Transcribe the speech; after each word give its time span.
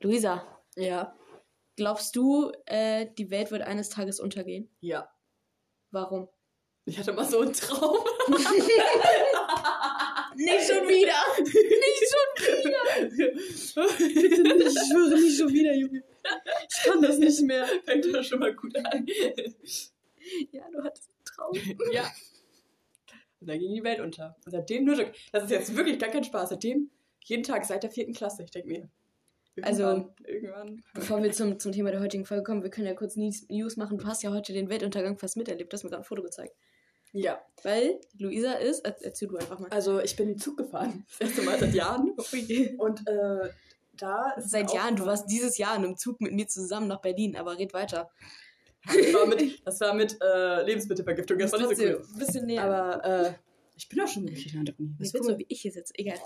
Luisa, 0.00 0.44
Ja. 0.76 1.16
glaubst 1.76 2.14
du, 2.16 2.52
äh, 2.66 3.06
die 3.18 3.30
Welt 3.30 3.50
wird 3.50 3.62
eines 3.62 3.88
Tages 3.88 4.20
untergehen? 4.20 4.68
Ja. 4.80 5.08
Warum? 5.90 6.28
Ich 6.84 6.98
hatte 6.98 7.12
mal 7.12 7.24
so 7.24 7.40
einen 7.40 7.52
Traum. 7.52 7.98
Nicht 10.36 10.66
schon 10.68 10.86
wieder! 10.86 11.14
nicht 11.38 12.04
schon 12.12 12.28
wieder! 12.66 13.46
Ich 13.48 13.70
schwöre 13.70 15.20
nicht 15.20 15.38
schon 15.38 15.48
wieder, 15.52 15.72
Junge. 15.74 16.04
Ich 16.68 16.84
kann 16.84 17.00
das 17.00 17.16
nicht 17.18 17.40
mehr. 17.42 17.66
Fängt 17.84 18.12
das 18.14 18.26
schon 18.26 18.40
mal 18.40 18.54
gut 18.54 18.76
an. 18.76 19.06
Ja, 20.52 20.68
du 20.70 20.82
hattest 20.84 21.08
einen 21.08 21.24
Traum. 21.24 21.52
ja. 21.92 22.04
Und 23.40 23.46
dann 23.48 23.58
ging 23.58 23.74
die 23.74 23.82
Welt 23.82 24.00
unter. 24.00 24.36
Und 24.44 24.50
seitdem 24.52 24.84
nur, 24.84 24.96
das 25.32 25.44
ist 25.44 25.50
jetzt 25.50 25.74
wirklich 25.76 25.98
gar 25.98 26.10
kein 26.10 26.24
Spaß. 26.24 26.50
Seitdem, 26.50 26.90
jeden 27.24 27.42
Tag 27.42 27.64
seit 27.64 27.82
der 27.82 27.90
vierten 27.90 28.12
Klasse, 28.12 28.42
ich 28.42 28.50
denke 28.50 28.68
mir. 28.68 28.90
Also- 29.62 30.12
irgendwann-. 30.24 30.82
Bevor 30.94 31.22
wir 31.22 31.32
zum, 31.32 31.58
zum 31.58 31.72
Thema 31.72 31.90
der 31.90 32.00
heutigen 32.00 32.24
Folge 32.24 32.42
kommen, 32.42 32.62
wir 32.62 32.70
können 32.70 32.86
ja 32.86 32.94
kurz 32.94 33.16
News 33.16 33.76
machen. 33.76 33.98
Du 33.98 34.06
hast 34.06 34.22
ja 34.22 34.30
heute 34.32 34.52
den 34.52 34.68
Weltuntergang 34.68 35.18
fast 35.18 35.36
miterlebt. 35.36 35.72
Du 35.72 35.74
hast 35.74 35.84
mir 35.84 35.90
gerade 35.90 36.02
ein 36.02 36.06
Foto 36.06 36.22
gezeigt. 36.22 36.54
Ja. 37.12 37.40
Weil 37.62 37.98
Luisa 38.18 38.52
ist, 38.54 38.84
er- 38.84 38.96
erzähl 39.02 39.28
du 39.28 39.36
einfach 39.36 39.58
mal. 39.58 39.70
Also, 39.70 40.00
ich 40.00 40.16
bin 40.16 40.36
Zug 40.38 40.56
gefahren. 40.58 41.06
Das 41.18 41.28
erste 41.28 41.42
Mal 41.42 41.58
seit 41.58 41.74
Jahren. 41.74 42.10
Und 42.78 43.06
äh, 43.08 43.48
da. 43.96 44.32
ist 44.32 44.50
Seit 44.50 44.72
Jahren, 44.74 44.96
du 44.96 45.06
warst 45.06 45.30
dieses 45.30 45.56
Jahr 45.56 45.76
in 45.76 45.84
einem 45.84 45.96
Zug 45.96 46.20
mit 46.20 46.32
mir 46.32 46.46
zusammen 46.48 46.88
nach 46.88 47.00
Berlin, 47.00 47.36
aber 47.36 47.58
red 47.58 47.72
weiter. 47.72 48.10
Das 48.86 49.14
war 49.14 49.26
mit, 49.26 49.66
das 49.66 49.80
war 49.80 49.94
mit 49.94 50.16
äh, 50.22 50.62
Lebensmittelvergiftung. 50.64 51.38
Das 51.38 51.50
war 51.52 51.58
nicht 51.60 51.76
so 51.76 51.82
cool. 51.84 52.02
Ein 52.12 52.18
bisschen 52.18 52.46
näher. 52.46 52.62
Aber 52.64 53.04
äh, 53.04 53.32
ich 53.76 53.88
bin 53.88 54.00
auch 54.00 54.06
schon 54.08 54.26
Das 54.26 54.36
ist 54.36 55.14
du, 55.14 55.20
cool. 55.22 55.38
wie 55.38 55.46
ich 55.48 55.62
hier 55.62 55.72
sitze? 55.72 55.92
Egal. 55.96 56.18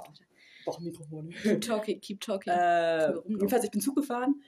Boah, 0.64 0.80
Mikrofon. 0.80 1.30
Keep 1.42 1.60
talking, 1.60 2.00
keep 2.00 2.20
talking. 2.20 2.52
Äh, 2.52 3.12
jedenfalls, 3.26 3.64
ich 3.64 3.70
bin 3.70 3.80
Zug 3.80 3.96
gefahren 3.96 4.42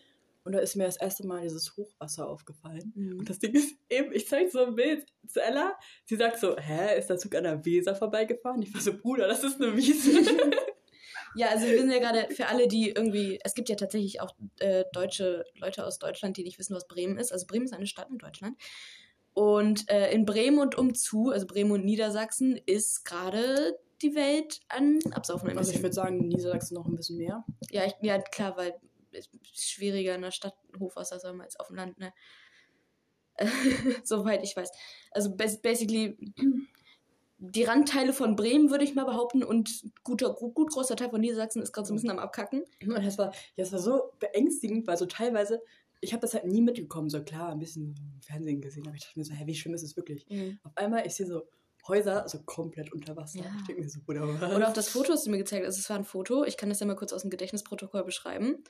und 0.45 0.53
da 0.53 0.59
ist 0.59 0.77
mir 0.77 0.85
das 0.85 0.97
erste 0.97 1.27
Mal 1.27 1.43
dieses 1.43 1.77
Hochwasser 1.77 2.29
aufgefallen. 2.29 2.93
Mhm. 2.95 3.19
Und 3.21 3.31
das 3.31 3.39
Ding 3.39 3.55
ist 3.55 3.77
eben, 3.89 4.13
ich 4.13 4.27
zeig 4.27 4.51
so 4.51 4.65
ein 4.65 4.75
Bild 4.75 5.07
zu 5.27 5.41
Ella. 5.41 5.75
Sie 6.05 6.17
sagt 6.17 6.39
so, 6.39 6.57
hä, 6.57 6.99
ist 6.99 7.09
der 7.09 7.19
Zug 7.19 7.35
an 7.35 7.45
der 7.45 7.65
Weser 7.65 7.95
vorbeigefahren? 7.95 8.63
Ich 8.63 8.75
war 8.75 8.81
so, 8.81 8.97
Bruder, 8.97 9.29
das 9.29 9.45
ist 9.45 9.61
eine 9.61 9.77
Wiese. 9.77 10.11
Ja, 11.35 11.49
also 11.49 11.67
wir 11.67 11.79
sind 11.79 11.91
ja 11.91 11.99
gerade 11.99 12.35
für 12.35 12.49
alle, 12.49 12.69
die 12.69 12.91
irgendwie, 12.91 13.39
es 13.43 13.55
gibt 13.55 13.69
ja 13.69 13.77
tatsächlich 13.77 14.21
auch 14.21 14.35
äh, 14.59 14.85
deutsche 14.93 15.45
Leute 15.55 15.87
aus 15.87 15.99
Deutschland, 15.99 16.37
die 16.37 16.43
nicht 16.43 16.59
wissen, 16.59 16.77
was 16.77 16.87
Bremen 16.87 17.17
ist. 17.17 17.33
Also 17.33 17.47
Bremen 17.47 17.65
ist 17.65 17.73
eine 17.73 17.87
Stadt 17.87 18.11
in 18.11 18.19
Deutschland. 18.19 18.57
Und 19.33 19.91
äh, 19.91 20.13
in 20.13 20.27
Bremen 20.27 20.59
und 20.59 20.77
umzu, 20.77 21.31
also 21.31 21.47
Bremen 21.47 21.71
und 21.71 21.85
Niedersachsen, 21.87 22.61
ist 22.67 23.05
gerade 23.05 23.79
die 24.03 24.15
Welt 24.15 24.61
an 24.69 24.99
Absaufen 25.13 25.49
ein 25.51 25.59
also 25.59 25.71
ich 25.71 25.77
bisschen. 25.77 25.85
würde 25.85 25.95
sagen, 25.95 26.29
Niedersachsen 26.29 26.75
noch 26.75 26.87
ein 26.87 26.97
bisschen 26.97 27.17
mehr. 27.19 27.45
Ja, 27.71 27.85
ich, 27.87 27.95
ja, 28.03 28.19
klar, 28.21 28.57
weil 28.57 28.75
es 29.13 29.27
ist 29.27 29.71
schwieriger 29.71 30.15
in 30.15 30.23
der 30.23 30.31
Stadt 30.31 30.55
Hochwasser 30.79 31.19
sagen 31.21 31.39
wir 31.39 31.45
als 31.45 31.59
auf 31.61 31.69
dem 31.69 31.77
Land, 31.77 31.99
ne? 31.99 32.13
Soweit 34.05 34.43
ich 34.45 34.57
weiß. 34.57 34.71
Also 35.11 35.35
bas- 35.35 35.61
basically 35.61 36.17
die 37.39 37.65
Randteile 37.65 38.13
von 38.13 38.37
Bremen, 38.37 38.71
würde 38.71 38.85
ich 38.85 38.95
mal 38.95 39.05
behaupten, 39.05 39.43
und 39.43 39.83
guter, 40.05 40.33
gut, 40.35 40.55
gut 40.55 40.71
großer 40.71 40.95
Teil 40.97 41.11
von 41.11 41.21
Niedersachsen 41.21 41.61
ist 41.63 41.73
gerade 41.73 41.87
so 41.89 41.93
ein 41.93 41.97
bisschen 41.97 42.11
am 42.11 42.19
Abkacken. 42.21 42.63
Und 42.87 43.05
das 43.05 43.19
war, 43.19 43.33
das 43.57 43.73
war 43.73 43.81
so 43.81 44.13
beängstigend, 44.21 44.87
weil 44.87 44.97
so 44.97 45.07
teilweise, 45.07 45.61
ich 46.01 46.13
habe 46.13 46.21
das 46.21 46.35
halt 46.35 46.47
nie 46.47 46.61
mitbekommen. 46.63 47.11
So 47.11 47.23
klar, 47.25 47.51
ein 47.51 47.59
bisschen 47.59 47.95
im 48.15 48.23
Fernsehen 48.23 48.61
gesehen, 48.61 48.87
aber 48.87 48.95
ich 48.95 49.03
dachte 49.03 49.19
mir 49.19 49.25
so, 49.25 49.33
hä, 49.35 49.43
wie 49.47 49.55
schlimm 49.55 49.75
ist 49.75 49.83
es 49.83 49.97
wirklich? 49.97 50.25
Auf 50.63 50.73
einmal, 50.77 51.05
ich 51.07 51.15
sehe 51.15 51.27
so 51.27 51.43
Häuser 51.87 52.29
so 52.29 52.43
komplett 52.45 52.93
unter 52.93 53.17
Wasser. 53.17 53.41
Ja. 53.41 53.47
Ich 53.61 53.67
denke 53.67 53.83
mir 53.83 53.89
so, 53.89 54.01
Bruder, 54.05 54.41
was? 54.41 54.55
Oder 54.55 54.69
auch 54.69 54.73
das 54.73 54.89
Foto, 54.89 55.13
das 55.13 55.25
du 55.25 55.31
mir 55.31 55.39
gezeigt 55.39 55.67
hast. 55.67 55.79
Es 55.79 55.91
war 55.91 55.99
ein 55.99 56.05
Foto, 56.05 56.45
ich 56.45 56.57
kann 56.57 56.69
das 56.69 56.81
ja 56.81 56.87
mal 56.87 56.97
kurz 56.97 57.13
aus 57.13 57.23
dem 57.23 57.31
Gedächtnisprotokoll 57.31 58.05
beschreiben. 58.05 58.63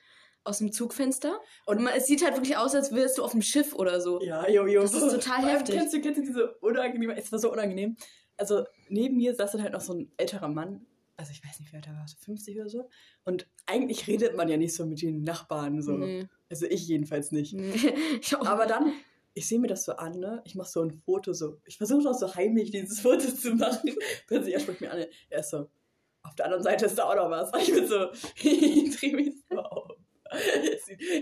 Aus 0.45 0.59
dem 0.59 0.73
Zugfenster. 0.73 1.39
Und 1.67 1.83
man, 1.83 1.93
es 1.97 2.07
sieht 2.07 2.25
halt 2.25 2.35
wirklich 2.35 2.57
aus, 2.57 2.75
als 2.75 2.93
wärst 2.93 3.19
du 3.19 3.23
auf 3.23 3.31
dem 3.31 3.43
Schiff 3.43 3.75
oder 3.75 4.01
so. 4.01 4.21
Ja, 4.23 4.49
jo, 4.49 4.67
jo. 4.67 4.83
Das 4.83 4.93
ist 4.93 5.13
total 5.13 5.47
heftig. 5.47 5.77
Kennst 5.77 5.95
du, 5.95 6.01
kennst 6.01 6.19
du 6.19 6.25
diese 6.25 6.55
unangenehme, 6.55 7.17
es 7.17 7.31
war 7.31 7.39
so 7.39 7.53
unangenehm. 7.53 7.97
Also 8.37 8.65
neben 8.89 9.19
mir 9.19 9.35
saß 9.37 9.53
dann 9.53 9.63
halt 9.63 9.73
noch 9.73 9.81
so 9.81 9.93
ein 9.95 10.11
älterer 10.17 10.49
Mann, 10.49 10.85
also 11.17 11.31
ich 11.31 11.45
weiß 11.45 11.61
nicht, 11.61 11.73
wie 11.73 11.77
alt 11.77 11.87
er 11.87 11.95
war, 11.95 12.09
so 12.09 12.17
50 12.19 12.57
oder 12.59 12.69
so. 12.69 12.89
Und 13.25 13.47
eigentlich 13.67 14.07
redet 14.09 14.37
man 14.37 14.49
ja 14.49 14.57
nicht 14.57 14.75
so 14.75 14.85
mit 14.87 15.03
den 15.03 15.23
Nachbarn 15.23 15.81
so. 15.83 15.93
Nee. 15.93 16.27
Also 16.51 16.67
ich 16.67 16.87
jedenfalls 16.89 17.31
nicht. 17.33 17.55
Nee. 17.55 17.73
Ich 18.21 18.37
Aber 18.37 18.67
dann, 18.67 18.93
ich 19.35 19.49
sehe 19.49 19.59
mir 19.59 19.69
das 19.69 19.85
so 19.85 19.93
an, 19.93 20.19
ne? 20.19 20.43
Ich 20.45 20.55
mache 20.55 20.69
so 20.71 20.83
ein 20.83 20.91
Foto 21.05 21.33
so. 21.33 21.59
Ich 21.67 21.79
versuche 21.79 22.09
auch 22.09 22.15
so 22.19 22.35
heimlich 22.35 22.71
dieses 22.71 23.01
Foto 23.01 23.21
zu 23.33 23.55
machen. 23.55 23.95
Plötzlich 24.27 24.55
er 24.55 24.61
spricht 24.61 24.81
mir 24.81 24.91
an. 24.91 25.05
Er 25.31 25.41
ist 25.41 25.51
so, 25.51 25.69
auf 26.23 26.35
der 26.37 26.45
anderen 26.47 26.63
Seite 26.63 26.87
ist 26.87 26.99
da 26.99 27.05
auch 27.05 27.15
noch 27.17 27.31
was. 27.31 27.51
Ich 27.61 27.73
bin 27.73 27.87
so, 27.87 28.11
ich 28.43 28.97
drehe 28.99 29.15
mich 29.17 29.35
so 29.51 29.59
auf. 29.59 29.91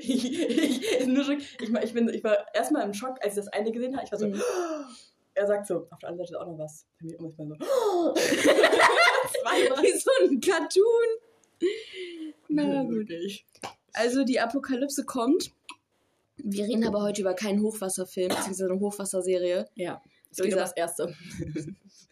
Ich, 0.00 0.24
ich, 0.40 1.06
nur 1.06 1.28
ich, 1.30 1.72
war- 1.72 1.82
ich, 1.82 1.92
bin, 1.94 2.08
ich 2.10 2.22
war 2.22 2.46
erstmal 2.54 2.84
im 2.84 2.94
Schock, 2.94 3.16
als 3.22 3.34
ich 3.36 3.44
das 3.44 3.48
eine 3.48 3.72
gesehen 3.72 3.94
habe. 3.96 4.04
Ich 4.06 4.12
war 4.12 4.18
so, 4.18 4.26
Mhm. 4.28 4.40
er 5.34 5.46
sagt 5.46 5.66
so, 5.66 5.86
auf 5.90 5.98
der 6.00 6.08
anderen 6.10 6.26
Seite 6.26 6.32
ist 6.34 6.36
auch 6.40 6.46
noch 6.46 6.58
was. 6.58 6.86
Bei 7.00 7.06
mir 7.06 7.18
immer 7.18 7.30
so. 7.36 7.44
Wie 9.82 9.98
so 9.98 10.10
ein 10.24 10.40
Cartoon. 10.40 11.08
Na 12.48 12.82
gut. 12.84 13.08
Also 13.92 14.24
die 14.24 14.38
Apokalypse 14.40 15.04
kommt. 15.04 15.52
Wir 16.44 16.64
reden 16.66 16.84
aber 16.86 17.02
heute 17.02 17.20
über 17.22 17.34
keinen 17.34 17.62
Hochwasserfilm, 17.62 18.28
beziehungsweise 18.28 18.70
eine 18.70 18.80
Hochwasserserie. 18.80 19.68
Ja. 19.74 20.02
So 20.30 20.44
dieser- 20.44 20.56
das 20.58 20.72
Erste. 20.76 21.14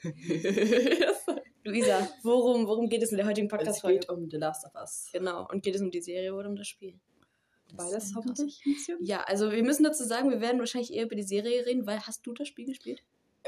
Luisa, 1.65 2.09
worum, 2.23 2.67
worum 2.67 2.89
geht 2.89 3.03
es 3.03 3.11
in 3.11 3.19
der 3.19 3.27
heutigen 3.27 3.47
es 3.47 3.51
Podcast-Folge? 3.51 4.01
geht 4.01 4.09
um 4.09 4.31
The 4.31 4.37
Last 4.39 4.65
of 4.65 4.75
Us. 4.75 5.09
Genau. 5.13 5.47
Und 5.51 5.63
geht 5.63 5.75
es 5.75 5.81
um 5.83 5.91
die 5.91 6.01
Serie 6.01 6.35
oder 6.35 6.49
um 6.49 6.57
das 6.57 6.67
Spiel? 6.69 6.99
Beides 7.77 8.05
ist 8.05 8.17
hoffentlich 8.17 8.63
ein 8.65 8.73
bisschen. 8.73 8.99
Ja, 9.05 9.23
also 9.25 9.53
wir 9.53 9.63
müssen 9.63 9.85
dazu 9.85 10.03
sagen, 10.05 10.31
wir 10.31 10.41
werden 10.41 10.59
wahrscheinlich 10.59 10.93
eher 10.95 11.05
über 11.05 11.17
die 11.17 11.23
Serie 11.23 11.67
reden, 11.67 11.87
weil 11.87 12.01
hast 12.01 12.27
du 12.27 12.33
das 12.33 12.49
Spiel 12.49 12.65
gespielt? 12.67 13.03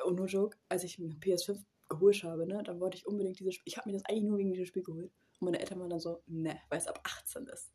Und 0.05 0.17
no 0.17 0.27
joke, 0.27 0.57
als 0.69 0.85
ich 0.85 0.99
eine 0.99 1.15
PS5 1.15 1.59
geholt 1.89 2.23
habe, 2.23 2.47
ne, 2.47 2.63
dann 2.63 2.79
wollte 2.81 2.97
ich 2.99 3.07
unbedingt 3.07 3.41
dieses 3.41 3.55
Spiel. 3.55 3.65
Ich 3.67 3.79
habe 3.79 3.89
mir 3.89 3.95
das 3.95 4.05
eigentlich 4.05 4.25
nur 4.25 4.39
wegen 4.39 4.53
dieses 4.53 4.69
Spiel 4.69 4.83
geholt. 4.83 5.11
Und 5.41 5.47
meine 5.47 5.59
Eltern 5.59 5.81
waren 5.81 5.89
dann 5.91 6.01
so, 6.01 6.21
ne, 6.27 6.59
weil 6.69 6.79
es 6.79 6.87
ab 6.87 7.01
18 7.03 7.47
ist. 7.47 7.71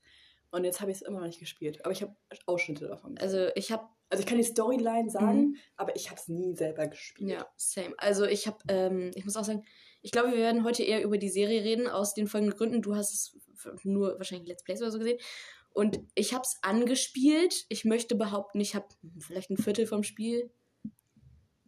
Und 0.52 0.64
jetzt 0.64 0.80
habe 0.82 0.92
ich 0.92 0.98
es 0.98 1.02
immer 1.04 1.20
noch 1.20 1.28
nicht 1.28 1.40
gespielt. 1.40 1.84
Aber 1.84 1.92
ich 1.92 2.02
habe 2.02 2.16
Ausschnitte 2.46 2.88
davon. 2.88 3.16
gesehen. 3.16 3.28
Also 3.30 3.52
ich 3.56 3.72
habe 3.72 3.88
also 4.10 4.22
ich 4.22 4.28
kann 4.28 4.38
die 4.38 4.44
Storyline 4.44 5.10
sagen, 5.10 5.56
aber 5.78 5.96
ich 5.96 6.12
habe 6.12 6.20
es 6.22 6.28
nie 6.28 6.56
selber 6.56 6.88
gespielt. 6.88 7.32
Ja, 7.32 7.48
same. 7.58 7.96
Also 7.98 8.26
ich 8.26 8.46
habe, 8.46 8.60
ähm, 8.68 9.10
ich 9.16 9.26
muss 9.26 9.36
auch 9.36 9.44
sagen, 9.44 9.66
ich 10.04 10.12
glaube, 10.12 10.30
wir 10.30 10.38
werden 10.38 10.64
heute 10.64 10.84
eher 10.84 11.04
über 11.04 11.18
die 11.18 11.28
Serie 11.30 11.64
reden, 11.64 11.88
aus 11.88 12.14
den 12.14 12.28
folgenden 12.28 12.56
Gründen. 12.56 12.82
Du 12.84 12.96
hast 12.96 13.12
es 13.14 13.36
nur 13.84 14.18
wahrscheinlich 14.20 14.48
Let's 14.48 14.64
Plays 14.64 14.82
oder 14.82 14.92
so 14.92 15.00
gesehen. 15.00 15.18
Und 15.72 16.00
ich 16.14 16.34
habe 16.34 16.44
es 16.44 16.58
angespielt. 16.62 17.66
Ich 17.68 17.84
möchte 17.84 18.16
behaupten, 18.16 18.60
ich 18.62 18.76
habe 18.76 18.86
vielleicht 19.20 19.50
ein 19.50 19.58
Viertel 19.58 19.88
vom 19.88 20.04
Spiel. 20.04 20.52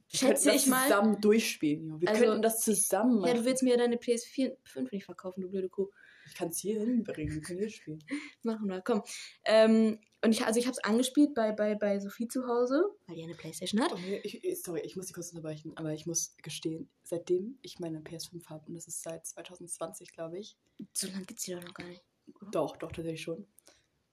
Schätze 0.08 0.52
das 0.52 0.64
ich 0.64 0.68
mal. 0.68 0.84
zusammen 0.84 1.20
durchspielen. 1.20 2.00
Wir 2.00 2.08
Also- 2.10 2.24
könnten 2.24 2.42
das 2.44 2.62
zusammen 2.62 3.20
machen. 3.20 3.30
Ja, 3.30 3.34
du 3.42 3.46
willst 3.46 3.64
mir 3.64 3.72
ja 3.72 3.78
deine 3.78 3.98
PS4 3.98 4.56
5 4.64 4.92
nicht 4.92 5.06
verkaufen, 5.06 5.42
du 5.42 5.50
blöde 5.50 5.70
Kuh. 5.70 5.90
Ich 6.28 6.36
kann 6.36 6.50
es 6.50 6.58
hier 6.60 6.80
hinbringen. 6.80 7.34
Wir 7.34 7.42
können 7.42 7.60
hier 7.60 7.70
spielen. 7.70 8.04
Machen 8.44 8.68
wir, 8.68 8.82
komm. 8.82 9.04
Ähm, 9.46 10.00
und 10.24 10.32
ich, 10.32 10.46
also 10.46 10.60
ich 10.60 10.66
habe 10.66 10.74
es 10.78 10.84
angespielt 10.84 11.34
bei, 11.36 11.52
bei, 11.52 11.76
bei 11.76 12.00
Sophie 12.00 12.28
zu 12.28 12.48
Hause, 12.48 12.84
weil 13.06 13.16
die 13.16 13.24
eine 13.24 13.36
Playstation 13.36 13.82
hat. 13.82 13.94
Oh, 13.94 13.98
nee, 13.98 14.20
ich, 14.24 14.62
sorry, 14.62 14.82
ich 14.82 14.96
muss 14.96 15.06
dich 15.08 15.14
kurz 15.14 15.30
unterbrechen, 15.32 15.74
aber 15.76 15.94
ich 15.94 16.06
muss 16.06 16.36
gestehen, 16.42 16.90
seitdem 17.04 17.58
ich 17.62 17.80
meine 17.80 18.00
PS5 18.00 18.46
habe, 18.48 18.66
und 18.68 18.76
das 18.76 18.88
ist 18.88 19.02
seit 19.04 19.26
2020, 19.26 20.12
glaube 20.12 20.40
ich, 20.40 20.58
So 20.94 21.08
lange 21.08 21.26
gibt's 21.26 21.44
die 21.44 21.54
doch 21.54 21.64
noch 21.64 21.74
gar 21.74 21.88
nicht. 21.88 22.04
Doch, 22.52 22.78
doch, 22.78 22.92
tatsächlich 22.92 23.22
schon. 23.22 23.48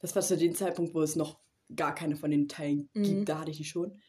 Das 0.00 0.14
war 0.14 0.22
zu 0.22 0.36
dem 0.36 0.54
Zeitpunkt, 0.54 0.94
wo 0.94 1.00
es 1.00 1.16
noch 1.16 1.41
gar 1.75 1.94
keine 1.94 2.16
von 2.16 2.31
den 2.31 2.48
Teilen 2.48 2.91
Mhm. 2.92 3.02
gibt. 3.02 3.28
Da 3.28 3.41
hatte 3.41 3.50
ich 3.50 3.56
die 3.56 3.64
schon. 3.64 4.00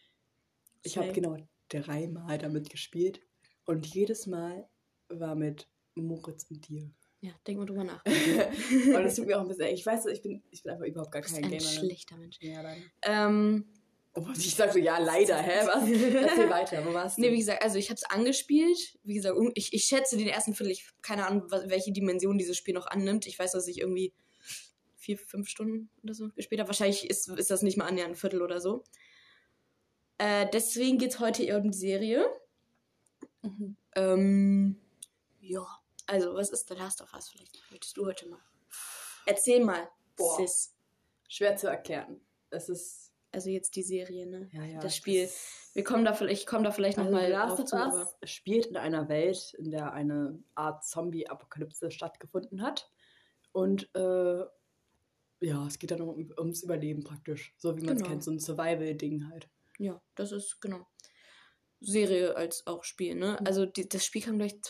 Ich 0.83 0.97
habe 0.97 1.11
genau 1.13 1.37
dreimal 1.69 2.37
damit 2.37 2.69
gespielt. 2.69 3.21
Und 3.65 3.87
jedes 3.87 4.27
Mal 4.27 4.69
war 5.07 5.35
mit 5.35 5.67
Moritz 5.95 6.45
und 6.51 6.67
dir. 6.67 6.91
Ja, 7.25 7.31
denk 7.47 7.57
mal 7.57 7.65
drüber 7.65 7.83
nach. 7.83 8.05
und 8.05 9.03
das 9.03 9.15
tut 9.15 9.25
mir 9.25 9.37
auch 9.37 9.41
ein 9.41 9.47
bisschen. 9.47 9.73
Ich 9.73 9.83
weiß, 9.83 10.05
ich 10.07 10.21
bin, 10.21 10.43
ich 10.51 10.61
bin 10.61 10.73
einfach 10.73 10.85
überhaupt 10.85 11.11
gar 11.11 11.23
kein 11.23 11.37
ein 11.37 11.41
Gamer. 11.49 11.55
ne? 11.55 11.59
schlechter 11.59 12.17
Mensch. 12.17 12.37
Ja, 12.39 12.61
leider. 12.61 12.81
Ähm, 13.01 13.65
Oh, 14.17 14.27
ich 14.33 14.55
sag 14.55 14.71
so, 14.71 14.79
ja, 14.79 14.97
leider, 14.97 15.35
hä? 15.35 15.65
Was? 15.65 15.89
Erzähl 15.89 16.49
weiter, 16.49 16.85
wo 16.85 16.93
warst 16.93 17.17
du? 17.17 17.21
Nee, 17.21 17.33
wie 17.33 17.37
gesagt, 17.37 17.61
also 17.61 17.77
ich 17.77 17.89
habe 17.89 17.95
es 17.95 18.09
angespielt. 18.09 18.97
Wie 19.03 19.15
gesagt, 19.15 19.37
ich, 19.55 19.73
ich 19.73 19.83
schätze 19.83 20.15
den 20.15 20.29
ersten 20.29 20.53
Viertel, 20.53 20.71
ich 20.71 20.87
keine 21.01 21.27
Ahnung, 21.27 21.51
welche 21.65 21.91
Dimension 21.91 22.37
dieses 22.37 22.55
Spiel 22.55 22.73
noch 22.73 22.87
annimmt. 22.87 23.27
Ich 23.27 23.37
weiß, 23.37 23.51
dass 23.51 23.67
ich 23.67 23.81
irgendwie 23.81 24.13
vier, 24.95 25.17
fünf 25.17 25.49
Stunden 25.49 25.89
oder 26.01 26.13
so 26.13 26.29
gespielt 26.29 26.61
habe. 26.61 26.69
Wahrscheinlich 26.69 27.09
ist, 27.09 27.27
ist 27.27 27.51
das 27.51 27.61
nicht 27.61 27.75
mal 27.75 27.87
annähernd 27.87 28.13
ein 28.13 28.15
Viertel 28.15 28.41
oder 28.41 28.61
so. 28.61 28.85
Äh, 30.17 30.47
deswegen 30.53 30.97
geht 30.97 31.11
es 31.11 31.19
heute 31.19 31.43
eher 31.43 31.57
um 31.57 31.71
die 31.71 31.77
Serie. 31.77 32.25
Mhm. 33.41 33.75
Ähm, 33.97 34.77
ja, 35.41 35.67
also 36.07 36.33
was 36.33 36.49
ist 36.49 36.67
The 36.69 36.75
Last 36.75 37.01
of 37.01 37.13
Us? 37.13 37.29
Vielleicht 37.29 37.59
möchtest 37.71 37.97
du 37.97 38.05
heute 38.05 38.27
mal. 38.27 38.39
Erzähl 39.25 39.63
mal, 39.63 39.89
Boah. 40.15 40.37
Sis. 40.37 40.75
Schwer 41.27 41.55
zu 41.57 41.67
erklären. 41.67 42.21
Es 42.49 42.69
ist. 42.69 43.11
Also 43.31 43.49
jetzt 43.49 43.75
die 43.75 43.83
Serie, 43.83 44.25
ne? 44.27 44.47
Ja, 44.53 44.63
ja. 44.63 44.79
Das 44.79 44.95
Spiel. 44.95 45.29
Wir 45.73 45.83
kommen 45.83 46.05
da 46.05 46.13
vielleicht, 46.13 46.41
ich 46.41 46.47
komme 46.47 46.63
da 46.63 46.71
vielleicht 46.71 46.97
Also 46.97 47.11
nochmal 47.11 47.29
drauf 47.29 47.65
zu. 47.65 47.75
aber- 47.75 48.09
spielt 48.23 48.67
in 48.67 48.77
einer 48.77 49.09
Welt, 49.09 49.53
in 49.57 49.71
der 49.71 49.91
eine 49.91 50.41
Art 50.53 50.85
Zombie-Apokalypse 50.85 51.91
stattgefunden 51.91 52.61
hat. 52.61 52.89
Und 53.51 53.89
äh, 53.93 54.39
ja, 55.41 55.67
es 55.67 55.79
geht 55.79 55.91
dann 55.91 56.01
um, 56.01 56.31
ums 56.37 56.63
Überleben 56.63 57.03
praktisch. 57.03 57.53
So 57.57 57.75
wie 57.75 57.81
man 57.81 57.95
es 57.95 58.01
Genau. 58.03 58.09
kennt, 58.11 58.23
so 58.23 58.31
ein 58.31 58.39
Survival-Ding 58.39 59.27
halt. 59.29 59.49
Ja, 59.79 60.01
das 60.15 60.31
ist 60.31 60.61
genau. 60.61 60.87
Serie 61.81 62.35
als 62.37 62.65
auch 62.67 62.83
Spiel, 62.85 63.15
ne? 63.15 63.37
Also 63.45 63.65
die, 63.65 63.87
das 63.89 64.05
Spiel 64.05 64.21
kam 64.21 64.37
gleich 64.37 64.61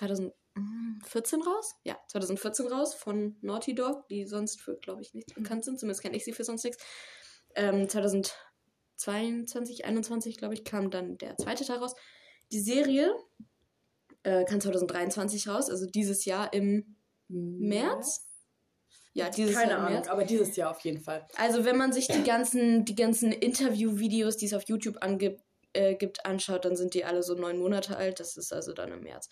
2014 0.56 1.42
raus? 1.42 1.76
Ja, 1.84 1.98
2014 2.08 2.68
raus 2.68 2.94
von 2.96 3.38
Naughty 3.42 3.76
Dog, 3.76 4.08
die 4.08 4.26
sonst 4.26 4.62
für, 4.62 4.78
glaube 4.78 5.02
ich, 5.02 5.14
nichts 5.14 5.34
bekannt 5.34 5.66
sind. 5.66 5.80
Zumindest 5.80 6.02
kenne 6.02 6.16
ich 6.16 6.24
sie 6.24 6.34
für 6.34 6.44
sonst 6.44 6.64
nichts. 6.64 6.84
Ähm, 7.56 7.88
2022, 7.90 9.86
21, 9.86 10.38
glaube 10.38 10.54
ich, 10.54 10.64
kam 10.64 10.92
dann 10.92 11.18
der 11.18 11.38
zweite 11.38 11.66
Teil 11.66 11.78
raus. 11.78 11.96
Die 12.52 12.60
Serie 12.62 13.14
äh, 14.24 14.46
kam 14.46 14.62
2023 14.62 15.48
raus, 15.48 15.70
also 15.70 15.86
dieses 15.86 16.26
Jahr 16.26 16.54
im 16.54 16.98
März. 17.28 18.28
Ja, 19.14 19.30
dieses 19.30 19.56
Keine 19.56 19.72
Jahr 19.72 19.80
im 19.80 19.86
Ahnung, 19.86 19.94
März. 20.00 20.08
aber 20.10 20.26
dieses 20.26 20.56
Jahr 20.56 20.72
auf 20.72 20.80
jeden 20.82 21.02
Fall. 21.02 21.26
Also 21.38 21.64
wenn 21.66 21.78
man 21.78 21.94
sich 21.94 22.08
die 22.08 22.24
ganzen, 22.24 22.84
die 22.86 22.96
ganzen 22.96 23.32
Interview-Videos, 23.32 24.38
die 24.38 24.46
es 24.46 24.54
auf 24.54 24.64
YouTube 24.68 24.98
angibt, 25.02 25.42
äh, 25.74 25.96
gibt, 25.96 26.26
anschaut, 26.26 26.66
dann 26.66 26.76
sind 26.76 26.94
die 26.94 27.06
alle 27.06 27.24
so 27.24 27.34
neun 27.34 27.58
Monate 27.58 27.98
alt. 27.98 28.20
Das 28.20 28.36
ist 28.36 28.52
also 28.52 28.74
dann 28.74 28.92
im 28.92 29.02
März. 29.02 29.30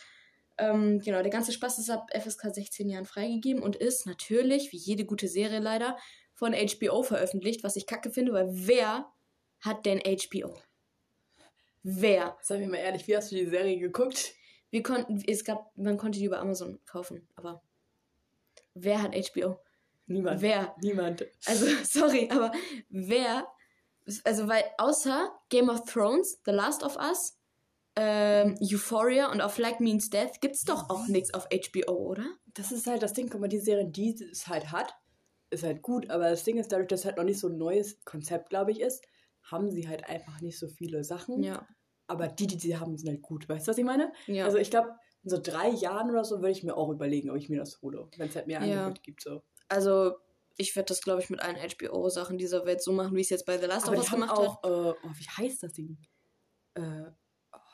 Ähm, 0.57 1.00
genau, 1.00 1.21
der 1.21 1.31
ganze 1.31 1.51
Spaß 1.51 1.79
ist 1.79 1.89
ab 1.89 2.09
FSK 2.13 2.53
16 2.53 2.89
Jahren 2.89 3.05
freigegeben 3.05 3.63
und 3.63 3.75
ist 3.75 4.05
natürlich, 4.05 4.71
wie 4.71 4.77
jede 4.77 5.05
gute 5.05 5.27
Serie 5.27 5.59
leider, 5.59 5.97
von 6.33 6.53
HBO 6.53 7.03
veröffentlicht, 7.03 7.63
was 7.63 7.75
ich 7.75 7.88
kacke 7.88 8.11
finde, 8.11 8.33
weil 8.33 8.47
wer 8.51 9.11
hat 9.61 9.85
denn 9.85 10.00
HBO? 10.00 10.59
Wer? 11.83 12.38
Sag 12.41 12.59
mir 12.59 12.67
mal 12.67 12.77
ehrlich, 12.77 13.07
wie 13.07 13.15
hast 13.15 13.31
du 13.31 13.35
die 13.35 13.45
Serie 13.45 13.77
geguckt? 13.77 14.33
Wir 14.69 14.83
konnten, 14.83 15.23
es 15.27 15.44
gab, 15.44 15.75
man 15.77 15.97
konnte 15.97 16.19
die 16.19 16.25
über 16.25 16.39
Amazon 16.39 16.79
kaufen, 16.85 17.27
aber 17.35 17.61
wer 18.73 19.01
hat 19.01 19.13
HBO? 19.15 19.59
Niemand. 20.07 20.41
Wer? 20.41 20.75
Niemand. 20.81 21.25
Also, 21.45 21.65
sorry, 21.83 22.29
aber 22.31 22.51
wer, 22.89 23.47
also, 24.23 24.47
weil 24.47 24.63
außer 24.77 25.31
Game 25.50 25.69
of 25.69 25.83
Thrones, 25.85 26.41
The 26.45 26.51
Last 26.51 26.83
of 26.83 26.97
Us, 26.97 27.38
ähm, 27.95 28.57
Euphoria 28.61 29.31
und 29.31 29.41
auf 29.41 29.57
Like 29.57 29.79
Means 29.79 30.09
Death 30.09 30.41
gibt's 30.41 30.63
doch 30.63 30.89
auch 30.89 31.07
nichts 31.07 31.33
auf 31.33 31.47
HBO, 31.51 31.93
oder? 31.93 32.25
Das 32.53 32.71
ist 32.71 32.87
halt 32.87 33.03
das 33.03 33.13
Ding, 33.13 33.29
guck 33.29 33.41
mal, 33.41 33.47
die 33.47 33.59
Serie, 33.59 33.85
die 33.87 34.15
es 34.31 34.47
halt 34.47 34.71
hat, 34.71 34.93
ist 35.51 35.63
halt 35.63 35.81
gut, 35.81 36.09
aber 36.09 36.29
das 36.29 36.43
Ding 36.43 36.57
ist, 36.57 36.71
dadurch, 36.71 36.87
dass 36.87 37.01
es 37.01 37.05
halt 37.05 37.17
noch 37.17 37.23
nicht 37.23 37.39
so 37.39 37.47
ein 37.47 37.57
neues 37.57 38.03
Konzept, 38.05 38.49
glaube 38.49 38.71
ich, 38.71 38.79
ist, 38.81 39.03
haben 39.43 39.71
sie 39.71 39.87
halt 39.87 40.07
einfach 40.09 40.41
nicht 40.41 40.57
so 40.57 40.67
viele 40.67 41.03
Sachen. 41.03 41.43
Ja. 41.43 41.67
Aber 42.07 42.27
die, 42.27 42.47
die 42.47 42.57
sie 42.59 42.77
haben, 42.77 42.97
sind 42.97 43.09
halt 43.09 43.21
gut. 43.21 43.47
Weißt 43.47 43.67
du, 43.67 43.71
was 43.71 43.77
ich 43.77 43.83
meine? 43.85 44.11
Ja. 44.27 44.45
Also 44.45 44.57
ich 44.57 44.69
glaube, 44.71 44.89
in 45.23 45.29
so 45.29 45.39
drei 45.41 45.69
Jahren 45.69 46.09
oder 46.09 46.25
so 46.25 46.37
würde 46.37 46.51
ich 46.51 46.63
mir 46.63 46.75
auch 46.75 46.89
überlegen, 46.89 47.29
ob 47.29 47.37
ich 47.37 47.49
mir 47.49 47.59
das 47.59 47.81
hole, 47.81 48.07
wenn 48.17 48.29
es 48.29 48.35
halt 48.35 48.47
mehr 48.47 48.63
Ja. 48.63 48.85
Angebot 48.85 49.03
gibt. 49.03 49.21
So. 49.21 49.41
also, 49.69 50.15
ich 50.57 50.75
werde 50.75 50.87
das, 50.87 51.01
glaube 51.01 51.21
ich, 51.21 51.29
mit 51.29 51.41
allen 51.41 51.55
HBO-Sachen 51.55 52.37
dieser 52.37 52.65
Welt 52.65 52.81
so 52.83 52.91
machen, 52.91 53.15
wie 53.15 53.21
ich 53.21 53.27
es 53.27 53.31
jetzt 53.31 53.45
bei 53.45 53.57
The 53.57 53.65
Last 53.65 53.87
Aber 53.87 53.97
of 53.97 54.03
Us 54.03 54.11
gemacht 54.11 54.31
habe. 54.31 54.41
auch, 54.41 54.63
äh, 54.63 54.93
oh, 55.03 55.11
wie 55.15 55.27
heißt 55.43 55.63
das 55.63 55.73
Ding? 55.73 55.97
Äh, 56.75 57.05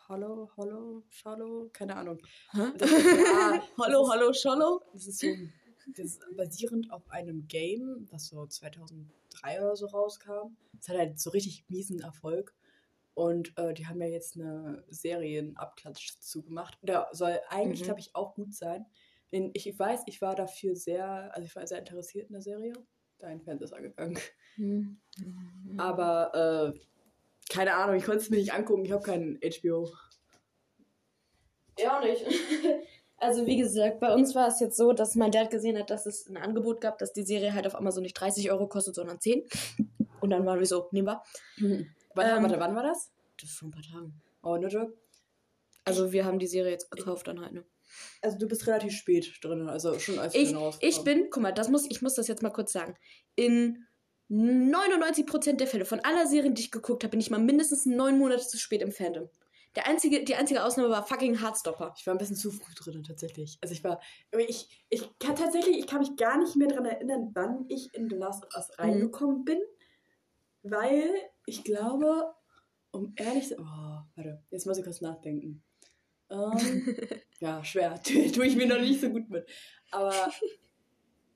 Hollow, 0.09 0.49
Hollow, 0.57 1.03
Shallow? 1.09 1.69
Keine 1.71 1.95
Ahnung. 1.95 2.17
Ja, 2.53 2.73
Hallo, 2.79 2.79
das 2.79 2.91
ist, 2.91 3.79
hallo, 4.11 4.33
Schollo? 4.33 4.81
Das 4.93 5.07
ist 5.07 5.19
so 5.19 5.27
das 5.95 6.05
ist 6.05 6.21
basierend 6.35 6.91
auf 6.91 7.09
einem 7.09 7.47
Game, 7.47 8.07
was 8.11 8.27
so 8.27 8.45
2003 8.45 9.59
oder 9.61 9.75
so 9.75 9.87
rauskam. 9.87 10.55
Es 10.79 10.87
hat 10.89 10.97
halt 10.97 11.19
so 11.19 11.29
richtig 11.31 11.65
miesen 11.69 11.99
Erfolg. 11.99 12.53
Und 13.15 13.57
äh, 13.57 13.73
die 13.73 13.87
haben 13.87 14.01
ja 14.01 14.07
jetzt 14.07 14.35
eine 14.35 14.83
Serienabklatsch 14.89 16.19
zugemacht. 16.19 16.77
Der 16.81 17.07
soll 17.11 17.39
eigentlich, 17.49 17.81
Mhm. 17.81 17.85
glaube 17.85 17.99
ich, 17.99 18.15
auch 18.15 18.35
gut 18.35 18.53
sein. 18.53 18.85
Denn 19.31 19.51
ich, 19.53 19.77
weiß, 19.77 20.03
ich 20.07 20.21
war 20.21 20.35
dafür 20.35 20.75
sehr, 20.75 21.33
also 21.35 21.45
ich 21.45 21.55
war 21.55 21.65
sehr 21.67 21.79
interessiert 21.79 22.27
in 22.27 22.33
der 22.33 22.41
Serie. 22.41 22.73
Dein 23.19 23.41
Fan 23.41 23.59
ist 23.59 23.73
angegangen. 23.73 24.17
Hm. 24.55 24.99
Aber 25.77 26.73
äh, 26.75 26.79
keine 27.49 27.73
Ahnung, 27.75 27.95
ich 27.95 28.05
konnte 28.05 28.19
es 28.19 28.29
mir 28.29 28.37
nicht 28.37 28.53
angucken. 28.53 28.85
Ich 28.85 28.91
habe 28.91 29.03
keinen 29.03 29.39
HBO. 29.41 29.91
Ja, 31.77 31.99
auch 31.99 32.03
nicht. 32.03 32.25
Also 33.21 33.45
wie 33.45 33.57
gesagt, 33.57 33.99
bei 33.99 34.13
uns 34.13 34.33
war 34.33 34.47
es 34.47 34.61
jetzt 34.61 34.77
so, 34.77 34.93
dass 34.93 35.15
mein 35.15 35.31
Dad 35.31 35.49
gesehen 35.49 35.77
hat, 35.77 35.89
dass 35.89 36.05
es 36.05 36.29
ein 36.29 36.37
Angebot 36.37 36.79
gab, 36.79 36.99
dass 36.99 37.11
die 37.11 37.23
Serie 37.23 37.53
halt 37.53 37.67
auf 37.67 37.75
Amazon 37.75 38.03
nicht 38.03 38.13
30 38.13 38.49
Euro 38.49 38.67
kostet, 38.67 38.95
sondern 38.95 39.19
10. 39.19 39.43
Und 40.21 40.29
dann 40.29 40.45
waren 40.45 40.57
wir 40.57 40.65
so, 40.65 40.87
nehmen 40.91 41.07
wir. 41.07 41.21
Wann, 41.57 42.37
Ähm, 42.37 42.43
warte, 42.43 42.59
wann 42.61 42.75
war 42.77 42.83
das? 42.83 43.11
Das 43.37 43.49
ist 43.49 43.57
vor 43.57 43.67
ein 43.67 43.71
paar 43.71 43.83
Tagen. 43.83 44.21
Oh, 44.41 44.55
no 44.55 44.67
joke. 44.67 44.93
Also 45.83 46.13
wir 46.13 46.23
haben 46.23 46.39
die 46.39 46.47
Serie 46.47 46.71
jetzt 46.71 46.89
gekauft 46.91 47.27
dann 47.27 47.41
halt, 47.41 47.51
ne? 47.51 47.65
Also 48.21 48.37
du 48.37 48.47
bist 48.47 48.65
relativ 48.67 48.93
spät 48.93 49.29
drin, 49.41 49.67
also 49.67 49.99
schon 49.99 50.17
als 50.17 50.33
Ich, 50.33 50.55
ich 50.79 51.03
bin, 51.03 51.27
guck 51.29 51.43
mal, 51.43 51.51
das 51.51 51.67
muss, 51.67 51.89
ich 51.89 52.01
muss 52.01 52.15
das 52.15 52.29
jetzt 52.29 52.41
mal 52.41 52.51
kurz 52.51 52.71
sagen. 52.71 52.95
In 53.35 53.85
99% 54.29 55.53
der 55.53 55.67
Fälle 55.67 55.85
von 55.85 55.99
aller 56.01 56.27
Serien, 56.27 56.53
die 56.53 56.61
ich 56.61 56.71
geguckt 56.71 57.03
habe, 57.03 57.11
bin 57.11 57.19
ich 57.19 57.31
mal 57.31 57.39
mindestens 57.39 57.85
neun 57.85 58.19
Monate 58.19 58.45
zu 58.47 58.57
spät 58.57 58.81
im 58.81 58.91
Fandom. 58.91 59.29
Der 59.75 59.87
einzige, 59.87 60.23
die 60.23 60.35
einzige 60.35 60.63
Ausnahme 60.63 60.89
war 60.89 61.05
fucking 61.05 61.41
Heartstopper. 61.41 61.93
Ich 61.97 62.05
war 62.07 62.13
ein 62.13 62.17
bisschen 62.17 62.35
zu 62.35 62.51
früh 62.51 62.73
drin, 62.73 63.03
tatsächlich. 63.03 63.57
Also 63.61 63.73
ich 63.73 63.83
war, 63.83 63.99
ich, 64.47 64.67
ich 64.89 65.07
kann 65.19 65.35
tatsächlich, 65.35 65.77
ich 65.77 65.87
kann 65.87 65.99
mich 65.99 66.15
gar 66.15 66.39
nicht 66.39 66.55
mehr 66.55 66.67
daran 66.67 66.85
erinnern, 66.85 67.31
wann 67.33 67.65
ich 67.69 67.93
in 67.93 68.09
The 68.09 68.15
Last 68.15 68.45
of 68.45 68.55
Us 68.55 68.79
reingekommen 68.79 69.45
bin, 69.45 69.59
weil 70.63 71.11
ich 71.45 71.63
glaube, 71.63 72.33
um 72.91 73.13
ehrlich 73.15 73.47
zu 73.47 73.59
oh, 73.59 74.01
warte, 74.15 74.43
jetzt 74.49 74.65
muss 74.65 74.77
ich 74.77 74.83
kurz 74.83 75.01
nachdenken. 75.01 75.61
Ähm, 76.31 76.97
ja, 77.39 77.63
schwer, 77.63 78.01
tue 78.03 78.45
ich 78.45 78.55
mir 78.55 78.67
noch 78.67 78.81
nicht 78.81 79.01
so 79.01 79.09
gut 79.09 79.29
mit. 79.29 79.47
Aber, 79.91 80.31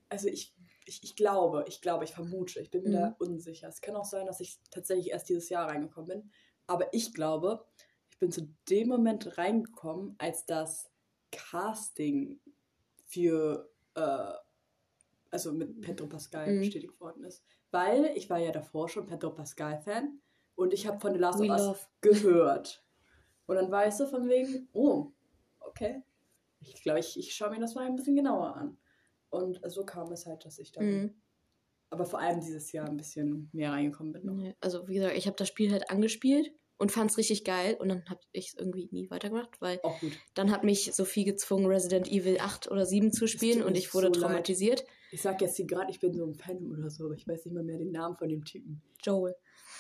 also 0.10 0.28
ich, 0.28 0.54
ich, 0.86 1.04
ich 1.04 1.16
glaube, 1.16 1.66
ich 1.68 1.82
glaube, 1.82 2.04
ich 2.04 2.12
vermute, 2.14 2.60
ich 2.62 2.72
bin 2.72 2.84
mir 2.84 2.90
Mhm. 2.90 2.94
da 2.94 3.16
unsicher. 3.20 3.68
Es 3.68 3.82
kann 3.82 3.96
auch 3.96 4.06
sein, 4.06 4.26
dass 4.26 4.40
ich 4.40 4.60
tatsächlich 4.72 5.10
erst 5.12 5.30
dieses 5.30 5.50
Jahr 5.50 5.68
reingekommen 5.70 6.08
bin. 6.08 6.32
Aber 6.68 6.94
ich 6.94 7.14
glaube, 7.14 7.66
ich 8.12 8.20
bin 8.20 8.32
zu 8.32 8.48
dem 8.70 8.88
Moment 8.90 9.38
reingekommen, 9.38 10.16
als 10.18 10.46
das 10.46 10.90
Casting 11.32 12.40
für, 13.06 13.70
äh, 13.96 14.34
also 15.32 15.52
mit 15.52 15.82
Pedro 15.82 16.08
Pascal 16.08 16.54
Mhm. 16.54 16.60
bestätigt 16.60 17.00
worden 17.00 17.24
ist. 17.24 17.44
Weil 17.72 18.06
ich 18.16 18.30
war 18.30 18.38
ja 18.40 18.52
davor 18.52 18.88
schon 18.90 19.06
Pedro 19.08 19.32
Pascal-Fan 19.32 20.22
und 20.56 20.74
ich 20.74 20.86
habe 20.88 21.00
von 21.00 21.14
The 21.14 21.20
Last 21.20 21.40
We 21.40 21.46
of 21.46 21.50
Us 21.52 21.62
love. 21.66 21.80
gehört. 22.02 22.86
Und 23.46 23.56
dann 23.56 23.72
war 23.72 23.88
ich 23.88 23.94
so 23.96 24.06
von 24.08 24.30
wegen, 24.30 24.70
oh, 24.74 25.12
okay. 25.60 26.04
Ich 26.62 26.82
glaube, 26.82 27.00
ich, 27.00 27.18
ich 27.20 27.34
schaue 27.36 27.50
mir 27.50 27.60
das 27.60 27.76
mal 27.76 27.86
ein 27.86 27.96
bisschen 27.96 28.16
genauer 28.16 28.56
an. 28.56 28.78
Und 29.34 29.60
so 29.66 29.84
kam 29.84 30.12
es 30.12 30.26
halt, 30.28 30.46
dass 30.46 30.60
ich 30.60 30.72
dann, 30.72 30.86
Mhm. 30.86 31.14
aber 31.90 32.06
vor 32.06 32.20
allem 32.20 32.40
dieses 32.40 32.72
Jahr 32.72 32.88
ein 32.88 32.98
bisschen 32.98 33.50
mehr 33.52 33.72
reingekommen 33.72 34.14
bin. 34.14 34.26
Noch. 34.26 34.54
Also 34.62 34.88
wie 34.88 34.96
gesagt, 34.96 35.18
ich 35.18 35.26
habe 35.26 35.36
das 35.38 35.48
Spiel 35.48 35.72
halt 35.72 35.90
angespielt 35.90 36.52
und 36.78 36.92
fand 36.92 37.10
es 37.12 37.18
richtig 37.18 37.44
geil 37.44 37.76
und 37.80 37.90
dann 37.90 38.04
habe 38.10 38.20
ich 38.32 38.50
es 38.50 38.54
irgendwie 38.54 38.90
nie 38.92 39.10
weitergemacht, 39.10 39.60
weil 39.60 39.80
dann 40.36 40.52
hat 40.52 40.64
mich 40.64 40.94
Sophie 40.94 41.24
gezwungen, 41.24 41.66
Resident 41.66 42.08
Evil 42.08 42.38
8 42.40 42.70
oder 42.70 42.86
7 42.86 43.12
zu 43.12 43.28
spielen 43.28 43.64
und 43.64 43.76
ich 43.76 43.94
wurde 43.96 44.08
so 44.08 44.14
leid. 44.14 44.22
traumatisiert. 44.30 44.86
Ich 45.12 45.22
sag 45.22 45.42
jetzt 45.42 45.56
hier 45.58 45.66
gerade, 45.66 45.90
ich 45.92 46.00
bin 46.00 46.14
so 46.14 46.26
ein 46.26 46.34
Fan 46.36 46.72
oder 46.72 46.90
so, 46.90 47.06
aber 47.06 47.16
ich 47.16 47.28
weiß 47.28 47.46
nicht 47.46 47.54
mal 47.54 47.64
mehr 47.64 47.78
den 47.78 47.92
Namen 47.92 48.16
von 48.18 48.30
dem 48.30 48.44
Typen. 48.46 48.82
Joel. 49.04 49.36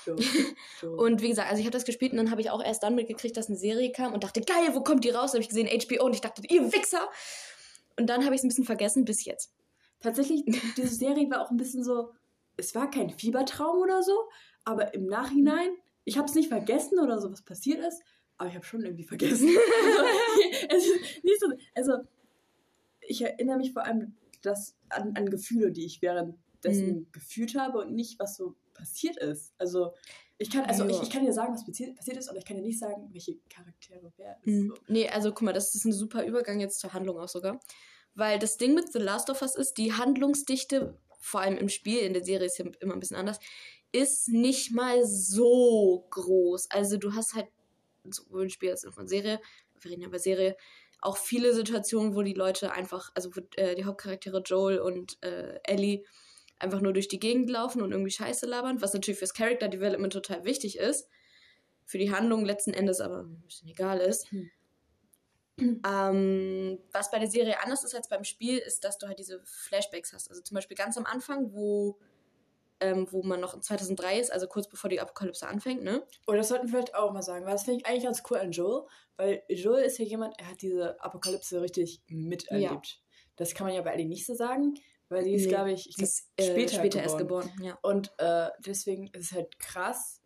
So, 0.06 0.16
so. 0.82 0.92
Und 0.94 1.22
wie 1.22 1.30
gesagt, 1.30 1.50
also 1.50 1.60
ich 1.60 1.66
habe 1.66 1.74
das 1.74 1.86
gespielt 1.86 2.12
und 2.12 2.18
dann 2.18 2.32
habe 2.32 2.42
ich 2.42 2.50
auch 2.50 2.64
erst 2.64 2.84
dann 2.84 2.96
mitgekriegt, 2.96 3.38
dass 3.38 3.48
eine 3.48 3.58
Serie 3.58 3.92
kam 3.92 4.14
und 4.14 4.24
dachte, 4.24 4.42
geil, 4.42 4.70
wo 4.74 4.82
kommt 4.82 5.04
die 5.04 5.10
raus? 5.12 5.32
Dann 5.32 5.42
habe 5.42 5.44
ich 5.44 5.50
gesehen, 5.50 5.68
HBO 5.68 6.06
und 6.06 6.14
ich 6.14 6.22
dachte, 6.22 6.42
ihr 6.50 6.72
Wichser! 6.74 7.08
Und 7.98 8.08
dann 8.08 8.26
habe 8.26 8.36
ich 8.36 8.40
es 8.40 8.44
ein 8.46 8.50
bisschen 8.50 8.66
vergessen 8.66 9.06
bis 9.06 9.26
jetzt. 9.26 9.54
Tatsächlich, 10.00 10.44
diese 10.78 10.96
Serie 10.96 11.30
war 11.30 11.42
auch 11.42 11.52
ein 11.52 11.58
bisschen 11.58 11.84
so, 11.84 12.12
es 12.58 12.76
war 12.76 12.90
kein 12.90 13.10
Fiebertraum 13.10 13.78
oder 13.80 14.04
so, 14.04 14.14
aber 14.64 14.94
im 14.94 15.06
Nachhinein, 15.06 15.70
ich 16.04 16.18
habe 16.18 16.28
es 16.28 16.36
nicht 16.36 16.50
vergessen 16.50 17.00
oder 17.00 17.20
so, 17.20 17.32
was 17.32 17.42
passiert 17.44 17.80
ist, 17.80 18.02
aber 18.38 18.50
ich 18.50 18.56
habe 18.56 18.66
schon 18.66 18.84
irgendwie 18.84 19.04
vergessen. 19.04 19.50
es 20.70 20.86
ist 20.86 21.24
nicht 21.24 21.40
so, 21.40 21.48
also, 21.76 21.94
ich 23.02 23.22
erinnere 23.22 23.58
mich 23.58 23.74
vor 23.74 23.86
allem 23.86 24.16
das, 24.42 24.76
an, 24.90 25.16
an 25.16 25.30
Gefühle, 25.30 25.72
die 25.72 25.86
ich 25.86 26.02
währenddessen 26.02 26.40
Mhm. 26.64 27.08
gefühlt 27.12 27.56
habe 27.56 27.80
und 27.80 27.94
nicht, 27.94 28.20
was 28.20 28.36
so 28.38 28.56
passiert 28.84 29.18
ist. 29.18 29.54
Also, 29.58 29.94
ich 30.38 30.50
kann, 30.50 30.66
also 30.66 30.84
Ja. 30.84 30.90
ich, 30.90 31.04
ich 31.04 31.10
kann 31.10 31.26
dir 31.26 31.32
sagen, 31.34 31.54
was 31.54 31.66
passiert, 31.66 31.98
ist, 32.18 32.28
aber 32.28 32.38
ich 32.38 32.46
kann 32.46 32.58
dir 32.58 32.64
nicht 32.64 32.80
sagen, 32.80 33.10
welche 33.14 33.38
Charaktere 33.50 34.12
wer 34.18 34.38
ist. 34.44 34.48
Mhm. 34.48 34.68
So. 34.70 34.76
Nee, 34.88 35.08
also 35.08 35.30
guck 35.32 35.44
mal, 35.44 35.54
das 35.54 35.74
ist 35.74 35.86
ein 35.86 35.94
super 35.94 36.26
Übergang 36.26 36.60
jetzt 36.60 36.80
zur 36.80 36.94
Handlung 36.94 37.18
auch 37.18 37.30
sogar. 37.30 37.60
Weil 38.16 38.40
das 38.40 38.58
Ding 38.58 38.76
mit 38.76 38.92
The 38.92 39.00
Last 39.00 39.30
of 39.30 39.42
Us 39.42 39.56
ist, 39.56 39.78
die 39.78 39.94
Handlungsdichte, 39.94 41.00
vor 41.20 41.42
allem 41.42 41.58
im 41.58 41.70
Spiel, 41.70 42.00
in 42.00 42.14
der 42.14 42.24
Serie 42.24 42.46
ist 42.48 42.58
ja 42.58 42.66
immer 42.82 42.94
ein 42.94 43.00
bisschen 43.00 43.18
anders, 43.18 43.40
ist 43.92 44.28
nicht 44.28 44.72
mal 44.74 45.06
so 45.06 46.06
groß. 46.10 46.70
Also 46.72 46.98
du 46.98 47.14
hast 47.14 47.34
halt 47.36 47.48
sowohl 48.10 48.44
im 48.44 48.50
Spiel 48.50 48.72
als 48.72 48.86
auch 48.86 48.98
in 48.98 49.04
der 49.04 49.08
Serie, 49.08 49.40
wir 49.80 49.92
reden 49.92 50.02
ja 50.02 50.10
über 50.10 50.20
Serie, 50.20 50.58
auch 51.02 51.18
viele 51.18 51.54
Situationen, 51.54 52.16
wo 52.16 52.22
die 52.22 52.34
Leute 52.34 52.72
einfach, 52.74 53.12
also 53.14 53.30
wo, 53.36 53.42
äh, 53.56 53.76
die 53.76 53.86
Hauptcharaktere 53.86 54.42
Joel 54.42 54.80
und 54.80 55.18
äh, 55.24 55.60
Ellie 55.64 56.04
einfach 56.64 56.82
nur 56.82 56.94
durch 56.94 57.08
die 57.08 57.20
Gegend 57.20 57.50
laufen 57.50 57.82
und 57.82 57.92
irgendwie 57.92 58.12
Scheiße 58.12 58.46
labern, 58.46 58.82
was 58.82 58.94
natürlich 58.94 59.20
fürs 59.20 59.34
Character 59.34 59.68
Development 59.68 60.12
total 60.12 60.44
wichtig 60.44 60.78
ist. 60.78 61.08
Für 61.86 61.98
die 61.98 62.12
Handlung 62.12 62.46
letzten 62.46 62.74
Endes 62.74 63.02
aber 63.02 63.24
ein 63.24 63.44
bisschen 63.46 63.70
egal 63.70 64.00
ist. 64.00 64.32
Hm. 64.32 64.50
Ähm, 65.60 66.80
was 66.92 67.12
bei 67.12 67.20
der 67.20 67.30
Serie 67.30 67.62
anders 67.62 67.84
ist 67.84 67.94
als 67.94 68.10
beim 68.10 68.24
Spiel, 68.24 68.58
ist, 68.58 68.84
dass 68.84 68.98
du 68.98 69.08
halt 69.08 69.20
diese 69.20 69.40
Flashbacks 69.44 70.12
hast. 70.12 70.30
Also 70.30 70.42
zum 70.42 70.56
Beispiel 70.56 70.76
ganz 70.76 70.98
am 70.98 71.06
Anfang, 71.06 71.54
wo 71.54 72.00
ähm, 72.84 73.08
wo 73.12 73.24
man 73.24 73.40
noch 73.40 73.54
in 73.54 73.62
2003 73.62 74.20
ist, 74.20 74.32
also 74.32 74.48
kurz 74.48 74.68
bevor 74.68 74.90
die 74.90 75.00
Apokalypse 75.00 75.48
anfängt, 75.48 75.84
ne? 75.84 76.06
Oder 76.28 76.40
das 76.40 76.50
sollten 76.50 76.68
wir 76.68 76.72
vielleicht 76.72 76.96
auch 76.96 77.14
mal 77.14 77.22
sagen, 77.22 77.46
weil 77.46 77.54
das 77.54 77.64
finde 77.64 77.80
ich 77.80 77.86
eigentlich 77.86 78.04
ganz 78.04 78.24
cool 78.30 78.38
an 78.38 78.52
Joel, 78.52 78.84
weil 79.16 79.42
Joel 79.48 79.86
ist 79.86 79.98
ja 80.00 80.06
jemand, 80.06 80.38
er 80.38 80.50
hat 80.50 80.62
diese 80.62 81.00
Apokalypse 81.02 81.62
richtig 81.62 82.02
miterlebt. 82.08 83.02
Das 83.38 83.54
kann 83.54 83.68
man 83.68 83.76
ja 83.76 83.82
bei 83.82 83.92
Ellie 83.92 84.08
nicht 84.08 84.26
so 84.26 84.34
sagen, 84.34 84.74
weil 85.14 85.24
sie 85.24 85.34
ist, 85.34 85.44
Nee, 85.46 85.50
glaube 85.50 85.72
ich, 85.72 85.88
ich 85.90 85.96
glaub, 85.96 86.08
ist 86.08 86.30
äh, 86.38 86.44
später, 86.44 86.76
später, 86.78 87.02
erst 87.02 87.18
geboren. 87.18 87.48
geboren, 87.50 87.64
ja. 87.66 87.78
Und 87.82 88.12
äh, 88.18 88.50
deswegen 88.66 89.08
ist 89.08 89.26
es 89.28 89.32
halt 89.32 89.60
krass, 89.60 90.22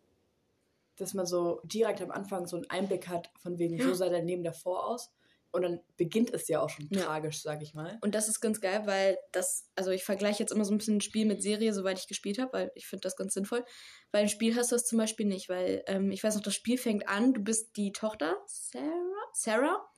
dass 0.96 1.14
man 1.14 1.26
so 1.26 1.60
direkt 1.64 2.02
am 2.02 2.10
Anfang 2.10 2.46
so 2.46 2.56
einen 2.56 2.68
Einblick 2.70 3.08
hat, 3.08 3.30
von 3.40 3.58
wegen, 3.58 3.80
so 3.80 3.94
sah 3.94 4.08
dein 4.08 4.26
Leben 4.26 4.42
davor 4.42 4.86
aus. 4.86 5.10
Und 5.50 5.62
dann 5.62 5.80
beginnt 5.96 6.34
es 6.34 6.46
ja 6.48 6.60
auch 6.60 6.68
schon 6.68 6.88
Ja. 6.90 7.04
tragisch, 7.04 7.40
sag 7.40 7.62
ich 7.62 7.72
mal. 7.72 7.96
Und 8.02 8.14
das 8.14 8.28
ist 8.28 8.40
ganz 8.40 8.60
geil, 8.60 8.82
weil 8.84 9.16
das, 9.32 9.70
also 9.76 9.90
ich 9.92 10.04
vergleiche 10.04 10.40
jetzt 10.40 10.52
immer 10.52 10.64
so 10.66 10.74
ein 10.74 10.78
bisschen 10.78 11.00
Spiel 11.00 11.24
mit 11.24 11.42
Serie, 11.42 11.72
soweit 11.72 11.98
ich 11.98 12.06
gespielt 12.06 12.38
habe, 12.38 12.52
weil 12.52 12.72
ich 12.74 12.86
finde 12.86 13.00
das 13.02 13.16
ganz 13.16 13.32
sinnvoll. 13.32 13.64
Weil 14.12 14.24
im 14.24 14.28
Spiel 14.28 14.54
hast 14.56 14.72
du 14.72 14.76
das 14.76 14.84
zum 14.84 14.98
Beispiel 14.98 15.24
nicht, 15.24 15.48
weil 15.48 15.82
ähm, 15.86 16.10
ich 16.10 16.22
weiß 16.22 16.34
noch, 16.34 16.42
das 16.42 16.54
Spiel 16.54 16.76
fängt 16.76 17.08
an, 17.08 17.32
du 17.32 17.40
bist 17.40 17.76
die 17.76 17.92
Tochter, 17.92 18.36
Sarah, 18.46 19.30
Sarah, 19.32 19.88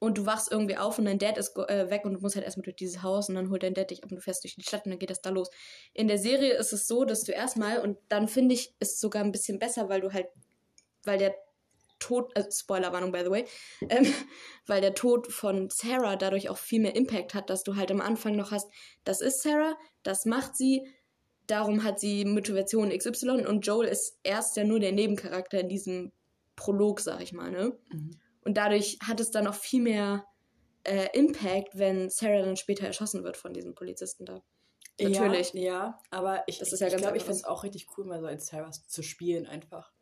und 0.00 0.18
du 0.18 0.26
wachst 0.26 0.50
irgendwie 0.50 0.76
auf 0.76 0.98
und 0.98 1.06
dein 1.06 1.18
Dad 1.18 1.38
ist 1.38 1.56
äh, 1.56 1.90
weg 1.90 2.04
und 2.04 2.14
du 2.14 2.20
musst 2.20 2.36
halt 2.36 2.44
erstmal 2.44 2.64
durch 2.64 2.76
dieses 2.76 3.02
Haus 3.02 3.28
und 3.28 3.34
dann 3.34 3.50
holt 3.50 3.62
dein 3.62 3.74
Dad 3.74 3.90
dich 3.90 4.04
ab 4.04 4.10
und 4.10 4.16
du 4.16 4.22
fährst 4.22 4.44
durch 4.44 4.54
die 4.54 4.62
Stadt 4.62 4.84
und 4.84 4.90
dann 4.90 4.98
geht 4.98 5.10
das 5.10 5.22
da 5.22 5.30
los. 5.30 5.50
In 5.92 6.08
der 6.08 6.18
Serie 6.18 6.54
ist 6.54 6.72
es 6.72 6.86
so, 6.86 7.04
dass 7.04 7.24
du 7.24 7.32
erstmal, 7.32 7.80
und 7.80 7.98
dann 8.08 8.28
finde 8.28 8.54
ich, 8.54 8.74
ist 8.78 8.94
es 8.94 9.00
sogar 9.00 9.24
ein 9.24 9.32
bisschen 9.32 9.58
besser, 9.58 9.88
weil 9.88 10.00
du 10.00 10.12
halt, 10.12 10.26
weil 11.04 11.18
der 11.18 11.34
Tod, 11.98 12.36
also 12.36 12.48
Spoilerwarnung 12.50 13.10
by 13.10 13.22
the 13.24 13.30
way, 13.30 13.44
ähm, 13.88 14.06
weil 14.66 14.80
der 14.80 14.94
Tod 14.94 15.32
von 15.32 15.68
Sarah 15.70 16.16
dadurch 16.16 16.48
auch 16.48 16.58
viel 16.58 16.80
mehr 16.80 16.94
Impact 16.94 17.34
hat, 17.34 17.50
dass 17.50 17.64
du 17.64 17.74
halt 17.74 17.90
am 17.90 18.00
Anfang 18.00 18.36
noch 18.36 18.52
hast, 18.52 18.68
das 19.04 19.20
ist 19.20 19.42
Sarah, 19.42 19.76
das 20.04 20.24
macht 20.26 20.56
sie, 20.56 20.86
darum 21.48 21.82
hat 21.82 21.98
sie 21.98 22.24
Motivation 22.24 22.96
XY 22.96 23.46
und 23.46 23.66
Joel 23.66 23.88
ist 23.88 24.18
erst 24.22 24.56
ja 24.56 24.62
nur 24.62 24.78
der 24.78 24.92
Nebencharakter 24.92 25.58
in 25.58 25.68
diesem 25.68 26.12
Prolog, 26.54 27.00
sag 27.00 27.20
ich 27.20 27.32
mal, 27.32 27.50
ne? 27.50 27.76
Und 28.48 28.54
dadurch 28.54 28.96
hat 29.06 29.20
es 29.20 29.30
dann 29.30 29.46
auch 29.46 29.54
viel 29.54 29.82
mehr 29.82 30.24
äh, 30.84 31.08
Impact, 31.12 31.76
wenn 31.78 32.08
Sarah 32.08 32.40
dann 32.40 32.56
später 32.56 32.86
erschossen 32.86 33.22
wird 33.22 33.36
von 33.36 33.52
diesem 33.52 33.74
Polizisten 33.74 34.24
da. 34.24 34.42
Natürlich. 34.98 35.52
Ja, 35.52 35.60
ja 35.62 35.98
aber 36.10 36.44
ich, 36.46 36.58
Das 36.58 36.72
ist 36.72 36.80
ja 36.80 36.86
ich 36.86 36.96
glaube, 36.96 37.18
ich 37.18 37.24
finde 37.24 37.36
es 37.36 37.44
auch 37.44 37.62
richtig 37.62 37.86
cool, 37.98 38.06
mal 38.06 38.20
so 38.20 38.26
als 38.26 38.46
Sarah 38.46 38.70
zu 38.70 39.02
spielen 39.02 39.46
einfach. 39.46 39.92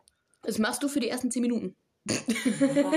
Das 0.42 0.58
machst 0.58 0.80
du 0.84 0.88
für 0.88 1.00
die 1.00 1.08
ersten 1.08 1.32
zehn 1.32 1.42
Minuten. 1.42 1.76
Ja. 2.08 2.92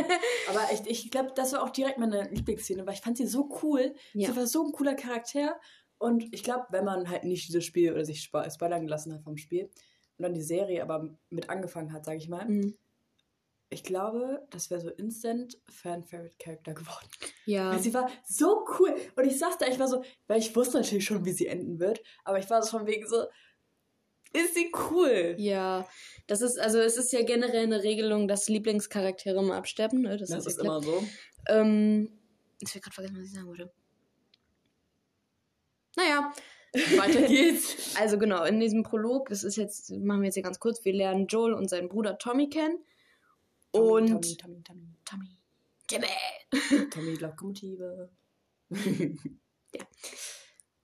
aber 0.49 0.61
ich, 0.71 0.85
ich 0.85 1.09
glaube, 1.09 1.31
das 1.35 1.51
war 1.53 1.63
auch 1.63 1.71
direkt 1.71 1.97
meine 1.97 2.29
Lieblingsszene, 2.29 2.85
weil 2.85 2.93
ich 2.93 3.01
fand 3.01 3.17
sie 3.17 3.25
so 3.25 3.49
cool. 3.63 3.95
Ja. 4.13 4.29
Sie 4.29 4.35
war 4.37 4.45
so 4.45 4.63
ein 4.63 4.71
cooler 4.71 4.93
Charakter. 4.93 5.59
Und 5.97 6.31
ich 6.31 6.43
glaube, 6.43 6.67
wenn 6.69 6.85
man 6.85 7.09
halt 7.09 7.23
nicht 7.23 7.47
dieses 7.47 7.65
Spiel 7.65 7.91
oder 7.91 8.05
sich 8.05 8.19
spo- 8.19 8.47
spoilern 8.53 8.83
gelassen 8.83 9.11
hat 9.15 9.23
vom 9.23 9.35
Spiel 9.35 9.63
und 10.17 10.23
dann 10.23 10.35
die 10.35 10.43
Serie 10.43 10.83
aber 10.83 11.09
mit 11.31 11.49
angefangen 11.49 11.91
hat, 11.91 12.05
sage 12.05 12.19
ich 12.19 12.29
mal, 12.29 12.45
Mhm. 12.47 12.77
Ich 13.69 13.83
glaube, 13.83 14.47
das 14.49 14.71
wäre 14.71 14.81
so 14.81 14.89
instant 14.89 15.57
Fan-Favorite-Charakter 15.69 16.73
geworden. 16.73 17.07
Ja. 17.45 17.71
Weil 17.71 17.79
sie 17.79 17.93
war 17.93 18.09
so 18.27 18.65
cool. 18.79 18.95
Und 19.15 19.25
ich 19.25 19.37
saß 19.37 19.57
da, 19.59 19.67
ich 19.67 19.79
war 19.79 19.87
so, 19.87 20.03
weil 20.27 20.39
ich 20.39 20.55
wusste 20.55 20.77
natürlich 20.77 21.05
schon, 21.05 21.23
wie 21.25 21.31
sie 21.31 21.47
enden 21.47 21.79
wird, 21.79 22.01
aber 22.23 22.39
ich 22.39 22.49
war 22.49 22.63
so 22.63 22.77
von 22.77 22.87
wegen 22.87 23.07
so, 23.07 23.25
ist 24.33 24.55
sie 24.55 24.71
cool. 24.91 25.35
Ja, 25.37 25.87
das 26.27 26.41
ist, 26.41 26.59
also 26.59 26.79
es 26.79 26.97
ist 26.97 27.11
ja 27.13 27.23
generell 27.23 27.63
eine 27.63 27.83
Regelung, 27.83 28.27
dass 28.27 28.47
Lieblingscharaktere 28.47 29.39
immer 29.39 29.55
absterben, 29.55 30.01
ne? 30.01 30.17
Das, 30.17 30.29
Das 30.29 30.45
ist, 30.45 30.57
ist 30.57 30.59
immer 30.59 30.81
so. 30.81 31.03
Ähm, 31.47 32.11
ich 32.59 32.73
will 32.73 32.81
gerade 32.81 32.93
vergessen, 32.93 33.17
was 33.17 33.25
ich 33.25 33.33
sagen 33.33 33.47
wollte. 33.47 33.71
Naja, 35.95 36.31
Weiter 36.97 37.21
geht's. 37.27 37.95
also 37.99 38.17
genau, 38.17 38.43
in 38.43 38.59
diesem 38.59 38.83
Prolog, 38.83 39.29
das 39.29 39.43
ist 39.43 39.55
jetzt, 39.55 39.89
machen 39.91 40.21
wir 40.21 40.25
jetzt 40.25 40.35
hier 40.35 40.43
ganz 40.43 40.59
kurz, 40.59 40.85
wir 40.85 40.93
lernen 40.93 41.27
Joel 41.27 41.53
und 41.53 41.69
seinen 41.69 41.89
Bruder 41.89 42.17
Tommy 42.17 42.49
kennen. 42.49 42.77
Und 43.71 44.07
Tommy, 44.07 44.37
Tommy, 44.37 44.63
Tommy, 44.63 44.87
Tommy. 45.05 45.29
Jimmy. 45.89 46.07
Tommy, 46.91 47.15
Lokomotive. 47.15 48.09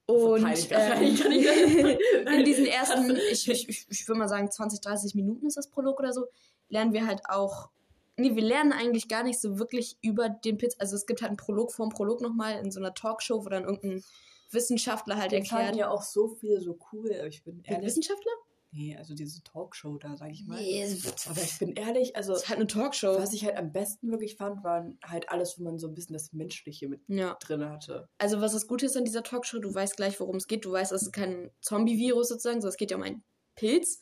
Und 0.08 0.42
kann 0.44 0.54
ich 0.54 0.68
das- 0.68 1.00
in 1.02 2.46
diesen 2.46 2.68
ersten, 2.68 3.16
ich, 3.32 3.50
ich, 3.50 3.88
ich, 3.90 4.08
würde 4.08 4.20
mal 4.20 4.28
sagen, 4.28 4.52
20, 4.52 4.82
30 4.82 5.16
Minuten 5.16 5.48
ist 5.48 5.58
das 5.58 5.68
Prolog 5.68 6.00
oder 6.00 6.14
so, 6.14 6.28
lernen 6.70 6.94
wir 6.94 7.08
halt 7.08 7.22
auch. 7.28 7.70
Nee, 8.18 8.36
wir 8.36 8.44
lernen 8.44 8.72
eigentlich 8.72 9.08
gar 9.08 9.24
nicht 9.24 9.42
so 9.42 9.58
wirklich 9.58 9.98
über 10.02 10.30
den 10.30 10.58
Pilz. 10.58 10.76
Also 10.78 10.96
es 10.96 11.06
gibt 11.06 11.22
halt 11.22 11.30
einen 11.30 11.38
Prolog 11.38 11.74
vorm 11.74 11.90
Prolog 11.90 12.22
nochmal 12.22 12.64
in 12.64 12.72
so 12.72 12.80
einer 12.80 12.94
Talkshow, 12.94 13.44
wo 13.44 13.50
dann 13.50 13.64
irgendein 13.66 14.04
Wissenschaftler 14.52 15.18
halt 15.18 15.34
erklärt. 15.34 15.76
ja 15.76 15.90
auch 15.90 16.04
so 16.04 16.28
viele 16.28 16.62
so 16.62 16.78
cool, 16.92 17.12
aber 17.14 17.28
ich 17.28 17.44
bin 17.44 17.62
ehrlich. 17.64 17.88
Wissenschaftler? 17.88 18.32
Nee, 18.76 18.96
also 18.98 19.14
diese 19.16 19.42
Talkshow 19.42 19.98
da, 19.98 20.18
sag 20.18 20.32
ich 20.32 20.46
mal. 20.46 20.60
Nee, 20.62 20.84
Aber 21.30 21.42
ich 21.42 21.58
bin 21.60 21.74
ehrlich, 21.76 22.16
also 22.16 22.34
das 22.34 22.44
ist 22.44 22.50
halt 22.50 22.60
eine 22.60 22.68
Talkshow. 22.68 23.18
was 23.18 23.32
ich 23.34 23.46
halt 23.46 23.56
am 23.56 23.72
besten 23.72 24.12
wirklich 24.12 24.36
fand, 24.36 24.64
waren 24.66 25.00
halt 25.04 25.30
alles, 25.30 25.58
wo 25.58 25.64
man 25.64 25.80
so 25.80 25.88
ein 25.88 25.94
bisschen 25.94 26.14
das 26.14 26.34
Menschliche 26.34 26.90
mit 26.90 27.02
Ja. 27.08 27.36
drin 27.40 27.64
hatte. 27.70 28.10
Also 28.18 28.42
was 28.42 28.52
das 28.52 28.68
Gute 28.68 28.86
ist 28.88 28.98
an 28.98 29.06
dieser 29.06 29.24
Talkshow, 29.24 29.60
du 29.60 29.74
weißt 29.74 29.96
gleich, 29.96 30.20
worum 30.20 30.36
es 30.36 30.48
geht. 30.48 30.66
Du 30.66 30.72
weißt, 30.74 30.92
es 30.92 31.04
ist 31.04 31.14
kein 31.14 31.52
Zombie-Virus 31.62 32.28
sozusagen, 32.28 32.60
sondern 32.60 32.74
es 32.74 32.78
geht 32.78 32.92
ja 32.92 32.98
um 32.98 33.04
einen 33.04 33.24
Pilz, 33.56 34.02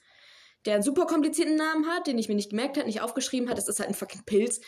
der 0.65 0.73
einen 0.75 0.83
super 0.83 1.05
komplizierten 1.05 1.55
Namen 1.55 1.85
hat, 1.85 2.07
den 2.07 2.17
ich 2.17 2.27
mir 2.27 2.35
nicht 2.35 2.49
gemerkt 2.49 2.77
habe, 2.77 2.87
nicht 2.87 3.01
aufgeschrieben 3.01 3.49
hat. 3.49 3.59
Es 3.59 3.67
ist 3.67 3.79
halt 3.79 3.89
ein 3.89 3.95
fucking 3.95 4.23
Pilz. 4.25 4.59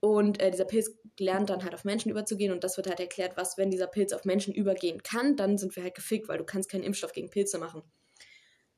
Und 0.00 0.40
äh, 0.42 0.50
dieser 0.50 0.64
Pilz 0.64 0.90
lernt 1.18 1.48
dann 1.48 1.62
halt 1.62 1.74
auf 1.74 1.84
Menschen 1.84 2.10
überzugehen 2.10 2.52
und 2.52 2.64
das 2.64 2.76
wird 2.76 2.88
halt 2.88 2.98
erklärt, 3.00 3.36
was, 3.36 3.56
wenn 3.56 3.70
dieser 3.70 3.86
Pilz 3.86 4.12
auf 4.12 4.24
Menschen 4.24 4.52
übergehen 4.52 5.02
kann, 5.02 5.36
dann 5.36 5.56
sind 5.58 5.74
wir 5.76 5.84
halt 5.84 5.94
gefickt, 5.94 6.28
weil 6.28 6.38
du 6.38 6.44
kannst 6.44 6.68
keinen 6.68 6.82
Impfstoff 6.82 7.12
gegen 7.12 7.30
Pilze 7.30 7.58
machen. 7.58 7.82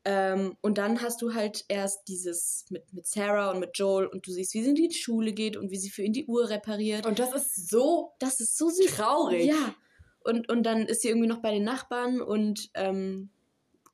Ähm, 0.07 0.57
und 0.61 0.77
dann 0.77 1.01
hast 1.01 1.23
du 1.23 1.33
halt 1.33 1.65
erst 1.69 2.09
dieses 2.09 2.67
mit, 2.69 2.93
mit 2.93 3.07
Sarah 3.07 3.51
und 3.51 3.61
mit 3.61 3.79
Joel 3.79 4.07
und 4.07 4.27
du 4.27 4.31
siehst, 4.31 4.53
wie 4.53 4.63
sie 4.63 4.69
in 4.69 4.75
die 4.75 4.93
Schule 4.93 5.33
geht 5.33 5.57
und 5.57 5.71
wie 5.71 5.79
sie 5.79 5.89
für 5.89 6.03
ihn 6.03 6.13
die 6.13 6.27
Uhr 6.27 6.51
repariert. 6.51 7.07
Und 7.07 7.19
das 7.19 7.33
ist 7.33 7.71
so 7.71 8.13
das 8.19 8.41
ist 8.41 8.59
so 8.59 8.69
süß. 8.69 8.87
traurig. 8.87 9.47
Ja. 9.47 9.75
Und, 10.21 10.51
und 10.51 10.63
dann 10.65 10.87
ist 10.87 11.03
sie 11.03 11.09
irgendwie 11.09 11.29
noch 11.29 11.41
bei 11.41 11.53
den 11.53 11.65
Nachbarn 11.65 12.21
und 12.21 12.71
ähm, 12.75 13.31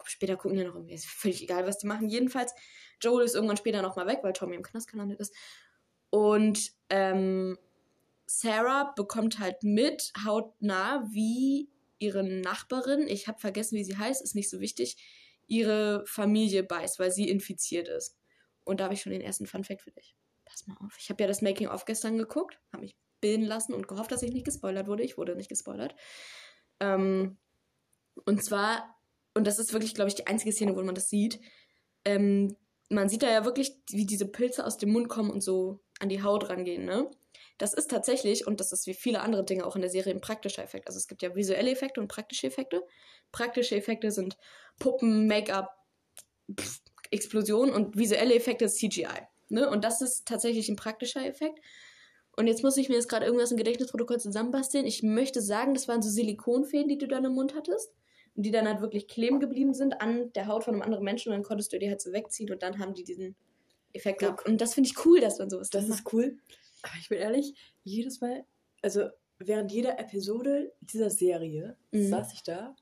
später 0.05 0.37
gucken 0.37 0.59
ja 0.59 0.65
noch 0.65 0.75
irgendwie, 0.75 0.95
ist 0.95 1.07
völlig 1.07 1.43
egal, 1.43 1.67
was 1.67 1.79
die 1.79 1.87
machen. 1.87 2.09
Jedenfalls, 2.09 2.55
Joel 3.01 3.25
ist 3.25 3.35
irgendwann 3.35 3.57
später 3.57 3.83
nochmal 3.83 4.07
weg, 4.07 4.21
weil 4.23 4.33
Tommy 4.33 4.57
im 4.57 4.63
Knast 4.63 4.91
gelandet 4.91 5.21
ist. 5.21 5.35
Und 6.11 6.73
ähm, 6.89 7.57
Sarah 8.27 8.93
bekommt 8.97 9.39
halt 9.39 9.63
mit, 9.63 10.13
hautnah, 10.25 11.07
wie 11.11 11.69
ihre 11.99 12.23
Nachbarin, 12.23 13.07
ich 13.07 13.29
habe 13.29 13.39
vergessen, 13.39 13.77
wie 13.77 13.85
sie 13.85 13.97
heißt, 13.97 14.23
ist 14.23 14.35
nicht 14.35 14.51
so 14.51 14.61
wichtig, 14.61 14.97
ihre 15.51 16.05
Familie 16.07 16.63
beißt, 16.63 16.99
weil 16.99 17.11
sie 17.11 17.29
infiziert 17.29 17.89
ist. 17.89 18.17
Und 18.65 18.81
da 18.81 18.85
habe 18.85 18.95
ich 18.95 19.03
schon 19.03 19.13
den 19.13 19.21
ersten 19.21 19.47
Funfact 19.47 19.83
für 19.83 19.91
dich. 19.91 20.15
Pass 20.45 20.67
mal 20.67 20.77
auf. 20.85 20.97
Ich 20.99 21.11
habe 21.11 21.23
ja 21.23 21.29
das 21.29 21.43
Making-of 21.43 21.85
gestern 21.85 22.17
geguckt, 22.17 22.59
habe 22.73 22.83
mich 22.83 22.97
bilden 23.21 23.45
lassen 23.45 23.75
und 23.75 23.89
gehofft, 23.89 24.13
dass 24.13 24.23
ich 24.23 24.33
nicht 24.33 24.45
gespoilert 24.45 24.87
wurde. 24.87 25.03
Ich 25.03 25.19
wurde 25.19 25.35
nicht 25.35 25.49
gespoilert. 25.49 25.95
Ähm, 26.79 27.39
und 28.25 28.45
zwar, 28.45 28.97
und 29.35 29.47
das 29.47 29.59
ist 29.59 29.73
wirklich, 29.73 29.95
glaube 29.95 30.09
ich, 30.09 30.15
die 30.15 30.27
einzige 30.27 30.53
Szene, 30.53 30.77
wo 30.77 30.83
man 30.83 30.95
das 30.95 31.09
sieht, 31.09 31.41
ähm, 32.05 32.57
man 32.89 33.09
sieht 33.09 33.23
da 33.23 33.31
ja 33.31 33.45
wirklich, 33.45 33.73
wie 33.91 34.07
diese 34.07 34.27
Pilze 34.27 34.65
aus 34.65 34.79
dem 34.79 34.93
Mund 34.93 35.09
kommen 35.09 35.31
und 35.31 35.43
so 35.43 35.81
an 35.99 36.09
die 36.09 36.23
Haut 36.23 36.49
rangehen, 36.49 36.85
ne? 36.85 37.11
Das 37.61 37.75
ist 37.75 37.91
tatsächlich, 37.91 38.47
und 38.47 38.59
das 38.59 38.73
ist 38.73 38.87
wie 38.87 38.95
viele 38.95 39.21
andere 39.21 39.45
Dinge 39.45 39.67
auch 39.67 39.77
in 39.77 39.83
der 39.83 39.91
Serie, 39.91 40.15
ein 40.15 40.23
praktischer 40.23 40.63
Effekt. 40.63 40.89
Also 40.89 40.97
es 40.97 41.09
gibt 41.09 41.21
ja 41.21 41.37
visuelle 41.37 41.71
Effekte 41.71 42.01
und 42.01 42.09
praktische 42.09 42.47
Effekte. 42.47 42.83
Praktische 43.33 43.77
Effekte 43.77 44.11
sind 44.11 44.39
Puppen, 44.79 45.27
Make-up, 45.27 45.77
pff, 46.59 46.81
Explosion 47.11 47.71
und 47.71 47.99
visuelle 47.99 48.35
Effekte 48.35 48.65
ist 48.65 48.79
CGI. 48.79 49.27
Ne? 49.51 49.69
Und 49.69 49.85
das 49.85 50.01
ist 50.01 50.27
tatsächlich 50.27 50.71
ein 50.71 50.77
praktischer 50.77 51.23
Effekt. 51.27 51.59
Und 52.35 52.47
jetzt 52.47 52.63
muss 52.63 52.79
ich 52.79 52.89
mir 52.89 52.95
jetzt 52.95 53.11
gerade 53.11 53.27
irgendwas 53.27 53.51
im 53.51 53.59
Gedächtnisprotokoll 53.59 54.21
zusammenbasteln. 54.21 54.87
Ich 54.87 55.03
möchte 55.03 55.43
sagen, 55.43 55.75
das 55.75 55.87
waren 55.87 56.01
so 56.01 56.09
Silikonfäden, 56.09 56.89
die 56.89 56.97
du 56.97 57.09
dann 57.09 57.27
im 57.27 57.35
Mund 57.35 57.55
hattest. 57.55 57.93
Und 58.37 58.47
die 58.47 58.53
dann 58.53 58.67
halt 58.67 58.81
wirklich 58.81 59.07
kleben 59.07 59.39
geblieben 59.39 59.75
sind 59.75 60.01
an 60.01 60.33
der 60.33 60.47
Haut 60.47 60.65
von 60.65 60.73
einem 60.73 60.83
anderen 60.83 61.05
Menschen. 61.05 61.29
Und 61.29 61.35
dann 61.35 61.45
konntest 61.45 61.75
du 61.75 61.79
die 61.79 61.91
halt 61.91 62.01
so 62.01 62.11
wegziehen 62.11 62.51
und 62.51 62.63
dann 62.63 62.79
haben 62.79 62.95
die 62.95 63.05
diesen 63.05 63.37
Effekt 63.93 64.21
gehabt. 64.21 64.47
Und 64.47 64.63
das 64.63 64.73
finde 64.73 64.89
ich 64.89 65.05
cool, 65.05 65.21
dass 65.21 65.39
man 65.39 65.51
sowas 65.51 65.69
Das 65.69 65.85
dann 65.85 65.93
ist 65.93 66.11
cool. 66.15 66.39
Aber 66.83 66.95
ich 67.01 67.09
bin 67.09 67.19
ehrlich, 67.19 67.55
jedes 67.85 68.21
Mal, 68.21 68.45
also 68.83 69.09
während 69.39 69.73
jeder 69.73 69.99
Episode 69.99 70.73
dieser 70.81 71.11
Serie 71.11 71.77
Mhm. 71.93 72.09
saß 72.09 72.33
ich 72.35 72.43
da 72.43 72.75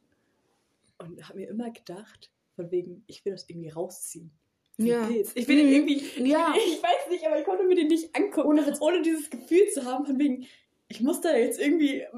und 0.98 1.28
habe 1.28 1.38
mir 1.38 1.48
immer 1.48 1.70
gedacht, 1.70 2.30
von 2.56 2.70
wegen, 2.70 3.04
ich 3.06 3.24
will 3.24 3.32
das 3.32 3.48
irgendwie 3.48 3.68
rausziehen. 3.70 4.30
Ja. 4.78 5.06
Pilz. 5.06 5.32
Ich 5.34 5.46
will 5.48 5.56
den 5.56 5.66
Mhm. 5.68 5.72
irgendwie, 5.72 6.28
Ja. 6.30 6.54
ich 6.66 6.82
weiß 6.82 7.10
nicht, 7.10 7.26
aber 7.26 7.38
ich 7.38 7.44
konnte 7.44 7.64
mir 7.64 7.74
den 7.76 7.88
nicht 7.88 8.14
angucken, 8.14 8.48
ohne, 8.48 8.78
ohne 8.80 9.02
dieses 9.02 9.28
Gefühl 9.30 9.68
zu 9.72 9.84
haben, 9.84 10.06
von 10.06 10.18
wegen, 10.18 10.46
ich 10.88 11.00
muss 11.00 11.20
da 11.20 11.36
jetzt 11.36 11.60
irgendwie. 11.60 12.00
äh, 12.00 12.08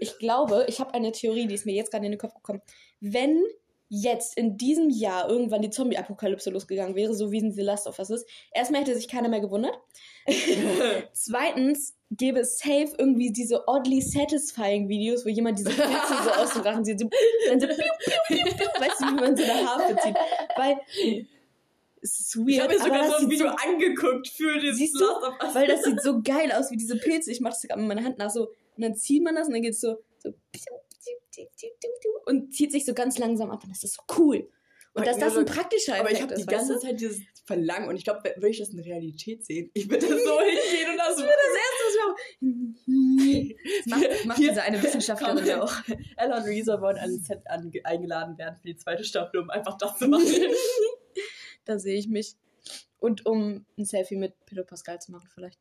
Ich 0.00 0.18
glaube, 0.18 0.66
ich 0.68 0.80
habe 0.80 0.92
eine 0.94 1.12
Theorie, 1.12 1.46
die 1.46 1.54
ist 1.54 1.66
mir 1.66 1.74
jetzt 1.74 1.90
gerade 1.90 2.04
in 2.06 2.12
den 2.12 2.18
Kopf 2.18 2.34
gekommen. 2.34 2.60
Wenn 3.00 3.42
jetzt 3.88 4.36
in 4.36 4.56
diesem 4.56 4.90
Jahr 4.90 5.28
irgendwann 5.28 5.62
die 5.62 5.70
Zombie-Apokalypse 5.70 6.50
losgegangen 6.50 6.94
wäre, 6.94 7.14
so 7.14 7.32
wie 7.32 7.38
in 7.38 7.52
The 7.52 7.62
Last 7.62 7.86
of 7.86 7.98
Us 7.98 8.10
ist, 8.10 8.28
erstmal 8.52 8.82
hätte 8.82 8.94
sich 8.94 9.08
keiner 9.08 9.28
mehr 9.28 9.40
gewundert. 9.40 9.78
Zweitens 11.12 11.96
gäbe 12.10 12.40
es 12.40 12.58
safe 12.58 12.92
irgendwie 12.98 13.32
diese 13.32 13.66
oddly 13.66 14.02
satisfying 14.02 14.88
Videos, 14.88 15.24
wo 15.24 15.30
jemand 15.30 15.58
diese 15.58 15.70
Pilze 15.70 16.22
so 16.24 16.30
aus 16.30 16.52
dem 16.52 16.62
Rachen 16.62 16.84
zieht, 16.84 17.00
so, 17.00 17.08
dann 17.48 17.60
so, 17.60 17.66
piu, 17.66 17.76
piu, 17.76 18.14
piu, 18.28 18.44
piu, 18.44 18.66
weißt 18.78 19.00
du, 19.00 19.06
wie 19.06 19.20
man 19.20 19.36
so 19.36 19.42
eine 19.42 19.66
Harfe 19.66 19.96
zieht. 19.96 20.16
Weil 20.56 20.80
es 22.02 22.20
ist 22.20 22.36
weird. 22.36 22.48
Ich 22.50 22.60
habe 22.60 22.74
mir 22.74 22.80
sogar 22.80 23.06
so 23.08 23.14
ein 23.14 23.20
sieht 23.20 23.30
Video 23.30 23.48
so 23.48 23.54
angeguckt 23.54 24.28
für 24.28 24.58
dieses 24.58 24.78
Siehst 24.78 25.00
du? 25.00 25.04
Last 25.04 25.22
of 25.22 25.34
Us. 25.42 25.54
Weil 25.54 25.66
das 25.66 25.82
sieht 25.82 26.02
so 26.02 26.20
geil 26.22 26.52
aus 26.52 26.70
wie 26.70 26.76
diese 26.76 26.96
Pilze. 26.96 27.30
Ich 27.30 27.40
mache 27.40 27.52
das 27.52 27.62
sogar 27.62 27.78
mit 27.78 27.88
meiner 27.88 28.04
Hand 28.04 28.18
nach 28.18 28.30
so. 28.30 28.48
Und 28.76 28.82
dann 28.82 28.94
zieht 28.94 29.22
man 29.22 29.34
das 29.34 29.48
und 29.48 29.54
dann 29.54 29.62
geht 29.62 29.72
es 29.72 29.80
so, 29.80 29.96
so 30.18 30.32
und 32.26 32.54
zieht 32.54 32.72
sich 32.72 32.84
so 32.84 32.94
ganz 32.94 33.18
langsam 33.18 33.50
ab. 33.50 33.62
Und 33.64 33.70
das 33.70 33.82
ist 33.84 33.94
so 33.94 34.02
cool. 34.18 34.48
Und 34.94 35.06
dass 35.06 35.18
das 35.18 35.36
ein 35.36 35.44
praktischer 35.44 35.92
Effekt 35.92 36.00
Aber 36.00 36.10
ich 36.12 36.22
habe 36.22 36.34
die 36.34 36.46
ganze 36.46 36.74
du? 36.74 36.80
Zeit 36.80 36.98
dieses 37.00 37.20
Verlangen 37.44 37.88
und 37.88 37.96
ich 37.96 38.04
glaube, 38.04 38.22
würde 38.36 38.48
ich 38.48 38.58
das 38.58 38.70
in 38.70 38.80
Realität 38.80 39.44
sehen, 39.46 39.70
ich 39.72 39.88
würde 39.88 40.06
so 40.06 40.14
hingehen 40.40 40.90
und 40.90 40.98
das 40.98 41.16
Das 42.40 43.86
macht, 43.86 44.26
macht 44.26 44.38
Wir- 44.40 44.48
diese 44.50 44.62
eine 44.62 44.82
Wissenschaftlerin 44.82 45.46
ja 45.46 45.62
auch. 45.62 45.72
Ella 46.16 46.38
und 46.38 46.44
Reesa 46.44 46.80
wollen 46.80 46.96
an 46.98 47.10
ein 47.10 47.20
Set 47.20 47.42
eingeladen 47.84 48.36
werden 48.38 48.56
für 48.60 48.66
die 48.68 48.76
zweite 48.76 49.04
Staffel, 49.04 49.40
um 49.40 49.50
einfach 49.50 49.76
das 49.78 49.96
zu 49.98 50.08
machen. 50.08 50.26
Da 51.64 51.78
sehe 51.78 51.98
ich 51.98 52.08
mich. 52.08 52.34
Und 52.98 53.24
um 53.26 53.64
ein 53.78 53.84
Selfie 53.84 54.16
mit 54.16 54.34
Pedro 54.46 54.64
Pascal 54.64 55.00
zu 55.00 55.12
machen, 55.12 55.28
vielleicht. 55.32 55.58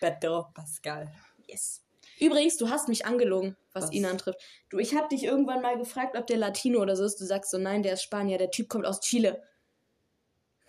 Pedro 0.00 0.48
Pascal. 0.52 1.10
Yes. 1.48 1.83
Übrigens, 2.20 2.56
du 2.56 2.70
hast 2.70 2.88
mich 2.88 3.06
angelogen, 3.06 3.56
was, 3.72 3.84
Was? 3.84 3.92
ihn 3.92 4.06
antrifft. 4.06 4.40
Du, 4.70 4.78
ich 4.78 4.94
habe 4.94 5.08
dich 5.08 5.24
irgendwann 5.24 5.62
mal 5.62 5.76
gefragt, 5.76 6.16
ob 6.16 6.26
der 6.26 6.36
Latino 6.36 6.80
oder 6.80 6.96
so 6.96 7.04
ist. 7.04 7.20
Du 7.20 7.24
sagst 7.24 7.50
so, 7.50 7.58
nein, 7.58 7.82
der 7.82 7.94
ist 7.94 8.02
Spanier. 8.02 8.38
Der 8.38 8.50
Typ 8.50 8.68
kommt 8.68 8.86
aus 8.86 9.00
Chile. 9.00 9.42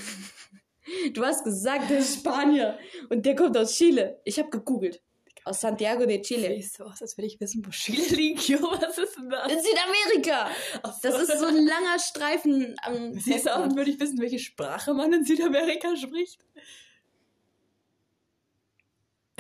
Du 1.13 1.25
hast 1.25 1.44
gesagt, 1.44 1.89
der 1.89 2.00
ist 2.00 2.20
Spanier. 2.20 2.77
Und 3.10 3.25
der 3.25 3.36
kommt 3.36 3.58
aus 3.58 3.75
Chile. 3.75 4.22
Ich 4.24 4.38
habe 4.38 4.50
gegoogelt. 4.50 5.01
Aus 5.44 5.62
Santiago 5.62 6.06
de 6.06 6.22
Chile. 6.22 6.56
Siehst 6.56 6.77
so 6.77 6.86
aus, 6.86 7.01
als 7.01 7.18
würde 7.18 7.27
ich 7.27 7.39
wissen, 7.39 7.65
wo 7.65 7.70
Chile 7.70 8.04
liegt. 8.15 8.48
Jo, 8.48 8.60
was 8.62 8.98
ist 8.98 9.15
denn 9.18 9.30
das? 9.30 9.51
In 9.51 9.60
Südamerika. 9.62 10.50
Ach 10.82 11.00
Das 11.01 11.22
ist 11.22 11.39
so 11.39 11.46
ein 11.46 11.65
langer 11.65 12.00
Streifen 12.00 12.75
am 12.82 13.13
Siehst 13.13 13.46
du 13.46 13.56
aus, 13.56 13.63
als 13.63 13.75
würde 13.75 13.92
ich 13.92 14.00
wissen, 14.00 14.20
welche 14.20 14.39
Sprache 14.39 14.94
man 14.94 15.13
in 15.13 15.25
Südamerika 15.25 15.96
spricht? 15.96 16.39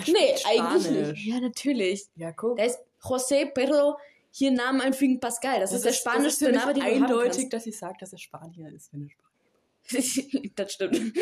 Nee, 0.07 0.35
eigentlich 0.45 0.89
nicht. 0.91 1.25
Ja, 1.25 1.39
natürlich. 1.39 2.07
Ja, 2.15 2.31
guck. 2.31 2.57
Da 2.57 2.65
ist 2.65 2.79
José 3.01 3.45
Pedro 3.51 3.97
hier 4.31 4.51
Namen 4.51 4.81
einfügen 4.81 5.19
Pascal. 5.19 5.59
Das, 5.61 5.71
ist 5.71 5.85
der 5.85 5.93
spanischste 5.93 6.51
das 6.51 6.55
ist 6.55 6.59
Name, 6.61 6.73
den 6.73 6.83
du 6.83 6.89
haben 6.89 7.03
eindeutig, 7.03 7.49
dass 7.49 7.65
ich 7.65 7.77
sage, 7.77 7.95
dass 7.99 8.11
er 8.11 8.19
Spanier 8.19 8.71
ist, 8.73 8.91
wenn 8.93 9.03
er 9.03 9.09
Spanier 9.09 10.51
das 10.55 10.73
stimmt. 10.73 10.95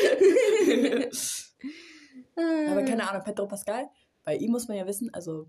Aber 2.35 2.83
keine 2.83 3.09
Ahnung, 3.09 3.23
Pedro 3.23 3.47
Pascal, 3.47 3.89
bei 4.23 4.35
ihm 4.37 4.51
muss 4.51 4.67
man 4.67 4.77
ja 4.77 4.87
wissen, 4.87 5.13
also 5.13 5.47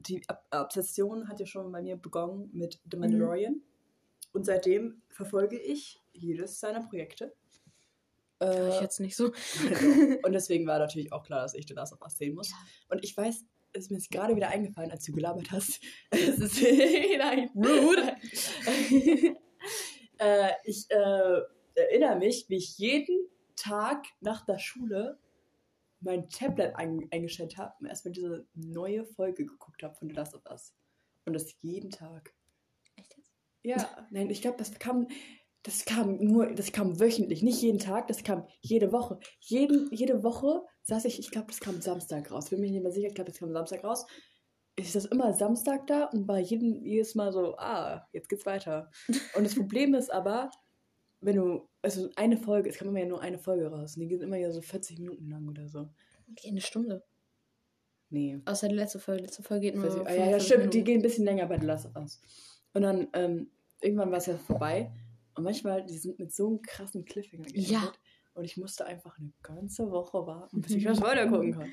die 0.00 0.20
Ob- 0.28 0.44
Obsession 0.50 1.28
hat 1.28 1.40
ja 1.40 1.46
schon 1.46 1.70
bei 1.72 1.80
mir 1.82 1.96
begonnen 1.96 2.50
mit 2.52 2.80
The 2.90 2.96
Mandalorian. 2.98 3.62
Und 4.32 4.44
seitdem 4.44 5.00
verfolge 5.08 5.58
ich 5.58 6.00
jedes 6.12 6.60
seiner 6.60 6.80
Projekte. 6.86 7.32
Ich 8.40 8.46
Äh, 8.46 8.80
jetzt 8.80 9.00
nicht 9.00 9.16
so. 9.16 9.26
und 10.22 10.32
deswegen 10.32 10.66
war 10.66 10.78
natürlich 10.78 11.12
auch 11.12 11.24
klar, 11.24 11.42
dass 11.42 11.54
ich 11.54 11.66
The 11.66 11.74
Last 11.74 11.92
of 11.92 12.00
Us 12.02 12.16
sehen 12.16 12.34
muss. 12.34 12.50
Ja. 12.50 12.56
Und 12.90 13.04
ich 13.04 13.16
weiß, 13.16 13.44
es 13.72 13.84
ist 13.84 13.90
mir 13.90 13.98
jetzt 13.98 14.10
gerade 14.10 14.36
wieder 14.36 14.48
eingefallen, 14.48 14.90
als 14.90 15.04
du 15.04 15.12
gelabert 15.12 15.50
hast. 15.50 15.80
Es 16.10 16.38
ist 16.38 16.62
nein, 17.18 17.50
Rude. 17.54 18.16
äh, 20.18 20.50
ich 20.64 20.90
äh, 20.90 21.40
erinnere 21.74 22.16
mich, 22.16 22.46
wie 22.48 22.56
ich 22.56 22.78
jeden 22.78 23.28
Tag 23.56 24.06
nach 24.20 24.44
der 24.46 24.58
Schule 24.58 25.18
mein 26.00 26.28
Tablet 26.28 26.76
ein, 26.76 27.08
eingestellt 27.10 27.58
habe 27.58 27.74
und 27.80 27.86
erstmal 27.86 28.12
diese 28.12 28.46
neue 28.54 29.04
Folge 29.04 29.44
geguckt 29.44 29.82
habe 29.82 29.94
von 29.96 30.08
The 30.08 30.14
Last 30.14 30.34
of 30.34 30.42
Us. 30.48 30.74
Und 31.24 31.32
das 31.32 31.54
jeden 31.60 31.90
Tag. 31.90 32.32
Echt 32.96 33.16
jetzt? 33.16 33.32
Ja, 33.62 34.06
nein, 34.10 34.30
ich 34.30 34.40
glaube, 34.40 34.56
das 34.56 34.78
kam, 34.78 35.08
das 35.68 35.84
kam 35.84 36.16
nur, 36.16 36.46
das 36.54 36.72
kam 36.72 36.98
wöchentlich, 36.98 37.42
nicht 37.42 37.60
jeden 37.60 37.78
Tag, 37.78 38.08
das 38.08 38.22
kam 38.24 38.46
jede 38.62 38.90
Woche. 38.90 39.18
Jeden, 39.40 39.92
jede 39.92 40.22
Woche 40.22 40.62
saß 40.84 41.04
ich, 41.04 41.18
ich 41.18 41.30
glaube, 41.30 41.48
das 41.48 41.60
kam 41.60 41.82
Samstag 41.82 42.30
raus. 42.30 42.48
Bin 42.48 42.60
mir 42.60 42.70
nicht 42.70 42.82
mehr 42.82 42.90
sicher, 42.90 43.08
ich 43.08 43.14
glaube, 43.14 43.30
das 43.30 43.38
kam 43.38 43.52
Samstag 43.52 43.84
raus. 43.84 44.06
Ich 44.76 44.90
saß 44.92 45.04
immer 45.06 45.34
Samstag 45.34 45.86
da 45.86 46.04
und 46.04 46.26
war 46.26 46.38
jeden, 46.38 46.86
jedes 46.86 47.14
Mal 47.14 47.34
so, 47.34 47.54
ah, 47.58 48.08
jetzt 48.12 48.30
geht's 48.30 48.46
weiter. 48.46 48.90
Und 49.36 49.44
das 49.44 49.56
Problem 49.56 49.94
ist 49.94 50.10
aber, 50.10 50.50
wenn 51.20 51.36
du, 51.36 51.68
also 51.82 52.08
eine 52.16 52.38
Folge, 52.38 52.70
es 52.70 52.78
kam 52.78 52.88
immer 52.88 53.00
ja 53.00 53.06
nur 53.06 53.20
eine 53.20 53.38
Folge 53.38 53.66
raus. 53.66 53.96
Und 53.96 54.00
die 54.00 54.08
geht 54.08 54.22
immer 54.22 54.38
ja 54.38 54.50
so 54.50 54.62
40 54.62 55.00
Minuten 55.00 55.28
lang 55.28 55.46
oder 55.48 55.68
so. 55.68 55.90
Okay, 56.30 56.48
eine 56.48 56.62
Stunde. 56.62 57.04
Nee. 58.08 58.40
Außer 58.46 58.68
die 58.68 58.74
letzte 58.74 59.00
Folge. 59.00 59.20
Die 59.20 59.26
letzte 59.26 59.42
Folge 59.42 59.66
geht 59.66 59.76
nur. 59.76 59.84
Ah, 60.06 60.14
ja, 60.14 60.30
ja, 60.30 60.38
45 60.38 60.46
stimmt, 60.46 60.72
die 60.72 60.84
gehen 60.84 61.00
ein 61.00 61.02
bisschen 61.02 61.26
länger 61.26 61.44
bei 61.44 61.58
The 61.58 61.66
Last 61.66 61.84
of 61.84 61.96
Us. 61.96 62.22
Und 62.72 62.80
dann, 62.80 63.08
ähm, 63.12 63.50
irgendwann 63.82 64.10
war 64.10 64.16
es 64.16 64.26
ja 64.26 64.38
vorbei. 64.38 64.90
Und 65.38 65.44
manchmal, 65.44 65.84
die 65.84 65.96
sind 65.96 66.18
mit 66.18 66.34
so 66.34 66.48
einem 66.48 66.62
krassen 66.62 67.04
Cliffhanger 67.04 67.44
geendet. 67.44 67.70
Ja. 67.70 67.92
Und 68.34 68.44
ich 68.44 68.56
musste 68.56 68.84
einfach 68.86 69.16
eine 69.20 69.32
ganze 69.44 69.88
Woche 69.92 70.26
warten, 70.26 70.60
bis 70.60 70.72
ich 70.72 70.84
was 70.88 71.00
weitergucken 71.00 71.52
kann. 71.52 71.72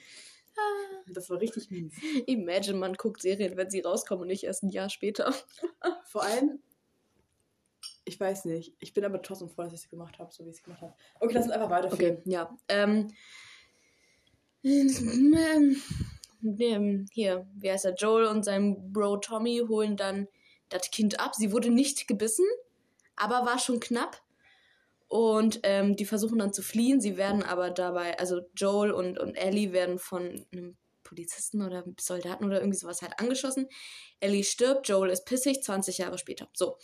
Das 1.07 1.31
war 1.31 1.41
richtig 1.41 1.71
mies. 1.71 1.95
Imagine, 2.27 2.77
man 2.77 2.93
guckt 2.93 3.23
Serien, 3.23 3.57
wenn 3.57 3.71
sie 3.71 3.81
rauskommen 3.81 4.21
und 4.21 4.27
nicht 4.27 4.43
erst 4.43 4.61
ein 4.61 4.69
Jahr 4.69 4.91
später. 4.91 5.33
Vor 6.05 6.21
allem, 6.21 6.59
ich 8.03 8.19
weiß 8.19 8.45
nicht, 8.45 8.75
ich 8.77 8.93
bin 8.93 9.03
aber 9.03 9.19
trotzdem 9.23 9.49
froh, 9.49 9.63
dass 9.63 9.73
ich 9.73 9.81
es 9.81 9.89
gemacht 9.89 10.19
habe, 10.19 10.31
so 10.31 10.45
wie 10.45 10.49
ich 10.49 10.57
es 10.57 10.63
gemacht 10.63 10.81
habe. 10.81 10.93
Okay, 11.19 11.33
lass 11.33 11.45
uns 11.45 11.53
einfach 11.53 11.71
weiterführen. 11.71 12.17
Okay, 12.19 12.29
ja. 12.29 12.55
Ähm, 12.67 13.07
ähm, 14.63 15.75
ähm, 16.59 17.05
hier, 17.11 17.47
wie 17.55 17.71
heißt 17.71 17.85
er? 17.85 17.95
Joel 17.95 18.27
und 18.27 18.45
sein 18.45 18.93
Bro 18.93 19.17
Tommy 19.17 19.63
holen 19.67 19.97
dann 19.97 20.27
das 20.69 20.91
Kind 20.91 21.19
ab. 21.19 21.33
Sie 21.33 21.51
wurde 21.51 21.71
nicht 21.71 22.07
gebissen, 22.07 22.45
aber 23.15 23.45
war 23.45 23.59
schon 23.59 23.79
knapp. 23.79 24.21
Und 25.07 25.59
ähm, 25.63 25.95
die 25.95 26.05
versuchen 26.05 26.39
dann 26.39 26.51
zu 26.51 26.61
fliehen. 26.63 26.99
Sie 26.99 27.15
werden 27.15 27.43
aber 27.43 27.69
dabei, 27.69 28.17
also 28.19 28.41
Joel 28.55 28.91
und, 28.91 29.19
und 29.19 29.35
Ellie 29.35 29.71
werden 29.71 29.99
von 29.99 30.45
einem 30.51 30.75
Polizisten 31.03 31.61
oder 31.61 31.83
Soldaten 31.99 32.43
oder 32.45 32.59
irgendwie 32.59 32.77
sowas 32.79 33.03
halt 33.03 33.13
angeschossen. 33.19 33.67
Ellie 34.19 34.43
stirbt, 34.43 34.87
Joel 34.89 35.11
ist 35.11 35.25
pissig, 35.25 35.61
20 35.61 35.99
Jahre 35.99 36.17
später. 36.17 36.49
So. 36.53 36.77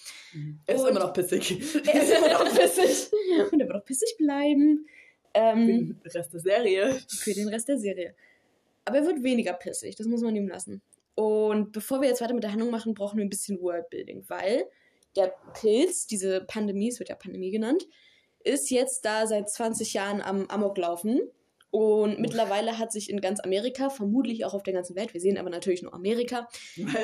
Er 0.68 0.76
ist 0.76 0.82
Und- 0.82 0.90
immer 0.90 1.00
noch 1.00 1.14
pissig. 1.14 1.52
Er 1.88 2.04
ist 2.04 2.14
immer 2.14 2.30
noch 2.32 2.56
pissig. 2.56 3.12
Und 3.52 3.60
er 3.60 3.68
wird 3.68 3.76
auch 3.82 3.86
pissig 3.86 4.16
bleiben. 4.18 4.86
Ähm, 5.34 6.00
Den 6.04 6.12
Rest 6.12 6.34
der 6.34 6.40
Serie. 6.42 7.02
für 7.10 7.34
den 7.34 7.48
Rest 7.50 7.68
der 7.70 7.80
Serie. 7.80 8.14
Aber 8.86 8.98
er 8.98 9.06
wird 9.08 9.24
weniger 9.24 9.54
pissig, 9.54 9.96
das 9.96 10.06
muss 10.08 10.22
man 10.22 10.36
ihm 10.36 10.48
lassen. 10.48 10.82
Und 11.16 11.72
bevor 11.72 12.02
wir 12.02 12.08
jetzt 12.10 12.22
weiter 12.22 12.34
mit 12.34 12.44
der 12.44 12.52
Handlung 12.52 12.70
machen, 12.70 12.94
brauchen 12.94 13.18
wir 13.18 13.26
ein 13.26 13.30
bisschen 13.30 13.60
Worldbuilding, 13.62 14.26
weil 14.28 14.66
der 15.16 15.34
Pilz, 15.60 16.08
diese 16.08 16.42
Pandemie, 16.42 16.90
es 16.90 17.00
wird 17.00 17.10
ja 17.10 17.16
Pandemie 17.16 17.52
genannt, 17.52 17.88
ist 18.44 18.70
jetzt 18.70 19.06
da 19.06 19.28
seit 19.28 19.50
20 19.50 19.94
Jahren 19.94 20.22
am 20.22 20.48
Amoklaufen. 20.48 21.22
Und 21.70 22.20
mittlerweile 22.20 22.78
hat 22.80 22.92
sich 22.92 23.10
in 23.10 23.22
ganz 23.22 23.40
Amerika, 23.40 23.90
vermutlich 23.90 24.44
auch 24.44 24.54
auf 24.54 24.64
der 24.64 24.74
ganzen 24.74 24.96
Welt, 24.98 25.14
wir 25.14 25.22
sehen 25.22 25.38
aber 25.38 25.50
natürlich 25.50 25.82
nur 25.84 25.94
Amerika, 25.94 26.50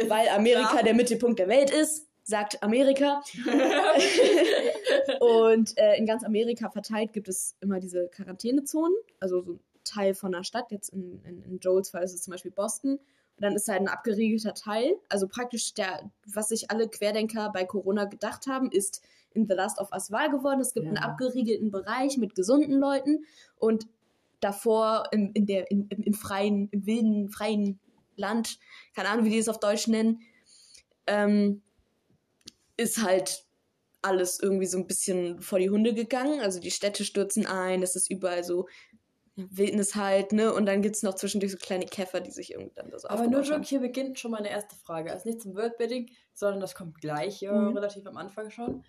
weil 0.07 0.27
Amerika 0.29 0.77
Ja. 0.77 0.83
der 0.83 0.93
Mittelpunkt 0.93 1.39
der 1.39 1.47
Welt 1.47 1.69
ist, 1.69 2.07
sagt 2.23 2.61
Amerika. 2.61 3.23
Und 5.21 5.77
äh, 5.77 5.95
in 5.95 6.05
ganz 6.05 6.23
Amerika 6.25 6.69
verteilt 6.69 7.13
gibt 7.13 7.29
es 7.29 7.55
immer 7.61 7.79
diese 7.79 8.09
Quarantänezonen, 8.09 8.95
also 9.19 9.41
so 9.41 9.53
ein 9.53 9.59
Teil 9.85 10.13
von 10.13 10.35
einer 10.35 10.43
Stadt. 10.43 10.69
Jetzt 10.71 10.89
in, 10.89 11.21
in, 11.23 11.43
in 11.43 11.59
Joels 11.59 11.91
Fall 11.91 12.03
ist 12.03 12.13
es 12.13 12.23
zum 12.23 12.31
Beispiel 12.31 12.51
Boston. 12.51 12.99
Dann 13.39 13.55
ist 13.55 13.67
halt 13.67 13.81
ein 13.81 13.87
abgeriegelter 13.87 14.53
Teil. 14.53 14.95
Also 15.09 15.27
praktisch 15.27 15.73
der, 15.73 16.09
was 16.25 16.49
sich 16.49 16.71
alle 16.71 16.87
Querdenker 16.89 17.51
bei 17.53 17.65
Corona 17.65 18.05
gedacht 18.05 18.47
haben, 18.47 18.71
ist 18.71 19.01
in 19.33 19.47
The 19.47 19.53
Last 19.53 19.79
of 19.79 19.91
Us 19.91 20.11
wahr 20.11 20.29
geworden. 20.29 20.59
Es 20.61 20.73
gibt 20.73 20.85
Ja. 20.85 20.91
einen 20.91 20.97
abgeriegelten 20.97 21.69
Bereich 21.71 22.17
mit 22.17 22.33
gesunden 22.35 22.79
Leuten 22.79 23.25
und 23.57 23.87
davor 24.39 25.05
im, 25.11 25.31
in 25.33 25.45
der, 25.45 25.69
in, 25.71 25.87
im, 25.89 26.03
im 26.03 26.13
freien, 26.13 26.69
im 26.71 26.85
wilden, 26.85 27.29
freien 27.29 27.79
Land, 28.15 28.59
keine 28.95 29.09
Ahnung, 29.09 29.25
wie 29.25 29.29
die 29.29 29.37
es 29.37 29.49
auf 29.49 29.59
Deutsch 29.59 29.87
nennen, 29.87 30.21
ähm, 31.05 31.61
ist 32.75 33.03
halt 33.03 33.45
alles 34.01 34.39
irgendwie 34.39 34.65
so 34.67 34.77
ein 34.77 34.87
bisschen 34.87 35.41
vor 35.41 35.59
die 35.59 35.69
Hunde 35.69 35.93
gegangen. 35.93 36.39
Also 36.41 36.59
die 36.59 36.71
Städte 36.71 37.03
stürzen 37.03 37.45
ein, 37.45 37.83
es 37.83 37.95
ist 37.95 38.09
überall 38.09 38.43
so 38.43 38.67
Wildnis 39.37 39.95
halt, 39.95 40.31
ne? 40.33 40.51
Und 40.53 40.65
dann 40.65 40.81
gibt 40.81 40.95
es 40.95 41.03
noch 41.03 41.13
zwischendurch 41.13 41.51
so 41.51 41.57
kleine 41.59 41.85
Käfer, 41.85 42.19
die 42.21 42.31
sich 42.31 42.51
irgendwie 42.51 42.73
dann 42.75 42.89
da 42.89 42.97
so 42.99 43.07
Aber 43.07 43.27
nur. 43.27 43.41
Joke, 43.43 43.63
hier 43.63 43.79
beginnt 43.79 44.17
schon 44.19 44.31
meine 44.31 44.49
erste 44.49 44.75
Frage. 44.75 45.11
Also 45.11 45.29
nicht 45.29 45.41
zum 45.41 45.55
Wordbidding, 45.55 46.09
sondern 46.33 46.59
das 46.59 46.73
kommt 46.75 46.99
gleich 46.99 47.41
ja, 47.41 47.53
Mhm. 47.53 47.75
relativ 47.75 48.05
am 48.07 48.17
Anfang 48.17 48.49
schon. 48.49 48.83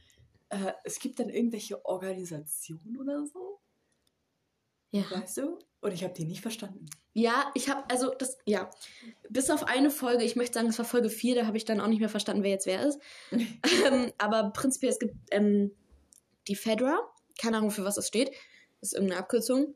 Äh, 0.49 0.73
es 0.85 0.99
gibt 1.01 1.21
dann 1.21 1.29
irgendwelche 1.29 1.85
Organisationen 1.85 2.99
oder 2.99 3.27
so, 3.27 3.61
Ja. 4.91 5.05
weißt 5.11 5.37
du? 5.37 5.59
Und 5.81 5.93
ich 5.93 6.03
habe 6.03 6.15
die 6.15 6.25
nicht 6.25 6.41
verstanden. 6.41 6.87
Ja, 7.13 7.51
ich 7.55 7.69
habe, 7.69 7.85
also 7.91 8.15
das, 8.15 8.39
ja, 8.47 8.71
bis 9.29 9.51
auf 9.51 9.65
eine 9.65 9.91
Folge, 9.91 10.25
ich 10.25 10.35
möchte 10.35 10.55
sagen, 10.55 10.69
es 10.69 10.79
war 10.79 10.85
Folge 10.87 11.11
4, 11.11 11.35
da 11.35 11.47
habe 11.47 11.57
ich 11.57 11.65
dann 11.65 11.81
auch 11.81 11.87
nicht 11.89 12.01
mehr 12.01 12.09
verstanden, 12.09 12.43
wer 12.43 12.51
jetzt 12.51 12.67
wer 12.67 12.83
ist. 12.87 12.99
ähm, 13.87 14.13
aber 14.19 14.51
prinzipiell, 14.51 14.93
es 14.93 14.99
gibt 14.99 15.15
ähm, 15.31 15.73
die 16.49 16.57
Fedra, 16.57 16.99
keine 17.41 17.59
Ahnung, 17.59 17.71
für 17.71 17.85
was 17.85 17.97
das 17.97 18.09
steht, 18.09 18.31
das 18.81 18.91
ist 18.91 18.95
irgendeine 18.95 19.21
Abkürzung. 19.21 19.75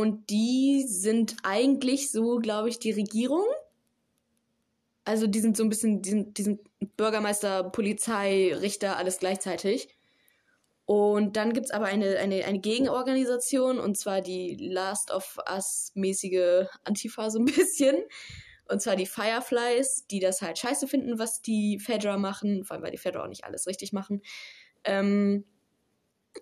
Und 0.00 0.30
die 0.30 0.86
sind 0.88 1.36
eigentlich 1.42 2.10
so, 2.10 2.38
glaube 2.38 2.70
ich, 2.70 2.78
die 2.78 2.92
Regierung. 2.92 3.44
Also 5.04 5.26
die 5.26 5.40
sind 5.40 5.58
so 5.58 5.62
ein 5.62 5.68
bisschen, 5.68 6.00
die 6.00 6.08
sind, 6.08 6.38
die 6.38 6.42
sind 6.42 6.60
Bürgermeister, 6.96 7.64
Polizei, 7.64 8.54
Richter, 8.54 8.96
alles 8.96 9.18
gleichzeitig. 9.18 9.94
Und 10.86 11.36
dann 11.36 11.52
gibt 11.52 11.66
es 11.66 11.70
aber 11.70 11.84
eine, 11.84 12.16
eine, 12.16 12.46
eine 12.46 12.60
Gegenorganisation, 12.60 13.78
und 13.78 13.98
zwar 13.98 14.22
die 14.22 14.56
Last 14.56 15.10
of 15.10 15.36
Us-mäßige 15.46 16.66
Antifa 16.84 17.28
so 17.28 17.38
ein 17.38 17.44
bisschen. 17.44 17.98
Und 18.70 18.80
zwar 18.80 18.96
die 18.96 19.04
Fireflies, 19.04 20.06
die 20.10 20.20
das 20.20 20.40
halt 20.40 20.56
scheiße 20.56 20.88
finden, 20.88 21.18
was 21.18 21.42
die 21.42 21.78
Fedra 21.78 22.16
machen, 22.16 22.64
vor 22.64 22.76
allem 22.76 22.84
weil 22.84 22.90
die 22.90 22.96
Fedra 22.96 23.24
auch 23.24 23.28
nicht 23.28 23.44
alles 23.44 23.66
richtig 23.66 23.92
machen. 23.92 24.22
Ähm, 24.82 25.44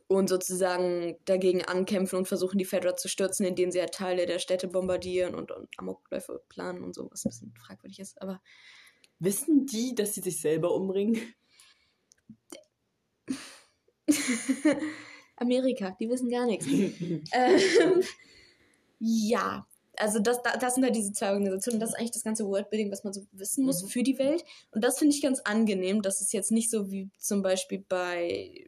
und 0.07 0.29
sozusagen 0.29 1.17
dagegen 1.25 1.65
ankämpfen 1.65 2.19
und 2.19 2.29
versuchen, 2.29 2.59
die 2.59 2.65
Fedra 2.65 2.97
zu 2.97 3.09
stürzen, 3.09 3.47
indem 3.47 3.71
sie 3.71 3.81
halt 3.81 3.95
Teile 3.95 4.27
der 4.27 4.39
Städte 4.39 4.69
bombardieren 4.69 5.35
und, 5.35 5.51
und 5.51 5.69
Amokläufe 5.79 6.43
planen 6.49 6.83
und 6.85 6.95
so, 6.95 7.11
was 7.11 7.25
ein 7.25 7.31
bisschen 7.31 7.55
fragwürdig 7.55 7.99
ist. 8.01 8.21
Aber 8.21 8.41
Wissen 9.21 9.67
die, 9.67 9.95
dass 9.95 10.15
sie 10.15 10.21
sich 10.21 10.41
selber 10.41 10.73
umbringen? 10.75 11.21
Amerika, 15.37 15.97
die 15.99 16.09
wissen 16.09 16.31
gar 16.31 16.47
nichts. 16.47 16.67
ähm, 17.33 18.03
ja, 19.01 19.67
also 19.97 20.21
das, 20.21 20.41
das 20.43 20.75
sind 20.75 20.85
halt 20.85 20.95
diese 20.95 21.13
zwei 21.13 21.31
Organisationen. 21.31 21.81
Das 21.81 21.91
ist 21.91 21.97
eigentlich 21.97 22.13
das 22.13 22.23
ganze 22.23 22.47
Worldbuilding, 22.47 22.93
was 22.93 23.03
man 23.03 23.13
so 23.13 23.27
wissen 23.33 23.65
muss 23.65 23.83
Mhm. 23.83 23.89
für 23.89 24.03
die 24.05 24.19
Welt. 24.19 24.45
Und 24.71 24.85
das 24.85 24.99
finde 24.99 25.15
ich 25.15 25.23
ganz 25.23 25.41
angenehm. 25.41 26.03
Das 26.03 26.21
ist 26.21 26.33
jetzt 26.33 26.53
nicht 26.53 26.71
so 26.71 26.91
wie 26.93 27.11
zum 27.19 27.43
Beispiel 27.43 27.85
bei, 27.89 28.67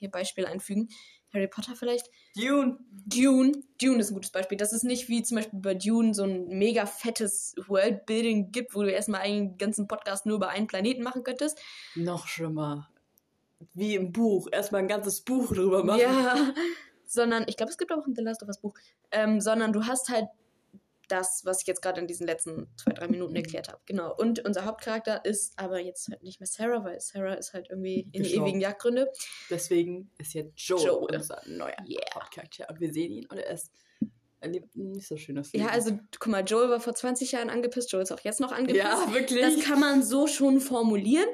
hier 0.00 0.10
Beispiel 0.10 0.46
einfügen, 0.46 0.88
Harry 1.32 1.46
Potter 1.46 1.76
vielleicht. 1.76 2.10
Dune. 2.34 2.78
Dune. 3.06 3.52
Dune 3.80 4.00
ist 4.00 4.10
ein 4.10 4.14
gutes 4.14 4.32
Beispiel. 4.32 4.58
Dass 4.58 4.72
es 4.72 4.82
nicht 4.82 5.08
wie 5.08 5.22
zum 5.22 5.36
Beispiel 5.36 5.60
bei 5.60 5.74
Dune 5.74 6.12
so 6.12 6.24
ein 6.24 6.48
mega 6.48 6.86
fettes 6.86 7.54
Worldbuilding 7.68 8.50
gibt, 8.50 8.74
wo 8.74 8.82
du 8.82 8.90
erstmal 8.90 9.20
einen 9.20 9.56
ganzen 9.56 9.86
Podcast 9.86 10.26
nur 10.26 10.36
über 10.36 10.48
einen 10.48 10.66
Planeten 10.66 11.02
machen 11.02 11.22
könntest. 11.22 11.60
Noch 11.94 12.26
schlimmer. 12.26 12.90
Wie 13.74 13.94
im 13.94 14.10
Buch. 14.10 14.48
Erstmal 14.50 14.82
ein 14.82 14.88
ganzes 14.88 15.20
Buch 15.20 15.52
drüber 15.52 15.84
machen. 15.84 16.00
Ja. 16.00 16.52
Sondern, 17.06 17.44
ich 17.46 17.56
glaube, 17.56 17.70
es 17.70 17.78
gibt 17.78 17.92
auch 17.92 18.06
ein 18.06 18.14
The 18.14 18.22
Last 18.22 18.42
of 18.42 18.48
Us 18.48 18.60
Buch. 18.60 18.74
Ähm, 19.12 19.40
sondern 19.40 19.72
du 19.72 19.86
hast 19.86 20.08
halt 20.08 20.26
das, 21.10 21.42
was 21.44 21.60
ich 21.62 21.66
jetzt 21.66 21.82
gerade 21.82 22.00
in 22.00 22.06
diesen 22.06 22.26
letzten 22.26 22.68
zwei, 22.76 22.92
drei 22.92 23.08
Minuten 23.08 23.34
erklärt 23.36 23.68
habe. 23.68 23.80
Genau. 23.86 24.14
Und 24.16 24.44
unser 24.44 24.64
Hauptcharakter 24.64 25.24
ist 25.24 25.58
aber 25.58 25.80
jetzt 25.80 26.08
halt 26.08 26.22
nicht 26.22 26.40
mehr 26.40 26.46
Sarah, 26.46 26.84
weil 26.84 27.00
Sarah 27.00 27.34
ist 27.34 27.52
halt 27.52 27.68
irgendwie 27.70 28.00
in 28.00 28.12
die 28.12 28.18
Gestorben. 28.20 28.46
ewigen 28.46 28.60
Jagdgründe. 28.60 29.10
Deswegen 29.50 30.10
ist 30.18 30.34
jetzt 30.34 30.52
Joel, 30.56 30.84
Joel. 30.86 31.16
unser 31.16 31.42
neuer 31.46 31.76
Yeah. 31.86 32.14
Hauptcharakter. 32.14 32.68
Und 32.70 32.80
wir 32.80 32.92
sehen 32.92 33.12
ihn 33.12 33.26
und 33.26 33.38
er 33.38 33.52
ist 33.52 33.70
er 34.42 34.48
lebt 34.48 34.74
ein 34.74 34.92
nicht 34.92 35.06
so 35.06 35.18
schönes 35.18 35.52
Leben. 35.52 35.66
Ja, 35.66 35.70
also, 35.70 35.98
guck 36.18 36.28
mal, 36.28 36.42
Joel 36.42 36.70
war 36.70 36.80
vor 36.80 36.94
20 36.94 37.32
Jahren 37.32 37.50
angepisst, 37.50 37.92
Joel 37.92 38.04
ist 38.04 38.12
auch 38.12 38.20
jetzt 38.20 38.40
noch 38.40 38.52
angepisst. 38.52 38.82
Ja, 38.84 39.12
wirklich. 39.12 39.40
Das 39.42 39.60
kann 39.64 39.78
man 39.78 40.02
so 40.02 40.26
schon 40.26 40.60
formulieren. 40.60 41.28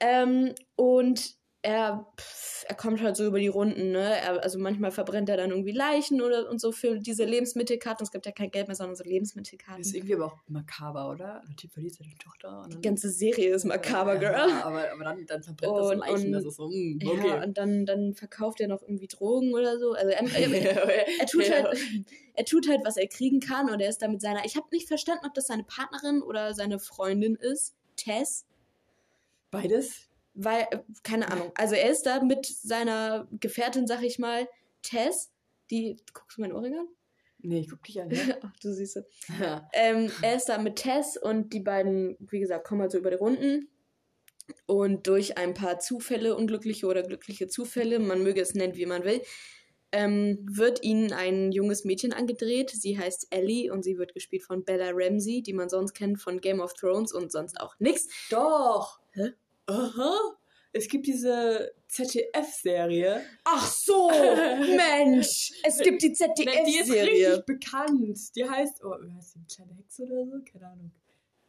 Ähm, 0.00 0.52
und 0.74 1.36
er, 1.64 2.06
pff, 2.20 2.64
er 2.68 2.74
kommt 2.74 3.00
halt 3.00 3.16
so 3.16 3.24
über 3.24 3.38
die 3.38 3.46
Runden, 3.48 3.92
ne? 3.92 4.18
Er, 4.20 4.42
also 4.42 4.58
manchmal 4.58 4.90
verbrennt 4.90 5.28
er 5.28 5.36
dann 5.36 5.50
irgendwie 5.50 5.70
Leichen 5.70 6.20
oder 6.20 6.50
und 6.50 6.60
so 6.60 6.72
für 6.72 6.98
diese 6.98 7.24
Lebensmittelkarten. 7.24 8.04
Es 8.04 8.10
gibt 8.10 8.26
ja 8.26 8.32
kein 8.32 8.50
Geld 8.50 8.66
mehr, 8.66 8.74
sondern 8.74 8.96
so 8.96 9.04
Lebensmittelkarten. 9.04 9.80
ist 9.80 9.94
irgendwie 9.94 10.14
aber 10.16 10.26
auch 10.26 10.38
makaber, 10.48 11.08
oder? 11.10 11.40
Der 11.48 11.56
Typ 11.56 11.72
verliert 11.72 11.94
seine 11.94 12.14
Tochter. 12.18 12.66
Die 12.72 12.80
ganze 12.80 13.10
Serie 13.10 13.54
ist 13.54 13.64
makaber, 13.64 14.16
Girl. 14.16 14.32
Ja, 14.50 14.64
aber, 14.64 14.90
aber 14.92 15.04
dann, 15.04 15.24
dann 15.26 15.42
verbrennt 15.44 15.76
er 15.76 15.84
so 15.84 15.92
Leichen. 15.92 16.26
und- 16.26 16.32
das 16.32 16.44
ist 16.44 16.56
so, 16.56 16.68
mm, 16.68 16.98
Ja, 17.00 17.10
okay. 17.10 17.44
und 17.46 17.56
dann, 17.58 17.86
dann 17.86 18.14
verkauft 18.14 18.60
er 18.60 18.66
noch 18.66 18.82
irgendwie 18.82 19.06
Drogen 19.06 19.54
oder 19.54 19.78
so. 19.78 19.92
Also 19.92 20.10
er, 20.10 20.22
er, 20.22 20.28
er, 21.20 21.26
tut 21.26 21.48
halt, 21.48 21.78
er 22.34 22.44
tut 22.44 22.68
halt, 22.68 22.80
was 22.84 22.96
er 22.96 23.06
kriegen 23.06 23.38
kann 23.38 23.70
und 23.70 23.78
er 23.80 23.88
ist 23.88 24.02
da 24.02 24.08
mit 24.08 24.20
seiner. 24.20 24.44
Ich 24.44 24.56
habe 24.56 24.66
nicht 24.72 24.88
verstanden, 24.88 25.26
ob 25.26 25.34
das 25.34 25.46
seine 25.46 25.62
Partnerin 25.64 26.22
oder 26.22 26.54
seine 26.54 26.80
Freundin 26.80 27.36
ist. 27.36 27.74
Tess. 27.96 28.46
Beides? 29.52 30.08
Weil, 30.34 30.62
äh, 30.70 30.78
keine 31.02 31.30
Ahnung. 31.30 31.52
Also 31.54 31.74
er 31.74 31.90
ist 31.90 32.04
da 32.04 32.22
mit 32.22 32.46
seiner 32.46 33.28
Gefährtin, 33.40 33.86
sag 33.86 34.02
ich 34.02 34.18
mal, 34.18 34.48
Tess. 34.82 35.30
Die. 35.70 35.96
Guckst 36.12 36.38
du 36.38 36.42
mein 36.42 36.52
Ohrring 36.52 36.74
an? 36.74 36.88
Nee, 37.38 37.60
ich 37.60 37.70
guck 37.70 37.82
dich 37.82 38.00
an. 38.00 38.10
Ja? 38.10 38.18
Ach, 38.42 38.56
du 38.62 38.72
siehst 38.72 38.96
es. 38.96 39.04
Ähm, 39.72 40.10
er 40.22 40.36
ist 40.36 40.48
da 40.48 40.58
mit 40.58 40.76
Tess 40.76 41.16
und 41.16 41.52
die 41.52 41.60
beiden, 41.60 42.16
wie 42.20 42.40
gesagt, 42.40 42.66
kommen 42.66 42.82
halt 42.82 42.92
so 42.92 42.98
über 42.98 43.10
die 43.10 43.16
Runden. 43.16 43.68
Und 44.66 45.06
durch 45.06 45.38
ein 45.38 45.54
paar 45.54 45.78
Zufälle, 45.78 46.36
unglückliche 46.36 46.86
oder 46.86 47.02
glückliche 47.02 47.48
Zufälle, 47.48 47.98
man 47.98 48.22
möge 48.22 48.40
es 48.40 48.54
nennen, 48.54 48.76
wie 48.76 48.86
man 48.86 49.04
will, 49.04 49.22
ähm, 49.92 50.38
wird 50.50 50.82
ihnen 50.82 51.12
ein 51.12 51.52
junges 51.52 51.84
Mädchen 51.84 52.12
angedreht. 52.12 52.70
Sie 52.70 52.98
heißt 52.98 53.28
Ellie 53.30 53.72
und 53.72 53.82
sie 53.82 53.98
wird 53.98 54.14
gespielt 54.14 54.42
von 54.42 54.64
Bella 54.64 54.90
Ramsey, 54.92 55.42
die 55.42 55.52
man 55.52 55.68
sonst 55.68 55.94
kennt 55.94 56.20
von 56.20 56.40
Game 56.40 56.60
of 56.60 56.74
Thrones 56.74 57.12
und 57.12 57.30
sonst 57.30 57.60
auch 57.60 57.74
nix. 57.78 58.08
Doch. 58.30 59.00
Hä? 59.12 59.32
Aha. 59.66 60.14
Es 60.74 60.88
gibt 60.88 61.06
diese 61.06 61.72
ZDF-Serie. 61.88 63.20
Ach 63.44 63.70
so, 63.70 64.08
Mensch, 64.76 65.52
es 65.64 65.78
gibt 65.78 66.00
die 66.02 66.08
Nein, 66.08 66.64
Die 66.66 66.78
ist 66.78 66.86
ZDF-Serie. 66.86 67.28
richtig 67.32 67.46
bekannt. 67.46 68.18
Die 68.36 68.48
heißt, 68.48 68.82
oh, 68.84 68.94
wie 69.02 69.12
heißt 69.12 69.34
die? 69.36 69.54
Kleine 69.54 69.74
Hexe 69.74 70.04
oder 70.04 70.24
so? 70.26 70.32
Keine 70.50 70.66
Ahnung. 70.68 70.90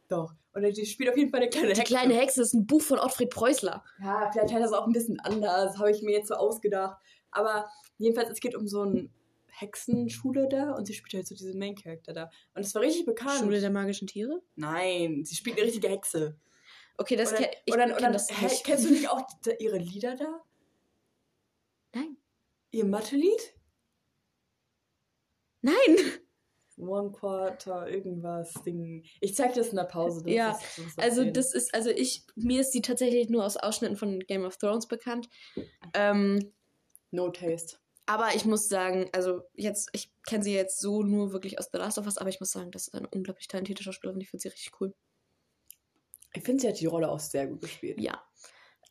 Doch. 0.08 0.34
Und 0.52 0.62
die 0.76 0.84
spielt 0.86 1.08
auf 1.08 1.16
jeden 1.16 1.30
Fall 1.30 1.40
eine 1.40 1.48
kleine 1.48 1.68
Die 1.72 1.80
Hexe. 1.80 1.94
kleine 1.94 2.14
Hexe 2.14 2.42
ist 2.42 2.52
ein 2.52 2.66
Buch 2.66 2.82
von 2.82 2.98
Ottfried 2.98 3.30
Preußler. 3.30 3.82
Ja, 4.02 4.30
vielleicht 4.30 4.52
hat 4.52 4.62
das 4.62 4.72
auch 4.72 4.86
ein 4.86 4.92
bisschen 4.92 5.18
anders. 5.20 5.78
Habe 5.78 5.90
ich 5.90 6.02
mir 6.02 6.12
jetzt 6.12 6.28
so 6.28 6.34
ausgedacht. 6.34 6.98
Aber 7.30 7.68
jedenfalls, 7.96 8.28
es 8.30 8.40
geht 8.40 8.54
um 8.54 8.68
so 8.68 8.82
eine 8.82 9.08
Hexenschule 9.48 10.48
da 10.48 10.72
und 10.72 10.86
sie 10.86 10.92
spielt 10.94 11.14
halt 11.14 11.26
so 11.26 11.34
diesen 11.34 11.58
Main-Character 11.58 12.12
da. 12.12 12.30
Und 12.54 12.62
es 12.66 12.74
war 12.74 12.82
richtig 12.82 13.06
bekannt. 13.06 13.38
Schule 13.40 13.60
der 13.60 13.70
magischen 13.70 14.06
Tiere? 14.06 14.42
Nein, 14.56 15.24
sie 15.24 15.34
spielt 15.34 15.56
eine 15.56 15.66
richtige 15.66 15.88
Hexe. 15.88 16.36
Okay, 16.96 17.16
das 17.16 17.32
und 17.32 17.38
dann, 17.40 17.42
kenn, 17.50 17.52
ich 17.64 17.74
kenn 17.74 17.92
und 17.92 18.02
dann 18.02 18.12
das 18.12 18.30
hä, 18.30 18.44
nicht. 18.44 18.64
kennst 18.64 18.84
du 18.84 18.90
nicht 18.90 19.08
auch 19.10 19.22
ihre 19.58 19.78
Lieder 19.78 20.16
da? 20.16 20.42
Nein. 21.94 22.16
Ihr 22.70 22.84
Mathe-Lied? 22.84 23.54
Nein! 25.62 25.74
One 26.76 27.12
Quarter, 27.12 27.88
irgendwas, 27.88 28.52
Ding. 28.66 29.04
Ich 29.20 29.36
zeig 29.36 29.54
das 29.54 29.68
in 29.68 29.76
der 29.76 29.84
Pause. 29.84 30.28
Ja, 30.28 30.58
ist- 30.76 30.98
Also 30.98 31.24
das 31.24 31.54
ist, 31.54 31.72
also 31.72 31.90
ich, 31.90 32.26
mir 32.34 32.60
ist 32.60 32.70
die 32.70 32.82
tatsächlich 32.82 33.28
nur 33.30 33.44
aus 33.44 33.56
Ausschnitten 33.56 33.96
von 33.96 34.18
Game 34.20 34.44
of 34.44 34.56
Thrones 34.56 34.88
bekannt. 34.88 35.28
Ähm, 35.94 36.52
No 37.12 37.30
Taste. 37.30 37.76
aber 38.06 38.34
ich 38.34 38.44
muss 38.44 38.68
sagen, 38.68 39.08
also 39.12 39.42
jetzt, 39.54 39.88
ich 39.92 40.12
kenne 40.26 40.42
sie 40.42 40.52
jetzt 40.52 40.80
so 40.80 41.02
nur 41.04 41.32
wirklich 41.32 41.60
aus 41.60 41.68
The 41.72 41.78
Last 41.78 41.96
of 41.98 42.06
Us, 42.06 42.18
aber 42.18 42.28
ich 42.28 42.40
muss 42.40 42.50
sagen, 42.50 42.72
das 42.72 42.88
ist 42.88 42.94
eine 42.94 43.08
unglaublich 43.08 43.46
talentierte 43.46 43.84
Schauspielerin, 43.84 44.20
ich 44.20 44.30
finde 44.30 44.42
sie 44.42 44.48
richtig 44.48 44.72
cool. 44.80 44.92
Ich 46.36 46.42
finde, 46.42 46.62
sie 46.62 46.68
hat 46.68 46.80
die 46.80 46.86
Rolle 46.86 47.08
auch 47.10 47.20
sehr 47.20 47.46
gut 47.46 47.60
gespielt. 47.62 48.00
Ja. 48.00 48.22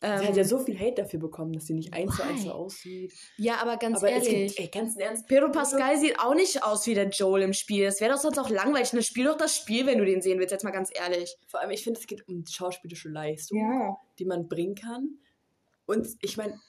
Sie 0.00 0.06
Ähm, 0.10 0.26
hat 0.28 0.36
ja 0.36 0.44
so 0.44 0.58
viel 0.58 0.78
Hate 0.78 1.02
dafür 1.02 1.18
bekommen, 1.20 1.52
dass 1.54 1.66
sie 1.66 1.72
nicht 1.72 1.94
eins 1.94 2.16
zu 2.16 2.22
eins 2.24 2.42
so 2.42 2.50
aussieht. 2.52 3.14
ja, 3.38 3.56
aber 3.62 3.76
ganz 3.78 3.98
Aber 3.98 4.10
es 4.12 4.26
ehrlich. 4.26 4.56
gibt, 4.56 4.60
ey, 4.74 4.80
ganz 4.80 4.96
Ernst, 4.98 5.26
Pedro 5.28 5.50
Pascal 5.50 5.96
sieht 5.98 6.18
auch 6.20 6.34
nicht 6.34 6.62
aus 6.62 6.86
wie 6.86 6.94
der 6.94 7.08
Joel 7.08 7.42
im 7.42 7.52
Spiel. 7.54 7.84
Das 7.86 8.00
wäre 8.02 8.12
doch 8.12 8.20
sonst 8.20 8.38
auch 8.38 8.50
langweilig. 8.50 8.92
Ne, 8.92 9.02
spiel 9.02 9.24
doch 9.24 9.36
das 9.38 9.56
Spiel, 9.56 9.86
wenn 9.86 9.98
du 9.98 10.04
den 10.04 10.20
sehen 10.20 10.38
willst, 10.38 10.52
jetzt 10.52 10.64
mal 10.64 10.72
ganz 10.72 10.90
ehrlich. 10.92 11.34
vor 11.46 11.60
allem, 11.60 11.70
ich 11.70 11.84
finde, 11.84 12.00
es 12.00 12.06
geht 12.06 12.26
um 12.28 12.44
schauspielische 12.46 13.08
Leistung, 13.08 13.96
die 14.18 14.26
man 14.26 14.46
bringen 14.48 14.74
kann. 14.74 15.18
Und 15.86 16.06
ich 16.20 16.36
meine, 16.36 16.60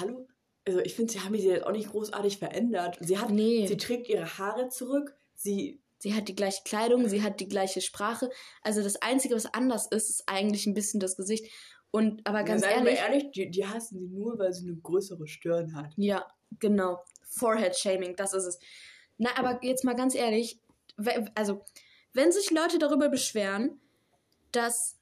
hallo? 0.00 0.26
Also 0.66 0.80
ich 0.80 0.94
finde, 0.96 1.12
sie 1.12 1.20
haben 1.20 1.36
sie 1.38 1.46
jetzt 1.48 1.64
auch 1.64 1.70
nicht 1.72 1.90
großartig 1.90 2.38
verändert. 2.38 2.98
Sie 3.00 3.18
hat, 3.18 3.30
Nee. 3.30 3.66
sie 3.68 3.76
trägt 3.76 4.08
ihre 4.08 4.38
Haare 4.38 4.68
zurück, 4.70 5.14
sie 5.36 5.80
Sie 6.06 6.14
hat 6.14 6.28
die 6.28 6.36
gleiche 6.36 6.62
Kleidung, 6.62 7.08
sie 7.08 7.20
hat 7.20 7.40
die 7.40 7.48
gleiche 7.48 7.80
Sprache. 7.80 8.30
Also 8.62 8.80
das 8.80 8.94
Einzige, 9.02 9.34
was 9.34 9.46
anders 9.46 9.88
ist, 9.88 10.08
ist 10.08 10.22
eigentlich 10.28 10.64
ein 10.64 10.72
bisschen 10.72 11.00
das 11.00 11.16
Gesicht. 11.16 11.52
Und 11.90 12.24
aber 12.24 12.44
ganz 12.44 12.62
Seien 12.62 12.86
ehrlich, 12.86 12.94
wir 12.94 12.98
ehrlich, 13.00 13.30
die, 13.32 13.50
die 13.50 13.66
hassen 13.66 13.98
sie 13.98 14.06
nur, 14.06 14.38
weil 14.38 14.52
sie 14.52 14.68
eine 14.68 14.76
größere 14.76 15.26
Stirn 15.26 15.74
hat. 15.74 15.92
ja, 15.96 16.24
genau. 16.60 17.02
Forehead 17.24 17.76
Shaming, 17.76 18.14
das 18.14 18.34
ist 18.34 18.44
es. 18.44 18.58
Na, 19.18 19.30
aber 19.36 19.58
jetzt 19.64 19.82
mal 19.82 19.96
ganz 19.96 20.14
ehrlich, 20.14 20.60
also 21.34 21.64
wenn 22.12 22.30
sich 22.30 22.52
Leute 22.52 22.78
darüber 22.78 23.08
beschweren, 23.08 23.80
dass 24.52 25.00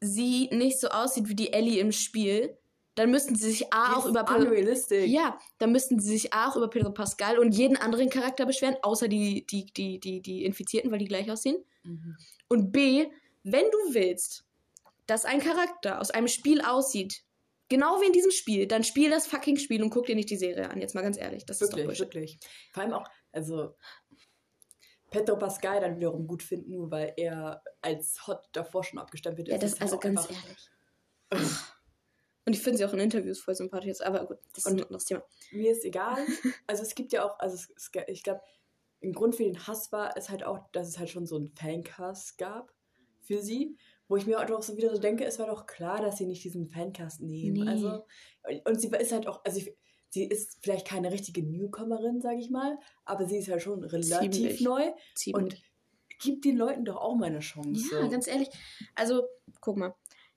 sie 0.00 0.48
nicht 0.52 0.78
so 0.78 0.90
aussieht 0.90 1.28
wie 1.28 1.34
die 1.34 1.52
Ellie 1.52 1.80
im 1.80 1.90
Spiel, 1.90 2.56
dann 2.96 3.10
müssten 3.12 3.36
sie 3.36 3.50
sich 3.50 3.72
A 3.72 3.96
auch 3.96 4.06
über 4.06 4.24
Pedro, 4.24 4.40
unrealistic. 4.50 5.06
ja, 5.08 5.38
dann 5.58 5.70
müssten 5.70 6.00
sie 6.00 6.08
sich 6.18 6.34
A 6.34 6.48
auch 6.50 6.56
über 6.56 6.68
Pedro 6.68 6.90
Pascal 6.90 7.38
und 7.38 7.52
jeden 7.52 7.76
anderen 7.76 8.10
Charakter 8.10 8.44
beschweren, 8.44 8.76
außer 8.82 9.06
die 9.06 9.46
die 9.46 9.66
die 9.66 10.00
die 10.00 10.20
die 10.20 10.44
Infizierten, 10.44 10.90
weil 10.90 10.98
die 10.98 11.04
gleich 11.06 11.30
aussehen. 11.30 11.64
Mhm. 11.84 12.16
Und 12.48 12.72
B, 12.72 13.06
wenn 13.44 13.64
du 13.70 13.94
willst, 13.94 14.44
dass 15.06 15.24
ein 15.24 15.40
Charakter 15.40 16.00
aus 16.00 16.10
einem 16.10 16.26
Spiel 16.28 16.60
aussieht, 16.60 17.22
genau 17.68 18.00
wie 18.00 18.06
in 18.06 18.12
diesem 18.12 18.30
Spiel, 18.32 18.66
dann 18.66 18.82
spiel 18.82 19.10
das 19.10 19.26
fucking 19.26 19.56
Spiel 19.58 19.82
und 19.82 19.90
guck 19.90 20.06
dir 20.06 20.16
nicht 20.16 20.30
die 20.30 20.36
Serie 20.36 20.68
an. 20.70 20.80
Jetzt 20.80 20.94
mal 20.94 21.02
ganz 21.02 21.16
ehrlich, 21.18 21.46
das 21.46 21.60
ist 21.62 21.72
doch 21.72 21.76
Wirklich, 21.78 21.98
Bullshit. 21.98 22.14
wirklich. 22.14 22.38
Vor 22.72 22.82
allem 22.82 22.92
auch, 22.94 23.04
Also, 23.32 23.76
Pedro 25.10 25.36
Pascal 25.38 25.80
dann 25.80 25.96
wiederum 25.96 26.26
gut 26.26 26.42
finden, 26.42 26.72
nur 26.72 26.90
weil 26.90 27.12
er 27.16 27.62
als 27.80 28.26
Hot 28.26 28.42
davor 28.52 28.82
schon 28.82 28.98
abgestempelt 28.98 29.46
ist. 29.48 29.52
Ja, 29.52 29.58
das 29.58 29.72
ist 29.74 29.82
also 29.82 29.98
ganz 29.98 30.28
ehrlich. 30.28 30.70
Und 32.46 32.52
ich 32.52 32.60
finde 32.60 32.78
sie 32.78 32.84
auch 32.84 32.92
in 32.92 33.00
Interviews 33.00 33.40
voll 33.40 33.56
sympathisch 33.56 34.00
aber 34.00 34.24
gut, 34.24 34.38
das 34.54 34.64
ist 34.64 34.72
ein 34.72 34.82
anderes 34.82 35.04
Thema. 35.04 35.24
Mir 35.50 35.72
ist 35.72 35.84
egal. 35.84 36.16
Also 36.66 36.82
es 36.82 36.94
gibt 36.94 37.12
ja 37.12 37.24
auch, 37.24 37.38
also 37.40 37.56
es, 37.56 37.68
es, 37.76 37.90
ich 38.06 38.22
glaube, 38.22 38.40
ein 39.02 39.12
Grund 39.12 39.34
für 39.34 39.44
den 39.44 39.66
Hass 39.66 39.92
war 39.92 40.16
es 40.16 40.30
halt 40.30 40.44
auch, 40.44 40.60
dass 40.72 40.88
es 40.88 40.98
halt 40.98 41.10
schon 41.10 41.26
so 41.26 41.36
einen 41.36 41.48
Fancast 41.48 42.38
gab 42.38 42.72
für 43.20 43.42
sie. 43.42 43.76
Wo 44.08 44.16
ich 44.16 44.26
mir 44.26 44.38
auch 44.38 44.62
so 44.62 44.76
wieder 44.76 44.94
so 44.94 45.00
denke, 45.00 45.24
es 45.24 45.40
war 45.40 45.48
doch 45.48 45.66
klar, 45.66 46.00
dass 46.00 46.18
sie 46.18 46.26
nicht 46.26 46.44
diesen 46.44 46.68
Fancast 46.68 47.20
nehmen. 47.20 47.64
Nee. 47.64 47.68
Also, 47.68 48.04
und 48.64 48.80
sie 48.80 48.88
ist 48.88 49.10
halt 49.10 49.26
auch, 49.26 49.44
also 49.44 49.58
ich, 49.58 49.74
sie 50.10 50.24
ist 50.24 50.58
vielleicht 50.62 50.86
keine 50.86 51.10
richtige 51.10 51.42
Newcomerin, 51.42 52.20
sage 52.20 52.38
ich 52.38 52.48
mal, 52.48 52.78
aber 53.04 53.26
sie 53.26 53.38
ist 53.38 53.48
halt 53.48 53.62
schon 53.62 53.82
relativ 53.82 54.30
Ziemlich. 54.30 54.60
neu 54.60 54.92
Ziemlich. 55.16 55.42
und 55.42 55.62
gibt 56.20 56.44
den 56.44 56.56
Leuten 56.56 56.84
doch 56.84 56.96
auch 56.96 57.16
mal 57.16 57.26
eine 57.26 57.40
Chance. 57.40 57.84
Ja, 57.92 58.06
ganz 58.06 58.28
ehrlich. 58.28 58.48
Also, 58.94 59.24
guck 59.60 59.76
mal. 59.76 59.94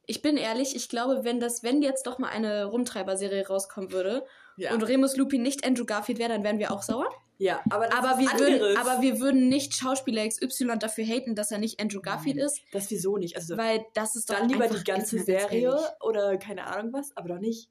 Ich 0.10 0.22
bin 0.24 0.38
ehrlich, 0.38 0.76
ich 0.76 0.90
glaube, 0.90 1.24
wenn 1.24 1.40
das, 1.40 1.62
wenn 1.62 1.82
jetzt 1.84 2.08
doch 2.08 2.18
mal 2.18 2.30
eine 2.30 2.66
Rumtreiber-Serie 2.66 3.48
rauskommen 3.48 3.92
würde 3.92 4.26
ja. 4.58 4.74
und 4.74 4.82
Remus 4.84 5.16
Lupin 5.18 5.44
nicht 5.44 5.66
Andrew 5.66 5.86
Garfield 5.86 6.18
wäre, 6.18 6.30
dann 6.30 6.44
wären 6.44 6.58
wir 6.58 6.72
auch 6.72 6.82
sauer. 6.82 7.08
ja, 7.38 7.62
aber 7.70 7.86
das 7.88 7.96
Aber 7.96 8.18
wir, 8.20 8.28
würden, 8.40 8.54
anderes. 8.56 8.78
aber 8.78 9.02
wir 9.04 9.20
würden 9.20 9.50
nicht 9.50 9.76
Schauspieler 9.76 10.28
XY 10.28 10.80
dafür 10.80 11.06
haten, 11.06 11.36
dass 11.36 11.52
er 11.52 11.60
nicht 11.60 11.80
Andrew 11.80 12.02
Garfield 12.02 12.38
Nein. 12.38 12.46
ist, 12.48 12.60
das 12.72 12.90
wieso 12.90 13.18
nicht? 13.18 13.36
Also 13.36 13.56
weil 13.56 13.86
das 13.94 14.16
ist 14.16 14.30
doch 14.32 14.40
dann 14.40 14.50
lieber 14.50 14.68
die 14.68 14.84
ganze 14.84 15.18
ganz 15.18 15.26
Serie 15.28 15.78
oder 16.02 16.38
keine 16.38 16.66
Ahnung 16.66 16.92
was, 16.92 17.16
aber 17.16 17.30
doch 17.30 17.40
nicht. 17.40 17.70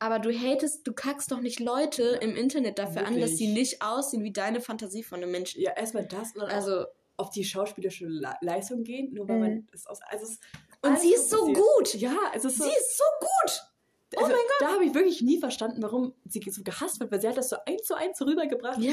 Aber 0.00 0.18
du 0.18 0.32
hatest, 0.32 0.86
du 0.88 0.92
kackst 0.92 1.30
doch 1.30 1.40
nicht 1.40 1.60
Leute 1.60 2.18
im 2.22 2.34
Internet 2.34 2.78
dafür 2.80 3.02
an, 3.06 3.14
dass 3.20 3.30
Wirklich. 3.32 3.36
sie 3.38 3.48
nicht 3.52 3.82
aussehen 3.82 4.24
wie 4.24 4.32
deine 4.32 4.60
Fantasie 4.60 5.02
von 5.02 5.22
einem 5.22 5.30
Menschen. 5.30 5.60
Ja, 5.62 5.72
erstmal 5.76 6.06
das 6.06 6.32
und 6.34 6.40
dann 6.40 6.50
auch 6.50 6.54
Also, 6.54 6.86
auf 7.16 7.28
die 7.30 7.44
schauspielerische 7.44 8.06
Le 8.06 8.34
Leistung 8.40 8.82
gehen, 8.82 9.12
nur 9.12 9.28
weil 9.28 9.36
Mhm. 9.36 9.40
man 9.42 9.68
es 9.74 9.86
aus. 9.86 10.00
Also 10.08 10.24
es, 10.24 10.40
und 10.82 10.90
alles 10.90 11.02
sie 11.02 11.14
ist 11.14 11.30
so 11.30 11.46
gut. 11.46 11.94
Ja, 11.94 12.16
es 12.34 12.44
ist 12.44 12.58
so. 12.58 12.64
Sie 12.64 12.70
ist 12.70 12.96
so 12.96 13.04
gut. 13.20 13.62
also, 14.16 14.28
mein 14.28 14.36
Gott. 14.36 14.60
Da 14.60 14.72
habe 14.72 14.84
ich 14.84 14.94
wirklich 14.94 15.20
nie 15.22 15.38
verstanden, 15.38 15.82
warum 15.82 16.14
sie 16.24 16.42
so 16.50 16.62
gehasst 16.62 17.00
wird, 17.00 17.12
weil 17.12 17.20
sie 17.20 17.28
hat 17.28 17.36
das 17.36 17.50
so 17.50 17.56
eins 17.66 17.82
zu 17.82 17.94
eins 17.94 18.20
rübergebracht. 18.20 18.78
Ja. 18.78 18.92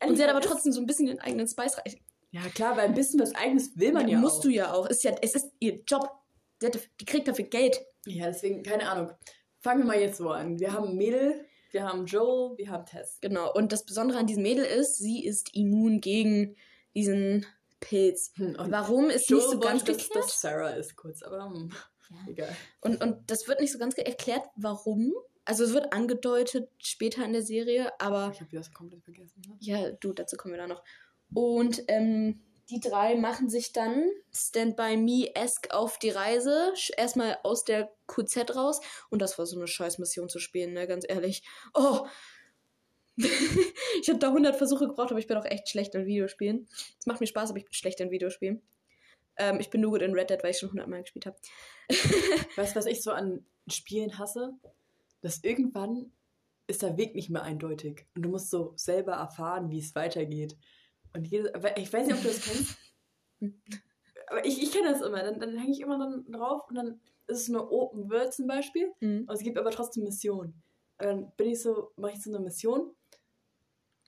Ehrlich, 0.00 0.10
Und 0.10 0.16
sie 0.16 0.22
hat 0.22 0.30
aber 0.30 0.40
trotzdem 0.40 0.72
so 0.72 0.80
ein 0.80 0.86
bisschen 0.86 1.06
den 1.06 1.20
eigenen 1.20 1.46
Spice 1.46 1.78
rein. 1.78 1.94
Ja, 2.32 2.40
klar, 2.54 2.76
weil 2.76 2.86
ein 2.86 2.94
bisschen 2.94 3.20
was 3.20 3.34
Eigenes 3.34 3.78
will 3.78 3.92
man 3.92 4.08
ja, 4.08 4.18
musst 4.18 4.38
auch. 4.38 4.42
du 4.42 4.48
ja 4.48 4.72
auch. 4.72 4.86
Ist 4.86 5.04
ja, 5.04 5.14
es 5.20 5.34
ist 5.34 5.52
ihr 5.60 5.82
Job. 5.86 6.10
Die, 6.60 6.66
hat, 6.66 6.78
die 7.00 7.04
kriegt 7.04 7.28
dafür 7.28 7.44
Geld. 7.44 7.80
Ja, 8.06 8.26
deswegen, 8.26 8.62
keine 8.62 8.88
Ahnung. 8.88 9.12
Fangen 9.60 9.80
wir 9.80 9.86
mal 9.86 10.00
jetzt 10.00 10.16
so 10.16 10.30
an. 10.30 10.58
Wir 10.58 10.72
haben 10.72 10.96
Mädel, 10.96 11.44
wir 11.70 11.84
haben 11.84 12.06
Joel, 12.06 12.56
wir 12.56 12.70
haben 12.70 12.86
Tess. 12.86 13.18
Genau. 13.20 13.52
Und 13.52 13.70
das 13.70 13.84
Besondere 13.84 14.18
an 14.18 14.26
diesem 14.26 14.42
Mädel 14.42 14.64
ist, 14.64 14.98
sie 14.98 15.24
ist 15.24 15.54
immun 15.54 16.00
gegen 16.00 16.56
diesen 16.94 17.46
Pilz. 17.82 18.32
Hm, 18.36 18.56
Warum 18.58 19.10
ist 19.10 19.28
Joel 19.28 19.42
nicht 19.42 19.50
so 19.52 19.60
ganz 19.60 19.84
dass, 19.84 19.98
geklärt? 19.98 20.24
dass 20.24 20.40
Sarah 20.40 20.70
ist 20.70 20.96
kurz, 20.96 21.22
aber 21.22 21.44
hm, 21.44 21.70
egal. 22.28 22.56
Und, 22.80 23.02
und 23.02 23.30
das 23.30 23.46
wird 23.48 23.60
nicht 23.60 23.72
so 23.72 23.78
ganz 23.78 23.96
erklärt, 23.98 24.44
warum. 24.56 25.12
Also 25.44 25.64
es 25.64 25.74
wird 25.74 25.92
angedeutet 25.92 26.70
später 26.78 27.24
in 27.24 27.32
der 27.32 27.42
Serie, 27.42 27.92
aber 28.00 28.30
Ich 28.32 28.40
habe 28.40 28.56
das 28.56 28.72
komplett 28.72 29.02
vergessen. 29.02 29.42
Ne? 29.46 29.56
ja, 29.60 29.90
du, 29.90 30.12
dazu 30.12 30.36
kommen 30.36 30.54
wir 30.54 30.60
da 30.60 30.68
noch. 30.68 30.82
Und 31.34 31.82
ähm, 31.88 32.40
die 32.70 32.78
drei 32.78 33.16
machen 33.16 33.50
sich 33.50 33.72
dann 33.72 34.08
Stand 34.32 34.76
By 34.76 34.96
Me-esque 34.96 35.72
auf 35.74 35.98
die 35.98 36.10
Reise. 36.10 36.72
Erstmal 36.96 37.38
aus 37.42 37.64
der 37.64 37.92
QZ 38.06 38.54
raus. 38.54 38.80
Und 39.10 39.20
das 39.20 39.36
war 39.36 39.46
so 39.46 39.56
eine 39.56 39.66
scheiß 39.66 39.98
Mission 39.98 40.28
zu 40.28 40.38
spielen, 40.38 40.72
ne, 40.72 40.86
ganz 40.86 41.04
ehrlich. 41.08 41.42
Oh! 41.74 42.06
ich 43.16 44.08
habe 44.08 44.18
da 44.18 44.28
100 44.28 44.56
Versuche 44.56 44.88
gebraucht, 44.88 45.10
aber 45.10 45.18
ich 45.18 45.26
bin 45.26 45.36
auch 45.36 45.44
echt 45.44 45.68
schlecht 45.68 45.94
in 45.94 46.06
Videospielen. 46.06 46.66
Es 46.98 47.06
macht 47.06 47.20
mir 47.20 47.26
Spaß, 47.26 47.50
aber 47.50 47.58
ich 47.58 47.64
bin 47.64 47.74
schlecht 47.74 48.00
in 48.00 48.10
Videospielen. 48.10 48.62
Ähm, 49.36 49.60
ich 49.60 49.70
bin 49.70 49.80
nur 49.80 49.92
gut 49.92 50.02
in 50.02 50.12
Red 50.12 50.30
Dead, 50.30 50.42
weil 50.42 50.50
ich 50.50 50.58
schon 50.58 50.70
100 50.70 50.88
Mal 50.88 51.02
gespielt 51.02 51.26
habe. 51.26 51.36
Weißt 52.56 52.74
du, 52.74 52.78
was 52.78 52.86
ich 52.86 53.02
so 53.02 53.12
an 53.12 53.44
Spielen 53.68 54.18
hasse? 54.18 54.54
Dass 55.20 55.42
irgendwann 55.44 56.12
ist 56.66 56.82
der 56.82 56.96
Weg 56.96 57.14
nicht 57.14 57.30
mehr 57.30 57.42
eindeutig. 57.42 58.06
Und 58.14 58.22
du 58.22 58.28
musst 58.28 58.50
so 58.50 58.72
selber 58.76 59.12
erfahren, 59.12 59.70
wie 59.70 59.78
es 59.78 59.94
weitergeht. 59.94 60.56
Und 61.14 61.26
jede, 61.26 61.54
aber 61.54 61.76
ich 61.76 61.92
weiß 61.92 62.06
nicht, 62.06 62.16
ob 62.16 62.22
du 62.22 62.28
das 62.28 62.40
kennst. 62.40 62.76
Aber 64.28 64.46
ich, 64.46 64.62
ich 64.62 64.72
kenne 64.72 64.90
das 64.90 65.02
immer. 65.02 65.22
Dann, 65.22 65.40
dann 65.40 65.58
hänge 65.58 65.72
ich 65.72 65.80
immer 65.80 65.98
dann 65.98 66.24
drauf 66.30 66.62
und 66.68 66.76
dann 66.76 67.00
ist 67.26 67.42
es 67.42 67.48
nur 67.48 67.70
Open 67.70 68.08
World 68.08 68.32
zum 68.32 68.46
Beispiel. 68.46 68.90
Mhm. 69.00 69.26
Und 69.28 69.30
es 69.34 69.42
gibt 69.42 69.58
aber 69.58 69.70
trotzdem 69.70 70.04
Missionen. 70.04 70.62
Und 70.98 71.06
dann 71.06 71.32
bin 71.36 71.50
ich 71.50 71.60
so, 71.60 71.90
mache 71.96 72.12
ich 72.12 72.22
so 72.22 72.30
eine 72.30 72.40
Mission. 72.40 72.94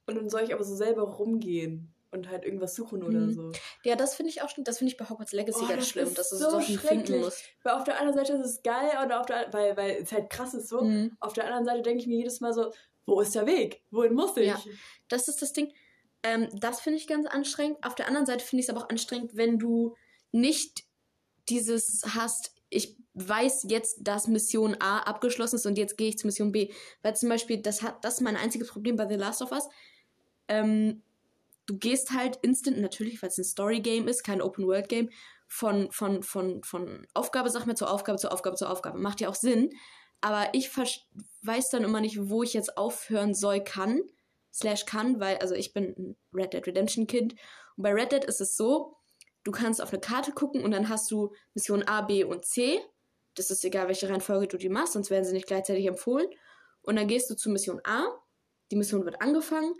Und 0.06 0.16
dann 0.16 0.28
soll 0.28 0.42
ich 0.42 0.52
aber 0.54 0.64
so 0.64 0.74
selber 0.76 1.02
rumgehen 1.02 1.92
und 2.10 2.28
halt 2.28 2.44
irgendwas 2.44 2.74
suchen 2.74 3.02
oder 3.02 3.18
Mhm. 3.20 3.32
so. 3.32 3.52
Ja, 3.82 3.96
das 3.96 4.14
finde 4.14 4.30
ich 4.30 4.42
auch 4.42 4.48
schlimm. 4.50 4.64
Das 4.64 4.78
finde 4.78 4.92
ich 4.92 4.96
bei 4.98 5.08
Hogwarts 5.08 5.32
Legacy 5.32 5.60
Oh, 5.64 5.68
ganz 5.68 5.80
das 5.80 5.88
schlimm, 5.88 6.08
ist 6.08 6.18
dass 6.18 6.30
du 6.30 6.36
so 6.36 6.44
so 6.44 6.50
Sachen 6.60 6.78
finden 6.78 7.06
schrecklich. 7.06 7.20
musst. 7.24 7.42
Weil 7.62 7.72
auf 7.74 7.84
der 7.84 7.98
anderen 8.00 8.18
Seite 8.18 8.34
ist 8.38 8.46
es 8.46 8.62
geil, 8.62 8.90
oder 9.04 9.20
auf 9.20 9.26
der, 9.26 9.52
weil, 9.52 9.76
weil 9.76 9.96
es 10.02 10.12
halt 10.12 10.30
krass 10.30 10.54
ist 10.54 10.68
so. 10.68 10.82
Mhm. 10.82 11.16
Auf 11.20 11.32
der 11.32 11.44
anderen 11.46 11.64
Seite 11.64 11.82
denke 11.82 12.00
ich 12.00 12.06
mir 12.06 12.16
jedes 12.18 12.40
Mal 12.40 12.52
so, 12.52 12.70
wo 13.06 13.20
ist 13.20 13.34
der 13.34 13.46
Weg? 13.46 13.82
Wohin 13.90 14.14
muss 14.14 14.36
ich? 14.36 14.46
Ja. 14.46 14.58
Das 15.08 15.28
ist 15.28 15.42
das 15.42 15.52
Ding. 15.52 15.72
Ähm, 16.22 16.48
das 16.52 16.80
finde 16.80 16.98
ich 16.98 17.06
ganz 17.06 17.26
anstrengend. 17.26 17.78
Auf 17.82 17.94
der 17.94 18.06
anderen 18.08 18.26
Seite 18.26 18.44
finde 18.44 18.60
ich 18.60 18.68
es 18.68 18.74
aber 18.74 18.84
auch 18.84 18.88
anstrengend, 18.90 19.36
wenn 19.36 19.58
du 19.58 19.94
nicht 20.32 20.84
dieses 21.48 22.02
hast, 22.14 22.54
ich 22.70 22.96
weiß 23.14 23.66
jetzt, 23.68 23.98
dass 24.00 24.26
Mission 24.28 24.76
A 24.80 25.00
abgeschlossen 25.00 25.56
ist 25.56 25.66
und 25.66 25.76
jetzt 25.78 25.96
gehe 25.98 26.08
ich 26.08 26.18
zu 26.18 26.26
Mission 26.26 26.50
B. 26.52 26.70
Weil 27.02 27.14
zum 27.16 27.28
Beispiel, 27.28 27.58
das 27.60 27.82
hat, 27.82 28.02
das 28.04 28.14
ist 28.14 28.20
mein 28.20 28.36
einziges 28.36 28.68
Problem 28.68 28.96
bei 28.96 29.06
The 29.08 29.14
Last 29.16 29.42
of 29.42 29.52
Us. 29.52 29.68
Ähm, 30.48 31.02
du 31.66 31.78
gehst 31.78 32.12
halt 32.12 32.36
instant, 32.42 32.78
natürlich, 32.78 33.22
weil 33.22 33.30
es 33.30 33.38
ein 33.38 33.44
Story-Game 33.44 34.08
ist, 34.08 34.24
kein 34.24 34.42
Open-World-Game, 34.42 35.10
von, 35.46 35.90
von, 35.92 36.22
von, 36.22 36.62
von 36.62 37.06
Aufgabe, 37.14 37.50
sag 37.50 37.66
mal, 37.66 37.76
zur 37.76 37.90
Aufgabe, 37.90 38.18
zur 38.18 38.32
Aufgabe, 38.32 38.56
zur 38.56 38.70
Aufgabe. 38.70 38.98
Macht 38.98 39.20
ja 39.20 39.28
auch 39.28 39.34
Sinn. 39.34 39.70
Aber 40.20 40.48
ich 40.52 40.70
weiß 41.42 41.70
dann 41.70 41.84
immer 41.84 42.00
nicht, 42.00 42.28
wo 42.28 42.42
ich 42.42 42.54
jetzt 42.54 42.76
aufhören 42.76 43.34
soll, 43.34 43.62
kann. 43.62 44.00
Slash 44.52 44.86
kann, 44.86 45.20
weil, 45.20 45.38
also 45.38 45.54
ich 45.54 45.72
bin 45.72 45.94
ein 45.98 46.16
Red 46.32 46.54
Dead 46.54 46.66
Redemption 46.66 47.06
Kind. 47.06 47.34
Und 47.76 47.82
bei 47.82 47.92
Red 47.92 48.12
Dead 48.12 48.24
ist 48.24 48.40
es 48.40 48.56
so, 48.56 48.96
du 49.42 49.52
kannst 49.52 49.82
auf 49.82 49.92
eine 49.92 50.00
Karte 50.00 50.32
gucken 50.32 50.62
und 50.64 50.70
dann 50.70 50.88
hast 50.88 51.10
du 51.10 51.32
Mission 51.54 51.82
A, 51.82 52.02
B 52.02 52.24
und 52.24 52.44
C. 52.44 52.80
Das 53.34 53.50
ist 53.50 53.64
egal, 53.64 53.88
welche 53.88 54.08
Reihenfolge 54.08 54.48
du 54.48 54.56
die 54.56 54.68
machst, 54.68 54.94
sonst 54.94 55.10
werden 55.10 55.24
sie 55.24 55.32
nicht 55.32 55.46
gleichzeitig 55.46 55.86
empfohlen. 55.86 56.28
Und 56.82 56.96
dann 56.96 57.08
gehst 57.08 57.28
du 57.30 57.34
zu 57.34 57.50
Mission 57.50 57.80
A, 57.84 58.06
die 58.70 58.76
Mission 58.76 59.04
wird 59.04 59.20
angefangen, 59.20 59.74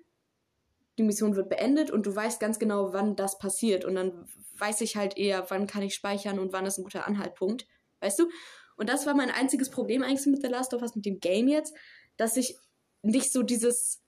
die 0.99 1.03
Mission 1.03 1.37
wird 1.37 1.49
beendet 1.49 1.91
und 1.91 2.07
du 2.07 2.15
weißt 2.15 2.41
ganz 2.41 2.59
genau, 2.59 2.93
wann 2.93 3.17
das 3.17 3.39
passiert. 3.39 3.85
Und 3.85 3.95
dann 3.97 4.29
weiß 4.59 4.81
ich 4.81 4.97
halt 4.97 5.17
eher, 5.17 5.51
wann 5.51 5.67
kann 5.67 5.83
ich 5.83 5.95
speichern 5.95 6.39
und 6.39 6.53
wann 6.53 6.67
ist 6.67 6.79
ein 6.79 6.85
guter 6.85 7.07
Anhaltpunkt. 7.07 7.67
Weißt 8.01 8.19
du? 8.19 8.29
Und 8.77 8.89
das 8.89 9.07
war 9.07 9.15
mein 9.15 9.31
einziges 9.31 9.71
Problem 9.71 10.03
eigentlich 10.03 10.27
mit 10.27 10.43
The 10.43 10.49
Last 10.49 10.75
of 10.75 10.83
Us, 10.83 10.95
mit 10.95 11.07
dem 11.07 11.21
Game 11.21 11.49
jetzt, 11.49 11.75
dass 12.17 12.37
ich 12.37 12.57
nicht 13.03 13.33
so 13.33 13.43
dieses 13.43 14.03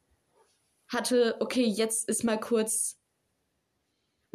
hatte, 0.89 1.37
okay, 1.41 1.65
jetzt 1.65 2.09
ist 2.09 2.25
mal 2.25 2.39
kurz, 2.39 2.96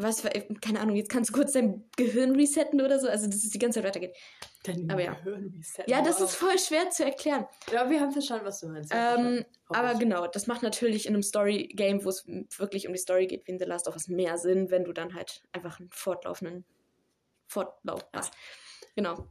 was, 0.04 0.24
war- 0.24 0.32
keine 0.62 0.80
Ahnung, 0.80 0.96
jetzt 0.96 1.10
kannst 1.10 1.30
du 1.30 1.34
kurz 1.34 1.54
dein 1.54 1.84
Gehirn 1.98 2.36
resetten 2.36 2.82
oder 2.82 3.00
so, 3.00 3.08
also 3.08 3.28
dass 3.28 3.44
es 3.44 3.50
die 3.50 3.60
ganze 3.60 3.80
Zeit 3.80 3.88
weitergeht. 3.88 4.16
Dein 4.64 4.90
Aber 4.92 5.02
ja. 5.02 5.14
Gehirn 5.14 5.54
resetten. 5.58 5.92
Ja, 5.92 6.02
das 6.02 6.22
ist 6.22 6.36
voll 6.36 6.58
schwer 6.60 6.90
zu 6.90 7.04
erklären. 7.04 7.48
Ja, 7.72 7.90
wir 7.90 8.00
haben 8.00 8.12
verstanden, 8.12 8.46
was 8.46 8.60
du 8.60 8.68
meinst. 8.68 8.92
Ähm, 8.94 9.46
aber 9.70 9.96
genau, 9.96 10.28
das 10.28 10.48
macht 10.48 10.64
natürlich 10.64 11.06
in 11.08 11.14
einem 11.14 11.24
Story-Game, 11.24 12.04
wo 12.06 12.10
es 12.10 12.26
wirklich 12.58 12.88
um 12.88 12.94
die 12.94 13.00
Story 13.00 13.28
geht, 13.28 13.48
wie 13.48 13.52
in 13.52 13.60
The 13.60 13.66
Last 13.66 13.88
of 13.88 13.96
Us, 13.96 14.08
mehr 14.08 14.38
Sinn, 14.38 14.70
wenn 14.70 14.84
du 14.84 14.94
dann 14.94 15.14
halt 15.16 15.42
einfach 15.52 15.80
einen 15.80 15.90
fortlaufenden 15.92 16.66
Fortlauf 17.48 18.06
hast. 18.14 18.34
Genau. 18.96 19.28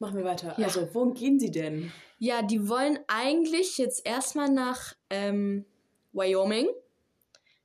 Machen 0.00 0.16
wir 0.18 0.24
weiter. 0.24 0.54
Ja. 0.58 0.66
Also, 0.66 0.92
wohin 0.94 1.14
gehen 1.14 1.38
sie 1.38 1.50
denn? 1.50 1.92
Ja, 2.18 2.42
die 2.42 2.68
wollen 2.68 2.98
eigentlich 3.06 3.78
jetzt 3.78 4.04
erstmal 4.04 4.48
nach 4.50 4.94
ähm, 5.08 5.64
Wyoming. 6.12 6.68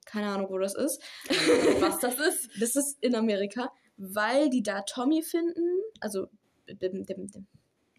Keine 0.10 0.30
Ahnung, 0.30 0.50
wo 0.50 0.58
das 0.58 0.76
ist. 0.76 1.02
was 1.80 2.00
das 2.00 2.18
ist? 2.18 2.50
Das 2.60 2.76
ist 2.76 2.98
in 3.02 3.16
Amerika, 3.16 3.72
weil 3.98 4.50
die 4.50 4.64
da 4.64 4.82
Tommy 4.82 5.22
finden, 5.22 5.82
also 6.00 6.28
dem, 6.68 7.06
dem, 7.06 7.28
dem 7.28 7.48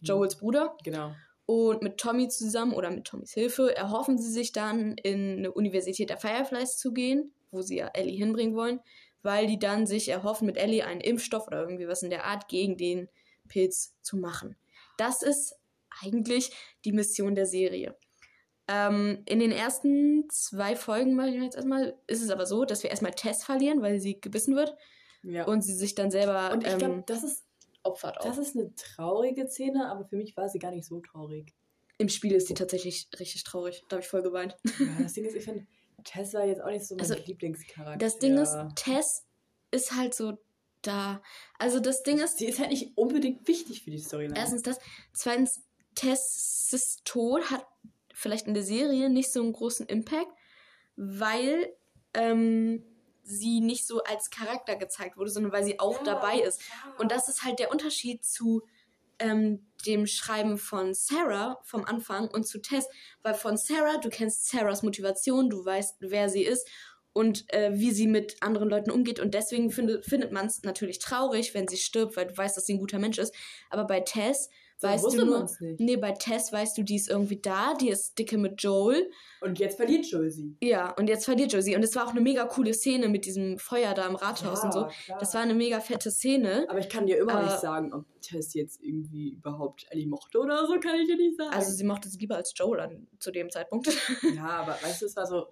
Joels 0.00 0.36
Bruder. 0.36 0.76
Genau. 0.82 1.14
Und 1.46 1.82
mit 1.82 1.98
Tommy 1.98 2.28
zusammen 2.28 2.74
oder 2.74 2.90
mit 2.90 3.06
Tommys 3.06 3.32
Hilfe 3.32 3.76
erhoffen 3.76 4.18
sie 4.18 4.30
sich 4.30 4.52
dann 4.52 4.96
in 4.96 5.38
eine 5.38 5.52
Universität 5.52 6.10
der 6.10 6.16
Fireflies 6.16 6.78
zu 6.78 6.92
gehen, 6.92 7.32
wo 7.50 7.62
sie 7.62 7.78
ja 7.78 7.88
Ellie 7.88 8.16
hinbringen 8.16 8.54
wollen, 8.54 8.80
weil 9.22 9.46
die 9.46 9.58
dann 9.58 9.86
sich 9.86 10.08
erhoffen, 10.08 10.46
mit 10.46 10.56
Ellie 10.56 10.84
einen 10.84 11.00
Impfstoff 11.00 11.46
oder 11.48 11.60
irgendwie 11.60 11.88
was 11.88 12.02
in 12.02 12.10
der 12.10 12.24
Art 12.24 12.48
gegen 12.48 12.76
den 12.76 13.08
Pilz 13.48 13.96
zu 14.02 14.16
machen. 14.16 14.56
Das 14.96 15.22
ist 15.22 15.54
eigentlich 16.02 16.52
die 16.84 16.92
Mission 16.92 17.34
der 17.34 17.46
Serie. 17.46 17.96
Ähm, 18.72 19.22
in 19.26 19.40
den 19.40 19.50
ersten 19.52 20.28
zwei 20.30 20.76
Folgen, 20.76 21.14
mal 21.14 21.32
jetzt 21.34 21.56
erstmal, 21.56 21.96
ist 22.06 22.22
es 22.22 22.30
aber 22.30 22.46
so, 22.46 22.64
dass 22.64 22.82
wir 22.82 22.90
erstmal 22.90 23.12
Tess 23.12 23.42
verlieren, 23.42 23.82
weil 23.82 23.98
sie 24.00 24.20
gebissen 24.20 24.54
wird 24.54 24.76
Ja. 25.22 25.44
und 25.46 25.62
sie 25.62 25.74
sich 25.74 25.94
dann 25.94 26.10
selber 26.10 26.52
Und 26.52 26.66
ich 26.66 26.76
glaube, 26.78 26.94
ähm, 26.94 27.02
das 27.06 27.24
ist 27.24 27.44
opfert 27.82 28.18
auch. 28.20 28.24
Das 28.24 28.38
ist 28.38 28.56
eine 28.56 28.74
traurige 28.74 29.48
Szene, 29.48 29.90
aber 29.90 30.04
für 30.04 30.16
mich 30.16 30.36
war 30.36 30.48
sie 30.48 30.58
gar 30.58 30.70
nicht 30.70 30.86
so 30.86 31.00
traurig. 31.00 31.54
Im 31.98 32.08
Spiel 32.08 32.32
ist 32.32 32.46
sie 32.48 32.54
tatsächlich 32.54 33.08
richtig 33.18 33.42
traurig. 33.44 33.84
Da 33.88 33.96
habe 33.96 34.02
ich 34.02 34.08
voll 34.08 34.22
geweint. 34.22 34.56
Ja, 34.78 35.02
das 35.02 35.14
Ding 35.14 35.24
ist, 35.24 35.34
ich 35.34 35.44
finde, 35.44 35.66
Tess 36.04 36.32
war 36.34 36.44
jetzt 36.46 36.60
auch 36.62 36.70
nicht 36.70 36.86
so 36.86 36.94
mein 36.94 37.00
Also, 37.02 37.14
Lieblingscharakter. 37.14 37.98
Das 37.98 38.18
Ding 38.18 38.38
ist, 38.38 38.54
Tess 38.76 39.26
ist 39.70 39.94
halt 39.96 40.14
so 40.14 40.38
da. 40.82 41.22
Also 41.58 41.80
das 41.80 42.02
Ding 42.02 42.18
ist, 42.18 42.38
sie 42.38 42.46
ist 42.46 42.58
halt 42.58 42.70
nicht 42.70 42.96
unbedingt 42.96 43.46
wichtig 43.48 43.82
für 43.82 43.90
die 43.90 43.98
Storyline. 43.98 44.34
erstens 44.36 44.62
das, 44.62 44.78
zweitens, 45.12 45.60
Tess' 45.94 47.00
Tod 47.04 47.50
hat 47.50 47.66
vielleicht 48.20 48.46
in 48.46 48.54
der 48.54 48.62
Serie 48.62 49.08
nicht 49.10 49.32
so 49.32 49.40
einen 49.42 49.52
großen 49.52 49.86
Impact, 49.86 50.30
weil 50.96 51.72
ähm, 52.14 52.84
sie 53.22 53.60
nicht 53.60 53.86
so 53.86 54.02
als 54.02 54.30
Charakter 54.30 54.76
gezeigt 54.76 55.16
wurde, 55.16 55.30
sondern 55.30 55.52
weil 55.52 55.64
sie 55.64 55.78
auch 55.78 55.98
Ja, 55.98 56.04
dabei 56.04 56.40
ist. 56.40 56.60
ja. 56.60 56.94
Und 56.98 57.12
das 57.12 57.28
ist 57.28 57.44
halt 57.44 57.58
der 57.58 57.70
Unterschied 57.70 58.24
zu 58.24 58.62
ähm, 59.18 59.66
dem 59.86 60.06
Schreiben 60.06 60.58
von 60.58 60.94
Sarah 60.94 61.58
vom 61.62 61.84
Anfang 61.84 62.28
und 62.28 62.46
zu 62.46 62.60
Tess. 62.60 62.86
Weil 63.22 63.34
von 63.34 63.56
Sarah, 63.56 63.98
du 63.98 64.08
kennst 64.10 64.48
Sarahs 64.48 64.82
Motivation, 64.82 65.48
du 65.50 65.64
weißt, 65.64 65.96
wer 66.00 66.28
sie 66.28 66.42
ist 66.42 66.68
und 67.12 67.50
äh, 67.52 67.70
wie 67.74 67.90
sie 67.90 68.06
mit 68.06 68.42
anderen 68.42 68.68
Leuten 68.68 68.90
umgeht. 68.90 69.20
Und 69.20 69.34
deswegen 69.34 69.70
finde, 69.70 70.02
findet 70.02 70.32
man 70.32 70.46
es 70.46 70.62
natürlich 70.62 70.98
traurig, 70.98 71.54
wenn 71.54 71.68
sie 71.68 71.76
stirbt, 71.76 72.16
weil 72.16 72.26
du 72.26 72.36
weißt, 72.36 72.56
dass 72.56 72.66
sie 72.66 72.74
ein 72.74 72.78
guter 72.80 72.98
Mensch 72.98 73.18
ist. 73.18 73.34
Aber 73.70 73.84
bei 73.86 74.00
Tess 74.00 74.48
So 74.80 74.88
weißt 74.88 75.12
du 75.12 75.24
nur. 75.26 75.42
nicht. 75.60 75.78
Nee, 75.80 75.96
bei 75.96 76.12
Tess 76.12 76.50
weißt 76.52 76.78
du, 76.78 76.82
die 76.82 76.96
ist 76.96 77.10
irgendwie 77.10 77.38
da, 77.38 77.74
die 77.74 77.90
ist 77.90 78.18
dicke 78.18 78.38
mit 78.38 78.62
Joel. 78.62 79.10
Und 79.42 79.58
jetzt 79.58 79.76
verliert 79.76 80.06
Joel 80.06 80.30
sie. 80.30 80.56
Ja, 80.62 80.92
und 80.92 81.08
jetzt 81.08 81.26
verliert 81.26 81.52
Josie. 81.52 81.76
Und 81.76 81.82
es 81.82 81.94
war 81.94 82.06
auch 82.06 82.12
eine 82.12 82.22
mega 82.22 82.46
coole 82.46 82.72
Szene 82.72 83.08
mit 83.10 83.26
diesem 83.26 83.58
Feuer 83.58 83.92
da 83.92 84.06
im 84.06 84.14
Rathaus 84.16 84.64
und 84.64 84.72
so. 84.72 84.86
klar. 85.04 85.18
Das 85.18 85.34
war 85.34 85.42
eine 85.42 85.52
mega 85.54 85.80
fette 85.80 86.10
Szene. 86.10 86.64
Aber 86.68 86.78
ich 86.78 86.88
kann 86.88 87.06
dir 87.06 87.18
immer 87.18 87.40
Äh, 87.40 87.44
nicht 87.44 87.60
sagen, 87.60 87.92
ob 87.92 88.06
Tess 88.22 88.54
jetzt 88.54 88.82
irgendwie 88.82 89.32
überhaupt 89.32 89.86
Ellie 89.90 90.06
mochte 90.06 90.38
oder 90.38 90.66
so, 90.66 90.78
kann 90.80 90.98
ich 90.98 91.06
dir 91.06 91.16
nicht 91.16 91.36
sagen. 91.36 91.50
Also 91.54 91.72
sie 91.72 91.84
mochte 91.84 92.08
sie 92.08 92.18
lieber 92.18 92.36
als 92.36 92.52
Joel 92.56 92.80
an, 92.80 93.06
zu 93.18 93.30
dem 93.30 93.50
Zeitpunkt. 93.50 93.88
ja, 94.34 94.46
aber 94.46 94.72
weißt 94.82 95.02
du, 95.02 95.06
es 95.06 95.16
war 95.16 95.26
so, 95.26 95.46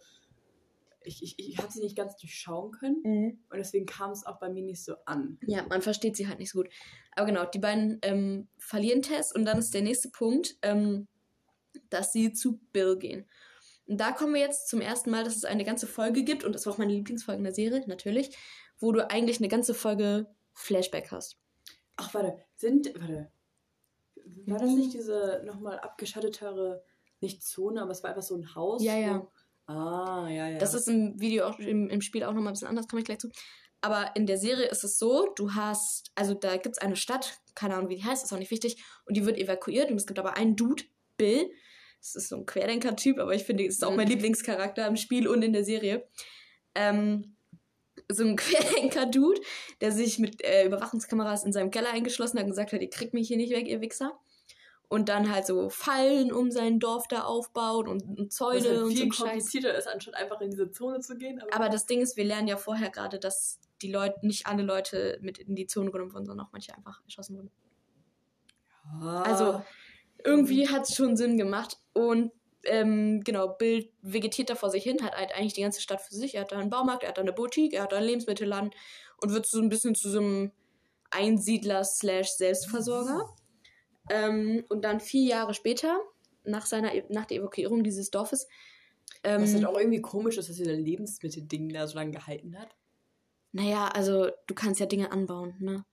ich, 1.09 1.23
ich, 1.23 1.35
ich 1.38 1.59
habe 1.59 1.73
sie 1.73 1.81
nicht 1.81 1.97
ganz 1.97 2.16
durchschauen 2.16 2.71
können 2.73 3.42
und 3.51 3.57
deswegen 3.57 3.87
kam 3.87 4.11
es 4.11 4.27
auch 4.27 4.38
bei 4.38 4.51
mir 4.51 4.62
nicht 4.62 4.85
so 4.85 4.94
an. 5.07 5.38
Ja, 5.47 5.64
man 5.68 5.83
versteht 5.83 6.16
sie 6.16 6.29
halt 6.29 6.38
nicht 6.38 6.51
so 6.51 6.59
gut. 6.59 6.68
Aber 7.12 7.27
genau, 7.27 7.44
die 7.47 7.59
beiden 7.59 7.99
ähm, 8.03 8.49
verlieren 8.59 9.03
Tess 9.03 9.33
und 9.33 9.44
dann 9.44 9.59
ist 9.59 9.75
der 9.75 9.83
nächste 9.83 10.11
Punkt, 10.11 10.57
ähm, 10.62 11.09
dass 11.88 12.12
sie 12.12 12.33
zu 12.33 12.61
Bill 12.73 12.99
gehen. 12.99 13.27
Und 13.87 13.99
da 13.99 14.12
kommen 14.12 14.35
wir 14.35 14.40
jetzt 14.42 14.68
zum 14.68 14.83
ersten 14.83 15.11
Mal, 15.11 15.25
dass 15.25 15.37
es 15.37 15.44
eine 15.44 15.64
ganze 15.64 15.87
Folge 15.87 16.23
gibt 16.23 16.44
und 16.44 16.53
das 16.53 16.66
war 16.66 16.75
auch 16.75 16.79
meine 16.79 16.92
Lieblingsfolge 16.92 17.38
in 17.38 17.44
der 17.44 17.55
Serie, 17.55 17.83
natürlich, 17.87 18.37
wo 18.79 18.92
du 18.92 19.09
eigentlich 19.11 19.38
eine 19.38 19.49
ganze 19.49 19.73
Folge 19.73 20.27
Flashback 20.53 21.11
hast. 21.11 21.38
Ach, 21.97 22.12
warte, 22.12 22.38
sind, 22.57 22.92
warte, 23.01 23.33
war 24.47 24.59
das 24.59 24.71
nicht 24.71 24.92
diese 24.92 25.42
nochmal 25.47 25.79
abgeschattetere, 25.79 26.85
nicht 27.21 27.42
Zone, 27.42 27.81
aber 27.81 27.92
es 27.92 28.03
war 28.03 28.11
einfach 28.11 28.23
so 28.23 28.37
ein 28.37 28.55
Haus? 28.55 28.83
Ja, 28.83 28.97
ja. 28.97 29.27
Ah, 29.68 30.26
ja, 30.31 30.48
ja. 30.48 30.59
Das 30.59 30.74
ist 30.74 30.88
im 30.88 31.20
Video 31.20 31.46
auch 31.46 31.59
im, 31.59 31.88
im 31.90 32.00
Spiel 32.00 32.24
auch 32.24 32.33
nochmal 32.33 32.48
ein 32.48 32.54
bisschen 32.54 32.68
anders, 32.68 32.88
komme 32.88 33.00
ich 33.00 33.07
gleich 33.07 33.18
zu. 33.18 33.31
Aber 33.81 34.16
in 34.16 34.26
der 34.26 34.38
Serie 34.38 34.66
ist 34.66 34.83
es 34.83 34.98
so, 34.98 35.28
du 35.37 35.54
hast, 35.54 36.11
also 36.14 36.35
da 36.35 36.57
gibt 36.57 36.76
es 36.76 36.83
eine 36.83 36.96
Stadt, 36.96 37.38
keine 37.54 37.74
Ahnung, 37.74 37.90
wie 37.90 37.96
die 37.96 38.04
heißt, 38.04 38.24
ist 38.24 38.33
auch 38.33 38.38
nicht 38.38 38.50
wichtig, 38.50 38.83
und 39.04 39.16
die 39.16 39.24
wird 39.24 39.37
evakuiert 39.38 39.90
und 39.90 39.96
es 39.96 40.07
gibt 40.07 40.18
aber 40.18 40.37
einen 40.37 40.57
Dude, 40.57 40.83
Bill, 41.16 41.50
das 42.00 42.14
ist 42.14 42.28
so 42.28 42.37
ein 42.37 42.46
Querdenker-Typ, 42.46 43.18
aber 43.18 43.35
ich 43.35 43.44
finde, 43.44 43.66
das 43.66 43.74
ist 43.76 43.85
auch 43.85 43.94
mein 43.94 44.07
Mhm. 44.07 44.12
Lieblingscharakter 44.14 44.87
im 44.87 44.96
Spiel 44.96 45.28
und 45.28 45.42
in 45.42 45.52
der 45.52 45.64
Serie. 45.64 46.09
Ähm, 46.74 47.37
so 48.11 48.24
ein 48.24 48.37
Querdenker-Dude, 48.37 49.40
der 49.81 49.92
sich 49.92 50.18
mit 50.18 50.42
äh, 50.44 50.64
Überwachungskameras 50.64 51.44
in 51.44 51.52
seinem 51.52 51.70
Keller 51.70 51.90
eingeschlossen 51.92 52.38
hat 52.38 52.44
und 52.44 52.50
gesagt 52.50 52.72
hat, 52.72 52.81
ihr 52.81 52.90
kriegt 52.90 53.14
mich 53.14 53.28
hier 53.28 53.37
nicht 53.37 53.52
weg, 53.52 53.68
ihr 53.68 53.81
Wichser. 53.81 54.18
Und 54.90 55.11
dann 55.11 55.31
halt 55.31 55.44
so 55.44 55.68
Fallen 55.68 56.33
um 56.33 56.51
sein 56.51 56.81
Dorf 56.81 57.09
da 57.09 57.24
aufbaut 57.24 57.88
und, 57.88 58.03
und 58.18 58.33
Zäune 58.33 58.62
halt 58.62 58.79
und 58.79 58.90
so 58.90 58.96
viel 58.96 59.12
Scheiß. 59.12 59.18
komplizierter 59.18 59.77
ist, 59.77 59.87
anstatt 59.87 60.14
einfach 60.14 60.40
in 60.40 60.51
diese 60.51 60.70
Zone 60.70 61.01
zu 61.01 61.18
gehen. 61.18 61.42
Aber, 61.42 61.55
Aber 61.55 61.68
das 61.68 61.85
Ding 61.85 62.01
ist, 62.01 62.16
wir 62.16 62.24
lernen 62.24 62.48
ja 62.48 62.57
vorher 62.57 62.88
gerade, 62.88 63.18
dass 63.18 63.61
die 63.83 63.92
Leute, 63.92 64.27
nicht 64.27 64.46
alle 64.46 64.62
Leute 64.62 65.18
mit 65.20 65.38
in 65.38 65.55
die 65.55 65.66
Zone 65.66 65.90
genommen 65.90 66.14
wurden, 66.14 66.24
sondern 66.24 66.46
auch 66.46 66.53
manche 66.53 66.74
einfach 66.74 67.03
erschossen 67.05 67.37
wurden. 67.37 67.51
Ah, 69.03 69.22
Also 69.22 69.62
irgendwie 70.24 70.68
hat 70.68 70.88
es 70.88 70.94
schon 70.94 71.16
Sinn 71.16 71.37
gemacht. 71.37 71.77
Und 71.92 72.33
ähm, 72.64 73.22
genau, 73.24 73.48
Bill 73.48 73.90
vegetiert 74.03 74.51
da 74.51 74.55
vor 74.55 74.70
sich 74.70 74.83
hin, 74.83 75.03
hat 75.03 75.16
halt 75.16 75.35
eigentlich 75.35 75.55
die 75.55 75.62
ganze 75.62 75.81
Stadt 75.81 76.01
für 76.01 76.14
sich. 76.14 76.35
Er 76.35 76.42
hat 76.42 76.53
da 76.53 76.59
einen 76.59 76.70
Baumarkt, 76.70 77.03
er 77.03 77.11
hat 77.11 77.18
da 77.18 77.22
eine 77.22 77.33
Boutique, 77.33 77.74
er 77.74 77.85
hat 77.85 77.92
da 77.92 77.96
einen 77.96 78.07
Lebensmittelladen 78.07 78.70
und 79.20 79.33
wird 79.33 79.46
so 79.46 79.61
ein 79.61 79.68
bisschen 79.68 79.94
zu 79.94 80.11
so 80.11 80.18
einem 80.18 80.53
Einsiedler 81.11 81.85
slash 81.85 82.31
Selbstversorger. 82.31 83.35
Ähm, 84.11 84.64
und 84.68 84.83
dann 84.85 85.01
vier 85.01 85.29
Jahre 85.29 85.55
später, 85.55 86.01
nach, 86.44 86.66
seiner, 86.66 86.92
nach 87.09 87.27
der 87.27 87.38
Evakuierung 87.38 87.85
dieses 87.85 88.11
Dorfes, 88.11 88.49
ähm, 89.25 89.42
was 89.42 89.55
halt 89.55 89.64
auch 89.64 89.79
irgendwie 89.79 90.01
komisch 90.01 90.38
ist, 90.38 90.49
dass 90.49 90.57
dieser 90.57 90.73
Lebensmittelding 90.73 91.71
da 91.71 91.87
so 91.87 91.97
lange 91.97 92.12
gehalten 92.12 92.59
hat. 92.59 92.77
naja, 93.53 93.88
also 93.88 94.31
du 94.47 94.55
kannst 94.55 94.81
ja 94.81 94.87
Dinge 94.87 95.11
anbauen, 95.12 95.55
ne? 95.59 95.85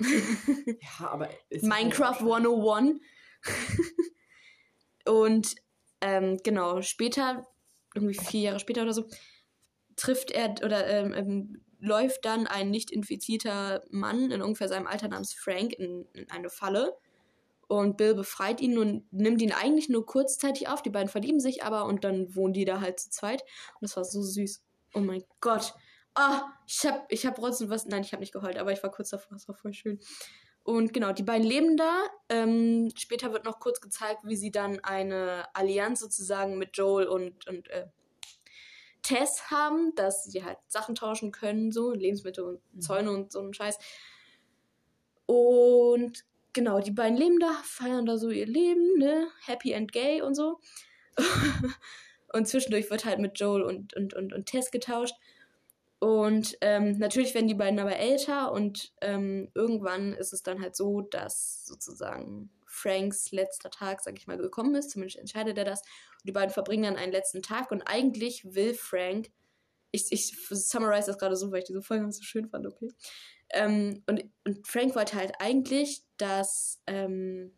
Ja, 0.80 1.10
aber. 1.10 1.30
ist 1.48 1.64
Minecraft 1.64 2.20
halt- 2.20 2.46
101. 2.46 3.00
und 5.06 5.54
ähm, 6.00 6.38
genau, 6.42 6.82
später, 6.82 7.46
irgendwie 7.94 8.18
vier 8.18 8.40
Jahre 8.40 8.60
später 8.60 8.82
oder 8.82 8.92
so, 8.92 9.06
trifft 9.96 10.30
er 10.30 10.54
oder 10.64 10.86
ähm, 10.86 11.14
ähm, 11.14 11.64
läuft 11.82 12.24
dann 12.24 12.46
ein 12.46 12.70
nicht 12.70 12.92
infizierter 12.92 13.82
Mann 13.90 14.30
in 14.30 14.40
ungefähr 14.40 14.68
seinem 14.68 14.86
Alter 14.86 15.08
namens 15.08 15.34
Frank 15.34 15.72
in, 15.72 16.06
in 16.12 16.30
eine 16.30 16.48
Falle. 16.48 16.96
Und 17.66 17.96
Bill 17.96 18.14
befreit 18.14 18.60
ihn 18.60 18.78
und 18.78 19.12
nimmt 19.12 19.42
ihn 19.42 19.52
eigentlich 19.52 19.88
nur 19.88 20.06
kurzzeitig 20.06 20.68
auf. 20.68 20.82
Die 20.82 20.90
beiden 20.90 21.08
verlieben 21.08 21.40
sich 21.40 21.64
aber 21.64 21.86
und 21.86 22.04
dann 22.04 22.34
wohnen 22.36 22.52
die 22.52 22.64
da 22.64 22.80
halt 22.80 23.00
zu 23.00 23.10
zweit. 23.10 23.42
Und 23.74 23.82
das 23.82 23.96
war 23.96 24.04
so 24.04 24.22
süß. 24.22 24.62
Oh 24.94 25.00
mein 25.00 25.24
Gott. 25.40 25.74
Ah, 26.14 26.42
ich 26.66 26.86
hab, 26.86 27.10
ich 27.10 27.26
hab 27.26 27.34
trotzdem 27.34 27.68
was. 27.68 27.86
Nein, 27.86 28.02
ich 28.02 28.12
hab 28.12 28.20
nicht 28.20 28.32
geheult, 28.32 28.58
aber 28.58 28.72
ich 28.72 28.82
war 28.82 28.90
kurz 28.90 29.10
davor. 29.10 29.36
Es 29.36 29.48
war 29.48 29.56
voll 29.56 29.72
schön. 29.72 29.98
Und 30.62 30.92
genau, 30.92 31.12
die 31.12 31.24
beiden 31.24 31.46
leben 31.46 31.76
da. 31.76 32.04
Ähm, 32.28 32.90
später 32.94 33.32
wird 33.32 33.44
noch 33.44 33.58
kurz 33.58 33.80
gezeigt, 33.80 34.20
wie 34.24 34.36
sie 34.36 34.52
dann 34.52 34.78
eine 34.80 35.46
Allianz 35.54 35.98
sozusagen 35.98 36.58
mit 36.58 36.76
Joel 36.76 37.08
und, 37.08 37.48
und 37.48 37.68
äh, 37.70 37.88
Tess 39.02 39.50
haben, 39.50 39.94
dass 39.94 40.24
sie 40.24 40.44
halt 40.44 40.58
Sachen 40.68 40.94
tauschen 40.94 41.32
können, 41.32 41.72
so 41.72 41.92
Lebensmittel 41.92 42.44
und 42.44 42.60
Mhm. 42.74 42.80
Zäune 42.80 43.10
und 43.12 43.32
so 43.32 43.40
einen 43.40 43.54
Scheiß. 43.54 43.78
Und 45.26 46.24
genau, 46.52 46.80
die 46.80 46.90
beiden 46.90 47.16
leben 47.16 47.38
da, 47.38 47.52
feiern 47.64 48.06
da 48.06 48.18
so 48.18 48.30
ihr 48.30 48.46
Leben, 48.46 48.98
ne? 48.98 49.28
Happy 49.44 49.74
and 49.74 49.92
gay 49.92 50.22
und 50.22 50.34
so. 50.34 50.60
und 52.32 52.46
zwischendurch 52.48 52.90
wird 52.90 53.04
halt 53.04 53.18
mit 53.18 53.38
Joel 53.38 53.62
und, 53.62 53.94
und, 53.94 54.14
und, 54.14 54.32
und 54.32 54.46
Tess 54.46 54.70
getauscht. 54.70 55.14
Und 55.98 56.58
ähm, 56.62 56.98
natürlich 56.98 57.32
werden 57.32 57.46
die 57.46 57.54
beiden 57.54 57.78
aber 57.78 57.96
älter 57.96 58.50
und 58.50 58.92
ähm, 59.02 59.50
irgendwann 59.54 60.14
ist 60.14 60.32
es 60.32 60.42
dann 60.42 60.60
halt 60.60 60.74
so, 60.74 61.00
dass 61.00 61.64
sozusagen 61.64 62.50
Franks 62.66 63.30
letzter 63.30 63.70
Tag, 63.70 64.00
sag 64.00 64.18
ich 64.18 64.26
mal, 64.26 64.36
gekommen 64.36 64.74
ist. 64.74 64.90
Zumindest 64.90 65.18
entscheidet 65.20 65.58
er 65.58 65.64
das. 65.64 65.82
Die 66.24 66.32
beiden 66.32 66.50
verbringen 66.50 66.84
dann 66.84 66.96
einen 66.96 67.12
letzten 67.12 67.42
Tag 67.42 67.70
und 67.70 67.82
eigentlich 67.82 68.54
will 68.54 68.74
Frank, 68.74 69.30
ich, 69.90 70.10
ich 70.10 70.36
summarize 70.50 71.06
das 71.06 71.18
gerade 71.18 71.36
so, 71.36 71.50
weil 71.50 71.60
ich 71.60 71.66
diese 71.66 71.82
Folge 71.82 72.10
so 72.12 72.22
schön 72.22 72.48
fand, 72.48 72.66
okay. 72.66 72.88
Ähm, 73.50 74.02
und, 74.06 74.24
und 74.44 74.66
Frank 74.66 74.94
wollte 74.94 75.16
halt 75.16 75.32
eigentlich, 75.38 76.02
dass 76.16 76.80
ähm, 76.86 77.52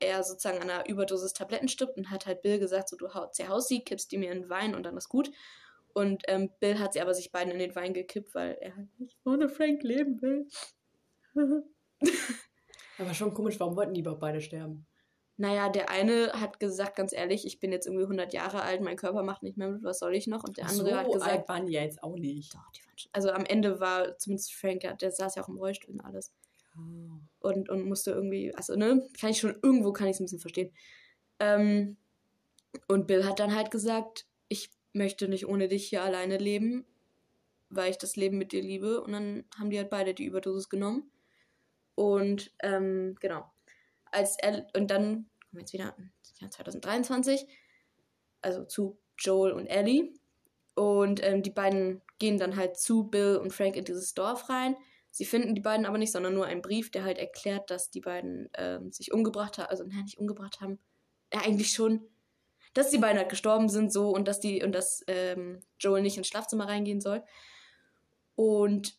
er 0.00 0.22
sozusagen 0.22 0.58
an 0.58 0.70
einer 0.70 0.88
Überdosis 0.88 1.32
Tabletten 1.32 1.68
stirbt 1.68 1.96
und 1.96 2.10
hat 2.10 2.26
halt 2.26 2.42
Bill 2.42 2.58
gesagt, 2.58 2.88
so 2.88 2.96
du 2.96 3.08
zerhaust 3.32 3.68
sie, 3.68 3.82
kippst 3.82 4.12
die 4.12 4.18
mir 4.18 4.32
in 4.32 4.42
den 4.42 4.50
Wein 4.50 4.74
und 4.74 4.84
dann 4.84 4.96
ist 4.96 5.08
gut. 5.08 5.30
Und 5.92 6.22
ähm, 6.28 6.50
Bill 6.60 6.78
hat 6.78 6.92
sie 6.92 7.00
aber 7.00 7.14
sich 7.14 7.32
beiden 7.32 7.52
in 7.52 7.58
den 7.58 7.74
Wein 7.74 7.92
gekippt, 7.92 8.34
weil 8.34 8.56
er 8.60 8.76
halt 8.76 8.88
nicht 8.98 9.18
ohne 9.24 9.48
Frank 9.48 9.82
leben 9.82 10.22
will. 10.22 10.46
Aber 12.98 13.14
schon 13.14 13.34
komisch, 13.34 13.58
warum 13.58 13.76
wollten 13.76 13.94
die 13.94 14.00
überhaupt 14.00 14.20
beide 14.20 14.40
sterben? 14.40 14.86
Naja, 15.40 15.70
der 15.70 15.88
eine 15.88 16.32
hat 16.34 16.60
gesagt, 16.60 16.96
ganz 16.96 17.14
ehrlich, 17.14 17.46
ich 17.46 17.60
bin 17.60 17.72
jetzt 17.72 17.86
irgendwie 17.86 18.02
100 18.02 18.34
Jahre 18.34 18.60
alt, 18.60 18.82
mein 18.82 18.96
Körper 18.96 19.22
macht 19.22 19.42
nicht 19.42 19.56
mehr 19.56 19.70
mit, 19.70 19.82
was 19.82 19.98
soll 19.98 20.14
ich 20.14 20.26
noch? 20.26 20.44
Und 20.44 20.58
der 20.58 20.68
andere 20.68 20.90
so 20.90 20.96
hat 20.96 21.10
gesagt, 21.10 21.30
alt 21.30 21.48
waren 21.48 21.66
die 21.66 21.72
ja 21.72 21.80
jetzt 21.80 22.02
auch 22.02 22.14
nicht. 22.16 22.54
doch, 22.54 22.70
die 22.72 22.86
waren 22.86 22.98
schon. 22.98 23.10
Also 23.14 23.30
am 23.30 23.46
Ende 23.46 23.80
war 23.80 24.18
zumindest 24.18 24.52
Frank, 24.52 24.82
der, 24.98 25.10
saß 25.10 25.36
ja 25.36 25.42
auch 25.42 25.48
im 25.48 25.56
Rollstuhl 25.56 25.94
und 25.94 26.02
alles. 26.02 26.34
Ah. 26.72 27.18
und, 27.40 27.68
und 27.68 27.88
musste 27.88 28.12
irgendwie, 28.12 28.54
also 28.54 28.76
ne, 28.76 29.08
kann 29.18 29.30
ich 29.30 29.38
schon, 29.38 29.56
irgendwo 29.62 29.92
kann 29.92 30.06
ich 30.06 30.12
es 30.12 30.20
ein 30.20 30.24
bisschen 30.24 30.40
verstehen. 30.40 30.72
Ähm, 31.38 31.96
und 32.86 33.06
Bill 33.06 33.24
hat 33.24 33.40
dann 33.40 33.56
halt 33.56 33.70
gesagt, 33.70 34.26
ich 34.48 34.70
möchte 34.92 35.26
nicht 35.26 35.48
ohne 35.48 35.68
dich 35.68 35.88
hier 35.88 36.02
alleine 36.02 36.36
leben, 36.36 36.84
weil 37.70 37.90
ich 37.90 37.98
das 37.98 38.14
Leben 38.14 38.36
mit 38.36 38.52
dir 38.52 38.60
liebe. 38.60 39.00
Und 39.00 39.12
dann 39.12 39.44
haben 39.58 39.70
die 39.70 39.78
halt 39.78 39.88
beide 39.88 40.12
die 40.12 40.26
Überdosis 40.26 40.68
genommen. 40.68 41.10
Und 41.94 42.52
ähm, 42.60 43.16
genau. 43.20 43.50
Als 44.10 44.36
er, 44.38 44.66
und 44.76 44.90
dann, 44.90 45.04
kommen 45.04 45.28
wir 45.52 45.60
jetzt 45.60 45.72
wieder 45.72 45.94
Jahr 46.40 46.50
2023, 46.50 47.46
also 48.42 48.64
zu 48.64 48.98
Joel 49.18 49.52
und 49.52 49.66
Ellie. 49.66 50.14
Und 50.74 51.22
ähm, 51.22 51.42
die 51.42 51.50
beiden 51.50 52.00
gehen 52.18 52.38
dann 52.38 52.56
halt 52.56 52.78
zu 52.78 53.04
Bill 53.04 53.36
und 53.36 53.52
Frank 53.52 53.76
in 53.76 53.84
dieses 53.84 54.14
Dorf 54.14 54.48
rein. 54.48 54.76
Sie 55.10 55.24
finden 55.24 55.54
die 55.54 55.60
beiden 55.60 55.86
aber 55.86 55.98
nicht, 55.98 56.12
sondern 56.12 56.34
nur 56.34 56.46
einen 56.46 56.62
Brief, 56.62 56.90
der 56.90 57.04
halt 57.04 57.18
erklärt, 57.18 57.70
dass 57.70 57.90
die 57.90 58.00
beiden 58.00 58.48
ähm, 58.54 58.92
sich 58.92 59.12
umgebracht 59.12 59.58
haben. 59.58 59.68
Also, 59.68 59.84
nein, 59.84 60.04
nicht 60.04 60.18
umgebracht 60.18 60.60
haben. 60.60 60.78
Ja, 61.32 61.40
eigentlich 61.40 61.72
schon. 61.72 62.08
dass 62.72 62.90
die 62.90 62.98
beiden 62.98 63.18
halt 63.18 63.28
gestorben 63.28 63.68
sind 63.68 63.92
so 63.92 64.10
und 64.10 64.28
dass 64.28 64.38
die 64.38 64.62
und 64.62 64.72
dass 64.72 65.02
ähm, 65.08 65.60
Joel 65.80 66.02
nicht 66.02 66.16
ins 66.16 66.28
Schlafzimmer 66.28 66.68
reingehen 66.68 67.00
soll. 67.00 67.24
Und 68.36 68.96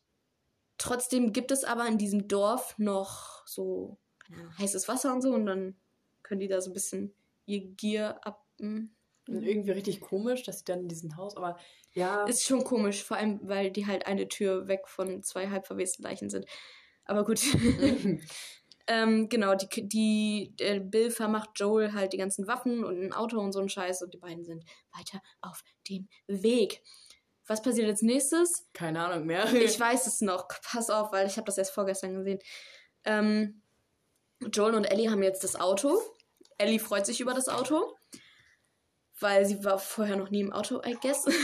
trotzdem 0.77 1.31
gibt 1.31 1.51
es 1.51 1.63
aber 1.63 1.87
in 1.87 1.97
diesem 1.97 2.27
Dorf 2.27 2.77
noch 2.77 3.47
so 3.47 3.97
ja, 4.31 4.57
heißes 4.59 4.87
Wasser 4.87 5.13
und 5.13 5.21
so 5.21 5.33
und 5.33 5.45
dann 5.45 5.75
können 6.23 6.39
die 6.39 6.47
da 6.47 6.61
so 6.61 6.71
ein 6.71 6.73
bisschen 6.73 7.13
ihr 7.45 7.61
Gier 7.75 8.25
ab. 8.25 8.45
Und 8.59 9.43
irgendwie 9.43 9.71
richtig 9.71 10.01
komisch, 10.01 10.43
dass 10.43 10.59
sie 10.59 10.65
dann 10.65 10.81
in 10.81 10.87
diesem 10.87 11.15
Haus, 11.15 11.37
aber 11.37 11.57
ja. 11.93 12.25
Ist 12.25 12.43
schon 12.43 12.63
komisch, 12.63 13.03
vor 13.03 13.17
allem, 13.17 13.39
weil 13.43 13.71
die 13.71 13.85
halt 13.85 14.05
eine 14.07 14.27
Tür 14.27 14.67
weg 14.67 14.87
von 14.87 15.23
zwei 15.23 15.49
halb 15.49 15.67
verwesten 15.67 16.03
Leichen 16.03 16.29
sind. 16.29 16.45
Aber 17.05 17.25
gut. 17.25 17.41
ähm, 18.87 19.29
genau, 19.29 19.55
die, 19.55 19.87
die 19.87 20.53
äh, 20.59 20.79
Bill 20.79 21.11
vermacht 21.11 21.51
Joel 21.55 21.93
halt 21.93 22.13
die 22.13 22.17
ganzen 22.17 22.47
Waffen 22.47 22.83
und 22.83 23.01
ein 23.01 23.13
Auto 23.13 23.39
und 23.39 23.51
so 23.51 23.59
ein 23.59 23.69
Scheiß 23.69 24.01
und 24.01 24.13
die 24.13 24.19
beiden 24.19 24.45
sind 24.45 24.63
weiter 24.93 25.21
auf 25.41 25.63
dem 25.89 26.07
Weg. 26.27 26.81
Was 27.47 27.61
passiert 27.61 27.89
als 27.89 28.01
nächstes? 28.01 28.67
Keine 28.73 29.03
Ahnung 29.03 29.25
mehr. 29.25 29.51
ich 29.53 29.79
weiß 29.79 30.07
es 30.07 30.21
noch. 30.21 30.47
Pass 30.63 30.89
auf, 30.89 31.11
weil 31.11 31.27
ich 31.27 31.37
habe 31.37 31.45
das 31.45 31.57
erst 31.57 31.73
vorgestern 31.73 32.15
gesehen. 32.15 32.39
Ähm, 33.03 33.60
Joel 34.51 34.75
und 34.75 34.85
Ellie 34.85 35.09
haben 35.09 35.23
jetzt 35.23 35.43
das 35.43 35.55
Auto. 35.55 36.01
Ellie 36.57 36.79
freut 36.79 37.05
sich 37.05 37.21
über 37.21 37.33
das 37.33 37.49
Auto, 37.49 37.95
weil 39.19 39.45
sie 39.45 39.63
war 39.63 39.79
vorher 39.79 40.15
noch 40.15 40.29
nie 40.29 40.41
im 40.41 40.53
Auto, 40.53 40.81
I 40.85 40.97
guess. 41.01 41.25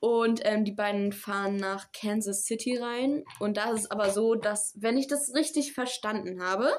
Und 0.00 0.40
ähm, 0.44 0.66
die 0.66 0.72
beiden 0.72 1.12
fahren 1.12 1.56
nach 1.56 1.90
Kansas 1.92 2.44
City 2.44 2.76
rein. 2.76 3.24
Und 3.40 3.56
da 3.56 3.70
ist 3.70 3.80
es 3.80 3.90
aber 3.90 4.10
so, 4.10 4.34
dass, 4.34 4.74
wenn 4.76 4.98
ich 4.98 5.06
das 5.06 5.32
richtig 5.34 5.72
verstanden 5.72 6.42
habe, 6.42 6.70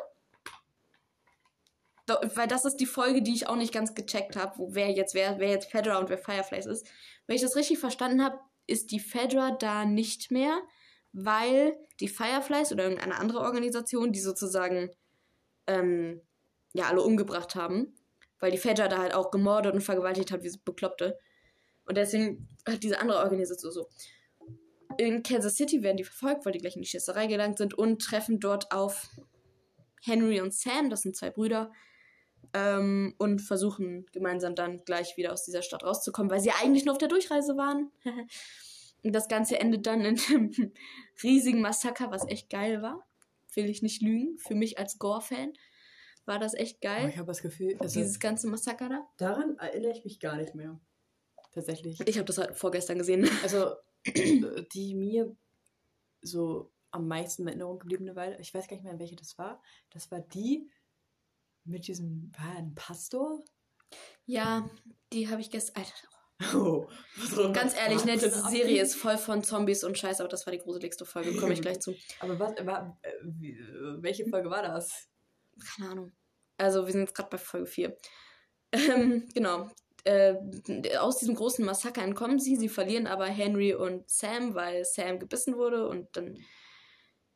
weil 2.36 2.47
das 2.47 2.66
ist 2.66 2.76
die 2.76 2.86
Folge, 2.86 3.24
die 3.24 3.34
ich 3.34 3.47
auch 3.47 3.56
nicht 3.56 3.74
ganz 3.74 3.95
gecheckt 3.95 4.36
habe, 4.36 4.53
wer 4.70 4.91
jetzt 4.91 5.16
wer, 5.16 5.39
wer 5.39 5.49
jetzt 5.49 5.72
Fedra 5.72 5.97
und 5.97 6.10
wer 6.10 6.20
Fireflies 6.20 6.68
ist. 6.68 6.88
Wenn 7.26 7.36
ich 7.36 7.41
das 7.41 7.56
richtig 7.56 7.80
verstanden 7.80 8.24
habe, 8.24 8.39
ist 8.68 8.91
die 8.91 8.99
Fedra 8.99 9.58
da 9.60 9.86
nicht 9.86 10.30
mehr, 10.30 10.60
weil 11.18 11.78
die 12.01 12.09
Fireflies 12.09 12.74
oder 12.74 12.84
irgendeine 12.84 13.18
andere 13.18 13.39
Organisation, 13.39 14.11
die 14.11 14.20
sozusagen 14.20 14.91
ähm, 15.66 16.22
ja 16.74 16.86
alle 16.86 17.01
umgebracht 17.01 17.55
haben, 17.55 17.95
weil 18.39 18.51
die 18.51 18.57
Fedra 18.57 18.89
da 18.89 18.97
halt 18.97 19.13
auch 19.13 19.32
gemordet 19.32 19.74
und 19.74 19.82
vergewaltigt 19.82 20.32
hat, 20.32 20.43
wie 20.43 20.49
sie 20.49 20.59
Bekloppte. 20.63 21.18
Und 21.86 21.95
deswegen 21.97 22.49
hat 22.68 22.84
diese 22.84 22.99
andere 22.99 23.20
Organisation 23.20 23.72
so. 23.72 23.88
In 24.97 25.24
Kansas 25.24 25.55
City 25.55 25.84
werden 25.84 25.97
die 25.97 26.03
verfolgt, 26.03 26.45
weil 26.45 26.51
die 26.51 26.59
gleich 26.59 26.76
in 26.76 26.82
die 26.82 26.88
Schießerei 26.88 27.28
gelangt 27.28 27.59
sind 27.59 27.74
und 27.74 28.01
treffen 28.01 28.41
dort 28.41 28.74
auf 28.74 29.09
Henry 30.03 30.41
und 30.41 30.53
Sam, 30.53 30.89
das 30.89 31.01
sind 31.01 31.16
zwei 31.16 31.30
Brüder, 31.30 31.72
ähm, 32.53 33.16
und 33.18 33.39
versuchen 33.39 34.05
gemeinsam 34.11 34.53
dann 34.53 34.84
gleich 34.84 35.16
wieder 35.16 35.32
aus 35.32 35.45
dieser 35.45 35.61
Stadt 35.61 35.84
rauszukommen, 35.84 36.30
weil 36.30 36.41
sie 36.41 36.51
eigentlich 36.51 36.84
nur 36.84 36.91
auf 36.91 36.99
der 36.99 37.07
Durchreise 37.07 37.55
waren. 37.55 37.91
und 39.06 39.14
das 39.14 39.28
Ganze 39.28 39.60
endet 39.60 39.86
dann 39.86 40.01
in 40.01 40.20
einem 40.20 40.51
riesigen 41.24 41.62
Massaker, 41.62 42.12
was 42.12 42.28
echt 42.28 42.49
geil 42.49 42.82
war. 42.82 43.08
Will 43.53 43.70
ich 43.70 43.82
nicht 43.82 44.01
lügen. 44.01 44.38
Für 44.39 44.56
mich 44.56 44.80
als 44.80 44.97
Gore-Fan 44.97 45.53
war 46.26 46.39
das 46.39 46.56
echt 46.56 46.82
geil. 46.82 47.01
Aber 47.01 47.10
ich 47.10 47.18
habe 47.18 47.28
das 47.28 47.41
Gefühl, 47.41 47.78
also 47.80 47.99
dieses 47.99 48.20
ganze 48.20 48.47
Massaker 48.47 48.89
da. 48.89 49.08
Daran 49.18 49.58
erinnere 49.60 49.91
ich 49.91 50.03
mich 50.03 50.20
gar 50.20 50.36
nicht 50.38 50.56
mehr 50.56 50.80
tatsächlich. 51.51 52.01
Ich 52.06 52.18
habe 52.18 52.26
das 52.26 52.38
halt 52.38 52.58
vorgestern 52.58 52.97
gesehen. 52.97 53.30
Also, 53.43 53.76
die 54.74 54.95
mir 54.95 55.36
so 56.22 56.72
am 56.91 57.08
meisten 57.08 57.43
in 57.43 57.47
Erinnerung 57.49 57.80
gebliebene 57.80 58.16
Weile, 58.16 58.39
ich 58.39 58.53
weiß 58.53 58.68
gar 58.68 58.76
nicht 58.76 58.86
mehr, 58.86 58.99
welche 58.99 59.16
das 59.16 59.38
war. 59.38 59.62
Das 59.91 60.12
war 60.12 60.20
die 60.20 60.70
mit 61.64 61.88
diesem, 61.88 62.32
war 62.38 62.56
ein 62.58 62.76
Pastor? 62.76 63.43
Ja, 64.26 64.70
die 65.14 65.30
habe 65.30 65.41
ich 65.41 65.49
gestern. 65.49 65.84
Alter. 65.84 66.14
Oh, 66.53 66.86
Ganz 67.53 67.75
ehrlich, 67.77 68.03
ne, 68.03 68.13
diese 68.13 68.41
Serie 68.49 68.81
ist 68.81 68.95
voll 68.95 69.17
von 69.17 69.43
Zombies 69.43 69.86
und 69.86 69.97
Scheiß, 69.97 70.19
aber 70.19 70.27
das 70.27 70.45
war 70.45 70.51
die 70.51 70.59
gruseligste 70.59 71.05
Folge, 71.05 71.36
komme 71.38 71.53
ich 71.53 71.61
gleich 71.61 71.79
zu. 71.79 71.95
Aber 72.19 72.38
was, 72.39 72.53
war, 72.65 72.99
äh, 73.03 73.11
welche 74.01 74.25
Folge 74.25 74.49
war 74.49 74.61
das? 74.61 75.07
Keine 75.77 75.91
Ahnung. 75.91 76.11
Also, 76.57 76.86
wir 76.86 76.91
sind 76.91 77.01
jetzt 77.01 77.15
gerade 77.15 77.29
bei 77.29 77.38
Folge 77.38 77.67
4. 77.67 77.97
Ähm, 78.73 79.29
genau, 79.33 79.69
äh, 80.03 80.36
aus 80.99 81.17
diesem 81.17 81.36
großen 81.36 81.65
Massaker 81.65 82.03
entkommen 82.03 82.39
sie. 82.39 82.55
Sie 82.55 82.69
verlieren 82.69 83.07
aber 83.07 83.25
Henry 83.25 83.73
und 83.73 84.09
Sam, 84.09 84.53
weil 84.55 84.83
Sam 84.86 85.19
gebissen 85.19 85.55
wurde 85.55 85.88
und 85.88 86.15
dann 86.17 86.38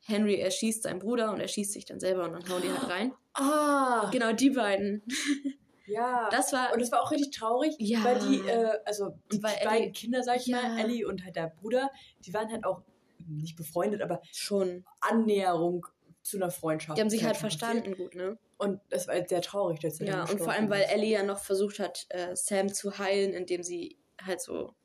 Henry 0.01 0.35
erschießt 0.39 0.83
seinen 0.83 0.99
Bruder 0.99 1.31
und 1.31 1.39
erschießt 1.39 1.73
sich 1.73 1.85
dann 1.85 1.99
selber 1.99 2.25
und 2.25 2.33
dann 2.33 2.49
hauen 2.49 2.61
die 2.61 2.69
halt 2.69 2.89
rein. 2.89 3.13
Ah! 3.33 4.09
Genau, 4.11 4.33
die 4.33 4.49
beiden. 4.49 5.03
Ja. 5.89 6.29
Das 6.31 6.53
war, 6.53 6.73
und 6.73 6.81
das 6.81 6.91
war 6.91 7.01
auch 7.01 7.11
richtig 7.11 7.31
traurig, 7.31 7.75
ja. 7.79 8.03
weil 8.03 8.19
die, 8.19 8.39
äh, 8.47 8.79
also 8.85 9.19
die 9.31 9.41
weil 9.41 9.55
beiden 9.63 9.83
Ellie, 9.83 9.91
Kinder, 9.91 10.23
sag 10.23 10.37
ich 10.37 10.47
ja. 10.47 10.61
mal, 10.61 10.79
Ellie 10.79 11.07
und 11.07 11.23
halt 11.23 11.35
der 11.35 11.47
Bruder, 11.47 11.89
die 12.25 12.33
waren 12.33 12.51
halt 12.51 12.65
auch 12.65 12.81
nicht 13.27 13.55
befreundet, 13.55 14.01
aber 14.01 14.21
schon 14.31 14.85
Annäherung 15.01 15.85
zu 16.21 16.37
einer 16.37 16.51
Freundschaft. 16.51 16.97
Die 16.97 17.01
haben 17.01 17.09
sich 17.09 17.23
halt 17.23 17.37
verstanden 17.37 17.95
gut, 17.95 18.15
ne? 18.15 18.37
Und 18.57 18.81
das 18.89 19.07
war 19.07 19.15
halt 19.15 19.29
sehr 19.29 19.41
traurig, 19.41 19.79
sie 19.81 20.05
Ja, 20.05 20.23
und 20.23 20.39
vor 20.39 20.51
allem, 20.51 20.69
weil 20.69 20.83
Ellie 20.83 21.11
ja 21.11 21.23
noch 21.23 21.39
versucht 21.39 21.79
hat, 21.79 22.05
äh, 22.09 22.35
Sam 22.35 22.73
zu 22.73 22.97
heilen, 22.97 23.33
indem 23.33 23.63
sie 23.63 23.97
halt 24.21 24.41
so 24.41 24.75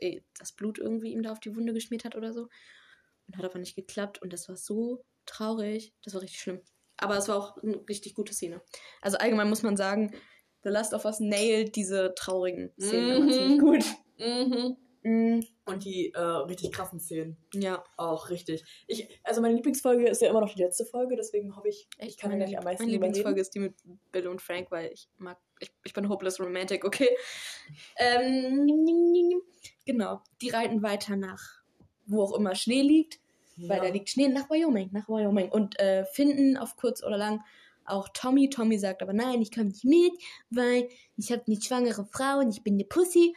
ey, 0.00 0.24
das 0.38 0.52
Blut 0.52 0.78
irgendwie 0.78 1.12
ihm 1.12 1.22
da 1.22 1.32
auf 1.32 1.40
die 1.40 1.54
Wunde 1.54 1.72
geschmiert 1.72 2.04
hat 2.04 2.16
oder 2.16 2.32
so. 2.32 2.48
Und 3.26 3.36
hat 3.36 3.44
aber 3.44 3.58
nicht 3.58 3.76
geklappt. 3.76 4.20
Und 4.22 4.32
das 4.32 4.48
war 4.48 4.56
so 4.56 5.04
traurig. 5.26 5.94
Das 6.02 6.14
war 6.14 6.22
richtig 6.22 6.40
schlimm. 6.40 6.60
Aber 6.96 7.16
es 7.16 7.28
war 7.28 7.36
auch 7.36 7.56
eine 7.62 7.80
richtig 7.88 8.14
gute 8.14 8.34
Szene. 8.34 8.60
Also 9.00 9.18
allgemein 9.18 9.48
muss 9.48 9.62
man 9.62 9.76
sagen, 9.76 10.14
The 10.62 10.70
Last 10.70 10.94
of 10.94 11.04
Us 11.04 11.20
nailed 11.20 11.74
diese 11.76 12.14
traurigen 12.14 12.72
Szenen 12.78 13.24
mhm. 13.24 13.30
ziemlich 13.30 13.60
gut. 13.60 13.84
Mhm. 14.18 14.76
Mhm. 15.02 15.46
Und 15.64 15.84
die 15.84 16.12
äh, 16.12 16.20
richtig 16.20 16.72
krassen 16.72 17.00
Szenen. 17.00 17.38
Ja. 17.54 17.82
Auch 17.96 18.28
richtig. 18.28 18.64
Ich, 18.86 19.08
also 19.24 19.40
meine 19.40 19.54
Lieblingsfolge 19.54 20.06
ist 20.06 20.20
ja 20.20 20.28
immer 20.28 20.40
noch 20.40 20.52
die 20.52 20.62
letzte 20.62 20.84
Folge, 20.84 21.16
deswegen 21.16 21.56
hoffe 21.56 21.68
ich, 21.68 21.88
ich 21.98 22.18
kann 22.18 22.30
ja 22.32 22.36
gleich 22.36 22.58
am 22.58 22.64
meisten 22.64 22.82
Meine 22.82 22.92
Lieblingsfolge 22.92 23.40
ist 23.40 23.54
die 23.54 23.60
mit 23.60 23.74
Bill 24.12 24.28
und 24.28 24.42
Frank, 24.42 24.70
weil 24.70 24.92
ich 24.92 25.08
mag, 25.16 25.38
ich, 25.58 25.72
ich 25.84 25.94
bin 25.94 26.08
hopeless 26.08 26.38
romantic, 26.38 26.84
okay? 26.84 27.08
ähm, 27.96 29.40
genau. 29.86 30.20
Die 30.42 30.50
reiten 30.50 30.82
weiter 30.82 31.16
nach, 31.16 31.62
wo 32.06 32.22
auch 32.22 32.36
immer 32.36 32.54
Schnee 32.54 32.82
liegt, 32.82 33.20
ja. 33.56 33.70
weil 33.70 33.80
da 33.80 33.88
liegt 33.88 34.10
Schnee 34.10 34.28
nach 34.28 34.50
Wyoming, 34.50 34.90
nach 34.92 35.08
Wyoming 35.08 35.50
und 35.50 35.80
äh, 35.80 36.04
finden 36.04 36.58
auf 36.58 36.76
kurz 36.76 37.02
oder 37.02 37.16
lang 37.16 37.42
auch 37.84 38.08
Tommy. 38.14 38.50
Tommy 38.50 38.78
sagt 38.78 39.02
aber 39.02 39.12
nein, 39.12 39.42
ich 39.42 39.52
komme 39.52 39.66
nicht 39.66 39.84
mit, 39.84 40.12
weil 40.50 40.88
ich 41.16 41.32
habe 41.32 41.42
eine 41.46 41.60
schwangere 41.60 42.04
Frau 42.04 42.38
und 42.38 42.50
ich 42.50 42.62
bin 42.62 42.74
eine 42.74 42.84
Pussy. 42.84 43.34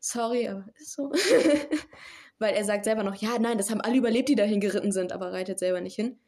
Sorry, 0.00 0.48
aber 0.48 0.64
ist 0.78 0.92
so. 0.92 1.12
Weil 2.38 2.54
er 2.54 2.64
sagt 2.64 2.86
selber 2.86 3.02
noch, 3.02 3.16
ja, 3.16 3.38
nein, 3.38 3.58
das 3.58 3.70
haben 3.70 3.82
alle 3.82 3.96
überlebt, 3.96 4.30
die 4.30 4.34
dahin 4.34 4.60
geritten 4.60 4.92
sind, 4.92 5.12
aber 5.12 5.30
reitet 5.30 5.58
selber 5.58 5.82
nicht 5.82 5.94
hin. 5.94 6.18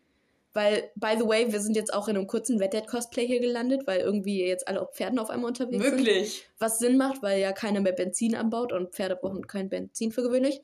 Weil, 0.53 0.91
by 0.95 1.15
the 1.19 1.27
way, 1.27 1.51
wir 1.51 1.61
sind 1.61 1.75
jetzt 1.75 1.95
auch 1.95 2.09
in 2.09 2.17
einem 2.17 2.27
kurzen 2.27 2.59
Red 2.59 2.75
Dead 2.75 2.87
Cosplay 2.87 3.27
hier 3.27 3.41
gelandet, 3.41 3.87
weil 3.87 4.01
irgendwie 4.01 4.45
jetzt 4.45 4.69
alle 4.69 4.83
auf 4.83 4.95
Pferden 4.95 5.19
auf 5.19 5.31
einmal 5.31 5.49
unterwegs 5.49 5.83
Wirklich? 5.83 5.97
sind. 5.97 6.07
Wirklich? 6.07 6.49
Was 6.59 6.79
Sinn 6.79 6.99
macht, 6.99 7.23
weil 7.23 7.41
ja 7.41 7.53
keiner 7.53 7.81
mehr 7.81 7.95
Benzin 7.95 8.35
anbaut 8.35 8.75
und 8.75 8.95
Pferde 8.95 9.17
brauchen 9.17 9.47
kein 9.47 9.71
Benzin 9.71 10.13
für 10.13 10.23
gewöhnlich. 10.23 10.61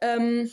Ähm, 0.00 0.48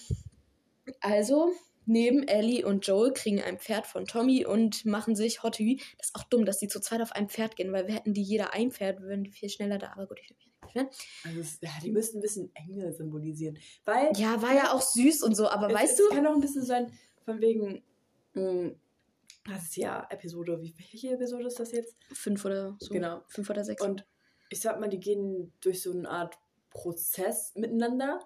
also, 0.99 1.51
neben 1.86 2.28
Ellie 2.28 2.66
und 2.66 2.86
Joel 2.86 3.14
kriegen 3.14 3.42
ein 3.42 3.60
Pferd 3.60 3.88
von 3.88 4.06
Tommy 4.06 4.46
und 4.46 4.86
machen 4.86 5.16
sich 5.16 5.44
Hottie. 5.44 5.78
Das 5.98 6.08
ist 6.08 6.16
auch 6.16 6.24
dumm, 6.24 6.46
dass 6.46 6.60
die 6.60 6.68
zu 6.68 6.80
zweit 6.80 7.02
auf 7.02 7.12
einem 7.14 7.30
Pferd 7.30 7.56
gehen, 7.56 7.72
weil 7.72 7.88
wir 7.88 7.96
hätten 7.96 8.14
die 8.14 8.24
jeder 8.24 8.54
ein 8.54 8.72
Pferd, 8.72 9.02
würden 9.02 9.24
die 9.24 9.32
viel 9.32 9.50
schneller 9.50 9.78
da. 9.78 9.92
Aber 9.94 10.08
gut, 10.08 10.20
ich 10.20 10.28
glaube 10.28 10.40
nicht. 10.42 10.52
Ne? 10.76 10.90
Also, 11.26 11.58
ja, 11.62 11.72
die 11.84 11.92
müssen 11.92 12.18
ein 12.18 12.22
bisschen 12.22 12.52
Engel 12.56 12.94
symbolisieren. 12.94 13.58
Weil. 13.86 14.12
Ja, 14.16 14.42
war 14.42 14.54
ja 14.54 14.74
auch 14.74 14.82
süß 14.82 15.24
und 15.24 15.36
so, 15.36 15.50
aber 15.50 15.68
es, 15.68 15.74
weißt 15.74 16.00
es 16.00 16.08
du. 16.08 16.16
kann 16.16 16.28
auch 16.28 16.36
ein 16.36 16.42
bisschen 16.42 16.66
sein, 16.66 16.92
von 17.26 17.42
wegen. 17.42 17.84
Mh, 18.34 18.42
hm, 18.42 18.76
das 19.46 19.64
ist 19.64 19.78
ja 19.78 20.06
Episode. 20.10 20.62
Wie, 20.62 20.74
welche 20.78 21.14
Episode 21.16 21.48
ist 21.48 21.60
das 21.60 21.72
jetzt? 21.72 21.96
Fünf 22.14 22.46
oder 22.46 22.76
so. 22.80 22.94
Genau. 22.94 23.24
Fünf 23.28 23.50
oder 23.50 23.64
sechs. 23.64 23.82
Und 23.82 24.06
ich 24.50 24.62
sag 24.62 24.80
mal, 24.80 24.88
die 24.88 25.00
gehen 25.00 25.52
durch 25.62 25.82
so 25.82 25.92
eine 25.92 26.08
Art 26.10 26.38
Prozess 26.70 27.54
miteinander 27.56 28.20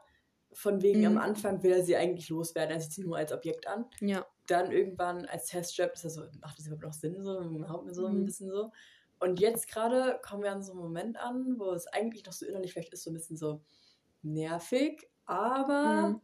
von 0.55 0.81
wegen 0.81 1.01
mhm. 1.01 1.05
am 1.07 1.17
Anfang 1.17 1.61
will 1.63 1.73
er 1.73 1.83
sie 1.83 1.97
eigentlich 1.97 2.29
loswerden, 2.29 2.75
er 2.75 2.81
sieht 2.81 2.93
sie 2.93 3.03
nur 3.03 3.17
als 3.17 3.33
Objekt 3.33 3.67
an. 3.67 3.85
Ja. 3.99 4.25
Dann 4.47 4.71
irgendwann 4.71 5.25
als 5.25 5.47
Testjob 5.47 5.91
ist 5.93 6.05
er 6.05 6.09
so, 6.09 6.21
macht 6.39 6.57
das 6.57 6.67
überhaupt 6.67 6.83
noch 6.83 6.93
Sinn, 6.93 7.21
so, 7.21 7.41
mir 7.41 7.93
so 7.93 8.07
mhm. 8.07 8.21
ein 8.21 8.25
bisschen 8.25 8.49
so. 8.49 8.71
Und 9.19 9.39
jetzt 9.39 9.67
gerade 9.67 10.19
kommen 10.23 10.43
wir 10.43 10.51
an 10.51 10.63
so 10.63 10.71
einen 10.71 10.81
Moment 10.81 11.17
an, 11.17 11.55
wo 11.57 11.71
es 11.71 11.87
eigentlich 11.87 12.25
noch 12.25 12.33
so 12.33 12.45
innerlich 12.45 12.71
vielleicht 12.71 12.93
ist, 12.93 13.03
so 13.03 13.11
ein 13.11 13.15
bisschen 13.15 13.37
so 13.37 13.61
nervig, 14.23 15.07
aber 15.25 16.09
mhm. 16.09 16.21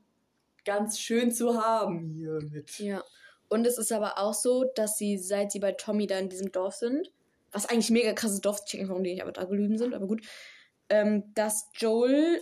ganz 0.64 0.98
schön 1.00 1.32
zu 1.32 1.62
haben 1.62 2.10
hier 2.14 2.40
mit. 2.52 2.80
Ja. 2.80 3.04
Und 3.50 3.68
es 3.68 3.78
ist 3.78 3.92
aber 3.92 4.18
auch 4.18 4.34
so, 4.34 4.64
dass 4.76 4.98
sie, 4.98 5.18
seit 5.18 5.52
sie 5.52 5.60
bei 5.60 5.74
Tommy 5.74 6.08
da 6.08 6.18
in 6.18 6.30
diesem 6.30 6.54
Dorf 6.54 6.76
sind, 6.76 7.12
was 7.52 7.66
eigentlich 7.66 7.90
mega 7.90 8.14
krasses 8.14 8.40
Dorf, 8.40 8.64
checken, 8.64 8.88
warum 8.88 9.04
die 9.04 9.12
nicht 9.12 9.22
aber 9.22 9.34
da 9.34 9.44
gelügen 9.44 9.78
sind, 9.78 9.94
aber 9.94 10.08
gut, 10.08 10.26
ähm, 10.88 11.34
dass 11.34 11.70
Joel 11.76 12.42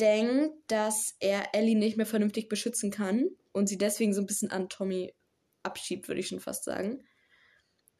denkt, 0.00 0.54
dass 0.68 1.16
er 1.20 1.54
Ellie 1.54 1.76
nicht 1.76 1.96
mehr 1.96 2.06
vernünftig 2.06 2.48
beschützen 2.48 2.90
kann 2.90 3.28
und 3.52 3.68
sie 3.68 3.78
deswegen 3.78 4.14
so 4.14 4.20
ein 4.20 4.26
bisschen 4.26 4.50
an 4.50 4.68
Tommy 4.68 5.14
abschiebt, 5.62 6.08
würde 6.08 6.20
ich 6.20 6.28
schon 6.28 6.40
fast 6.40 6.64
sagen. 6.64 7.02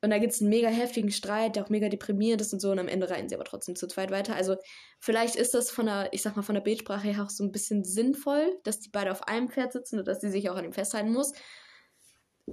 Und 0.00 0.10
da 0.10 0.18
gibt 0.18 0.32
es 0.32 0.40
einen 0.40 0.50
mega 0.50 0.68
heftigen 0.68 1.10
Streit, 1.10 1.56
der 1.56 1.64
auch 1.64 1.70
mega 1.70 1.88
deprimierend 1.88 2.40
ist 2.40 2.52
und 2.52 2.60
so. 2.60 2.70
Und 2.70 2.78
am 2.78 2.86
Ende 2.86 3.10
reiten 3.10 3.28
sie 3.28 3.34
aber 3.34 3.44
trotzdem 3.44 3.74
zu 3.74 3.88
zweit 3.88 4.12
weiter. 4.12 4.36
Also 4.36 4.56
vielleicht 5.00 5.34
ist 5.34 5.54
das 5.54 5.70
von 5.70 5.86
der, 5.86 6.12
ich 6.12 6.22
sag 6.22 6.36
mal, 6.36 6.42
von 6.42 6.54
der 6.54 6.62
Bildsprache 6.62 7.08
her 7.08 7.24
auch 7.24 7.30
so 7.30 7.42
ein 7.42 7.50
bisschen 7.50 7.84
sinnvoll, 7.84 8.58
dass 8.62 8.78
die 8.78 8.90
beide 8.90 9.10
auf 9.10 9.26
einem 9.26 9.48
Pferd 9.48 9.72
sitzen 9.72 9.98
und 9.98 10.06
dass 10.06 10.20
sie 10.20 10.30
sich 10.30 10.48
auch 10.50 10.56
an 10.56 10.64
ihm 10.64 10.72
festhalten 10.72 11.12
muss. 11.12 11.32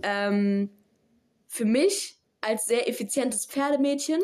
Ähm, 0.01 0.71
für 1.47 1.65
mich 1.65 2.17
als 2.41 2.65
sehr 2.65 2.89
effizientes 2.89 3.45
Pferdemädchen 3.45 4.21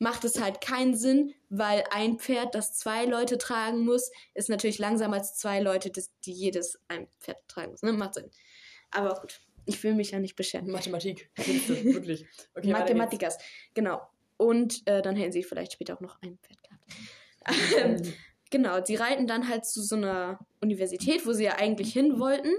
macht 0.00 0.24
es 0.24 0.40
halt 0.40 0.60
keinen 0.60 0.96
Sinn, 0.96 1.34
weil 1.50 1.84
ein 1.90 2.18
Pferd, 2.18 2.54
das 2.54 2.74
zwei 2.74 3.04
Leute 3.04 3.38
tragen 3.38 3.84
muss, 3.84 4.10
ist 4.34 4.48
natürlich 4.48 4.78
langsamer 4.78 5.18
als 5.18 5.36
zwei 5.36 5.60
Leute, 5.60 5.92
die 6.24 6.32
jedes 6.32 6.80
ein 6.88 7.06
Pferd 7.20 7.36
tragen 7.48 7.72
muss. 7.72 7.82
Ne? 7.82 7.92
Macht 7.92 8.14
Sinn. 8.14 8.30
Aber 8.90 9.20
gut, 9.20 9.40
ich 9.66 9.82
will 9.84 9.94
mich 9.94 10.10
ja 10.12 10.18
nicht 10.18 10.36
bescheren. 10.36 10.70
Mathematik, 10.70 11.30
wirklich. 11.36 12.26
Okay, 12.54 12.72
Mathematikas, 12.72 13.36
genau. 13.74 14.00
Und 14.38 14.86
äh, 14.86 15.02
dann 15.02 15.16
hätten 15.16 15.32
sie 15.32 15.42
vielleicht 15.42 15.74
später 15.74 15.94
auch 15.94 16.00
noch 16.00 16.20
ein 16.22 16.38
Pferd 16.38 16.62
gehabt. 16.62 16.84
Ähm, 17.78 18.14
genau, 18.50 18.82
sie 18.82 18.96
reiten 18.96 19.26
dann 19.26 19.48
halt 19.48 19.66
zu 19.66 19.82
so 19.82 19.96
einer 19.96 20.38
Universität, 20.62 21.26
wo 21.26 21.32
sie 21.34 21.44
ja 21.44 21.56
eigentlich 21.56 21.92
hin 21.92 22.18
wollten. 22.18 22.52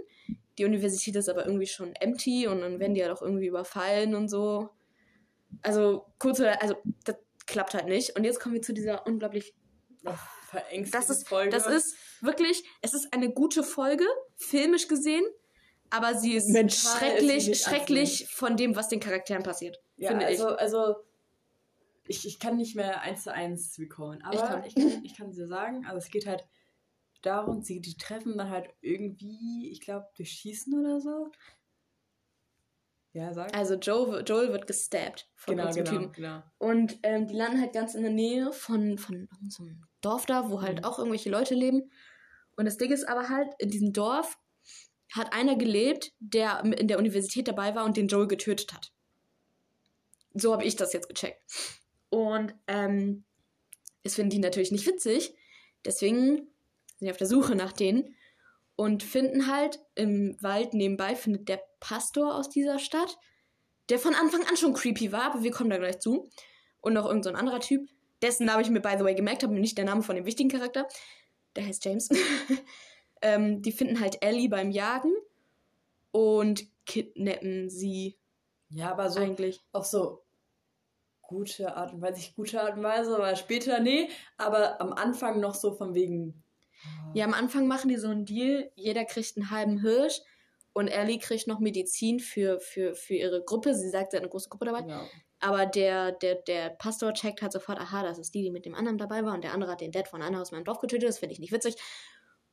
Die 0.59 0.65
Universität 0.65 1.15
ist 1.15 1.27
aber 1.27 1.47
irgendwie 1.47 1.65
schon 1.65 1.95
empty 1.95 2.45
und 2.47 2.61
dann 2.61 2.79
werden 2.79 2.93
die 2.93 3.01
halt 3.01 3.11
auch 3.11 3.23
irgendwie 3.23 3.47
überfallen 3.47 4.13
und 4.13 4.27
so. 4.29 4.69
Also, 5.63 6.05
kurz, 6.19 6.39
also, 6.39 6.75
das 7.03 7.15
klappt 7.51 7.73
halt 7.73 7.87
nicht. 7.87 8.15
Und 8.15 8.23
jetzt 8.23 8.39
kommen 8.39 8.55
wir 8.55 8.61
zu 8.61 8.73
dieser 8.73 9.05
unglaublich 9.05 9.53
das 10.91 11.09
ist, 11.09 11.27
Folge. 11.27 11.51
Das 11.51 11.67
ist 11.67 11.95
wirklich, 12.21 12.63
es 12.81 12.93
ist 12.93 13.13
eine 13.13 13.31
gute 13.31 13.63
Folge, 13.63 14.05
filmisch 14.35 14.87
gesehen, 14.87 15.23
aber 15.89 16.15
sie 16.15 16.33
ist 16.33 16.49
Mental 16.49 16.71
schrecklich, 16.71 17.49
ist 17.49 17.63
schrecklich 17.63 18.27
von 18.29 18.57
dem, 18.57 18.75
was 18.75 18.89
den 18.89 18.99
Charakteren 18.99 19.43
passiert. 19.43 19.77
ja, 19.97 20.17
also, 20.17 20.47
also 20.47 20.95
ich, 22.07 22.25
ich 22.25 22.39
kann 22.39 22.57
nicht 22.57 22.75
mehr 22.75 23.01
eins 23.01 23.23
zu 23.23 23.33
eins 23.33 23.77
recallen, 23.79 24.21
aber 24.23 24.33
Ich 24.33 24.41
ich 24.41 24.47
kann. 24.47 24.61
kann, 24.61 24.65
ich 24.65 24.75
kann, 24.75 25.05
ich 25.05 25.17
kann 25.17 25.31
dir 25.31 25.47
sagen, 25.47 25.85
also 25.85 25.97
es 25.97 26.09
geht 26.09 26.25
halt 26.25 26.45
darum, 27.21 27.61
sie 27.61 27.79
die 27.81 27.95
treffen 27.95 28.37
dann 28.37 28.49
halt 28.49 28.69
irgendwie, 28.81 29.69
ich 29.71 29.81
glaube, 29.81 30.07
durch 30.17 30.31
Schießen 30.31 30.73
oder 30.79 30.99
so. 30.99 31.31
Ja, 33.13 33.33
sag. 33.33 33.55
Also 33.55 33.75
Joe, 33.75 34.21
Joel 34.21 34.53
wird 34.53 34.67
gestabbt 34.67 35.27
von 35.35 35.57
genau, 35.57 35.73
genau, 35.73 35.89
Typen. 35.91 36.11
genau. 36.13 36.43
Und 36.57 36.97
ähm, 37.03 37.27
die 37.27 37.35
landen 37.35 37.59
halt 37.59 37.73
ganz 37.73 37.93
in 37.93 38.03
der 38.03 38.11
Nähe 38.11 38.53
von, 38.53 38.97
von 38.97 39.27
so 39.49 39.63
einem 39.63 39.83
Dorf 40.01 40.25
da, 40.25 40.49
wo 40.49 40.61
halt 40.61 40.79
Mhm. 40.79 40.83
auch 40.85 40.97
irgendwelche 40.97 41.29
Leute 41.29 41.53
leben. 41.53 41.91
Und 42.55 42.65
das 42.65 42.77
Ding 42.77 42.91
ist 42.91 43.07
aber 43.07 43.27
halt, 43.29 43.53
in 43.59 43.69
diesem 43.69 43.91
Dorf 43.91 44.37
hat 45.13 45.33
einer 45.33 45.57
gelebt, 45.57 46.13
der 46.19 46.63
in 46.63 46.87
der 46.87 46.97
Universität 46.99 47.47
dabei 47.47 47.75
war 47.75 47.83
und 47.83 47.97
den 47.97 48.07
Joel 48.07 48.27
getötet 48.27 48.73
hat. 48.73 48.93
So 50.33 50.53
habe 50.53 50.63
ich 50.63 50.77
das 50.77 50.93
jetzt 50.93 51.09
gecheckt. 51.09 51.41
Und 52.09 52.55
ähm, 52.67 53.25
das 54.03 54.15
finden 54.15 54.29
die 54.31 54.39
natürlich 54.39 54.71
nicht 54.71 54.87
witzig. 54.87 55.35
Deswegen 55.85 56.37
sind 56.97 57.07
die 57.07 57.11
auf 57.11 57.17
der 57.17 57.27
Suche 57.27 57.55
nach 57.55 57.73
denen 57.73 58.15
und 58.77 59.03
finden 59.03 59.47
halt 59.47 59.79
im 59.95 60.37
Wald 60.41 60.73
nebenbei, 60.73 61.15
findet 61.15 61.49
der 61.49 61.61
Pastor 61.81 62.35
aus 62.35 62.49
dieser 62.49 62.79
Stadt, 62.79 63.17
der 63.89 63.99
von 63.99 64.15
Anfang 64.15 64.47
an 64.47 64.55
schon 64.55 64.73
creepy 64.73 65.11
war, 65.11 65.23
aber 65.23 65.43
wir 65.43 65.51
kommen 65.51 65.69
da 65.69 65.77
gleich 65.77 65.99
zu. 65.99 66.29
Und 66.79 66.93
noch 66.93 67.05
irgendein 67.05 67.23
so 67.23 67.29
ein 67.31 67.35
anderer 67.35 67.59
Typ, 67.59 67.89
dessen 68.21 68.45
Namen 68.45 68.61
ich 68.61 68.69
mir 68.69 68.79
by 68.79 68.95
the 68.97 69.03
way 69.03 69.13
gemerkt 69.13 69.43
habe, 69.43 69.53
nicht 69.53 69.77
der 69.77 69.85
Name 69.85 70.01
von 70.01 70.15
dem 70.15 70.25
wichtigen 70.25 70.49
Charakter. 70.49 70.87
Der 71.55 71.65
heißt 71.65 71.83
James. 71.83 72.09
ähm, 73.21 73.61
die 73.61 73.73
finden 73.73 73.99
halt 73.99 74.23
Ellie 74.23 74.47
beim 74.47 74.71
Jagen 74.71 75.11
und 76.11 76.65
kidnappen 76.85 77.69
sie 77.69 78.17
Ja, 78.69 78.91
aber 78.91 79.09
so 79.09 79.19
eigentlich. 79.19 79.59
auf 79.73 79.85
so 79.85 80.23
gute 81.21 81.75
Art 81.75 81.93
und 81.93 82.01
Weise, 82.01 82.15
nicht 82.15 82.35
gute 82.35 82.61
Art 82.61 82.77
und 82.77 82.83
Weise, 82.83 83.15
aber 83.15 83.35
später, 83.35 83.79
nee, 83.79 84.09
aber 84.37 84.81
am 84.81 84.91
Anfang 84.93 85.39
noch 85.39 85.55
so 85.55 85.73
von 85.73 85.93
wegen. 85.93 86.43
Ja, 87.13 87.25
am 87.25 87.33
Anfang 87.33 87.67
machen 87.67 87.89
die 87.89 87.97
so 87.97 88.07
einen 88.07 88.25
Deal, 88.25 88.71
jeder 88.75 89.05
kriegt 89.05 89.37
einen 89.37 89.51
halben 89.51 89.79
Hirsch 89.81 90.21
und 90.73 90.87
Ellie 90.87 91.19
kriegt 91.19 91.47
noch 91.47 91.59
Medizin 91.59 92.19
für, 92.19 92.59
für, 92.59 92.95
für 92.95 93.15
ihre 93.15 93.43
Gruppe. 93.43 93.73
Sie 93.75 93.89
sagt, 93.89 94.11
sie 94.11 94.17
hat 94.17 94.23
eine 94.23 94.29
große 94.29 94.49
Gruppe 94.49 94.65
dabei. 94.65 94.85
Ja. 94.87 95.05
Aber 95.39 95.65
der, 95.65 96.11
der, 96.11 96.35
der 96.35 96.69
Pastor 96.69 97.13
checkt 97.13 97.41
halt 97.41 97.51
sofort, 97.51 97.79
aha, 97.79 98.03
das 98.03 98.19
ist 98.19 98.33
die, 98.35 98.43
die 98.43 98.51
mit 98.51 98.65
dem 98.65 98.75
anderen 98.75 98.97
dabei 98.97 99.25
war 99.25 99.33
und 99.33 99.43
der 99.43 99.53
andere 99.53 99.71
hat 99.71 99.81
den 99.81 99.91
Dad 99.91 100.07
von 100.07 100.21
einer 100.21 100.39
aus 100.39 100.51
meinem 100.51 100.63
Dorf 100.63 100.79
getötet. 100.79 101.09
Das 101.09 101.17
finde 101.19 101.33
ich 101.33 101.39
nicht 101.39 101.51
witzig. 101.51 101.75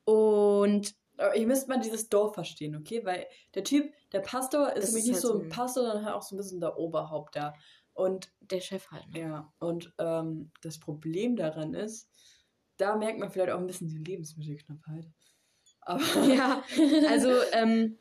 Und 0.04 0.94
Aber 1.18 1.36
ihr 1.36 1.46
müsst 1.46 1.68
mal 1.68 1.78
dieses 1.80 2.08
Dorf 2.08 2.34
verstehen, 2.34 2.74
okay? 2.76 3.04
Weil 3.04 3.26
der 3.54 3.64
Typ, 3.64 3.92
der 4.12 4.20
Pastor 4.20 4.72
ist 4.72 4.84
Das 4.84 4.92
nämlich 4.92 5.04
ist 5.04 5.08
nicht 5.08 5.24
halt 5.24 5.34
so 5.34 5.40
ein- 5.42 5.48
Pastor, 5.50 5.82
sondern 5.84 6.04
halt 6.06 6.14
auch 6.14 6.22
so 6.22 6.34
ein 6.34 6.38
bisschen 6.38 6.60
der 6.60 6.78
Oberhaupt 6.78 7.36
da. 7.36 7.54
Und 7.92 8.32
der 8.40 8.60
Chef 8.60 8.90
halt. 8.90 9.08
Ne? 9.12 9.20
ja, 9.20 9.52
und 9.58 9.92
ähm, 9.98 10.52
das 10.62 10.78
Problem 10.78 11.34
daran 11.36 11.74
ist, 11.74 12.08
da 12.76 12.96
merkt 12.96 13.18
man 13.18 13.28
vielleicht 13.28 13.50
auch 13.50 13.58
ein 13.58 13.66
bisschen 13.66 13.88
die 13.88 13.98
Lebensmittelknappheit. 13.98 15.10
Aber 15.88 16.24
Ja, 16.24 16.62
also 17.08 17.30
ähm, 17.52 17.98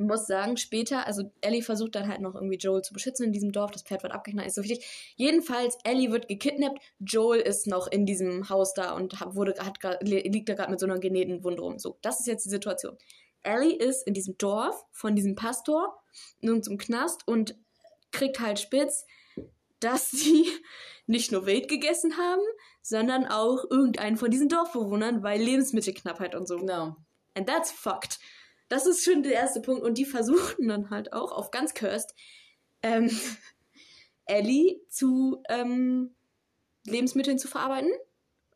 muss 0.00 0.28
sagen, 0.28 0.56
später, 0.56 1.06
also 1.08 1.32
Ellie 1.40 1.62
versucht 1.62 1.96
dann 1.96 2.08
halt 2.08 2.20
noch 2.20 2.36
irgendwie 2.36 2.56
Joel 2.56 2.82
zu 2.82 2.92
beschützen 2.94 3.26
in 3.26 3.32
diesem 3.32 3.50
Dorf. 3.50 3.72
Das 3.72 3.82
Pferd 3.82 4.04
wird 4.04 4.12
abgeknallt, 4.12 4.46
ist 4.46 4.54
so 4.54 4.62
wichtig. 4.62 5.12
Jedenfalls, 5.16 5.76
Ellie 5.82 6.12
wird 6.12 6.28
gekidnappt. 6.28 6.80
Joel 7.00 7.40
ist 7.40 7.66
noch 7.66 7.88
in 7.88 8.06
diesem 8.06 8.48
Haus 8.48 8.74
da 8.74 8.92
und 8.92 9.14
wurde, 9.34 9.54
hat, 9.58 9.80
grad- 9.80 10.02
liegt 10.04 10.48
da 10.48 10.54
gerade 10.54 10.70
mit 10.70 10.78
so 10.78 10.86
einer 10.86 11.00
genähten 11.00 11.42
Wunde 11.42 11.62
rum. 11.62 11.80
So, 11.80 11.98
das 12.02 12.20
ist 12.20 12.26
jetzt 12.26 12.44
die 12.44 12.50
Situation. 12.50 12.96
Ellie 13.42 13.74
ist 13.74 14.06
in 14.06 14.14
diesem 14.14 14.38
Dorf 14.38 14.84
von 14.92 15.16
diesem 15.16 15.34
Pastor 15.34 15.98
nun 16.40 16.62
zum 16.62 16.78
Knast 16.78 17.26
und 17.26 17.56
kriegt 18.12 18.38
halt 18.38 18.60
spitz, 18.60 19.04
dass 19.80 20.10
sie 20.12 20.46
nicht 21.06 21.32
nur 21.32 21.44
wild 21.46 21.66
gegessen 21.68 22.16
haben, 22.18 22.42
sondern 22.82 23.26
auch 23.26 23.64
irgendeinen 23.68 24.16
von 24.16 24.30
diesen 24.30 24.48
Dorfbewohnern, 24.48 25.24
weil 25.24 25.40
Lebensmittelknappheit 25.42 26.36
und 26.36 26.46
so. 26.46 26.56
genau. 26.58 26.96
And 27.38 27.48
that's 27.48 27.70
fucked. 27.70 28.18
Das 28.68 28.84
ist 28.84 29.04
schon 29.04 29.22
der 29.22 29.32
erste 29.32 29.60
Punkt. 29.60 29.84
Und 29.84 29.96
die 29.96 30.04
versuchten 30.04 30.66
dann 30.66 30.90
halt 30.90 31.12
auch 31.12 31.30
auf 31.30 31.52
ganz 31.52 31.72
cursed 31.72 32.14
ähm, 32.82 33.08
Ellie 34.26 34.80
zu 34.88 35.40
ähm, 35.48 36.16
Lebensmitteln 36.84 37.38
zu 37.38 37.46
verarbeiten. 37.46 37.92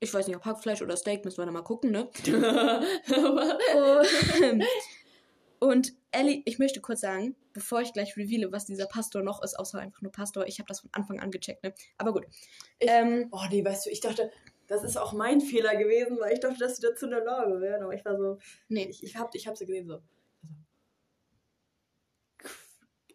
Ich 0.01 0.13
weiß 0.13 0.27
nicht, 0.27 0.37
ob 0.37 0.45
Hackfleisch 0.45 0.83
oder 0.83 0.97
Steak, 0.97 1.25
müssen 1.25 1.39
wir 1.39 1.47
da 1.47 1.53
mal 1.53 1.63
gucken, 1.63 1.93
ne? 1.93 2.11
Und, 5.61 5.93
Ellie, 6.11 6.43
ich 6.45 6.59
möchte 6.59 6.81
kurz 6.81 7.03
sagen, 7.03 7.37
bevor 7.53 7.83
ich 7.83 7.93
gleich 7.93 8.17
reveale, 8.17 8.51
was 8.51 8.67
dieser 8.67 8.87
Pastor 8.87 9.23
noch 9.23 9.45
ist, 9.45 9.57
außer 9.57 9.79
einfach 9.79 10.03
nur 10.03 10.11
Pastor, 10.11 10.45
ich 10.49 10.59
habe 10.59 10.67
das 10.67 10.81
von 10.81 10.91
Anfang 10.93 11.21
an 11.21 11.31
gecheckt, 11.31 11.63
ne? 11.63 11.73
Aber 11.99 12.13
gut. 12.13 12.27
Ähm, 12.81 13.29
oh 13.31 13.45
nee, 13.49 13.65
weißt 13.65 13.87
du, 13.87 13.91
ich 13.91 14.01
dachte, 14.01 14.33
das 14.69 14.85
ist 14.85 14.97
auch 14.97 15.13
mein 15.13 15.41
Fehler 15.41 15.77
gewesen, 15.77 16.19
weil 16.21 16.33
ich 16.33 16.41
dachte, 16.41 16.59
dass 16.59 16.77
sie 16.77 16.83
dazu 16.83 17.05
in 17.07 17.11
der 17.13 17.25
Lage 17.25 17.61
wären. 17.61 17.83
Aber 17.83 17.95
ich 17.95 18.05
war 18.05 18.17
so, 18.17 18.39
nee, 18.69 18.87
ich, 18.89 19.03
ich 19.03 19.17
hab, 19.17 19.35
ich 19.35 19.47
hab 19.47 19.57
sie 19.57 19.67
gesehen 19.67 19.87
so. 19.89 20.01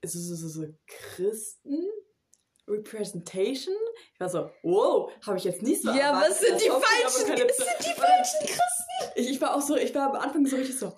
Also, 0.03 0.19
so, 0.19 0.35
so, 0.35 0.47
so, 0.47 0.61
so 0.61 0.67
Christen? 0.85 1.83
Representation? 2.67 3.73
Ich 4.13 4.19
war 4.19 4.29
so, 4.29 4.49
wow, 4.61 5.09
habe 5.25 5.37
ich 5.37 5.45
jetzt 5.45 5.61
nicht 5.61 5.81
so 5.81 5.89
Ja, 5.91 6.09
erwartet. 6.09 6.31
was 6.31 6.39
sind 6.41 6.61
die 6.61 6.69
aber 6.69 6.81
falschen- 6.81 7.27
keine- 7.27 7.49
was 7.49 7.57
sind 7.57 7.79
die 7.79 7.99
falschen 7.99 8.39
Christen? 8.41 9.11
Ich, 9.15 9.29
ich 9.31 9.41
war 9.41 9.55
auch 9.55 9.61
so, 9.61 9.75
ich 9.77 9.95
war 9.95 10.09
am 10.13 10.15
Anfang 10.21 10.45
so 10.45 10.57
richtig 10.57 10.77
so, 10.77 10.93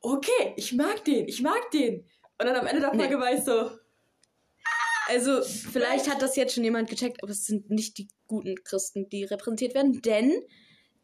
okay, 0.00 0.54
ich 0.56 0.72
mag 0.74 1.04
den, 1.04 1.28
ich 1.28 1.40
mag 1.40 1.70
den. 1.70 2.00
Und 2.40 2.46
dann 2.46 2.56
am 2.56 2.66
Ende 2.66 2.80
der 2.80 2.92
Nee. 2.92 2.98
Folge 2.98 3.18
war 3.20 3.32
ich 3.32 3.44
so, 3.44 3.70
Also, 5.08 5.40
vielleicht 5.42 6.10
hat 6.10 6.20
das 6.20 6.34
jetzt 6.36 6.54
schon 6.54 6.64
jemand 6.64 6.90
gecheckt, 6.90 7.22
aber 7.22 7.30
es 7.32 7.46
sind 7.46 7.70
nicht 7.70 7.96
die 7.98 8.08
guten 8.28 8.62
Christen, 8.62 9.08
die 9.08 9.24
repräsentiert 9.24 9.74
werden, 9.74 10.00
denn, 10.02 10.42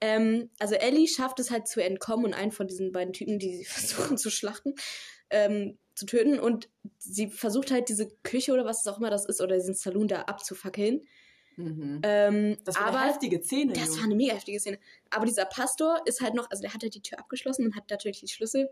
ähm, 0.00 0.50
also 0.58 0.74
Ellie 0.74 1.08
schafft 1.08 1.40
es 1.40 1.50
halt 1.50 1.66
zu 1.66 1.82
entkommen 1.82 2.26
und 2.26 2.34
einen 2.34 2.52
von 2.52 2.68
diesen 2.68 2.92
beiden 2.92 3.12
Typen, 3.12 3.38
die 3.38 3.56
sie 3.56 3.64
versuchen 3.64 4.16
zu 4.16 4.30
schlachten, 4.30 4.74
ähm, 5.30 5.78
zu 5.94 6.06
töten 6.06 6.38
und 6.38 6.68
sie 6.98 7.28
versucht 7.28 7.70
halt 7.70 7.88
diese 7.88 8.08
Küche 8.22 8.52
oder 8.52 8.64
was 8.64 8.80
es 8.80 8.86
auch 8.86 8.98
immer 8.98 9.10
das 9.10 9.26
ist 9.26 9.40
oder 9.40 9.56
diesen 9.56 9.74
Saloon 9.74 10.08
da 10.08 10.22
abzufackeln. 10.22 11.06
Ähm, 11.56 12.56
das 12.64 12.76
war 12.76 12.86
aber 12.86 13.00
eine 13.00 13.10
heftige 13.10 13.42
Szene. 13.42 13.72
das 13.72 13.86
Junge. 13.86 13.96
war 13.98 14.04
eine 14.04 14.14
mega 14.16 14.34
heftige 14.34 14.58
Szene. 14.58 14.78
Aber 15.10 15.26
dieser 15.26 15.44
Pastor 15.44 16.00
ist 16.04 16.20
halt 16.20 16.34
noch, 16.34 16.50
also 16.50 16.62
der 16.62 16.74
hat 16.74 16.82
halt 16.82 16.94
die 16.94 17.02
Tür 17.02 17.18
abgeschlossen 17.18 17.66
und 17.66 17.76
hat 17.76 17.90
natürlich 17.90 18.20
die 18.20 18.28
Schlüssel. 18.28 18.70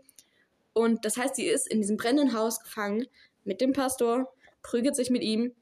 Und 0.73 1.05
das 1.05 1.17
heißt, 1.17 1.35
sie 1.35 1.45
ist 1.45 1.67
in 1.67 1.81
diesem 1.81 1.97
brennenden 1.97 2.37
Haus 2.37 2.59
gefangen 2.59 3.07
mit 3.43 3.61
dem 3.61 3.73
Pastor, 3.73 4.33
prügelt 4.61 4.95
sich 4.95 5.09
mit 5.09 5.23
ihm. 5.23 5.53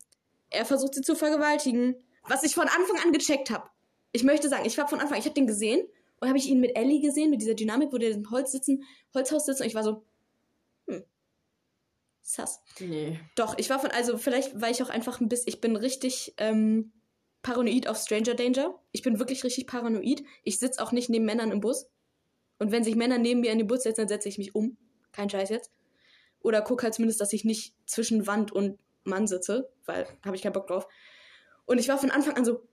Er 0.50 0.66
versucht 0.66 0.96
sie 0.96 1.02
zu 1.02 1.16
vergewaltigen, 1.16 1.96
was 2.28 2.44
ich 2.44 2.56
von 2.56 2.68
Anfang 2.68 2.98
an 3.04 3.12
gecheckt 3.12 3.50
habe. 3.50 3.70
Ich 4.12 4.24
möchte 4.24 4.50
sagen, 4.50 4.66
ich 4.66 4.78
war 4.78 4.88
von 4.88 5.00
Anfang, 5.00 5.18
ich 5.18 5.26
habe 5.26 5.34
den 5.34 5.48
gesehen 5.48 5.86
und 6.20 6.28
habe 6.28 6.38
ich 6.38 6.48
ihn 6.48 6.60
mit 6.60 6.76
Ellie 6.76 7.02
gesehen, 7.02 7.30
mit 7.30 7.42
dieser 7.42 7.56
Dynamik, 7.56 7.92
wo 7.92 7.98
der 7.98 8.12
im 8.12 8.30
Holz 8.30 8.52
sitzen, 8.52 8.84
Holzhaus 9.14 9.46
sitzt 9.46 9.62
und 9.62 9.68
ich 9.68 9.76
war 9.76 9.84
so, 9.84 10.04
hm, 10.88 11.04
sass. 12.22 12.62
Nee. 12.80 13.20
Doch, 13.36 13.58
ich 13.58 13.70
war 13.70 13.80
von, 13.80 13.92
also 13.92 14.18
vielleicht 14.18 14.60
war 14.60 14.70
ich 14.70 14.84
auch 14.84 14.90
einfach 14.90 15.20
ein 15.22 15.30
bisschen, 15.30 15.50
ich 15.50 15.62
bin 15.62 15.76
richtig 15.76 16.34
ähm, 16.38 16.92
paranoid 17.42 17.88
auf 17.88 17.98
Stranger 17.98 18.36
Danger. 18.36 18.80
Ich 18.92 19.02
bin 19.02 19.20
wirklich 19.20 19.44
richtig 19.44 19.68
paranoid. 19.68 20.24
Ich 20.44 20.60
sitze 20.60 20.82
auch 20.82 20.92
nicht 20.92 21.10
neben 21.10 21.26
Männern 21.26 21.52
im 21.52 21.62
Bus. 21.62 21.90
Und 22.60 22.72
wenn 22.72 22.84
sich 22.84 22.96
Männer 22.96 23.18
neben 23.18 23.42
mir 23.42 23.52
in 23.52 23.58
den 23.58 23.68
Bus 23.68 23.84
setzen, 23.84 24.02
dann 24.02 24.08
setze 24.08 24.30
ich 24.30 24.38
mich 24.38 24.54
um. 24.54 24.78
Kein 25.12 25.30
Scheiß 25.30 25.50
jetzt. 25.50 25.72
Oder 26.42 26.62
guck 26.62 26.84
halt 26.84 26.94
zumindest, 26.94 27.20
dass 27.20 27.34
ich 27.34 27.44
nicht 27.44 27.76
zwischen 27.86 28.28
Wand 28.28 28.52
und 28.52 28.80
Mann 29.04 29.28
sitze, 29.28 29.72
weil 29.86 30.08
habe 30.24 30.36
ich 30.36 30.44
keinen 30.44 30.54
Bock 30.54 30.68
drauf. 30.68 30.88
Und 31.66 31.80
ich 31.80 31.88
war 31.88 31.98
von 31.98 32.12
Anfang 32.12 32.36
an 32.36 32.46
so, 32.46 32.68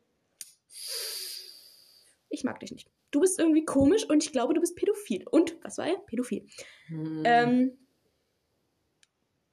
ich 2.30 2.44
mag 2.44 2.60
dich 2.60 2.72
nicht. 2.72 2.90
Du 3.10 3.20
bist 3.20 3.38
irgendwie 3.38 3.64
komisch 3.64 4.04
und 4.08 4.22
ich 4.22 4.32
glaube, 4.32 4.54
du 4.54 4.60
bist 4.60 4.76
pädophil. 4.76 5.24
Und 5.30 5.56
was 5.62 5.78
war 5.78 5.86
er? 5.86 5.98
Pädophil. 6.06 6.46
Hm. 6.88 7.22
Ähm, 7.24 7.78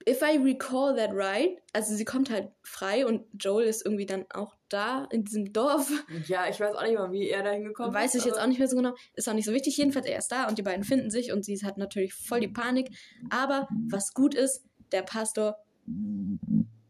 if 0.08 0.22
I 0.22 0.38
recall 0.38 0.94
that 0.94 1.10
right, 1.12 1.58
also 1.72 1.94
sie 1.94 2.04
kommt 2.04 2.30
halt 2.30 2.50
frei 2.62 3.06
und 3.06 3.24
Joel 3.32 3.66
ist 3.66 3.84
irgendwie 3.84 4.06
dann 4.06 4.26
auch 4.30 4.54
da 4.68 5.06
in 5.10 5.24
diesem 5.24 5.52
Dorf. 5.52 5.90
ja, 6.28 6.48
ich 6.48 6.60
weiß 6.60 6.74
auch 6.76 6.82
nicht 6.82 6.94
mal, 6.94 7.10
wie 7.12 7.28
er 7.28 7.42
da 7.42 7.50
hingekommen 7.50 7.94
Weiß 7.94 8.14
ich 8.14 8.24
jetzt 8.24 8.38
auch 8.38 8.46
nicht 8.46 8.58
mehr 8.58 8.68
so 8.68 8.76
genau. 8.76 8.94
Ist 9.14 9.28
auch 9.28 9.34
nicht 9.34 9.46
so 9.46 9.52
wichtig. 9.52 9.76
Jedenfalls, 9.76 10.06
er 10.06 10.18
ist 10.18 10.30
da 10.30 10.48
und 10.48 10.58
die 10.58 10.62
beiden 10.62 10.84
finden 10.84 11.10
sich 11.10 11.32
und 11.32 11.44
sie 11.44 11.58
hat 11.64 11.78
natürlich 11.78 12.14
voll 12.14 12.40
die 12.40 12.48
Panik. 12.48 12.90
Aber 13.30 13.68
was 13.88 14.14
gut 14.14 14.34
ist, 14.34 14.64
der 14.92 15.02
Pastor 15.02 15.56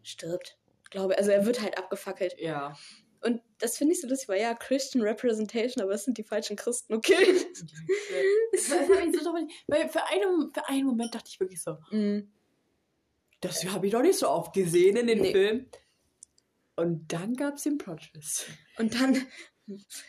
stirbt. 0.03 0.59
Glaube, 0.91 1.17
also 1.19 1.31
er 1.31 1.45
wird 1.47 1.61
halt 1.61 1.77
abgefackelt. 1.79 2.35
Ja. 2.39 2.77
Und 3.23 3.41
das 3.59 3.77
finde 3.79 3.95
ich 3.95 4.01
so 4.01 4.07
lustig, 4.09 4.29
weil 4.29 4.41
ja, 4.41 4.55
Christian 4.55 5.03
Representation, 5.03 5.83
aber 5.83 5.95
es 5.95 6.05
sind 6.05 6.17
die 6.19 6.23
falschen 6.23 6.55
Christen, 6.57 6.95
okay. 6.95 7.17
Das 8.53 8.71
hat 8.71 8.89
mich 8.89 9.21
so 9.23 9.33
Weil 9.67 9.89
für 9.89 10.05
einen, 10.07 10.53
für 10.55 10.69
einen 10.69 10.87
Moment 10.87 11.15
dachte 11.15 11.29
ich 11.29 11.41
wirklich 11.41 11.63
so, 11.63 11.77
Mm. 11.91 12.31
das 13.41 13.65
habe 13.67 13.87
ich 13.87 13.93
noch 13.93 14.03
nicht 14.03 14.19
so 14.19 14.29
oft 14.29 14.53
gesehen 14.53 14.97
in 14.97 15.07
den 15.09 15.21
Nee. 15.21 15.33
Filmen. 15.33 15.71
Und 16.77 17.13
dann 17.13 17.35
gab 17.35 17.55
es 17.55 17.63
den 17.63 17.79
Plot-Twist. 17.79 18.47
Und 18.79 18.95
dann, 18.95 19.27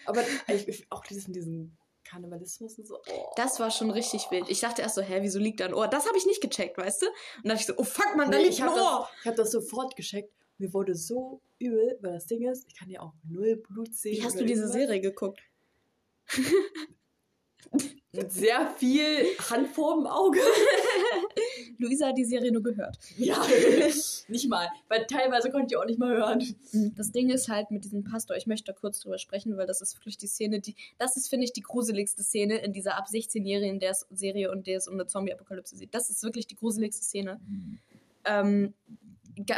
Aber 0.05 0.21
ich, 0.47 0.67
ich, 0.67 0.87
auch 0.91 1.03
diesen, 1.05 1.33
diesen 1.33 1.77
Kannibalismus 2.03 2.77
und 2.77 2.85
so. 2.87 2.99
Oh. 3.09 3.31
das 3.35 3.59
war 3.59 3.71
schon 3.71 3.89
richtig 3.89 4.29
wild. 4.31 4.49
Ich 4.49 4.59
dachte 4.59 4.81
erst 4.81 4.95
so, 4.95 5.01
hä, 5.01 5.19
wieso 5.21 5.39
liegt 5.39 5.59
da 5.61 5.65
ein 5.65 5.73
Ohr? 5.73 5.87
Das 5.87 6.05
habe 6.07 6.17
ich 6.17 6.25
nicht 6.25 6.41
gecheckt, 6.41 6.77
weißt 6.77 7.01
du? 7.01 7.05
Und 7.07 7.13
dann 7.45 7.49
dachte 7.57 7.61
ich 7.61 7.67
so, 7.67 7.73
oh 7.77 7.83
fuck, 7.83 8.15
man, 8.15 8.29
da 8.31 8.37
Nee, 8.37 8.43
liegt 8.43 8.55
ich 8.55 8.63
ein 8.63 8.69
habe 8.69 8.79
Ohr. 8.81 9.09
das, 9.09 9.19
ich 9.21 9.27
hab 9.27 9.35
das 9.37 9.51
sofort 9.51 9.95
gecheckt. 9.95 10.31
Mir 10.57 10.73
wurde 10.73 10.95
so 10.95 11.41
übel, 11.59 11.97
weil 12.01 12.13
das 12.13 12.25
Ding 12.27 12.47
ist, 12.49 12.65
ich 12.67 12.75
kann 12.75 12.89
ja 12.89 13.01
auch 13.01 13.13
null 13.29 13.57
Blut 13.57 13.93
sehen. 13.95 14.17
Wie 14.17 14.23
hast 14.23 14.39
du 14.39 14.45
diese 14.45 14.61
irgendwas. 14.63 14.73
Serie 14.81 15.01
geguckt? 15.01 15.39
Mit 18.13 18.31
sehr 18.31 18.67
viel 18.77 19.25
Hand 19.49 19.67
vorm 19.67 20.07
Auge. 20.07 20.39
Luisa 21.77 22.07
hat 22.07 22.17
die 22.17 22.25
Serie 22.25 22.51
nur 22.51 22.63
gehört. 22.63 22.97
Ja, 23.17 23.39
nicht 24.27 24.49
mal. 24.49 24.67
Weil 24.87 25.05
teilweise 25.05 25.51
konnte 25.51 25.73
ich 25.73 25.77
auch 25.77 25.85
nicht 25.85 25.99
mal 25.99 26.15
hören. 26.15 26.43
Das 26.95 27.11
Ding 27.11 27.29
ist 27.29 27.47
halt 27.49 27.69
mit 27.69 27.83
diesem 27.83 28.03
Pastor, 28.03 28.35
ich 28.35 28.47
möchte 28.47 28.71
da 28.71 28.79
kurz 28.79 29.01
drüber 29.01 29.19
sprechen, 29.19 29.55
weil 29.57 29.67
das 29.67 29.81
ist 29.81 29.95
wirklich 29.97 30.17
die 30.17 30.25
Szene, 30.27 30.59
die, 30.61 30.75
das 30.97 31.15
ist, 31.17 31.27
finde 31.27 31.45
ich, 31.45 31.53
die 31.53 31.61
gruseligste 31.61 32.23
Szene 32.23 32.57
in 32.59 32.73
dieser 32.73 32.97
ab 32.97 33.05
16-jährigen 33.11 33.79
der 33.79 33.95
Serie 34.09 34.49
und 34.51 34.65
der 34.65 34.77
es 34.77 34.87
um 34.87 34.95
eine 34.95 35.05
Zombie-Apokalypse 35.05 35.75
sieht. 35.75 35.93
Das 35.93 36.09
ist 36.09 36.23
wirklich 36.23 36.47
die 36.47 36.55
gruseligste 36.55 37.03
Szene. 37.03 37.39
Ähm, 38.25 38.73
ga- 38.87 39.06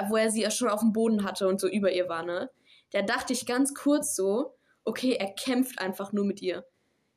wo 0.09 0.17
er 0.17 0.31
sie 0.31 0.41
ja 0.41 0.51
schon 0.51 0.69
auf 0.69 0.79
dem 0.81 0.93
Boden 0.93 1.23
hatte 1.23 1.47
und 1.47 1.59
so 1.59 1.67
über 1.67 1.91
ihr 1.91 2.09
war, 2.09 2.23
ne? 2.23 2.49
Da 2.91 3.01
dachte 3.01 3.33
ich 3.33 3.45
ganz 3.45 3.73
kurz 3.73 4.15
so, 4.15 4.55
okay, 4.83 5.13
er 5.13 5.31
kämpft 5.33 5.79
einfach 5.79 6.11
nur 6.11 6.25
mit 6.25 6.41
ihr. 6.41 6.65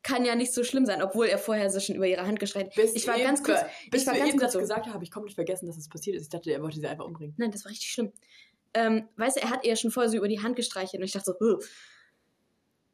Kann 0.03 0.25
ja 0.25 0.35
nicht 0.35 0.53
so 0.53 0.63
schlimm 0.63 0.85
sein, 0.85 1.01
obwohl 1.01 1.27
er 1.27 1.37
vorher 1.37 1.69
so 1.69 1.79
schon 1.79 1.95
über 1.95 2.05
ihre 2.05 2.27
Hand 2.27 2.39
geschreit. 2.39 2.75
Bis 2.75 2.93
Ich 2.93 3.07
war 3.07 3.17
ganz 3.17 3.41
kurz, 3.41 3.61
bis 3.89 4.01
ich 4.01 4.07
war 4.07 4.17
ganz 4.17 4.31
kurz 4.31 4.41
das 4.41 4.53
so. 4.53 4.59
gesagt 4.59 4.87
habe 4.87 5.03
ich 5.03 5.11
komplett 5.11 5.35
vergessen, 5.35 5.65
dass 5.65 5.77
es 5.77 5.87
passiert 5.87 6.17
ist. 6.17 6.23
Ich 6.23 6.29
dachte, 6.29 6.51
er 6.51 6.61
wollte 6.61 6.79
sie 6.79 6.87
einfach 6.87 7.05
umbringen. 7.05 7.33
Nein, 7.37 7.51
das 7.51 7.63
war 7.63 7.71
richtig 7.71 7.89
schlimm. 7.89 8.11
Ähm, 8.73 9.07
weißt 9.15 9.37
du, 9.37 9.41
er 9.41 9.49
hat 9.49 9.65
ihr 9.65 9.75
schon 9.75 9.91
vorher 9.91 10.09
so 10.09 10.17
über 10.17 10.27
die 10.27 10.41
Hand 10.41 10.55
gestreichelt 10.55 11.01
und 11.01 11.05
ich 11.05 11.13
dachte 11.13 11.35
so, 11.39 11.45
"Ugh." 11.45 11.63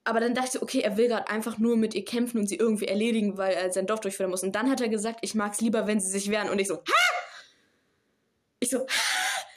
aber 0.06 0.20
dann 0.20 0.34
dachte 0.34 0.48
ich 0.48 0.54
so, 0.54 0.62
okay, 0.62 0.80
er 0.80 0.98
will 0.98 1.08
gerade 1.08 1.28
einfach 1.28 1.60
nur 1.60 1.78
mit 1.78 1.94
ihr 1.94 2.04
kämpfen 2.04 2.40
und 2.40 2.48
sie 2.48 2.56
irgendwie 2.56 2.88
erledigen, 2.88 3.38
weil 3.38 3.54
er 3.54 3.72
sein 3.72 3.86
Dorf 3.86 4.00
durchführen 4.00 4.32
muss. 4.32 4.42
Und 4.44 4.56
dann 4.56 4.70
hat 4.70 4.82
er 4.82 4.90
gesagt, 4.90 5.20
ich 5.22 5.36
mag's 5.36 5.62
lieber, 5.62 5.86
wenn 5.86 6.00
sie 6.00 6.10
sich 6.10 6.32
wehren. 6.32 6.50
Und 6.50 6.60
ich 6.60 6.68
so, 6.68 6.78
ha! 6.78 6.94
Ich 8.60 8.72
so, 8.72 8.88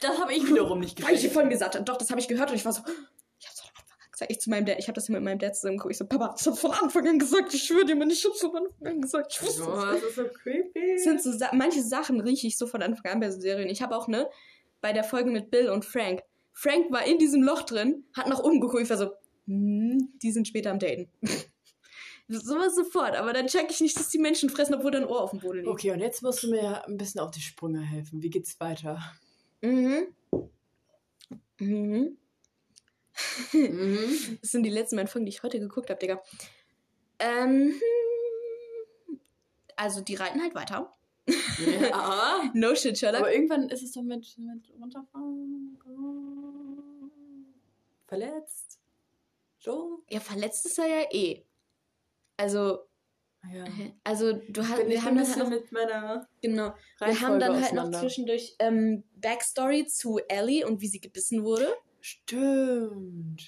Das 0.03 0.19
habe 0.19 0.33
ich 0.33 0.47
wiederum 0.47 0.79
nicht 0.79 1.01
weil 1.03 1.15
ich 1.15 1.27
vorhin 1.31 1.49
gesagt 1.49 1.75
habe, 1.75 1.83
doch, 1.85 1.97
das 1.97 2.09
habe 2.09 2.19
ich 2.19 2.27
gehört 2.27 2.49
und 2.49 2.55
ich 2.55 2.65
war 2.65 2.73
so, 2.73 2.81
ich 3.39 3.47
hab's 3.47 3.61
von 3.61 3.69
Anfang 3.75 3.97
an 4.03 4.09
gesagt. 4.11 4.31
Ich 4.31 4.39
zu 4.39 4.49
meinem 4.49 4.65
Dad, 4.65 4.77
ich 4.79 4.87
habe 4.87 4.93
das 4.95 5.07
hier 5.07 5.15
mit 5.15 5.23
meinem 5.23 5.39
Dad 5.39 5.55
zusammen 5.55 5.77
geguckt. 5.77 5.91
Ich 5.93 5.97
so, 5.97 6.05
Papa, 6.05 6.35
ich 6.39 6.45
hab's 6.45 6.59
von 6.59 6.71
Anfang 6.71 7.07
an 7.07 7.19
gesagt, 7.19 7.53
ich 7.53 7.63
schwöre 7.63 7.85
dir, 7.85 7.95
Mann, 7.95 8.09
ich 8.09 8.23
hab's 8.25 8.41
von 8.41 8.55
Anfang 8.55 8.87
an 8.87 9.01
gesagt. 9.01 9.33
Ich 9.33 9.41
wusste 9.41 9.63
Oh, 9.67 9.75
es. 9.75 10.01
das 10.01 10.09
ist 10.09 10.15
so 10.15 10.23
creepy. 10.25 10.91
Es 10.95 11.03
sind 11.03 11.21
so 11.21 11.31
manche 11.53 11.81
Sachen 11.81 12.19
rieche 12.21 12.47
ich 12.47 12.57
so 12.57 12.67
von 12.67 12.81
Anfang 12.81 13.11
an 13.11 13.19
bei 13.19 13.31
so 13.31 13.39
Serien. 13.39 13.69
Ich 13.69 13.81
habe 13.81 13.95
auch, 13.95 14.07
ne, 14.07 14.29
bei 14.81 14.93
der 14.93 15.03
Folge 15.03 15.31
mit 15.31 15.49
Bill 15.51 15.69
und 15.69 15.85
Frank. 15.85 16.21
Frank 16.53 16.91
war 16.91 17.05
in 17.05 17.17
diesem 17.17 17.41
Loch 17.41 17.63
drin, 17.63 18.03
hat 18.15 18.27
nach 18.27 18.39
oben 18.43 18.59
geguckt, 18.61 18.83
ich 18.83 18.89
war 18.89 18.97
so, 18.97 19.11
hm, 19.47 20.09
die 20.21 20.31
sind 20.31 20.47
später 20.47 20.71
am 20.71 20.79
Daten. 20.79 21.09
Sowas 22.29 22.75
sofort, 22.75 23.15
aber 23.15 23.33
dann 23.33 23.47
check 23.47 23.69
ich 23.69 23.81
nicht, 23.81 23.97
dass 23.99 24.09
die 24.09 24.17
Menschen 24.17 24.49
fressen, 24.49 24.73
obwohl 24.75 24.91
da 24.91 24.99
ein 24.99 25.05
Ohr 25.05 25.21
auf 25.21 25.31
dem 25.31 25.39
Boden 25.39 25.57
liegt. 25.59 25.67
Okay, 25.67 25.91
und 25.91 25.99
jetzt 25.99 26.21
musst 26.23 26.41
du 26.43 26.49
mir 26.49 26.85
ein 26.87 26.97
bisschen 26.97 27.19
auf 27.19 27.31
die 27.31 27.41
Sprünge 27.41 27.81
helfen. 27.81 28.21
Wie 28.23 28.29
geht's 28.29 28.59
weiter? 28.61 28.99
Mhm. 29.63 30.13
Mhm. 31.59 32.17
Mhm. 33.53 34.37
Das 34.41 34.51
sind 34.51 34.63
die 34.63 34.69
letzten 34.69 34.97
beiden 34.97 35.07
Folgen, 35.07 35.25
die 35.25 35.31
ich 35.31 35.41
heute 35.43 35.59
geguckt 35.59 35.89
habe, 35.89 35.99
Digga. 35.99 36.21
Ähm, 37.19 37.73
also, 39.77 40.01
die 40.01 40.15
reiten 40.15 40.41
halt 40.41 40.53
weiter. 40.53 40.91
ja. 41.27 42.51
No 42.53 42.75
shit, 42.75 42.97
Sherlock. 42.97 43.21
Aber 43.21 43.33
irgendwann 43.33 43.69
ist 43.69 43.83
es 43.83 43.93
doch 43.93 44.01
mit, 44.01 44.37
mit 44.37 44.69
runterfahren. 44.79 45.79
Verletzt. 48.07 48.79
So. 49.59 50.03
ja, 50.09 50.19
verletzt 50.19 50.65
ist 50.65 50.77
er 50.77 50.87
ja 50.87 51.07
eh. 51.11 51.45
Also, 52.35 52.79
Ja. 53.51 53.65
also 54.03 54.33
du 54.33 54.65
hast, 54.67 54.87
wir 54.87 55.03
haben 55.03 55.15
dann 55.15 55.25
bisschen 55.25 55.41
halt 55.41 55.43
noch, 55.43 55.49
mit 55.49 55.71
meiner 55.71 56.27
genau, 56.41 56.73
wir 56.99 57.19
haben 57.21 57.39
dann 57.39 57.61
halt 57.61 57.73
noch 57.73 57.91
zwischendurch 57.91 58.55
ähm, 58.59 59.03
Backstory 59.15 59.85
zu 59.85 60.19
Ellie 60.29 60.65
und 60.65 60.79
wie 60.79 60.87
sie 60.87 61.01
gebissen 61.01 61.43
wurde. 61.43 61.67
Stimmt. 61.99 63.41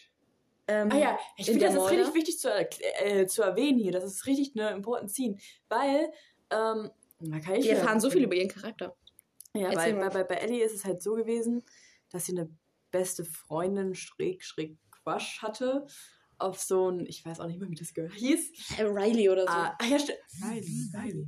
Ähm, 0.67 0.89
Ah 0.91 0.97
ja, 0.97 1.19
ich 1.37 1.47
in 1.47 1.59
finde, 1.59 1.67
das 1.67 1.75
ist 1.75 1.91
richtig 1.91 2.13
wichtig 2.13 2.39
zu, 2.39 2.49
erkl- 2.53 2.81
äh, 2.99 3.27
zu 3.27 3.43
erwähnen 3.43 3.77
hier. 3.79 3.91
Das 3.91 4.03
ist 4.03 4.25
richtig 4.25 4.51
eine 4.55 4.71
important 4.71 5.11
Scene. 5.11 5.37
Weil, 5.69 6.11
ähm, 6.49 6.91
da 7.19 7.39
kann 7.39 7.55
ich 7.55 7.65
Wir 7.65 7.75
erfahren 7.77 7.99
so 7.99 8.09
viel 8.09 8.23
über 8.23 8.35
ihren 8.35 8.49
Charakter. 8.49 8.95
Ja, 9.53 9.71
bei, 9.71 9.93
bei, 9.93 10.09
bei, 10.09 10.23
bei 10.23 10.35
Ellie 10.35 10.63
ist 10.63 10.73
es 10.73 10.83
halt 10.83 11.01
so 11.01 11.13
gewesen, 11.13 11.63
dass 12.11 12.25
sie 12.25 12.33
eine 12.33 12.49
beste 12.91 13.23
Freundin 13.23 13.95
schräg, 13.95 14.43
schräg 14.43 14.77
Quash 14.91 15.41
hatte. 15.41 15.85
Auf 16.37 16.61
so 16.61 16.89
ein, 16.89 17.05
ich 17.05 17.25
weiß 17.25 17.39
auch 17.39 17.47
nicht 17.47 17.59
mehr, 17.59 17.69
wie 17.69 17.75
das 17.75 17.93
Girl 17.93 18.11
hieß. 18.11 18.77
Äh, 18.77 18.83
Riley 18.83 19.29
oder 19.29 19.43
so. 19.43 19.49
Ah, 19.49 19.77
ah, 19.79 19.85
ja, 19.85 19.99
stimmt. 19.99 20.19
Riley, 20.41 20.89
Riley. 20.93 21.27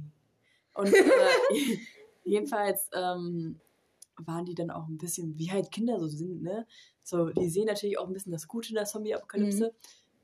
Und 0.74 0.94
äh, 0.94 1.78
jedenfalls 2.24 2.90
ähm, 2.94 3.60
waren 4.18 4.46
die 4.46 4.56
dann 4.56 4.72
auch 4.72 4.88
ein 4.88 4.98
bisschen, 4.98 5.38
wie 5.38 5.52
halt 5.52 5.72
Kinder 5.72 6.00
so 6.00 6.08
sind, 6.08 6.42
ne? 6.42 6.68
So, 7.04 7.30
die 7.30 7.50
sehen 7.50 7.66
natürlich 7.66 7.98
auch 7.98 8.08
ein 8.08 8.14
bisschen 8.14 8.32
das 8.32 8.48
Gute 8.48 8.70
in 8.70 8.76
der 8.76 8.86
Zombie-Apokalypse. 8.86 9.74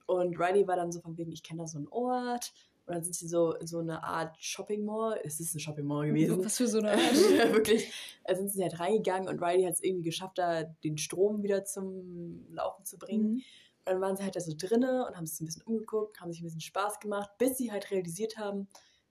Und 0.05 0.37
Riley 0.37 0.67
war 0.67 0.75
dann 0.75 0.91
so 0.91 0.99
von 0.99 1.17
wegen, 1.17 1.31
ich 1.31 1.43
kenne 1.43 1.61
da 1.61 1.67
so 1.67 1.77
einen 1.77 1.87
Ort. 1.87 2.53
Und 2.85 2.95
dann 2.95 3.03
sind 3.03 3.15
sie 3.15 3.27
so 3.27 3.53
in 3.53 3.65
so 3.65 3.79
eine 3.79 4.03
Art 4.03 4.35
Shopping 4.43 4.83
Mall. 4.83 5.17
Es 5.23 5.39
ist 5.39 5.55
ein 5.55 5.59
Shopping 5.59 5.85
Mall 5.85 6.07
gewesen. 6.07 6.43
Was 6.43 6.57
für 6.57 6.67
so 6.67 6.79
eine 6.79 6.91
ja, 7.37 7.53
wirklich. 7.53 7.93
Da 8.25 8.35
sind 8.35 8.51
sie 8.51 8.61
halt 8.61 8.79
reingegangen 8.79 9.29
und 9.29 9.41
Riley 9.41 9.63
hat 9.63 9.73
es 9.73 9.83
irgendwie 9.83 10.03
geschafft, 10.03 10.37
da 10.37 10.63
den 10.63 10.97
Strom 10.97 11.43
wieder 11.43 11.63
zum 11.63 12.45
Laufen 12.51 12.83
zu 12.83 12.97
bringen. 12.97 13.35
Mhm. 13.35 13.41
Und 13.85 13.93
dann 13.93 14.01
waren 14.01 14.15
sie 14.15 14.23
halt 14.23 14.35
da 14.35 14.39
so 14.39 14.53
drinne 14.57 15.05
und 15.07 15.17
haben 15.17 15.25
sich 15.25 15.41
ein 15.41 15.45
bisschen 15.45 15.63
umgeguckt, 15.63 16.21
haben 16.21 16.31
sich 16.31 16.41
ein 16.41 16.45
bisschen 16.45 16.61
Spaß 16.61 16.99
gemacht, 16.99 17.29
bis 17.37 17.57
sie 17.57 17.71
halt 17.71 17.91
realisiert 17.91 18.37
haben, 18.37 18.67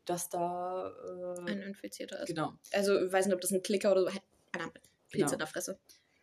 dass 0.07 0.29
da. 0.31 0.89
Äh, 1.47 1.51
Ein 1.51 1.61
Infizierter 1.63 2.21
ist. 2.23 2.29
genau. 2.29 2.55
Also, 2.73 2.99
ich 3.05 3.13
weiß 3.13 3.27
nicht, 3.27 3.35
ob 3.35 3.41
das 3.41 3.53
ein 3.53 3.63
Klicker 3.63 3.93
oder 3.93 4.03
so. 4.03 4.09
Halt, 4.11 4.23
Einer 4.53 4.67
mit 4.67 4.83
Pilze 5.11 5.25
Genau. 5.27 5.33
in 5.33 5.39
der 5.39 5.47
Fresse. 5.47 5.79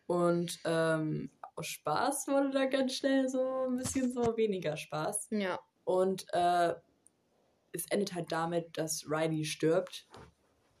Und 0.06 0.58
ähm, 0.64 1.30
aus 1.54 1.66
Spaß 1.66 2.26
wurde 2.28 2.50
da 2.50 2.64
ganz 2.66 2.94
schnell 2.94 3.28
so 3.28 3.66
ein 3.68 3.76
bisschen 3.76 4.12
so 4.12 4.36
weniger 4.36 4.76
Spaß. 4.76 5.28
Ja. 5.30 5.60
Und 5.84 6.26
äh, 6.32 6.74
es 7.72 7.86
endet 7.90 8.14
halt 8.14 8.32
damit, 8.32 8.76
dass 8.76 9.04
Riley 9.08 9.44
stirbt, 9.44 10.08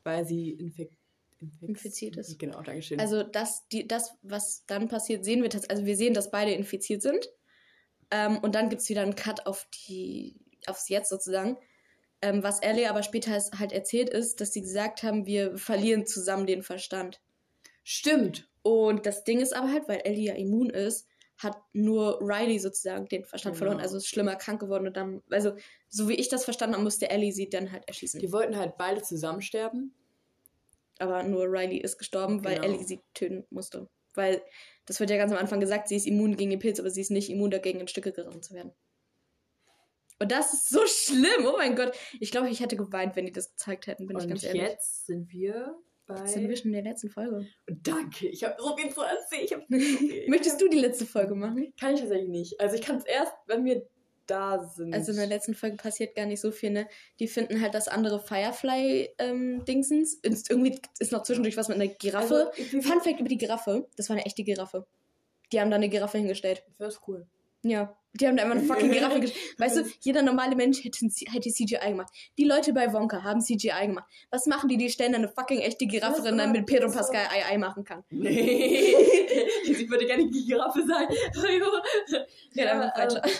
weil 0.02 0.24
sie 0.26 0.50
infek 0.50 0.90
infek- 1.40 1.68
Infiziert 1.68 2.16
ist. 2.16 2.36
Genau, 2.40 2.60
Dankeschön. 2.62 2.98
Also 2.98 3.22
das, 3.22 3.66
die, 3.68 3.86
das, 3.86 4.16
was 4.22 4.64
dann 4.66 4.88
passiert, 4.88 5.24
sehen 5.24 5.42
wir 5.42 5.48
tatsächlich. 5.50 5.70
Also 5.76 5.86
wir 5.86 5.96
sehen, 5.96 6.12
dass 6.14 6.30
beide 6.32 6.50
infiziert 6.52 7.00
sind. 7.02 7.28
Ähm, 8.10 8.38
und 8.38 8.54
dann 8.54 8.68
gibt 8.68 8.82
es 8.82 8.88
wieder 8.88 9.02
einen 9.02 9.14
Cut 9.14 9.46
auf 9.46 9.66
die, 9.88 10.36
aufs 10.66 10.88
Jetzt 10.88 11.10
sozusagen. 11.10 11.56
Ähm, 12.22 12.42
was 12.42 12.60
Ellie 12.60 12.88
aber 12.90 13.02
später 13.02 13.32
halt 13.58 13.72
erzählt 13.72 14.10
ist, 14.10 14.40
dass 14.40 14.52
sie 14.52 14.60
gesagt 14.60 15.02
haben, 15.02 15.26
wir 15.26 15.56
verlieren 15.56 16.06
zusammen 16.06 16.46
den 16.46 16.62
Verstand. 16.62 17.20
Stimmt. 17.82 18.48
Und 18.62 19.06
das 19.06 19.24
Ding 19.24 19.40
ist 19.40 19.54
aber 19.54 19.72
halt, 19.72 19.88
weil 19.88 20.02
Ellie 20.04 20.26
ja 20.28 20.34
immun 20.34 20.68
ist, 20.70 21.06
hat 21.38 21.56
nur 21.72 22.20
Riley 22.20 22.58
sozusagen 22.58 23.06
den 23.06 23.24
Verstand 23.24 23.54
Genau. 23.54 23.64
verloren, 23.64 23.82
also 23.82 23.96
ist 23.96 24.06
schlimmer 24.08 24.36
krank 24.36 24.60
geworden 24.60 24.86
und 24.86 24.96
dann, 24.98 25.22
also 25.30 25.56
so 25.88 26.06
wie 26.10 26.14
ich 26.14 26.28
das 26.28 26.44
verstanden 26.44 26.74
habe, 26.74 26.84
musste 26.84 27.08
Ellie 27.08 27.32
sie 27.32 27.48
dann 27.48 27.72
halt 27.72 27.88
erschießen. 27.88 28.20
Die 28.20 28.30
wollten 28.32 28.56
halt 28.58 28.76
beide 28.76 29.00
zusammen 29.02 29.40
sterben. 29.40 29.94
Aber 30.98 31.22
nur 31.22 31.44
Riley 31.46 31.78
ist 31.78 31.96
gestorben, 31.96 32.44
weil 32.44 32.56
Genau. 32.56 32.66
Ellie 32.74 32.84
sie 32.86 33.00
töten 33.14 33.46
musste. 33.48 33.88
Weil, 34.12 34.42
das 34.90 34.98
wird 34.98 35.08
ja 35.10 35.16
ganz 35.18 35.30
am 35.30 35.38
Anfang 35.38 35.60
gesagt, 35.60 35.86
sie 35.86 35.94
ist 35.94 36.04
immun 36.08 36.36
gegen 36.36 36.50
den 36.50 36.58
Pilz, 36.58 36.80
aber 36.80 36.90
sie 36.90 37.00
ist 37.00 37.12
nicht 37.12 37.30
immun 37.30 37.52
dagegen, 37.52 37.78
in 37.78 37.86
Stücke 37.86 38.10
gerissen 38.10 38.42
zu 38.42 38.54
werden. 38.54 38.72
Und 40.18 40.32
das 40.32 40.52
ist 40.52 40.68
so 40.68 40.80
schlimm, 40.84 41.46
oh 41.46 41.56
mein 41.56 41.76
Gott. 41.76 41.92
Ich 42.18 42.32
glaube, 42.32 42.50
ich 42.50 42.58
hätte 42.58 42.76
geweint, 42.76 43.14
wenn 43.14 43.24
die 43.24 43.30
das 43.30 43.50
gezeigt 43.50 43.86
hätten, 43.86 44.08
bin 44.08 44.16
ich 44.16 44.24
Und 44.24 44.30
ganz 44.30 44.42
ehrlich. 44.42 44.62
jetzt 44.62 45.06
sind 45.06 45.30
wir 45.30 45.78
bei. 46.08 46.26
Sind 46.26 46.48
wir 46.48 46.56
schon 46.56 46.74
in 46.74 46.82
der 46.82 46.82
letzten 46.82 47.08
Folge? 47.08 47.46
Danke, 47.68 48.26
ich 48.26 48.42
habe 48.42 48.56
so 48.58 48.76
viel 48.76 48.90
zu 48.92 49.00
erzählen. 49.00 49.44
Ich 49.44 49.52
hab 49.52 49.64
viel. 49.68 50.28
Möchtest 50.28 50.60
du 50.60 50.68
die 50.68 50.80
letzte 50.80 51.06
Folge 51.06 51.36
machen? 51.36 51.72
Kann 51.78 51.94
ich 51.94 52.00
tatsächlich 52.00 52.28
nicht. 52.28 52.60
Also 52.60 52.74
ich 52.74 52.82
kann 52.82 52.96
es 52.96 53.06
erst, 53.06 53.32
wenn 53.46 53.64
wir 53.64 53.88
da 54.30 54.62
sind. 54.64 54.94
Also 54.94 55.10
in 55.12 55.18
der 55.18 55.26
letzten 55.26 55.54
Folge 55.54 55.76
passiert 55.76 56.14
gar 56.14 56.26
nicht 56.26 56.40
so 56.40 56.50
viel, 56.50 56.70
ne? 56.70 56.86
Die 57.18 57.28
finden 57.28 57.60
halt 57.60 57.74
das 57.74 57.88
andere 57.88 58.20
Firefly-Dingsens. 58.20 60.14
ist 60.22 60.50
irgendwie 60.50 60.80
ist 60.98 61.12
noch 61.12 61.22
zwischendurch 61.24 61.56
was 61.56 61.68
mit 61.68 61.80
einer 61.80 61.88
Giraffe. 61.88 62.52
Also, 62.56 62.80
Fun 62.80 63.00
Fact 63.00 63.20
über 63.20 63.28
die 63.28 63.38
Giraffe. 63.38 63.88
Das 63.96 64.08
war 64.08 64.16
eine 64.16 64.26
echte 64.26 64.44
Giraffe. 64.44 64.86
Die 65.52 65.60
haben 65.60 65.70
da 65.70 65.76
eine 65.76 65.88
Giraffe 65.88 66.18
hingestellt. 66.18 66.62
Das 66.78 66.94
ist 66.94 67.02
cool. 67.08 67.26
Ja. 67.62 67.96
Die 68.14 68.26
haben 68.26 68.36
da 68.36 68.42
einfach 68.42 68.56
eine 68.56 68.64
fucking 68.64 68.90
Giraffe 68.90 69.20
gestellt. 69.20 69.54
Weißt 69.58 69.76
du, 69.76 69.84
jeder 70.00 70.22
normale 70.22 70.56
Mensch 70.56 70.82
hätte, 70.82 71.06
hätte 71.30 71.50
CGI 71.50 71.90
gemacht. 71.90 72.12
Die 72.38 72.44
Leute 72.44 72.72
bei 72.72 72.92
Wonka 72.92 73.22
haben 73.22 73.40
CGI 73.40 73.86
gemacht. 73.86 74.10
Was 74.30 74.46
machen 74.46 74.68
die? 74.68 74.76
Die 74.76 74.90
stellen 74.90 75.12
da 75.12 75.18
eine 75.18 75.28
fucking 75.28 75.60
echte 75.60 75.86
Giraffe 75.86 76.20
drin, 76.22 76.36
damit 76.36 76.66
Pedro 76.66 76.90
Pascal 76.90 77.26
Ei 77.30 77.44
Ei 77.52 77.58
machen 77.58 77.84
kann. 77.84 78.02
Nee. 78.10 78.94
ich 79.64 79.88
würde 79.88 80.06
gerne 80.06 80.28
die 80.28 80.44
Giraffe 80.44 80.84
sein. 80.86 81.06
Ja, 82.52 82.90
einfach 82.90 83.24
ähm, 83.24 83.32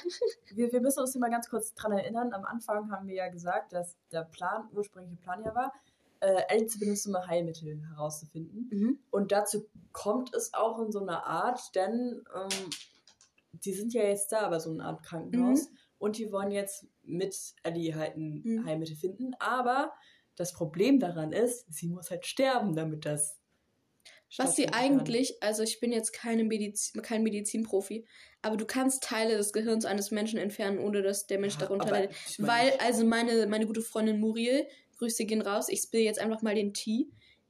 wir, 0.54 0.72
wir 0.72 0.80
müssen 0.80 1.00
uns 1.00 1.12
hier 1.12 1.20
mal 1.20 1.30
ganz 1.30 1.48
kurz 1.48 1.74
dran 1.74 1.92
erinnern. 1.92 2.32
Am 2.32 2.44
Anfang 2.44 2.90
haben 2.90 3.08
wir 3.08 3.14
ja 3.14 3.28
gesagt, 3.28 3.72
dass 3.72 3.96
der 4.12 4.22
Plan, 4.22 4.68
ursprüngliche 4.72 5.16
Plan 5.16 5.42
ja 5.44 5.54
war, 5.54 5.72
äh, 6.20 6.42
Ellie 6.48 6.66
zu 6.66 6.78
benutzen, 6.78 7.14
um 7.14 7.26
Heilmittel 7.26 7.82
herauszufinden. 7.88 8.68
Mhm. 8.70 8.98
Und 9.10 9.32
dazu 9.32 9.66
kommt 9.92 10.34
es 10.34 10.54
auch 10.54 10.78
in 10.80 10.92
so 10.92 11.00
einer 11.00 11.26
Art, 11.26 11.74
denn 11.74 12.22
ähm, 12.34 12.70
die 13.53 13.72
sind 13.72 13.92
ja 13.92 14.03
jetzt 14.05 14.32
da 14.32 14.48
bei 14.48 14.59
so 14.59 14.70
einer 14.70 14.84
Art 14.84 15.03
Krankenhaus 15.03 15.68
und 15.98 16.18
die 16.18 16.30
wollen 16.32 16.51
jetzt 16.51 16.86
mit 17.03 17.36
Ellie 17.62 17.94
halt 17.94 18.16
ein 18.16 18.42
Mhm. 18.44 18.64
Heilmittel 18.64 18.96
finden. 18.96 19.34
Aber 19.38 19.92
das 20.36 20.53
Problem 20.53 20.98
daran 21.01 21.32
ist, 21.32 21.66
sie 21.72 21.88
muss 21.88 22.11
halt 22.11 22.26
sterben, 22.26 22.74
damit 22.74 23.05
das. 23.05 23.38
Was 24.38 24.55
sie 24.55 24.66
kann. 24.66 24.74
eigentlich, 24.74 25.42
also 25.42 25.64
ich 25.64 25.80
bin 25.80 25.90
jetzt 25.92 26.12
keine 26.12 26.44
Medizin, 26.44 27.03
kein 27.03 27.24
Medizinprofi, 27.24 28.07
aber 28.42 28.57
du 28.57 28.64
kannst 28.64 29.03
Teile 29.03 29.36
des 29.36 29.53
Gehirns 29.53 29.84
eines 29.84 30.12
Menschen 30.12 30.38
entfernen, 30.38 30.78
ohne 30.78 31.03
dass 31.03 31.26
der 31.26 31.40
Mensch 31.40 31.55
Ja, 31.55 31.62
darunter 31.62 31.88
aber 31.88 31.98
leidet. 31.98 32.14
Weil, 32.38 32.72
also 32.78 33.05
meine, 33.05 33.46
meine 33.48 33.66
gute 33.66 33.82
Freundin 33.82 34.20
Muriel, 34.20 34.66
Grüße 34.98 35.24
gehen 35.24 35.42
raus, 35.42 35.68
ich 35.68 35.80
spill 35.80 36.03
jetzt 36.03 36.20
einfach 36.20 36.42
mal 36.42 36.55
den 36.55 36.72
T. 36.74 37.09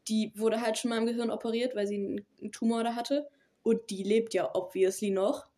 Die 0.09 0.33
wurde 0.37 0.63
halt 0.63 0.79
schon 0.79 0.89
mal 0.89 0.97
im 0.99 1.07
Gehirn 1.07 1.31
operiert, 1.31 1.77
weil 1.77 1.87
sie 1.87 1.97
einen, 1.97 2.27
einen 2.41 2.51
Tumor 2.51 2.83
da 2.83 2.95
hatte. 2.95 3.29
Und 3.63 3.91
die 3.91 4.03
lebt 4.03 4.33
ja 4.33 4.55
obviously 4.55 5.11
noch. 5.11 5.50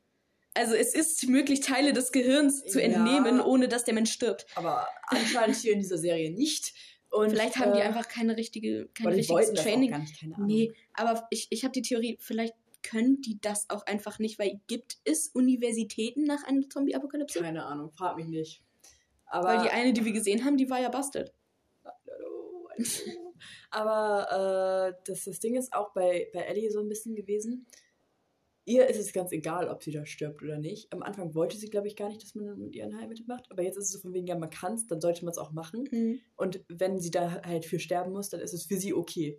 Also 0.55 0.75
es 0.75 0.95
ist 0.95 1.29
möglich, 1.29 1.61
Teile 1.61 1.93
des 1.93 2.13
Gehirns 2.13 2.65
zu 2.65 2.79
Ja. 2.81 2.87
entnehmen, 2.87 3.41
ohne 3.41 3.69
dass 3.69 3.85
der 3.85 3.95
Mensch 3.95 4.13
stirbt. 4.13 4.47
Aber 4.55 4.87
anscheinend 5.07 5.57
hier 5.57 5.73
in 5.73 5.81
dieser 5.81 5.99
Serie 5.99 6.31
nicht. 6.31 6.75
Und, 7.11 7.31
Vielleicht 7.31 7.59
haben 7.59 7.73
die 7.75 7.81
äh, 7.81 7.85
einfach 7.85 8.09
keine 8.09 8.37
richtige, 8.37 8.89
kein 8.95 9.09
richtiges 9.09 9.53
das 9.53 9.63
Training. 9.63 9.91
gar 9.91 9.99
nicht, 9.99 10.19
keine 10.19 10.35
Ahnung. 10.35 10.47
Nee, 10.47 10.73
aber 10.95 11.27
ich, 11.31 11.47
ich 11.51 11.63
habe 11.65 11.73
die 11.73 11.83
Theorie, 11.83 12.17
vielleicht 12.21 12.55
können 12.83 13.21
die 13.21 13.39
das 13.41 13.69
auch 13.71 13.87
einfach 13.87 14.19
nicht, 14.19 14.39
weil 14.39 14.61
gibt 14.67 14.97
es 15.05 15.29
Universitäten 15.29 16.25
nach 16.25 16.43
einer 16.45 16.69
Zombie-Apokalypse? 16.69 17.41
Keine 17.41 17.65
Ahnung, 17.65 17.91
frag 17.93 18.17
mich 18.17 18.27
nicht. 18.27 18.63
Aber 19.27 19.49
Weil 19.49 19.63
die 19.63 19.71
eine, 19.71 19.93
die 19.93 20.05
wir 20.05 20.13
gesehen 20.13 20.45
haben, 20.45 20.57
die 20.57 20.69
war 20.69 20.81
ja 20.81 20.89
busted. 20.89 21.33
Aber 23.71 24.93
äh, 24.95 25.01
das, 25.05 25.25
das 25.25 25.41
Ding 25.41 25.57
ist 25.57 25.73
auch 25.73 25.93
bei, 25.93 26.29
bei 26.33 26.41
Ellie 26.41 26.71
so 26.71 26.81
ein 26.81 26.89
bisschen 26.89 27.15
gewesen. 27.15 27.67
Ihr 28.65 28.89
ist 28.89 28.99
es 28.99 29.13
ganz 29.13 29.33
egal, 29.33 29.69
ob 29.69 29.83
sie 29.83 29.91
da 29.91 30.07
stirbt 30.07 30.43
oder 30.43 30.59
nicht. 30.59 30.93
Am 30.93 31.03
Anfang 31.03 31.35
wollte 31.35 31.57
sie, 31.57 31.69
glaube 31.69 31.89
ich, 31.89 31.97
gar 31.97 32.09
nicht, 32.09 32.23
dass 32.23 32.35
man 32.35 32.59
mit 32.59 32.75
ihr 32.77 32.85
ein 32.85 32.97
Heilmittel 32.97 33.27
macht. 33.27 33.51
Aber 33.51 33.63
jetzt 33.63 33.77
ist 33.77 33.87
es 33.87 33.93
so 33.93 33.99
von 33.99 34.15
wegen, 34.15 34.27
ja, 34.27 34.39
man 34.39 34.51
kann 34.51 34.75
es, 34.75 34.87
dann 34.87 35.01
sollte 35.01 35.25
man 35.25 35.33
es 35.33 35.39
auch 35.39 35.51
machen. 35.51 35.89
Und 36.37 36.65
wenn 36.69 37.01
sie 37.01 37.11
da 37.11 37.43
halt 37.43 37.65
für 37.65 37.81
sterben 37.81 38.13
muss, 38.13 38.29
dann 38.29 38.41
ist 38.41 38.55
es 38.55 38.65
für 38.67 38.77
sie 38.77 38.95
okay. 38.95 39.39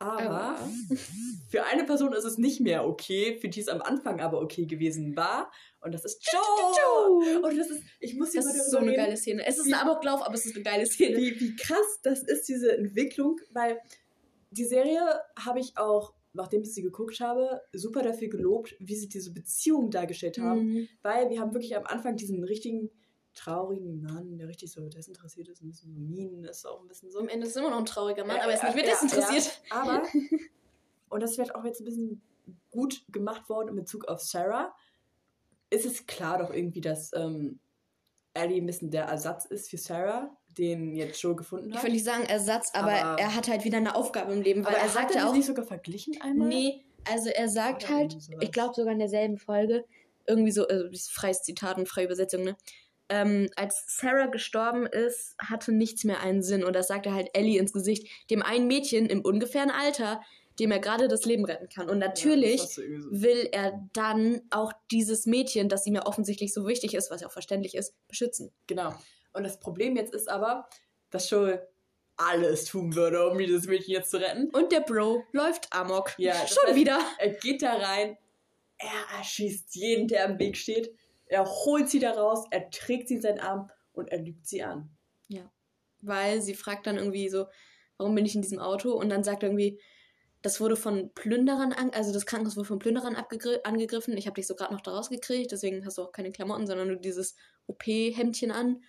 Aber 0.00 0.56
für 1.50 1.64
eine 1.64 1.84
Person 1.84 2.12
ist 2.12 2.24
es 2.24 2.38
nicht 2.38 2.60
mehr 2.60 2.86
okay, 2.86 3.38
für 3.40 3.48
die 3.48 3.60
es 3.60 3.68
am 3.68 3.82
Anfang 3.82 4.20
aber 4.20 4.40
okay 4.40 4.66
gewesen 4.66 5.16
war. 5.16 5.50
Und 5.80 5.92
das 5.92 6.04
ist 6.04 6.24
Joe. 6.32 7.40
Und 7.42 7.58
das 7.58 7.68
ist, 7.68 7.82
ich 7.98 8.14
muss 8.14 8.30
hier 8.30 8.40
das 8.40 8.54
ist 8.54 8.70
so 8.70 8.78
eine 8.78 8.94
geile 8.94 9.16
Szene. 9.16 9.44
Es 9.44 9.58
ist 9.58 9.66
ein 9.66 9.74
Amoklauf, 9.74 10.22
aber 10.22 10.34
es 10.34 10.46
ist 10.46 10.54
eine 10.54 10.62
geile 10.62 10.86
Szene. 10.86 11.16
wie, 11.16 11.40
wie 11.40 11.56
krass 11.56 12.00
das 12.04 12.22
ist, 12.22 12.48
diese 12.48 12.76
Entwicklung, 12.76 13.40
weil 13.50 13.80
die 14.50 14.64
Serie 14.64 15.02
habe 15.36 15.58
ich 15.58 15.76
auch, 15.76 16.14
nachdem 16.38 16.62
ich 16.62 16.72
sie 16.72 16.82
geguckt 16.82 17.20
habe, 17.20 17.60
super 17.72 18.02
dafür 18.02 18.28
gelobt, 18.28 18.74
wie 18.78 18.94
sie 18.96 19.08
diese 19.08 19.32
Beziehung 19.32 19.90
dargestellt 19.90 20.38
haben, 20.38 20.60
Mhm. 20.72 20.88
weil 21.02 21.28
wir 21.28 21.40
haben 21.40 21.52
wirklich 21.52 21.76
am 21.76 21.84
Anfang 21.84 22.16
diesen 22.16 22.42
richtigen 22.44 22.90
traurigen 23.34 24.00
Mann, 24.00 24.38
der 24.38 24.48
richtig 24.48 24.72
so 24.72 24.88
desinteressiert 24.88 25.48
ist, 25.48 25.62
ein 25.62 25.68
bisschen 25.68 25.92
so 25.94 26.00
mean 26.00 26.44
ist, 26.44 26.64
auch 26.66 26.80
ein 26.80 26.88
bisschen 26.88 27.10
so. 27.10 27.18
Am 27.20 27.28
Ende 27.28 27.46
ist 27.46 27.56
immer 27.56 27.70
noch 27.70 27.78
ein 27.78 27.86
trauriger 27.86 28.24
Mann, 28.24 28.36
Ja, 28.36 28.42
aber 28.44 28.52
er 28.52 28.56
ist 28.58 28.64
nicht 28.64 28.74
mehr 28.76 28.84
ja, 28.86 28.90
desinteressiert. 28.92 29.60
Ja, 29.70 29.82
aber, 29.82 30.02
und 31.10 31.22
das 31.22 31.36
wird 31.38 31.54
auch 31.54 31.64
jetzt 31.64 31.80
ein 31.80 31.84
bisschen 31.84 32.22
gut 32.70 33.04
gemacht 33.12 33.48
worden 33.48 33.68
in 33.68 33.76
Bezug 33.76 34.06
auf 34.06 34.20
Sarah, 34.22 34.74
ist 35.70 35.84
es 35.86 36.06
klar 36.06 36.38
doch 36.38 36.52
irgendwie, 36.52 36.80
dass 36.80 37.12
ähm, 37.14 37.58
Ellie 38.34 38.60
ein 38.60 38.66
bisschen 38.66 38.90
der 38.90 39.04
Ersatz 39.04 39.44
ist 39.44 39.68
für 39.70 39.78
Sarah, 39.78 40.36
den 40.58 40.94
jetzt 40.94 41.20
Joe 41.22 41.34
gefunden 41.36 41.70
Ich 41.70 41.76
hat. 41.76 41.82
würde 41.84 41.92
nicht 41.92 42.04
sagen 42.04 42.24
Ersatz, 42.24 42.70
aber, 42.74 42.92
Aber- 42.92 43.20
er 43.20 43.34
hat 43.34 43.48
halt 43.48 43.64
wieder 43.64 43.78
eine 43.78 43.94
Aufgabe 43.94 44.32
im 44.32 44.42
Leben, 44.42 44.64
weil 44.64 44.72
Aber 44.74 44.78
er 44.78 44.84
hat 44.88 44.92
sagt 44.92 45.10
er 45.12 45.16
ja 45.16 45.22
das 45.22 45.30
auch. 45.30 45.36
nicht 45.36 45.46
sogar 45.46 45.64
verglichen 45.64 46.20
einmal? 46.20 46.48
Nee, 46.48 46.84
also 47.10 47.30
er 47.30 47.48
sagt 47.48 47.84
Oder 47.84 47.94
halt, 47.96 48.16
ich 48.40 48.52
glaube 48.52 48.74
sogar 48.74 48.92
in 48.92 48.98
derselben 48.98 49.38
Folge, 49.38 49.84
irgendwie 50.26 50.50
so, 50.52 50.66
also 50.66 50.88
das 50.88 51.00
ist 51.02 51.10
freies 51.12 51.42
Zitat 51.42 51.78
und 51.78 51.88
freie 51.88 52.04
Übersetzung, 52.04 52.44
ne? 52.44 52.56
Ähm, 53.10 53.48
als 53.56 53.84
Sarah 53.86 54.26
gestorben 54.26 54.84
ist, 54.84 55.34
hatte 55.38 55.72
nichts 55.72 56.04
mehr 56.04 56.20
einen 56.20 56.42
Sinn. 56.42 56.62
Und 56.62 56.74
das 56.76 56.88
sagt 56.88 57.06
er 57.06 57.14
halt 57.14 57.30
Ellie 57.32 57.58
ins 57.58 57.72
Gesicht, 57.72 58.06
dem 58.28 58.42
einen 58.42 58.66
Mädchen 58.66 59.06
im 59.06 59.22
ungefähren 59.22 59.70
Alter, 59.70 60.20
dem 60.58 60.70
er 60.72 60.78
gerade 60.78 61.08
das 61.08 61.24
Leben 61.24 61.46
retten 61.46 61.70
kann. 61.70 61.88
Und 61.88 61.98
natürlich 62.00 62.60
Ja, 62.60 62.66
so. 62.66 62.82
will 63.10 63.48
er 63.52 63.88
dann 63.94 64.42
auch 64.50 64.74
dieses 64.90 65.24
Mädchen, 65.24 65.70
das 65.70 65.86
ihm 65.86 65.94
ja 65.94 66.04
offensichtlich 66.04 66.52
so 66.52 66.66
wichtig 66.66 66.92
ist, 66.92 67.10
was 67.10 67.22
ja 67.22 67.28
auch 67.28 67.32
verständlich 67.32 67.74
ist, 67.76 67.94
beschützen. 68.08 68.52
Genau. 68.66 68.92
Und 69.32 69.44
das 69.44 69.60
Problem 69.60 69.96
jetzt 69.96 70.14
ist 70.14 70.28
aber, 70.28 70.68
dass 71.10 71.30
Joe 71.30 71.66
alles 72.16 72.64
tun 72.64 72.94
würde, 72.94 73.28
um 73.30 73.38
dieses 73.38 73.66
Mädchen 73.66 73.92
jetzt 73.92 74.10
zu 74.10 74.18
retten. 74.18 74.50
Und 74.50 74.72
der 74.72 74.80
Bro 74.80 75.24
läuft 75.32 75.72
amok. 75.72 76.18
Ja, 76.18 76.34
Schon 76.46 76.68
heißt, 76.68 76.76
wieder. 76.76 76.98
Er 77.18 77.30
geht 77.30 77.62
da 77.62 77.74
rein, 77.74 78.18
er 78.78 79.18
erschießt 79.18 79.74
jeden, 79.74 80.08
der 80.08 80.24
im 80.26 80.38
Weg 80.38 80.56
steht. 80.56 80.92
Er 81.26 81.44
holt 81.44 81.88
sie 81.88 82.00
da 82.00 82.12
raus, 82.12 82.44
er 82.50 82.70
trägt 82.70 83.08
sie 83.08 83.14
in 83.14 83.22
seinen 83.22 83.40
Arm 83.40 83.70
und 83.92 84.10
er 84.10 84.18
lügt 84.18 84.46
sie 84.46 84.62
an. 84.62 84.90
weil 86.02 86.40
sie 86.42 86.54
fragt 86.54 86.86
dann 86.86 86.96
irgendwie 86.96 87.28
so, 87.28 87.46
warum 87.96 88.14
bin 88.14 88.26
ich 88.26 88.34
in 88.34 88.42
diesem 88.42 88.58
Auto? 88.58 88.92
Und 88.92 89.08
dann 89.08 89.24
sagt 89.24 89.42
er 89.42 89.48
irgendwie, 89.48 89.80
das 90.42 90.60
wurde 90.60 90.76
von 90.76 91.12
Plünderern, 91.14 91.72
an, 91.72 91.90
also 91.90 92.12
das 92.12 92.26
Krankenhaus 92.26 92.56
wurde 92.56 92.68
von 92.68 92.78
Plünderern 92.78 93.16
angegriffen. 93.16 94.16
Ich 94.16 94.26
habe 94.26 94.36
dich 94.36 94.46
so 94.46 94.54
gerade 94.54 94.72
noch 94.72 94.80
da 94.80 94.92
rausgekriegt, 94.92 95.50
deswegen 95.50 95.84
hast 95.84 95.98
du 95.98 96.02
auch 96.02 96.12
keine 96.12 96.30
Klamotten, 96.30 96.66
sondern 96.66 96.88
nur 96.88 96.96
dieses 96.96 97.34
OP-Hemdchen 97.66 98.52
an. 98.52 98.82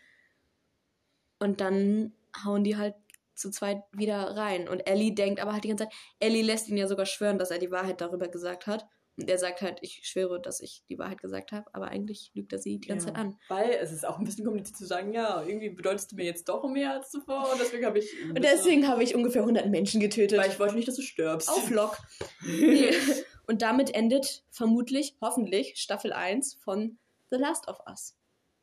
Und 1.40 1.62
dann 1.62 2.14
hauen 2.44 2.64
die 2.64 2.78
halt 2.78 2.96
zu 3.36 3.50
zweit 3.52 3.84
wieder 3.92 4.36
rein. 4.36 4.68
Und 4.68 4.82
Ellie 4.82 5.14
denkt 5.14 5.40
aber 5.40 5.54
halt 5.54 5.64
die 5.64 5.70
ganze 5.70 5.86
Zeit, 5.86 5.94
Ellie 6.20 6.44
lässt 6.44 6.68
ihn 6.68 6.78
ja 6.78 6.88
sogar 6.88 7.06
schwören, 7.06 7.38
dass 7.38 7.52
er 7.52 7.58
die 7.60 7.72
Wahrheit 7.72 8.02
darüber 8.02 8.28
gesagt 8.28 8.68
hat. 8.68 8.86
Und 9.18 9.30
er 9.30 9.38
sagt 9.38 9.62
halt, 9.62 9.80
ich 9.82 10.02
schwöre, 10.04 10.42
dass 10.42 10.62
ich 10.62 10.84
die 10.88 10.98
Wahrheit 10.98 11.20
gesagt 11.22 11.52
habe, 11.52 11.66
aber 11.74 11.90
eigentlich 11.90 12.32
lügt 12.34 12.54
er 12.54 12.60
sie 12.60 12.80
die 12.80 12.88
ganze 12.88 13.08
Ja. 13.08 13.14
Zeit 13.14 13.22
an. 13.22 13.38
Weil 13.50 13.72
es 13.72 13.92
ist 13.92 14.08
auch 14.08 14.18
ein 14.18 14.24
bisschen 14.24 14.46
kompliziert 14.46 14.78
zu 14.78 14.86
sagen, 14.86 15.12
ja, 15.12 15.44
irgendwie 15.44 15.70
bedeutest 15.70 16.12
du 16.12 16.16
mir 16.16 16.24
jetzt 16.24 16.48
doch 16.48 16.64
mehr 16.70 16.94
als 16.94 17.10
zuvor 17.12 17.52
und 17.52 17.60
deswegen 17.60 17.86
habe 17.86 18.00
ich. 18.00 18.10
Und 18.30 18.42
deswegen 18.44 18.88
habe 18.88 19.04
ich 19.04 19.16
ungefähr 19.16 19.42
100 19.42 19.68
Menschen 19.68 20.00
getötet. 20.00 20.40
Weil 20.40 20.50
ich 20.50 20.60
wollte 20.60 20.76
nicht, 20.76 20.88
dass 20.88 20.96
du 20.96 21.02
stirbst. 21.02 21.50
Auf 21.50 21.70
Lock. 21.70 21.98
Nee. 22.46 22.92
Und 23.48 23.64
damit 23.64 23.96
endet 23.96 24.44
vermutlich, 24.52 25.18
hoffentlich, 25.22 25.74
Staffel 25.78 26.14
1 26.14 26.54
von 26.54 27.00
The 27.32 27.38
Last 27.38 27.68
of 27.68 27.80
Us. 27.90 28.16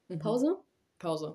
Mhm. 0.07 0.21
Pause? 0.21 0.59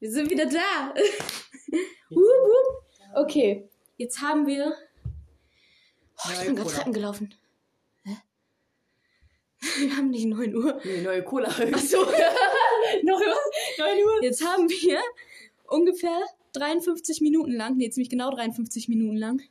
Wir 0.00 0.10
sind 0.12 0.30
wieder 0.30 0.46
da. 0.46 0.94
Okay, 3.14 3.68
jetzt 3.96 4.20
haben 4.20 4.46
wir. 4.46 4.74
Oh, 6.24 6.30
ich 6.32 6.46
bin 6.46 6.56
gerade. 6.56 6.70
Treppen 6.70 6.92
gelaufen. 6.92 7.34
Hä? 8.04 8.16
Wir 9.78 9.96
haben 9.96 10.10
nicht 10.10 10.26
9 10.26 10.54
Uhr. 10.54 10.80
Nee, 10.84 11.00
neue 11.02 11.24
Cola. 11.24 11.48
Achso. 11.72 12.02
Noch 12.02 13.20
was? 13.20 13.78
9 13.78 13.98
Uhr? 14.04 14.22
Jetzt 14.22 14.44
haben 14.44 14.68
wir 14.68 15.00
ungefähr 15.66 16.22
53 16.52 17.20
Minuten 17.22 17.52
lang, 17.52 17.76
nee, 17.76 17.90
ziemlich 17.90 18.10
genau 18.10 18.30
53 18.30 18.88
Minuten 18.88 19.16
lang, 19.16 19.42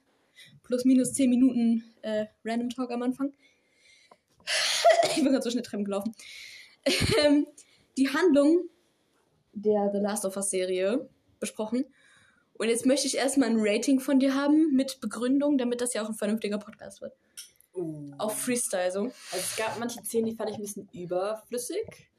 plus 0.63 0.85
minus 0.85 1.13
10 1.13 1.29
Minuten 1.29 1.83
äh, 2.03 2.25
Random 2.45 2.69
Talk 2.69 2.91
am 2.91 3.03
Anfang. 3.03 3.33
Ich 5.09 5.15
bin 5.15 5.25
gerade 5.25 5.41
so 5.41 5.49
schnell 5.49 5.63
Treppen 5.63 5.85
gelaufen. 5.85 6.15
Ähm, 7.23 7.47
die 7.97 8.09
Handlung 8.09 8.69
der 9.61 9.91
The 9.91 9.99
Last 9.99 10.25
of 10.25 10.35
Us 10.35 10.49
Serie 10.49 11.09
besprochen. 11.39 11.85
Und 12.53 12.69
jetzt 12.69 12.85
möchte 12.85 13.07
ich 13.07 13.17
erstmal 13.17 13.49
ein 13.49 13.57
Rating 13.59 13.99
von 13.99 14.19
dir 14.19 14.35
haben 14.35 14.75
mit 14.75 14.99
Begründung, 14.99 15.57
damit 15.57 15.81
das 15.81 15.93
ja 15.93 16.03
auch 16.03 16.09
ein 16.09 16.15
vernünftiger 16.15 16.57
Podcast 16.57 17.01
wird. 17.01 17.13
Uh. 17.73 18.11
Auf 18.17 18.37
Freestyle 18.37 18.91
so. 18.91 19.01
Also 19.01 19.13
es 19.31 19.55
gab 19.55 19.77
manche 19.79 20.03
Szenen, 20.03 20.25
die 20.25 20.35
fand 20.35 20.49
ich 20.49 20.55
ein 20.55 20.61
bisschen 20.61 20.89
überflüssig. 20.91 22.09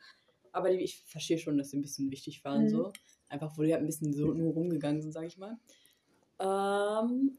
Aber 0.52 0.70
die, 0.70 0.78
ich 0.78 1.02
verstehe 1.04 1.38
schon, 1.38 1.58
dass 1.58 1.70
sie 1.70 1.78
ein 1.78 1.82
bisschen 1.82 2.10
wichtig 2.10 2.44
waren. 2.44 2.64
Mhm. 2.64 2.68
so. 2.68 2.92
Einfach, 3.28 3.56
wo 3.58 3.62
die 3.62 3.72
halt 3.72 3.82
ein 3.82 3.86
bisschen 3.86 4.12
so 4.12 4.32
nur 4.32 4.52
rumgegangen 4.52 5.02
sind, 5.02 5.12
sag 5.12 5.26
ich 5.26 5.36
mal. 5.36 5.58
Ähm, 6.38 7.36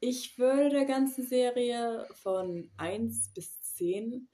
ich 0.00 0.38
würde 0.38 0.70
der 0.70 0.84
ganzen 0.84 1.26
Serie 1.26 2.06
von 2.14 2.70
1 2.76 3.30
bis 3.34 3.60
10 3.76 4.28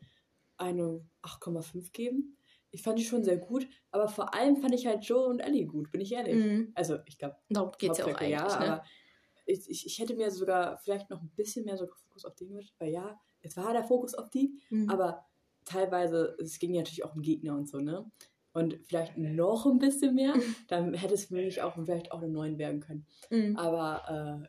eine 0.56 1.00
8,5 1.22 1.92
geben. 1.92 2.36
Ich 2.72 2.82
fand 2.82 2.98
die 2.98 3.04
schon 3.04 3.22
sehr 3.22 3.36
gut, 3.36 3.66
aber 3.90 4.08
vor 4.08 4.34
allem 4.34 4.56
fand 4.56 4.74
ich 4.74 4.86
halt 4.86 5.04
Joe 5.04 5.26
und 5.26 5.38
Ellie 5.40 5.66
gut, 5.66 5.90
bin 5.92 6.00
ich 6.00 6.12
ehrlich. 6.12 6.34
Mhm. 6.34 6.72
Also, 6.74 6.98
ich 7.06 7.18
glaube, 7.18 7.36
Darum 7.50 7.70
geht 7.78 7.92
es 7.92 7.98
ja 7.98 8.06
auch 8.06 8.14
eigentlich. 8.14 8.30
ja, 8.30 8.46
ne? 8.46 8.54
aber 8.72 8.84
ich, 9.46 9.68
ich, 9.68 9.86
ich 9.86 9.98
hätte 9.98 10.14
mir 10.16 10.30
sogar 10.30 10.78
vielleicht 10.78 11.10
noch 11.10 11.20
ein 11.22 11.30
bisschen 11.36 11.64
mehr 11.64 11.76
so 11.76 11.86
Fokus 11.86 12.24
auf 12.24 12.34
die 12.34 12.46
gewünscht, 12.48 12.74
weil 12.78 12.90
ja, 12.90 13.20
es 13.42 13.56
war 13.56 13.72
der 13.72 13.84
Fokus 13.84 14.14
auf 14.14 14.30
die, 14.30 14.58
Mhm. 14.70 14.88
aber 14.90 15.26
teilweise, 15.64 16.36
es 16.40 16.58
ging 16.58 16.74
ja 16.74 16.80
natürlich 16.80 17.04
auch 17.04 17.14
um 17.14 17.22
Gegner 17.22 17.54
und 17.54 17.68
so, 17.68 17.78
ne? 17.78 18.10
Und 18.54 18.78
vielleicht 18.84 19.16
noch 19.16 19.64
ein 19.64 19.78
bisschen 19.78 20.14
mehr, 20.14 20.34
dann 20.68 20.92
hätte 20.92 21.14
es 21.14 21.24
für 21.26 21.34
mich 21.34 21.62
auch 21.62 21.74
vielleicht 21.74 22.12
auch 22.12 22.18
eine 22.20 22.28
9 22.30 22.58
werden 22.58 22.80
können. 22.80 23.06
Mhm. 23.30 23.56
Aber 23.56 24.02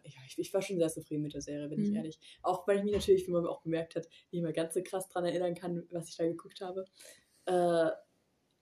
äh, 0.03 0.09
ja, 0.09 0.19
ich, 0.27 0.37
ich 0.37 0.53
war 0.53 0.61
schon 0.61 0.77
sehr 0.77 0.89
zufrieden 0.89 1.21
mit 1.23 1.33
der 1.33 1.41
Serie, 1.41 1.69
bin 1.69 1.81
ich 1.81 1.89
Mhm. 1.89 1.95
ehrlich. 1.95 2.19
Auch 2.41 2.67
weil 2.67 2.77
ich 2.79 2.83
mich 2.83 2.93
natürlich, 2.93 3.25
wie 3.27 3.31
man 3.31 3.45
auch 3.47 3.61
gemerkt 3.63 3.95
hat, 3.95 4.07
nicht 4.31 4.41
mehr 4.43 4.51
ganz 4.53 4.73
so 4.73 4.81
krass 4.83 5.07
dran 5.07 5.23
erinnern 5.23 5.55
kann, 5.55 5.87
was 5.91 6.09
ich 6.09 6.17
da 6.17 6.25
geguckt 6.25 6.59
habe. 6.61 6.83
Äh, 7.45 7.91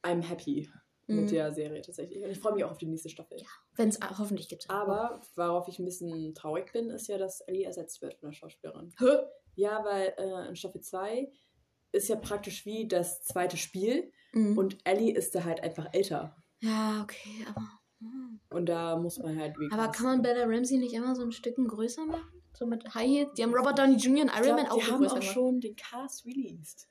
I'm 0.04 0.22
happy 0.24 0.70
Mhm. 1.08 1.16
mit 1.22 1.32
der 1.32 1.52
Serie 1.52 1.82
tatsächlich. 1.82 2.24
Und 2.24 2.30
ich 2.30 2.40
freue 2.40 2.54
mich 2.54 2.64
auch 2.64 2.72
auf 2.72 2.78
die 2.78 2.86
nächste 2.86 3.10
Staffel. 3.10 3.38
Wenn 3.76 3.90
es 3.90 4.00
hoffentlich 4.18 4.48
gibt. 4.48 4.70
Aber 4.70 5.20
worauf 5.36 5.68
ich 5.68 5.80
ein 5.80 5.86
bisschen 5.86 6.34
traurig 6.36 6.72
bin, 6.72 6.90
ist 6.92 7.08
ja, 7.08 7.18
dass 7.18 7.42
Ellie 7.42 7.66
ersetzt 7.66 8.02
wird 8.02 8.16
von 8.16 8.30
der 8.30 8.34
Schauspielerin. 8.36 8.94
Hä? 9.00 9.18
Ja, 9.56 9.84
weil 9.84 10.14
äh, 10.18 10.48
in 10.50 10.56
Staffel 10.56 10.80
2 10.82 11.30
ist 11.92 12.08
ja 12.08 12.16
praktisch 12.16 12.66
wie 12.66 12.88
das 12.88 13.24
zweite 13.24 13.58
Spiel 13.58 14.12
Mhm. 14.34 14.58
und 14.58 14.78
Ellie 14.86 15.14
ist 15.14 15.36
da 15.36 15.44
halt 15.44 15.62
einfach 15.62 15.88
älter. 15.92 16.38
ja, 16.60 17.02
okay, 17.04 17.46
aber. 17.50 17.68
mhm. 18.00 18.40
Und 18.50 18.68
da 18.68 18.96
muss 18.96 19.18
man 19.20 19.38
halt 19.38 19.58
wie 19.60 19.70
Aber 19.72 19.90
kann 19.92 20.06
man 20.06 20.22
Bella 20.22 20.46
Ramsey 20.46 20.78
nicht 20.78 20.94
immer 20.94 21.16
so 21.16 21.24
ein 21.24 21.32
Stückchen 21.34 21.68
größer 21.68 22.06
machen? 22.06 22.42
So 22.54 22.66
mit 22.66 22.94
High 22.96 23.08
Heels? 23.10 23.34
Die 23.34 23.44
haben 23.44 23.54
Robert 23.54 23.78
Downey 23.80 23.96
Jr. 23.98 24.22
und 24.24 24.30
Iron 24.30 24.42
glaub, 24.44 24.56
Man 24.58 24.68
auch 24.68 24.76
die 24.78 24.84
haben 24.92 25.08
auch 25.08 25.22
schon 25.22 25.60
den 25.60 25.76
Cast 25.76 26.26
released. 26.26 26.88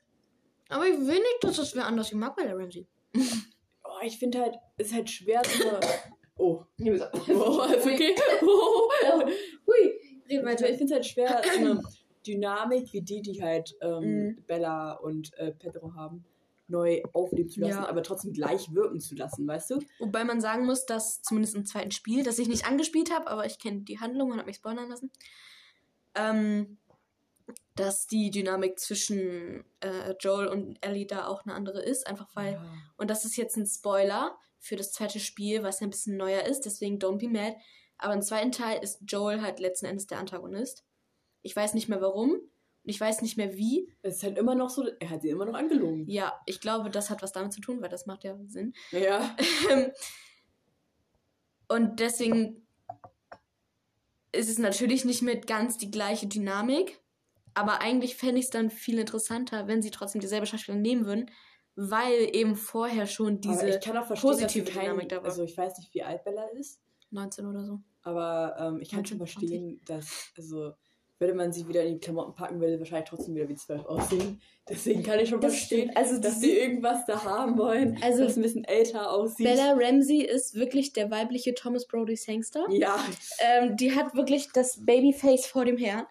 Aber 0.69 0.85
ich 0.85 0.99
will 0.99 1.07
nicht, 1.17 1.37
dass 1.41 1.55
das 1.55 1.73
wer 1.75 1.85
anders. 1.87 2.09
Ich 2.09 2.13
mag 2.15 2.35
Bella 2.35 2.53
Ramsey. 2.53 2.85
Oh, 3.15 3.99
ich 4.03 4.17
finde 4.17 4.39
halt, 4.41 4.55
es 4.77 4.87
ist 4.87 4.93
halt 4.93 5.09
schwer 5.09 5.41
zu. 5.43 5.63
oh. 6.37 6.63
oh, 6.63 6.65
Oh, 7.29 7.63
ist 7.73 7.85
okay. 7.85 8.15
Oh. 8.41 8.89
Hui. 9.67 9.93
Red 10.29 10.45
Also 10.45 10.65
ich 10.65 10.77
finde 10.77 10.85
es 10.85 10.91
halt 10.93 11.05
schwer, 11.05 11.41
so 11.43 11.59
eine 11.59 11.81
Dynamik 12.25 12.93
wie 12.93 13.01
die, 13.01 13.21
die 13.21 13.41
halt 13.43 13.75
ähm, 13.81 14.01
Mhm. 14.03 14.43
Bella 14.47 14.93
und 14.93 15.33
äh, 15.37 15.51
Pedro 15.51 15.93
haben, 15.95 16.23
neu 16.67 17.01
aufleben 17.11 17.49
zu 17.49 17.59
lassen, 17.59 17.81
Ja. 17.81 17.89
aber 17.89 18.01
trotzdem 18.01 18.31
gleich 18.31 18.73
wirken 18.73 19.01
zu 19.01 19.15
lassen, 19.15 19.45
weißt 19.45 19.71
du? 19.71 19.79
Wobei 19.99 20.23
man 20.23 20.39
sagen 20.39 20.65
muss, 20.65 20.85
dass 20.85 21.21
zumindest 21.21 21.55
im 21.55 21.65
zweiten 21.65 21.91
Spiel, 21.91 22.23
das 22.23 22.39
ich 22.39 22.47
nicht 22.47 22.65
angespielt 22.65 23.11
habe, 23.13 23.27
aber 23.27 23.45
ich 23.45 23.59
kenne 23.59 23.81
die 23.81 23.99
Handlung 23.99 24.31
und 24.31 24.37
habe 24.37 24.47
mich 24.47 24.55
spoilern 24.55 24.87
lassen, 24.87 25.11
ähm, 26.15 26.77
dass 27.75 28.07
die 28.07 28.31
Dynamik 28.31 28.79
zwischen 28.79 29.63
äh, 29.79 30.13
Joel 30.19 30.47
und 30.47 30.77
Ellie 30.85 31.05
da 31.05 31.27
auch 31.27 31.45
eine 31.45 31.53
andere 31.53 31.81
ist, 31.81 32.07
einfach 32.07 32.29
weil 32.35 32.53
Ja. 32.53 32.65
Und 32.97 33.09
das 33.09 33.25
ist 33.25 33.37
jetzt 33.37 33.57
ein 33.57 33.65
Spoiler 33.65 34.37
für 34.59 34.75
das 34.75 34.91
zweite 34.91 35.19
Spiel, 35.19 35.63
was 35.63 35.81
ein 35.81 35.89
bisschen 35.89 36.17
neuer 36.17 36.43
ist, 36.43 36.61
deswegen 36.61 36.99
don't 36.99 37.17
be 37.17 37.27
mad. 37.27 37.55
Aber 37.97 38.13
im 38.13 38.21
zweiten 38.21 38.51
Teil 38.51 38.81
ist 38.83 38.99
Joel 39.07 39.41
halt 39.41 39.59
letzten 39.59 39.85
Endes 39.85 40.07
der 40.07 40.19
Antagonist. 40.19 40.85
Ich 41.41 41.55
weiß 41.55 41.73
nicht 41.73 41.89
mehr 41.89 42.01
warum 42.01 42.31
und 42.31 42.89
ich 42.89 42.99
weiß 42.99 43.21
nicht 43.21 43.37
mehr 43.37 43.55
wie. 43.55 43.91
Es 44.01 44.17
ist 44.17 44.23
halt 44.23 44.37
immer 44.37 44.55
noch 44.55 44.69
so, 44.69 44.87
er 44.99 45.09
hat 45.09 45.21
sie 45.21 45.29
immer 45.29 45.45
noch 45.45 45.53
angelogen. 45.53 46.07
Ja, 46.07 46.39
ich 46.45 46.59
glaube, 46.59 46.89
das 46.89 47.09
hat 47.09 47.21
was 47.21 47.31
damit 47.31 47.53
zu 47.53 47.61
tun, 47.61 47.81
weil 47.81 47.89
das 47.89 48.05
macht 48.05 48.23
ja 48.23 48.37
Sinn. 48.47 48.73
Ja. 48.91 49.35
und 51.67 51.99
deswegen 51.99 52.67
ist 54.31 54.49
es 54.49 54.57
natürlich 54.57 55.05
nicht 55.05 55.21
mit 55.21 55.47
ganz 55.47 55.77
die 55.77 55.91
gleiche 55.91 56.27
Dynamik. 56.27 57.00
Aber 57.53 57.81
eigentlich 57.81 58.15
fände 58.15 58.39
ich 58.39 58.45
es 58.45 58.49
dann 58.51 58.69
viel 58.69 58.99
interessanter, 58.99 59.67
wenn 59.67 59.81
sie 59.81 59.91
trotzdem 59.91 60.21
dieselbe 60.21 60.45
Schauspielerin 60.45 60.81
nehmen 60.81 61.05
würden, 61.05 61.29
weil 61.75 62.29
eben 62.35 62.55
vorher 62.55 63.07
schon 63.07 63.41
diese 63.41 63.79
positive 64.19 64.65
kein, 64.71 64.81
Dynamik 64.85 65.09
da 65.09 65.17
war. 65.17 65.25
Also 65.25 65.43
ich 65.43 65.57
weiß 65.57 65.77
nicht, 65.79 65.93
wie 65.93 66.03
alt 66.03 66.23
Bella 66.23 66.45
ist, 66.59 66.79
19 67.11 67.45
oder 67.45 67.63
so. 67.65 67.79
aber 68.03 68.55
ähm, 68.59 68.79
ich 68.81 68.89
kann 68.89 69.05
schon 69.05 69.17
19, 69.17 69.39
verstehen, 69.39 69.81
dass, 69.85 70.31
also 70.37 70.73
würde 71.19 71.33
man 71.35 71.53
sie 71.53 71.67
wieder 71.67 71.83
in 71.83 71.93
die 71.93 71.99
Klamotten 71.99 72.33
packen, 72.33 72.59
würde 72.59 72.73
sie 72.73 72.79
wahrscheinlich 72.79 73.07
trotzdem 73.09 73.35
wieder 73.35 73.47
wie 73.47 73.55
zwölf 73.55 73.85
aussehen. 73.85 74.41
Deswegen 74.67 75.03
kann 75.03 75.19
ich 75.19 75.29
schon 75.29 75.39
Das 75.39 75.53
verstehen. 75.53 75.91
Also 75.95 76.19
dass 76.19 76.39
sie 76.39 76.51
irgendwas 76.57 77.05
da 77.05 77.23
haben 77.23 77.57
wollen, 77.59 77.99
Also- 78.01 78.23
das 78.23 78.37
ein 78.37 78.41
bisschen 78.41 78.63
älter 78.63 79.11
aussieht. 79.11 79.45
Bella 79.45 79.73
Ramsey 79.77 80.21
ist 80.23 80.55
wirklich 80.55 80.93
der 80.93 81.11
weibliche 81.11 81.53
Thomas 81.53 81.85
Brody 81.85 82.15
Sangster. 82.15 82.65
ja, 82.71 82.97
Ähm, 83.39 83.77
die 83.77 83.93
hat 83.95 84.15
wirklich 84.15 84.49
das 84.51 84.83
Babyface 84.83 85.45
vor 85.45 85.65
dem 85.65 85.77
Herrn. 85.77 86.05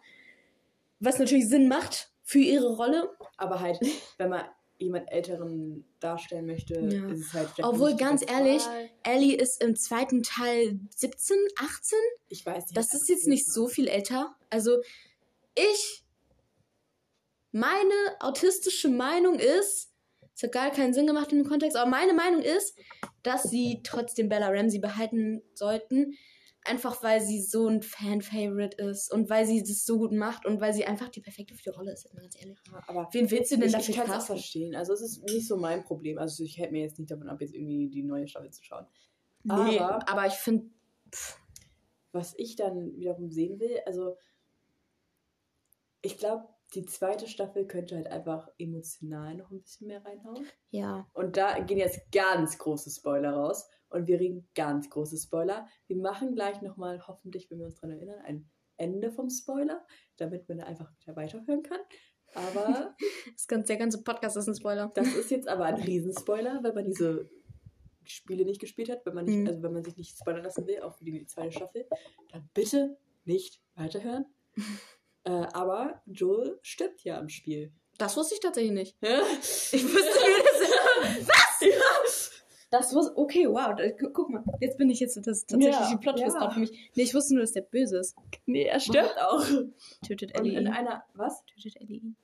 Was 1.00 1.18
natürlich 1.18 1.48
Sinn 1.48 1.66
macht 1.68 2.12
für 2.22 2.38
ihre 2.38 2.76
Rolle. 2.76 3.10
aber 3.36 3.60
halt, 3.60 3.80
wenn 4.18 4.28
man 4.30 4.44
jemand 4.78 5.10
Älteren 5.12 5.84
darstellen 5.98 6.46
möchte, 6.46 6.74
Ja. 6.80 7.08
ist 7.10 7.20
es 7.26 7.32
halt 7.34 7.48
Obwohl, 7.62 7.96
ganz 7.96 8.22
ehrlich, 8.22 8.64
Wahl. 8.64 8.90
Ellie 9.02 9.36
ist 9.36 9.62
im 9.62 9.76
zweiten 9.76 10.22
Teil 10.22 10.78
17, 10.94 11.36
18. 11.58 11.98
ich 12.28 12.46
weiß 12.46 12.64
nicht. 12.66 12.76
Das 12.76 12.94
ist 12.94 13.08
jetzt 13.08 13.26
nicht 13.26 13.46
so 13.46 13.66
viel 13.68 13.88
älter. 13.88 14.34
Also, 14.48 14.78
ich. 15.54 16.04
Meine 17.52 17.94
autistische 18.20 18.88
Meinung 18.88 19.38
ist. 19.38 19.90
Es 20.36 20.42
hat 20.44 20.52
gar 20.52 20.70
keinen 20.70 20.94
Sinn 20.94 21.06
gemacht 21.06 21.32
im 21.32 21.44
Kontext, 21.44 21.76
aber 21.76 21.90
meine 21.90 22.14
Meinung 22.14 22.40
ist, 22.40 22.74
dass 23.22 23.42
sie 23.42 23.80
trotzdem 23.82 24.28
Bella 24.28 24.48
Ramsey 24.48 24.78
behalten 24.78 25.42
sollten. 25.52 26.16
Einfach 26.64 27.02
weil 27.02 27.20
sie 27.22 27.40
so 27.42 27.68
ein 27.68 27.80
Fan-Favorite 27.82 28.76
ist 28.82 29.10
und 29.12 29.30
weil 29.30 29.46
sie 29.46 29.62
das 29.62 29.84
so 29.86 29.98
gut 29.98 30.12
macht 30.12 30.44
und 30.44 30.60
weil 30.60 30.74
sie 30.74 30.84
einfach 30.84 31.08
die 31.08 31.20
perfekte 31.22 31.54
für 31.54 31.62
die 31.62 31.68
Rolle 31.70 31.92
ist, 31.92 32.04
jetzt 32.04 32.12
mal 32.14 32.20
ganz 32.20 32.38
ehrlich. 32.38 32.58
Aber 32.86 33.08
Wen 33.12 33.30
willst 33.30 33.50
du 33.50 33.56
denn 33.56 33.66
ich, 33.68 33.72
dafür 33.72 33.94
ich 33.94 34.00
kann 34.00 34.18
es 34.18 34.26
verstehen. 34.26 34.74
Also 34.76 34.92
es 34.92 35.00
ist 35.00 35.22
nicht 35.24 35.48
so 35.48 35.56
mein 35.56 35.82
Problem. 35.84 36.18
Also 36.18 36.44
ich 36.44 36.58
hält 36.58 36.72
mir 36.72 36.82
jetzt 36.82 36.98
nicht 36.98 37.10
davon 37.10 37.28
ab, 37.30 37.40
jetzt 37.40 37.54
irgendwie 37.54 37.88
die 37.88 38.02
neue 38.02 38.28
Staffel 38.28 38.50
zu 38.50 38.62
schauen. 38.62 38.86
Nee, 39.42 39.78
Aber- 39.78 40.06
aber 40.08 40.26
ich 40.26 40.34
finde, 40.34 40.66
Was 42.12 42.34
ich 42.36 42.56
dann 42.56 42.96
wiederum 42.98 43.30
sehen 43.30 43.58
will, 43.60 43.80
also 43.86 44.16
ich 46.02 46.18
glaube, 46.18 46.48
die 46.74 46.84
zweite 46.84 47.26
Staffel 47.26 47.66
könnte 47.66 47.96
halt 47.96 48.06
einfach 48.08 48.48
emotional 48.58 49.34
noch 49.34 49.50
ein 49.50 49.60
bisschen 49.60 49.86
mehr 49.88 50.04
reinhauen. 50.04 50.46
ja. 50.70 51.06
Und 51.14 51.36
da 51.36 51.58
gehen 51.60 51.78
jetzt 51.78 52.10
ganz 52.12 52.58
große 52.58 52.90
Spoiler 52.90 53.32
raus. 53.32 53.68
Und 53.90 54.06
wir 54.06 54.18
reden 54.20 54.48
ganz 54.54 54.88
große 54.88 55.18
Spoiler. 55.18 55.66
Wir 55.86 55.96
machen 55.96 56.34
gleich 56.34 56.62
nochmal, 56.62 57.06
hoffentlich, 57.06 57.50
wenn 57.50 57.58
wir 57.58 57.66
uns 57.66 57.74
daran 57.76 57.96
erinnern, 57.96 58.20
ein 58.24 58.48
Ende 58.76 59.10
vom 59.10 59.28
Spoiler, 59.28 59.84
damit 60.16 60.48
man 60.48 60.58
da 60.58 60.64
einfach 60.64 60.90
wieder 61.00 61.14
weiterhören 61.16 61.62
kann. 61.62 61.80
Aber 62.34 62.94
Das 63.34 63.46
ganze, 63.48 63.66
der 63.68 63.76
ganze 63.76 64.02
Podcast 64.02 64.36
ist 64.36 64.48
ein 64.48 64.54
Spoiler. 64.54 64.90
das 64.94 65.08
ist 65.14 65.30
jetzt 65.30 65.48
aber 65.48 65.64
ein 65.64 65.74
Riesenspoiler, 65.74 66.60
wenn 66.62 66.74
man 66.74 66.84
diese 66.84 67.28
Spiele 68.04 68.44
nicht 68.44 68.60
gespielt 68.60 68.88
hat, 68.90 69.04
wenn 69.04 69.14
man 69.14 69.24
nicht, 69.26 69.36
Mhm. 69.38 69.46
also 69.48 69.62
wenn 69.62 69.72
man 69.72 69.84
sich 69.84 69.96
nicht 69.96 70.16
spoilern 70.16 70.44
lassen 70.44 70.66
will, 70.66 70.80
auch 70.82 70.94
für 70.96 71.04
die 71.04 71.26
zweite 71.26 71.52
Staffel, 71.52 71.86
dann 72.32 72.48
bitte 72.54 72.96
nicht 73.24 73.60
weiterhören. 73.74 74.24
äh, 75.24 75.30
aber 75.30 76.02
Joel 76.06 76.58
stirbt 76.62 77.02
ja 77.02 77.18
im 77.18 77.28
Spiel. 77.28 77.72
Das 77.98 78.16
wusste 78.16 78.34
ich 78.34 78.40
tatsächlich 78.40 78.72
nicht. 78.72 78.96
Ja? 79.02 79.20
Ich 79.72 79.84
wusste. 79.84 79.98
Was? 79.98 80.49
Das 82.70 82.94
wusste. 82.94 83.16
Okay, 83.18 83.48
wow. 83.48 83.74
da- 83.76 83.90
gu- 83.90 84.10
Guck 84.12 84.30
mal. 84.30 84.44
Jetzt 84.60 84.78
bin 84.78 84.88
ich 84.90 85.00
jetzt 85.00 85.16
das 85.16 85.44
tatsächlich 85.46 85.74
Ja, 85.74 85.90
die 85.90 85.96
Plot 85.96 86.20
ja. 86.20 86.50
für 86.50 86.60
mich. 86.60 86.90
Nee, 86.94 87.02
ich 87.02 87.14
wusste 87.14 87.34
nur, 87.34 87.42
dass 87.42 87.52
der 87.52 87.62
böse 87.62 87.98
ist. 87.98 88.16
Nee, 88.46 88.62
er 88.64 88.78
stirbt 88.80 89.16
auch. 89.20 89.44
Tötet 90.06 90.32
Und 90.38 90.40
Ellie 90.46 90.58
in 90.58 90.66
ihn. 90.66 90.72
einer, 90.72 91.04
was? 91.14 91.44
Tötet 91.46 91.76
Ellie 91.80 91.96
ihn. 91.98 92.16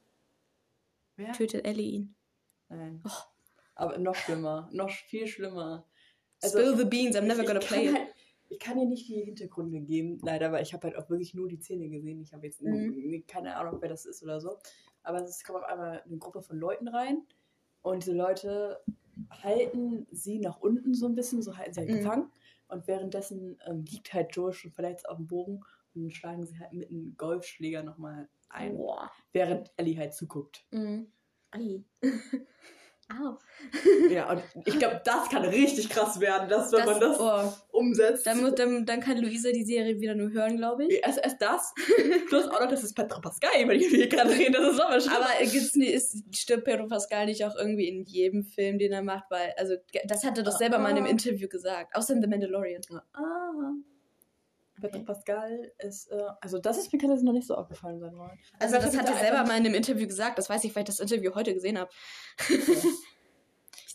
Wer? 1.16 1.32
Tötet 1.32 1.64
Ellie 1.66 1.90
ihn. 1.90 2.14
Nein. 2.68 3.02
Oh. 3.04 3.10
Aber 3.74 3.98
noch 3.98 4.14
schlimmer, 4.14 4.68
noch 4.72 4.90
viel 4.90 5.26
schlimmer. 5.26 5.84
Spill 6.44 6.76
the 6.76 6.84
beans, 6.84 7.16
I'm 7.16 7.22
never 7.22 7.40
ich, 7.42 7.46
gonna 7.46 7.60
play 7.60 7.86
kann 7.86 7.94
it. 7.96 8.00
Halt, 8.00 8.14
ich 8.48 8.58
kann 8.58 8.78
dir 8.78 8.86
nicht 8.86 9.08
die 9.08 9.22
Hintergründe 9.24 9.80
geben, 9.80 10.18
leider, 10.22 10.52
weil 10.52 10.62
ich 10.62 10.72
habe 10.72 10.86
halt 10.86 10.96
auch 10.96 11.10
wirklich 11.10 11.34
nur 11.34 11.48
die 11.48 11.56
Szene 11.56 11.88
gesehen. 11.88 12.20
Ich 12.22 12.32
habe 12.32 12.46
jetzt 12.46 12.62
Mhm. 12.62 13.24
keine 13.26 13.56
Ahnung, 13.56 13.78
wer 13.80 13.88
das 13.88 14.06
ist 14.06 14.22
oder 14.22 14.40
so. 14.40 14.56
Aber 15.02 15.22
es 15.22 15.42
kommt 15.44 15.58
auf 15.58 15.64
einmal 15.64 16.02
eine 16.06 16.18
Gruppe 16.18 16.42
von 16.42 16.58
Leuten 16.58 16.88
rein 16.88 17.22
und 17.82 18.02
diese 18.04 18.14
Leute 18.16 18.80
halten 19.42 20.06
sie 20.10 20.38
nach 20.38 20.60
unten 20.60 20.94
so 20.94 21.06
ein 21.06 21.14
bisschen, 21.14 21.42
so 21.42 21.56
halten 21.56 21.72
sie 21.74 21.80
halt 21.80 21.90
Mhm. 21.90 21.96
gefangen. 21.98 22.32
Und 22.68 22.86
währenddessen 22.88 23.58
ähm, 23.66 23.84
liegt 23.84 24.12
halt 24.12 24.34
Joel 24.34 24.52
schon 24.52 24.72
verletzt 24.72 25.08
auf 25.08 25.16
dem 25.18 25.26
Bogen 25.28 25.60
und 25.94 26.10
schlagen 26.14 26.44
sie 26.46 26.58
halt 26.58 26.72
mit 26.72 26.90
einem 26.90 27.16
Golfschläger 27.16 27.82
nochmal 27.82 28.28
ein, 28.48 28.76
Boah. 28.76 29.10
während 29.32 29.72
Ellie 29.76 29.96
halt 29.98 30.14
zuguckt. 30.14 30.64
Mhm. 30.70 31.06
Ei. 31.52 31.82
Au. 33.08 33.38
Ja, 34.10 34.30
und 34.32 34.42
ich 34.64 34.78
glaube, 34.80 35.00
das 35.04 35.28
kann 35.28 35.44
richtig 35.44 35.88
krass 35.90 36.18
werden, 36.18 36.48
dass, 36.48 36.72
wenn 36.72 36.84
man 36.84 36.98
das 37.00 37.20
oh, 37.20 37.52
umsetzt. 37.78 38.26
dann, 38.26 38.40
mu- 38.42 38.50
dann, 38.50 38.84
dann 38.84 39.00
kann 39.00 39.18
Luisa 39.18 39.50
die 39.52 39.62
Serie 39.64 40.00
wieder 40.00 40.16
nur 40.16 40.30
hören, 40.32 40.56
glaube 40.56 40.86
ich. 40.86 41.00
erst, 41.04 41.18
erst 41.22 41.40
das, 41.40 41.72
plus 42.28 42.48
auch 42.48 42.60
noch, 42.60 42.68
das 42.68 42.82
ist 42.82 42.94
Petro 42.94 43.20
Pascal, 43.20 43.62
über 43.62 43.74
die 43.76 43.90
wir 43.92 44.08
gerade 44.08 44.30
reden, 44.30 44.54
das 44.54 44.72
ist 44.72 44.78
nochmal 44.78 45.00
schlimm. 45.00 45.12
Aber 45.14 45.28
gibt's 45.44 45.76
nie, 45.76 45.86
ist, 45.86 46.16
stirbt 46.34 46.64
Pedro 46.64 46.88
Pascal 46.88 47.26
nicht 47.26 47.44
auch 47.44 47.54
irgendwie 47.56 47.88
in 47.88 48.02
jedem 48.04 48.42
Film, 48.42 48.78
den 48.78 48.92
er 48.92 49.02
macht? 49.02 49.30
Weil, 49.30 49.54
also, 49.56 49.74
das 50.06 50.24
hat 50.24 50.36
er 50.38 50.42
doch 50.44 50.56
selber 50.58 50.78
mal 50.78 50.90
in 50.90 50.96
einem 50.96 51.06
Ah. 51.06 51.10
Interview 51.10 51.48
gesagt. 51.48 51.94
Außer 51.94 52.12
in 52.12 52.22
The 52.22 52.26
Mandalorian. 52.28 52.82
Ah. 53.12 53.52
Okay. 54.82 55.02
Pascal 55.04 55.72
ist, 55.78 56.10
äh, 56.10 56.22
also 56.40 56.58
das 56.58 56.76
ist 56.76 56.92
mir 56.92 56.98
tatsächlich 56.98 57.24
noch 57.24 57.32
nicht 57.32 57.46
so 57.46 57.54
aufgefallen 57.54 57.98
sein 57.98 58.16
wollen. 58.16 58.38
Also, 58.58 58.76
das 58.76 58.96
hat 58.96 59.08
er 59.08 59.16
selber 59.16 59.42
mal 59.44 59.56
in 59.56 59.64
einem 59.64 59.74
Interview 59.74 60.06
gesagt. 60.06 60.38
Das 60.38 60.50
weiß 60.50 60.64
ich, 60.64 60.74
weil 60.74 60.82
ich 60.82 60.88
das 60.88 61.00
Interview 61.00 61.34
heute 61.34 61.54
gesehen 61.54 61.78
habe. 61.78 61.90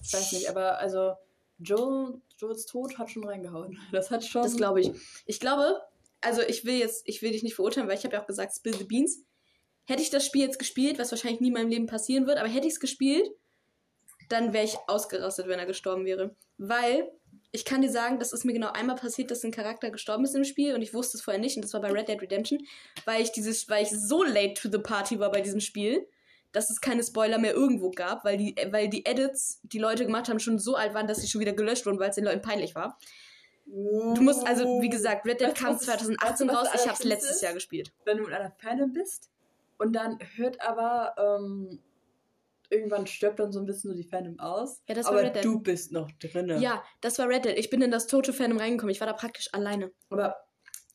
Ich 0.03 0.13
weiß 0.13 0.31
nicht, 0.31 0.49
aber 0.49 0.79
also 0.79 1.13
Joel, 1.59 2.21
Joels 2.37 2.65
Tod 2.65 2.97
hat 2.97 3.11
schon 3.11 3.25
reingehauen. 3.25 3.77
Das 3.91 4.11
hat 4.11 4.25
schon. 4.25 4.43
Das 4.43 4.57
glaube 4.57 4.81
ich. 4.81 4.91
Ich 5.25 5.39
glaube, 5.39 5.81
also 6.21 6.41
ich 6.41 6.65
will 6.65 6.75
jetzt, 6.75 7.03
ich 7.07 7.21
will 7.21 7.31
dich 7.31 7.43
nicht 7.43 7.55
verurteilen, 7.55 7.87
weil 7.87 7.97
ich 7.97 8.03
habe 8.03 8.15
ja 8.15 8.21
auch 8.21 8.27
gesagt, 8.27 8.55
Spill 8.55 8.75
the 8.75 8.83
Beans. 8.83 9.23
Hätte 9.85 10.01
ich 10.01 10.09
das 10.09 10.25
Spiel 10.25 10.43
jetzt 10.43 10.59
gespielt, 10.59 10.99
was 10.99 11.11
wahrscheinlich 11.11 11.41
nie 11.41 11.47
in 11.47 11.53
meinem 11.53 11.69
Leben 11.69 11.87
passieren 11.87 12.27
wird, 12.27 12.37
aber 12.37 12.47
hätte 12.47 12.67
ich 12.67 12.73
es 12.73 12.79
gespielt, 12.79 13.27
dann 14.29 14.53
wäre 14.53 14.63
ich 14.63 14.77
ausgerastet, 14.87 15.47
wenn 15.47 15.59
er 15.59 15.65
gestorben 15.65 16.05
wäre. 16.05 16.35
Weil, 16.57 17.11
ich 17.51 17.65
kann 17.65 17.81
dir 17.81 17.91
sagen, 17.91 18.17
das 18.19 18.31
ist 18.33 18.45
mir 18.45 18.53
genau 18.53 18.71
einmal 18.71 18.95
passiert, 18.95 19.29
dass 19.31 19.43
ein 19.43 19.51
Charakter 19.51 19.89
gestorben 19.91 20.23
ist 20.23 20.35
im 20.35 20.43
Spiel 20.45 20.73
und 20.73 20.81
ich 20.81 20.93
wusste 20.93 21.17
es 21.17 21.23
vorher 21.23 21.41
nicht 21.41 21.55
und 21.57 21.63
das 21.63 21.73
war 21.73 21.81
bei 21.81 21.91
Red 21.91 22.07
Dead 22.07 22.21
Redemption, 22.21 22.59
weil 23.05 23.21
ich 23.21 23.31
dieses, 23.31 23.67
weil 23.69 23.83
ich 23.83 23.89
so 23.89 24.23
late 24.23 24.53
to 24.53 24.69
the 24.71 24.77
party 24.77 25.19
war 25.19 25.31
bei 25.31 25.41
diesem 25.41 25.59
Spiel, 25.59 26.07
dass 26.53 26.69
es 26.69 26.81
keine 26.81 27.03
Spoiler 27.03 27.37
mehr 27.39 27.53
irgendwo 27.53 27.91
gab, 27.91 28.23
weil 28.25 28.37
die, 28.37 28.55
weil 28.71 28.89
die 28.89 29.05
Edits, 29.05 29.59
die 29.63 29.79
Leute 29.79 30.05
gemacht 30.05 30.29
haben, 30.29 30.39
schon 30.39 30.59
so 30.59 30.75
alt 30.75 30.93
waren, 30.93 31.07
dass 31.07 31.19
sie 31.21 31.27
schon 31.27 31.41
wieder 31.41 31.53
gelöscht 31.53 31.85
wurden, 31.85 31.99
weil 31.99 32.09
es 32.09 32.15
den 32.15 32.25
Leuten 32.25 32.41
peinlich 32.41 32.75
war. 32.75 32.97
Du 33.65 34.21
musst, 34.21 34.45
also 34.45 34.81
wie 34.81 34.89
gesagt, 34.89 35.25
Red 35.25 35.39
Dead 35.39 35.47
Weißt 35.49 35.57
kam 35.57 35.75
was- 35.75 35.81
2018 35.83 36.19
weißt 36.27 36.41
du, 36.41 36.47
was 36.47 36.55
raus, 36.73 36.81
ich 36.83 36.89
habe 36.89 36.97
es 36.99 37.03
letztes 37.05 37.35
ist? 37.37 37.41
Jahr 37.41 37.53
gespielt. 37.53 37.93
wenn 38.05 38.17
du 38.17 38.23
mit 38.23 38.33
einer 38.33 38.51
Fanin 38.51 38.91
bist 38.91 39.29
und 39.77 39.93
dann 39.93 40.19
hört 40.35 40.59
aber 40.61 41.15
ähm, 41.17 41.79
irgendwann 42.71 43.05
stirbt 43.07 43.39
dann 43.39 43.51
so 43.51 43.59
ein 43.59 43.65
bisschen 43.65 43.91
so 43.91 43.95
die 43.97 44.03
Fandom 44.07 44.39
aus. 44.39 44.81
Ja, 44.87 44.95
das 44.95 45.05
war 45.05 45.13
aber 45.13 45.23
Red 45.23 45.35
Dead. 45.35 45.43
du 45.45 45.59
bist 45.59 45.91
noch 45.91 46.09
drinne. 46.13 46.59
Ja, 46.59 46.83
das 47.01 47.19
war 47.19 47.27
Red 47.27 47.45
Dead. 47.45 47.57
Ich 47.57 47.69
bin 47.69 47.81
in 47.81 47.91
das 47.91 48.07
tote 48.07 48.33
Fandom 48.33 48.57
reingekommen. 48.59 48.91
Ich 48.91 48.99
war 49.01 49.07
da 49.07 49.13
praktisch 49.13 49.49
alleine. 49.53 49.91
Aber 50.09 50.35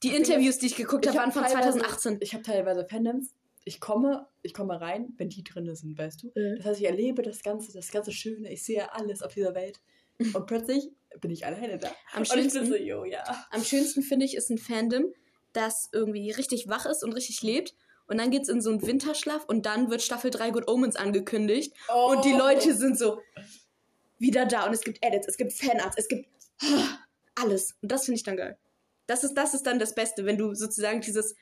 Die 0.03 0.15
Interviews, 0.15 0.59
die 0.59 0.67
ich 0.67 0.77
geguckt 0.77 1.07
habe, 1.07 1.19
waren 1.19 1.33
von 1.33 1.43
teilweise- 1.43 1.79
2018. 1.79 2.19
ich 2.21 2.33
habe 2.35 2.43
teilweise 2.43 2.87
Fandoms. 2.89 3.35
Ich 3.65 3.81
komme, 3.81 4.27
ich 4.43 4.55
komme 4.55 4.81
rein, 4.81 5.09
wenn 5.17 5.29
die 5.29 5.43
drinne 5.43 5.75
sind, 5.75 5.99
weißt 5.99 6.23
du. 6.23 6.27
Mhm. 6.35 6.57
Das 6.59 6.67
heißt, 6.67 6.81
ich 6.81 6.87
erlebe 6.87 7.23
das 7.23 7.43
Ganze, 7.43 7.73
das 7.73 7.91
ganze 7.91 8.13
Schöne. 8.13 8.53
Ich 8.53 8.65
sehe 8.65 8.93
alles 8.95 9.23
auf 9.23 9.35
dieser 9.35 9.55
Welt. 9.55 9.81
Und 10.35 10.47
plötzlich 10.47 10.91
bin 11.21 11.31
ich 11.33 11.45
alleine 11.47 11.79
da. 11.79 11.89
Am 12.13 12.21
Und 12.21 12.29
schönsten, 12.29 12.67
so, 12.67 12.75
ja. 12.77 13.25
am 13.51 13.65
schönsten 13.65 14.03
finde 14.03 14.25
ich, 14.25 14.37
ist 14.37 14.51
ein 14.51 14.59
Fandom, 14.59 15.13
das 15.53 15.89
irgendwie 15.93 16.31
richtig 16.31 16.69
wach 16.69 16.87
ist 16.87 17.03
und 17.03 17.13
richtig 17.15 17.43
lebt. 17.43 17.75
Und 18.09 18.19
dann 18.19 18.31
geht's 18.31 18.49
in 18.49 18.61
so 18.61 18.71
einen 18.71 18.87
Winterschlaf 18.87 19.45
und 19.47 19.67
dann 19.67 19.91
wird 19.91 20.01
Staffel 20.03 20.31
3 20.31 20.51
Good 20.51 20.69
Omens 20.69 20.97
angekündigt. 20.97 21.73
Und 21.93 22.25
die 22.25 22.35
Oh. 22.35 22.39
Leute 22.39 22.75
sind 22.75 22.97
so 22.99 23.21
wieder 24.19 24.47
da. 24.47 24.67
Und 24.67 24.73
es 24.75 24.83
gibt 24.83 25.05
Edits, 25.05 25.27
es 25.29 25.37
gibt 25.37 25.53
Fanarts, 25.53 25.97
es 25.99 26.07
gibt 26.09 26.29
alles. 27.35 27.75
Und 27.83 27.91
das 27.91 28.05
finde 28.05 28.17
ich 28.17 28.23
dann 28.23 28.37
geil. 28.37 28.57
Das 29.07 29.25
ist, 29.25 29.35
das 29.35 29.55
ist 29.55 29.65
dann 29.67 29.79
das 29.79 29.95
Beste, 29.95 30.25
wenn 30.25 30.39
du 30.39 30.55
sozusagen 30.55 31.01
dieses 31.01 31.35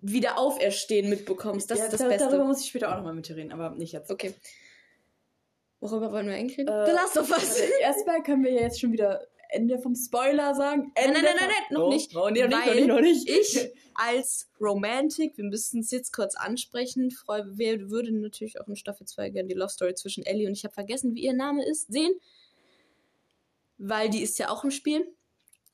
Wiederauferstehen 0.00 1.08
mitbekommst. 1.08 1.70
Das 1.70 1.78
ja, 1.78 1.84
ist 1.86 1.92
das 1.92 2.00
da- 2.00 2.08
Beste. 2.08 2.28
Darüber 2.28 2.44
muss 2.44 2.60
ich 2.60 2.68
später 2.68 2.90
auch 2.90 2.96
nochmal 2.96 3.14
mit 3.14 3.28
dir 3.28 3.36
reden, 3.36 3.52
aber 3.52 3.70
nicht 3.70 3.92
jetzt. 3.92 4.10
Okay. 4.10 4.34
Worüber 5.80 6.12
wollen 6.12 6.26
wir 6.28 6.34
eigentlich 6.34 6.58
reden? 6.58 6.68
Äh, 6.68 6.86
The 6.86 6.92
Last 6.92 7.16
of 7.18 7.28
Us. 7.30 7.38
Also, 7.40 7.62
erstmal 7.80 8.22
können 8.22 8.44
wir 8.44 8.52
ja 8.52 8.60
jetzt 8.62 8.80
schon 8.80 8.92
wieder 8.92 9.26
Ende 9.52 9.78
vom 9.78 9.94
Spoiler 9.94 10.54
sagen. 10.54 10.92
Nein, 10.96 11.06
Ende 11.08 11.22
nein, 11.22 11.24
nein, 11.24 11.34
nein, 11.38 11.48
nein, 11.48 11.78
noch 11.78 11.86
Oh, 11.86 11.92
nicht. 11.92 12.16
Oh, 12.16 12.30
nee, 12.30 12.46
noch 12.46 12.74
nicht, 12.74 12.86
noch 12.86 13.00
nicht. 13.00 13.28
Ich 13.28 13.70
als 13.94 14.48
Romantic, 14.60 15.36
wir 15.36 15.44
müssen 15.44 15.80
es 15.80 15.90
jetzt 15.90 16.12
kurz 16.12 16.34
ansprechen, 16.34 17.10
freu, 17.10 17.42
wir 17.46 17.90
würden 17.90 18.20
natürlich 18.22 18.60
auch 18.60 18.68
in 18.68 18.76
Staffel 18.76 19.06
2 19.06 19.30
gerne 19.30 19.48
die 19.48 19.54
Love 19.54 19.70
Story 19.70 19.94
zwischen 19.94 20.24
Ellie 20.24 20.46
und 20.46 20.54
ich 20.54 20.64
habe 20.64 20.74
vergessen, 20.74 21.14
wie 21.14 21.22
ihr 21.24 21.34
Name 21.34 21.64
ist, 21.64 21.92
sehen. 21.92 22.12
Weil 23.78 24.08
die 24.10 24.22
ist 24.22 24.38
ja 24.38 24.48
auch 24.50 24.64
im 24.64 24.70
Spiel. 24.70 25.06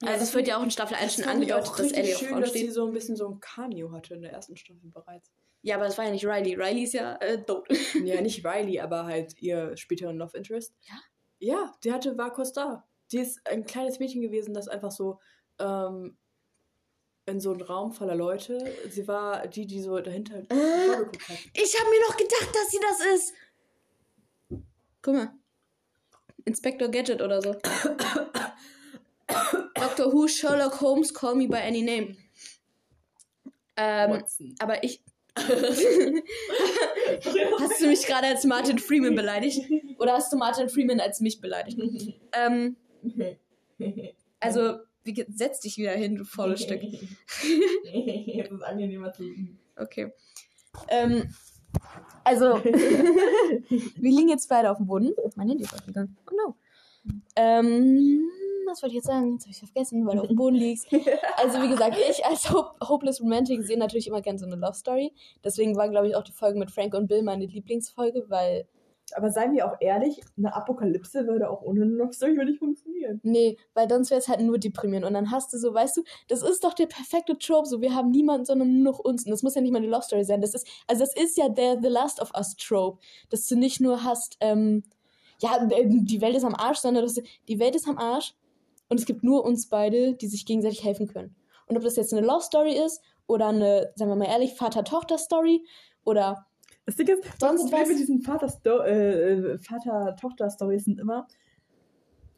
Ja, 0.02 0.10
also 0.10 0.24
es 0.24 0.34
wird 0.34 0.48
ja 0.48 0.58
auch 0.58 0.62
in 0.62 0.70
Staffel 0.70 0.96
1 0.96 1.16
Das 1.16 1.24
schon 1.24 1.32
angedeutet, 1.32 1.68
auch 1.68 1.76
dass 1.76 1.92
Ellie 1.92 2.14
auf 2.14 2.20
schön, 2.20 2.28
Frauen 2.30 2.40
dass 2.42 2.52
sie 2.52 2.58
steht. 2.60 2.72
so 2.72 2.86
ein 2.86 2.92
bisschen 2.92 3.16
so 3.16 3.28
ein 3.28 3.40
Cameo 3.40 3.90
hatte 3.92 4.14
in 4.14 4.22
der 4.22 4.32
ersten 4.32 4.56
Staffel 4.56 4.90
bereits. 4.90 5.30
Ja, 5.62 5.74
aber 5.76 5.86
das 5.86 5.98
war 5.98 6.04
ja 6.04 6.12
nicht 6.12 6.24
Riley. 6.24 6.54
Riley 6.54 6.84
ist 6.84 6.94
ja 6.94 7.16
äh, 7.16 7.44
tot. 7.44 7.68
ja, 8.04 8.20
nicht 8.20 8.44
Riley, 8.46 8.78
aber 8.80 9.06
halt 9.06 9.36
ihr 9.40 9.76
späteren 9.76 10.16
Love 10.16 10.36
Interest. 10.36 10.72
Ja? 10.82 10.94
Ja, 11.40 11.74
die 11.84 11.92
hatte, 11.92 12.16
war 12.16 12.32
kurz 12.32 12.52
da. 12.52 12.87
Die 13.12 13.18
ist 13.18 13.40
ein 13.46 13.64
kleines 13.64 13.98
Mädchen 13.98 14.20
gewesen, 14.22 14.54
das 14.54 14.68
einfach 14.68 14.90
so 14.90 15.18
ähm, 15.58 16.16
in 17.26 17.40
so 17.40 17.52
einem 17.52 17.62
Raum 17.62 17.92
voller 17.92 18.14
Leute, 18.14 18.72
sie 18.88 19.06
war 19.06 19.46
die, 19.46 19.66
die 19.66 19.80
so 19.82 19.98
dahinter 20.00 20.38
Äh. 20.38 20.86
vorgeguckt 20.86 21.28
hat. 21.28 21.38
Ich 21.54 21.78
habe 21.78 21.90
mir 21.90 22.00
noch 22.08 22.16
gedacht, 22.16 22.48
dass 22.54 22.70
sie 22.70 22.80
das 22.80 23.00
ist. 23.14 23.34
Guck 25.02 25.14
mal. 25.14 25.32
Inspector 26.44 26.88
Gadget 26.88 27.20
oder 27.20 27.42
so. 27.42 27.52
Doctor 29.74 30.12
Who, 30.12 30.26
Sherlock 30.26 30.80
Holmes, 30.80 31.12
Call 31.12 31.34
Me 31.34 31.46
by 31.46 31.58
Any 31.58 31.82
Name. 31.82 32.16
Ähm, 33.76 34.10
Watson. 34.12 34.54
aber 34.58 34.82
ich. 34.82 35.02
hast 35.36 35.70
du 37.80 37.86
mich 37.86 38.06
gerade 38.06 38.26
als 38.28 38.44
Martin 38.44 38.78
Freeman 38.78 39.14
beleidigt? 39.14 39.70
Oder 39.98 40.14
hast 40.14 40.32
du 40.32 40.36
Martin 40.36 40.68
Freeman 40.68 40.98
als 41.00 41.20
mich 41.20 41.40
beleidigt? 41.40 41.78
ähm, 42.32 42.76
also, 44.40 44.78
wie, 45.04 45.24
setz 45.28 45.60
dich 45.60 45.76
wieder 45.78 45.92
hin, 45.92 46.16
du 46.16 46.24
faules 46.24 46.62
Stück. 46.62 46.82
Es 46.82 46.92
ist 48.50 48.62
angenehmer 48.62 49.12
zu 49.12 49.24
Okay. 49.76 50.12
Ähm, 50.88 51.34
also, 52.24 52.62
wir 52.64 54.10
liegen 54.10 54.28
jetzt 54.28 54.48
beide 54.48 54.70
auf 54.70 54.78
dem 54.78 54.86
Boden. 54.86 55.12
Mein 55.36 55.48
Handy 55.48 55.64
ist 55.64 55.74
aufgegangen. 55.74 56.16
Oh 56.30 56.34
no. 56.34 56.56
Ähm, 57.36 58.28
was 58.66 58.82
wollte 58.82 58.92
ich 58.92 58.96
jetzt 58.96 59.06
sagen? 59.06 59.32
Jetzt 59.32 59.44
habe 59.44 59.52
ich 59.52 59.58
vergessen, 59.58 60.06
weil 60.06 60.16
du 60.16 60.22
auf 60.22 60.28
dem 60.28 60.36
Boden 60.36 60.56
liegst. 60.56 60.88
Also, 61.36 61.62
wie 61.62 61.68
gesagt, 61.68 61.96
ich 62.10 62.24
als 62.24 62.50
Hope 62.50 62.74
Hopeless 62.86 63.20
Romantic 63.20 63.62
sehe 63.64 63.78
natürlich 63.78 64.06
immer 64.06 64.20
gerne 64.20 64.38
so 64.38 64.46
eine 64.46 64.56
Love 64.56 64.74
Story. 64.74 65.12
Deswegen 65.42 65.76
war, 65.76 65.88
glaube 65.88 66.08
ich, 66.08 66.16
auch 66.16 66.24
die 66.24 66.32
Folge 66.32 66.58
mit 66.58 66.70
Frank 66.70 66.94
und 66.94 67.08
Bill 67.08 67.22
meine 67.22 67.46
Lieblingsfolge, 67.46 68.24
weil, 68.28 68.68
Aber 69.16 69.30
seien 69.30 69.52
wir 69.52 69.66
auch 69.66 69.76
ehrlich, 69.80 70.20
eine 70.36 70.54
Apokalypse 70.54 71.26
würde 71.26 71.50
auch 71.50 71.62
ohne 71.62 72.12
Story 72.12 72.44
nicht 72.44 72.58
funktionieren. 72.58 73.20
nee, 73.22 73.56
weil 73.74 73.88
sonst 73.88 74.10
wäre 74.10 74.20
es 74.20 74.28
halt 74.28 74.40
nur 74.40 74.58
deprimierend. 74.58 75.06
Und 75.06 75.14
dann 75.14 75.30
hast 75.30 75.52
du 75.52 75.58
so, 75.58 75.74
weißt 75.74 75.96
du, 75.96 76.02
das 76.28 76.42
ist 76.42 76.64
doch 76.64 76.74
der 76.74 76.86
perfekte 76.86 77.38
Trope. 77.38 77.66
So, 77.66 77.80
wir 77.80 77.94
haben 77.94 78.10
niemanden, 78.10 78.44
sondern 78.44 78.82
nur 78.82 78.92
noch 78.92 78.98
uns. 78.98 79.24
Und 79.24 79.30
das 79.30 79.42
muss 79.42 79.54
ja 79.54 79.60
nicht 79.60 79.72
mal 79.72 79.78
eine 79.78 79.88
Love 79.88 80.02
Story 80.02 80.24
sein. 80.24 80.40
Das 80.40 80.54
ist, 80.54 80.66
also, 80.86 81.04
das 81.04 81.16
ist 81.16 81.36
ja 81.36 81.48
der 81.48 81.78
The 81.80 81.88
Last 81.88 82.20
of 82.20 82.32
Us 82.36 82.56
Trope. 82.56 82.98
Dass 83.30 83.46
du 83.46 83.56
nicht 83.56 83.80
nur 83.80 84.04
hast, 84.04 84.36
ähm, 84.40 84.84
ja, 85.40 85.66
die 85.66 86.20
Welt 86.20 86.36
ist 86.36 86.44
am 86.44 86.54
Arsch, 86.54 86.78
sondern 86.78 87.04
dass 87.04 87.14
du, 87.14 87.22
die 87.46 87.58
Welt 87.58 87.76
ist 87.76 87.88
am 87.88 87.98
Arsch 87.98 88.34
und 88.88 88.98
es 88.98 89.06
gibt 89.06 89.22
nur 89.22 89.44
uns 89.44 89.68
beide, 89.68 90.14
die 90.14 90.26
sich 90.26 90.46
gegenseitig 90.46 90.84
helfen 90.84 91.06
können. 91.06 91.36
Und 91.66 91.76
ob 91.76 91.82
das 91.84 91.96
jetzt 91.96 92.12
eine 92.12 92.26
Love 92.26 92.42
Story 92.42 92.72
ist 92.72 93.02
oder 93.26 93.48
eine, 93.48 93.92
sagen 93.94 94.10
wir 94.10 94.16
mal 94.16 94.28
ehrlich, 94.28 94.54
Vater-Tochter-Story 94.54 95.64
oder 96.04 96.46
Das 96.88 96.96
Ding 96.96 97.06
ist, 97.06 97.22
das 97.22 97.38
Sonst 97.38 97.60
Problem 97.64 97.82
was? 97.82 97.88
mit 97.88 97.98
diesen 97.98 98.20
äh, 98.24 99.58
Vater-Tochter-Stories 99.58 100.86
sind 100.86 100.98
immer, 100.98 101.28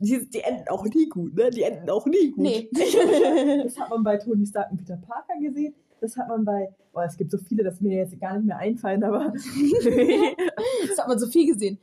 die, 0.00 0.28
die 0.28 0.40
enden 0.40 0.66
auch 0.68 0.84
nie 0.86 1.08
gut, 1.08 1.36
ne? 1.36 1.50
Die 1.50 1.62
enden 1.62 1.88
auch 1.88 2.04
nie 2.06 2.32
gut. 2.32 2.42
Nee. 2.42 2.68
das 3.62 3.78
hat 3.78 3.90
man 3.90 4.02
bei 4.02 4.16
Tony 4.16 4.44
Stark 4.44 4.72
und 4.72 4.78
Peter 4.78 4.96
Parker 4.96 5.38
gesehen. 5.40 5.72
Das 6.00 6.16
hat 6.16 6.26
man 6.26 6.44
bei, 6.44 6.74
boah, 6.92 7.04
es 7.04 7.16
gibt 7.16 7.30
so 7.30 7.38
viele, 7.38 7.62
dass 7.62 7.80
mir 7.80 7.98
jetzt 7.98 8.18
gar 8.18 8.34
nicht 8.38 8.46
mehr 8.46 8.56
einfallen, 8.56 9.04
aber 9.04 9.32
das 10.88 10.98
hat 10.98 11.06
man 11.06 11.20
so 11.20 11.28
viel 11.28 11.52
gesehen. 11.52 11.78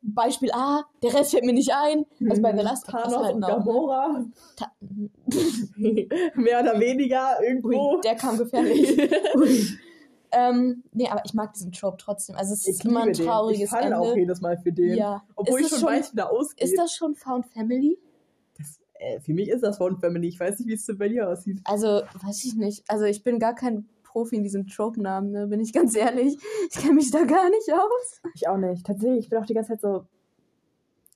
Beispiel 0.00 0.52
A, 0.52 0.82
der 1.02 1.12
Rest 1.12 1.32
fällt 1.32 1.44
mir 1.44 1.52
nicht 1.52 1.74
ein. 1.74 2.06
Also 2.30 2.40
bei 2.40 2.56
The 2.56 2.62
Last 2.62 2.86
Thanos 2.86 3.18
halt 3.18 3.34
und 3.34 3.40
noch. 3.40 3.48
Ne? 3.48 3.54
Gamora, 3.64 4.24
Ta 4.56 4.72
mehr 6.36 6.62
oder 6.62 6.80
weniger 6.80 7.36
irgendwo. 7.46 7.96
Ui, 7.96 8.00
der 8.00 8.14
kam 8.14 8.38
gefährlich. 8.38 8.96
Ähm, 10.36 10.84
nee, 10.92 11.08
aber 11.08 11.22
ich 11.24 11.34
mag 11.34 11.52
diesen 11.54 11.72
Trope 11.72 11.96
trotzdem. 11.98 12.36
Also 12.36 12.52
es 12.54 12.66
ist 12.68 12.84
immer 12.84 13.00
ein 13.00 13.06
liebe 13.08 13.18
den. 13.18 13.26
trauriges 13.26 13.72
Ich 13.72 13.78
Ende. 13.78 13.98
auch 13.98 14.14
jedes 14.16 14.40
Mal 14.40 14.56
für 14.58 14.72
den. 14.72 14.96
Ja. 14.96 15.22
Obwohl 15.34 15.60
Ist 15.60 15.66
ich 15.66 15.70
schon 15.70 15.78
schon- 15.80 15.88
weiß, 15.88 16.12
wie 16.12 16.16
der 16.16 16.30
ausgeht. 16.30 16.68
Ist 16.68 16.78
das 16.78 16.92
schon 16.94 17.14
Found 17.14 17.46
Family? 17.46 17.98
Das, 18.58 18.78
äh, 18.94 19.20
für 19.20 19.32
mich 19.32 19.48
ist 19.48 19.62
das 19.62 19.78
Found 19.78 20.00
Family. 20.00 20.28
Ich 20.28 20.38
weiß 20.38 20.58
nicht, 20.58 20.68
wie 20.68 20.74
es 20.74 20.98
bei 20.98 21.08
dir 21.08 21.28
aussieht. 21.28 21.60
Also, 21.64 22.02
weiß 22.22 22.44
ich 22.44 22.54
nicht. 22.54 22.84
Also, 22.88 23.04
ich 23.04 23.22
bin 23.22 23.38
gar 23.38 23.54
kein 23.54 23.88
Profi 24.02 24.36
in 24.36 24.42
diesen 24.42 24.66
Trope-Namen, 24.66 25.30
ne? 25.30 25.46
bin 25.46 25.60
ich 25.60 25.72
ganz 25.72 25.94
ehrlich. 25.94 26.36
Ich 26.70 26.78
kenne 26.78 26.94
mich 26.94 27.10
da 27.10 27.24
gar 27.24 27.48
nicht 27.50 27.72
aus. 27.72 28.22
Ich 28.34 28.48
auch 28.48 28.56
nicht. 28.56 28.86
Tatsächlich, 28.86 29.20
ich 29.24 29.28
bin 29.30 29.38
auch 29.38 29.46
die 29.46 29.54
ganze 29.54 29.72
Zeit 29.72 29.80
so, 29.82 30.06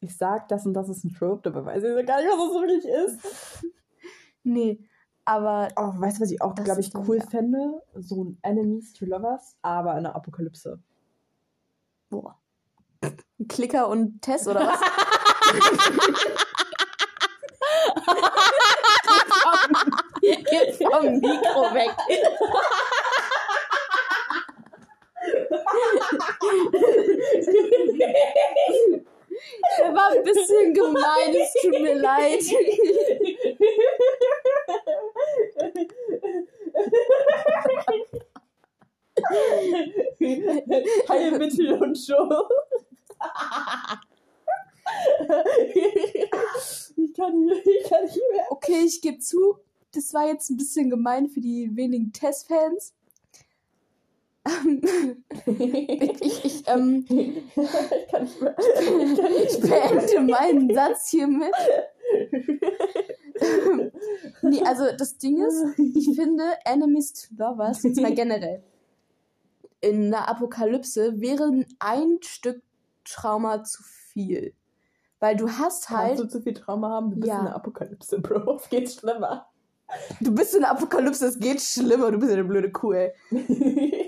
ich 0.00 0.16
sag 0.16 0.48
das 0.48 0.64
und 0.66 0.74
das 0.74 0.88
ist 0.88 1.04
ein 1.04 1.12
Trope, 1.14 1.40
dabei 1.50 1.64
weiß 1.64 1.82
ich 1.84 1.90
so 1.90 2.04
gar 2.06 2.20
nicht, 2.22 2.30
was 2.30 2.52
das 2.52 2.60
wirklich 2.60 2.84
ist. 2.84 3.64
Nee, 4.42 4.80
aber 5.30 5.68
Oh, 5.76 5.92
weißt 5.94 6.18
du, 6.18 6.22
was 6.22 6.32
ich 6.32 6.42
auch, 6.42 6.56
glaube 6.56 6.80
ich, 6.80 6.92
cool 7.06 7.18
ja. 7.18 7.24
fände? 7.24 7.80
So 7.94 8.24
ein 8.24 8.36
Enemies 8.42 8.92
to 8.94 9.04
Lovers, 9.04 9.54
aber 9.62 9.92
in 9.92 9.98
einer 9.98 10.16
Apokalypse. 10.16 10.80
boah. 12.08 12.36
Klicker 13.48 13.86
und 13.88 14.20
Tess 14.20 14.48
oder 14.48 14.66
was? 14.66 14.80
Jetzt 20.20 20.82
vom 20.82 21.20
Mikro 21.20 21.72
weg. 21.74 21.90
Der 29.78 29.94
war 29.94 30.10
ein 30.10 30.24
bisschen 30.24 30.74
gemein, 30.74 31.34
es 31.34 31.52
tut 31.62 31.80
mir 31.80 31.94
leid. 31.94 32.42
Heilmittel 41.08 41.72
und 41.82 41.96
Show. 41.96 42.48
ich 46.96 47.14
kann 47.14 47.44
nicht, 47.44 47.66
ich 47.66 47.88
kann 47.88 48.04
nicht 48.04 48.20
mehr. 48.32 48.46
Okay, 48.50 48.82
ich 48.84 49.00
gebe 49.00 49.18
zu, 49.18 49.56
das 49.92 50.12
war 50.14 50.26
jetzt 50.26 50.50
ein 50.50 50.56
bisschen 50.56 50.90
gemein 50.90 51.28
für 51.28 51.40
die 51.40 51.70
wenigen 51.74 52.12
Test-Fans. 52.12 52.94
Ähm, 54.46 54.80
ich, 55.46 56.20
ich, 56.22 56.44
ich, 56.44 56.68
ähm, 56.68 57.04
Ich 57.08 58.08
kann 58.10 58.24
nicht 58.24 58.40
mehr. 58.40 58.56
Ich 58.58 59.20
kann 59.20 59.32
nicht 59.34 59.52
ich 59.52 59.60
beende 59.60 60.20
meinen 60.32 60.74
Satz 60.74 61.10
hiermit. 61.10 61.52
nee, 64.42 64.62
also 64.64 64.84
das 64.96 65.18
Ding 65.18 65.42
ist, 65.44 65.64
ich 65.94 66.10
finde 66.16 66.44
Enemies 66.64 67.12
to 67.12 67.34
Lovers, 67.36 67.82
jetzt 67.82 68.00
mal 68.00 68.14
generell, 68.14 68.62
in 69.80 70.06
einer 70.14 70.28
Apokalypse 70.28 71.20
wäre 71.20 71.64
ein 71.78 72.18
Stück 72.22 72.62
Trauma 73.04 73.62
zu 73.64 73.82
viel. 73.82 74.52
Weil 75.20 75.36
du 75.36 75.48
hast 75.50 75.86
Kannst 75.88 76.02
halt, 76.02 76.18
du 76.18 76.28
zu 76.28 76.40
viel 76.42 76.54
Trauma 76.54 76.90
haben? 76.90 77.10
Du 77.10 77.16
bist 77.16 77.28
Ja. 77.28 77.38
in 77.40 77.44
der 77.46 77.54
Apokalypse, 77.54 78.20
Bro. 78.20 78.56
Es 78.62 78.68
geht 78.68 78.90
schlimmer. 78.90 79.46
du 80.20 80.34
bist 80.34 80.54
in 80.54 80.60
der 80.60 80.70
Apokalypse, 80.70 81.26
es 81.26 81.38
geht 81.38 81.60
schlimmer, 81.60 82.10
du 82.10 82.18
bist 82.18 82.30
ja 82.30 82.38
eine 82.38 82.46
blöde 82.46 82.70
Kuh, 82.70 82.92
ey. 82.92 83.12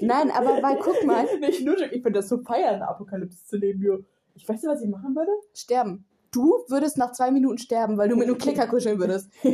Nein, 0.00 0.30
aber 0.30 0.62
weil, 0.62 0.78
guck 0.78 1.05
mal, 1.05 1.26
Nicht 1.40 1.64
nur, 1.64 1.78
ich 1.80 1.90
finde 2.03 2.12
das 2.12 2.28
so 2.28 2.38
feiern, 2.42 2.76
eine 2.76 2.88
Apokalypse 2.88 3.44
zu 3.46 3.57
leben, 3.57 3.82
Jo. 3.82 3.98
Ich 4.34 4.48
weiß 4.48 4.62
nicht, 4.62 4.70
was 4.72 4.82
ich 4.82 4.88
machen 4.88 5.14
würde. 5.14 5.30
sterben. 5.55 6.07
Du 6.33 6.64
würdest 6.68 6.97
nach 6.97 7.12
zwei 7.12 7.30
Minuten 7.30 7.59
sterben, 7.59 7.99
weil 7.99 8.09
du 8.09 8.16
mit 8.16 8.26
einem 8.26 8.39
Klicker 8.39 8.66
kuscheln 8.66 8.99
würdest. 8.99 9.28
ich 9.43 9.53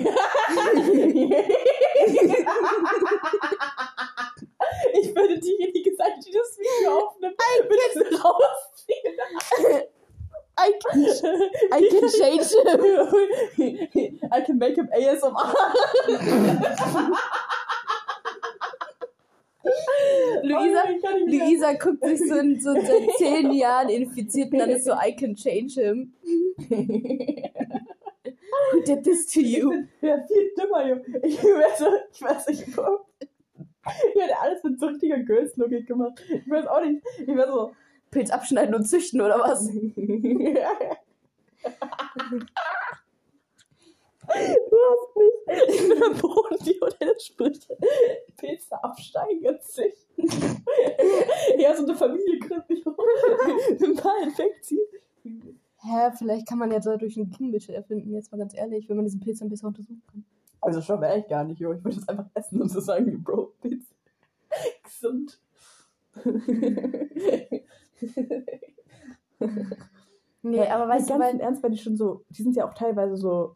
würde 5.15 5.41
diejenige 5.41 5.97
sein, 5.97 6.13
die 6.25 6.31
das 6.31 6.57
Video 6.57 6.99
aufnimmt. 6.99 7.35
Würde 7.69 7.83
es 7.95 8.25
rausziehen. 8.25 9.19
I 10.59 10.73
can, 10.83 11.05
I 11.73 11.89
can 11.89 12.09
change 12.09 12.49
him. 12.49 12.81
I 14.33 14.41
can 14.43 14.59
make 14.59 14.77
him 14.77 14.89
ASMR. 14.93 15.55
Luisa, 20.43 20.83
Oh. 21.03 21.27
Luisa 21.27 21.73
guckt 21.75 22.05
sich 22.05 22.29
so, 22.29 22.37
in, 22.37 22.61
so 22.61 22.73
seit 22.75 23.11
zehn 23.19 23.53
Jahren 23.53 23.89
infiziert 23.89 24.53
und 24.53 24.59
dann 24.59 24.71
ist 24.71 24.85
so, 24.85 24.93
I 24.93 25.15
can 25.15 25.35
change 25.35 25.75
him. 25.81 26.13
Who 28.73 28.81
did 28.85 29.05
this 29.05 29.27
to 29.33 29.41
you? 29.41 29.73
Ja, 30.01 30.23
viel 30.27 30.53
dümmer, 30.57 30.87
Jo. 30.89 30.97
Ich 31.23 31.43
wäre 31.43 31.77
so, 31.77 31.87
ich 32.13 32.23
weiß 32.23 32.49
nicht, 32.49 32.69
ich 32.69 34.23
hätte 34.23 34.39
alles 34.41 34.63
mit 34.63 34.79
so 34.79 34.87
richtiger 34.87 35.19
Girls-Logik 35.19 35.87
gemacht. 35.87 36.23
Ich 36.29 36.51
weiß 36.51 36.67
auch 36.67 36.85
nicht. 36.85 37.03
Ich 37.21 37.29
wäre 37.29 37.51
so. 37.51 37.73
Pilz 38.11 38.31
abschneiden 38.31 38.75
und 38.75 38.85
züchten 38.85 39.21
oder 39.21 39.39
was? 39.39 39.69
Du 44.29 44.77
hast 44.91 45.17
mich. 45.17 45.35
Ich 45.69 45.89
bin 45.89 46.03
am 46.03 46.17
Boden, 46.19 46.57
die 46.65 46.79
oder 46.81 47.19
Sprüche. 47.19 47.77
Pilze 48.37 48.85
absteigen 48.85 49.47
und 49.47 49.63
züchten. 49.63 50.29
Ja, 51.59 51.75
so 51.75 51.85
eine 51.85 51.95
Familie 51.95 52.39
gründen. 52.39 52.83
Ein 53.85 53.97
paar 53.97 54.23
Infektionen. 54.23 55.61
Hä, 55.81 56.11
vielleicht 56.19 56.47
kann 56.47 56.59
man 56.59 56.71
ja 56.71 56.81
dadurch 56.81 57.17
ein 57.17 57.31
Gegenmittel 57.31 57.75
erfinden, 57.75 58.13
jetzt 58.13 58.31
mal 58.33 58.39
ganz 58.39 58.55
ehrlich, 58.55 58.89
wenn 58.89 58.97
man 58.97 59.05
diesen 59.07 59.21
Pilz 59.21 59.41
ein 59.41 59.49
bisschen 59.49 59.69
untersuchen 59.69 60.03
kann. 60.11 60.25
Also 60.61 60.83
schon 60.83 61.01
wäre 61.01 61.19
ich 61.21 61.29
gar 61.29 61.45
nicht, 61.45 61.61
Jo. 61.61 61.73
Ich 61.73 61.85
würde 61.85 61.97
es 61.99 62.09
einfach 62.09 62.27
essen 62.35 62.61
und 62.61 62.69
so 62.69 62.81
sagen, 62.81 63.23
Bro, 63.23 63.55
Pilze. 63.61 63.95
Gesund. 64.83 65.41
Nee, 70.43 70.67
aber 70.67 70.89
weißt 70.89 71.11
du, 71.11 71.19
weil. 71.19 71.41
Ernst, 71.41 71.63
weil 71.63 71.71
die 71.71 71.79
schon 71.79 71.97
so, 71.97 72.25
die 72.31 72.43
sind 72.43 72.57
ja 72.57 72.69
auch 72.69 72.75
teilweise 72.75 73.17
so 73.17 73.55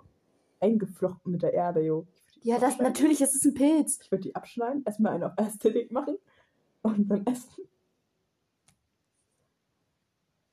eingeflochten 0.62 1.32
mit 1.32 1.42
der 1.42 1.52
Erde, 1.52 1.82
Jo. 1.82 2.06
Ja, 2.42 2.58
das 2.58 2.78
natürlich, 2.78 3.20
es 3.20 3.34
ist 3.34 3.44
ein 3.44 3.54
Pilz. 3.54 3.98
Ich 4.02 4.10
würde 4.10 4.22
die 4.22 4.34
abschneiden, 4.34 4.82
erstmal 4.84 5.14
einen 5.14 5.24
auf 5.24 5.32
Ästhetik 5.36 5.92
machen 5.92 6.16
und 6.82 7.08
dann 7.08 7.26
essen. 7.26 7.68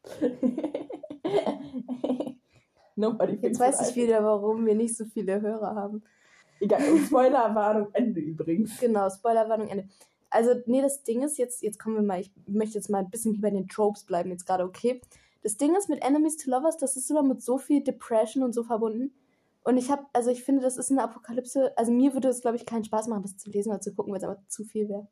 Nobody 2.95 3.39
Jetzt 3.41 3.59
weiß 3.59 3.89
ich 3.89 3.95
wieder, 3.95 4.23
warum 4.23 4.65
wir 4.65 4.75
nicht 4.75 4.95
so 4.95 5.05
viele 5.05 5.41
Hörer 5.41 5.75
haben. 5.75 6.03
Egal, 6.59 6.81
Spoilerwarnung, 7.05 7.87
Ende 7.93 8.19
übrigens. 8.19 8.79
Genau, 8.79 9.09
Spoilerwarnung, 9.09 9.69
Ende. 9.69 9.87
Also, 10.29 10.53
nee, 10.65 10.81
das 10.81 11.03
Ding 11.03 11.23
ist 11.23 11.37
jetzt, 11.37 11.63
jetzt 11.63 11.79
kommen 11.79 11.95
wir 11.95 12.03
mal, 12.03 12.19
ich 12.19 12.31
möchte 12.45 12.75
jetzt 12.75 12.89
mal 12.89 12.99
ein 12.99 13.09
bisschen 13.09 13.39
bei 13.41 13.49
den 13.49 13.67
Tropes 13.67 14.03
bleiben, 14.03 14.29
jetzt 14.29 14.45
gerade, 14.45 14.63
okay. 14.63 15.01
Das 15.41 15.57
Ding 15.57 15.75
ist 15.75 15.89
mit 15.89 16.03
Enemies 16.03 16.37
to 16.37 16.51
Lovers, 16.51 16.77
das 16.77 16.97
ist 16.97 17.09
immer 17.09 17.23
mit 17.23 17.41
so 17.41 17.57
viel 17.57 17.81
Depression 17.81 18.43
und 18.43 18.53
so 18.53 18.63
verbunden. 18.63 19.11
Und 19.69 19.77
ich 19.77 19.91
habe, 19.91 20.03
also 20.13 20.31
ich 20.31 20.43
finde, 20.43 20.63
das 20.63 20.77
ist 20.77 20.89
eine 20.89 21.03
Apokalypse, 21.03 21.77
also 21.77 21.91
mir 21.91 22.15
würde 22.15 22.27
es, 22.29 22.41
glaube 22.41 22.57
ich, 22.57 22.65
keinen 22.65 22.83
Spaß 22.83 23.07
machen, 23.07 23.21
das 23.21 23.37
zu 23.37 23.51
lesen 23.51 23.69
oder 23.69 23.79
zu 23.79 23.93
gucken, 23.93 24.11
weil 24.11 24.17
es 24.17 24.27
einfach 24.27 24.41
zu 24.47 24.63
viel 24.63 24.89
wäre. 24.89 25.07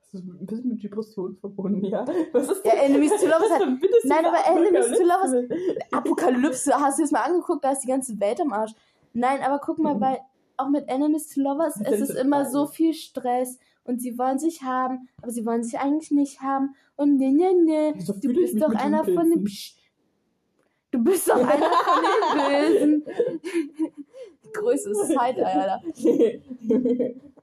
Das 0.00 0.22
ist 0.22 0.26
ein 0.26 0.46
bisschen 0.46 0.68
mit 0.70 0.82
Depression 0.82 1.36
verbunden, 1.36 1.84
ja. 1.84 2.06
Was 2.32 2.48
ist 2.48 2.64
Ja, 2.64 2.72
Enemies 2.76 3.10
to 3.20 3.26
Lovers 3.26 3.50
hat, 3.50 3.68
Nein, 4.04 4.24
aber 4.24 4.38
Enemies 4.46 4.86
to 4.86 5.04
Apokalypse? 5.04 5.48
Apokalypse, 5.92 6.74
hast 6.80 6.98
du 6.98 7.02
es 7.02 7.10
mal 7.10 7.24
angeguckt, 7.24 7.62
da 7.62 7.72
ist 7.72 7.80
die 7.80 7.88
ganze 7.88 8.18
Welt 8.20 8.40
am 8.40 8.54
Arsch. 8.54 8.72
Nein, 9.12 9.42
aber 9.42 9.58
guck 9.58 9.78
mal, 9.78 10.00
weil 10.00 10.18
auch 10.56 10.70
mit 10.70 10.88
Enemies 10.88 11.28
to 11.28 11.42
Lovers, 11.42 11.78
es 11.84 12.00
ist 12.00 12.08
das 12.08 12.16
immer 12.16 12.46
so 12.46 12.64
viel 12.64 12.94
Stress 12.94 13.58
und 13.82 14.00
sie 14.00 14.16
wollen 14.16 14.38
sich 14.38 14.62
haben, 14.62 15.10
aber 15.20 15.30
sie 15.30 15.44
wollen 15.44 15.62
sich 15.62 15.78
eigentlich 15.78 16.10
nicht 16.10 16.40
haben 16.40 16.74
und 16.96 17.18
ne, 17.18 17.32
ne, 17.32 17.52
ne. 17.52 17.94
Du 18.22 18.32
bist 18.32 18.62
doch 18.62 18.74
einer 18.74 19.04
von 19.04 19.28
den? 19.28 19.44
Psch. 19.44 19.76
Du 20.94 21.02
bist 21.02 21.28
doch 21.28 21.34
einer 21.34 21.70
von 21.72 22.04
den 22.04 23.02
Bösen. 23.02 23.04
Größte 24.52 24.94
Side, 24.94 25.44
Alter. 25.44 25.82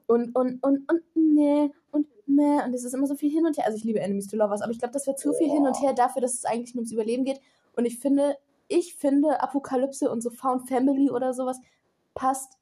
Und, 0.06 0.34
und, 0.34 0.62
und, 0.62 0.90
und, 0.90 1.02
ne, 1.14 1.70
und, 1.90 2.06
ne. 2.26 2.62
Und 2.64 2.72
es 2.72 2.82
ist 2.82 2.94
immer 2.94 3.06
so 3.06 3.14
viel 3.14 3.30
hin 3.30 3.44
und 3.44 3.58
her. 3.58 3.66
Also 3.66 3.76
ich 3.76 3.84
liebe 3.84 4.00
Enemies 4.00 4.28
to 4.28 4.38
Lovers, 4.38 4.62
aber 4.62 4.72
ich 4.72 4.78
glaube, 4.78 4.94
das 4.94 5.06
wäre 5.06 5.16
zu 5.16 5.34
viel 5.34 5.50
hin 5.50 5.66
und 5.66 5.78
her 5.82 5.92
dafür, 5.92 6.22
dass 6.22 6.32
es 6.32 6.46
eigentlich 6.46 6.74
nur 6.74 6.80
ums 6.80 6.92
Überleben 6.92 7.26
geht. 7.26 7.40
Und 7.76 7.84
ich 7.84 7.98
finde, 7.98 8.38
ich 8.68 8.94
finde 8.94 9.42
Apokalypse 9.42 10.10
und 10.10 10.22
so 10.22 10.30
Found 10.30 10.66
Family 10.66 11.10
oder 11.10 11.34
sowas 11.34 11.60
passt 12.14 12.54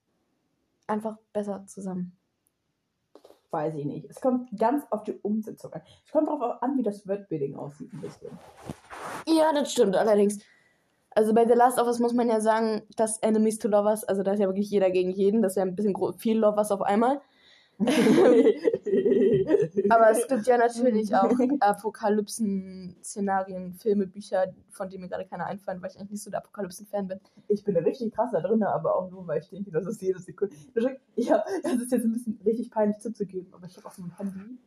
einfach 0.89 1.19
besser 1.33 1.65
zusammen. 1.69 2.17
Weiß 3.53 3.77
ich 3.77 3.85
nicht. 3.85 4.11
Es 4.11 4.21
kommt 4.21 4.59
ganz 4.59 4.85
auf 4.91 5.05
die 5.05 5.15
Umsetzung 5.23 5.73
an. 5.73 5.83
Es 6.05 6.11
kommt 6.11 6.27
darauf 6.27 6.61
an, 6.61 6.77
wie 6.77 6.83
das 6.83 7.07
Wordbuilding 7.07 7.55
aussieht 7.55 7.93
ein 7.93 8.01
bisschen. 8.01 8.37
Ja, 9.29 9.53
das 9.53 9.71
stimmt 9.71 9.95
allerdings. 9.95 10.41
Also 11.13 11.35
bei 11.35 11.47
The 11.47 11.55
Last 11.55 11.79
of 11.79 11.89
Us 11.89 11.99
muss 11.99 12.13
man 12.13 12.29
ja 12.29 12.41
sagen, 12.41 12.83
dass 12.97 13.19
Enemies 13.19 13.59
to 13.59 13.69
Lovers, 13.69 14.05
also 14.05 14.23
da 14.23 14.33
ist 14.33 14.41
ja 14.41 14.47
wirklich 14.47 14.71
jeder 14.71 14.91
gegen 14.91 15.11
jeden, 15.11 15.43
das 15.43 15.53
ist 15.53 15.57
ja 15.57 15.63
ein 15.63 15.75
bisschen 15.75 15.95
viel 16.19 16.39
Lovers 16.39 16.71
auf 16.71 16.83
einmal. 16.83 17.21
Aber 19.89 20.11
es 20.11 20.29
gibt 20.29 20.47
ja 20.47 20.59
natürlich 20.59 21.17
auch 21.17 21.33
Apokalypsen-Szenarien, 21.61 23.73
Filme, 23.75 24.07
Bücher, 24.07 24.53
von 24.71 24.91
denen 24.91 25.05
mir 25.05 25.09
gerade 25.09 25.25
keiner 25.27 25.47
einfallen, 25.47 25.81
weil 25.81 25.91
ich 25.91 25.97
eigentlich 25.97 26.11
nicht 26.11 26.23
so 26.23 26.31
der 26.31 26.41
Apokalypsen-Fan 26.41 27.09
bin. 27.09 27.19
Ich 27.49 27.65
bin 27.65 27.75
richtig 27.77 28.13
krass 28.13 28.33
da 28.33 28.41
drin, 28.41 28.63
aber 28.63 28.97
auch 28.97 29.11
nur, 29.11 29.27
weil 29.27 29.41
ich 29.41 29.49
denke, 29.49 29.71
das 29.71 29.87
ist 29.87 30.03
jede 30.03 30.19
Sekunde. 30.19 30.55
Ich 31.17 31.33
hab, 31.33 31.47
das 31.63 31.73
ist 31.75 31.91
jetzt 31.91 32.05
ein 32.05 32.13
bisschen 32.13 32.39
richtig 32.45 32.71
peinlich 32.71 32.99
zuzugeben, 32.99 33.51
aber 33.55 33.67
ich 33.67 33.79
habe 33.79 33.87
auf 33.87 33.97
meinem 33.99 34.15
Handy 34.17 34.59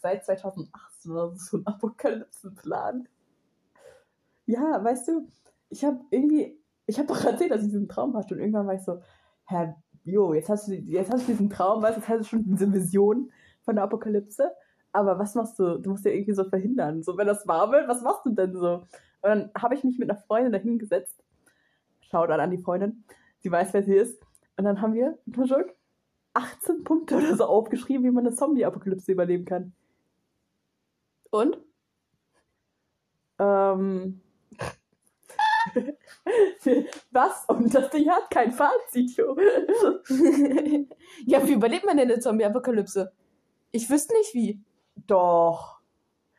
seit 0.00 0.24
2018 0.24 1.12
oder 1.12 1.28
so 1.30 1.36
so 1.36 1.58
einen 1.58 1.66
Apokalypsenplan. 1.66 3.06
Ja, 4.46 4.82
weißt 4.82 5.08
du, 5.08 5.28
ich 5.72 5.84
habe 5.84 6.00
irgendwie, 6.10 6.60
ich 6.86 6.98
habe 6.98 7.08
doch 7.08 7.24
erzählt, 7.24 7.50
dass 7.50 7.62
ich 7.62 7.68
diesen 7.68 7.88
Traum 7.88 8.16
hatte 8.16 8.34
und 8.34 8.40
irgendwann 8.40 8.66
war 8.66 8.74
ich 8.74 8.82
so, 8.82 9.00
hä, 9.48 9.74
jo, 10.04 10.34
jetzt 10.34 10.48
hast 10.48 10.68
du, 10.68 10.74
jetzt 10.74 11.12
hast 11.12 11.26
du 11.26 11.32
diesen 11.32 11.50
Traum, 11.50 11.82
weißt 11.82 11.96
du, 11.96 12.00
jetzt 12.00 12.08
hast 12.08 12.20
du 12.20 12.24
schon 12.24 12.44
diese 12.44 12.72
Vision 12.72 13.32
von 13.64 13.76
der 13.76 13.84
Apokalypse, 13.84 14.52
aber 14.92 15.18
was 15.18 15.34
machst 15.34 15.58
du? 15.58 15.78
Du 15.78 15.90
musst 15.90 16.04
ja 16.04 16.10
irgendwie 16.10 16.34
so 16.34 16.44
verhindern. 16.44 17.02
So, 17.02 17.16
wenn 17.16 17.26
das 17.26 17.46
wahr 17.46 17.72
wird, 17.72 17.88
was 17.88 18.02
machst 18.02 18.26
du 18.26 18.30
denn 18.30 18.54
so? 18.54 18.84
Und 19.22 19.28
dann 19.28 19.50
habe 19.56 19.74
ich 19.74 19.84
mich 19.84 19.98
mit 19.98 20.10
einer 20.10 20.18
Freundin 20.20 20.52
dahingesetzt. 20.52 21.24
Schaut 22.00 22.30
an 22.30 22.50
die 22.50 22.58
Freundin. 22.58 23.04
Sie 23.38 23.50
weiß, 23.50 23.72
wer 23.72 23.82
sie 23.82 23.94
ist. 23.94 24.20
Und 24.58 24.64
dann 24.64 24.82
haben 24.82 24.92
wir, 24.92 25.18
Tuschuk, 25.32 25.74
18 26.34 26.84
Punkte 26.84 27.16
oder 27.16 27.36
so 27.36 27.44
aufgeschrieben, 27.44 28.04
wie 28.04 28.10
man 28.10 28.26
eine 28.26 28.34
Zombie-Apokalypse 28.34 29.12
überleben 29.12 29.46
kann. 29.46 29.72
Und? 31.30 31.58
Ähm, 33.38 34.20
Was? 37.10 37.44
Und 37.48 37.74
das 37.74 37.90
Ding 37.90 38.08
hat 38.08 38.30
kein 38.30 38.52
Fazit, 38.52 39.16
Jo. 39.16 39.36
ja, 41.26 41.46
wie 41.46 41.52
überlebt 41.52 41.84
man 41.86 41.96
denn 41.96 42.10
eine 42.10 42.20
Zombie-Apokalypse? 42.20 43.12
Ich 43.70 43.88
wüsste 43.90 44.14
nicht 44.14 44.34
wie. 44.34 44.62
Doch. 45.06 45.80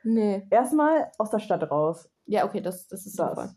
Nee. 0.04 0.46
Erstmal 0.50 1.12
aus 1.18 1.30
der 1.32 1.40
Stadt 1.40 1.70
raus. 1.72 2.10
Ja, 2.26 2.46
okay, 2.46 2.62
das, 2.62 2.88
das 2.88 3.06
ist 3.06 3.18
Das. 3.18 3.30
super. 3.30 3.56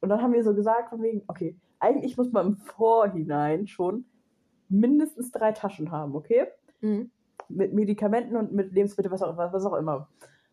Und 0.00 0.08
dann 0.08 0.22
haben 0.22 0.32
wir 0.32 0.42
so 0.44 0.54
gesagt, 0.54 0.90
von 0.90 1.02
wegen, 1.02 1.22
okay, 1.28 1.56
eigentlich 1.78 2.16
muss 2.16 2.30
man 2.32 2.46
im 2.48 2.56
Vorhinein 2.56 3.66
schon 3.66 4.04
mindestens 4.68 5.30
drei 5.30 5.52
Taschen 5.52 5.90
haben, 5.90 6.14
okay? 6.14 6.48
Mhm. 6.80 7.10
Mit 7.48 7.72
Medikamenten 7.72 8.36
und 8.36 8.52
mit 8.52 8.72
Lebensmitteln, 8.72 9.12
was 9.12 9.22
auch, 9.22 9.36
was 9.36 9.64
auch 9.64 9.74
immer. 9.74 10.08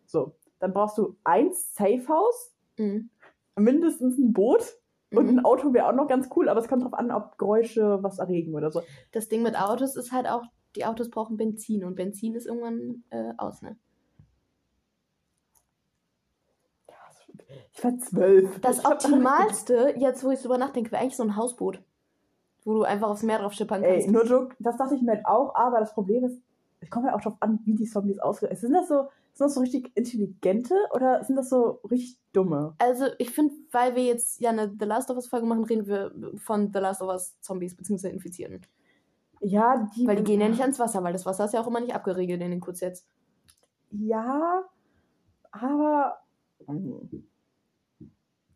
So, 0.05 0.35
dann 0.59 0.73
brauchst 0.73 0.97
du 0.97 1.15
eins 1.23 1.73
Safehouse, 1.75 2.51
Mhm. 2.77 3.09
Mindestens 3.55 4.17
ein 4.17 4.33
Boot 4.33 4.77
und 5.13 5.25
Mhm. 5.31 5.39
ein 5.39 5.45
Auto 5.45 5.73
wäre 5.73 5.87
auch 5.87 5.93
noch 5.93 6.07
ganz 6.07 6.29
cool, 6.35 6.49
aber 6.49 6.59
es 6.59 6.67
kommt 6.67 6.83
drauf 6.83 6.93
an, 6.93 7.11
ob 7.11 7.37
Geräusche 7.37 7.99
was 8.01 8.19
erregen 8.19 8.55
oder 8.55 8.71
so. 8.71 8.81
Das 9.11 9.29
Ding 9.29 9.43
mit 9.43 9.55
Autos 9.59 9.95
ist 9.95 10.11
halt 10.11 10.27
auch, 10.27 10.43
die 10.75 10.85
Autos 10.85 11.09
brauchen 11.09 11.37
Benzin 11.37 11.83
und 11.83 11.95
Benzin 11.95 12.33
ist 12.35 12.47
irgendwann 12.47 13.03
äh, 13.11 13.33
aus, 13.37 13.61
ne? 13.61 13.77
Ich 17.73 17.83
war 17.83 17.97
zwölf. 17.97 18.59
Das 18.61 18.79
Ich 18.79 18.85
Optimalste, 18.85 19.93
jetzt 19.97 20.23
wo 20.23 20.31
ich 20.31 20.41
drüber 20.41 20.57
nachdenke, 20.57 20.91
wäre 20.91 21.01
eigentlich 21.01 21.15
so 21.17 21.23
ein 21.23 21.35
Hausboot. 21.35 21.81
Wo 22.63 22.73
du 22.75 22.83
einfach 22.83 23.09
aufs 23.09 23.23
Meer 23.23 23.39
drauf 23.39 23.53
schippern 23.53 23.83
Ey, 23.83 23.99
kannst. 23.99 24.11
nur 24.11 24.25
Joke, 24.25 24.55
das 24.59 24.77
dachte 24.77 24.95
ich 24.95 25.01
mir 25.01 25.11
halt 25.11 25.25
auch, 25.25 25.53
aber 25.55 25.79
das 25.79 25.93
Problem 25.93 26.23
ist, 26.23 26.37
es 26.79 26.89
kommt 26.89 27.05
ja 27.05 27.15
auch 27.15 27.21
drauf 27.21 27.35
an, 27.39 27.59
wie 27.65 27.75
die 27.75 27.85
Zombies 27.85 28.19
aussehen. 28.19 28.55
Sind 28.55 28.73
das 28.73 28.87
so, 28.87 29.07
sind 29.33 29.47
das 29.47 29.55
so 29.55 29.61
richtig 29.61 29.91
intelligente 29.95 30.75
oder 30.93 31.23
sind 31.23 31.35
das 31.35 31.49
so 31.49 31.79
richtig 31.89 32.19
dumme? 32.33 32.75
Also 32.77 33.05
ich 33.17 33.31
finde, 33.31 33.55
weil 33.71 33.95
wir 33.95 34.03
jetzt 34.03 34.39
ja 34.39 34.51
eine 34.51 34.73
The 34.79 34.85
Last 34.85 35.09
of 35.09 35.17
Us 35.17 35.27
Folge 35.27 35.47
machen, 35.47 35.63
reden 35.63 35.87
wir 35.87 36.13
von 36.37 36.71
The 36.71 36.79
Last 36.79 37.01
of 37.01 37.09
Us 37.09 37.39
Zombies 37.41 37.75
bzw. 37.75 38.09
Infizierten. 38.09 38.61
Ja, 39.41 39.89
die. 39.95 40.07
Weil 40.07 40.17
die 40.17 40.23
gehen 40.23 40.39
ja 40.39 40.47
nicht 40.47 40.61
ans 40.61 40.79
Wasser, 40.79 41.03
weil 41.03 41.13
das 41.13 41.25
Wasser 41.25 41.45
ist 41.45 41.53
ja 41.53 41.61
auch 41.61 41.67
immer 41.67 41.79
nicht 41.79 41.95
abgeriegelt 41.95 42.41
in 42.41 42.51
den 42.51 42.61
QZs. 42.61 43.05
Ja, 43.91 44.63
aber. 45.51 46.19
hm. 46.67 47.27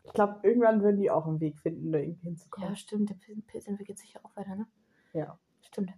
Ich 0.04 0.14
glaube, 0.14 0.40
irgendwann 0.42 0.82
würden 0.82 1.00
die 1.00 1.10
auch 1.10 1.26
einen 1.26 1.38
Weg 1.40 1.58
finden, 1.58 1.92
da 1.92 1.98
irgendwie 1.98 2.28
hinzukommen. 2.28 2.70
Ja, 2.70 2.76
stimmt. 2.76 3.10
Der 3.10 3.16
Pilz 3.46 3.66
entwickelt 3.66 3.98
sich 3.98 4.14
ja 4.14 4.20
auch 4.22 4.34
weiter, 4.36 4.56
ne? 4.56 4.66
Ja. 5.12 5.38
Stimmt. 5.60 5.92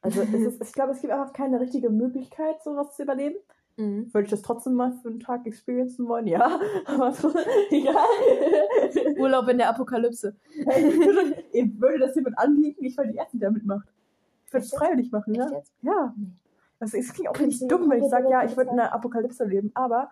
Also, 0.00 0.22
es 0.22 0.32
ist, 0.32 0.62
ich 0.62 0.72
glaube, 0.72 0.92
es 0.92 1.02
gibt 1.02 1.12
einfach 1.12 1.34
keine 1.34 1.60
richtige 1.60 1.90
Möglichkeit, 1.90 2.62
sowas 2.62 2.96
zu 2.96 3.02
überleben. 3.02 3.36
Mhm. 3.76 4.12
Würde 4.14 4.24
ich 4.24 4.30
das 4.30 4.42
trotzdem 4.42 4.74
mal 4.74 4.92
für 5.02 5.08
einen 5.08 5.20
Tag 5.20 5.46
experiencen 5.46 6.06
wollen? 6.06 6.26
Ja, 6.26 6.60
aber 6.86 7.12
so, 7.12 7.32
egal. 7.70 9.18
Urlaub 9.18 9.48
in 9.48 9.58
der 9.58 9.70
Apokalypse. 9.70 10.36
Hey, 10.66 10.88
ich 10.88 10.98
würde, 10.98 11.80
würde 11.80 11.98
das 11.98 12.14
jemand 12.14 12.38
anbieten, 12.38 12.84
ich 12.84 12.96
will 12.96 13.08
die 13.08 13.16
Erste, 13.16 13.36
die 13.36 13.42
da 13.42 13.50
mitmacht. 13.50 13.88
Ich 14.46 14.52
würde 14.52 14.64
es 14.64 14.72
freiwillig 14.72 15.10
machen, 15.10 15.34
ja? 15.34 15.50
Ja. 15.82 16.14
Also, 16.78 16.98
es 16.98 17.12
klingt 17.12 17.28
auch 17.28 17.34
du 17.34 17.66
dumm, 17.66 17.90
wenn 17.90 18.02
ich 18.02 18.10
sage, 18.10 18.30
ja, 18.30 18.44
ich 18.44 18.56
würde 18.56 18.70
in 18.70 18.76
nicht 18.76 18.84
einer 18.84 18.94
Apokalypse 18.94 19.44
leben, 19.44 19.70
aber 19.74 20.10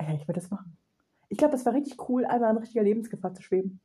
ja, 0.00 0.14
ich 0.14 0.26
würde 0.26 0.40
das 0.40 0.50
machen. 0.50 0.76
Ich 1.28 1.38
glaube, 1.38 1.52
das 1.52 1.66
war 1.66 1.74
richtig 1.74 2.08
cool, 2.08 2.24
einmal 2.24 2.52
in 2.52 2.58
richtiger 2.58 2.82
Lebensgefahr 2.82 3.34
zu 3.34 3.42
schweben. 3.42 3.80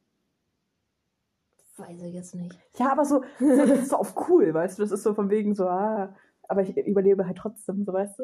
Weiß 1.78 2.02
ich 2.04 2.14
jetzt 2.14 2.36
nicht. 2.36 2.58
Ja, 2.78 2.92
aber 2.92 3.04
so, 3.04 3.24
so 3.40 3.48
das 3.48 3.80
ist 3.80 3.90
so 3.90 3.98
auf 3.98 4.30
cool, 4.30 4.54
weißt 4.54 4.78
du? 4.78 4.84
Das 4.84 4.92
ist 4.92 5.04
so 5.04 5.14
von 5.14 5.30
wegen 5.30 5.56
so, 5.56 5.68
ah, 5.68 6.16
aber 6.48 6.62
ich 6.62 6.76
überlebe 6.78 7.26
halt 7.26 7.38
trotzdem, 7.38 7.84
so 7.86 7.94
weißt 7.94 8.20
du? 8.20 8.24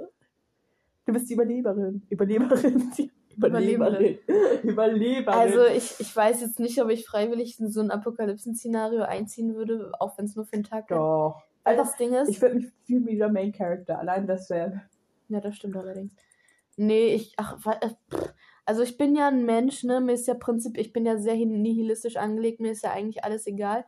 Du 1.06 1.14
bist 1.14 1.30
die 1.30 1.34
Überleberin. 1.34 2.04
Überleberin. 2.10 2.92
Die 2.98 3.12
Überleberin. 3.36 4.20
Überleberin. 4.64 5.40
Also 5.40 5.66
ich, 5.66 6.00
ich 6.00 6.16
weiß 6.16 6.42
jetzt 6.42 6.60
nicht, 6.60 6.82
ob 6.82 6.90
ich 6.90 7.06
freiwillig 7.06 7.60
in 7.60 7.72
so 7.72 7.80
ein 7.80 7.90
Apokalypsen-Szenario 7.90 9.04
einziehen 9.04 9.56
würde, 9.56 9.92
auch 10.00 10.18
wenn 10.18 10.26
es 10.26 10.36
nur 10.36 10.46
für 10.46 10.54
einen 10.54 10.66
Tag 10.66 10.90
wäre. 10.90 11.00
Doch. 11.00 11.42
Weil 11.64 11.74
Einfach, 11.74 11.88
das 11.88 11.98
Ding 11.98 12.14
ist. 12.14 12.30
ich 12.30 12.42
würde 12.42 12.56
mich 12.56 12.68
fühlen 12.86 13.08
wie 13.08 13.18
der 13.18 13.30
Main 13.30 13.54
Character. 13.54 13.98
Allein 13.98 14.28
das 14.28 14.50
wäre. 14.50 14.82
Ja, 15.30 15.40
das 15.40 15.56
stimmt 15.56 15.78
allerdings. 15.78 16.14
Nee, 16.76 17.14
ich, 17.14 17.34
ach, 17.38 17.58
äh, 17.82 17.90
also 18.66 18.84
ich 18.84 18.98
bin 18.98 19.16
ja 19.16 19.28
ein 19.28 19.46
Mensch, 19.46 19.84
ne, 19.84 20.02
mir 20.02 20.14
ist 20.14 20.28
ja 20.28 20.34
Prinzip, 20.34 20.78
ich 20.78 20.94
bin 20.94 21.06
ja 21.06 21.18
sehr 21.18 21.36
nihilistisch 21.36 22.18
angelegt, 22.18 22.60
mir 22.60 22.72
ist 22.72 22.84
ja 22.84 22.92
eigentlich 22.92 23.24
alles 23.24 23.48
egal. 23.48 23.86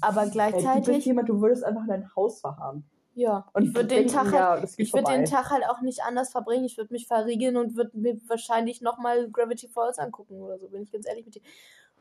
Aber 0.00 0.22
Ey, 0.22 0.30
du 0.30 0.32
bist 0.32 0.32
gleichzeitig, 0.32 1.04
jemand, 1.06 1.28
du 1.28 1.40
würdest 1.40 1.64
einfach 1.64 1.86
dein 1.86 2.14
Haus 2.14 2.40
verhaben. 2.40 2.84
Ja, 3.20 3.46
Und 3.52 3.64
ich 3.64 3.74
würde 3.74 3.88
den 3.88 4.08
Tag 4.08 4.32
halt, 4.32 4.34
ja, 4.34 4.68
ich 4.78 4.94
würde 4.94 5.12
den. 5.12 5.26
Tag 5.26 5.50
halt 5.50 5.64
auch 5.68 5.82
nicht 5.82 6.02
anders 6.02 6.30
verbringen, 6.30 6.64
ich 6.64 6.78
würde 6.78 6.92
mich 6.92 7.06
verriegeln 7.06 7.58
und 7.58 7.76
würde 7.76 7.90
mir 7.92 8.18
wahrscheinlich 8.28 8.80
nochmal 8.80 9.28
Gravity 9.30 9.68
Falls 9.68 9.98
angucken 9.98 10.40
oder 10.40 10.58
so, 10.58 10.68
bin 10.68 10.82
ich 10.82 10.90
ganz 10.90 11.06
ehrlich 11.06 11.26
mit 11.26 11.34
dir. 11.34 11.42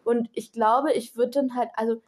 Und 0.06 0.30
ich 0.34 0.54
glaube, 0.54 0.94
ich 0.94 1.18
würde 1.18 1.32
dann 1.32 1.56
halt, 1.56 1.70
also 1.76 2.02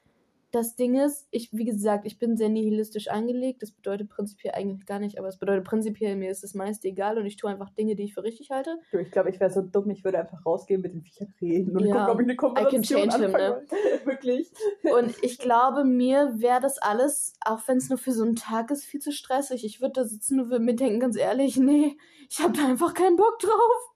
das 0.51 0.75
Ding 0.75 0.95
ist, 0.99 1.27
ich, 1.31 1.49
wie 1.53 1.65
gesagt, 1.65 2.05
ich 2.05 2.19
bin 2.19 2.35
sehr 2.37 2.49
nihilistisch 2.49 3.07
angelegt. 3.07 3.61
Das 3.63 3.71
bedeutet 3.71 4.09
prinzipiell 4.09 4.53
eigentlich 4.53 4.85
gar 4.85 4.99
nicht, 4.99 5.17
aber 5.17 5.27
es 5.27 5.37
bedeutet 5.37 5.63
prinzipiell, 5.65 6.15
mir 6.15 6.29
ist 6.29 6.43
das 6.43 6.53
meiste 6.53 6.89
egal 6.89 7.17
und 7.17 7.25
ich 7.25 7.37
tue 7.37 7.49
einfach 7.49 7.69
Dinge, 7.71 7.95
die 7.95 8.03
ich 8.03 8.13
für 8.13 8.23
richtig 8.23 8.51
halte. 8.51 8.77
Ich 8.91 9.11
glaube, 9.11 9.29
ich 9.29 9.39
wäre 9.39 9.49
so 9.51 9.61
dumm, 9.61 9.89
ich 9.89 10.03
würde 10.03 10.19
einfach 10.19 10.45
rausgehen, 10.45 10.81
mit 10.81 10.93
den 10.93 11.01
Viechern 11.03 11.33
reden 11.41 11.75
und 11.77 11.85
Ja. 11.85 12.05
gucken, 12.05 12.09
ob 12.13 12.19
ich 12.21 12.25
eine 12.25 12.35
Konversation 12.35 13.09
change 13.09 13.23
him, 13.23 13.31
ne? 13.31 13.61
Wirklich. 14.05 14.51
Und 14.93 15.15
ich 15.23 15.37
glaube, 15.37 15.83
mir 15.85 16.33
wäre 16.37 16.59
das 16.59 16.77
alles, 16.77 17.33
auch 17.45 17.61
wenn 17.67 17.77
es 17.77 17.89
nur 17.89 17.97
für 17.97 18.11
so 18.11 18.23
einen 18.23 18.35
Tag 18.35 18.71
ist, 18.71 18.83
viel 18.83 18.99
zu 18.99 19.11
stressig. 19.11 19.63
Ich 19.65 19.79
würde 19.81 19.93
da 19.93 20.03
sitzen 20.05 20.39
und 20.39 20.49
würde 20.49 20.63
mir 20.63 20.75
denken, 20.75 20.99
ganz 20.99 21.17
ehrlich, 21.17 21.57
nee, 21.57 21.97
ich 22.29 22.39
habe 22.41 22.53
da 22.53 22.67
einfach 22.67 22.93
keinen 22.93 23.15
Bock 23.15 23.39
drauf. 23.39 23.91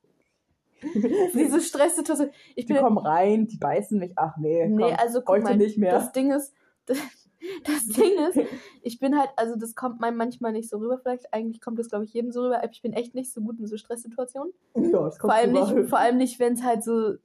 Diese 1.34 1.62
Stresssituation. 1.62 2.30
Ich 2.56 2.66
Die 2.66 2.74
bin 2.74 2.82
kommen 2.82 2.98
rein, 2.98 3.48
die 3.48 3.58
beißen 3.58 4.00
mich. 4.00 4.14
Ach 4.16 4.38
nee, 4.38 4.68
Nee, 4.68 4.84
komm, 4.90 4.94
also 5.00 5.20
guck 5.20 5.30
heute 5.30 5.44
mal, 5.44 5.58
nicht 5.58 5.78
mehr. 5.78 5.92
das 5.92 6.12
Ding 6.12 6.32
ist, 6.32 6.54
das, 6.86 6.98
das 7.64 7.88
Ding 7.88 8.14
ist, 8.30 8.40
ich 8.82 9.00
bin 9.00 9.18
halt, 9.18 9.30
also 9.36 9.56
das 9.56 9.76
kommt 9.76 10.00
mir 10.02 10.12
manchmal 10.12 10.52
nicht 10.52 10.70
so 10.70 10.78
rüber, 10.78 10.98
vielleicht 10.98 11.34
eigentlich 11.34 11.62
kommt 11.62 11.78
das, 11.80 11.90
glaube 11.90 12.06
ich, 12.06 12.14
jedem 12.14 12.32
so 12.32 12.44
rüber, 12.44 12.58
aber 12.62 12.72
ich 12.72 12.82
bin 12.82 12.94
echt 12.94 13.16
nicht 13.16 13.32
so 13.32 13.42
gut 13.42 13.60
in 13.60 13.68
so 13.68 13.78
Stresssituationen. 13.78 14.54
ja, 14.76 14.82
das 15.04 15.20
kommt 15.20 15.32
Vor 15.34 15.40
allem 15.40 15.56
rüber. 15.56 15.74
nicht, 15.80 15.90
vor 15.90 16.00
allem 16.00 16.18
nicht, 16.18 16.40
wenn 16.40 16.54
es 16.54 16.64
halt 16.64 16.84
so, 16.84 17.16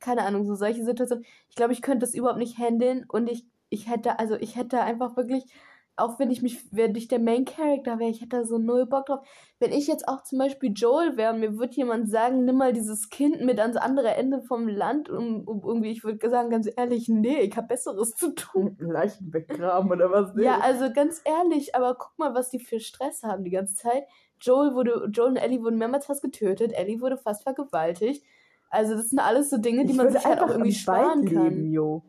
keine 0.00 0.22
Ahnung, 0.22 0.44
so 0.44 0.54
solche 0.54 0.84
Situationen. 0.84 1.24
Ich 1.48 1.56
glaube, 1.56 1.72
ich 1.72 1.82
könnte 1.82 2.00
das 2.06 2.14
überhaupt 2.14 2.38
nicht 2.38 2.58
handeln 2.58 3.04
und 3.08 3.28
ich, 3.28 3.44
ich 3.70 3.90
hätte, 3.90 4.18
also 4.18 4.34
ich 4.36 4.56
hätte 4.56 4.80
einfach 4.82 5.16
wirklich, 5.16 5.44
auch 5.96 6.18
wenn 6.18 6.30
ich 6.30 6.42
mich, 6.42 6.64
wenn 6.72 6.94
ich 6.94 7.08
der 7.08 7.18
Main 7.18 7.44
Character 7.46 7.98
wäre, 7.98 8.10
ich 8.10 8.20
hätte 8.20 8.36
da 8.36 8.44
so 8.44 8.58
null 8.58 8.84
Bock 8.86 9.06
drauf. 9.06 9.26
Wenn 9.58 9.72
ich 9.72 9.86
jetzt 9.86 10.06
auch 10.08 10.22
zum 10.22 10.38
Beispiel 10.38 10.72
Joel 10.74 11.16
wäre 11.16 11.32
und 11.32 11.40
mir 11.40 11.58
würde 11.58 11.74
jemand 11.74 12.10
sagen, 12.10 12.44
nimm 12.44 12.56
mal 12.56 12.74
dieses 12.74 13.08
Kind 13.08 13.40
mit 13.40 13.58
ans 13.58 13.76
andere 13.76 14.14
Ende 14.14 14.42
vom 14.42 14.68
Land, 14.68 15.08
um, 15.08 15.48
um 15.48 15.62
irgendwie, 15.64 15.90
ich 15.90 16.04
würde 16.04 16.28
sagen, 16.28 16.50
ganz 16.50 16.68
ehrlich, 16.76 17.08
nee, 17.08 17.40
ich 17.40 17.56
habe 17.56 17.68
Besseres 17.68 18.14
zu 18.14 18.34
tun. 18.34 18.76
Leichen 18.80 19.32
weggraben 19.32 19.90
oder 19.90 20.10
was? 20.10 20.34
Nee. 20.34 20.44
Ja, 20.44 20.58
also 20.60 20.92
ganz 20.92 21.22
ehrlich, 21.24 21.74
aber 21.74 21.94
guck 21.94 22.18
mal, 22.18 22.34
was 22.34 22.50
die 22.50 22.58
für 22.60 22.78
Stress 22.78 23.22
haben 23.22 23.44
die 23.44 23.50
ganze 23.50 23.74
Zeit. 23.76 24.04
Joel 24.40 24.74
wurde, 24.74 25.08
Joel 25.10 25.30
und 25.30 25.36
Ellie 25.36 25.62
wurden 25.62 25.78
mehrmals 25.78 26.06
fast 26.06 26.22
getötet, 26.22 26.72
Ellie 26.74 27.00
wurde 27.00 27.16
fast 27.16 27.42
vergewaltigt. 27.42 28.22
Also 28.68 28.94
das 28.94 29.08
sind 29.08 29.18
alles 29.18 29.48
so 29.48 29.56
Dinge, 29.56 29.84
die 29.86 29.92
ich 29.92 29.96
man 29.96 30.10
sich 30.10 30.24
halt 30.26 30.38
auch 30.38 30.42
einfach 30.42 30.54
irgendwie 30.56 30.72
sparen 30.74 31.24
kann. 31.24 31.70
jo. 31.72 32.02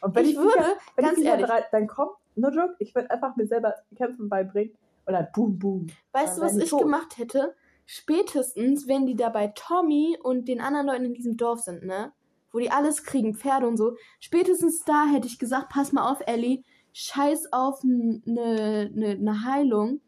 Und 0.00 0.14
wenn 0.14 0.24
Ich 0.24 0.30
ich, 0.32 0.36
würde, 0.38 0.64
ganz 0.96 1.18
ehrlich. 1.18 1.46
bereit, 1.46 1.66
dann 1.72 1.86
komm, 1.86 2.08
no 2.36 2.50
joke, 2.50 2.76
ich 2.78 2.94
würde 2.94 3.10
einfach 3.10 3.36
mir 3.36 3.46
selber 3.46 3.74
Kämpfen 3.96 4.28
beibringen 4.28 4.72
und 5.06 5.12
dann 5.12 5.28
boom, 5.34 5.58
boom. 5.58 5.86
Weißt 6.12 6.38
du, 6.38 6.42
was 6.42 6.56
ich 6.56 6.70
tot. 6.70 6.82
gemacht 6.82 7.18
hätte? 7.18 7.54
Spätestens, 7.86 8.88
wenn 8.88 9.06
die 9.06 9.16
da 9.16 9.28
bei 9.28 9.48
Tommy 9.48 10.18
und 10.22 10.48
den 10.48 10.60
anderen 10.60 10.86
Leuten 10.86 11.04
in 11.04 11.14
diesem 11.14 11.36
Dorf 11.36 11.60
sind, 11.60 11.84
ne? 11.84 12.12
Wo 12.52 12.58
die 12.58 12.70
alles 12.70 13.04
kriegen, 13.04 13.34
Pferde 13.34 13.68
und 13.68 13.76
so. 13.76 13.96
Spätestens 14.18 14.84
da 14.84 15.06
hätte 15.06 15.26
ich 15.26 15.38
gesagt, 15.38 15.68
pass 15.68 15.92
mal 15.92 16.10
auf, 16.10 16.20
Ellie, 16.26 16.64
scheiß 16.92 17.52
auf 17.52 17.82
eine 17.84 18.20
ne, 18.24 19.16
ne 19.18 19.44
Heilung. 19.44 20.00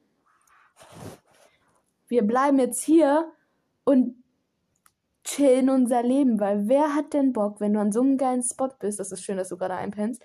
Wir 2.08 2.22
bleiben 2.22 2.58
jetzt 2.58 2.82
hier 2.82 3.30
und 3.84 4.22
chillen 5.24 5.68
unser 5.68 6.02
Leben, 6.02 6.40
weil 6.40 6.68
wer 6.68 6.94
hat 6.94 7.12
denn 7.12 7.34
Bock, 7.34 7.60
wenn 7.60 7.74
du 7.74 7.80
an 7.80 7.92
so 7.92 8.00
einem 8.00 8.16
geilen 8.16 8.42
Spot 8.42 8.70
bist, 8.78 8.98
das 8.98 9.12
ist 9.12 9.22
schön, 9.22 9.36
dass 9.36 9.50
du 9.50 9.58
gerade 9.58 9.74
einpennst, 9.74 10.22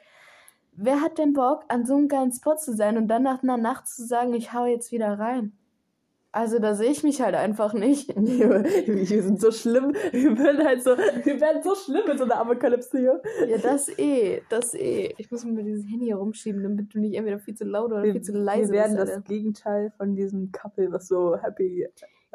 wer 0.76 1.02
hat 1.02 1.18
denn 1.18 1.34
Bock, 1.34 1.64
an 1.68 1.86
so 1.86 1.95
einem 1.95 2.08
geilen 2.08 2.32
Spot 2.32 2.56
zu 2.56 2.76
sein 2.76 2.98
und 2.98 3.08
dann 3.08 3.24
nach 3.24 3.44
einer 3.44 3.58
Nacht 3.58 3.88
zu 3.88 4.06
sagen, 4.06 4.34
ich 4.34 4.54
hau 4.54 4.66
jetzt 4.66 4.91
wieder 4.91 5.20
rein? 5.20 5.54
Also 6.36 6.58
da 6.58 6.74
sehe 6.74 6.90
ich 6.90 7.04
mich 7.04 7.22
halt 7.22 7.36
einfach 7.36 7.74
nicht. 7.74 8.10
wir 8.16 9.24
sind 9.24 9.40
so 9.40 9.52
schlimm, 9.52 9.94
wir 10.12 10.38
werden 10.40 10.66
halt 10.66 10.84
so, 10.84 10.98
wir 10.98 11.40
werden 11.40 11.62
so 11.62 11.76
schlimm 11.76 12.02
mit 12.08 12.18
so 12.18 12.24
einer 12.24 12.40
Apokalypse 12.40 12.98
hier. 12.98 13.22
Ja, 13.48 13.60
das 13.60 13.88
eh, 14.00 14.41
das 14.50 14.74
eh. 14.74 15.14
Ich 15.20 15.30
muss 15.30 15.45
mir 15.45 15.64
dieses 15.64 15.86
Handy 15.86 16.06
hier 16.06 16.16
rumschieben, 16.16 16.64
damit 16.64 16.91
du 16.91 17.00
nicht 17.00 17.14
entweder 17.14 17.38
viel 17.38 17.54
zu 17.54 17.66
laut 17.66 17.91
oder 17.91 18.02
Wir, 18.02 18.14
viel 18.14 18.24
zu 18.24 18.32
leise 18.32 18.72
wir 18.72 18.80
werden 18.80 18.95
bist. 18.95 19.08
das 19.08 19.16
Alter. 19.18 19.28
Gegenteil 19.28 19.94
von 19.95 20.16
diesem 20.16 20.52
Couple, 20.52 20.91
was 20.91 21.08
so 21.08 21.38
happy 21.38 21.88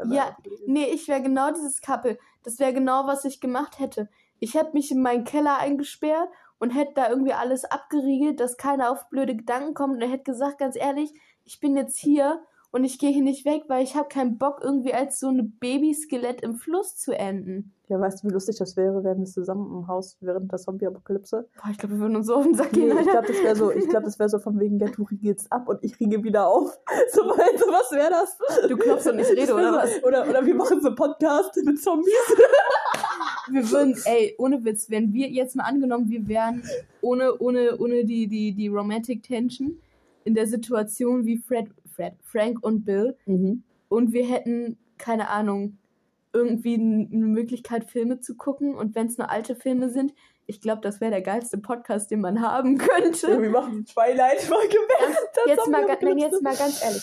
Ja, 0.05 0.37
Nee, 0.67 0.87
ich 0.95 1.09
wäre 1.09 1.21
genau 1.21 1.51
dieses 1.51 1.81
Couple. 1.83 2.19
Das 2.45 2.61
wäre 2.61 2.73
genau, 2.73 3.09
was 3.09 3.25
ich 3.25 3.41
gemacht 3.41 3.81
hätte. 3.81 4.09
Ich 4.39 4.55
hätte 4.55 4.75
mich 4.75 4.93
in 4.93 5.03
meinen 5.03 5.25
Keller 5.25 5.59
eingesperrt 5.59 6.29
und 6.59 6.71
hätte 6.71 6.93
da 6.95 7.09
irgendwie 7.09 7.33
alles 7.33 7.65
abgeriegelt, 7.65 8.41
dass 8.41 8.57
keiner 8.57 8.91
auf 8.91 9.09
blöde 9.11 9.37
Gedanken 9.37 9.75
kommt 9.75 9.95
und 9.95 10.03
er 10.03 10.11
hätte 10.11 10.25
gesagt, 10.25 10.59
ganz 10.59 10.77
ehrlich, 10.77 11.13
ich 11.45 11.61
bin 11.61 11.77
jetzt 11.77 11.99
hier 11.99 12.43
und 12.71 12.85
ich 12.85 12.99
gehe 12.99 13.11
hier 13.11 13.23
nicht 13.23 13.45
weg, 13.47 13.63
weil 13.69 13.83
ich 13.83 13.95
habe 13.97 14.09
keinen 14.09 14.37
Bock, 14.39 14.61
irgendwie 14.63 14.93
als 14.93 15.21
so 15.21 15.29
ein 15.29 15.57
Babyskelett 15.59 16.43
im 16.43 16.57
Fluss 16.57 16.97
zu 16.97 17.13
enden. 17.13 17.73
Ja, 17.89 17.99
weißt 17.99 18.23
du, 18.23 18.29
wie 18.29 18.33
lustig 18.35 18.57
das 18.59 18.77
wäre, 18.77 19.03
wären 19.03 19.21
wir 19.21 19.25
zusammen 19.25 19.67
im 19.73 19.89
Haus 19.89 20.19
während 20.21 20.53
der 20.53 20.59
Zombie-Apokalypse? 20.59 21.49
Boah, 21.57 21.71
ich 21.71 21.79
glaube, 21.79 21.95
wir 21.95 22.01
würden 22.03 22.17
uns 22.17 22.27
so 22.27 22.35
auf 22.35 22.45
den 22.45 22.53
Sack 22.55 22.73
Nee, 22.75 22.81
gehen. 22.81 22.91
ich 22.91 22.99
Alter. 22.99 23.11
glaube, 23.13 23.27
das 23.29 23.43
wäre 23.43 23.57
so, 23.57 23.71
ich 23.73 23.89
glaube, 23.89 24.05
das 24.05 24.19
wäre 24.19 24.29
so 24.29 24.39
von 24.39 24.61
wegen, 24.61 24.79
ja, 24.79 24.89
du 24.89 25.05
riegst 25.05 25.51
ab 25.51 25.69
und 25.69 25.83
ich 25.83 25.99
riege 25.99 26.23
wieder 26.23 26.47
auf. 26.47 26.79
So, 27.13 27.23
du, 27.23 27.29
was 27.31 27.91
wäre 27.93 28.11
das? 28.11 28.37
Du 28.69 28.77
klopfst 28.77 29.07
und 29.11 29.19
ich 29.19 29.29
rede, 29.31 29.49
wär 29.49 29.55
oder 29.55 29.73
so, 29.73 29.79
was? 29.79 30.05
Oder, 30.05 30.29
oder 30.29 30.45
wir 30.45 30.55
machen 30.55 30.81
so 30.83 30.89
einen 30.89 30.97
Podcast 30.97 31.57
mit 31.65 31.81
Zombies. 31.81 32.13
Wir 33.51 33.71
würden, 33.71 33.97
ey, 34.05 34.35
ohne 34.39 34.63
Witz, 34.63 34.91
wenn 34.91 35.15
wir 35.15 35.27
jetzt 35.29 35.57
mal 35.57 35.65
angenommen, 35.65 36.09
wir 36.11 36.29
wären 36.29 36.63
ohne, 37.01 37.35
ohne, 37.39 37.79
ohne 37.79 38.05
die, 38.05 38.27
die, 38.27 38.53
die 38.53 38.69
Romantic 38.69 39.23
Tension 39.23 39.81
in 40.25 40.35
der 40.35 40.47
Situation 40.47 41.25
wie 41.25 41.39
Fred, 41.39 41.69
Fred, 41.99 42.15
Frank 42.23 42.63
und 42.63 42.85
Bill 42.85 43.17
und 43.89 44.13
wir 44.13 44.25
hätten, 44.25 44.79
keine 44.99 45.29
Ahnung, 45.31 45.79
irgendwie 46.33 46.75
eine 46.75 47.27
Möglichkeit, 47.27 47.91
Filme 47.91 48.21
zu 48.21 48.37
gucken 48.37 48.77
und 48.77 48.95
wenn 48.95 49.09
es 49.09 49.19
nur 49.19 49.31
alte 49.31 49.57
Filme 49.57 49.89
sind, 49.91 50.15
ich 50.47 50.61
glaube, 50.61 50.81
das 50.81 51.01
wäre 51.01 51.11
der 51.11 51.23
geilste 51.23 51.59
Podcast, 51.59 52.13
den 52.13 52.21
man 52.21 52.41
haben 52.41 52.79
Ja, 52.79 52.87
könnte. 52.87 53.43
wir 53.43 53.51
machen 53.51 53.85
Jetzt 55.47 55.69
mal, 55.69 55.85
nein, 55.85 55.89
Zombie-Apokalypse. 55.99 56.27
jetzt 56.37 56.43
mal 56.43 56.57
ganz 56.57 56.83
ehrlich. 56.85 57.03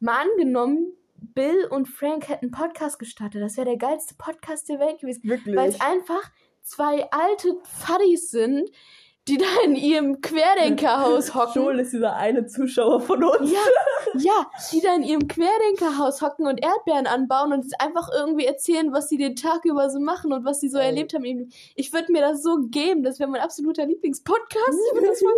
Mal 0.00 0.24
angenommen, 0.30 0.92
Bill 1.34 1.66
und 1.70 1.86
Frank 1.86 2.28
hätten 2.30 2.46
einen 2.46 2.50
Podcast 2.52 2.98
gestartet. 2.98 3.42
Das 3.42 3.58
wäre 3.58 3.66
der 3.66 3.76
geilste 3.76 4.14
Podcast 4.16 4.70
der 4.70 4.78
Welt 4.80 5.00
gewesen. 5.00 5.20
Wirklich. 5.24 5.54
Weil 5.54 5.68
es 5.68 5.80
einfach 5.82 6.30
zwei 6.62 7.10
alte 7.10 7.58
Fuddies 7.64 8.30
sind, 8.30 8.70
die 9.26 9.38
da 9.38 9.46
in 9.64 9.74
ihrem 9.74 10.20
Querdenkerhaus 10.20 11.34
hocken. 11.34 11.62
Joel 11.62 11.80
ist 11.80 11.92
dieser 11.92 12.16
eine 12.16 12.46
Zuschauer 12.46 13.00
von 13.00 13.24
uns. 13.24 13.50
Ja, 13.50 13.58
ja, 14.18 14.46
die 14.72 14.80
da 14.80 14.94
in 14.94 15.02
ihrem 15.02 15.28
Querdenkerhaus 15.28 16.20
hocken 16.20 16.46
und 16.46 16.62
Erdbeeren 16.62 17.06
anbauen 17.06 17.52
und 17.52 17.66
einfach 17.80 18.10
irgendwie 18.14 18.44
erzählen, 18.44 18.92
was 18.92 19.08
sie 19.08 19.16
den 19.16 19.34
Tag 19.34 19.64
über 19.64 19.88
so 19.88 19.98
machen 19.98 20.32
und 20.32 20.44
was 20.44 20.60
sie 20.60 20.68
so 20.68 20.78
Ey. 20.78 20.86
erlebt 20.86 21.14
haben. 21.14 21.50
Ich 21.74 21.92
würde 21.92 22.12
mir 22.12 22.20
das 22.20 22.42
so 22.42 22.58
geben. 22.68 23.02
Das 23.02 23.18
wäre 23.18 23.30
mein 23.30 23.40
absoluter 23.40 23.86
Lieblingspodcast. 23.86 24.54
Ich 24.94 24.94
würde 24.94 25.08
das 25.08 25.20
voll 25.20 25.32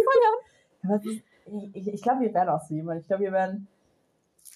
feiern. 0.85 1.01
Ich 1.75 1.89
ich 1.89 2.03
glaube, 2.03 2.23
wir 2.23 2.35
wären 2.35 2.49
auch 2.49 2.61
so 2.69 2.75
jemand. 2.75 3.03
Ich 3.03 3.07
glaube, 3.07 3.23
wir 3.23 3.33
wären, 3.33 3.69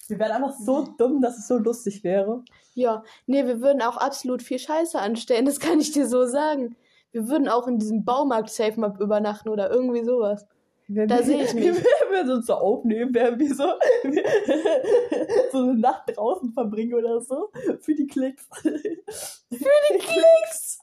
wir 0.07 0.19
wären 0.19 0.31
einfach 0.31 0.53
so 0.59 0.83
dumm, 0.97 1.21
dass 1.21 1.37
es 1.37 1.47
so 1.47 1.57
lustig 1.57 2.03
wäre. 2.03 2.43
Ja, 2.73 3.03
nee, 3.27 3.45
wir 3.45 3.61
würden 3.61 3.81
auch 3.81 3.97
absolut 3.97 4.43
viel 4.43 4.59
Scheiße 4.59 4.99
anstellen. 4.99 5.45
Das 5.45 5.59
kann 5.59 5.79
ich 5.79 5.91
dir 5.91 6.07
so 6.07 6.25
sagen. 6.25 6.75
Wir 7.11 7.27
würden 7.27 7.47
auch 7.49 7.67
in 7.67 7.77
diesem 7.77 8.03
Baumarkt 8.05 8.49
safe 8.49 8.79
mal 8.79 8.93
übernachten 8.99 9.49
oder 9.49 9.69
irgendwie 9.69 10.03
sowas. 10.03 10.45
Wenn 10.87 11.07
Da 11.07 11.17
wir- 11.19 11.23
sehe 11.23 11.43
ich 11.43 11.53
mich. 11.55 11.65
Wenn 11.65 12.27
wir 12.27 12.33
uns 12.35 12.47
so 12.47 12.53
aufnehmen, 12.55 13.13
während 13.13 13.39
wir 13.39 13.53
so, 13.53 13.63
so 15.51 15.57
eine 15.59 15.75
Nacht 15.75 16.03
draußen 16.15 16.51
verbringen 16.53 16.93
oder 16.93 17.21
so. 17.21 17.49
Für 17.79 17.95
die 17.95 18.07
Klicks. 18.07 18.47
Für 18.61 18.69
die 18.79 19.97
Klicks! 19.99 20.79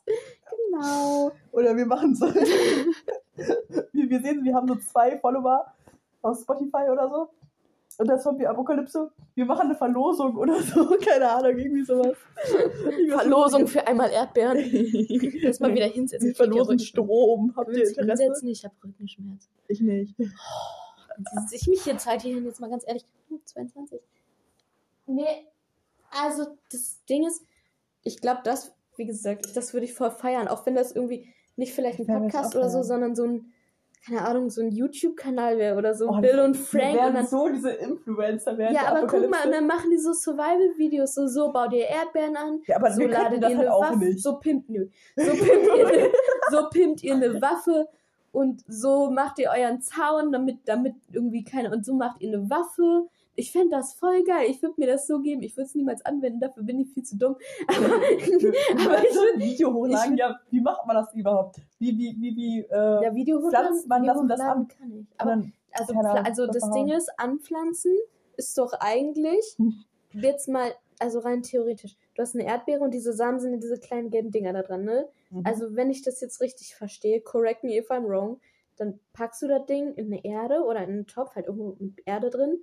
Genau. 0.70 1.30
Oder 1.52 1.76
wir 1.76 1.86
machen 1.86 2.14
so. 2.14 2.26
wir, 2.34 4.10
wir 4.10 4.20
sehen, 4.20 4.44
wir 4.44 4.54
haben 4.54 4.68
so 4.68 4.76
zwei 4.76 5.18
Follower 5.18 5.66
auf 6.22 6.40
Spotify 6.40 6.90
oder 6.90 7.08
so. 7.08 7.28
Und 7.98 8.06
das 8.06 8.22
Zombie-Apokalypse. 8.22 9.10
Wir 9.34 9.44
machen 9.44 9.62
eine 9.62 9.74
Verlosung 9.74 10.36
oder 10.36 10.62
so. 10.62 10.86
Keine 11.04 11.28
Ahnung, 11.30 11.58
irgendwie 11.58 11.84
sowas. 11.84 12.16
Verlosung 13.10 13.66
für 13.66 13.84
einmal 13.86 14.10
Erdbeeren. 14.10 14.56
Lass 15.42 15.58
mal 15.58 15.74
wieder 15.74 15.86
hinsetzen. 15.86 16.28
Wir 16.28 16.34
verlosen 16.34 16.78
Strom. 16.78 17.52
Habt 17.56 17.76
ihr 17.76 17.88
Interesse? 17.88 18.22
hinsetzen? 18.22 18.48
Ich 18.48 18.64
habe 18.64 18.74
Rückenschmerzen. 18.84 19.50
Ich 19.66 19.80
nicht. 19.80 20.14
Sitze 20.16 21.56
ich 21.56 21.66
mich 21.66 21.82
hier 21.82 21.98
Zeit 21.98 22.22
hierhin, 22.22 22.44
jetzt 22.44 22.60
mal 22.60 22.70
ganz 22.70 22.84
ehrlich. 22.86 23.04
Hm, 23.28 23.40
22. 23.44 24.00
Nee, 25.06 25.48
also 26.10 26.46
das 26.70 27.04
Ding 27.06 27.26
ist, 27.26 27.42
ich 28.04 28.20
glaube, 28.20 28.42
das, 28.44 28.72
wie 28.96 29.06
gesagt, 29.06 29.56
das 29.56 29.72
würde 29.72 29.86
ich 29.86 29.94
voll 29.94 30.10
feiern. 30.12 30.46
Auch 30.46 30.66
wenn 30.66 30.74
das 30.74 30.92
irgendwie 30.92 31.34
nicht 31.56 31.74
vielleicht 31.74 31.98
ein 31.98 32.06
Podcast 32.06 32.54
oder 32.54 32.70
so, 32.70 32.82
sondern 32.82 33.16
so 33.16 33.24
ein, 33.24 33.52
keine 34.04 34.26
Ahnung, 34.26 34.50
so 34.50 34.62
ein 34.62 34.70
YouTube-Kanal 34.70 35.58
wäre 35.58 35.76
oder 35.76 35.94
so. 35.94 36.08
Oh, 36.08 36.20
Bill 36.20 36.40
und 36.40 36.56
Frank. 36.56 36.98
Und 36.98 37.14
dann, 37.14 37.26
so 37.26 37.48
diese 37.48 37.70
Influencer 37.70 38.56
werden. 38.56 38.74
ja, 38.74 38.88
aber 38.88 39.06
guck 39.06 39.28
mal, 39.28 39.44
und 39.44 39.52
dann 39.52 39.66
machen 39.66 39.90
die 39.90 39.98
so 39.98 40.12
Survival-Videos, 40.12 41.14
so, 41.14 41.26
so, 41.26 41.52
bau 41.52 41.68
dir 41.68 41.86
Erdbeeren 41.86 42.36
an, 42.36 42.60
Ja, 42.66 42.76
aber 42.76 42.90
so 42.90 43.06
ladet 43.06 43.42
ihr 43.42 43.48
halt 43.48 43.58
eine 43.58 43.74
auch 43.74 43.82
Waffe, 43.82 44.16
so 44.16 44.38
pimpt, 44.38 44.68
nö, 44.70 44.86
so 45.16 45.32
pimpt 45.32 45.76
ihr 45.76 45.86
eine, 45.86 46.10
so 46.50 46.68
pimpt 46.70 47.02
ihr 47.02 47.14
eine 47.14 47.42
Waffe 47.42 47.88
und 48.32 48.62
so 48.68 49.10
macht 49.10 49.38
ihr 49.38 49.50
euren 49.50 49.80
Zaun, 49.80 50.32
damit, 50.32 50.58
damit 50.66 50.94
irgendwie 51.12 51.44
keine, 51.44 51.70
und 51.70 51.84
so 51.84 51.94
macht 51.94 52.20
ihr 52.20 52.28
eine 52.28 52.48
Waffe. 52.50 53.08
Ich 53.38 53.52
fände 53.52 53.70
das 53.76 53.94
voll 53.94 54.24
geil. 54.24 54.46
Ich 54.50 54.60
würde 54.62 54.74
mir 54.78 54.88
das 54.88 55.06
so 55.06 55.20
geben. 55.20 55.42
Ich 55.42 55.56
würde 55.56 55.66
es 55.68 55.74
niemals 55.76 56.04
anwenden, 56.04 56.40
dafür 56.40 56.64
bin 56.64 56.80
ich 56.80 56.88
viel 56.92 57.04
zu 57.04 57.16
dumm. 57.16 57.36
Aber, 57.68 57.84
aber 57.86 58.18
ich 58.18 59.14
würde. 59.14 59.34
ein 59.34 59.40
Video 59.40 59.72
hochladen. 59.72 60.14
ich- 60.14 60.18
ja, 60.18 60.40
wie 60.50 60.60
macht 60.60 60.84
man 60.86 60.96
das 60.96 61.14
überhaupt? 61.14 61.56
Wie, 61.78 61.96
wie, 61.96 62.16
wie, 62.20 62.36
wie, 62.36 62.60
äh, 62.68 63.04
Ja, 63.04 63.14
Video 63.14 63.40
Pflanzt 63.48 63.86
man 63.86 64.02
Video 64.02 64.12
das 64.14 64.22
und 64.22 64.28
das 64.28 64.40
an? 64.40 64.66
kann 64.68 64.92
ich. 64.98 65.06
aber 65.20 65.30
dann, 65.30 65.52
also, 65.70 65.92
Ahnung, 65.94 66.24
also 66.26 66.46
das. 66.48 66.70
Ding 66.72 66.88
ist, 66.88 67.10
anpflanzen 67.16 67.94
ist 68.36 68.58
doch 68.58 68.72
eigentlich 68.80 69.54
Hm. 69.56 69.84
jetzt 70.14 70.48
mal, 70.48 70.72
also 70.98 71.20
rein 71.20 71.42
theoretisch. 71.42 71.96
Du 72.16 72.22
hast 72.22 72.34
eine 72.34 72.44
Erdbeere 72.44 72.80
und 72.82 72.92
diese 72.92 73.12
Samen 73.12 73.38
sind 73.38 73.52
ja 73.52 73.58
diese 73.60 73.78
kleinen 73.78 74.10
gelben 74.10 74.32
Dinger 74.32 74.52
da 74.52 74.62
dran, 74.62 74.82
ne? 74.84 75.08
Mhm. 75.30 75.42
Also 75.44 75.76
wenn 75.76 75.90
ich 75.90 76.02
das 76.02 76.20
jetzt 76.20 76.40
richtig 76.40 76.74
verstehe, 76.74 77.20
correct 77.20 77.62
me 77.62 77.76
if 77.78 77.88
I'm 77.90 78.04
wrong, 78.08 78.40
dann 78.78 78.98
packst 79.12 79.42
du 79.42 79.46
das 79.46 79.64
Ding 79.66 79.94
in 79.94 80.06
eine 80.06 80.24
Erde 80.24 80.64
oder 80.64 80.80
in 80.82 80.90
einen 80.90 81.06
Topf, 81.06 81.36
halt 81.36 81.46
irgendwo 81.46 81.76
mit 81.78 82.00
Erde 82.04 82.30
drin 82.30 82.58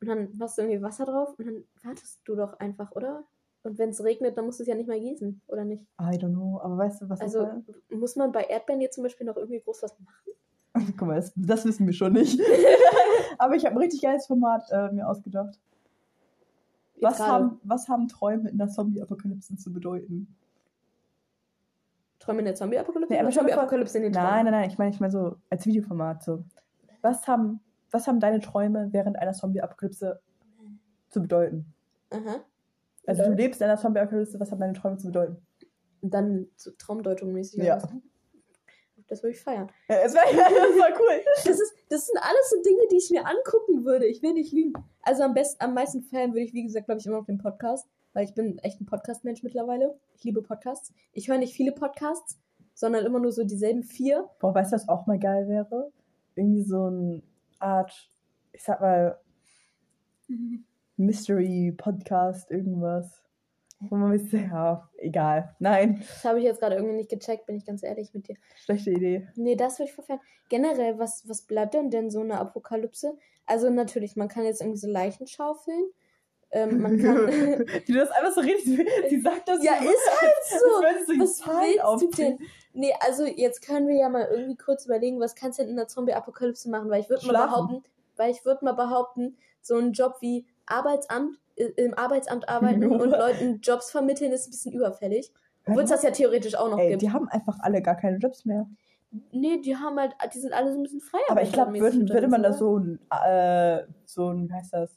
und 0.00 0.08
dann 0.08 0.36
machst 0.36 0.58
du 0.58 0.62
irgendwie 0.62 0.82
Wasser 0.82 1.04
drauf 1.04 1.34
und 1.38 1.46
dann 1.46 1.64
wartest 1.82 2.20
du 2.24 2.34
doch 2.36 2.58
einfach, 2.60 2.92
oder? 2.92 3.24
Und 3.62 3.78
wenn 3.78 3.90
es 3.90 4.02
regnet, 4.02 4.38
dann 4.38 4.46
musst 4.46 4.60
du 4.60 4.62
es 4.62 4.68
ja 4.68 4.74
nicht 4.74 4.88
mehr 4.88 5.00
gießen, 5.00 5.42
oder 5.48 5.64
nicht? 5.64 5.84
I 6.00 6.16
don't 6.16 6.32
know, 6.32 6.60
aber 6.62 6.78
weißt 6.78 7.02
du, 7.02 7.08
was 7.08 7.20
Also 7.20 7.44
das 7.44 7.76
muss 7.90 8.16
man 8.16 8.32
bei 8.32 8.44
Erdbeeren 8.44 8.80
jetzt 8.80 8.94
zum 8.94 9.02
Beispiel 9.04 9.26
noch 9.26 9.36
irgendwie 9.36 9.60
groß 9.60 9.82
was 9.82 9.96
machen? 10.00 10.32
Guck 10.96 11.08
mal, 11.08 11.16
das, 11.16 11.32
das 11.34 11.64
wissen 11.64 11.86
wir 11.86 11.92
schon 11.92 12.12
nicht. 12.12 12.40
aber 13.38 13.56
ich 13.56 13.64
habe 13.64 13.74
ein 13.74 13.78
richtig 13.78 14.02
geiles 14.02 14.26
Format 14.26 14.62
äh, 14.70 14.92
mir 14.92 15.08
ausgedacht. 15.08 15.58
Was 17.00 17.20
haben, 17.20 17.60
was 17.62 17.88
haben 17.88 18.08
Träume 18.08 18.48
in 18.50 18.58
der 18.58 18.68
Zombie-Apokalypse 18.68 19.56
zu 19.56 19.72
bedeuten? 19.72 20.34
Träume 22.18 22.40
in 22.40 22.46
der 22.46 22.54
Zombie-Apokalypse? 22.54 23.14
Nee, 23.14 23.30
Zombie-Apokalypse 23.30 23.98
in 23.98 24.04
den 24.04 24.12
Träumen? 24.12 24.28
Nein, 24.30 24.44
nein, 24.44 24.52
nein, 24.52 24.70
ich 24.70 24.78
meine 24.78 24.90
ich 24.90 25.00
meine 25.00 25.12
so 25.12 25.36
als 25.50 25.64
Videoformat 25.66 26.22
so. 26.22 26.44
Was 27.00 27.26
haben, 27.28 27.60
was 27.90 28.06
haben 28.06 28.20
deine 28.20 28.40
Träume 28.40 28.88
während 28.92 29.18
einer 29.18 29.32
Zombie-Apokalypse 29.32 30.20
zu 31.08 31.22
bedeuten? 31.22 31.72
Aha. 32.10 32.44
Also 33.06 33.24
du 33.24 33.32
lebst 33.32 33.60
in 33.60 33.66
einer 33.66 33.78
Zombie-Apokalypse, 33.78 34.38
was 34.38 34.50
haben 34.50 34.60
deine 34.60 34.74
Träume 34.74 34.98
zu 34.98 35.06
bedeuten? 35.06 35.38
Und 36.00 36.14
dann 36.14 36.48
so 36.56 36.70
Traumdeutung 36.72 37.32
mäßig. 37.32 37.62
Ja. 37.62 37.76
was? 37.76 37.88
Das 39.08 39.22
würde 39.22 39.34
ich 39.34 39.40
feiern. 39.40 39.70
Ja, 39.88 39.96
es 40.04 40.14
war, 40.14 40.22
das 40.30 40.78
war 40.78 41.00
cool. 41.00 41.24
Das, 41.36 41.58
ist, 41.58 41.74
das 41.88 42.06
sind 42.06 42.18
alles 42.20 42.50
so 42.50 42.62
Dinge, 42.62 42.82
die 42.90 42.98
ich 42.98 43.10
mir 43.10 43.26
angucken 43.26 43.84
würde. 43.84 44.06
Ich 44.06 44.22
will 44.22 44.34
nicht 44.34 44.52
lügen. 44.52 44.74
Also 45.02 45.22
am 45.22 45.32
besten, 45.32 45.64
am 45.64 45.74
meisten 45.74 46.02
feiern 46.02 46.32
würde 46.32 46.44
ich, 46.44 46.52
wie 46.52 46.62
gesagt, 46.62 46.86
glaube 46.86 47.00
ich, 47.00 47.06
immer 47.06 47.18
noch 47.18 47.26
den 47.26 47.38
Podcast. 47.38 47.88
Weil 48.12 48.24
ich 48.24 48.34
bin 48.34 48.58
echt 48.58 48.80
ein 48.80 48.86
Podcast-Mensch 48.86 49.42
mittlerweile. 49.42 49.98
Ich 50.14 50.24
liebe 50.24 50.42
Podcasts. 50.42 50.92
Ich 51.12 51.28
höre 51.28 51.38
nicht 51.38 51.54
viele 51.54 51.72
Podcasts, 51.72 52.38
sondern 52.74 53.06
immer 53.06 53.18
nur 53.18 53.32
so 53.32 53.44
dieselben 53.44 53.82
vier. 53.82 54.28
Boah, 54.40 54.54
weißt 54.54 54.72
du, 54.72 54.76
was 54.76 54.88
auch 54.88 55.06
mal 55.06 55.18
geil 55.18 55.48
wäre? 55.48 55.90
Irgendwie 56.34 56.62
so 56.62 56.84
eine 56.84 57.22
Art, 57.58 58.10
ich 58.52 58.62
sag 58.62 58.80
mal, 58.80 59.18
Mystery-Podcast, 60.96 62.50
irgendwas. 62.50 63.22
Wo 63.80 63.94
man 63.94 64.12
weiß, 64.12 64.32
ja, 64.32 64.90
egal. 64.98 65.54
Nein, 65.60 66.00
Das 66.00 66.24
habe 66.24 66.40
ich 66.40 66.44
jetzt 66.44 66.60
gerade 66.60 66.74
irgendwie 66.74 66.96
nicht 66.96 67.10
gecheckt, 67.10 67.46
bin 67.46 67.56
ich 67.56 67.64
ganz 67.64 67.84
ehrlich 67.84 68.12
mit 68.12 68.26
dir. 68.26 68.34
schlechte 68.56 68.90
Idee. 68.90 69.28
Nee, 69.36 69.54
das 69.54 69.78
würde 69.78 69.88
ich 69.88 69.94
verfehlen. 69.94 70.18
Generell, 70.48 70.98
was, 70.98 71.28
was 71.28 71.42
bleibt 71.42 71.74
denn 71.74 71.90
denn 71.90 72.10
so 72.10 72.20
eine 72.20 72.40
Apokalypse? 72.40 73.16
Also 73.46 73.70
natürlich, 73.70 74.16
man 74.16 74.26
kann 74.28 74.44
jetzt 74.44 74.60
irgendwie 74.60 74.78
so 74.80 74.88
Leichen 74.90 75.28
schaufeln. 75.28 75.90
Ähm, 76.50 76.80
man 76.80 76.98
kann. 77.02 77.16
Du 77.86 77.92
das 77.94 78.10
einfach 78.10 78.32
so 78.32 78.40
redest. 78.40 78.64
Sie 78.66 79.20
sagt 79.20 79.48
das 79.48 79.62
ja, 79.62 79.74
so, 79.82 79.88
ist 79.88 80.20
halt 80.20 80.32
so. 80.60 80.66
würde 80.82 81.04
sie 81.06 81.20
Was 81.20 81.40
willst 81.46 81.78
du 81.78 81.84
aufzählen. 81.84 82.38
denn? 82.38 82.46
Nee, 82.74 82.92
also 83.00 83.24
jetzt 83.26 83.60
können 83.66 83.88
wir 83.88 83.96
ja 83.96 84.08
mal 84.08 84.28
irgendwie 84.30 84.56
kurz 84.56 84.84
überlegen, 84.86 85.20
was 85.20 85.34
kannst 85.34 85.58
du 85.58 85.62
denn 85.62 85.70
in 85.70 85.76
der 85.76 85.88
Zombie-Apokalypse 85.88 86.70
machen? 86.70 86.90
Weil 86.90 87.00
ich 87.00 87.10
würde 87.10 87.26
mal 87.26 87.46
behaupten, 87.46 87.82
weil 88.16 88.30
ich 88.30 88.44
würde 88.44 88.64
mal 88.64 88.72
behaupten, 88.72 89.36
so 89.60 89.76
ein 89.76 89.92
Job 89.92 90.16
wie 90.20 90.46
Arbeitsamt, 90.66 91.38
äh, 91.56 91.64
im 91.76 91.94
Arbeitsamt 91.94 92.48
arbeiten 92.48 92.82
Ja. 92.82 92.88
und 92.88 93.10
Leuten 93.10 93.60
Jobs 93.60 93.90
vermitteln, 93.90 94.32
ist 94.32 94.46
ein 94.46 94.50
bisschen 94.50 94.72
überfällig. 94.72 95.32
Obwohl 95.66 95.82
es 95.82 95.90
das 95.90 96.02
ja 96.02 96.10
theoretisch 96.12 96.54
auch 96.54 96.70
noch 96.70 96.78
Ey, 96.78 96.90
gibt. 96.90 97.02
die 97.02 97.10
haben 97.10 97.28
einfach 97.28 97.58
alle 97.60 97.82
gar 97.82 97.96
keine 97.96 98.16
Jobs 98.18 98.44
mehr. 98.46 98.66
Nee, 99.32 99.60
die 99.60 99.76
haben 99.76 99.98
halt, 99.98 100.14
die 100.34 100.38
sind 100.38 100.52
alle 100.52 100.70
so 100.72 100.78
ein 100.78 100.82
bisschen 100.82 101.00
freier. 101.00 101.22
Aber 101.28 101.42
ich 101.42 101.52
glaube, 101.52 101.72
würde, 101.78 102.08
würde 102.08 102.28
man 102.28 102.42
da 102.42 102.52
so 102.52 102.78
ein, 102.78 103.00
äh, 103.10 103.82
so 104.04 104.28
ein, 104.30 104.48
wie 104.48 104.52
heißt 104.54 104.72
das, 104.72 104.90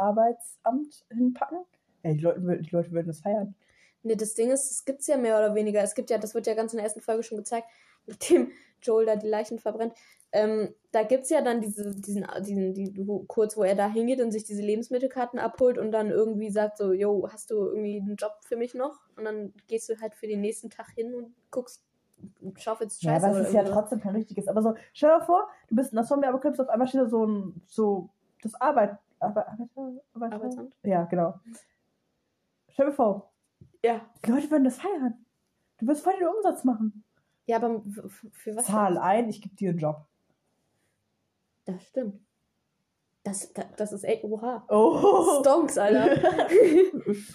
Arbeitsamt 0.00 1.04
hinpacken? 1.12 1.58
Ey, 2.02 2.16
die 2.16 2.22
Leute, 2.24 2.42
würden- 2.42 2.62
die 2.62 2.70
Leute 2.70 2.90
würden 2.92 3.06
das 3.08 3.20
feiern. 3.20 3.54
Nee, 4.02 4.16
das 4.16 4.34
Ding 4.34 4.50
ist, 4.50 4.70
es 4.70 4.84
gibt's 4.86 5.06
ja 5.06 5.16
mehr 5.18 5.36
oder 5.38 5.54
weniger. 5.54 5.82
Es 5.82 5.94
gibt 5.94 6.08
ja, 6.10 6.16
das 6.18 6.34
wird 6.34 6.46
ja 6.46 6.54
ganz 6.54 6.72
in 6.72 6.78
der 6.78 6.84
ersten 6.84 7.02
Folge 7.02 7.22
schon 7.22 7.36
gezeigt, 7.38 7.66
dem 8.30 8.50
Joel 8.82 9.04
da 9.06 9.16
die 9.16 9.28
Leichen 9.28 9.58
verbrennt. 9.58 9.92
Ähm, 10.32 10.72
da 10.92 11.02
gibt 11.02 11.24
es 11.24 11.30
ja 11.30 11.42
dann 11.42 11.60
diese, 11.60 11.90
diesen, 11.94 12.24
diesen 12.42 12.72
die, 12.72 12.94
wo, 13.06 13.24
kurz, 13.24 13.56
wo 13.56 13.64
er 13.64 13.74
da 13.74 13.88
hingeht 13.88 14.20
und 14.22 14.30
sich 14.32 14.44
diese 14.44 14.62
Lebensmittelkarten 14.62 15.38
abholt 15.40 15.76
und 15.76 15.90
dann 15.92 16.10
irgendwie 16.10 16.50
sagt 16.50 16.78
so, 16.78 16.92
yo, 16.92 17.28
hast 17.30 17.50
du 17.50 17.56
irgendwie 17.56 17.98
einen 18.00 18.14
Job 18.16 18.32
für 18.42 18.56
mich 18.56 18.72
noch? 18.74 19.00
Und 19.16 19.24
dann 19.24 19.52
gehst 19.66 19.88
du 19.88 20.00
halt 20.00 20.14
für 20.14 20.28
den 20.28 20.40
nächsten 20.40 20.70
Tag 20.70 20.88
hin 20.94 21.14
und 21.14 21.34
guckst, 21.50 21.82
schaufelst 22.56 23.02
Ja, 23.02 23.14
Scheiße. 23.14 23.26
aber 23.26 23.40
es 23.40 23.48
ist 23.48 23.54
ja 23.54 23.64
trotzdem 23.64 24.00
kein 24.00 24.14
richtiges. 24.14 24.46
Aber 24.48 24.62
so, 24.62 24.74
stell 24.94 25.10
dir 25.18 25.24
vor, 25.24 25.48
du 25.68 25.74
bist 25.76 25.90
in 25.92 25.96
der 25.96 26.04
Zombie-Apokalypse, 26.06 26.62
auf 26.62 26.68
einmal 26.68 26.86
steht 26.88 27.00
da 27.02 27.08
so 27.08 27.26
ein, 27.26 27.60
so, 27.66 28.08
das 28.42 28.54
Arbeit, 28.54 28.96
Arbeit, 29.20 29.46
Arbeiter, 29.48 30.00
Arbeiter? 30.12 30.34
Arbeitsamt? 30.36 30.76
Ja, 30.82 31.04
genau. 31.04 31.34
Stell 32.68 32.86
dir 32.86 32.92
vor, 32.92 33.32
Ja. 33.84 34.00
die 34.24 34.30
Leute 34.30 34.50
würden 34.50 34.64
das 34.64 34.78
feiern. 34.78 35.24
Du 35.78 35.86
wirst 35.86 36.02
voll 36.04 36.14
den 36.18 36.28
Umsatz 36.28 36.64
machen. 36.64 37.04
Ja, 37.46 37.56
aber 37.56 37.82
für 38.32 38.54
was? 38.56 38.66
Zahl 38.66 38.98
ein, 38.98 39.28
ich 39.28 39.42
gebe 39.42 39.54
dir 39.56 39.70
einen 39.70 39.78
Job. 39.78 40.06
Das 41.64 41.82
stimmt. 41.86 42.20
Das, 43.22 43.52
das, 43.52 43.66
das 43.76 43.92
ist 43.92 44.04
echt, 44.04 44.24
oha. 44.24 44.64
Oh. 44.68 45.40
Stonks, 45.40 45.76
Alter. 45.76 46.16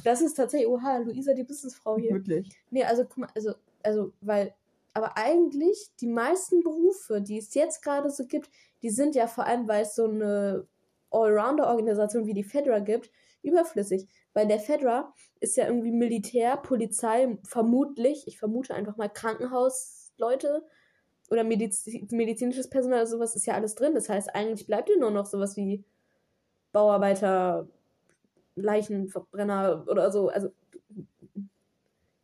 das 0.03 0.21
ist 0.21 0.33
tatsächlich, 0.33 0.67
oha, 0.67 0.97
Luisa, 0.97 1.33
die 1.33 1.43
Businessfrau 1.43 1.97
hier. 1.97 2.11
Wirklich. 2.13 2.49
Nee, 2.71 2.83
also 2.83 3.03
guck 3.03 3.17
mal, 3.17 3.29
also, 3.35 3.53
also, 3.83 4.11
weil, 4.21 4.55
aber 4.93 5.15
eigentlich 5.15 5.91
die 5.99 6.07
meisten 6.07 6.63
Berufe, 6.63 7.21
die 7.21 7.37
es 7.37 7.53
jetzt 7.53 7.83
gerade 7.83 8.09
so 8.09 8.25
gibt, 8.25 8.49
die 8.81 8.89
sind 8.89 9.13
ja 9.13 9.27
vor 9.27 9.45
allem, 9.45 9.67
weil 9.67 9.83
es 9.83 9.95
so 9.95 10.05
eine 10.05 10.65
Allrounder-Organisation 11.11 12.25
wie 12.25 12.33
die 12.33 12.43
Fedra 12.43 12.79
gibt, 12.79 13.11
überflüssig. 13.41 14.07
Weil 14.33 14.47
der 14.47 14.59
Fedra 14.59 15.13
ist 15.39 15.55
ja 15.57 15.65
irgendwie 15.67 15.91
Militär, 15.91 16.57
Polizei, 16.57 17.37
vermutlich, 17.43 18.27
ich 18.27 18.37
vermute 18.37 18.73
einfach 18.73 18.97
mal 18.97 19.09
Krankenhausleute 19.09 20.65
oder 21.29 21.43
Mediz 21.43 21.85
medizinisches 22.11 22.69
Personal 22.69 22.99
oder 22.99 23.07
sowas 23.07 23.35
ist 23.35 23.45
ja 23.45 23.53
alles 23.53 23.75
drin. 23.75 23.95
Das 23.95 24.09
heißt, 24.09 24.35
eigentlich 24.35 24.67
bleibt 24.67 24.89
dir 24.89 24.99
nur 24.99 25.11
noch 25.11 25.25
sowas 25.25 25.55
wie 25.55 25.83
Bauarbeiter, 26.71 27.67
Leichenverbrenner 28.55 29.85
oder 29.87 30.11
so. 30.11 30.29
Also 30.29 30.49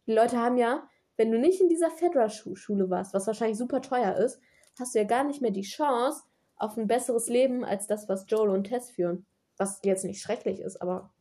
die 0.07 0.13
Leute 0.13 0.37
haben 0.37 0.57
ja, 0.57 0.87
wenn 1.17 1.31
du 1.31 1.39
nicht 1.39 1.61
in 1.61 1.69
dieser 1.69 1.89
Fedra-Schule 1.89 2.89
warst, 2.89 3.13
was 3.13 3.27
wahrscheinlich 3.27 3.57
super 3.57 3.81
teuer 3.81 4.15
ist, 4.17 4.39
hast 4.79 4.95
du 4.95 4.99
ja 4.99 5.05
gar 5.05 5.23
nicht 5.23 5.41
mehr 5.41 5.51
die 5.51 5.61
Chance 5.61 6.23
auf 6.61 6.77
ein 6.77 6.87
besseres 6.87 7.27
Leben 7.27 7.63
als 7.65 7.87
das, 7.87 8.07
was 8.09 8.25
Joel 8.29 8.49
und 8.49 8.65
Tess 8.65 8.89
führen. 8.91 9.25
Was 9.57 9.79
jetzt 9.83 10.05
nicht 10.05 10.21
schrecklich 10.21 10.59
ist, 10.59 10.81
aber 10.81 11.11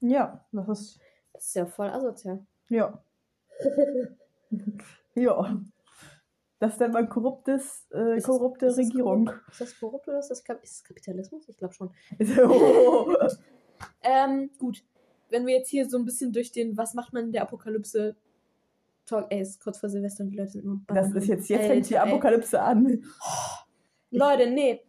Ja, 0.00 0.44
das 0.52 0.68
ist, 0.68 1.00
das 1.32 1.46
ist 1.46 1.54
ja 1.54 1.66
voll 1.66 1.88
asozial. 1.88 2.44
ja. 2.68 3.02
ja. 5.14 5.60
Das 6.60 6.72
ist 6.72 6.80
dann 6.80 6.92
mal 6.92 7.06
korruptes, 7.08 7.86
äh, 7.92 8.16
Ist 8.16 8.24
korrupte 8.26 8.66
ist 8.66 8.72
es 8.72 8.78
Regierung. 8.78 9.26
korrupt? 9.26 9.48
Ist 9.50 9.60
das 9.60 9.78
korrupt 9.78 10.08
oder 10.08 10.18
ist 10.18 10.28
das, 10.28 10.44
Kap 10.44 10.62
ist 10.62 10.76
das 10.78 10.84
Kapitalismus? 10.84 11.48
Ich 11.48 11.56
glaube 11.56 11.74
schon. 11.74 11.90
oh. 12.48 13.14
Ähm, 14.02 14.50
gut. 14.58 14.84
Wenn 15.30 15.46
wir 15.46 15.56
jetzt 15.56 15.68
hier 15.68 15.88
so 15.88 15.98
ein 15.98 16.04
bisschen 16.04 16.32
durch 16.32 16.52
den 16.52 16.76
Was 16.76 16.94
macht 16.94 17.12
man 17.12 17.24
in 17.24 17.32
der 17.32 17.42
Apokalypse 17.42 18.14
Talk, 19.04 19.26
ey, 19.30 19.40
es 19.40 19.50
ist 19.50 19.60
kurz 19.62 19.78
vor 19.78 19.88
Silvester 19.90 20.22
und 20.24 20.30
die 20.30 20.36
Leute 20.36 20.52
sind 20.52 20.64
nur 20.64 20.80
Das 20.86 21.12
ist 21.12 21.26
jetzt, 21.26 21.48
jetzt 21.48 21.66
fängt 21.66 21.90
die. 21.90 21.98
Apokalypse 21.98 22.62
an. 22.62 23.04
Leute, 24.14 24.50
nee. 24.50 24.80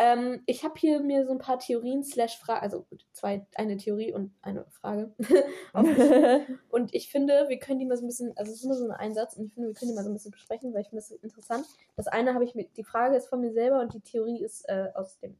Ähm, 0.00 0.42
ich 0.46 0.62
habe 0.62 0.74
hier 0.78 1.00
mir 1.00 1.26
so 1.26 1.32
ein 1.32 1.38
paar 1.38 1.58
Theorien 1.58 2.04
slash 2.04 2.38
Fragen, 2.38 2.62
also 2.62 2.86
zwei, 3.12 3.44
eine 3.56 3.76
Theorie 3.76 4.12
und 4.12 4.32
eine 4.42 4.64
Frage. 4.70 5.12
und 6.70 6.94
ich 6.94 7.10
finde, 7.10 7.46
wir 7.48 7.58
können 7.58 7.80
die 7.80 7.86
mal 7.86 7.96
so 7.96 8.04
ein 8.04 8.06
bisschen, 8.06 8.32
also 8.36 8.52
es 8.52 8.58
ist 8.58 8.64
nur 8.64 8.76
so 8.76 8.84
ein 8.84 8.92
Einsatz 8.92 9.36
und 9.36 9.46
ich 9.46 9.54
finde, 9.54 9.70
wir 9.70 9.74
können 9.74 9.90
die 9.90 9.96
mal 9.96 10.04
so 10.04 10.10
ein 10.10 10.14
bisschen 10.14 10.30
besprechen, 10.30 10.72
weil 10.72 10.82
ich 10.82 10.90
finde 10.90 11.02
das 11.02 11.10
interessant. 11.10 11.66
Das 11.96 12.06
eine 12.06 12.32
habe 12.34 12.44
ich 12.44 12.54
mit, 12.54 12.76
die 12.76 12.84
Frage 12.84 13.16
ist 13.16 13.26
von 13.26 13.40
mir 13.40 13.52
selber 13.52 13.80
und 13.80 13.92
die 13.92 14.00
Theorie 14.00 14.40
ist 14.40 14.68
äh, 14.68 14.86
aus 14.94 15.18
dem 15.18 15.36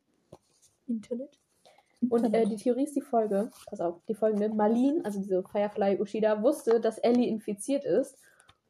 Internet. 0.89 1.39
Und 2.11 2.35
äh, 2.35 2.45
die 2.47 2.57
Theorie 2.57 2.85
ist 2.85 2.97
die 2.97 3.01
Folge, 3.01 3.51
pass 3.66 3.81
auf, 3.81 4.01
die 4.09 4.15
folgende. 4.15 4.49
Marlene, 4.49 5.05
also 5.05 5.20
diese 5.20 5.43
Firefly 5.45 6.01
Ushida, 6.01 6.43
wusste, 6.43 6.81
dass 6.81 6.99
Ellie 6.99 7.28
infiziert 7.28 7.85
ist 7.85 8.19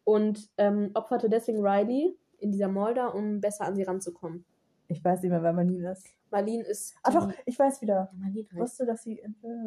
und 0.05 0.51
ähm, 0.59 0.91
opferte 0.95 1.31
deswegen 1.31 1.61
Riley 1.61 2.15
in 2.39 2.53
dieser 2.53 2.69
Mall 2.69 2.95
da, 2.95 3.09
um 3.09 3.41
besser 3.41 3.65
an 3.65 3.75
sie 3.77 3.83
ranzukommen. 3.83 4.45
ich 4.89 5.05
weiß 5.05 5.23
nicht 5.23 5.31
mehr, 5.31 5.43
wer 5.43 5.53
Marlene 5.53 5.93
ist. 5.93 6.07
Marlene 6.31 6.65
ist. 6.65 6.95
Ach 7.03 7.13
doch, 7.13 7.33
ich 7.47 7.59
weiß 7.59 7.81
wieder. 7.83 8.11
Marlene 8.15 8.47
heißt. 8.51 8.61
wusste, 8.61 8.87
dass 8.87 9.03
sie. 9.03 9.23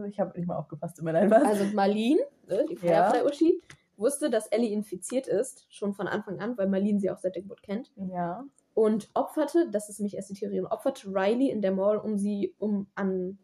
Ich 0.08 0.20
habe 0.20 0.38
nicht 0.38 0.48
mal 0.48 0.58
aufgepasst, 0.58 1.00
immer 1.00 1.12
leid 1.12 1.30
was. 1.32 1.44
Also 1.44 1.66
Marlene, 1.74 2.22
ne, 2.48 2.66
die 2.70 2.76
Ja. 2.76 3.10
Firefly 3.12 3.28
Uschi, 3.28 3.62
wusste, 3.98 4.30
dass 4.30 4.48
Ellie 4.48 4.72
infiziert 4.72 5.28
ist, 5.28 5.66
schon 5.70 5.94
von 5.94 6.08
Anfang 6.08 6.40
an, 6.40 6.58
weil 6.58 6.68
Marlene 6.68 7.00
sie 7.00 7.10
auch 7.12 7.18
seit 7.18 7.36
der 7.36 7.42
Geburt 7.44 7.64
kennt. 7.64 7.92
ja. 7.96 8.44
Und 8.74 9.10
opferte, 9.16 9.70
das 9.70 9.90
ist 9.90 10.00
nämlich 10.00 10.16
erst 10.16 10.30
die 10.30 10.34
Theorie, 10.34 10.62
opferte 10.62 11.10
Riley 11.10 11.50
in 11.50 11.62
der 11.62 11.74
Mall, 11.74 11.98
um 11.98 12.18
sie, 12.18 12.56
um 12.58 12.88
an 12.96 13.38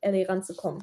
Ellie 0.00 0.28
ranzukommen. 0.28 0.82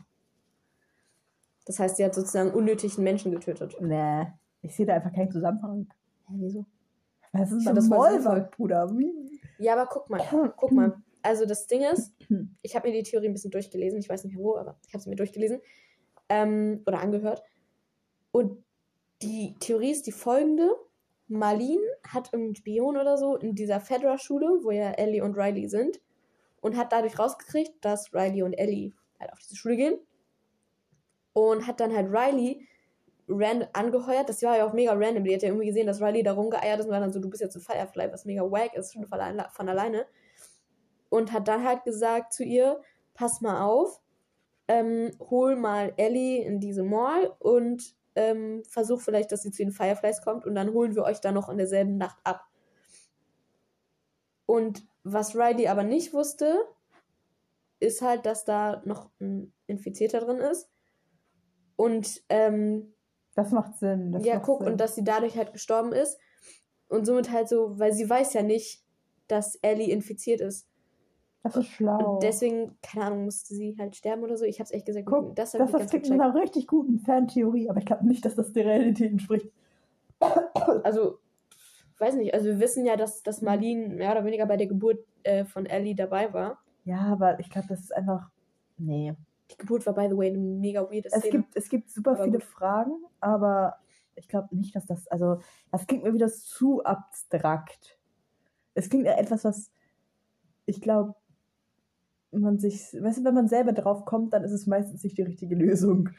Das 1.65 1.79
heißt, 1.79 1.97
sie 1.97 2.05
hat 2.05 2.15
sozusagen 2.15 2.51
unnötigen 2.51 3.03
Menschen 3.03 3.31
getötet. 3.33 3.75
Nee, 3.81 4.25
ich 4.61 4.73
sehe 4.73 4.85
da 4.85 4.93
einfach 4.93 5.11
keinen 5.13 5.31
Zusammenhang. 5.31 5.87
Hä, 6.27 6.33
wieso? 6.37 6.65
Was 7.31 7.51
ist 7.51 7.65
das 7.65 7.85
sinnvoll. 7.85 8.49
Bruder? 8.55 8.89
Ja, 9.57 9.73
aber 9.73 9.87
guck 9.87 10.09
mal, 10.09 10.19
guck 10.57 10.71
mal. 10.71 11.01
Also 11.21 11.45
das 11.45 11.67
Ding 11.67 11.81
ist, 11.81 12.13
ich 12.61 12.75
habe 12.75 12.89
mir 12.89 12.93
die 12.93 13.03
Theorie 13.03 13.27
ein 13.27 13.33
bisschen 13.33 13.51
durchgelesen. 13.51 13.99
Ich 13.99 14.09
weiß 14.09 14.23
nicht 14.23 14.35
mehr 14.35 14.43
wo, 14.43 14.55
aber 14.55 14.77
ich 14.87 14.93
habe 14.93 15.03
sie 15.03 15.09
mir 15.09 15.15
durchgelesen 15.15 15.61
ähm, 16.29 16.81
oder 16.85 16.99
angehört. 16.99 17.43
Und 18.31 18.63
die 19.21 19.55
Theorie 19.59 19.91
ist 19.91 20.07
die 20.07 20.11
folgende: 20.11 20.69
Marlene 21.27 21.83
hat 22.07 22.33
einen 22.33 22.55
Spion 22.55 22.97
oder 22.97 23.17
so 23.17 23.35
in 23.35 23.53
dieser 23.53 23.79
Fedra-Schule, 23.79 24.59
wo 24.63 24.71
ja 24.71 24.91
Ellie 24.91 25.23
und 25.23 25.37
Riley 25.37 25.67
sind, 25.67 25.99
und 26.61 26.77
hat 26.77 26.93
dadurch 26.93 27.19
rausgekriegt, 27.19 27.73
dass 27.81 28.13
Riley 28.13 28.43
und 28.43 28.53
Ellie 28.53 28.93
halt 29.19 29.33
auf 29.33 29.39
diese 29.39 29.55
Schule 29.55 29.75
gehen. 29.75 29.99
Und 31.33 31.67
hat 31.67 31.79
dann 31.79 31.95
halt 31.95 32.11
Riley 32.11 32.67
ran 33.29 33.67
angeheuert. 33.73 34.27
Das 34.27 34.41
war 34.41 34.57
ja 34.57 34.65
auch 34.65 34.73
mega 34.73 34.93
random. 34.93 35.23
Die 35.23 35.33
hat 35.33 35.43
ja 35.43 35.49
irgendwie 35.49 35.67
gesehen, 35.67 35.87
dass 35.87 36.01
Riley 36.01 36.23
da 36.23 36.33
rumgeeiert 36.33 36.79
ist 36.79 36.85
und 36.87 36.91
war 36.91 36.99
dann 36.99 37.13
so, 37.13 37.19
du 37.19 37.29
bist 37.29 37.41
jetzt 37.41 37.55
ein 37.55 37.61
Firefly, 37.61 38.11
was 38.11 38.25
mega 38.25 38.41
wack 38.41 38.73
ist, 38.73 38.93
schon 38.93 39.05
von 39.05 39.19
alleine. 39.19 39.47
Von 39.51 39.69
alleine. 39.69 40.05
Und 41.09 41.31
hat 41.31 41.47
dann 41.47 41.63
halt 41.63 41.83
gesagt 41.83 42.33
zu 42.33 42.43
ihr, 42.43 42.81
pass 43.13 43.41
mal 43.41 43.63
auf, 43.63 44.01
ähm, 44.67 45.11
hol 45.29 45.55
mal 45.55 45.93
Ellie 45.97 46.43
in 46.43 46.59
diese 46.59 46.83
Mall 46.83 47.33
und 47.39 47.95
ähm, 48.15 48.63
versuch 48.67 49.01
vielleicht, 49.01 49.31
dass 49.31 49.43
sie 49.43 49.51
zu 49.51 49.63
den 49.63 49.71
Fireflies 49.71 50.21
kommt 50.21 50.45
und 50.45 50.55
dann 50.55 50.73
holen 50.73 50.95
wir 50.95 51.03
euch 51.03 51.21
da 51.21 51.31
noch 51.31 51.49
in 51.49 51.57
derselben 51.57 51.97
Nacht 51.97 52.17
ab. 52.23 52.45
Und 54.45 54.83
was 55.03 55.35
Riley 55.35 55.67
aber 55.67 55.83
nicht 55.83 56.13
wusste, 56.13 56.59
ist 57.79 58.01
halt, 58.01 58.25
dass 58.25 58.45
da 58.45 58.81
noch 58.85 59.09
ein 59.19 59.53
Infizierter 59.67 60.19
drin 60.19 60.37
ist. 60.37 60.69
Und 61.75 62.21
ähm, 62.29 62.93
Das 63.39 63.53
macht 63.53 63.77
Sinn. 63.77 64.11
Das 64.11 64.25
ja, 64.25 64.35
macht 64.35 64.43
guck, 64.43 64.59
Sinn. 64.59 64.73
und 64.73 64.81
dass 64.81 64.95
sie 64.95 65.03
dadurch 65.05 65.37
halt 65.37 65.53
gestorben 65.53 65.93
ist. 65.93 66.19
Und 66.89 67.05
somit 67.05 67.31
halt 67.31 67.47
so, 67.47 67.79
weil 67.79 67.93
sie 67.93 68.09
weiß 68.09 68.33
ja 68.33 68.43
nicht, 68.43 68.83
dass 69.29 69.55
Ellie 69.61 69.93
infiziert 69.93 70.41
ist. 70.41 70.67
das 71.43 71.55
ist 71.55 71.67
schlau. 71.67 72.15
Und 72.15 72.23
deswegen, 72.23 72.75
keine 72.81 73.05
Ahnung, 73.05 73.23
musste 73.23 73.55
sie 73.55 73.77
halt 73.79 73.95
sterben 73.95 74.23
oder 74.23 74.35
so. 74.35 74.43
Ich 74.43 74.59
hab's 74.59 74.71
echt 74.71 74.85
gesagt, 74.85 75.05
Guck, 75.05 75.37
das 75.37 75.53
das, 75.53 75.71
das 75.71 75.89
klingt 75.89 76.09
nach 76.09 76.33
einer 76.33 76.41
richtig 76.41 76.67
guten 76.67 76.99
Fantheorie, 76.99 77.69
aber 77.69 77.79
ich 77.79 77.85
glaube 77.85 78.05
nicht, 78.05 78.25
dass 78.25 78.35
das 78.35 78.51
der 78.51 78.65
Realität 78.65 79.11
entspricht. 79.11 79.49
Also, 80.83 81.19
weiß 81.97 82.15
nicht, 82.15 82.33
also 82.33 82.47
wir 82.47 82.59
wissen 82.59 82.85
ja, 82.85 82.97
dass, 82.97 83.23
dass 83.23 83.41
Marlene 83.41 83.87
mehr 83.95 84.11
oder 84.11 84.25
weniger 84.25 84.47
bei 84.47 84.57
der 84.57 84.67
Geburt 84.67 84.99
äh, 85.23 85.45
von 85.45 85.65
Ellie 85.65 85.95
dabei 85.95 86.33
war. 86.33 86.59
Ja, 86.83 87.03
aber 87.03 87.39
ich 87.39 87.49
glaube, 87.49 87.69
das 87.69 87.79
ist 87.79 87.95
einfach. 87.95 88.29
Nee. 88.77 89.15
Die 89.51 89.57
Geburt 89.57 89.85
war, 89.85 89.93
by 89.93 90.07
the 90.09 90.17
way, 90.17 90.27
eine 90.29 90.37
mega 90.37 90.81
weirde 90.91 91.09
Es 91.11 91.19
Szene. 91.19 91.31
gibt, 91.31 91.55
es 91.55 91.69
gibt 91.69 91.89
super 91.89 92.11
Aber 92.11 92.23
viele 92.23 92.39
gut. 92.39 92.43
Fragen, 92.43 92.91
aber 93.19 93.79
ich 94.15 94.27
glaube 94.27 94.55
nicht, 94.55 94.75
dass 94.75 94.85
das. 94.85 95.07
Also, 95.07 95.39
das 95.71 95.87
klingt 95.87 96.03
mir 96.03 96.13
wieder 96.13 96.27
zu 96.29 96.83
abstrakt. 96.83 97.97
Es 98.75 98.89
klingt 98.89 99.05
ja 99.05 99.17
etwas, 99.17 99.43
was 99.43 99.71
ich 100.65 100.81
glaube, 100.81 101.15
man 102.31 102.59
sich. 102.59 102.93
Weißt 102.93 103.19
du, 103.19 103.23
wenn 103.23 103.33
man 103.33 103.47
selber 103.47 103.73
drauf 103.73 104.05
kommt, 104.05 104.33
dann 104.33 104.43
ist 104.43 104.51
es 104.51 104.67
meistens 104.67 105.03
nicht 105.03 105.17
die 105.17 105.23
richtige 105.23 105.55
Lösung. 105.55 106.09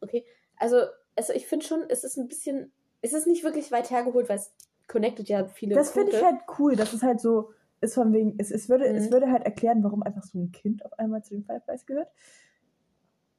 Okay, 0.00 0.24
also, 0.56 0.78
also 1.16 1.32
ich 1.32 1.46
finde 1.46 1.66
schon, 1.66 1.84
es 1.88 2.04
ist 2.04 2.16
ein 2.16 2.28
bisschen, 2.28 2.72
es 3.02 3.12
ist 3.12 3.26
nicht 3.26 3.44
wirklich 3.44 3.72
weit 3.72 3.90
hergeholt, 3.90 4.28
weil 4.28 4.38
es 4.38 4.54
connected 4.88 5.28
ja 5.28 5.46
viele 5.46 5.74
Das 5.74 5.90
finde 5.90 6.12
ich 6.12 6.22
halt 6.22 6.40
cool, 6.58 6.76
dass 6.76 6.92
es 6.92 7.02
halt 7.02 7.20
so 7.20 7.50
ist 7.80 7.94
von 7.94 8.12
wegen, 8.12 8.34
es, 8.38 8.50
es, 8.50 8.68
würde, 8.68 8.86
es 8.86 9.08
Mhm. 9.08 9.12
würde 9.12 9.30
halt 9.30 9.44
erklären, 9.44 9.82
warum 9.84 10.02
einfach 10.02 10.22
so 10.22 10.38
ein 10.38 10.50
Kind 10.52 10.84
auf 10.84 10.98
einmal 10.98 11.22
zu 11.22 11.34
den 11.34 11.44
Fireflies 11.44 11.84
gehört. 11.86 12.08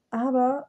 Aber 0.10 0.68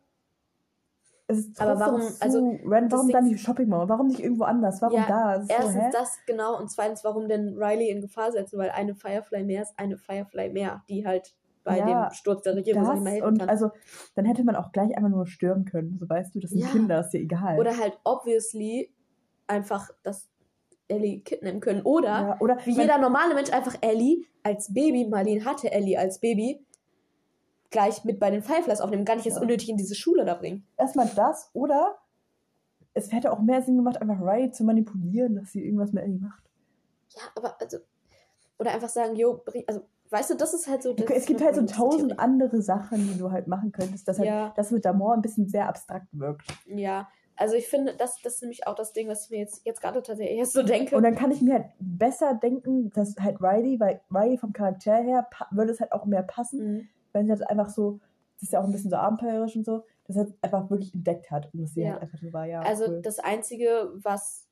es 1.27 1.39
ist 1.41 1.61
Aber 1.61 1.79
warum- 1.79 2.01
zu 2.01 2.23
also, 2.23 2.39
random. 2.65 2.89
das 2.89 2.93
Warum 3.01 3.11
dann 3.13 3.29
die 3.29 3.39
Shopping 3.39 3.69
Mall? 3.69 3.89
Warum 3.89 4.07
nicht 4.09 4.21
irgendwo 4.21 4.45
anders? 4.45 4.81
Warum 4.81 4.97
Ja, 4.97 5.07
da? 5.07 5.35
Ist 5.35 5.51
Erstens 5.51 5.85
so, 5.93 5.99
das 5.99 6.19
genau 6.27 6.59
und 6.59 6.71
zweitens, 6.71 7.05
warum 7.05 7.29
denn 7.29 7.57
Riley 7.59 7.91
in 7.91 8.01
Gefahr 8.01 8.33
setzen, 8.33 8.59
weil 8.59 8.71
eine 8.71 8.95
Firefly 8.95 9.45
mehr 9.45 9.63
ist 9.63 9.75
eine 9.79 9.99
Firefly 9.99 10.51
mehr, 10.51 10.83
die 10.89 11.07
halt 11.07 11.35
bei 11.65 11.79
Ja, 11.79 12.07
dem 12.07 12.15
Sturz 12.15 12.43
der 12.45 12.57
Regierung 12.57 12.83
das 12.83 13.01
nicht 13.01 13.23
und 13.23 13.39
kann. 13.41 13.49
also 13.51 13.71
dann 14.15 14.25
hätte 14.25 14.43
man 14.43 14.57
auch 14.57 14.73
gleich 14.73 14.97
einfach 14.97 15.11
nur 15.11 15.27
stürmen 15.27 15.67
können. 15.67 15.99
So 15.99 16.09
weißt 16.09 16.35
du, 16.35 16.41
das 16.41 16.51
sind 16.51 16.61
Ja. 16.61 16.69
Kinder, 16.71 17.01
ist 17.01 17.11
dir 17.11 17.21
egal. 17.21 17.59
Oder 17.59 17.77
halt 17.77 17.99
obviously 18.05 18.91
einfach, 19.47 19.91
dass 20.03 20.31
Ellie 20.89 21.21
kidnappen 21.21 21.61
können. 21.61 21.83
Oder 21.83 22.09
Ja, 22.09 22.37
oder 22.41 22.57
wie 22.65 22.71
jeder 22.73 22.97
normale 22.97 23.35
Mensch 23.35 23.51
einfach 23.53 23.77
Ellie 23.83 24.25
als 24.43 24.73
Baby, 24.73 25.07
Marlene 25.11 25.45
hatte 25.45 25.71
Ellie 25.71 25.99
als 25.99 26.21
Baby, 26.21 26.65
gleich 27.71 28.05
mit 28.05 28.19
bei 28.19 28.31
den 28.31 28.43
Fireflies 28.43 28.81
aufnehmen, 28.81 29.05
gar 29.05 29.17
nicht 29.17 29.27
Ja. 29.27 29.41
unnötig 29.41 29.69
in 29.69 29.77
diese 29.77 29.95
Schule 29.95 30.25
da 30.25 30.35
bringen. 30.35 30.67
erstmal 30.77 31.09
das 31.15 31.51
oder 31.53 31.99
es 32.95 33.13
hätte 33.13 33.33
auch 33.33 33.41
mehr 33.41 33.63
Sinn 33.63 33.77
gemacht, 33.77 34.01
einfach 34.01 34.21
Riley 34.21 34.51
zu 34.51 34.65
manipulieren, 34.65 35.37
dass 35.37 35.53
sie 35.53 35.65
irgendwas 35.65 35.93
mit 35.93 36.03
Ellie 36.05 36.19
macht. 36.19 36.43
Ja, 37.11 37.23
aber 37.37 37.61
also. 37.61 37.79
Oder 38.59 38.73
einfach 38.73 38.89
sagen, 38.89 39.15
jo, 39.15 39.45
also, 39.69 39.83
weißt 40.11 40.31
du, 40.31 40.35
das 40.35 40.53
ist 40.53 40.67
halt 40.67 40.83
so. 40.83 40.93
das 40.95 41.09
es 41.11 41.27
gibt 41.27 41.41
halt 41.41 41.55
so 41.55 41.65
tausend 41.65 42.09
Theorie. 42.11 42.19
andere 42.19 42.61
Sachen, 42.61 43.07
die 43.13 43.17
du 43.19 43.31
halt 43.31 43.47
machen 43.47 43.71
könntest, 43.71 44.09
dass 44.09 44.19
halt 44.19 44.29
Ja. 44.29 44.53
das 44.57 44.73
mit 44.73 44.85
Damor 44.85 45.15
ein 45.15 45.23
bisschen 45.23 45.49
sehr 45.49 45.69
abstrakt 45.69 46.07
wirkt. 46.11 46.43
Ja, 46.67 47.09
also 47.37 47.55
ich 47.55 47.69
finde, 47.69 47.95
das, 47.95 48.21
das 48.23 48.35
ist 48.37 48.43
nämlich 48.43 48.67
auch 48.67 48.75
das 48.75 48.93
Ding, 48.93 49.07
was 49.09 49.25
ich 49.27 49.31
mir 49.31 49.39
jetzt, 49.39 49.65
jetzt 49.65 49.81
gerade 49.81 50.03
tatsächlich 50.03 50.37
erst 50.39 50.55
so 50.55 50.63
denke. 50.65 50.97
Und 50.97 51.05
dann 51.05 51.15
kann 51.15 51.31
ich 51.31 51.41
mir 51.41 51.55
halt 51.55 51.67
besser 51.79 52.35
denken, 52.35 52.91
dass 52.91 53.15
halt 53.21 53.37
Riley, 53.41 53.79
weil 53.79 54.01
Riley 54.11 54.39
vom 54.39 54.53
Charakter 54.53 54.97
her 54.97 55.29
würde 55.53 55.71
es 55.71 55.79
halt 55.79 55.93
auch 55.93 56.05
mehr 56.07 56.25
passen, 56.25 56.59
Mhm. 56.79 56.89
Wenn 57.19 57.27
sie 57.27 57.33
halt 57.33 57.49
einfach 57.51 57.69
so, 57.71 58.01
das 58.35 58.45
ist 58.45 58.53
ja 58.53 58.61
auch 58.61 58.65
ein 58.65 58.73
bisschen 58.73 58.91
so 58.91 58.97
abenteuerisch 58.97 59.57
und 59.57 59.65
so, 59.67 59.85
dass 60.07 60.17
er 60.17 60.27
einfach 60.43 60.71
wirklich 60.71 60.95
entdeckt 60.95 61.31
hat 61.31 61.53
und 61.53 61.61
dass 61.63 61.75
sie 61.75 61.83
Ja. 61.83 61.93
halt 61.93 62.03
einfach 62.03 62.19
so 62.19 62.33
war, 62.33 62.47
ja. 62.47 62.61
Also 62.63 62.85
cool. 62.87 63.03
das 63.03 63.19
Einzige, 63.19 63.91
was, 63.95 64.49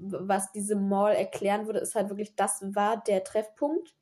was 0.00 0.52
diese 0.52 0.76
Mall 0.76 1.14
erklären 1.14 1.66
würde, 1.66 1.78
ist 1.80 1.94
halt 1.94 2.08
wirklich, 2.08 2.34
das 2.36 2.62
war 2.74 3.02
der 3.02 3.24
Treffpunkt. 3.24 3.96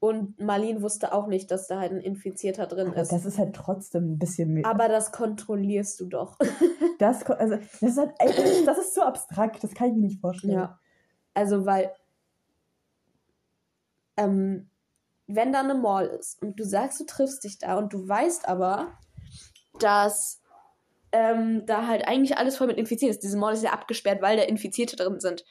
Und 0.00 0.40
Marlene 0.40 0.82
wusste 0.82 1.12
auch 1.12 1.28
nicht, 1.28 1.52
dass 1.52 1.68
da 1.68 1.78
halt 1.78 1.92
ein 1.92 2.00
Infizierter 2.00 2.66
drin 2.66 2.88
Aber 2.88 3.02
ist. 3.02 3.12
das 3.12 3.24
ist 3.24 3.38
halt 3.38 3.54
trotzdem 3.54 4.14
ein 4.14 4.18
bisschen 4.18 4.52
mehr. 4.52 4.66
Aber 4.66 4.88
das 4.88 5.12
kontrollierst 5.12 6.00
du 6.00 6.06
doch. 6.06 6.38
Das, 6.98 7.24
also, 7.24 7.56
das 7.56 7.82
ist 7.82 7.98
halt, 7.98 8.12
ey, 8.18 8.64
das 8.64 8.78
ist 8.78 8.94
so 8.94 9.02
abstrakt, 9.02 9.62
das 9.64 9.74
kann 9.74 9.88
ich 9.88 9.94
mir 9.94 10.02
nicht 10.02 10.20
vorstellen. 10.20 10.52
Ja. 10.54 10.78
Also, 11.34 11.66
weil, 11.66 11.90
ähm, 14.16 14.68
wenn 15.26 15.52
da 15.52 15.60
eine 15.60 15.74
Mall 15.74 16.06
ist 16.06 16.40
und 16.42 16.58
du 16.58 16.64
sagst, 16.64 17.00
du 17.00 17.04
triffst 17.04 17.44
dich 17.44 17.58
da 17.58 17.78
und 17.78 17.92
du 17.92 18.06
weißt 18.06 18.48
aber, 18.48 18.98
dass 19.78 20.40
ähm, 21.12 21.64
da 21.66 21.86
halt 21.86 22.06
eigentlich 22.06 22.36
alles 22.38 22.56
voll 22.56 22.66
mit 22.66 22.78
Infizierten 22.78 23.14
ist. 23.14 23.22
Diese 23.22 23.36
Mall 23.36 23.54
ist 23.54 23.62
ja 23.62 23.72
abgesperrt, 23.72 24.22
weil 24.22 24.36
da 24.36 24.44
Infizierte 24.44 24.96
drin 24.96 25.20
sind. 25.20 25.44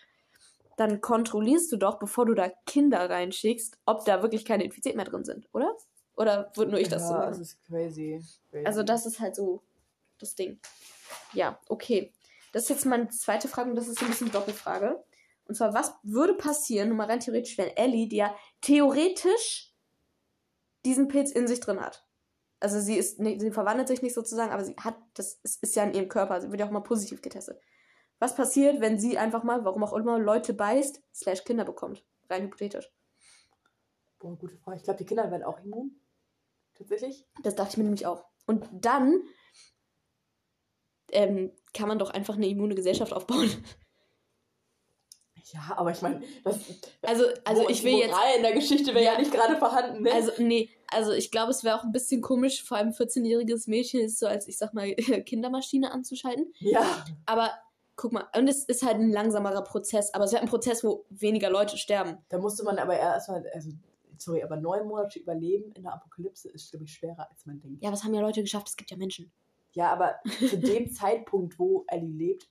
Dann 0.78 1.02
kontrollierst 1.02 1.72
du 1.72 1.78
doch, 1.78 2.00
bevor 2.00 2.26
du 2.26 2.34
da 2.34 2.50
Kinder 2.66 3.10
reinschickst, 3.10 3.78
ob 3.86 4.06
da 4.06 4.22
wirklich 4.22 4.46
keine 4.46 4.64
Infizierten 4.64 4.98
mehr 4.98 5.06
drin 5.06 5.24
sind, 5.24 5.48
oder? 5.54 5.76
Oder 6.16 6.52
würde 6.56 6.72
nur 6.72 6.80
ich 6.80 6.90
das 6.90 7.08
so 7.08 7.14
ja, 7.14 7.20
machen? 7.20 7.30
das 7.30 7.40
ist 7.40 7.64
crazy. 7.66 8.22
crazy. 8.50 8.66
Also 8.66 8.84
das 8.84 9.06
ist 9.06 9.20
halt 9.20 9.36
so 9.36 9.62
das 10.20 10.36
Ding. 10.36 10.60
Ja, 11.34 11.60
okay. 11.68 12.12
Das 12.54 12.64
ist 12.64 12.70
jetzt 12.70 12.86
meine 12.86 13.08
zweite 13.10 13.48
Frage 13.48 13.70
und 13.70 13.76
das 13.76 13.88
ist 13.88 14.00
so 14.00 14.06
ein 14.06 14.12
bisschen 14.12 14.32
Doppelfrage. 14.32 15.02
Und 15.52 15.56
zwar, 15.56 15.74
was 15.74 15.94
würde 16.02 16.34
passieren, 16.34 16.88
nur 16.88 16.96
mal 16.96 17.08
rein 17.08 17.20
theoretisch, 17.20 17.58
wenn 17.58 17.76
Ellie, 17.76 18.08
die 18.08 18.16
ja 18.16 18.34
theoretisch 18.62 19.76
diesen 20.86 21.10
Pilz 21.10 21.30
in 21.30 21.46
sich 21.46 21.60
drin 21.60 21.82
hat. 21.82 22.08
Also 22.62 22.80
sie 22.80 22.96
ist, 22.96 23.20
nee, 23.20 23.38
sie 23.38 23.52
verwandelt 23.52 23.90
sich 23.90 24.02
nicht 24.02 24.14
sozusagen, 24.14 24.54
aber 24.54 24.64
sie 24.64 24.78
hat, 24.78 24.96
das 25.14 25.42
ist, 25.44 25.62
ist 25.62 25.76
ja 25.76 25.84
in 25.84 25.94
ihrem 25.94 26.08
Körper, 26.08 26.40
sie 26.40 26.50
wird 26.50 26.62
ja 26.62 26.68
auch 26.68 26.72
mal 26.72 26.80
positiv 26.80 27.22
getestet. 27.22 27.62
Was 28.18 28.34
passiert, 28.34 28.80
wenn 28.80 28.98
sie 28.98 29.18
einfach 29.18 29.44
mal, 29.44 29.66
warum 29.66 29.84
auch 29.84 29.92
immer, 29.92 30.18
Leute 30.20 30.54
beißt, 30.54 31.04
slash 31.14 31.44
Kinder 31.44 31.66
bekommt? 31.66 32.06
Rein 32.30 32.44
hypothetisch. 32.44 32.90
Boah, 34.20 34.38
gute 34.38 34.56
Frage. 34.56 34.78
Ich 34.78 34.84
glaube, 34.84 35.00
die 35.00 35.06
Kinder 35.06 35.30
werden 35.30 35.44
auch 35.44 35.60
immun. 35.60 36.00
Tatsächlich? 36.76 37.28
Das 37.44 37.56
dachte 37.56 37.72
ich 37.72 37.78
mir 37.78 37.84
nämlich 37.84 38.06
auch. 38.06 38.24
Und 38.46 38.70
dann 38.72 39.22
ähm, 41.12 41.52
kann 41.74 41.90
man 41.90 42.00
doch 42.00 42.12
einfach 42.12 42.38
eine 42.38 42.48
immune 42.48 42.76
Gesellschaft 42.76 43.12
aufbauen. 43.12 43.50
Ja, 45.54 45.74
aber 45.76 45.92
ich 45.92 46.02
meine, 46.02 46.22
das. 46.44 46.58
Also, 47.02 47.26
also 47.44 47.68
ich 47.68 47.84
will 47.84 47.98
jetzt. 47.98 48.16
In 48.38 48.44
der 48.44 48.54
Geschichte 48.54 48.94
wäre 48.94 49.04
ja. 49.04 49.14
Ja. 49.14 49.20
nicht 49.20 49.32
gerade 49.32 49.58
vorhanden, 49.58 50.04
ne? 50.04 50.12
Also, 50.12 50.32
nee, 50.38 50.70
also 50.88 51.12
ich 51.12 51.32
glaube, 51.32 51.52
es 51.52 51.64
wäre 51.64 51.78
auch 51.78 51.84
ein 51.84 51.92
bisschen 51.92 52.22
komisch, 52.22 52.64
vor 52.64 52.78
allem 52.78 52.90
ein 52.90 52.94
14-jähriges 52.94 53.70
Mädchen 53.70 54.02
ist 54.02 54.20
so 54.20 54.28
als, 54.28 54.48
ich 54.48 54.58
sag 54.58 54.74
mal, 54.74 54.94
Kindermaschine 55.26 55.92
anzuschalten. 55.92 56.54
ja. 56.60 57.06
Aber 57.26 57.52
guck 57.96 58.14
mal, 58.14 58.28
und 58.36 58.48
es 58.48 58.66
ist 58.66 58.84
halt 58.84 58.98
ein 58.98 59.12
langsamerer 59.12 59.64
Prozess, 59.64 60.14
aber 60.14 60.26
es 60.26 60.32
wäre 60.32 60.42
ein 60.42 60.50
Prozess, 60.50 60.84
wo 60.84 61.06
weniger 61.10 61.50
Leute 61.50 61.78
sterben. 61.78 62.18
Da 62.30 62.40
musste 62.40 62.64
man 62.64 62.80
aber 62.80 62.98
erstmal, 62.98 63.46
also, 63.54 63.72
sorry, 64.18 64.44
aber 64.44 64.58
neun 64.58 64.88
Monate 64.88 65.20
überleben 65.20 65.72
in 65.74 65.84
der 65.84 65.94
Apokalypse 65.94 66.50
ist, 66.50 66.72
glaube 66.72 66.86
ich, 66.86 66.94
schwerer, 66.94 67.28
als 67.30 67.46
man 67.46 67.60
denkt. 67.60 67.84
Ja, 67.84 67.92
es 67.92 68.04
haben 68.04 68.14
ja 68.14 68.22
Leute 68.22 68.42
geschafft, 68.42 68.70
es 68.70 68.78
gibt 68.78 68.92
ja 68.92 68.98
Menschen. 68.98 69.32
Ja, 69.74 69.92
aber 69.92 70.16
zu 70.50 70.58
dem 70.58 70.92
Zeitpunkt, 70.92 71.58
wo 71.60 71.86
Ellie 71.88 72.12
lebt, 72.12 72.50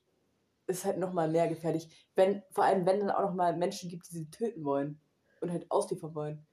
ist 0.78 0.84
halt 0.84 0.98
nochmal 0.98 1.28
mehr 1.28 1.48
gefährlich. 1.48 1.88
Wenn, 2.14 2.42
vor 2.50 2.64
allem, 2.64 2.86
wenn 2.86 3.00
dann 3.00 3.10
auch 3.10 3.22
nochmal 3.22 3.56
Menschen 3.56 3.90
gibt, 3.90 4.08
die 4.08 4.14
sie 4.14 4.30
töten 4.30 4.64
wollen 4.64 5.00
und 5.40 5.50
halt 5.50 5.70
ausliefern 5.70 6.14
wollen. 6.14 6.46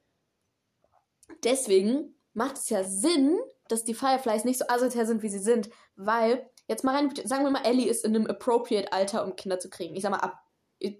Deswegen 1.43 2.15
macht 2.33 2.57
es 2.57 2.69
ja 2.69 2.83
Sinn, 2.83 3.39
dass 3.67 3.83
die 3.83 3.93
Fireflies 3.93 4.45
nicht 4.45 4.59
so 4.59 4.65
asozial 4.67 5.05
sind, 5.05 5.21
wie 5.23 5.29
sie 5.29 5.39
sind, 5.39 5.69
weil, 5.95 6.49
jetzt 6.67 6.83
mal 6.83 6.95
rein, 6.95 7.13
sagen 7.25 7.43
wir 7.43 7.51
mal, 7.51 7.65
Ellie 7.65 7.89
ist 7.89 8.05
in 8.05 8.15
einem 8.15 8.27
appropriate 8.27 8.93
Alter, 8.93 9.25
um 9.25 9.35
Kinder 9.35 9.59
zu 9.59 9.69
kriegen. 9.69 9.95
Ich 9.95 10.03
sag 10.03 10.11
mal, 10.11 10.19
ab, 10.19 10.39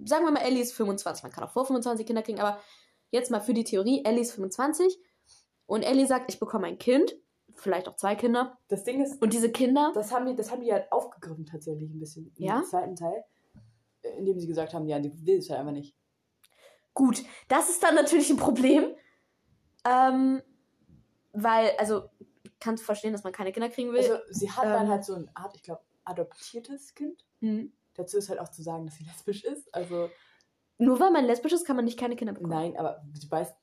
sagen 0.04 0.26
wir 0.26 0.32
mal, 0.32 0.42
Ellie 0.42 0.62
ist 0.62 0.74
25, 0.74 1.24
man 1.24 1.32
kann 1.32 1.44
auch 1.44 1.52
vor 1.52 1.66
25 1.66 2.06
Kinder 2.06 2.24
kriegen, 2.24 2.40
aber 2.40 2.60
jetzt 3.12 3.32
mal 3.32 3.40
für 3.40 3.54
die 3.54 3.64
Theorie, 3.64 4.04
Ellie 4.04 4.22
ist 4.22 4.34
25 4.34 5.00
und 5.66 5.84
Ellie 5.84 6.08
sagt, 6.08 6.32
ich 6.32 6.40
bekomme 6.40 6.68
ein 6.68 6.78
Kind, 6.78 7.16
vielleicht 7.60 7.88
auch 7.88 7.96
zwei 7.96 8.16
Kinder 8.16 8.58
Das 8.68 8.84
Ding 8.84 9.02
ist, 9.04 9.22
und 9.22 9.34
diese 9.34 9.52
Kinder, 9.52 9.92
das 9.94 10.12
haben 10.12 10.26
die, 10.26 10.36
das 10.36 10.52
haben 10.52 10.62
die 10.62 10.72
halt 10.72 10.92
aufgegriffen 10.92 11.46
tatsächlich 11.46 11.90
ein 11.92 12.00
bisschen 12.00 12.32
im 12.38 12.44
Ja? 12.44 12.64
zweiten 12.64 12.96
Teil. 12.96 13.24
Indem 14.18 14.40
sie 14.40 14.48
gesagt 14.48 14.74
haben, 14.74 14.88
ja, 14.88 15.00
die 15.00 15.12
will 15.26 15.38
es 15.40 15.50
halt 15.50 15.60
einfach 15.60 15.74
nicht. 15.74 15.96
Gut, 16.94 17.24
das 17.48 17.70
ist 17.70 17.84
dann 17.84 17.96
natürlich 17.96 18.30
ein 18.30 18.38
Problem. 18.38 18.96
Ähm, 19.86 20.42
weil, 21.34 21.72
also, 21.78 22.10
ich 22.44 22.58
kann 22.60 22.78
verstehen, 22.78 23.12
dass 23.14 23.24
man 23.24 23.34
keine 23.34 23.52
Kinder 23.52 23.70
kriegen 23.70 23.92
will. 23.92 24.00
Also 24.00 24.18
sie 24.30 24.50
hat 24.52 24.64
dann 24.66 24.86
ähm, 24.86 24.92
halt 24.92 25.04
so 25.06 25.14
eine 25.16 25.28
Art, 25.36 25.56
ich 25.56 25.64
glaube, 25.64 25.82
adoptiertes 26.06 26.94
Kind. 26.96 27.24
Hm. 27.42 27.72
Dazu 27.96 28.18
ist 28.18 28.30
halt 28.30 28.40
auch 28.40 28.50
zu 28.50 28.64
sagen, 28.64 28.86
dass 28.86 28.96
sie 28.96 29.04
lesbisch 29.06 29.44
ist. 29.44 29.74
Also 29.74 30.10
Nur 30.78 31.00
weil 31.00 31.12
man 31.12 31.26
lesbisch 31.26 31.54
ist, 31.54 31.66
kann 31.66 31.76
man 31.76 31.86
nicht 31.86 32.00
keine 32.00 32.16
Kinder 32.16 32.34
bekommen. 32.34 32.52
nein, 32.54 32.78
aber 32.78 33.04
sie 33.14 33.30
weiß, 33.30 33.54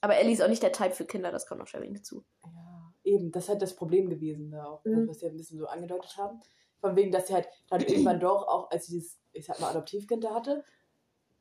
Aber 0.00 0.16
Ellie 0.16 0.32
ist 0.32 0.42
auch 0.42 0.48
nicht 0.48 0.62
der 0.62 0.72
Typ 0.72 0.92
für 0.92 1.04
Kinder, 1.04 1.30
das 1.32 1.46
kommt 1.46 1.60
noch 1.60 1.66
schwer 1.68 1.82
hinzu. 1.82 2.24
ja, 2.44 2.77
eben, 3.08 3.32
das 3.32 3.44
ist 3.44 3.48
halt 3.50 3.62
das 3.62 3.74
Problem 3.74 4.08
gewesen 4.10 4.50
da 4.50 4.64
auch, 4.66 4.84
Mhm. 4.84 5.08
was 5.08 5.20
sie 5.20 5.26
ein 5.26 5.36
bisschen 5.36 5.58
so 5.58 5.66
angedeutet 5.66 6.16
haben. 6.16 6.40
Von 6.80 6.94
wegen, 6.96 7.10
dass 7.10 7.26
sie 7.26 7.34
halt 7.34 7.48
dann 7.68 7.80
irgendwann 7.80 8.20
doch 8.20 8.46
auch, 8.46 8.70
als 8.70 8.86
sie 8.86 8.94
dieses, 8.94 9.18
ich 9.32 9.46
sag 9.46 9.58
mal, 9.60 9.70
Adoptivkind 9.70 10.22
da 10.22 10.34
hatte, 10.34 10.64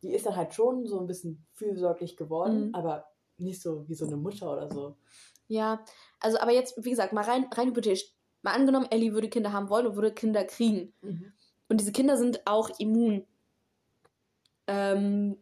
die 0.01 0.13
ist 0.13 0.25
dann 0.25 0.35
halt 0.35 0.53
schon 0.53 0.85
so 0.87 0.99
ein 0.99 1.07
bisschen 1.07 1.45
fürsorglich 1.53 2.17
geworden, 2.17 2.67
Mhm. 2.69 2.75
aber 2.75 3.05
nicht 3.37 3.61
so 3.61 3.87
wie 3.87 3.93
so 3.95 4.05
eine 4.05 4.17
Mutter 4.17 4.51
oder 4.51 4.71
so. 4.71 4.95
Ja, 5.47 5.83
also, 6.19 6.39
aber 6.39 6.51
jetzt, 6.51 6.83
wie 6.83 6.89
gesagt, 6.89 7.13
mal 7.13 7.23
rein, 7.23 7.45
rein 7.53 7.67
hypothetisch. 7.69 8.13
Mal 8.41 8.53
angenommen, 8.53 8.87
Ellie 8.91 9.13
würde 9.13 9.29
Kinder 9.29 9.51
haben 9.53 9.69
wollen 9.69 9.87
und 9.87 9.95
würde 9.95 10.13
Kinder 10.13 10.43
kriegen. 10.43 10.93
Und 11.69 11.79
diese 11.79 11.91
Kinder 11.91 12.17
sind 12.17 12.45
auch 12.47 12.69
immun. 12.79 13.25
Ähm, 14.67 15.37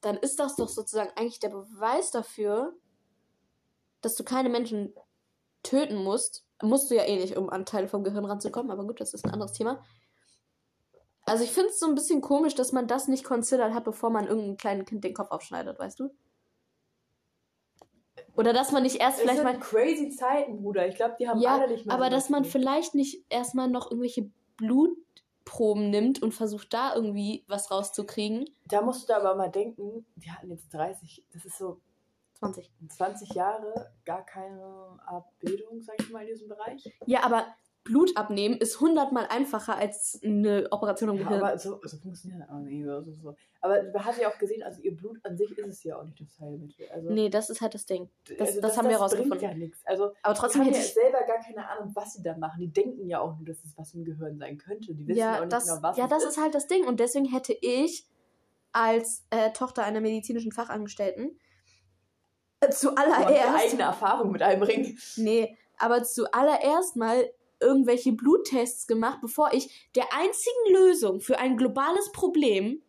dann 0.00 0.16
ist 0.16 0.38
das 0.40 0.56
doch 0.56 0.68
sozusagen 0.68 1.10
eigentlich 1.16 1.40
der 1.40 1.50
Beweis 1.50 2.10
dafür, 2.10 2.74
dass 4.00 4.14
du 4.16 4.24
keine 4.24 4.48
Menschen 4.48 4.92
töten 5.62 5.96
musst. 5.96 6.44
Musst 6.62 6.90
du 6.90 6.94
ja 6.96 7.04
eh 7.04 7.16
nicht, 7.18 7.36
um 7.36 7.50
an 7.50 7.66
Teile 7.66 7.88
vom 7.88 8.04
Gehirn 8.04 8.24
ranzukommen, 8.24 8.70
aber 8.70 8.84
gut, 8.84 9.00
das 9.00 9.14
ist 9.14 9.24
ein 9.24 9.32
anderes 9.32 9.52
Thema. 9.52 9.82
Also 11.24 11.44
ich 11.44 11.52
finde 11.52 11.70
es 11.70 11.78
so 11.80 11.86
ein 11.86 11.94
bisschen 11.94 12.20
komisch, 12.20 12.54
dass 12.54 12.72
man 12.72 12.86
das 12.88 13.08
nicht 13.08 13.24
considered 13.24 13.74
hat, 13.74 13.84
bevor 13.84 14.10
man 14.10 14.26
irgendeinem 14.26 14.56
kleinen 14.56 14.84
Kind 14.84 15.04
den 15.04 15.14
Kopf 15.14 15.30
aufschneidet, 15.30 15.78
weißt 15.78 16.00
du? 16.00 16.10
Oder 18.36 18.52
dass 18.52 18.72
man 18.72 18.82
nicht 18.82 18.96
erst 18.96 19.16
Es 19.18 19.22
vielleicht 19.22 19.38
sind 19.38 19.44
mal. 19.46 19.58
crazy 19.60 20.10
Zeiten, 20.10 20.62
Bruder. 20.62 20.88
Ich 20.88 20.96
glaube, 20.96 21.16
die 21.18 21.28
haben 21.28 21.40
Ja, 21.40 21.58
alle 21.58 21.68
nicht 21.68 21.86
mehr 21.86 21.94
aber 21.94 22.10
dass 22.10 22.28
man 22.30 22.44
viel. 22.44 22.52
vielleicht 22.52 22.94
nicht 22.94 23.24
erstmal 23.28 23.68
noch 23.68 23.90
irgendwelche 23.90 24.30
Blutproben 24.56 25.90
nimmt 25.90 26.22
und 26.22 26.32
versucht 26.32 26.72
da 26.72 26.94
irgendwie 26.94 27.44
was 27.46 27.70
rauszukriegen. 27.70 28.48
Da 28.68 28.80
musst 28.82 29.08
du 29.08 29.16
aber 29.16 29.34
mal 29.34 29.48
denken, 29.50 30.06
die 30.16 30.30
hatten 30.30 30.50
jetzt 30.50 30.72
30, 30.72 31.24
das 31.32 31.44
ist 31.44 31.58
so 31.58 31.80
20. 32.42 32.70
20 32.88 33.34
Jahre 33.34 33.92
gar 34.04 34.24
keine 34.26 34.98
Abbildung, 35.06 35.80
sag 35.80 35.94
ich 36.00 36.10
mal, 36.10 36.22
in 36.22 36.28
diesem 36.28 36.48
Bereich. 36.48 36.92
Ja, 37.06 37.24
aber 37.24 37.46
Blut 37.84 38.16
abnehmen 38.16 38.56
ist 38.58 38.80
hundertmal 38.80 39.26
einfacher 39.28 39.76
als 39.76 40.20
eine 40.24 40.68
Operation 40.70 41.10
im 41.10 41.16
Ja, 41.16 41.22
Gehirn. 41.24 41.42
aber 41.42 41.58
so, 41.58 41.80
so 41.82 41.96
funktioniert 41.96 42.42
das 42.42 42.48
auch 42.50 42.60
nicht. 42.60 42.84
So, 42.84 43.02
so. 43.02 43.34
Aber 43.60 43.82
man 43.92 44.04
hat 44.04 44.18
ja 44.18 44.28
auch 44.28 44.38
gesehen, 44.38 44.62
also 44.62 44.80
ihr 44.82 44.94
Blut 44.96 45.18
an 45.24 45.36
sich 45.36 45.50
ist 45.58 45.66
es 45.66 45.82
ja 45.82 45.98
auch 45.98 46.04
nicht 46.04 46.20
das 46.20 46.38
Heilmittel. 46.40 46.86
Also, 46.92 47.10
nee, 47.10 47.28
das 47.28 47.50
ist 47.50 47.60
halt 47.60 47.74
das 47.74 47.84
Ding. 47.86 48.08
das- 48.28 48.40
also 48.48 48.60
das 48.60 48.76
haben 48.76 48.84
wir 48.88 48.98
bringt 48.98 49.02
rausgefunden. 49.02 49.40
ja 49.40 49.54
nichts. 49.54 49.80
Also 49.84 50.12
Aber 50.22 50.34
trotzdem 50.34 50.60
haben 50.62 50.68
hätte 50.72 50.78
ja 50.78 50.84
selber 50.92 51.18
gar 51.26 51.40
keine 51.40 51.68
Ahnung, 51.68 51.90
was 51.94 52.12
sie 52.14 52.22
da 52.22 52.36
machen. 52.36 52.60
Die 52.60 52.68
denken 52.72 53.08
ja 53.08 53.20
auch 53.20 53.36
nur, 53.36 53.46
dass 53.46 53.64
es 53.64 53.76
was 53.76 53.94
im 53.94 54.04
Gehirn 54.04 54.38
sein 54.38 54.58
könnte. 54.58 54.94
Die 54.94 55.06
wissen 55.08 55.18
ja, 55.18 55.32
auch 55.32 55.34
Ja, 55.36 55.40
nicht 55.40 55.52
das, 55.52 55.66
genau, 55.68 55.82
was 55.82 55.96
ja, 55.96 56.06
das 56.06 56.22
ist. 56.22 56.30
ist 56.30 56.40
halt 56.40 56.54
das 56.54 56.66
Ding. 56.68 56.86
Und 56.86 57.00
deswegen 57.00 57.26
hätte 57.26 57.52
ich 57.60 58.06
als 58.72 59.26
äh, 59.30 59.50
Tochter 59.52 59.82
einer 59.84 60.00
medizinischen 60.00 60.52
Fachangestellten 60.52 61.36
zuallererst. 62.70 63.64
eigene 63.64 63.82
Erfahrung 63.82 64.32
mit 64.32 64.42
einbringen. 64.42 64.98
Nee, 65.16 65.56
aber 65.78 66.04
zuallererst 66.04 66.96
mal 66.96 67.30
irgendwelche 67.60 68.12
Bluttests 68.12 68.86
gemacht, 68.86 69.18
bevor 69.20 69.52
ich 69.52 69.88
der 69.94 70.12
einzigen 70.12 70.74
Lösung 70.74 71.20
für 71.20 71.38
ein 71.38 71.56
globales 71.56 72.10
Problem 72.12 72.82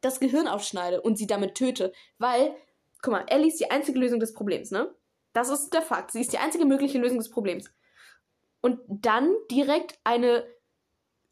das 0.00 0.20
Gehirn 0.20 0.48
aufschneide 0.48 1.00
und 1.02 1.18
sie 1.18 1.26
damit 1.26 1.54
töte. 1.54 1.92
Weil, 2.18 2.54
guck 3.02 3.12
mal, 3.12 3.24
Ellie 3.28 3.48
ist 3.48 3.60
die 3.60 3.70
einzige 3.70 3.98
Lösung 3.98 4.20
des 4.20 4.32
Problems, 4.32 4.70
ne? 4.70 4.94
Das 5.32 5.48
ist 5.48 5.70
der 5.70 5.82
Fakt. 5.82 6.10
Sie 6.12 6.20
ist 6.20 6.32
die 6.32 6.38
einzige 6.38 6.64
mögliche 6.64 6.98
Lösung 6.98 7.18
des 7.18 7.30
Problems. 7.30 7.70
Und 8.62 8.80
dann 8.88 9.32
direkt 9.50 9.98
eine 10.04 10.44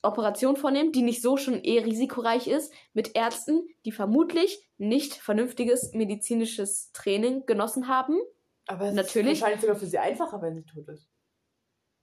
Operation 0.02 0.56
vornehmen, 0.56 0.92
die 0.92 1.02
nicht 1.02 1.22
so 1.22 1.36
schon 1.36 1.62
eh 1.64 1.80
risikoreich 1.80 2.46
ist, 2.46 2.72
mit 2.92 3.16
Ärzten, 3.16 3.66
die 3.84 3.92
vermutlich 3.92 4.68
nicht 4.78 5.14
vernünftiges 5.14 5.92
medizinisches 5.92 6.92
Training 6.92 7.46
genossen 7.46 7.88
haben. 7.88 8.18
Aber 8.66 8.86
es 8.86 8.94
Natürlich. 8.94 9.32
ist 9.32 9.40
wahrscheinlich 9.40 9.60
sogar 9.62 9.76
für 9.76 9.86
sie 9.86 9.98
einfacher, 9.98 10.40
wenn 10.40 10.54
sie 10.54 10.64
tot 10.64 10.88
ist. 10.88 11.08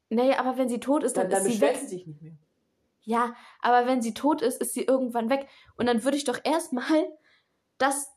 Naja, 0.10 0.40
aber 0.40 0.58
wenn 0.58 0.70
sie 0.70 0.80
tot 0.80 1.04
ist, 1.04 1.16
dann, 1.18 1.30
Dann, 1.30 1.44
dann 1.44 1.48
ist 1.52 1.56
sie 1.56 1.62
weg. 1.62 1.78
sie 1.78 1.88
sich 1.88 2.06
nicht 2.08 2.22
mehr. 2.22 2.34
Ja, 3.02 3.36
aber 3.62 3.88
wenn 3.88 4.02
sie 4.02 4.14
tot 4.14 4.42
ist, 4.42 4.60
ist 4.62 4.74
sie 4.74 4.84
irgendwann 4.84 5.30
weg. 5.30 5.48
Und 5.78 5.86
dann 5.86 6.04
würde 6.04 6.18
ich 6.18 6.24
doch 6.24 6.40
erstmal 6.44 7.08
das, 7.78 8.12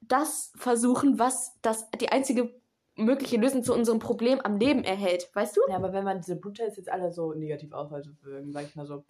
das 0.00 0.52
versuchen, 0.56 1.18
was 1.18 1.58
das, 1.62 1.90
die 1.90 2.10
einzige 2.10 2.54
mögliche 2.96 3.36
Lösung 3.36 3.62
zu 3.62 3.74
unserem 3.74 3.98
Problem 3.98 4.40
am 4.40 4.56
Leben 4.56 4.84
erhält. 4.84 5.30
Weißt 5.34 5.56
du? 5.56 5.60
Ja, 5.68 5.76
aber 5.76 5.92
wenn 5.92 6.04
man 6.04 6.20
diese 6.20 6.36
Bluttests 6.36 6.76
jetzt 6.76 6.90
alle 6.90 7.12
so 7.12 7.32
negativ 7.32 7.72
ausweisen 7.72 8.18
würden, 8.22 8.52
sag 8.52 8.64
ich 8.64 8.76
mal 8.76 8.86
so, 8.86 9.04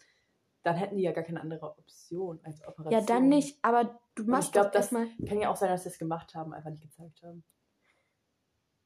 dann 0.63 0.77
hätten 0.77 0.97
die 0.97 1.03
ja 1.03 1.13
gar 1.13 1.25
keine 1.25 1.41
andere 1.41 1.77
Option 1.77 2.41
als 2.43 2.67
Operation. 2.67 2.93
Ja, 2.93 3.07
dann 3.07 3.29
nicht. 3.29 3.59
Aber 3.63 4.01
du 4.15 4.25
machst 4.25 4.49
ich 4.49 4.53
glaube, 4.53 4.69
doch 4.69 4.73
das 4.73 4.93
erstmal. 4.93 5.09
kann 5.29 5.41
ja 5.41 5.51
auch 5.51 5.57
sein, 5.57 5.69
dass 5.69 5.83
sie 5.83 5.91
es 5.91 5.99
gemacht 5.99 6.35
haben, 6.35 6.55
einfach 6.55 6.71
nicht 6.71 6.83
gezeigt 6.83 7.23
haben. 7.23 7.45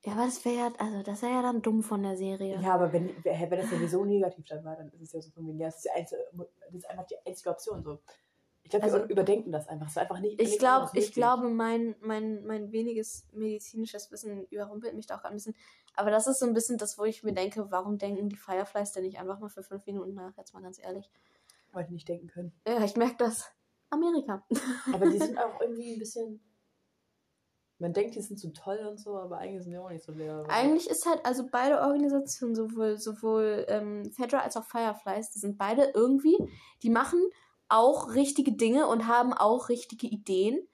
Ja, 0.04 0.12
aber 0.12 0.24
das 0.24 0.44
wäre 0.44 0.56
ja, 0.56 0.72
also 0.78 1.02
das 1.02 1.22
wäre 1.22 1.32
ja 1.32 1.42
dann 1.42 1.62
dumm 1.62 1.82
von 1.82 2.02
der 2.02 2.16
Serie. 2.16 2.60
Ja, 2.60 2.74
aber 2.74 2.92
wenn, 2.92 3.10
wenn 3.24 3.50
das 3.50 3.70
sowieso 3.70 4.04
negativ 4.04 4.44
dann 4.46 4.64
war, 4.64 4.76
dann 4.76 4.88
ist 4.88 5.02
es 5.02 5.12
ja 5.12 5.20
so 5.20 5.30
von 5.30 5.46
wegen, 5.46 5.58
ja, 5.58 5.66
das 5.66 5.76
ist, 5.76 5.84
die 5.84 5.90
einzige, 5.90 6.20
das 6.32 6.74
ist 6.74 6.90
einfach 6.90 7.06
die 7.06 7.16
einzige 7.26 7.50
Option. 7.50 7.82
So. 7.82 7.98
Ich 8.68 8.70
glaube, 8.70 8.84
wir 8.84 8.92
Also- 8.92 9.06
überdenken 9.08 9.50
das 9.50 9.66
einfach. 9.66 9.86
Es 9.86 9.92
ist 9.92 9.98
einfach 9.98 10.20
nicht. 10.20 10.38
Ich 10.42 10.58
glaube, 10.58 10.90
ich 10.92 11.12
glaube, 11.14 11.48
mein, 11.48 11.96
mein, 12.00 12.44
mein 12.44 12.70
weniges 12.70 13.26
medizinisches 13.32 14.10
Wissen 14.10 14.44
überrumpelt 14.50 14.94
mich 14.94 15.06
da 15.06 15.16
auch 15.16 15.24
ein 15.24 15.32
bisschen. 15.32 15.54
Aber 15.96 16.10
das 16.10 16.26
ist 16.26 16.38
so 16.38 16.44
ein 16.44 16.52
bisschen 16.52 16.76
das, 16.76 16.98
wo 16.98 17.04
ich 17.04 17.22
mir 17.22 17.32
denke, 17.32 17.70
warum 17.70 17.96
denken 17.96 18.28
die 18.28 18.36
Fireflies 18.36 18.92
denn 18.92 19.04
nicht 19.04 19.18
einfach 19.18 19.38
mal 19.38 19.48
für 19.48 19.62
fünf 19.62 19.86
Minuten 19.86 20.12
nach? 20.12 20.36
Jetzt 20.36 20.52
mal 20.52 20.62
ganz 20.62 20.78
ehrlich. 20.78 21.10
Heute 21.72 21.94
nicht 21.94 22.06
denken 22.10 22.26
können. 22.26 22.52
Ja, 22.66 22.84
ich 22.84 22.94
merke 22.94 23.16
das. 23.16 23.50
Amerika. 23.88 24.44
Aber 24.92 25.08
die 25.08 25.18
sind 25.18 25.38
auch 25.38 25.58
irgendwie 25.62 25.94
ein 25.94 25.98
bisschen. 25.98 26.40
Man 27.78 27.94
denkt, 27.94 28.16
die 28.16 28.20
sind 28.20 28.38
so 28.38 28.50
toll 28.50 28.84
und 28.86 28.98
so, 28.98 29.16
aber 29.16 29.38
eigentlich 29.38 29.62
sind 29.62 29.70
die 29.70 29.78
auch 29.78 29.88
nicht 29.88 30.04
so 30.04 30.10
leer. 30.10 30.44
Eigentlich 30.48 30.90
ist 30.90 31.06
halt, 31.06 31.24
also 31.24 31.46
beide 31.48 31.80
Organisationen, 31.80 32.56
sowohl, 32.56 32.98
sowohl 32.98 33.64
ähm, 33.68 34.10
Fedra 34.10 34.40
als 34.40 34.56
auch 34.56 34.64
Fireflies, 34.64 35.30
die 35.30 35.38
sind 35.38 35.56
beide 35.58 35.92
irgendwie, 35.94 36.36
die 36.82 36.90
machen 36.90 37.20
auch 37.68 38.14
richtige 38.14 38.52
Dinge 38.52 38.86
und 38.86 39.06
haben 39.06 39.32
auch 39.32 39.68
richtige 39.68 40.06
Ideen. 40.06 40.66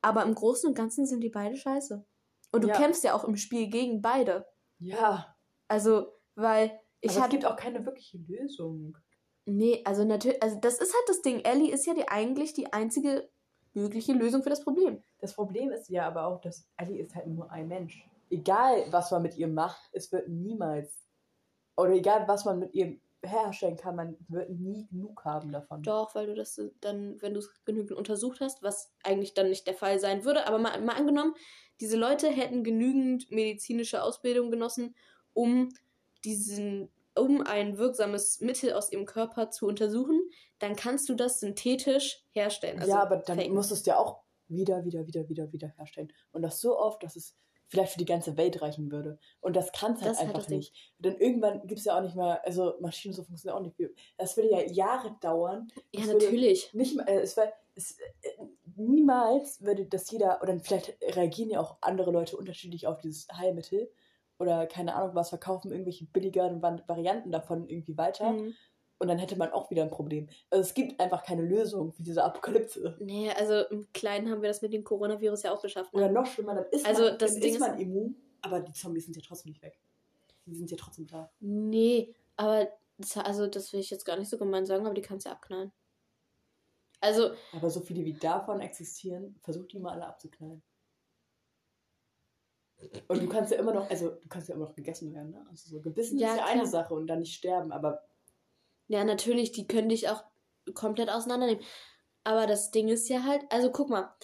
Aber 0.00 0.22
im 0.24 0.34
Großen 0.34 0.68
und 0.68 0.74
Ganzen 0.74 1.06
sind 1.06 1.20
die 1.20 1.30
beide 1.30 1.56
scheiße. 1.56 2.04
Und 2.52 2.64
du 2.64 2.68
Ja. 2.68 2.74
kämpfst 2.76 3.04
ja 3.04 3.14
auch 3.14 3.24
im 3.24 3.36
Spiel 3.36 3.68
gegen 3.68 4.02
beide. 4.02 4.46
Ja, 4.78 5.34
Also, 5.68 6.12
weil 6.34 6.78
ich 7.00 7.12
aber 7.16 7.24
es 7.24 7.30
gibt 7.30 7.46
auch 7.46 7.56
keine 7.56 7.84
wirkliche 7.86 8.18
Lösung. 8.18 8.98
Nee, 9.46 9.82
also 9.84 10.04
natürlich, 10.04 10.42
also 10.42 10.58
das 10.60 10.74
ist 10.78 10.92
halt 10.92 11.08
das 11.08 11.22
Ding. 11.22 11.40
Ellie 11.40 11.72
ist 11.72 11.86
ja 11.86 11.94
die, 11.94 12.08
eigentlich 12.08 12.52
die 12.52 12.72
einzige 12.72 13.28
mögliche 13.74 14.12
Lösung 14.12 14.42
für 14.42 14.50
das 14.50 14.62
Problem. 14.62 15.02
Das 15.18 15.34
Problem 15.34 15.70
ist 15.70 15.88
ja 15.88 16.06
aber 16.06 16.26
auch, 16.26 16.40
dass 16.40 16.68
Ellie 16.76 17.00
ist 17.02 17.14
halt 17.14 17.26
nur 17.28 17.50
ein 17.50 17.68
Mensch. 17.68 18.06
Egal, 18.30 18.84
was 18.90 19.10
man 19.10 19.22
mit 19.22 19.36
ihr 19.36 19.48
macht, 19.48 19.80
es 19.92 20.12
wird 20.12 20.28
niemals. 20.28 21.02
Oder 21.76 21.92
egal, 21.92 22.28
was 22.28 22.44
man 22.44 22.58
mit 22.58 22.74
ihr 22.74 22.98
herstellen 23.24 23.76
kann, 23.76 23.96
man 23.96 24.16
wird 24.28 24.50
nie 24.50 24.86
genug 24.88 25.24
haben 25.24 25.52
davon. 25.52 25.82
Doch, 25.82 26.14
weil 26.14 26.26
du 26.26 26.34
das 26.34 26.60
dann, 26.80 27.20
wenn 27.20 27.34
du 27.34 27.40
es 27.40 27.50
genügend 27.64 27.92
untersucht 27.92 28.40
hast, 28.40 28.62
was 28.62 28.92
eigentlich 29.02 29.34
dann 29.34 29.48
nicht 29.48 29.66
der 29.66 29.74
Fall 29.74 29.98
sein 29.98 30.24
würde, 30.24 30.46
aber 30.46 30.58
mal, 30.58 30.80
mal 30.80 30.96
angenommen, 30.96 31.34
diese 31.80 31.96
Leute 31.96 32.28
hätten 32.28 32.64
genügend 32.64 33.30
medizinische 33.30 34.02
Ausbildung 34.02 34.50
genossen, 34.50 34.94
um 35.32 35.70
diesen, 36.24 36.90
um 37.16 37.42
ein 37.42 37.78
wirksames 37.78 38.40
Mittel 38.40 38.72
aus 38.72 38.92
ihrem 38.92 39.06
Körper 39.06 39.50
zu 39.50 39.66
untersuchen, 39.66 40.20
dann 40.58 40.76
kannst 40.76 41.08
du 41.08 41.14
das 41.14 41.40
synthetisch 41.40 42.24
herstellen. 42.30 42.78
Also 42.78 42.92
ja, 42.92 43.02
aber 43.02 43.16
dann 43.16 43.38
faken. 43.38 43.54
musst 43.54 43.70
du 43.70 43.74
es 43.74 43.84
ja 43.86 43.96
auch 43.96 44.22
wieder, 44.48 44.84
wieder, 44.84 45.06
wieder, 45.06 45.28
wieder, 45.28 45.52
wieder 45.52 45.68
herstellen. 45.76 46.12
Und 46.30 46.42
das 46.42 46.60
so 46.60 46.78
oft, 46.78 47.02
dass 47.02 47.16
es 47.16 47.36
vielleicht 47.72 47.92
für 47.92 47.98
die 47.98 48.04
ganze 48.04 48.36
Welt 48.36 48.60
reichen 48.60 48.92
würde. 48.92 49.18
Und 49.40 49.56
das 49.56 49.72
kann 49.72 49.94
es 49.94 50.02
halt 50.02 50.10
Das 50.12 50.18
einfach 50.20 50.46
nicht. 50.48 50.74
Denn 50.98 51.16
irgendwann 51.16 51.66
gibt 51.66 51.78
es 51.80 51.86
ja 51.86 51.96
auch 51.96 52.02
nicht 52.02 52.14
mehr, 52.14 52.44
also 52.44 52.74
Maschinen 52.80 53.14
so 53.14 53.22
funktionieren 53.24 53.58
auch 53.58 53.62
nicht. 53.78 53.90
Das 54.18 54.36
würde 54.36 54.50
ja 54.50 54.60
Jahre 54.60 55.16
dauern. 55.22 55.68
Ja, 55.90 56.04
natürlich. 56.04 56.72
Nicht 56.74 56.94
mal, 56.96 57.08
äh, 57.08 57.20
es 57.20 57.34
wär, 57.38 57.50
es, 57.74 57.96
äh, 58.20 58.28
niemals 58.76 59.62
würde 59.62 59.86
das 59.86 60.10
jeder, 60.10 60.42
oder 60.42 60.58
vielleicht 60.60 60.98
reagieren 61.16 61.48
ja 61.48 61.60
auch 61.60 61.78
andere 61.80 62.10
Leute 62.10 62.36
unterschiedlich 62.36 62.86
auf 62.86 62.98
dieses 62.98 63.26
Heilmittel 63.32 63.90
oder 64.38 64.66
keine 64.66 64.94
Ahnung 64.94 65.14
was, 65.14 65.30
verkaufen 65.30 65.70
irgendwelche 65.70 66.04
billigeren 66.04 66.60
Vari- 66.60 66.86
Varianten 66.86 67.32
davon 67.32 67.66
irgendwie 67.66 67.96
weiter 67.96 68.32
Mhm. 68.32 68.52
Und 69.02 69.08
dann 69.08 69.18
hätte 69.18 69.36
man 69.36 69.50
auch 69.52 69.68
wieder 69.70 69.82
ein 69.82 69.90
Problem. 69.90 70.28
Also 70.48 70.62
es 70.62 70.74
gibt 70.74 70.98
einfach 71.00 71.24
keine 71.24 71.42
Lösung 71.42 71.92
für 71.92 72.02
diese 72.04 72.22
Apokalypse. 72.22 72.96
Nee, 73.00 73.30
also 73.32 73.66
im 73.68 73.92
Kleinen 73.92 74.30
haben 74.30 74.40
wir 74.42 74.48
das 74.48 74.62
mit 74.62 74.72
dem 74.72 74.84
Coronavirus 74.84 75.42
ja 75.42 75.52
auch 75.52 75.60
geschafft. 75.60 75.92
Oder 75.92 76.06
Ne? 76.06 76.12
noch 76.14 76.26
schlimmer, 76.26 76.54
dann 76.54 76.66
ist 76.70 76.86
Also 76.86 77.02
man, 77.02 77.18
das 77.18 77.32
dann 77.32 77.40
Ding 77.40 77.50
ist 77.50 77.56
ist- 77.56 77.60
man 77.60 77.78
immun, 77.80 78.16
aber 78.40 78.60
die 78.60 78.72
Zombies 78.72 79.04
sind 79.04 79.16
ja 79.16 79.22
trotzdem 79.26 79.50
nicht 79.50 79.60
weg. 79.62 79.78
Die 80.46 80.54
sind 80.54 80.70
ja 80.70 80.76
trotzdem 80.76 81.06
da. 81.08 81.30
Nee, 81.40 82.14
aber 82.36 82.68
das, 82.98 83.16
also 83.16 83.46
das 83.48 83.72
will 83.72 83.80
ich 83.80 83.90
jetzt 83.90 84.04
gar 84.04 84.16
nicht 84.16 84.30
so 84.30 84.38
gemein 84.38 84.64
sagen, 84.66 84.86
aber 84.86 84.94
die 84.94 85.02
kannst 85.02 85.26
du 85.26 85.30
ja 85.30 85.34
abknallen. 85.34 85.72
Also, 87.00 87.32
Aber 87.52 87.68
so 87.68 87.80
viele 87.80 88.04
wie 88.04 88.14
davon 88.14 88.60
existieren, 88.60 89.34
versuch 89.42 89.66
die 89.66 89.80
mal 89.80 89.94
alle 89.94 90.06
abzuknallen. 90.06 90.62
Und 93.08 93.22
du 93.22 93.28
kannst 93.28 93.52
ja 93.52 93.58
immer 93.58 93.72
noch, 93.72 93.88
also 93.90 94.10
du 94.10 94.28
kannst 94.28 94.48
ja 94.48 94.54
immer 94.54 94.66
noch 94.66 94.74
gegessen 94.74 95.12
werden, 95.14 95.30
ne? 95.30 95.44
Also 95.48 95.68
so 95.70 95.80
gebissen 95.80 96.18
Ja, 96.18 96.28
ist 96.30 96.36
ja 96.36 96.42
klar. 96.44 96.54
eine 96.54 96.66
Sache 96.66 96.94
und 96.94 97.06
dann 97.06 97.20
nicht 97.20 97.34
sterben, 97.34 97.70
aber 97.72 98.02
ja, 98.92 99.04
natürlich, 99.04 99.52
die 99.52 99.66
können 99.66 99.88
dich 99.88 100.08
auch 100.08 100.22
komplett 100.74 101.08
auseinandernehmen. 101.10 101.64
Aber 102.24 102.46
das 102.46 102.70
Ding 102.70 102.88
ist 102.88 103.08
ja 103.08 103.24
halt, 103.24 103.42
also 103.50 103.72
guck 103.72 103.88
mal, 103.88 104.14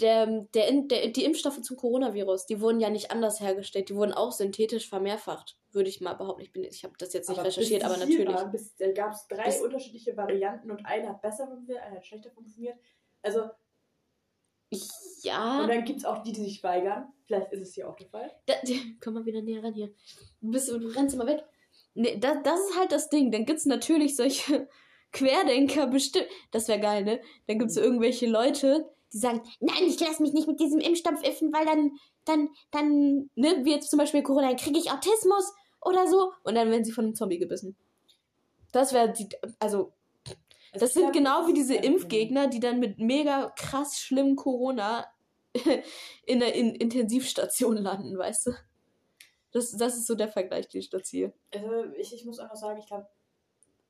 der, 0.00 0.26
der, 0.54 0.70
der, 0.72 1.08
die 1.08 1.24
Impfstoffe 1.24 1.60
zum 1.62 1.76
Coronavirus, 1.76 2.46
die 2.46 2.60
wurden 2.60 2.80
ja 2.80 2.90
nicht 2.90 3.10
anders 3.10 3.40
hergestellt, 3.40 3.88
die 3.88 3.94
wurden 3.94 4.12
auch 4.12 4.32
synthetisch 4.32 4.88
vermehrfacht, 4.88 5.58
würde 5.70 5.88
ich 5.88 6.00
mal 6.00 6.14
behaupten. 6.14 6.42
Ich, 6.42 6.52
bin, 6.52 6.64
ich 6.64 6.84
habe 6.84 6.94
das 6.98 7.12
jetzt 7.12 7.28
nicht 7.28 7.38
aber 7.38 7.48
recherchiert, 7.48 7.84
aber 7.84 7.96
natürlich. 7.96 8.36
Bis, 8.50 8.74
da 8.76 8.90
gab 8.92 9.12
es 9.12 9.26
drei 9.28 9.44
Bis- 9.44 9.60
unterschiedliche 9.60 10.16
Varianten 10.16 10.70
und 10.70 10.84
eine 10.84 11.08
hat 11.08 11.22
besser 11.22 11.46
funktioniert, 11.46 11.84
eine 11.84 11.96
hat 11.96 12.06
schlechter 12.06 12.30
funktioniert. 12.30 12.76
Also, 13.22 13.48
Ja, 15.22 15.62
und 15.62 15.68
dann 15.68 15.84
gibt 15.84 16.00
es 16.00 16.04
auch 16.04 16.22
die, 16.22 16.32
die 16.32 16.44
sich 16.44 16.62
weigern. 16.62 17.12
Vielleicht 17.26 17.52
ist 17.52 17.62
es 17.62 17.74
hier 17.74 17.88
auch 17.88 17.96
der 17.96 18.08
Fall. 18.08 18.30
Da, 18.46 18.54
komm 19.02 19.14
mal 19.14 19.24
wieder 19.24 19.40
näher 19.40 19.62
ran 19.62 19.74
hier. 19.74 19.94
Du, 20.40 20.50
bist, 20.50 20.68
du 20.68 20.76
rennst 20.76 21.14
immer 21.14 21.26
weg. 21.26 21.44
Nee, 21.96 22.18
das, 22.18 22.36
das 22.44 22.60
ist 22.60 22.78
halt 22.78 22.92
das 22.92 23.08
Ding. 23.08 23.30
Dann 23.32 23.46
gibt's 23.46 23.64
natürlich 23.64 24.16
solche 24.16 24.68
Querdenker 25.12 25.86
bestimmt. 25.86 26.28
Das 26.50 26.68
wäre 26.68 26.78
geil, 26.78 27.04
ne? 27.04 27.20
Dann 27.46 27.58
gibt's 27.58 27.74
so 27.74 27.80
irgendwelche 27.80 28.26
Leute, 28.26 28.86
die 29.12 29.18
sagen, 29.18 29.40
nein, 29.60 29.84
ich 29.86 29.98
lasse 29.98 30.22
mich 30.22 30.34
nicht 30.34 30.46
mit 30.46 30.60
diesem 30.60 30.78
Impfstoff 30.78 31.22
impfen, 31.24 31.52
weil 31.54 31.64
dann, 31.64 31.92
dann, 32.26 32.48
dann, 32.70 33.30
ne, 33.34 33.64
wie 33.64 33.72
jetzt 33.72 33.90
zum 33.90 33.98
Beispiel 33.98 34.22
Corona, 34.22 34.48
dann 34.48 34.56
kriege 34.56 34.78
ich 34.78 34.90
Autismus 34.90 35.54
oder 35.80 36.06
so. 36.06 36.32
Und 36.44 36.54
dann 36.54 36.70
werden 36.70 36.84
sie 36.84 36.92
von 36.92 37.06
einem 37.06 37.14
Zombie 37.14 37.38
gebissen. 37.38 37.76
Das 38.72 38.92
wäre 38.92 39.10
die, 39.10 39.28
also, 39.58 39.94
Also 40.72 40.84
das 40.84 40.90
ich 40.90 40.94
sind 40.94 41.02
glaub, 41.04 41.12
genau 41.14 41.40
das 41.40 41.48
wie 41.48 41.54
diese 41.54 41.76
Impfgegner, 41.76 42.48
die 42.48 42.60
dann 42.60 42.78
mit 42.78 42.98
mega 42.98 43.50
krass 43.56 43.98
schlimmem 43.98 44.36
Corona 44.36 45.06
in 46.26 46.40
der 46.40 46.54
in 46.54 46.74
Intensivstation 46.74 47.78
landen, 47.78 48.18
weißt 48.18 48.48
du? 48.48 48.50
Das, 49.56 49.70
das 49.72 49.96
ist 49.96 50.06
so 50.06 50.14
der 50.14 50.28
Vergleich, 50.28 50.68
den 50.68 50.80
ich 50.80 50.90
da 50.90 51.02
ziehe. 51.02 51.32
Also 51.54 51.84
ich, 51.96 52.12
ich 52.12 52.26
muss 52.26 52.38
einfach 52.38 52.56
sagen, 52.56 52.78
ich 52.78 52.86
glaube, 52.86 53.08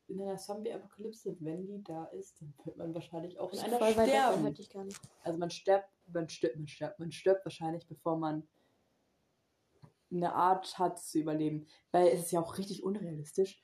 in 0.06 0.22
einer 0.22 0.36
Zombie-Apokalypse, 0.36 1.36
wenn 1.40 1.66
die 1.66 1.82
da 1.82 2.04
ist, 2.04 2.40
dann 2.40 2.54
wird 2.64 2.76
man 2.76 2.94
wahrscheinlich 2.94 3.40
auch 3.40 3.52
in 3.52 3.58
einer 3.58 3.78
Voll 3.78 3.92
sterben. 3.92 4.54
Also 5.24 5.38
man 5.38 5.50
stirbt, 5.50 5.88
man 6.06 6.28
stirbt, 6.28 6.56
man 6.56 6.68
stirbt, 6.68 6.98
man 7.00 7.10
stirbt 7.10 7.44
wahrscheinlich, 7.44 7.88
bevor 7.88 8.16
man 8.16 8.46
eine 10.12 10.32
Art 10.32 10.78
hat 10.78 11.00
zu 11.02 11.18
überleben. 11.18 11.66
Weil 11.90 12.08
es 12.08 12.20
ist 12.20 12.30
ja 12.30 12.40
auch 12.40 12.58
richtig 12.58 12.84
unrealistisch. 12.84 13.60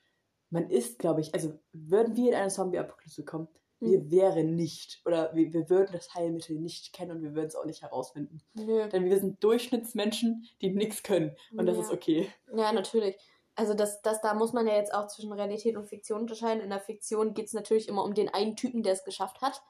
Man 0.49 0.69
ist, 0.69 0.99
glaube 0.99 1.21
ich, 1.21 1.33
also 1.33 1.57
würden 1.71 2.17
wir 2.17 2.31
in 2.31 2.35
eine 2.35 2.49
Zombie-Apokalypse 2.49 3.23
kommen. 3.23 3.47
Wir 3.83 4.11
wären 4.11 4.55
nicht, 4.55 5.01
oder 5.05 5.33
wir, 5.35 5.51
wir 5.53 5.69
würden 5.69 5.91
das 5.93 6.13
Heilmittel 6.13 6.57
nicht 6.59 6.93
kennen 6.93 7.11
und 7.11 7.21
wir 7.23 7.33
würden 7.35 7.47
es 7.47 7.55
auch 7.55 7.65
nicht 7.65 7.81
herausfinden. 7.81 8.41
Nö. 8.53 8.87
Denn 8.89 9.05
wir 9.05 9.19
sind 9.19 9.43
Durchschnittsmenschen, 9.43 10.47
die 10.61 10.71
nichts 10.71 11.03
können. 11.03 11.35
Und 11.55 11.65
das 11.65 11.77
Ja. 11.77 11.83
ist 11.83 11.91
okay. 11.91 12.29
Ja, 12.55 12.71
natürlich. 12.71 13.15
Also 13.55 13.73
das, 13.75 14.01
das, 14.01 14.19
da 14.21 14.33
muss 14.33 14.51
man 14.53 14.65
ja 14.65 14.75
jetzt 14.75 14.93
auch 14.93 15.07
zwischen 15.07 15.31
Realität 15.31 15.75
und 15.77 15.85
Fiktion 15.85 16.21
unterscheiden. 16.21 16.61
In 16.63 16.69
der 16.71 16.79
Fiktion 16.79 17.33
geht 17.33 17.45
es 17.47 17.53
natürlich 17.53 17.87
immer 17.87 18.03
um 18.03 18.13
den 18.15 18.29
einen 18.29 18.55
Typen, 18.55 18.81
der 18.83 18.93
es 18.93 19.03
geschafft 19.03 19.41
hat. 19.41 19.61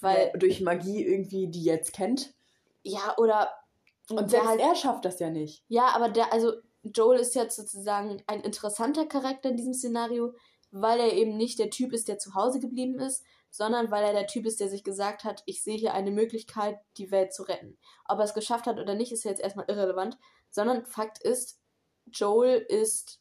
Weil, 0.00 0.30
Weil 0.32 0.38
durch 0.38 0.60
Magie 0.60 1.04
irgendwie 1.04 1.48
die 1.48 1.64
jetzt 1.64 1.92
kennt. 1.92 2.34
ja, 2.82 3.14
oder 3.18 3.50
Und 4.08 4.20
der 4.20 4.28
selbst 4.28 4.48
halt, 4.48 4.60
er 4.60 4.74
schafft 4.76 5.04
das 5.04 5.18
ja 5.18 5.28
nicht. 5.28 5.64
Ja, 5.68 5.88
aber 5.94 6.08
der, 6.08 6.32
also 6.32 6.52
Joel 6.82 7.18
ist 7.20 7.34
jetzt 7.34 7.56
sozusagen 7.56 8.22
ein 8.26 8.40
interessanter 8.40 9.06
Charakter 9.06 9.50
in 9.50 9.56
diesem 9.56 9.74
Szenario, 9.74 10.32
weil 10.70 11.00
er 11.00 11.12
eben 11.12 11.36
nicht 11.36 11.58
der 11.58 11.70
Typ 11.70 11.92
ist, 11.92 12.08
der 12.08 12.18
zu 12.18 12.34
Hause 12.34 12.60
geblieben 12.60 12.98
ist, 13.00 13.24
sondern 13.50 13.90
weil 13.90 14.04
er 14.04 14.12
der 14.12 14.26
Typ 14.26 14.46
ist, 14.46 14.60
der 14.60 14.68
sich 14.68 14.84
gesagt 14.84 15.24
hat, 15.24 15.42
ich 15.46 15.62
sehe 15.62 15.76
hier 15.76 15.94
eine 15.94 16.12
Möglichkeit, 16.12 16.78
die 16.96 17.10
Welt 17.10 17.32
zu 17.32 17.42
retten. 17.42 17.76
Ob 18.06 18.18
er 18.18 18.24
es 18.24 18.34
geschafft 18.34 18.66
hat 18.66 18.78
oder 18.78 18.94
nicht, 18.94 19.12
ist 19.12 19.24
jetzt 19.24 19.40
erstmal 19.40 19.66
irrelevant, 19.68 20.16
sondern 20.50 20.84
Fakt 20.84 21.18
ist, 21.18 21.60
Joel 22.06 22.58
ist 22.58 23.20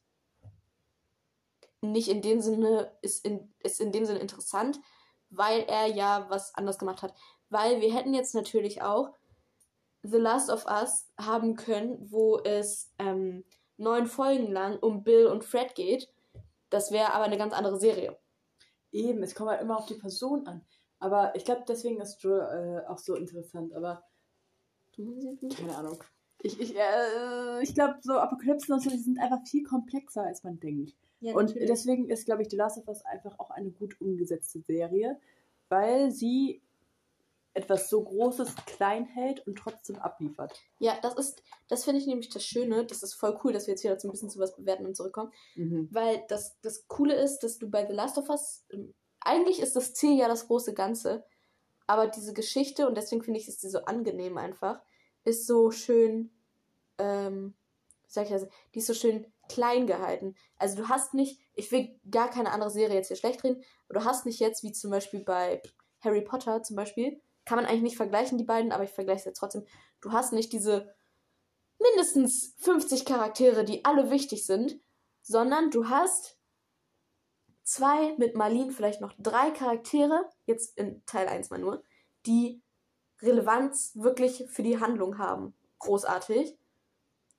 nicht 1.81 2.09
in 2.09 2.21
dem 2.21 2.41
Sinne, 2.41 2.91
ist 3.01 3.26
in, 3.26 3.51
ist 3.59 3.80
in 3.80 3.91
dem 3.91 4.05
Sinne 4.05 4.19
interessant, 4.19 4.80
weil 5.30 5.61
er 5.61 5.88
ja 5.88 6.27
was 6.30 6.53
anders 6.55 6.77
gemacht 6.77 7.01
hat. 7.01 7.13
Weil 7.49 7.81
wir 7.81 7.93
hätten 7.93 8.13
jetzt 8.13 8.35
natürlich 8.35 8.81
auch 8.81 9.11
The 10.03 10.17
Last 10.17 10.49
of 10.49 10.65
Us 10.65 11.07
haben 11.17 11.55
können, 11.55 11.97
wo 12.11 12.38
es 12.39 12.91
ähm, 12.99 13.43
neun 13.77 14.07
Folgen 14.07 14.51
lang 14.51 14.77
um 14.80 15.03
Bill 15.03 15.27
und 15.27 15.43
Fred 15.43 15.76
geht. 15.76 16.09
Das 16.69 16.91
wäre 16.91 17.13
aber 17.13 17.25
eine 17.25 17.37
ganz 17.37 17.53
andere 17.53 17.79
Serie. 17.79 18.17
Eben, 18.91 19.23
es 19.23 19.35
kommt 19.35 19.49
halt 19.49 19.61
immer 19.61 19.77
auf 19.77 19.85
die 19.85 19.95
Person 19.95 20.47
an. 20.47 20.65
Aber 20.99 21.35
ich 21.35 21.45
glaube, 21.45 21.63
deswegen 21.67 22.01
ist 22.01 22.21
Joel 22.21 22.83
äh, 22.85 22.87
auch 22.87 22.97
so 22.97 23.15
interessant. 23.15 23.73
Aber 23.73 24.03
keine 24.95 25.77
Ahnung. 25.77 26.03
Ich, 26.41 26.59
ich, 26.59 26.75
äh, 26.75 27.61
ich 27.61 27.73
glaube, 27.73 27.95
so 28.01 28.13
Apokalypsen 28.13 28.73
und 28.73 28.81
so, 28.81 28.89
die 28.89 28.97
sind 28.97 29.19
einfach 29.19 29.45
viel 29.45 29.63
komplexer, 29.63 30.23
als 30.23 30.43
man 30.43 30.59
denkt. 30.59 30.95
Ja, 31.21 31.35
und 31.35 31.53
deswegen 31.55 32.09
ist, 32.09 32.25
glaube 32.25 32.43
ich, 32.43 32.49
The 32.49 32.55
Last 32.55 32.77
of 32.77 32.87
Us 32.87 33.03
einfach 33.05 33.37
auch 33.39 33.49
eine 33.51 33.71
gut 33.71 33.99
umgesetzte 33.99 34.61
Serie, 34.61 35.19
weil 35.67 36.11
sie 36.11 36.61
etwas 37.60 37.90
so 37.90 38.03
Großes 38.03 38.56
klein 38.65 39.06
hält 39.06 39.45
und 39.45 39.57
trotzdem 39.57 39.98
abliefert. 39.98 40.60
Ja, 40.80 40.98
das 41.02 41.15
ist, 41.15 41.44
das 41.68 41.84
finde 41.84 41.99
ich 41.99 42.07
nämlich 42.07 42.30
das 42.30 42.45
Schöne. 42.45 42.86
Das 42.86 43.03
ist 43.03 43.14
voll 43.14 43.38
cool, 43.44 43.53
dass 43.53 43.68
wir 43.68 43.73
jetzt 43.73 43.84
wieder 43.84 43.99
so 43.99 44.07
ein 44.07 44.11
bisschen 44.11 44.30
zu 44.30 44.40
was 44.40 44.56
bewerten 44.56 44.86
und 44.86 44.95
zurückkommen. 44.95 45.31
Mhm. 45.56 45.90
Weil 45.91 46.23
das, 46.27 46.60
das 46.61 46.88
Coole 46.88 47.15
ist, 47.15 47.40
dass 47.40 47.57
du 47.57 47.69
bei 47.69 47.86
The 47.86 47.94
Last 47.94 48.18
of 48.18 48.30
Us, 48.30 48.65
ähm, 48.72 48.94
eigentlich 49.19 49.60
ist 49.60 49.76
das 49.76 49.94
Ziel 49.94 50.18
ja 50.18 50.27
das 50.27 50.48
große 50.48 50.73
Ganze, 50.73 51.26
aber 51.88 52.07
diese 52.07 52.34
Geschichte, 52.34 52.88
und 52.88 52.95
deswegen 52.95 53.23
finde 53.23 53.40
ich 53.40 53.48
es 53.48 53.60
so 53.61 53.80
angenehm 53.80 54.38
einfach, 54.38 54.81
ist 55.23 55.45
so 55.45 55.72
schön, 55.72 56.31
ähm, 56.98 57.56
sag 58.07 58.27
ich 58.27 58.34
also, 58.34 58.48
die 58.73 58.80
ist 58.80 58.88
so 58.88 58.94
schön 58.94 59.26
klein 59.49 59.88
gehalten. 59.88 60.36
Also 60.57 60.77
du 60.77 60.88
hast 60.88 61.14
nicht, 61.14 61.41
ich 61.56 61.72
will 61.72 61.99
gar 62.10 62.30
keine 62.30 62.52
andere 62.52 62.69
Serie 62.69 62.95
jetzt 62.95 63.07
hier 63.07 63.18
schlecht 63.18 63.44
reden, 63.44 63.64
aber 63.88 63.99
du 63.99 64.06
hast 64.06 64.26
nicht 64.26 64.40
jetzt, 64.40 64.64
wie 64.64 64.72
zum 64.72 64.91
Beispiel 64.91 65.23
bei 65.23 65.61
Harry 66.02 66.22
Potter 66.22 66.64
zum 66.64 66.76
Beispiel, 66.76 67.22
kann 67.45 67.57
man 67.57 67.65
eigentlich 67.65 67.81
nicht 67.81 67.97
vergleichen, 67.97 68.37
die 68.37 68.43
beiden, 68.43 68.71
aber 68.71 68.83
ich 68.83 68.91
vergleiche 68.91 69.19
es 69.19 69.25
jetzt 69.25 69.39
trotzdem. 69.39 69.65
Du 70.01 70.11
hast 70.11 70.33
nicht 70.33 70.53
diese 70.53 70.93
mindestens 71.79 72.55
50 72.59 73.05
Charaktere, 73.05 73.63
die 73.63 73.85
alle 73.85 74.11
wichtig 74.11 74.45
sind, 74.45 74.79
sondern 75.21 75.71
du 75.71 75.89
hast 75.89 76.37
zwei 77.63 78.15
mit 78.17 78.35
Marlene, 78.35 78.71
vielleicht 78.71 79.01
noch 79.01 79.13
drei 79.17 79.51
Charaktere, 79.51 80.29
jetzt 80.45 80.77
in 80.77 81.05
Teil 81.05 81.27
1 81.27 81.49
mal 81.49 81.59
nur, 81.59 81.83
die 82.25 82.61
Relevanz 83.21 83.91
wirklich 83.95 84.45
für 84.49 84.63
die 84.63 84.79
Handlung 84.79 85.17
haben. 85.17 85.53
Großartig. 85.79 86.57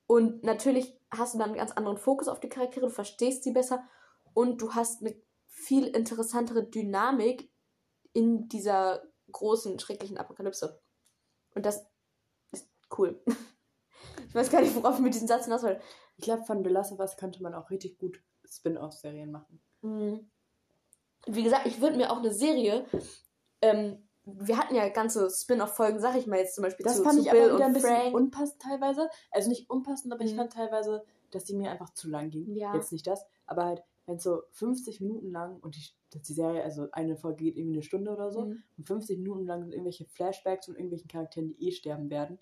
Und 0.07 0.43
natürlich 0.43 0.99
hast 1.11 1.35
du 1.35 1.39
dann 1.39 1.51
einen 1.51 1.59
ganz 1.59 1.73
anderen 1.73 1.99
Fokus 1.99 2.29
auf 2.29 2.41
die 2.41 2.49
Charaktere, 2.49 2.87
du 2.87 2.93
verstehst 2.93 3.45
sie 3.45 3.53
besser 3.53 3.87
und 4.35 4.63
du 4.63 4.75
hast 4.75 5.03
eine 5.03 5.15
viel 5.47 5.87
interessantere 5.87 6.65
Dynamik 6.65 7.51
in 8.13 8.49
dieser 8.49 9.03
großen, 9.33 9.79
schrecklichen 9.79 10.19
Apokalypse. 10.19 10.81
Und 11.55 11.67
das 11.67 11.85
ist 12.53 12.69
cool. 12.99 13.23
ich 14.29 14.35
weiß 14.35 14.51
gar 14.51 14.61
nicht, 14.61 14.75
worauf 14.75 14.97
ich 14.97 15.01
mit 15.01 15.15
diesem 15.15 15.29
Satz 15.29 15.45
hinaus 15.45 15.63
will. 15.63 15.81
Ich 16.17 16.25
glaube, 16.25 16.45
von 16.45 16.63
The 16.63 16.71
Last 16.71 16.93
of 16.93 16.99
Us 16.99 17.17
könnte 17.17 17.43
man 17.43 17.55
auch 17.55 17.71
richtig 17.71 17.99
gut 17.99 18.23
Spin-off-Serien 18.45 19.31
machen. 19.31 19.63
Mhm. 19.83 20.31
Wie 21.27 21.43
gesagt, 21.43 21.67
ich 21.67 21.81
würde 21.81 21.97
mir 21.97 22.11
auch 22.11 22.19
eine 22.19 22.33
Serie 22.33 22.87
ähm, 23.63 24.03
wir 24.25 24.59
hatten 24.59 24.75
ja 24.75 24.89
ganze 24.89 25.31
Spin-off-Folgen, 25.31 25.99
sag 25.99 26.17
ich 26.17 26.27
mal 26.27 26.39
jetzt 26.39 26.55
zum 26.55 26.63
Beispiel 26.63 26.85
das 26.85 26.97
zu, 26.97 27.03
fand 27.03 27.21
zu 27.21 27.25
ich 27.25 27.31
Bill 27.31 27.45
aber 27.45 27.55
wieder 27.55 27.67
ein 27.67 27.73
bisschen 27.73 27.97
Frank. 27.97 28.15
unpassend 28.15 28.63
teilweise. 28.63 29.09
Also 29.31 29.49
nicht 29.49 29.69
unpassend, 29.71 30.13
aber 30.13 30.23
mhm. 30.23 30.31
ich 30.31 30.37
fand 30.37 30.53
teilweise, 30.53 31.05
dass 31.31 31.45
die 31.45 31.55
mir 31.55 31.71
einfach 31.71 31.91
zu 31.95 32.09
lang 32.09 32.31
ging. 32.31 32.55
Ja. 32.55 32.75
Jetzt 32.75 32.93
nicht 32.93 33.07
das, 33.07 33.25
aber 33.47 33.65
halt, 33.65 33.83
wenn 34.11 34.17
es 34.17 34.25
so 34.25 34.43
50 34.51 35.01
Minuten 35.01 35.31
lang 35.31 35.59
und 35.61 35.77
die, 35.77 36.19
die 36.19 36.33
Serie, 36.33 36.63
also 36.63 36.89
eine 36.93 37.17
Folge 37.17 37.45
geht 37.45 37.57
irgendwie 37.57 37.77
eine 37.77 37.83
Stunde 37.83 38.11
oder 38.11 38.31
so, 38.31 38.47
mhm. 38.47 38.63
und 38.77 38.87
50 38.87 39.19
Minuten 39.19 39.47
lang 39.47 39.63
sind 39.63 39.73
irgendwelche 39.73 40.05
Flashbacks 40.07 40.69
und 40.69 40.75
irgendwelchen 40.75 41.09
Charakteren, 41.09 41.49
die 41.49 41.69
eh 41.69 41.73
sterben 41.73 42.11
werden, 42.11 42.39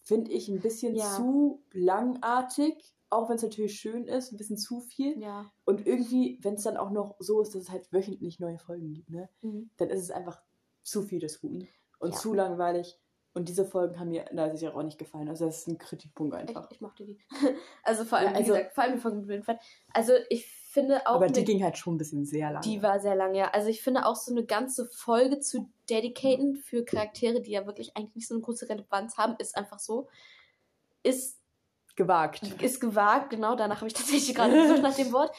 finde 0.00 0.30
ich 0.32 0.48
ein 0.48 0.60
bisschen 0.60 0.94
ja. 0.94 1.16
zu 1.16 1.62
langartig 1.72 2.94
auch 3.10 3.28
wenn 3.28 3.36
es 3.36 3.42
natürlich 3.42 3.78
schön 3.78 4.06
ist, 4.06 4.32
ein 4.32 4.36
bisschen 4.36 4.56
zu 4.56 4.80
viel. 4.80 5.20
Ja. 5.20 5.50
Und 5.64 5.86
irgendwie, 5.86 6.38
wenn 6.42 6.54
es 6.54 6.64
dann 6.64 6.76
auch 6.76 6.90
noch 6.90 7.14
so 7.20 7.40
ist, 7.40 7.54
dass 7.54 7.62
es 7.62 7.70
halt 7.70 7.92
wöchentlich 7.92 8.40
neue 8.40 8.58
Folgen 8.58 8.92
gibt, 8.92 9.10
ne, 9.10 9.28
mhm. 9.42 9.70
dann 9.76 9.88
ist 9.90 10.02
es 10.02 10.10
einfach 10.10 10.42
zu 10.82 11.02
viel 11.02 11.20
des 11.20 11.40
Guten 11.40 11.68
und 12.00 12.14
ja. 12.14 12.18
zu 12.18 12.34
langweilig. 12.34 12.98
Und 13.32 13.48
diese 13.48 13.64
Folgen 13.64 13.98
haben 13.98 14.10
mir 14.10 14.26
da 14.32 14.54
sich 14.54 14.68
auch 14.68 14.82
nicht 14.82 14.98
gefallen. 14.98 15.28
Also 15.28 15.46
das 15.46 15.58
ist 15.58 15.68
ein 15.68 15.78
Kritikpunkt 15.78 16.34
einfach. 16.34 16.66
Ich, 16.70 16.76
ich 16.76 16.80
mochte 16.80 17.04
die. 17.04 17.18
also 17.82 18.04
vor 18.04 18.18
allem, 18.18 18.32
ja, 18.32 18.36
also, 18.36 18.52
wie 18.52 18.58
gesagt, 18.58 18.74
vor 18.74 18.84
allem 18.84 18.94
die 18.94 19.00
Folgen 19.00 19.20
mit 19.20 19.28
Winfried. 19.28 19.58
Also 19.92 20.12
ich 20.28 20.46
finde 20.74 21.06
auch. 21.06 21.14
Aber 21.14 21.28
die 21.28 21.44
ging 21.44 21.62
halt 21.62 21.78
schon 21.78 21.94
ein 21.94 21.98
bisschen 21.98 22.26
sehr 22.26 22.50
lang. 22.50 22.62
Die 22.62 22.82
war 22.82 23.00
sehr 23.00 23.14
lang, 23.14 23.34
ja. 23.34 23.50
Also 23.52 23.68
ich 23.68 23.82
finde 23.82 24.04
auch 24.04 24.16
so 24.16 24.32
eine 24.32 24.44
ganze 24.44 24.86
Folge 24.86 25.40
zu 25.40 25.70
dedicaten 25.88 26.56
für 26.56 26.84
Charaktere, 26.84 27.40
die 27.40 27.52
ja 27.52 27.64
wirklich 27.64 27.96
eigentlich 27.96 28.16
nicht 28.16 28.28
so 28.28 28.34
eine 28.34 28.42
große 28.42 28.68
Relevanz 28.68 29.16
haben, 29.16 29.36
ist 29.38 29.56
einfach 29.56 29.78
so. 29.78 30.08
Ist 31.02 31.38
gewagt. 31.96 32.60
Ist 32.60 32.80
gewagt, 32.80 33.30
genau. 33.30 33.54
Danach 33.54 33.76
habe 33.76 33.86
ich 33.86 33.94
tatsächlich 33.94 34.34
gerade 34.34 34.60
gesucht 34.60 34.82
nach 34.82 34.96
dem 34.96 35.12
Wort. 35.12 35.34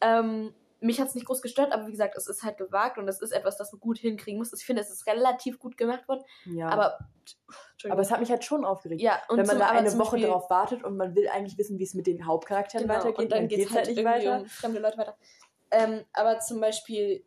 Ähm, 0.00 0.52
mich 0.82 1.00
hat 1.00 1.08
es 1.08 1.14
nicht 1.14 1.26
groß 1.26 1.42
gestört, 1.42 1.72
aber 1.72 1.86
wie 1.86 1.92
gesagt, 1.92 2.16
es 2.16 2.26
ist 2.26 2.42
halt 2.42 2.58
gewagt 2.58 2.98
und 2.98 3.08
es 3.08 3.20
ist 3.20 3.32
etwas, 3.32 3.56
das 3.56 3.72
man 3.72 3.80
gut 3.80 3.98
hinkriegen 3.98 4.38
muss. 4.38 4.52
Ich 4.52 4.64
finde, 4.64 4.82
es 4.82 4.90
ist 4.90 5.06
relativ 5.06 5.58
gut 5.58 5.76
gemacht 5.76 6.06
worden. 6.08 6.22
Ja. 6.44 6.68
Aber, 6.68 6.98
aber 7.88 8.00
es 8.00 8.10
hat 8.10 8.20
mich 8.20 8.30
halt 8.30 8.44
schon 8.44 8.64
aufgeregt. 8.64 9.00
Ja, 9.00 9.20
und 9.28 9.38
Wenn 9.38 9.46
man 9.46 9.58
da 9.58 9.70
eine 9.70 9.90
Woche 9.92 10.16
Beispiel, 10.16 10.26
drauf 10.26 10.50
wartet 10.50 10.82
und 10.82 10.96
man 10.96 11.14
will 11.14 11.28
eigentlich 11.28 11.56
wissen, 11.56 11.78
wie 11.78 11.84
es 11.84 11.94
mit 11.94 12.06
den 12.06 12.26
Hauptcharakteren 12.26 12.86
genau, 12.86 12.98
weitergeht, 12.98 13.18
und 13.18 13.32
dann, 13.32 13.38
dann 13.40 13.48
geht 13.48 13.66
es 13.66 13.72
halt, 13.72 13.86
halt 13.86 13.96
nicht 13.96 14.04
weiter. 14.04 14.40
Um 14.40 14.46
fremde 14.46 14.80
Leute 14.80 14.98
weiter. 14.98 15.16
Ähm, 15.70 16.04
aber 16.12 16.40
zum 16.40 16.60
Beispiel 16.60 17.24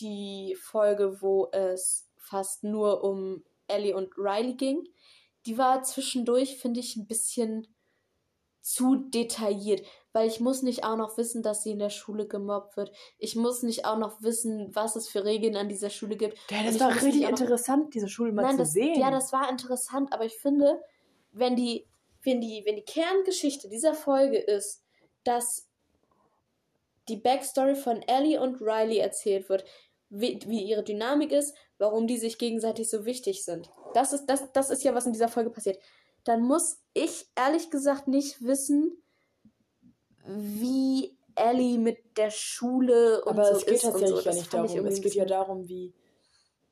die 0.00 0.56
Folge, 0.60 1.20
wo 1.20 1.48
es 1.52 2.08
fast 2.16 2.64
nur 2.64 3.02
um 3.02 3.42
Ellie 3.66 3.96
und 3.96 4.12
Riley 4.16 4.54
ging, 4.54 4.86
die 5.46 5.58
war 5.58 5.82
zwischendurch, 5.82 6.58
finde 6.58 6.80
ich, 6.80 6.96
ein 6.96 7.06
bisschen 7.06 7.66
zu 8.60 8.96
detailliert 8.96 9.82
weil 10.12 10.26
ich 10.26 10.40
muss 10.40 10.62
nicht 10.62 10.84
auch 10.84 10.96
noch 10.96 11.16
wissen, 11.16 11.42
dass 11.42 11.62
sie 11.62 11.72
in 11.72 11.78
der 11.78 11.90
Schule 11.90 12.26
gemobbt 12.26 12.76
wird. 12.76 12.92
Ich 13.18 13.36
muss 13.36 13.62
nicht 13.62 13.84
auch 13.84 13.98
noch 13.98 14.22
wissen, 14.22 14.74
was 14.74 14.96
es 14.96 15.08
für 15.08 15.24
Regeln 15.24 15.56
an 15.56 15.68
dieser 15.68 15.90
Schule 15.90 16.16
gibt. 16.16 16.38
Ja, 16.50 16.64
das 16.64 16.80
war 16.80 16.94
richtig 16.94 17.22
interessant, 17.22 17.94
diese 17.94 18.08
Schule 18.08 18.32
mal 18.32 18.42
Nein, 18.42 18.52
zu 18.52 18.58
das, 18.58 18.72
sehen. 18.72 18.98
Ja, 18.98 19.10
das 19.10 19.32
war 19.32 19.48
interessant, 19.48 20.12
aber 20.12 20.24
ich 20.24 20.36
finde, 20.36 20.80
wenn 21.32 21.54
die, 21.54 21.86
wenn 22.22 22.40
die, 22.40 22.62
wenn 22.66 22.76
die 22.76 22.82
Kerngeschichte 22.82 23.68
dieser 23.68 23.94
Folge 23.94 24.38
ist, 24.38 24.82
dass 25.24 25.68
die 27.08 27.16
Backstory 27.16 27.74
von 27.74 28.02
Ellie 28.02 28.40
und 28.40 28.60
Riley 28.60 28.98
erzählt 28.98 29.48
wird, 29.48 29.64
wie, 30.08 30.40
wie 30.46 30.64
ihre 30.64 30.82
Dynamik 30.82 31.32
ist, 31.32 31.54
warum 31.78 32.06
die 32.06 32.18
sich 32.18 32.38
gegenseitig 32.38 32.90
so 32.90 33.04
wichtig 33.04 33.44
sind. 33.44 33.70
Das 33.94 34.12
ist, 34.12 34.26
das, 34.26 34.50
das 34.52 34.70
ist 34.70 34.82
ja, 34.82 34.94
was 34.94 35.06
in 35.06 35.12
dieser 35.12 35.28
Folge 35.28 35.50
passiert. 35.50 35.78
Dann 36.24 36.42
muss 36.42 36.80
ich 36.92 37.26
ehrlich 37.36 37.70
gesagt 37.70 38.08
nicht 38.08 38.44
wissen, 38.44 39.00
wie 40.26 41.16
Ellie 41.34 41.78
mit 41.78 42.16
der 42.16 42.30
Schule 42.30 43.24
und 43.24 43.38
Aber 43.38 43.44
so 43.46 43.56
es 43.58 43.66
geht 43.66 43.82
tatsächlich 43.82 44.20
so. 44.20 44.28
ja 44.28 44.34
nicht 44.34 44.52
darum. 44.54 44.86
Es 44.86 45.00
geht 45.00 45.14
ja 45.14 45.24
darum, 45.24 45.68
wie 45.68 45.94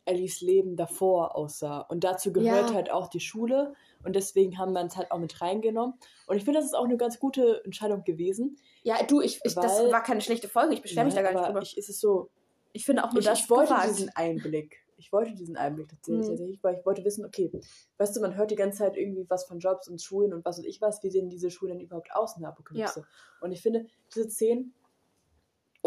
Ellies 0.04 0.40
Leben 0.40 0.76
davor 0.76 1.36
aussah. 1.36 1.80
Und 1.80 2.04
dazu 2.04 2.32
gehört 2.32 2.70
ja. 2.70 2.74
halt 2.74 2.90
auch 2.90 3.08
die 3.08 3.20
Schule. 3.20 3.74
Und 4.04 4.16
deswegen 4.16 4.58
haben 4.58 4.72
wir 4.72 4.84
es 4.84 4.96
halt 4.96 5.10
auch 5.10 5.18
mit 5.18 5.40
reingenommen. 5.40 5.94
Und 6.26 6.36
ich 6.36 6.44
finde, 6.44 6.60
das 6.60 6.66
ist 6.66 6.74
auch 6.74 6.84
eine 6.84 6.96
ganz 6.96 7.18
gute 7.18 7.62
Entscheidung 7.64 8.04
gewesen. 8.04 8.56
Ja, 8.82 9.02
du, 9.02 9.20
ich, 9.20 9.40
ich 9.44 9.56
weil, 9.56 9.62
das 9.62 9.92
war 9.92 10.02
keine 10.02 10.20
schlechte 10.20 10.48
Folge. 10.48 10.74
Ich 10.74 10.82
beschwere 10.82 11.04
mich 11.04 11.14
da 11.14 11.22
gar 11.22 11.32
nicht 11.32 11.46
drüber. 11.46 11.62
Ich, 11.62 11.76
ist 11.76 11.88
es 11.88 12.00
so. 12.00 12.30
Ich 12.72 12.84
finde 12.84 13.04
auch 13.04 13.12
nur 13.12 13.20
ich, 13.20 13.26
das 13.26 13.40
ich 13.40 13.50
wollte 13.50 13.74
diesen 13.86 14.10
Einblick 14.10 14.82
ich 14.98 15.12
wollte 15.12 15.34
diesen 15.34 15.56
Einblick 15.56 15.88
tatsächlich, 15.88 16.58
mhm. 16.58 16.58
weil 16.62 16.78
ich 16.78 16.84
wollte 16.84 17.04
wissen, 17.04 17.24
okay, 17.24 17.50
weißt 17.96 18.16
du, 18.16 18.20
man 18.20 18.36
hört 18.36 18.50
die 18.50 18.56
ganze 18.56 18.78
Zeit 18.78 18.96
irgendwie 18.96 19.24
was 19.30 19.44
von 19.44 19.60
Jobs 19.60 19.88
und 19.88 20.02
Schulen 20.02 20.34
und 20.34 20.44
was 20.44 20.58
weiß 20.58 20.64
ich 20.64 20.80
was, 20.80 21.02
wie 21.02 21.10
sehen 21.10 21.30
diese 21.30 21.50
Schulen 21.50 21.78
denn 21.78 21.86
überhaupt 21.86 22.12
aus 22.12 22.36
in 22.36 22.42
der 22.42 22.50
Apokalypse? 22.50 23.00
Ja. 23.00 23.06
Und 23.40 23.52
ich 23.52 23.62
finde, 23.62 23.86
diese 24.14 24.28
Szenen 24.28 24.74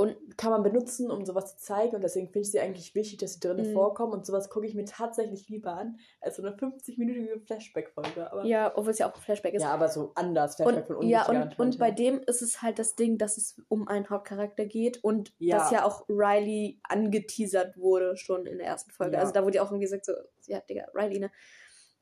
und 0.01 0.35
kann 0.35 0.49
man 0.49 0.63
benutzen, 0.63 1.11
um 1.11 1.25
sowas 1.25 1.55
zu 1.55 1.63
zeigen. 1.63 1.95
Und 1.95 2.01
deswegen 2.01 2.27
finde 2.27 2.39
ich 2.39 2.51
sie 2.51 2.59
eigentlich 2.59 2.95
wichtig, 2.95 3.19
dass 3.19 3.33
sie 3.33 3.39
drinnen 3.39 3.69
mhm. 3.69 3.73
vorkommen. 3.73 4.13
Und 4.13 4.25
sowas 4.25 4.49
gucke 4.49 4.65
ich 4.65 4.73
mir 4.73 4.85
tatsächlich 4.85 5.47
lieber 5.47 5.73
an, 5.73 5.99
als 6.19 6.37
so 6.37 6.43
eine 6.43 6.55
50-minütige 6.55 7.39
Flashback-Folge. 7.45 8.31
Ja, 8.45 8.75
obwohl 8.75 8.89
es 8.89 8.97
ja 8.97 9.07
auch 9.07 9.15
ein 9.15 9.21
Flashback 9.21 9.53
ist. 9.53 9.61
Ja, 9.61 9.69
aber 9.69 9.89
so 9.89 10.11
anders. 10.15 10.55
Flashback 10.55 10.89
und, 10.89 10.95
von 10.95 11.07
Ja, 11.07 11.29
und, 11.29 11.59
und 11.59 11.77
bei 11.77 11.91
dem 11.91 12.19
ist 12.25 12.41
es 12.41 12.63
halt 12.63 12.79
das 12.79 12.95
Ding, 12.95 13.19
dass 13.19 13.37
es 13.37 13.61
um 13.67 13.87
einen 13.87 14.09
Hauptcharakter 14.09 14.65
geht 14.65 15.03
und 15.03 15.33
ja. 15.37 15.59
dass 15.59 15.69
ja 15.69 15.85
auch 15.85 16.09
Riley 16.09 16.79
angeteasert 16.81 17.77
wurde 17.77 18.17
schon 18.17 18.47
in 18.47 18.57
der 18.57 18.65
ersten 18.65 18.89
Folge. 18.89 19.17
Ja. 19.17 19.19
Also 19.19 19.33
da 19.33 19.43
wurde 19.43 19.57
ja 19.57 19.61
auch 19.61 19.67
irgendwie 19.67 19.85
gesagt, 19.85 20.05
so, 20.05 20.13
ja, 20.47 20.61
Digga, 20.61 20.87
Riley, 20.95 21.19
ne? 21.19 21.31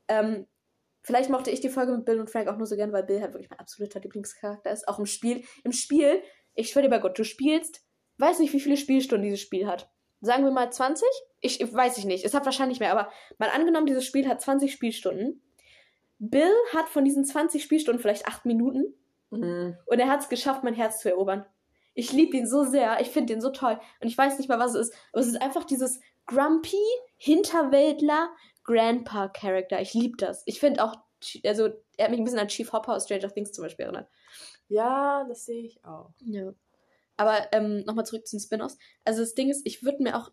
Ähm, 0.08 0.48
vielleicht 1.04 1.30
mochte 1.30 1.52
ich 1.52 1.60
die 1.60 1.70
Folge 1.70 1.92
mit 1.92 2.06
Bill 2.06 2.22
und 2.22 2.30
Frank 2.30 2.48
auch 2.48 2.58
nur 2.58 2.66
so 2.66 2.78
gern, 2.78 2.94
weil 2.94 3.04
Bill 3.04 3.20
halt 3.20 3.34
wirklich 3.34 3.50
mein 3.50 3.60
absoluter 3.60 4.00
Lieblingscharakter 4.00 4.72
ist. 4.72 4.88
Auch 4.88 5.00
im 5.00 5.06
Spiel. 5.06 5.44
Im 5.66 5.74
Spiel 5.74 6.22
ich 6.60 6.70
schwöre 6.70 6.84
dir 6.84 6.90
bei 6.90 7.00
Gott, 7.00 7.18
du 7.18 7.24
spielst 7.24 7.86
weiß 8.20 8.40
nicht, 8.40 8.54
wie 8.54 8.60
viele 8.60 8.78
Spielstunden 8.78 9.24
dieses 9.24 9.42
Spiel 9.42 9.68
hat. 9.68 9.90
Sagen 10.22 10.44
wir 10.44 10.52
mal 10.52 10.72
20? 10.72 11.08
Ich, 11.40 11.62
ich 11.62 11.74
weiß 11.74 11.98
ich 11.98 12.06
nicht. 12.06 12.26
Es 12.26 12.34
hat 12.34 12.46
wahrscheinlich 12.46 12.80
mehr, 12.80 12.92
aber 12.92 13.10
mal 13.38 13.50
angenommen, 13.50 13.86
dieses 13.86 14.06
Spiel 14.06 14.28
hat 14.28 14.42
20 14.42 14.72
Spielstunden. 14.72 15.42
Bill 16.20 16.52
hat 16.74 16.90
von 16.90 17.06
diesen 17.06 17.24
20 17.24 17.64
Spielstunden 17.64 18.02
vielleicht 18.02 18.28
8 18.28 18.46
Minuten 18.46 18.94
Mhm. 19.32 19.78
und 19.86 20.00
er 20.00 20.10
hat 20.10 20.22
es 20.22 20.30
geschafft, 20.30 20.64
mein 20.64 20.74
Herz 20.74 21.00
zu 21.02 21.10
erobern. 21.10 21.46
Ich 21.94 22.12
liebe 22.12 22.36
ihn 22.36 22.48
so 22.48 22.64
sehr, 22.64 23.00
ich 23.00 23.10
finde 23.10 23.34
ihn 23.34 23.42
so 23.42 23.52
toll 23.52 23.80
und 24.02 24.08
ich 24.08 24.18
weiß 24.18 24.40
nicht 24.40 24.50
mal, 24.50 24.58
was 24.58 24.74
es 24.74 24.90
ist, 24.90 24.96
aber 25.14 25.22
es 25.22 25.28
ist 25.28 25.40
einfach 25.42 25.66
dieses 25.66 26.00
grumpy 26.26 26.76
Hinterwäldler 27.18 28.30
Grandpa 28.64 29.28
Character. 29.30 29.80
Ich 29.82 29.94
liebe 29.94 30.18
das. 30.18 30.42
Ich 30.46 30.60
finde 30.60 30.84
auch, 30.84 30.96
also 31.46 31.70
er 31.98 32.06
hat 32.06 32.12
mich 32.12 32.20
ein 32.20 32.24
bisschen 32.24 32.40
an 32.40 32.48
Chief 32.48 32.72
Hopper 32.74 32.96
aus 32.96 33.06
Stranger 33.06 33.30
Things 33.32 33.52
zum 33.52 33.64
Beispiel 33.64 33.86
erinnert. 33.86 34.10
Ja, 34.68 35.26
das 35.28 35.46
sehe 35.46 35.64
ich 35.64 35.84
auch. 35.86 36.12
Ja. 36.20 36.52
Aber 37.20 37.52
ähm, 37.52 37.84
nochmal 37.86 38.06
zurück 38.06 38.26
zu 38.26 38.38
den 38.38 38.42
Spin-offs. 38.42 38.78
Also 39.04 39.20
das 39.20 39.36
Ding 39.36 39.50
ist, 39.50 39.66
ich 39.66 39.84
würde 39.84 40.02
mir 40.02 40.18
auch. 40.18 40.32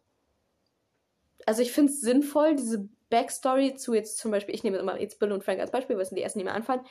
Also 1.44 1.60
ich 1.62 1.72
finde 1.72 1.90
es 1.92 2.00
sinnvoll, 2.00 2.54
diese 2.54 2.88
Backstory 3.10 3.74
zu 3.74 3.92
jetzt 3.92 4.18
zum 4.18 4.30
Beispiel, 4.30 4.54
ich 4.54 4.62
nehme 4.62 4.78
immer 4.78 5.00
jetzt 5.00 5.18
Bill 5.18 5.32
und 5.32 5.42
Frank 5.42 5.58
als 5.58 5.72
Beispiel, 5.72 5.96
weil 5.96 6.02
es 6.02 6.10
sind 6.10 6.16
die 6.16 6.22
ersten, 6.22 6.38
die 6.38 6.44
mir 6.44 6.52
anfallen. 6.54 6.82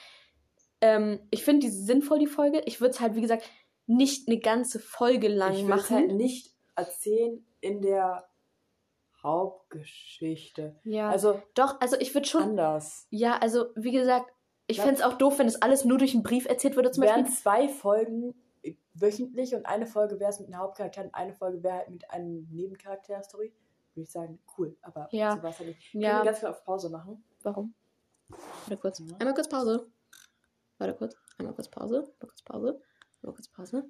Ähm, 0.81 1.19
ich 1.31 1.45
finde 1.45 1.61
diese 1.67 1.81
sinnvoll, 1.81 2.19
die 2.19 2.27
Folge. 2.27 2.61
Ich 2.65 2.81
würde 2.81 2.91
es 2.93 2.99
halt, 2.99 3.15
wie 3.15 3.22
gesagt, 3.22 3.49
nicht 3.88 4.27
eine 4.27 4.38
ganze 4.39 4.80
Folge 4.80 5.30
lang 5.30 5.53
ich 5.53 5.59
will 5.61 5.69
machen. 5.69 5.95
halt 5.95 6.11
nicht 6.11 6.53
erzählen 6.76 7.45
in 7.61 7.81
der 7.81 8.27
Hauptgeschichte. 9.23 10.76
ja. 10.84 11.09
Also 11.09 11.41
Doch, 11.53 11.80
also 11.80 11.95
ich 11.99 12.13
würde 12.13 12.27
schon. 12.27 12.43
anders. 12.43 13.07
Ja, 13.11 13.38
also 13.38 13.67
wie 13.77 13.93
gesagt, 13.93 14.30
ich 14.67 14.81
fände 14.81 14.95
es 14.95 15.01
auch 15.01 15.13
doof, 15.13 15.39
wenn 15.39 15.47
es 15.47 15.61
alles 15.61 15.85
nur 15.85 15.97
durch 15.97 16.13
einen 16.13 16.23
Brief 16.23 16.47
erzählt 16.47 16.76
würde, 16.76 16.91
zum 16.91 17.03
wären 17.03 17.23
Beispiel. 17.23 17.41
zwei 17.41 17.67
Folgen 17.69 18.35
wöchentlich 18.93 19.53
und 19.55 19.65
eine 19.65 19.85
Folge 19.87 20.19
wäre 20.19 20.29
es 20.31 20.39
mit 20.39 20.47
einem 20.49 20.59
Hauptcharakter 20.59 21.03
und 21.03 21.13
eine 21.15 21.33
Folge 21.33 21.61
wäre 21.63 21.75
halt 21.77 21.89
mit 21.89 22.09
einem 22.11 22.47
Nebencharakter-Story. 22.51 23.53
Würde 23.93 24.03
ich 24.03 24.11
sagen, 24.11 24.39
cool, 24.57 24.75
aber 24.81 25.07
Ja. 25.11 25.35
so 25.35 25.43
war 25.43 25.49
es 25.51 25.59
halt 25.59 25.69
nicht. 25.69 25.91
Können 25.91 26.03
Ja. 26.03 26.19
wir 26.19 26.25
ganz 26.25 26.39
viel 26.39 26.49
auf 26.49 26.63
Pause 26.63 26.89
machen? 26.89 27.23
Warum? 27.43 27.73
Warte 28.29 28.77
kurz. 28.77 28.99
Ja. 28.99 29.15
Einmal 29.19 29.33
kurz 29.35 29.47
Pause. 29.47 29.87
Warte 30.77 30.93
kurz. 30.95 31.15
Einmal 31.37 31.53
kurz 31.53 31.69
Pause. 31.69 31.97
Einmal 31.99 32.27
kurz 32.27 32.41
Pause. 32.41 32.81
Einmal 33.21 33.35
kurz 33.35 33.47
Pause. 33.49 33.85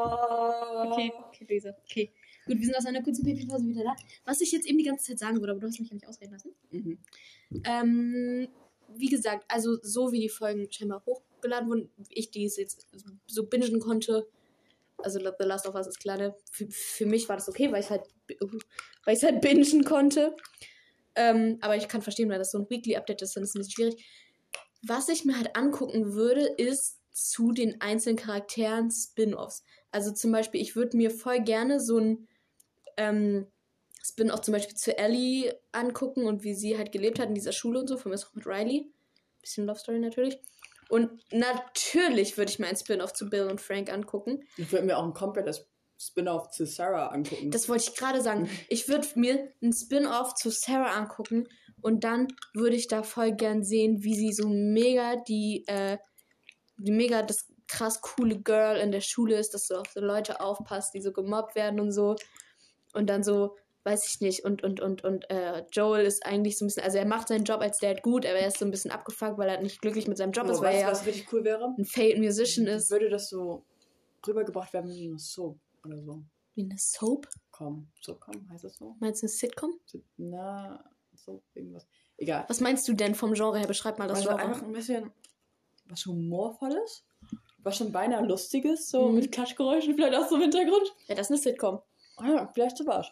Wow. 0.00 0.92
Okay, 0.92 1.12
okay, 1.28 1.46
Lisa. 1.48 1.70
Okay. 1.84 2.12
Gut, 2.46 2.58
wir 2.58 2.64
sind 2.66 2.76
aus 2.76 2.86
einer 2.86 3.02
kurzen 3.02 3.24
Pipi-Pause 3.24 3.66
wieder 3.66 3.84
da. 3.84 3.94
Was 4.24 4.40
ich 4.40 4.50
jetzt 4.52 4.66
eben 4.66 4.78
die 4.78 4.84
ganze 4.84 5.04
Zeit 5.06 5.18
sagen 5.18 5.38
würde, 5.40 5.52
aber 5.52 5.60
du 5.60 5.66
hast 5.66 5.78
mich 5.78 5.88
ja 5.90 5.94
nicht 5.94 6.08
ausreden 6.08 6.32
lassen. 6.32 6.54
Mhm. 6.70 6.98
Ähm, 7.64 8.48
wie 8.96 9.08
gesagt, 9.08 9.44
also 9.48 9.76
so 9.82 10.12
wie 10.12 10.20
die 10.20 10.28
Folgen 10.28 10.70
scheinbar 10.70 11.04
hochgeladen 11.06 11.68
wurden, 11.68 11.90
ich 12.08 12.30
die 12.30 12.42
jetzt 12.42 12.86
so 13.26 13.46
bingen 13.46 13.80
konnte. 13.80 14.26
Also 14.98 15.18
The 15.18 15.44
Last 15.44 15.66
of 15.66 15.74
Us 15.74 15.86
ist 15.86 16.00
klar, 16.00 16.18
ne? 16.18 16.34
für, 16.50 16.66
für 16.70 17.06
mich 17.06 17.28
war 17.28 17.36
das 17.36 17.48
okay, 17.48 17.72
weil 17.72 17.80
ich 17.80 17.90
halt, 17.90 18.02
weil 19.04 19.16
ich 19.16 19.24
halt 19.24 19.40
bingen 19.40 19.84
konnte. 19.84 20.36
Ähm, 21.14 21.58
aber 21.60 21.76
ich 21.76 21.88
kann 21.88 22.02
verstehen, 22.02 22.28
weil 22.28 22.38
das 22.38 22.52
so 22.52 22.58
ein 22.58 22.70
Weekly 22.70 22.96
Update 22.96 23.22
ist, 23.22 23.36
dann 23.36 23.42
ist 23.42 23.50
es 23.50 23.54
ein 23.54 23.60
bisschen 23.60 23.72
schwierig. 23.72 24.04
Was 24.82 25.08
ich 25.08 25.24
mir 25.24 25.36
halt 25.36 25.56
angucken 25.56 26.12
würde, 26.14 26.42
ist 26.42 27.00
zu 27.12 27.52
den 27.52 27.80
einzelnen 27.80 28.16
Charakteren 28.16 28.90
Spin-offs. 28.90 29.64
Also 29.90 30.12
zum 30.12 30.32
Beispiel, 30.32 30.60
ich 30.60 30.76
würde 30.76 30.96
mir 30.96 31.10
voll 31.10 31.40
gerne 31.40 31.80
so 31.80 31.98
ein 31.98 32.28
ähm, 32.96 33.46
Spin-off 34.10 34.42
zum 34.42 34.52
Beispiel 34.52 34.76
zu 34.76 34.96
Ellie 34.96 35.54
angucken 35.72 36.26
und 36.26 36.42
wie 36.42 36.54
sie 36.54 36.76
halt 36.76 36.92
gelebt 36.92 37.18
hat 37.18 37.28
in 37.28 37.34
dieser 37.34 37.52
Schule 37.52 37.80
und 37.80 37.88
so, 37.88 37.96
von 37.96 38.10
mir 38.10 38.18
auch 38.18 38.34
mit 38.34 38.46
Riley. 38.46 38.92
Bisschen 39.40 39.66
Love 39.66 39.78
Story 39.78 39.98
natürlich. 39.98 40.38
Und 40.88 41.10
natürlich 41.32 42.36
würde 42.36 42.50
ich 42.50 42.58
mir 42.58 42.66
ein 42.66 42.76
Spin-off 42.76 43.12
zu 43.12 43.30
Bill 43.30 43.46
und 43.46 43.60
Frank 43.60 43.92
angucken. 43.92 44.42
Ich 44.56 44.72
würde 44.72 44.86
mir 44.86 44.98
auch 44.98 45.04
ein 45.04 45.14
komplettes 45.14 45.66
Spin-off 45.98 46.50
zu 46.50 46.66
Sarah 46.66 47.08
angucken. 47.08 47.50
Das 47.50 47.68
wollte 47.68 47.84
ich 47.90 47.96
gerade 47.96 48.20
sagen. 48.22 48.48
Ich 48.68 48.88
würde 48.88 49.06
mir 49.14 49.52
ein 49.62 49.72
Spin-off 49.72 50.34
zu 50.34 50.50
Sarah 50.50 50.92
angucken 50.92 51.48
und 51.80 52.04
dann 52.04 52.28
würde 52.54 52.76
ich 52.76 52.88
da 52.88 53.02
voll 53.02 53.32
gern 53.32 53.62
sehen, 53.62 54.02
wie 54.02 54.14
sie 54.14 54.32
so 54.32 54.48
mega 54.48 55.16
die, 55.16 55.64
äh, 55.66 55.98
die 56.78 56.92
mega 56.92 57.22
das 57.22 57.46
krass 57.68 58.00
coole 58.00 58.40
Girl 58.40 58.76
in 58.78 58.90
der 58.90 59.00
Schule 59.00 59.38
ist, 59.38 59.54
dass 59.54 59.68
so 59.68 59.76
auf 59.76 59.86
so 59.94 60.00
Leute 60.00 60.40
aufpasst, 60.40 60.92
die 60.94 61.00
so 61.00 61.12
gemobbt 61.12 61.54
werden 61.54 61.78
und 61.78 61.92
so. 61.92 62.16
Und 62.92 63.08
dann 63.08 63.22
so, 63.22 63.56
weiß 63.84 64.06
ich 64.06 64.20
nicht, 64.20 64.44
und, 64.44 64.62
und, 64.62 64.80
und, 64.80 65.04
und 65.04 65.30
äh, 65.30 65.64
Joel 65.72 66.04
ist 66.04 66.26
eigentlich 66.26 66.58
so 66.58 66.64
ein 66.64 66.68
bisschen, 66.68 66.82
also 66.82 66.98
er 66.98 67.06
macht 67.06 67.28
seinen 67.28 67.44
Job 67.44 67.60
als 67.60 67.78
Dad 67.78 68.02
gut, 68.02 68.26
aber 68.26 68.36
er 68.36 68.48
ist 68.48 68.58
so 68.58 68.64
ein 68.64 68.70
bisschen 68.70 68.90
abgefuckt, 68.90 69.38
weil 69.38 69.48
er 69.48 69.60
nicht 69.62 69.80
glücklich 69.80 70.06
mit 70.06 70.18
seinem 70.18 70.32
Job 70.32 70.46
oh, 70.48 70.52
ist, 70.52 70.60
weil 70.60 70.74
weißt 70.74 70.82
er 70.84 70.90
was 70.90 71.06
richtig 71.06 71.32
cool 71.32 71.44
wäre? 71.44 71.74
ein 71.78 71.84
Failed 71.84 72.18
Musician 72.18 72.66
ist. 72.66 72.90
Würde 72.90 73.08
das 73.08 73.28
so 73.30 73.64
rübergebracht 74.26 74.72
werden 74.72 74.90
wie 74.90 75.08
eine 75.08 75.18
Soap 75.18 75.58
oder 75.84 76.02
so. 76.02 76.22
Wie 76.54 76.64
eine 76.64 76.76
Soap? 76.76 77.26
Komm, 77.50 77.88
so 78.00 78.16
komm, 78.16 78.48
heißt 78.50 78.64
das 78.64 78.76
so? 78.76 78.96
Meinst 79.00 79.22
du 79.22 79.26
eine 79.26 79.32
Sitcom? 79.32 79.72
Na, 80.18 80.84
so 81.14 81.42
irgendwas. 81.54 81.86
Egal. 82.18 82.44
Was 82.48 82.60
meinst 82.60 82.86
du 82.86 82.92
denn 82.92 83.14
vom 83.14 83.32
Genre 83.32 83.58
her? 83.58 83.66
Beschreib 83.66 83.98
mal 83.98 84.08
das 84.08 84.18
also 84.18 84.30
Genre. 84.30 84.42
einfach 84.44 84.62
ein 84.62 84.72
bisschen 84.72 85.10
was 85.86 86.04
Humorvolles, 86.06 87.04
was 87.58 87.76
schon 87.78 87.92
beinahe 87.92 88.24
Lustiges, 88.26 88.90
so 88.90 89.08
Mhm. 89.08 89.14
mit 89.14 89.32
Klatschgeräuschen 89.32 89.94
vielleicht 89.94 90.14
auch 90.14 90.28
so 90.28 90.36
im 90.36 90.42
Hintergrund. 90.42 90.94
Ja, 91.08 91.14
das 91.14 91.30
ist 91.30 91.30
eine 91.30 91.40
Sitcom. 91.40 91.80
Ah 92.16 92.28
ja, 92.28 92.46
vielleicht 92.52 92.76
sowas. 92.76 93.10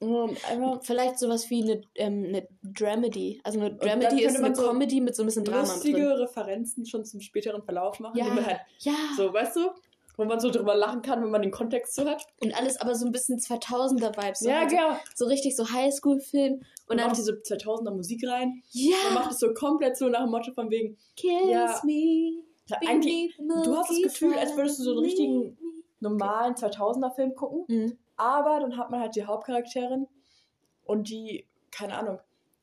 Einfach 0.00 0.82
Vielleicht 0.82 1.18
sowas 1.18 1.50
wie 1.50 1.62
eine, 1.62 1.80
ähm, 1.96 2.24
eine 2.28 2.46
Dramedy. 2.62 3.40
Also 3.44 3.58
eine 3.60 3.74
Dramedy 3.74 4.22
ist 4.24 4.34
man 4.34 4.46
eine 4.46 4.54
so 4.56 4.68
Comedy 4.68 5.00
mit 5.00 5.16
so 5.16 5.22
ein 5.22 5.26
bisschen 5.26 5.44
Drama 5.44 5.62
lustige 5.62 5.96
drin. 5.98 6.12
Referenzen 6.12 6.86
schon 6.86 7.04
zum 7.04 7.20
späteren 7.20 7.62
Verlauf 7.62 7.98
machen, 8.00 8.16
Ja, 8.16 8.24
die 8.26 8.30
man 8.30 8.46
halt 8.46 8.60
ja. 8.78 8.92
so, 9.16 9.32
weißt 9.32 9.56
du, 9.56 9.70
wo 10.16 10.24
man 10.24 10.38
so 10.40 10.50
drüber 10.50 10.74
lachen 10.74 11.02
kann, 11.02 11.22
wenn 11.22 11.30
man 11.30 11.42
den 11.42 11.50
Kontext 11.50 11.94
so 11.94 12.04
hat. 12.04 12.24
Und 12.40 12.52
alles 12.56 12.80
aber 12.80 12.94
so 12.94 13.06
ein 13.06 13.12
bisschen 13.12 13.38
2000er-Vibes. 13.38 14.40
So, 14.40 14.48
ja, 14.48 14.60
halt 14.60 14.70
genau. 14.70 14.96
so 15.14 15.26
richtig 15.26 15.56
so 15.56 15.68
Highschool-Film. 15.68 16.54
Und 16.54 16.64
Und 16.88 16.98
dann, 16.98 17.06
macht 17.08 17.18
diese 17.18 17.32
2000er 17.32 17.90
Musik 17.90 18.26
rein. 18.28 18.62
Man 18.74 18.82
ja, 18.84 18.96
macht 19.14 19.32
es 19.32 19.38
so 19.40 19.52
komplett 19.54 19.96
so 19.96 20.08
nach 20.08 20.22
dem 20.22 20.30
Motto 20.30 20.52
von 20.52 20.70
wegen, 20.70 20.96
kiss 21.16 21.30
Ja. 21.48 21.80
me. 21.84 22.42
eigentlich 22.86 23.36
du 23.36 23.76
hast 23.76 23.90
das 23.90 24.02
Gefühl, 24.02 24.34
als 24.38 24.56
würdest 24.56 24.78
du 24.78 24.82
so 24.84 24.90
einen 24.92 25.00
richtigen 25.00 25.56
normalen 26.00 26.54
2000er 26.54 27.14
Film 27.14 27.34
gucken, 27.34 27.64
Mhm. 27.68 27.98
Aber 28.18 28.60
dann 28.60 28.76
hat 28.76 28.90
man 28.90 29.00
halt 29.00 29.16
die 29.16 29.24
Hauptcharakterin 29.24 30.06
und 30.84 31.08
die, 31.08 31.48
keine 31.70 31.94
Ahnung, 31.96 32.18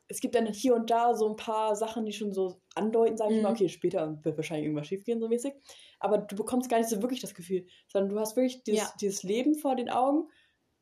es 0.07 0.19
gibt 0.19 0.35
dann 0.35 0.45
hier 0.45 0.75
und 0.75 0.91
da 0.91 1.15
so 1.15 1.27
ein 1.27 1.35
paar 1.35 1.75
Sachen, 1.75 2.05
die 2.05 2.13
schon 2.13 2.31
so 2.31 2.59
andeuten, 2.75 3.17
sage 3.17 3.31
ich 3.33 3.37
Mhm. 3.37 3.43
mal, 3.43 3.51
okay, 3.53 3.69
später 3.69 4.23
wird 4.23 4.37
wahrscheinlich 4.37 4.65
irgendwas 4.65 4.85
schiefgehen, 4.87 5.19
so 5.19 5.27
mäßig. 5.27 5.55
Aber 5.99 6.19
du 6.19 6.35
bekommst 6.35 6.69
gar 6.69 6.77
nicht 6.77 6.89
so 6.89 7.01
wirklich 7.01 7.21
das 7.21 7.33
Gefühl, 7.33 7.65
sondern 7.87 8.09
du 8.09 8.19
hast 8.19 8.35
wirklich 8.35 8.61
dieses, 8.63 8.81
Ja. 8.89 8.93
dieses 9.01 9.23
Leben 9.23 9.55
vor 9.55 9.75
den 9.75 9.89
Augen 9.89 10.29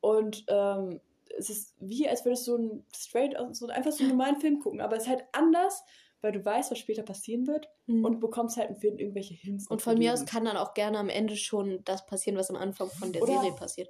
und 0.01 0.43
ähm, 0.49 0.99
es 1.37 1.49
ist 1.49 1.73
wie, 1.79 2.07
als 2.09 2.25
würdest 2.25 2.45
du 2.47 2.57
ein 2.57 2.85
straight, 2.93 3.35
so 3.55 3.67
einfach 3.67 3.91
so 3.93 4.03
einen 4.03 4.11
normalen 4.17 4.41
Film 4.41 4.59
gucken, 4.59 4.81
aber 4.81 4.97
es 4.97 5.03
ist 5.03 5.09
halt 5.09 5.23
anders, 5.31 5.83
weil 6.21 6.31
du 6.33 6.43
weißt, 6.43 6.69
was 6.71 6.77
später 6.79 7.03
passieren 7.03 7.47
wird 7.47 7.67
Mhm. 7.87 8.03
und 8.05 8.19
bekommst 8.19 8.57
halt 8.57 8.69
im 8.69 8.75
Film 8.75 8.97
irgendwelche 8.97 9.33
Hints. 9.33 9.67
Und 9.67 9.81
von 9.81 9.97
mir 9.97 10.13
aus 10.13 10.25
kann 10.25 10.43
dann 10.45 10.57
auch 10.57 10.73
gerne 10.73 10.97
am 10.99 11.09
Ende 11.09 11.35
schon 11.37 11.81
das 11.85 12.05
passieren, 12.05 12.37
was 12.37 12.49
am 12.49 12.55
Anfang 12.57 12.89
von 12.89 13.11
der 13.13 13.21
Oder- 13.23 13.33
Serie 13.33 13.51
passiert. 13.53 13.89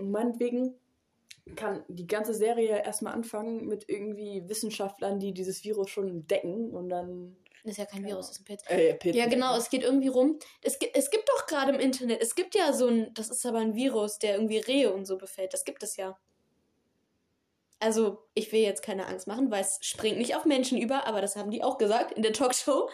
Und 0.00 0.10
meinetwegen 0.10 0.74
kann 1.56 1.84
die 1.88 2.06
ganze 2.06 2.34
Serie 2.34 2.82
erstmal 2.84 3.12
anfangen 3.14 3.66
mit 3.66 3.88
irgendwie 3.88 4.48
Wissenschaftlern, 4.48 5.18
die 5.18 5.32
dieses 5.32 5.64
Virus 5.64 5.90
schon 5.90 6.08
entdecken 6.08 6.70
und 6.70 6.88
dann. 6.88 7.36
Das 7.62 7.72
ist 7.72 7.78
ja 7.78 7.84
kein 7.86 8.02
Ja. 8.02 8.08
Virus, 8.08 8.28
das 8.28 8.36
ist 8.36 8.40
ein 8.40 8.44
Pilz. 8.44 8.62
Äh, 8.68 8.94
Pilz 8.94 9.16
Ja, 9.16 9.26
genau, 9.26 9.56
es 9.56 9.68
geht 9.68 9.82
irgendwie 9.82 10.08
rum. 10.08 10.38
Es 10.62 10.78
gibt, 10.78 10.96
es 10.96 11.10
gibt 11.10 11.28
doch 11.28 11.46
gerade 11.46 11.72
im 11.72 11.80
Internet, 11.80 12.22
es 12.22 12.34
gibt 12.34 12.54
ja 12.54 12.72
so 12.72 12.86
ein, 12.86 13.12
das 13.12 13.28
ist 13.28 13.44
aber 13.44 13.58
ein 13.58 13.74
Virus, 13.74 14.18
der 14.18 14.34
irgendwie 14.34 14.58
Rehe 14.58 14.92
und 14.92 15.04
so 15.06 15.18
befällt. 15.18 15.52
Das 15.52 15.64
gibt 15.64 15.82
es 15.82 15.96
ja. 15.96 16.18
Also, 17.78 18.26
ich 18.34 18.52
will 18.52 18.60
jetzt 18.60 18.82
keine 18.82 19.06
Angst 19.06 19.26
machen, 19.26 19.50
weil 19.50 19.62
es 19.62 19.78
springt 19.82 20.18
nicht 20.18 20.36
auf 20.36 20.44
Menschen 20.44 20.78
über, 20.78 21.06
aber 21.06 21.20
das 21.20 21.36
haben 21.36 21.50
die 21.50 21.62
auch 21.62 21.78
gesagt 21.78 22.12
in 22.12 22.22
der 22.22 22.32
Talkshow. 22.32 22.88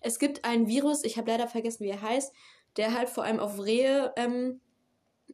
Es 0.00 0.18
gibt 0.18 0.44
ein 0.44 0.68
Virus, 0.68 1.02
ich 1.04 1.16
habe 1.18 1.30
leider 1.30 1.48
vergessen, 1.48 1.84
wie 1.84 1.90
er 1.90 2.02
heißt, 2.02 2.32
der 2.76 2.94
halt 2.94 3.08
vor 3.08 3.24
allem 3.24 3.40
auf 3.40 3.60
Rehe 3.64 4.12
ähm, 4.16 4.60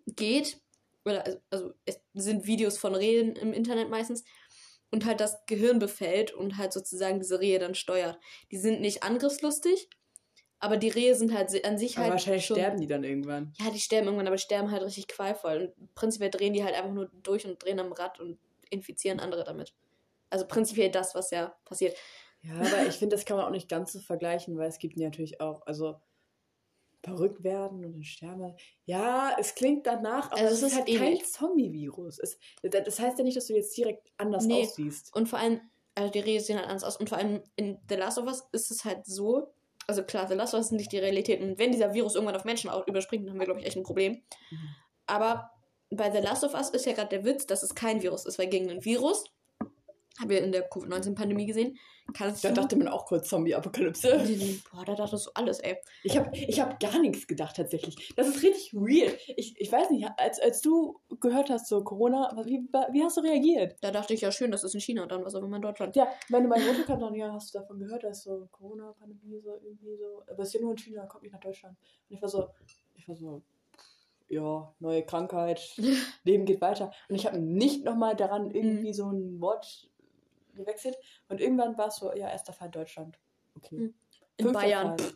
geht. 0.06 0.59
Oder, 1.05 1.24
also, 1.24 1.40
also, 1.51 1.72
es 1.85 2.01
sind 2.14 2.47
Videos 2.47 2.78
von 2.78 2.94
Rehen 2.94 3.36
im 3.36 3.52
Internet 3.52 3.90
meistens. 3.90 4.24
Und 4.90 5.05
halt 5.06 5.20
das 5.20 5.44
Gehirn 5.47 5.81
befällt 5.81 6.32
und 6.32 6.56
halt 6.56 6.72
sozusagen 6.72 7.18
diese 7.18 7.40
Rehe 7.40 7.59
dann 7.59 7.74
steuert. 7.74 8.16
Die 8.52 8.59
sind 8.59 8.81
nicht 8.81 9.02
angriffslustig, 9.02 9.89
aber 10.60 10.76
die 10.76 10.89
Rehe 10.89 11.16
sind 11.16 11.35
halt 11.35 11.64
an 11.66 11.78
sich 11.78 11.97
Aber 11.97 12.05
halt. 12.05 12.12
wahrscheinlich 12.12 12.47
schon, 12.47 12.56
sterben 12.56 12.81
die 12.81 12.86
dann 12.86 13.02
irgendwann. 13.02 13.52
Ja, 13.59 13.70
die 13.70 13.81
sterben 13.81 14.06
irgendwann, 14.06 14.28
aber 14.28 14.39
sterben 14.39 14.70
halt 14.70 14.82
richtig 14.82 15.09
qualvoll. 15.09 15.74
Und 15.76 15.94
prinzipiell 15.94 16.31
drehen 16.31 16.52
die 16.52 16.62
halt 16.62 16.74
einfach 16.74 16.93
nur 16.93 17.10
durch 17.22 17.44
und 17.44 17.62
drehen 17.62 17.81
am 17.81 17.93
Rad 17.93 18.20
und 18.20 18.39
infizieren 18.70 19.20
andere 19.20 19.43
damit. 19.44 19.74
Also 20.31 20.47
prinzipiell 20.47 20.90
das, 20.90 21.14
was 21.14 21.31
ja 21.31 21.55
passiert. 21.64 21.97
Ja, 22.43 22.55
aber 22.55 22.86
ich 22.86 22.94
finde, 22.94 23.16
das 23.16 23.24
kann 23.24 23.36
man 23.36 23.47
auch 23.47 23.51
nicht 23.51 23.68
ganz 23.68 23.93
so 23.93 24.01
vergleichen, 24.01 24.56
weil 24.56 24.68
es 24.68 24.78
gibt 24.78 24.97
natürlich 24.97 25.40
auch, 25.40 25.66
also 25.66 26.01
verrückt 27.05 27.44
werden 27.44 27.85
und 27.85 27.93
dann 27.93 28.02
sterben. 28.02 28.56
Ja, 28.86 29.36
es 29.39 29.55
klingt 29.55 29.86
danach, 29.86 30.32
aber 30.32 30.40
Also 30.40 30.55
es 30.55 30.62
ist 30.62 30.68
ist 30.68 30.74
halt 30.76 30.86
kein 30.86 31.12
ähnlich. 31.12 31.24
Zombie-Virus. 31.32 32.18
Es- 32.18 32.39
Das 32.62 32.98
heißt 32.98 33.18
ja 33.18 33.24
nicht, 33.24 33.36
dass 33.36 33.47
du 33.47 33.55
jetzt 33.55 33.76
direkt 33.76 34.10
anders 34.16 34.44
Nee. 34.47 34.62
aussiehst. 34.64 35.14
Und 35.14 35.28
vor 35.28 35.39
allem, 35.39 35.60
also 35.94 36.10
die 36.10 36.20
Rehe 36.20 36.40
sehen 36.40 36.56
halt 36.56 36.66
anders 36.68 36.85
aus. 36.85 36.97
Und 36.97 37.09
vor 37.09 37.18
allem 37.18 37.43
in 37.56 37.78
The 37.89 37.94
Last 37.97 38.18
of 38.18 38.26
Us 38.26 38.44
ist 38.52 38.70
es 38.70 38.85
halt 38.85 39.06
so, 39.06 39.52
also 39.86 40.02
klar, 40.02 40.26
The 40.26 40.35
Last 40.35 40.55
of 40.55 40.59
Us 40.59 40.66
ist 40.66 40.72
nicht 40.72 40.93
die 40.93 40.98
Realität. 40.98 41.40
Und 41.40 41.59
wenn 41.59 41.70
dieser 41.72 41.93
Virus 41.94 42.14
irgendwann 42.14 42.36
auf 42.36 42.44
Menschen 42.44 42.70
auch 42.70 42.86
überspringt, 42.89 43.24
dann 43.26 43.32
haben 43.35 43.39
wir, 43.39 43.44
glaube 43.47 43.60
ich, 43.60 43.66
echt 43.66 43.76
ein 43.76 43.82
Problem. 43.82 44.22
Mhm. 44.51 44.59
Aber 45.06 45.51
bei 45.90 46.10
The 46.10 46.18
Last 46.18 46.43
of 46.43 46.55
Us 46.55 46.70
ist 46.70 46.86
ja 46.86 46.93
gerade 46.94 47.10
der 47.10 47.24
Witz, 47.24 47.47
dass 47.47 47.62
es 47.62 47.74
kein 47.74 48.02
Virus 48.02 48.24
ist, 48.24 48.39
weil 48.39 48.48
gegen 48.48 48.70
ein 48.70 48.85
Virus, 48.85 49.24
haben 50.20 50.31
wir 50.31 50.43
in 50.43 50.53
der 50.53 50.69
Covid-19-Pandemie 50.69 51.47
gesehen, 51.47 51.77
kannst 52.16 52.45
Da 52.45 52.51
du. 52.51 52.55
dachte 52.55 52.77
man 52.77 52.89
auch 52.89 53.07
kurz 53.07 53.28
Zombie-Apokalypse. 53.28 54.61
Boah, 54.73 54.85
da 54.85 54.95
dachtest 54.95 55.27
du 55.27 55.31
alles, 55.35 55.59
ey. 55.61 55.77
Ich 56.03 56.16
habe 56.16 56.31
ich 56.36 56.61
hab 56.61 56.78
gar 56.78 56.99
nichts 57.01 57.27
gedacht 57.27 57.57
tatsächlich. 57.57 58.12
Das 58.15 58.28
ist 58.28 58.43
richtig 58.43 58.74
weird. 58.74 59.19
Ich, 59.36 59.59
ich 59.61 59.73
weiß 59.73 59.91
nicht, 59.91 60.07
als, 60.16 60.39
als 60.41 60.61
du 60.61 61.01
gehört 61.20 61.51
hast, 61.51 61.66
so 61.66 61.82
Corona, 61.82 62.31
wie, 62.45 62.61
wie 62.93 63.03
hast 63.03 63.16
du 63.16 63.23
reagiert? 63.23 63.77
Da 63.81 63.91
dachte 63.91 64.15
ich 64.15 64.20
ja 64.20 64.31
schön, 64.31 64.51
das 64.51 64.62
ist 64.65 64.74
in 64.74 64.81
China 64.81 65.03
und 65.03 65.11
dann 65.12 65.24
was 65.24 65.35
auch 65.35 65.43
immer 65.43 65.57
in 65.57 65.62
Deutschland. 65.62 65.97
Ja, 65.97 66.09
meine, 66.28 66.47
meine 66.47 66.65
Mutter 66.65 66.85
kam 66.85 67.01
dann, 67.01 67.15
ja, 67.15 67.32
hast 67.32 67.55
du 67.55 67.59
davon 67.59 67.78
gehört, 67.78 68.05
dass 68.05 68.23
so 68.23 68.47
Corona-Pandemie 68.53 69.41
so 69.41 69.55
irgendwie 69.62 69.97
so, 69.97 70.23
aber 70.31 70.43
es 70.43 70.49
ist 70.49 70.55
ja 70.55 70.61
nur 70.61 70.73
in 70.73 70.78
China, 70.78 71.07
kommt 71.07 71.23
nicht 71.24 71.32
nach 71.32 71.41
Deutschland. 71.41 71.77
Und 72.09 72.16
ich 72.16 72.23
war 72.23 72.28
so, 72.28 72.49
ich 72.95 73.09
war 73.09 73.16
so, 73.16 73.43
ja, 74.28 74.73
neue 74.78 75.05
Krankheit, 75.05 75.61
Leben 76.24 76.45
geht 76.45 76.61
weiter. 76.61 76.93
Und 77.09 77.16
ich 77.16 77.27
habe 77.27 77.39
nicht 77.39 77.85
nochmal 77.85 78.15
daran 78.16 78.51
irgendwie 78.51 78.93
so 78.95 79.11
ein 79.11 79.41
Wort 79.41 79.91
gewechselt. 80.55 80.97
Und 81.28 81.40
irgendwann 81.40 81.76
war 81.78 81.89
es 81.89 81.97
so, 81.97 82.12
ja, 82.14 82.28
erster 82.31 82.52
Fall 82.52 82.70
Deutschland. 82.70 83.18
Okay. 83.56 83.76
Mhm. 83.76 83.94
In 84.36 84.47
Fünfter 84.47 84.60
Bayern. 84.60 84.98
Fall. 84.98 85.12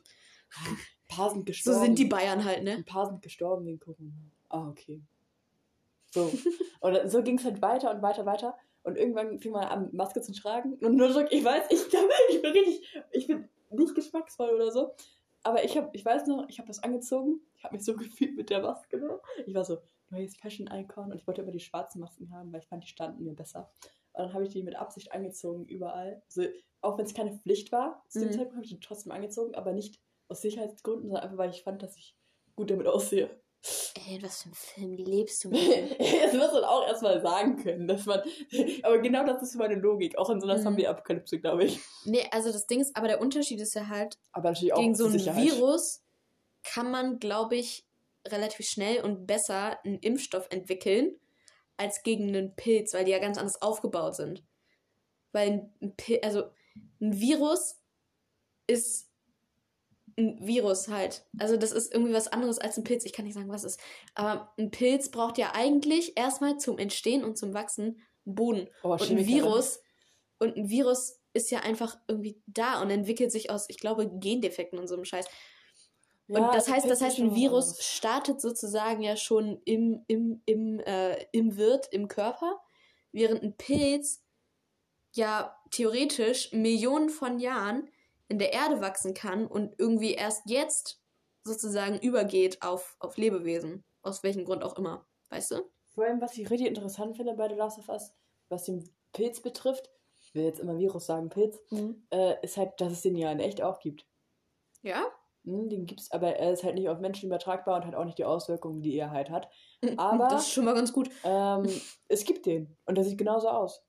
Ein 0.66 0.78
paar 1.08 1.30
sind 1.30 1.40
So 1.40 1.44
gestorben. 1.44 1.80
sind 1.80 1.98
die 1.98 2.04
Bayern 2.04 2.44
halt, 2.44 2.62
ne? 2.62 2.72
Ein 2.72 2.84
paar 2.84 3.06
sind 3.06 3.22
gestorben 3.22 3.66
wegen 3.66 3.78
Corona. 3.80 4.12
Ah, 4.48 4.68
okay. 4.68 5.02
So. 6.10 6.32
Und 6.80 7.10
so 7.10 7.22
ging 7.22 7.38
es 7.38 7.44
halt 7.44 7.60
weiter 7.60 7.90
und 7.90 8.02
weiter, 8.02 8.24
weiter. 8.24 8.56
Und 8.82 8.96
irgendwann 8.96 9.38
fing 9.38 9.52
man 9.52 9.64
an, 9.64 9.88
Maske 9.92 10.20
zu 10.20 10.32
tragen. 10.32 10.74
Und 10.74 10.96
nur 10.96 11.12
so, 11.12 11.20
ich 11.28 11.44
weiß, 11.44 11.64
ich, 11.70 11.80
ich 12.30 12.42
bin 12.42 12.52
richtig, 12.52 12.88
ich 13.10 13.26
bin 13.26 13.48
nicht 13.70 13.94
geschmacksvoll 13.94 14.50
oder 14.50 14.70
so. 14.70 14.94
Aber 15.42 15.64
ich 15.64 15.76
habe, 15.76 15.90
ich 15.92 16.04
weiß 16.04 16.26
noch, 16.26 16.48
ich 16.48 16.58
habe 16.58 16.68
das 16.68 16.82
angezogen. 16.82 17.40
Ich 17.56 17.64
habe 17.64 17.74
mich 17.74 17.84
so 17.84 17.94
gefühlt 17.96 18.36
mit 18.36 18.50
der 18.50 18.60
Maske. 18.62 18.98
Ne? 18.98 19.20
Ich 19.46 19.54
war 19.54 19.64
so, 19.64 19.78
neues 20.10 20.36
Fashion-Icon. 20.36 21.12
Und 21.12 21.18
ich 21.18 21.26
wollte 21.26 21.42
immer 21.42 21.50
die 21.50 21.60
schwarzen 21.60 22.00
Masken 22.00 22.32
haben, 22.32 22.52
weil 22.52 22.60
ich 22.60 22.68
fand, 22.68 22.84
die 22.84 22.88
standen 22.88 23.24
mir 23.24 23.34
besser. 23.34 23.70
Dann 24.18 24.34
habe 24.34 24.44
ich 24.44 24.50
die 24.50 24.62
mit 24.62 24.74
Absicht 24.76 25.12
angezogen, 25.12 25.64
überall. 25.66 26.22
So, 26.28 26.42
auch 26.80 26.98
wenn 26.98 27.04
es 27.06 27.14
keine 27.14 27.32
Pflicht 27.38 27.72
war, 27.72 28.04
zu 28.08 28.18
dem 28.18 28.28
Mhm. 28.28 28.32
Zeitpunkt 28.32 28.54
habe 28.56 28.64
ich 28.64 28.70
die 28.70 28.80
trotzdem 28.80 29.12
angezogen, 29.12 29.54
aber 29.54 29.72
nicht 29.72 30.00
aus 30.28 30.42
Sicherheitsgründen, 30.42 31.04
sondern 31.08 31.22
einfach, 31.24 31.38
weil 31.38 31.50
ich 31.50 31.62
fand, 31.62 31.82
dass 31.82 31.96
ich 31.96 32.16
gut 32.56 32.70
damit 32.70 32.86
aussehe. 32.86 33.30
Ey, 34.08 34.22
was 34.22 34.42
für 34.42 34.48
ein 34.50 34.54
Film 34.54 34.92
lebst 34.94 35.44
du? 35.44 35.50
das 35.50 36.32
muss 36.32 36.52
man 36.52 36.64
auch 36.64 36.86
erstmal 36.86 37.20
sagen 37.22 37.56
können, 37.62 37.88
dass 37.88 38.06
man. 38.06 38.20
Aber 38.82 38.98
genau 38.98 39.24
das 39.24 39.42
ist 39.42 39.56
meine 39.56 39.74
Logik, 39.76 40.16
auch 40.18 40.30
in 40.30 40.40
so 40.40 40.46
einer 40.46 40.58
Mhm. 40.58 40.62
Zombie-Apokalypse, 40.64 41.40
glaube 41.40 41.64
ich. 41.64 41.80
nee, 42.04 42.24
also 42.30 42.52
das 42.52 42.66
Ding 42.66 42.80
ist, 42.80 42.96
aber 42.96 43.08
der 43.08 43.20
Unterschied 43.20 43.60
ist 43.60 43.74
ja 43.74 43.88
halt, 43.88 44.18
Aber 44.32 44.50
natürlich 44.50 44.72
auch 44.72 44.80
gegen 44.80 44.94
so 44.94 45.06
ein 45.06 45.12
Sicherheit. 45.12 45.44
Virus 45.44 46.02
kann 46.64 46.90
man, 46.90 47.18
glaube 47.20 47.56
ich, 47.56 47.84
relativ 48.26 48.66
schnell 48.66 49.02
und 49.04 49.26
besser 49.26 49.78
einen 49.84 49.98
Impfstoff 50.00 50.46
entwickeln 50.50 51.18
als 51.78 52.02
gegen 52.02 52.28
einen 52.28 52.54
Pilz, 52.54 52.92
weil 52.94 53.04
die 53.04 53.12
ja 53.12 53.18
ganz 53.18 53.38
anders 53.38 53.62
aufgebaut 53.62 54.14
sind. 54.16 54.44
Weil 55.32 55.70
ein 55.80 55.96
Pil 55.96 56.20
also 56.22 56.44
ein 57.00 57.18
Virus 57.20 57.80
ist 58.66 59.08
ein 60.16 60.44
Virus 60.44 60.88
halt. 60.88 61.24
Also 61.38 61.56
das 61.56 61.72
ist 61.72 61.92
irgendwie 61.92 62.12
was 62.12 62.28
anderes 62.28 62.58
als 62.58 62.76
ein 62.76 62.84
Pilz. 62.84 63.04
Ich 63.04 63.12
kann 63.12 63.24
nicht 63.24 63.34
sagen, 63.34 63.48
was 63.48 63.64
es 63.64 63.76
ist. 63.76 63.80
Aber 64.14 64.52
ein 64.58 64.70
Pilz 64.70 65.10
braucht 65.10 65.38
ja 65.38 65.52
eigentlich 65.54 66.16
erstmal 66.16 66.58
zum 66.58 66.78
Entstehen 66.78 67.24
und 67.24 67.38
zum 67.38 67.54
Wachsen 67.54 68.02
einen 68.26 68.34
Boden. 68.34 68.68
Oh, 68.82 68.92
Und 68.92 69.00
ein 69.02 69.06
Chemiker- 69.18 69.26
Virus, 69.28 69.80
und 70.40 70.56
ein 70.56 70.68
Virus 70.68 71.20
ist 71.34 71.50
ja 71.50 71.60
einfach 71.60 71.98
irgendwie 72.08 72.40
da 72.46 72.82
und 72.82 72.90
entwickelt 72.90 73.30
sich 73.30 73.50
aus, 73.50 73.66
ich 73.68 73.78
glaube, 73.78 74.10
Gendefekten 74.18 74.78
und 74.78 74.88
so 74.88 74.94
einem 74.94 75.04
Scheiß. 75.04 75.26
Und 76.28 76.36
Ja, 76.36 76.46
das 76.52 76.66
also 76.66 76.72
heißt, 76.72 76.90
das 76.90 77.00
heißt, 77.00 77.18
ein 77.18 77.34
Virus 77.34 77.68
anderes. 77.70 77.84
startet 77.86 78.40
sozusagen 78.40 79.02
ja 79.02 79.16
schon 79.16 79.60
im, 79.64 80.04
im, 80.08 80.42
im, 80.44 80.78
äh, 80.80 81.24
im 81.32 81.56
Wirt, 81.56 81.88
im 81.90 82.06
Körper, 82.08 82.60
während 83.12 83.42
ein 83.42 83.56
Pilz 83.56 84.22
ja 85.14 85.56
theoretisch 85.70 86.52
Millionen 86.52 87.08
von 87.08 87.38
Jahren 87.38 87.88
in 88.28 88.38
der 88.38 88.52
Erde 88.52 88.80
wachsen 88.80 89.14
kann 89.14 89.46
und 89.46 89.74
irgendwie 89.78 90.12
erst 90.12 90.42
jetzt 90.46 91.00
sozusagen 91.44 91.98
übergeht 91.98 92.60
auf, 92.62 92.96
auf 93.00 93.16
Lebewesen. 93.16 93.84
Aus 94.02 94.22
welchem 94.22 94.44
Grund 94.44 94.62
auch 94.62 94.76
immer. 94.76 95.06
Weißt 95.30 95.50
du? 95.52 95.62
Vor 95.94 96.04
allem, 96.04 96.20
was 96.20 96.36
ich 96.36 96.50
richtig 96.50 96.68
interessant 96.68 97.16
finde 97.16 97.34
bei 97.34 97.48
The 97.48 97.54
Last 97.54 97.78
of 97.78 97.88
Us, 97.88 98.12
was 98.50 98.64
den 98.64 98.88
Pilz 99.12 99.40
betrifft, 99.40 99.90
ich 100.20 100.34
will 100.34 100.44
jetzt 100.44 100.60
immer 100.60 100.76
Virus 100.78 101.06
sagen, 101.06 101.30
Pilz, 101.30 101.58
äh, 102.10 102.34
ist 102.42 102.56
halt, 102.58 102.80
dass 102.80 102.92
es 102.92 103.00
den 103.02 103.16
ja 103.16 103.32
in 103.32 103.40
echt 103.40 103.62
auch 103.62 103.80
gibt. 103.80 104.06
Ja? 104.82 105.06
Den 105.68 105.86
gibt's, 105.86 106.10
aber 106.10 106.36
er 106.36 106.52
ist 106.52 106.62
halt 106.64 106.74
nicht 106.74 106.88
auf 106.88 106.98
Menschen 107.00 107.26
übertragbar 107.26 107.76
und 107.76 107.86
hat 107.86 107.94
auch 107.94 108.04
nicht 108.04 108.18
die 108.18 108.24
Auswirkungen, 108.24 108.82
die 108.82 108.96
er 108.96 109.10
halt 109.10 109.30
hat. 109.30 109.48
Aber- 109.96 110.28
Das 110.28 110.42
ist 110.46 110.52
schon 110.52 110.64
mal 110.64 110.74
ganz 110.74 110.92
gut. 110.92 111.10
Ähm, 111.24 111.68
es 112.08 112.24
gibt 112.24 112.46
den. 112.46 112.76
Und 112.86 112.96
der 112.96 113.04
sieht 113.04 113.18
genauso 113.18 113.48
aus. 113.48 113.82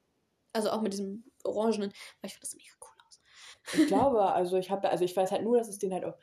Also 0.53 0.69
auch 0.71 0.81
mit 0.81 0.93
diesem 0.93 1.23
orangenen, 1.43 1.91
weil 2.21 2.27
ich 2.27 2.33
finde 2.33 2.41
das 2.47 2.55
mega 2.55 2.71
cool 2.81 3.05
aus. 3.07 3.21
Ich 3.73 3.87
glaube, 3.87 4.21
also 4.33 4.57
ich 4.57 4.71
habe, 4.71 4.89
also 4.89 5.03
ich 5.03 5.15
weiß 5.15 5.31
halt 5.31 5.43
nur, 5.43 5.57
dass 5.57 5.67
es 5.67 5.77
den 5.79 5.93
halt 5.93 6.05
auch 6.05 6.17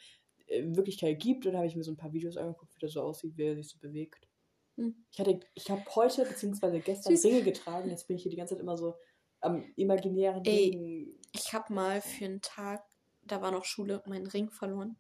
in 0.46 0.76
Wirklichkeit 0.76 1.18
gibt. 1.20 1.46
Und 1.46 1.52
da 1.52 1.58
habe 1.58 1.68
ich 1.68 1.76
mir 1.76 1.84
so 1.84 1.92
ein 1.92 1.96
paar 1.96 2.12
Videos 2.12 2.36
angeguckt, 2.36 2.74
wie 2.74 2.80
das 2.80 2.92
so 2.92 3.02
aussieht, 3.02 3.36
wie 3.36 3.44
er 3.44 3.54
sich 3.56 3.68
so 3.68 3.78
bewegt. 3.78 4.28
Hm. 4.76 5.06
Ich 5.10 5.18
hatte, 5.18 5.40
ich 5.54 5.70
habe 5.70 5.82
heute 5.94 6.24
beziehungsweise 6.24 6.80
gestern 6.80 7.16
Süß. 7.16 7.24
Ringe 7.24 7.42
getragen. 7.42 7.88
Jetzt 7.90 8.06
bin 8.06 8.16
ich 8.16 8.22
hier 8.22 8.30
die 8.30 8.36
ganze 8.36 8.54
Zeit 8.54 8.62
immer 8.62 8.76
so 8.76 8.94
am 9.40 9.64
imaginären 9.76 10.44
Ey. 10.44 10.70
Ring. 10.70 11.18
Ich 11.32 11.52
habe 11.52 11.72
mal 11.72 12.00
für 12.00 12.24
einen 12.24 12.40
Tag, 12.42 12.84
da 13.22 13.40
war 13.42 13.50
noch 13.50 13.64
Schule, 13.64 14.02
meinen 14.06 14.26
Ring 14.26 14.50
verloren. 14.50 14.96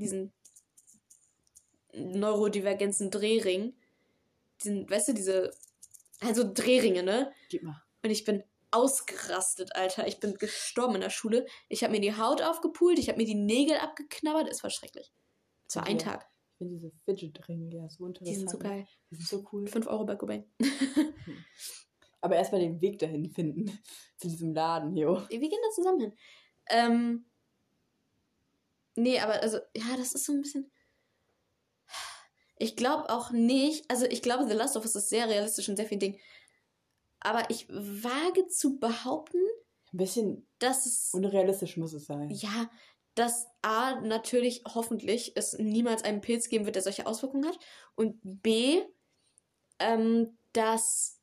Diesen 0.00 0.32
neurodivergenzen 1.94 3.10
Drehring. 3.10 3.74
Diesen, 4.62 4.88
weißt 4.88 5.08
du, 5.08 5.12
diese, 5.14 5.50
also 6.20 6.50
Drehringe, 6.52 7.02
ne? 7.02 7.32
Gib 7.48 7.62
mal. 7.62 7.82
Und 8.02 8.10
ich 8.10 8.24
bin 8.24 8.42
ausgerastet, 8.70 9.74
Alter. 9.74 10.06
Ich 10.06 10.20
bin 10.20 10.34
gestorben 10.34 10.96
in 10.96 11.00
der 11.00 11.10
Schule. 11.10 11.46
Ich 11.68 11.82
habe 11.82 11.92
mir 11.92 12.00
die 12.00 12.16
Haut 12.16 12.42
aufgepult, 12.42 12.98
ich 12.98 13.08
habe 13.08 13.18
mir 13.18 13.26
die 13.26 13.34
Nägel 13.34 13.76
abgeknabbert. 13.78 14.48
Es 14.48 14.62
war 14.62 14.70
schrecklich. 14.70 15.12
Es 15.68 15.76
war 15.76 15.84
ein 15.84 15.96
Okay. 15.96 16.04
Tag. 16.04 16.26
Ich 16.52 16.58
finde 16.58 16.74
diese 16.74 16.90
Fidget-Ringe 17.04 17.74
ja 17.74 17.88
so 17.88 18.06
interessant. 18.06 18.28
Die 18.28 18.38
sind 18.38 18.50
so 18.50 18.58
geil. 18.58 18.86
Die 19.10 19.16
sind 19.16 19.28
so 19.28 19.48
cool. 19.52 19.66
5 19.66 19.86
Euro 19.86 20.04
bei 20.04 20.14
Cobain. 20.16 20.44
Aber 22.20 22.36
erstmal 22.36 22.60
den 22.60 22.80
Weg 22.82 22.98
dahin 22.98 23.30
finden. 23.30 23.66
Zu 24.18 24.28
diesem 24.28 24.52
Laden, 24.52 24.94
jo. 24.94 25.22
Wir 25.30 25.38
gehen 25.38 25.58
da 25.62 25.70
zusammen 25.74 26.00
hin. 26.00 26.12
Ähm, 26.68 27.24
nee, 29.00 29.20
aber 29.20 29.42
also, 29.42 29.58
ja, 29.76 29.96
das 29.96 30.12
ist 30.12 30.24
so 30.24 30.32
ein 30.32 30.42
bisschen. 30.42 30.70
Ich 32.56 32.76
glaube 32.76 33.08
auch 33.08 33.30
nicht, 33.30 33.90
also 33.90 34.04
ich 34.04 34.20
glaube, 34.20 34.46
The 34.46 34.54
Last 34.54 34.76
of 34.76 34.84
Us 34.84 34.94
ist 34.94 35.08
sehr 35.08 35.28
realistisch 35.28 35.68
und 35.68 35.76
sehr 35.76 35.86
viel 35.86 35.98
Ding. 35.98 36.18
Aber 37.20 37.48
ich 37.48 37.68
wage 37.68 38.46
zu 38.48 38.78
behaupten, 38.78 39.38
Ein 39.92 39.96
bisschen 39.96 40.46
dass 40.58 40.84
es. 40.86 41.10
unrealistisch 41.12 41.76
muss 41.76 41.92
es 41.94 42.04
sein. 42.06 42.30
Ja, 42.30 42.70
dass 43.14 43.46
A, 43.62 44.00
natürlich, 44.00 44.62
hoffentlich, 44.66 45.36
es 45.36 45.54
niemals 45.58 46.04
einen 46.04 46.20
Pilz 46.20 46.48
geben 46.48 46.64
wird, 46.64 46.76
der 46.76 46.82
solche 46.82 47.06
Auswirkungen 47.06 47.46
hat. 47.46 47.58
Und 47.94 48.18
B, 48.22 48.82
ähm, 49.78 50.38
dass 50.52 51.19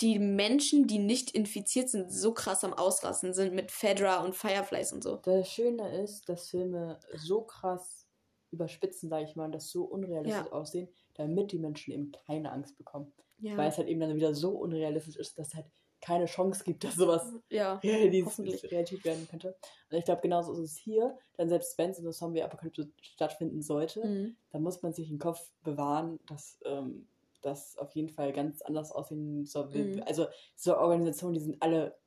die 0.00 0.18
Menschen, 0.18 0.86
die 0.86 0.98
nicht 0.98 1.30
infiziert 1.32 1.88
sind, 1.88 2.10
so 2.10 2.32
krass 2.32 2.64
am 2.64 2.72
Ausrasten 2.72 3.34
sind 3.34 3.54
mit 3.54 3.70
Fedra 3.70 4.24
und 4.24 4.34
Fireflies 4.34 4.92
und 4.92 5.02
so. 5.02 5.16
Das 5.16 5.48
Schöne 5.50 6.02
ist, 6.02 6.28
dass 6.28 6.48
Filme 6.48 6.98
so 7.16 7.42
krass 7.42 8.06
überspitzen, 8.50 9.08
sage 9.08 9.24
ich 9.24 9.36
mal, 9.36 9.44
und 9.46 9.52
das 9.52 9.70
so 9.70 9.84
unrealistisch 9.84 10.46
Ja. 10.46 10.52
aussehen, 10.52 10.88
damit 11.14 11.52
die 11.52 11.58
Menschen 11.58 11.92
eben 11.92 12.12
keine 12.26 12.50
Angst 12.50 12.76
bekommen. 12.76 13.12
Ja. 13.38 13.56
Weil 13.56 13.68
es 13.68 13.78
halt 13.78 13.88
eben 13.88 14.00
dann 14.00 14.14
wieder 14.16 14.34
so 14.34 14.50
unrealistisch 14.50 15.16
ist, 15.16 15.38
dass 15.38 15.48
es 15.48 15.54
halt 15.54 15.66
keine 16.02 16.24
Chance 16.24 16.64
gibt, 16.64 16.82
dass 16.82 16.94
sowas 16.94 17.30
ja. 17.50 17.74
Realität, 17.84 19.04
werden 19.04 19.28
könnte. 19.28 19.54
Und 19.90 19.98
ich 19.98 20.04
glaube, 20.04 20.22
genauso 20.22 20.52
ist 20.52 20.58
es 20.60 20.76
hier. 20.78 21.16
Dann 21.36 21.48
selbst 21.48 21.76
wenn 21.78 21.92
so 21.92 22.00
eine 22.00 22.10
Zombie-Apokalypse 22.10 22.90
stattfinden 23.02 23.60
sollte, 23.62 24.04
Mhm. 24.06 24.36
dann 24.50 24.62
muss 24.62 24.82
man 24.82 24.92
sich 24.94 25.10
im 25.10 25.18
Kopf 25.18 25.40
bewahren, 25.62 26.18
dass 26.26 26.58
ähm, 26.64 27.06
das 27.40 27.76
auf 27.78 27.94
jeden 27.94 28.08
Fall 28.08 28.32
ganz 28.32 28.62
anders 28.62 28.92
aussehen 28.92 29.44
soll. 29.46 29.68
Mhm. 29.68 30.02
Also 30.06 30.26
so 30.56 30.76
Organisationen, 30.76 31.34
die 31.34 31.40
sind 31.40 31.62
alle 31.62 31.98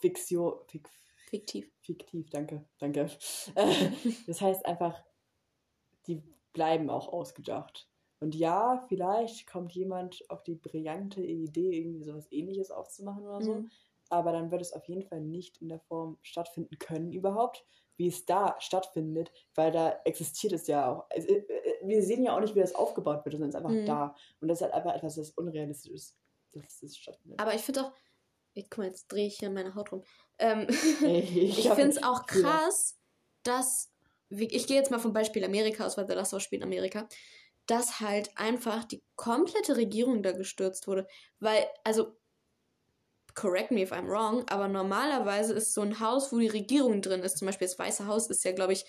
Fiktion, 0.00 0.54
fik, 0.68 0.88
Fiktiv. 1.28 1.72
fiktiv, 1.80 2.30
danke, 2.30 2.64
danke. 2.78 3.10
Das 4.26 4.40
heißt 4.40 4.66
einfach, 4.66 5.02
die 6.06 6.22
bleiben 6.52 6.90
auch 6.90 7.08
ausgedacht. 7.08 7.88
Und 8.20 8.34
ja, 8.34 8.84
vielleicht 8.88 9.46
kommt 9.46 9.72
jemand 9.72 10.22
auf 10.30 10.44
die 10.44 10.54
brillante 10.54 11.22
Idee, 11.22 11.78
irgendwie 11.78 12.04
sowas 12.04 12.30
ähnliches 12.30 12.70
aufzumachen 12.70 13.24
oder 13.24 13.40
so. 13.40 13.54
Mhm. 13.54 13.70
Aber 14.10 14.32
dann 14.32 14.50
wird 14.50 14.60
es 14.60 14.72
auf 14.72 14.86
jeden 14.88 15.02
Fall 15.02 15.20
nicht 15.20 15.60
in 15.62 15.68
der 15.68 15.80
Form 15.80 16.18
stattfinden 16.22 16.78
können 16.78 17.12
überhaupt, 17.12 17.64
wie 18.02 18.08
es 18.08 18.26
da 18.26 18.56
stattfindet, 18.58 19.30
weil 19.54 19.70
da 19.70 20.00
existiert 20.04 20.52
es 20.52 20.66
ja 20.66 20.90
auch. 20.90 21.06
Also, 21.10 21.28
äh, 21.28 21.38
äh, 21.38 21.86
wir 21.86 22.02
sehen 22.02 22.24
ja 22.24 22.36
auch 22.36 22.40
nicht, 22.40 22.54
wie 22.56 22.60
das 22.60 22.74
aufgebaut 22.74 23.24
wird, 23.24 23.32
sondern 23.34 23.48
es 23.50 23.54
ist 23.54 23.58
einfach 23.60 23.70
Mhm. 23.70 23.86
da. 23.86 24.14
Und 24.40 24.48
das 24.48 24.58
ist 24.58 24.62
halt 24.62 24.74
einfach 24.74 24.94
etwas, 24.94 25.14
das 25.14 25.30
unrealistisch 25.30 25.92
ist, 25.92 26.16
dass 26.52 26.82
es 26.82 26.96
stattfindet. 26.96 27.40
Aber 27.40 27.54
ich 27.54 27.62
finde 27.62 27.84
auch. 27.84 27.92
Ich, 28.54 28.68
guck 28.68 28.78
mal, 28.78 28.86
jetzt 28.88 29.06
drehe 29.10 29.26
ich 29.28 29.38
hier 29.38 29.48
meine 29.48 29.74
Haut 29.74 29.92
rum. 29.92 30.02
Ähm, 30.38 30.66
ich 31.48 31.68
hab- 31.70 31.76
finde 31.76 31.96
es 31.96 32.02
auch 32.02 32.26
krass, 32.26 32.98
dass, 33.44 33.90
ich 34.28 34.66
gehe 34.66 34.76
jetzt 34.76 34.90
mal 34.90 34.98
vom 34.98 35.12
Beispiel 35.14 35.42
Amerika 35.44 35.86
aus, 35.86 35.96
weil 35.96 36.06
The 36.06 36.12
Last 36.14 36.34
of 36.34 36.38
Us 36.38 36.42
spielt 36.42 36.60
in 36.62 36.68
Amerika, 36.68 37.08
dass 37.66 38.00
halt 38.00 38.30
einfach 38.36 38.84
die 38.84 39.02
komplette 39.16 39.76
Regierung 39.76 40.22
da 40.22 40.32
gestürzt 40.32 40.86
wurde. 40.86 41.06
Weil, 41.40 41.64
also, 41.84 42.16
correct 43.34 43.70
me 43.70 43.82
if 43.82 43.92
I'm 43.92 44.08
wrong, 44.08 44.44
aber 44.48 44.68
normalerweise 44.68 45.54
ist 45.54 45.74
so 45.74 45.82
ein 45.82 46.00
Haus, 46.00 46.32
wo 46.32 46.38
die 46.38 46.48
Regierung 46.48 47.02
drin 47.02 47.22
ist, 47.22 47.38
zum 47.38 47.46
Beispiel 47.46 47.66
das 47.66 47.78
Weiße 47.78 48.06
Haus, 48.06 48.28
ist 48.28 48.44
ja, 48.44 48.52
glaube 48.52 48.72
ich, 48.72 48.84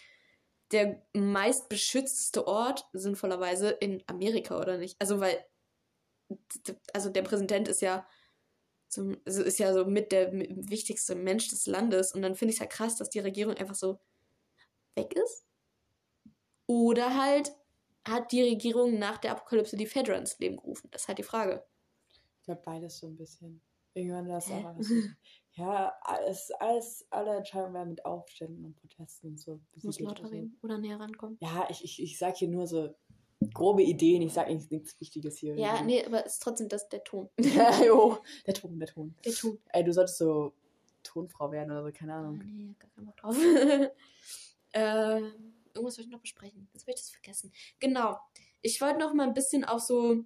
der 0.72 1.06
meist 1.14 1.70
beschützte 1.70 2.48
Ort, 2.48 2.88
sinnvollerweise, 2.94 3.70
in 3.70 4.04
Amerika, 4.08 4.60
oder 4.60 4.78
nicht? 4.78 4.96
Also, 5.00 5.20
weil, 5.20 5.46
also 6.94 7.10
der 7.10 7.22
Präsident 7.22 7.68
ist 7.68 7.82
ja 7.82 8.08
so, 8.88 9.12
ist 9.26 9.60
ja 9.60 9.74
so 9.74 9.86
mit 9.86 10.12
der 10.12 10.32
wichtigste 10.34 11.16
Mensch 11.16 11.50
des 11.50 11.66
Landes 11.66 12.14
und 12.14 12.22
dann 12.22 12.36
finde 12.36 12.52
ich 12.52 12.58
es 12.58 12.62
ja 12.62 12.68
krass, 12.68 12.96
dass 12.96 13.10
die 13.10 13.20
Regierung 13.20 13.56
einfach 13.56 13.76
so 13.76 14.00
weg 14.96 15.14
ist. 15.14 15.46
Oder 16.68 17.18
halt 17.22 17.52
hat 18.08 18.32
die 18.32 18.44
Regierung 18.44 19.00
nach 19.00 19.18
der 19.18 19.32
Apokalypse 19.32 19.78
die 19.78 19.88
Fedra 19.88 20.16
ins 20.16 20.38
Leben 20.40 20.58
gerufen? 20.58 20.90
Das 20.92 21.04
ist 21.04 21.08
halt 21.08 21.18
die 21.18 21.24
Frage. 21.24 21.66
Ich 22.40 22.46
glaube, 22.46 22.62
beides 22.64 22.98
so 22.98 23.08
ein 23.08 23.16
bisschen. 23.16 23.62
Irgendwann 23.94 24.28
das 24.28 24.50
aber. 24.52 24.76
ja, 25.54 25.94
alles, 26.02 26.52
alles, 26.60 27.06
alle 27.10 27.38
Entscheidungen 27.38 27.74
werden 27.74 27.90
mit 27.90 28.06
Aufständen 28.06 28.66
und 28.66 28.76
Protesten 28.76 29.28
und 29.28 29.40
so. 29.40 29.60
Muss 29.82 30.00
lauter 30.00 30.32
reden 30.32 30.58
oder 30.64 30.78
näher 30.78 31.00
rankommen. 31.00 31.38
Ja, 31.42 31.68
ich, 31.70 31.84
ich, 31.84 32.02
ich 32.02 32.18
sag 32.18 32.38
hier 32.38 32.50
nur 32.50 32.68
so 32.68 32.94
grobe 33.54 33.84
Ideen, 33.84 34.22
ich 34.22 34.34
sag 34.34 34.48
nichts, 34.48 34.70
nichts 34.72 35.00
Wichtiges 35.00 35.38
hier. 35.38 35.56
Ja, 35.58 35.82
nee, 35.82 36.04
aber 36.06 36.26
es 36.26 36.34
ist 36.34 36.44
trotzdem 36.44 36.70
das, 36.70 36.90
der 36.90 37.04
Ton. 37.04 37.30
ja, 37.40 37.84
jo, 37.84 38.18
der 38.48 38.54
Ton, 38.54 38.80
der 38.80 38.88
Ton. 38.88 39.16
Der 39.26 39.34
Ton. 39.34 39.60
Ey, 39.70 39.84
du 39.84 39.94
solltest 39.94 40.18
so 40.18 40.54
Tonfrau 41.04 41.52
werden 41.52 41.72
oder 41.72 41.84
so, 41.84 41.92
keine 41.92 42.14
Ahnung. 42.14 42.40
Oh, 42.42 42.46
nee, 42.46 42.76
gar 42.80 42.90
keinen 42.92 43.06
Bock 43.06 43.18
drauf. 43.18 43.36
äh, 44.72 45.20
irgendwas 45.74 45.98
wollte 45.98 46.02
ich 46.02 46.10
noch 46.10 46.22
besprechen. 46.22 46.70
Jetzt 46.74 46.84
habe 46.84 46.92
ich 46.92 46.98
das 46.98 47.10
vergessen. 47.10 47.52
Genau. 47.80 48.18
Ich 48.62 48.80
wollte 48.82 49.00
noch 49.00 49.14
mal 49.14 49.28
ein 49.28 49.34
bisschen 49.34 49.66
auch 49.66 49.80
so, 49.80 50.24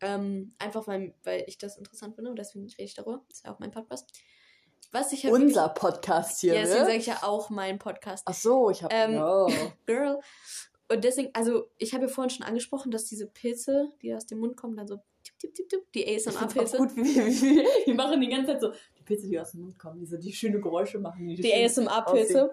ähm, 0.00 0.54
einfach 0.58 0.86
weil, 0.86 1.14
weil 1.24 1.44
ich 1.46 1.58
das 1.58 1.76
interessant 1.76 2.14
finde 2.14 2.30
und 2.30 2.38
deswegen 2.38 2.66
rede 2.66 2.82
ich 2.82 2.94
darüber. 2.94 3.22
Das 3.28 3.38
ist 3.38 3.46
ja 3.46 3.52
auch 3.52 3.58
mein 3.58 3.70
Podcast. 3.70 4.10
Was 4.92 5.12
ich 5.12 5.24
halt 5.24 5.34
Unser 5.34 5.66
wirklich, 5.66 5.80
Podcast 5.80 6.40
hier. 6.40 6.54
Ja, 6.54 6.60
deswegen 6.62 6.80
ne? 6.80 6.86
sage 6.86 6.98
ich 6.98 7.06
ja 7.06 7.18
auch 7.22 7.50
mein 7.50 7.78
Podcast. 7.78 8.24
Ach 8.26 8.34
so, 8.34 8.70
ich 8.70 8.82
habe. 8.82 8.94
Ähm, 8.94 9.14
no. 9.16 9.48
Girl. 9.86 10.20
Und 10.90 11.04
deswegen, 11.04 11.30
also 11.34 11.68
ich 11.76 11.92
habe 11.92 12.04
ja 12.04 12.08
vorhin 12.08 12.30
schon 12.30 12.46
angesprochen, 12.46 12.90
dass 12.90 13.04
diese 13.04 13.26
Pilze, 13.26 13.92
die 14.00 14.14
aus 14.14 14.24
dem 14.24 14.38
Mund 14.38 14.56
kommen, 14.56 14.76
dann 14.76 14.88
so 14.88 14.96
tipp, 15.22 15.38
tipp, 15.38 15.54
tipp, 15.54 15.68
tipp, 15.68 15.92
die 15.92 16.08
ASMR-Pilze. 16.08 16.78
gut, 16.78 16.96
wie, 16.96 17.04
wie, 17.04 17.86
wir 17.86 17.94
machen 17.94 18.20
die 18.22 18.28
ganze 18.28 18.52
Zeit 18.52 18.60
so, 18.62 18.72
die 18.98 19.02
Pilze, 19.02 19.28
die 19.28 19.38
aus 19.38 19.50
dem 19.50 19.60
Mund 19.60 19.78
kommen, 19.78 20.00
die 20.00 20.06
so 20.06 20.16
die 20.16 20.32
schöne 20.32 20.60
Geräusche 20.60 20.98
machen. 20.98 21.28
Die, 21.28 21.34
die 21.34 21.52
ASMR-Pilze 21.52 22.50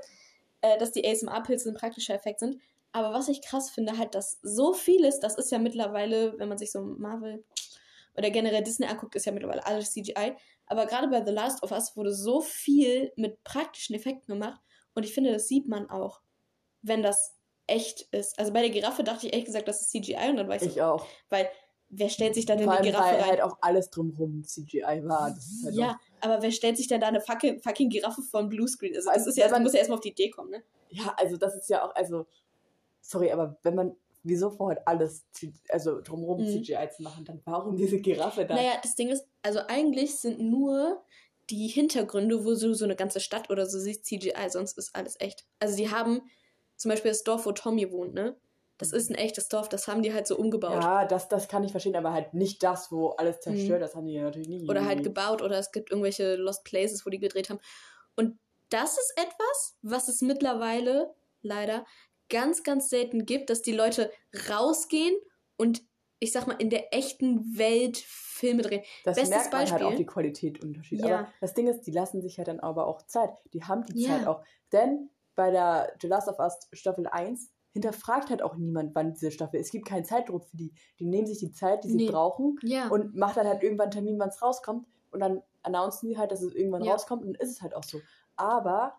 äh, 0.66 0.78
dass 0.80 0.92
die 0.92 1.08
ASMR-Pilze 1.08 1.70
ein 1.70 1.76
praktischer 1.76 2.16
Effekt 2.16 2.40
sind. 2.40 2.60
Aber 2.96 3.12
was 3.12 3.28
ich 3.28 3.42
krass 3.42 3.70
finde, 3.70 3.98
halt, 3.98 4.16
dass 4.16 4.40
so 4.42 4.72
vieles, 4.74 5.20
das 5.20 5.38
ist 5.38 5.52
ja 5.52 5.60
mittlerweile, 5.60 6.40
wenn 6.40 6.48
man 6.48 6.58
sich 6.58 6.72
so 6.72 6.80
Marvel 6.82 7.44
oder 8.16 8.30
generell 8.30 8.64
Disney 8.64 8.88
anguckt, 8.88 9.16
ist 9.16 9.26
ja 9.26 9.34
mittlerweile 9.34 9.66
alles 9.66 9.92
CGI. 9.92 10.34
Aber 10.68 10.86
gerade 10.86 11.10
bei 11.10 11.22
The 11.26 11.34
Last 11.34 11.62
of 11.62 11.72
Us 11.72 11.98
wurde 11.98 12.14
so 12.14 12.40
viel 12.40 13.12
mit 13.18 13.44
praktischen 13.44 13.98
Effekten 13.98 14.40
gemacht. 14.40 14.62
Und 14.94 15.04
ich 15.04 15.14
finde, 15.14 15.34
das 15.34 15.50
sieht 15.50 15.68
man 15.68 15.90
auch, 15.90 16.22
wenn 16.84 17.04
das 17.04 17.36
echt 17.68 18.04
ist. 18.14 18.40
Also 18.40 18.54
bei 18.54 18.62
der 18.62 18.70
Giraffe 18.70 19.04
dachte 19.04 19.28
ich 19.28 19.34
ehrlich 19.34 19.48
gesagt, 19.48 19.68
das 19.68 19.82
ist 19.82 19.92
CGI 19.92 20.30
und 20.30 20.38
dann 20.38 20.48
weiß 20.48 20.62
ich. 20.62 20.78
Ich 20.78 20.82
auch. 20.82 21.06
Weil 21.30 21.50
wer 21.90 22.08
stellt 22.08 22.34
sich 22.34 22.46
dann 22.46 22.60
in 22.60 22.70
die 22.70 22.92
Giraffe 22.92 23.10
weil 23.10 23.20
rein? 23.20 23.26
halt 23.26 23.42
auch 23.42 23.58
alles 23.60 23.90
drumherum 23.90 24.42
CGI 24.46 25.02
war. 25.04 25.24
Halt 25.24 25.38
ja, 25.72 26.00
aber 26.22 26.42
wer 26.42 26.52
stellt 26.52 26.78
sich 26.78 26.88
denn 26.88 27.02
da 27.02 27.08
eine 27.08 27.20
fucking, 27.20 27.60
fucking 27.60 27.90
Giraffe 27.90 28.22
von 28.22 28.48
Bluescreen? 28.48 28.96
Also, 28.96 29.12
das 29.12 29.28
ist 29.28 29.38
ja, 29.38 29.50
man 29.50 29.64
muss 29.64 29.74
ja 29.74 29.80
erstmal 29.80 29.98
auf 29.98 30.04
die 30.04 30.12
Idee 30.12 30.30
kommen, 30.30 30.52
ne? 30.52 30.64
Ja, 30.88 31.14
also 31.18 31.36
das 31.36 31.56
ist 31.56 31.70
ja 31.70 31.84
auch, 31.86 31.94
also, 31.94 32.26
sorry, 33.08 33.32
aber 33.32 33.58
wenn 33.64 33.76
man 33.76 33.96
wieso 34.24 34.50
vorher 34.50 34.82
alles, 34.88 35.26
also 35.70 36.02
drumherum 36.02 36.42
mhm. 36.42 36.64
CGI 36.64 36.90
zu 36.96 37.04
machen, 37.04 37.26
dann 37.26 37.42
warum 37.46 37.78
diese 37.78 38.00
Giraffe 38.00 38.46
da? 38.46 38.56
Naja, 38.56 38.74
das 38.82 38.96
Ding 38.96 39.10
ist, 39.10 39.28
also 39.44 39.60
eigentlich 39.68 40.16
sind 40.16 40.40
nur 40.40 41.04
die 41.50 41.68
Hintergründe, 41.68 42.44
wo 42.44 42.56
du 42.56 42.74
so 42.74 42.86
eine 42.86 42.96
ganze 42.96 43.20
Stadt 43.20 43.52
oder 43.52 43.68
so 43.68 43.78
siehst, 43.78 44.06
CGI, 44.06 44.50
sonst 44.50 44.78
ist 44.78 44.96
alles 44.96 45.16
echt. 45.20 45.46
Also 45.60 45.78
die 45.78 45.92
haben 45.92 46.22
zum 46.76 46.90
Beispiel 46.90 47.12
das 47.12 47.24
Dorf, 47.24 47.46
wo 47.46 47.52
Tommy 47.52 47.92
wohnt, 47.92 48.14
ne? 48.14 48.36
Das 48.78 48.92
ist 48.92 49.10
ein 49.10 49.16
echtes 49.16 49.48
Dorf, 49.48 49.70
das 49.70 49.88
haben 49.88 50.02
die 50.02 50.14
halt 50.14 50.28
so 50.28 50.36
umgebaut. 50.38 50.84
Ja, 50.84 51.06
das, 51.06 51.30
das 51.30 51.48
kann 51.48 51.64
ich 51.64 51.72
verstehen, 51.72 51.96
aber 51.96 52.12
halt 52.12 52.34
nicht 52.34 52.62
das, 52.62 52.92
wo 52.92 53.10
alles 53.10 53.40
zerstört, 53.40 53.80
mhm. 53.80 53.84
das 53.84 53.96
haben 53.96 54.08
die 54.08 54.14
ja 54.14 54.24
natürlich 54.24 54.50
nie. 54.50 54.68
Oder 54.68 54.86
halt 54.86 55.02
gebaut 55.02 55.42
oder 55.42 55.58
es 55.58 55.72
gibt 55.72 55.92
irgendwelche 55.92 56.36
Lost 56.36 56.66
Places, 56.66 57.06
wo 57.06 57.10
die 57.10 57.20
gedreht 57.20 57.50
haben. 57.50 57.60
Und 58.18 58.38
das 58.70 58.98
ist 58.98 59.14
etwas, 59.16 59.78
was 59.82 60.10
es 60.10 60.22
mittlerweile 60.22 61.14
leider 61.42 61.86
ganz, 62.30 62.64
ganz 62.64 62.90
selten 62.90 63.26
gibt, 63.26 63.50
dass 63.50 63.62
die 63.62 63.72
Leute 63.72 64.12
rausgehen 64.50 65.16
und 65.58 65.84
ich 66.20 66.32
sag 66.32 66.48
mal 66.48 66.56
in 66.60 66.70
der 66.70 66.94
echten 66.94 67.58
Welt 67.58 67.98
Filme 67.98 68.62
drehen. 68.62 68.84
Das 69.04 69.16
Bestes 69.16 69.30
merkt 69.30 69.52
man 69.52 69.60
halt 69.60 69.70
Beispiel. 69.70 69.86
halt 69.86 69.94
auch 69.94 69.98
die 69.98 70.06
Qualität 70.06 70.64
Unterschied. 70.64 71.00
Ja. 71.06 71.20
Aber 71.20 71.28
das 71.42 71.54
Ding 71.54 71.68
ist, 71.68 71.82
die 71.82 71.92
lassen 71.92 72.22
sich 72.22 72.38
ja 72.38 72.44
dann 72.44 72.60
aber 72.60 72.88
auch 72.88 73.02
Zeit. 73.04 73.30
Die 73.54 73.64
haben 73.64 73.86
die 73.86 74.02
ja. 74.02 74.10
Zeit 74.10 74.28
auch. 74.28 74.44
Denn 74.72 75.10
bei 75.36 75.52
der 75.52 75.94
The 76.02 76.08
Last 76.08 76.28
of 76.28 76.40
Us 76.40 76.58
Staffel 76.74 77.08
1 77.08 77.52
hinterfragt 77.74 78.30
halt 78.30 78.42
auch 78.42 78.56
niemand, 78.56 78.96
wann 78.96 79.14
diese 79.14 79.32
Staffel 79.32 79.60
ist. 79.60 79.68
Es 79.68 79.72
gibt 79.72 79.86
keinen 79.86 80.06
Zeitdruck 80.06 80.46
für 80.46 80.56
die. 80.56 80.74
Die 81.00 81.06
nehmen 81.06 81.28
sich 81.28 81.40
die 81.40 81.52
Zeit, 81.52 81.84
die 81.84 81.90
sie 81.90 81.98
nee. 81.98 82.10
brauchen 82.10 82.58
ja. 82.64 82.88
und 82.88 83.16
machen 83.16 83.36
dann 83.36 83.48
halt 83.48 83.64
irgendwann 83.64 83.86
einen 83.86 83.92
Termin, 83.92 84.18
wann 84.18 84.30
es 84.30 84.42
rauskommt. 84.42 84.88
Und 85.12 85.20
dann 85.20 85.44
announcen 85.62 86.08
die 86.08 86.18
halt, 86.18 86.32
dass 86.32 86.42
es 86.42 86.54
irgendwann 86.54 86.84
rauskommt 86.84 87.24
und 87.24 87.34
dann 87.34 87.42
ist 87.42 87.52
es 87.52 87.62
halt 87.62 87.76
auch 87.76 87.84
so. 87.84 88.00
Aber 88.38 88.96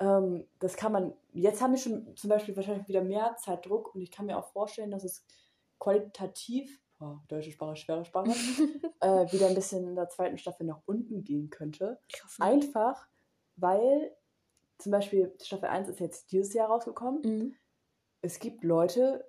ähm, 0.00 0.46
das 0.58 0.76
kann 0.76 0.92
man, 0.92 1.12
jetzt 1.32 1.60
haben 1.60 1.72
wir 1.72 1.78
schon 1.78 2.16
zum 2.16 2.30
Beispiel 2.30 2.56
wahrscheinlich 2.56 2.88
wieder 2.88 3.02
mehr 3.02 3.36
Zeitdruck 3.36 3.94
und 3.94 4.00
ich 4.00 4.10
kann 4.10 4.26
mir 4.26 4.38
auch 4.38 4.52
vorstellen, 4.52 4.90
dass 4.90 5.04
es 5.04 5.24
qualitativ, 5.78 6.80
oh, 7.00 7.16
deutsche 7.28 7.50
Sprache, 7.50 7.76
schwere 7.76 8.04
Sprache, 8.04 8.30
äh, 9.00 9.32
wieder 9.32 9.48
ein 9.48 9.54
bisschen 9.54 9.88
in 9.88 9.96
der 9.96 10.08
zweiten 10.08 10.38
Staffel 10.38 10.66
nach 10.66 10.80
unten 10.86 11.24
gehen 11.24 11.50
könnte. 11.50 11.98
Einfach, 12.38 13.08
weil 13.56 14.12
zum 14.78 14.92
Beispiel 14.92 15.34
Staffel 15.42 15.68
1 15.68 15.88
ist 15.88 16.00
jetzt 16.00 16.32
dieses 16.32 16.54
Jahr 16.54 16.68
rausgekommen. 16.68 17.22
Mhm 17.22 17.54
es 18.22 18.38
gibt 18.38 18.64
Leute, 18.64 19.26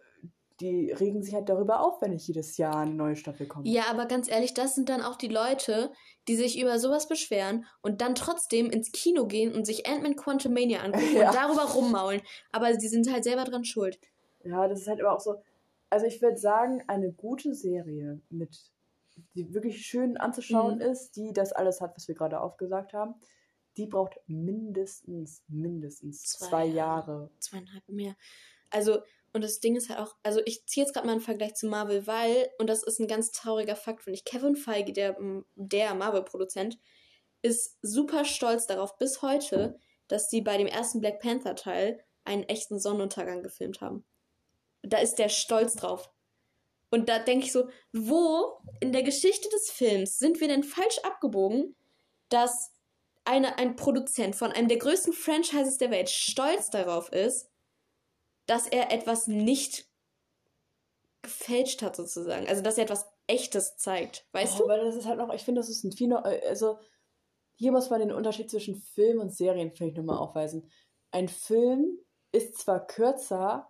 die 0.60 0.92
regen 0.92 1.24
sich 1.24 1.34
halt 1.34 1.50
darüber 1.50 1.82
auf, 1.82 2.02
wenn 2.02 2.12
nicht 2.12 2.28
jedes 2.28 2.58
Jahr 2.58 2.78
eine 2.78 2.94
neue 2.94 3.16
Staffel 3.16 3.48
kommt. 3.48 3.68
Ja, 3.68 3.86
aber 3.90 4.06
ganz 4.06 4.30
ehrlich, 4.30 4.54
das 4.54 4.76
sind 4.76 4.90
dann 4.90 5.02
auch 5.02 5.16
die 5.16 5.28
Leute, 5.28 5.92
die 6.28 6.36
sich 6.36 6.60
über 6.60 6.80
sowas 6.80 7.08
beschweren 7.08 7.66
und 7.82 8.02
dann 8.02 8.16
trotzdem 8.16 8.70
ins 8.70 8.92
Kino 8.92 9.26
gehen 9.26 9.54
und 9.54 9.66
sich 9.66 9.88
Ant-Man 9.88 10.16
Quantumania 10.16 10.82
angucken 10.82 11.16
ja. 11.16 11.30
und 11.30 11.36
darüber 11.36 11.64
rummaulen. 11.74 12.22
Aber 12.52 12.80
sie 12.80 12.88
sind 12.88 13.12
halt 13.12 13.24
selber 13.24 13.44
dran 13.44 13.66
schuld. 13.66 14.00
Ja, 14.44 14.68
das 14.68 14.82
ist 14.82 14.88
halt 14.88 15.02
aber 15.02 15.14
auch 15.14 15.20
so. 15.20 15.36
Also 15.90 16.06
ich 16.06 16.22
würde 16.22 16.38
sagen, 16.38 16.84
eine 16.88 17.12
gute 17.12 17.54
Serie 17.54 18.20
mit, 18.30 18.72
die 19.36 19.54
wirklich 19.54 19.86
schön 19.86 20.18
anzuschauen 20.18 20.76
mhm. 20.76 20.82
ist, 20.82 21.16
die 21.16 21.34
das 21.34 21.52
alles 21.52 21.82
hat, 21.82 21.96
was 21.96 22.08
wir 22.08 22.16
gerade 22.16 22.42
aufgesagt 22.42 22.94
haben, 22.94 23.16
die 23.78 23.88
braucht 23.88 24.20
mindestens, 24.28 25.44
mindestens 25.48 26.24
zwei, 26.24 26.48
zwei 26.48 26.66
Jahre. 26.66 27.32
Zweieinhalb 27.40 27.88
mehr. 27.90 28.16
Also, 28.70 29.00
und 29.34 29.42
das 29.42 29.60
Ding 29.60 29.76
ist 29.76 29.90
halt 29.90 30.00
auch, 30.00 30.16
also 30.22 30.42
ich 30.46 30.66
ziehe 30.68 30.86
jetzt 30.86 30.94
gerade 30.94 31.08
mal 31.08 31.14
einen 31.14 31.22
Vergleich 31.22 31.56
zu 31.56 31.68
Marvel, 31.68 32.06
weil, 32.06 32.50
und 32.60 32.68
das 32.68 32.84
ist 32.84 33.00
ein 33.00 33.08
ganz 33.08 33.32
trauriger 33.32 33.76
Fakt, 33.76 34.04
finde 34.04 34.16
ich, 34.16 34.26
Kevin 34.26 34.56
Feige, 34.56 34.94
der, 34.94 35.18
der 35.56 35.96
Marvel-Produzent, 35.96 36.78
ist 37.42 37.78
super 37.82 38.26
stolz 38.26 38.68
darauf 38.68 38.98
bis 38.98 39.22
heute, 39.22 39.78
dass 40.08 40.30
sie 40.30 40.42
bei 40.42 40.58
dem 40.58 40.68
ersten 40.68 41.02
Black 41.02 41.20
Panther-Teil 41.20 42.00
einen 42.24 42.44
echten 42.44 42.80
Sonnenuntergang 42.80 43.42
gefilmt 43.42 43.82
haben. 43.82 44.06
Da 44.84 45.00
ist 45.00 45.16
der 45.16 45.30
stolz 45.30 45.76
drauf. 45.76 46.12
Und 46.92 47.10
da 47.10 47.18
denke 47.18 47.46
ich 47.46 47.52
so, 47.52 47.68
wo 47.92 48.60
in 48.80 48.94
der 48.94 49.02
Geschichte 49.02 49.50
des 49.50 49.72
Films 49.72 50.20
sind 50.20 50.40
wir 50.42 50.48
denn 50.48 50.64
falsch 50.64 51.00
abgebogen, 51.00 51.76
dass 52.30 52.72
eine, 53.26 53.58
ein 53.58 53.76
Produzent 53.76 54.36
von 54.36 54.52
einem 54.52 54.68
der 54.68 54.78
größten 54.78 55.14
Franchises 55.14 55.80
der 55.80 55.90
Welt 55.90 56.10
stolz 56.10 56.70
darauf 56.70 57.12
ist, 57.12 57.50
dass 58.46 58.68
er 58.68 58.92
etwas 58.92 59.28
nicht 59.28 59.88
gefälscht 61.22 61.82
hat, 61.82 61.96
sozusagen. 61.96 62.48
Also, 62.48 62.62
dass 62.62 62.78
er 62.78 62.84
etwas 62.84 63.06
Echtes 63.28 63.78
zeigt. 63.78 64.28
Weißt 64.34 64.60
oh, 64.60 64.64
du? 64.64 64.70
Weil 64.70 64.86
das 64.86 64.96
ist 64.96 65.06
halt 65.06 65.18
noch, 65.18 65.34
ich 65.34 65.44
finde, 65.44 65.62
das 65.62 65.70
ist 65.70 65.84
ein 65.84 65.92
viel, 65.92 66.14
also, 66.14 66.80
hier 67.56 67.72
muss 67.72 67.90
man 67.90 68.00
den 68.00 68.12
Unterschied 68.12 68.50
zwischen 68.50 68.76
Film 68.76 69.20
und 69.20 69.34
Serien 69.34 69.72
vielleicht 69.72 69.98
nochmal 69.98 70.18
aufweisen. 70.18 70.70
Ein 71.12 71.30
Film 71.30 72.00
ist 72.32 72.58
zwar 72.58 72.86
kürzer, 72.86 73.70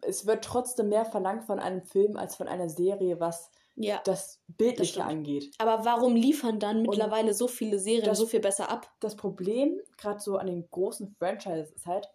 es 0.00 0.26
wird 0.26 0.44
trotzdem 0.44 0.88
mehr 0.88 1.04
verlangt 1.04 1.44
von 1.44 1.58
einem 1.58 1.82
Film 1.82 2.16
als 2.16 2.36
von 2.36 2.48
einer 2.48 2.68
Serie, 2.68 3.20
was 3.20 3.50
ja, 3.76 4.00
das 4.04 4.40
Bildliche 4.48 4.98
das 4.98 5.08
angeht. 5.08 5.54
Aber 5.58 5.84
warum 5.84 6.16
liefern 6.16 6.58
dann 6.58 6.82
mittlerweile 6.82 7.28
und 7.28 7.36
so 7.36 7.46
viele 7.48 7.78
Serien 7.78 8.04
das, 8.04 8.18
so 8.18 8.26
viel 8.26 8.40
besser 8.40 8.70
ab? 8.70 8.90
Das 9.00 9.16
Problem, 9.16 9.80
gerade 9.96 10.20
so 10.20 10.36
an 10.36 10.46
den 10.46 10.68
großen 10.70 11.14
Franchises, 11.18 11.70
ist 11.72 11.86
halt, 11.86 12.08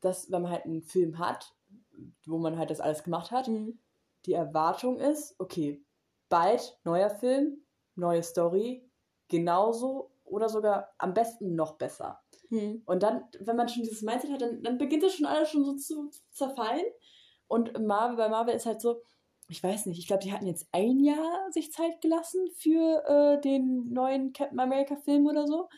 dass 0.00 0.30
wenn 0.30 0.42
man 0.42 0.52
halt 0.52 0.64
einen 0.64 0.82
Film 0.82 1.18
hat, 1.18 1.54
wo 2.26 2.38
man 2.38 2.58
halt 2.58 2.70
das 2.70 2.80
alles 2.80 3.02
gemacht 3.02 3.30
hat, 3.30 3.48
mhm. 3.48 3.78
die 4.26 4.34
Erwartung 4.34 4.98
ist, 4.98 5.34
okay, 5.38 5.84
bald 6.28 6.78
neuer 6.84 7.10
Film, 7.10 7.64
neue 7.94 8.22
Story, 8.22 8.88
genauso 9.28 10.10
oder 10.24 10.48
sogar 10.48 10.92
am 10.98 11.14
besten 11.14 11.54
noch 11.54 11.76
besser. 11.76 12.20
Hm. 12.50 12.82
Und 12.84 13.02
dann, 13.02 13.24
wenn 13.40 13.56
man 13.56 13.68
schon 13.68 13.82
dieses 13.82 14.02
Mindset 14.02 14.32
hat, 14.32 14.42
dann, 14.42 14.62
dann 14.62 14.78
beginnt 14.78 15.02
das 15.02 15.14
schon 15.14 15.26
alles 15.26 15.48
schon 15.48 15.64
so 15.64 15.74
zu 15.74 16.10
zerfallen. 16.30 16.84
Und 17.48 17.78
Marvel, 17.80 18.16
bei 18.16 18.28
Marvel 18.28 18.54
ist 18.54 18.66
halt 18.66 18.80
so, 18.80 19.02
ich 19.48 19.62
weiß 19.62 19.86
nicht, 19.86 19.98
ich 19.98 20.06
glaube, 20.06 20.22
die 20.22 20.32
hatten 20.32 20.46
jetzt 20.46 20.68
ein 20.72 21.00
Jahr 21.00 21.50
sich 21.50 21.72
Zeit 21.72 22.00
gelassen 22.00 22.48
für 22.56 23.04
äh, 23.06 23.40
den 23.40 23.92
neuen 23.92 24.32
Captain 24.32 24.58
America-Film 24.58 25.26
oder 25.26 25.46
so. 25.46 25.68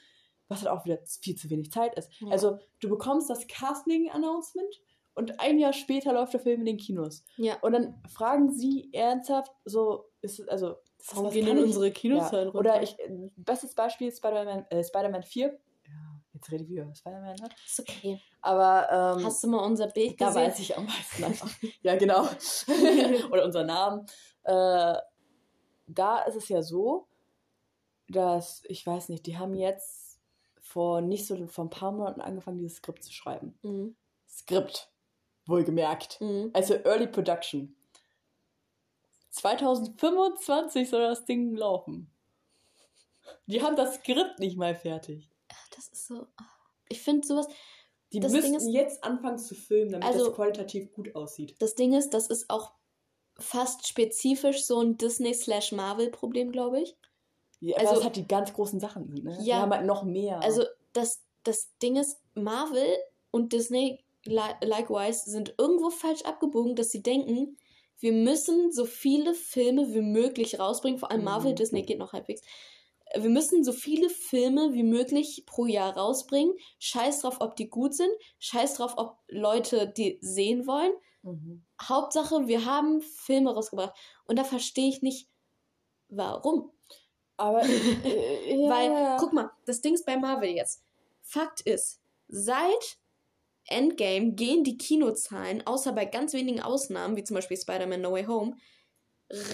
Was 0.48 0.62
halt 0.62 0.70
auch 0.70 0.84
wieder 0.84 0.98
viel 1.20 1.36
zu 1.36 1.50
wenig 1.50 1.70
Zeit 1.70 1.94
ist. 1.96 2.10
Ja. 2.20 2.28
Also, 2.28 2.58
du 2.80 2.88
bekommst 2.88 3.28
das 3.30 3.46
Casting-Announcement 3.46 4.80
und 5.14 5.40
ein 5.40 5.58
Jahr 5.58 5.72
später 5.72 6.12
läuft 6.12 6.32
der 6.32 6.40
Film 6.40 6.60
in 6.60 6.66
den 6.66 6.76
Kinos. 6.76 7.24
Ja. 7.36 7.58
Und 7.60 7.72
dann 7.72 8.00
fragen 8.08 8.50
sie 8.50 8.88
ernsthaft, 8.92 9.52
so, 9.64 10.10
ist 10.20 10.38
es, 10.38 10.48
also, 10.48 10.76
Warum 11.12 11.30
gehen 11.30 11.46
denn 11.46 11.62
unsere 11.62 11.90
Kinozahlen 11.90 12.48
ja. 12.48 12.52
runter? 12.52 12.58
Oder 12.58 12.82
ich, 12.82 12.96
bestes 13.36 13.74
Beispiel 13.74 14.08
ist 14.08 14.18
Spider-Man 14.18 14.66
äh, 14.70 14.84
Spider 14.84 15.22
4. 15.22 15.46
Ja, 15.46 16.20
jetzt 16.34 16.50
rede 16.50 16.64
ich 16.64 16.70
wieder 16.70 16.82
über 16.82 16.94
Spider-Man, 16.94 17.36
ne? 17.36 17.48
Ist 17.64 17.80
okay. 17.80 18.20
Aber 18.42 19.16
ähm, 19.18 19.24
Hast 19.24 19.42
du 19.42 19.48
mal 19.48 19.64
unser 19.64 19.88
Bild 19.88 20.20
da 20.20 20.28
gesehen? 20.28 20.42
weiß 20.42 20.58
ich 20.60 20.76
am 20.76 20.86
meisten 20.86 21.24
einfach. 21.24 21.50
ja, 21.82 21.96
genau. 21.96 22.22
Oder 23.32 23.44
unser 23.44 23.64
Namen. 23.64 24.06
Äh, 24.44 24.94
da 25.86 26.18
ist 26.28 26.36
es 26.36 26.48
ja 26.48 26.62
so, 26.62 27.08
dass, 28.08 28.62
ich 28.68 28.86
weiß 28.86 29.08
nicht, 29.08 29.26
die 29.26 29.38
haben 29.38 29.54
jetzt 29.54 30.07
vor 30.68 31.00
nicht 31.00 31.26
so 31.26 31.46
vor 31.46 31.64
ein 31.64 31.70
paar 31.70 31.92
Monaten 31.92 32.20
angefangen, 32.20 32.58
dieses 32.58 32.76
Skript 32.78 33.02
zu 33.02 33.12
schreiben. 33.12 33.58
Mhm. 33.62 33.96
Skript, 34.28 34.90
wohlgemerkt. 35.46 36.20
Mhm. 36.20 36.50
Also 36.52 36.74
Early 36.74 37.06
Production. 37.06 37.74
2025 39.30 40.88
soll 40.88 41.02
das 41.02 41.24
Ding 41.24 41.54
laufen. 41.54 42.10
Die 43.46 43.62
haben 43.62 43.76
das 43.76 43.96
Skript 43.96 44.38
nicht 44.38 44.56
mal 44.56 44.74
fertig. 44.74 45.28
Ach, 45.52 45.68
das 45.74 45.88
ist 45.88 46.06
so. 46.08 46.26
Ich 46.88 47.00
finde 47.02 47.26
sowas. 47.26 47.46
Die 48.12 48.20
Das 48.20 48.32
müssen 48.32 48.52
Ding 48.52 48.54
ist- 48.56 48.68
jetzt 48.68 49.04
anfangen 49.04 49.38
zu 49.38 49.54
filmen, 49.54 49.92
damit 49.92 50.06
Also- 50.06 50.26
das 50.26 50.34
qualitativ 50.34 50.92
gut 50.92 51.14
aussieht. 51.14 51.54
Das 51.60 51.74
Ding 51.74 51.92
ist, 51.92 52.10
das 52.14 52.28
ist 52.28 52.48
auch 52.48 52.72
fast 53.38 53.86
spezifisch 53.86 54.64
so 54.64 54.80
ein 54.80 54.96
Disney-Marvel-Problem, 54.96 56.50
glaube 56.50 56.80
ich. 56.80 56.96
Ja, 57.60 57.76
Also- 57.78 57.94
das 57.96 58.04
hat 58.04 58.16
die 58.16 58.26
ganz 58.28 58.52
großen 58.52 58.80
Sachen, 58.80 59.12
ne? 59.22 59.38
Die 59.40 59.46
Ja. 59.46 59.60
haben 59.60 59.72
halt 59.72 59.86
noch 59.86 60.04
mehr. 60.04 60.40
Also, 60.42 60.64
das, 60.92 61.22
das 61.44 61.68
Ding 61.82 61.96
ist, 61.96 62.18
Marvel 62.34 62.96
und 63.30 63.52
Disney 63.52 64.04
li 64.24 64.40
likewise 64.62 65.30
sind 65.30 65.54
irgendwo 65.58 65.90
falsch 65.90 66.22
abgebogen, 66.22 66.76
dass 66.76 66.90
sie 66.90 67.02
denken, 67.02 67.56
wir 68.00 68.12
müssen 68.12 68.70
so 68.72 68.84
viele 68.84 69.34
Filme 69.34 69.92
wie 69.92 70.02
möglich 70.02 70.58
rausbringen. 70.60 70.98
Vor 71.00 71.10
allem 71.10 71.20
Mhm. 71.20 71.24
Marvel, 71.24 71.54
Disney 71.54 71.82
geht 71.82 71.98
noch 71.98 72.12
halbwegs. 72.12 72.42
Wir 73.14 73.30
müssen 73.30 73.64
so 73.64 73.72
viele 73.72 74.10
Filme 74.10 74.72
wie 74.74 74.82
möglich 74.82 75.44
pro 75.46 75.64
Jahr 75.66 75.96
rausbringen. 75.96 76.54
Scheiß 76.78 77.22
drauf, 77.22 77.38
ob 77.40 77.56
die 77.56 77.68
gut 77.70 77.94
sind. 77.94 78.10
Scheiß 78.38 78.74
drauf, 78.74 78.94
ob 78.98 79.16
Leute 79.28 79.88
die 79.88 80.18
sehen 80.20 80.66
wollen. 80.66 80.92
Mhm. 81.22 81.64
Hauptsache, 81.82 82.46
wir 82.46 82.66
haben 82.66 83.00
Filme 83.00 83.52
rausgebracht. 83.54 83.94
Und 84.26 84.38
da 84.38 84.44
verstehe 84.44 84.88
ich 84.90 85.00
nicht, 85.02 85.28
warum. 86.08 86.70
Aber 87.38 87.62
äh, 87.64 88.54
ja, 88.54 88.68
Weil, 88.68 89.16
guck 89.18 89.32
mal, 89.32 89.50
das 89.64 89.80
Ding 89.80 89.94
ist 89.94 90.04
bei 90.04 90.16
Marvel 90.16 90.50
jetzt. 90.50 90.82
Fakt 91.22 91.62
ist, 91.62 92.00
seit 92.28 92.98
Endgame 93.66 94.32
gehen 94.32 94.64
die 94.64 94.78
Kinozahlen, 94.78 95.66
außer 95.66 95.92
bei 95.92 96.04
ganz 96.04 96.32
wenigen 96.32 96.60
Ausnahmen, 96.60 97.16
wie 97.16 97.24
zum 97.24 97.34
Beispiel 97.34 97.56
Spider-Man 97.56 98.00
No 98.00 98.12
Way 98.12 98.24
Home, 98.24 98.56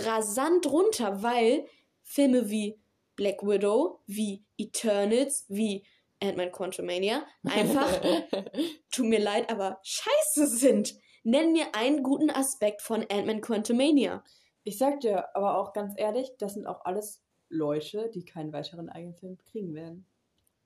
rasant 0.05 0.66
runter, 0.66 1.23
weil 1.23 1.66
Filme 2.02 2.48
wie 2.51 2.78
Black 3.16 3.43
Widow, 3.43 4.01
wie 4.06 4.44
Eternals, 4.56 5.44
wie 5.48 5.85
Ant-Man 6.23 6.52
Quantumania 6.52 7.27
einfach, 7.44 7.89
tut 8.93 9.06
mir 9.06 9.20
leid, 9.20 9.51
aber 9.51 9.81
scheiße 9.82 10.47
sind. 10.47 10.94
Nenn 11.23 11.52
mir 11.52 11.74
einen 11.74 12.02
guten 12.02 12.31
Aspekt 12.31 12.82
von 12.82 13.05
Ant-Man 13.11 13.40
Quantumania. 13.40 14.23
ich 14.62 14.78
sag 14.78 15.01
dir 15.01 15.35
aber 15.35 15.59
auch 15.59 15.73
ganz 15.73 15.94
ehrlich, 15.97 16.31
das 16.39 16.55
sind 16.55 16.66
auch 16.66 16.85
alles 16.85 17.24
Leute, 17.55 18.10
die 18.12 18.24
keinen 18.24 18.52
weiteren 18.52 18.89
eigenen 18.89 19.14
Film 19.14 19.39
kriegen 19.39 19.74
werden. 19.74 20.06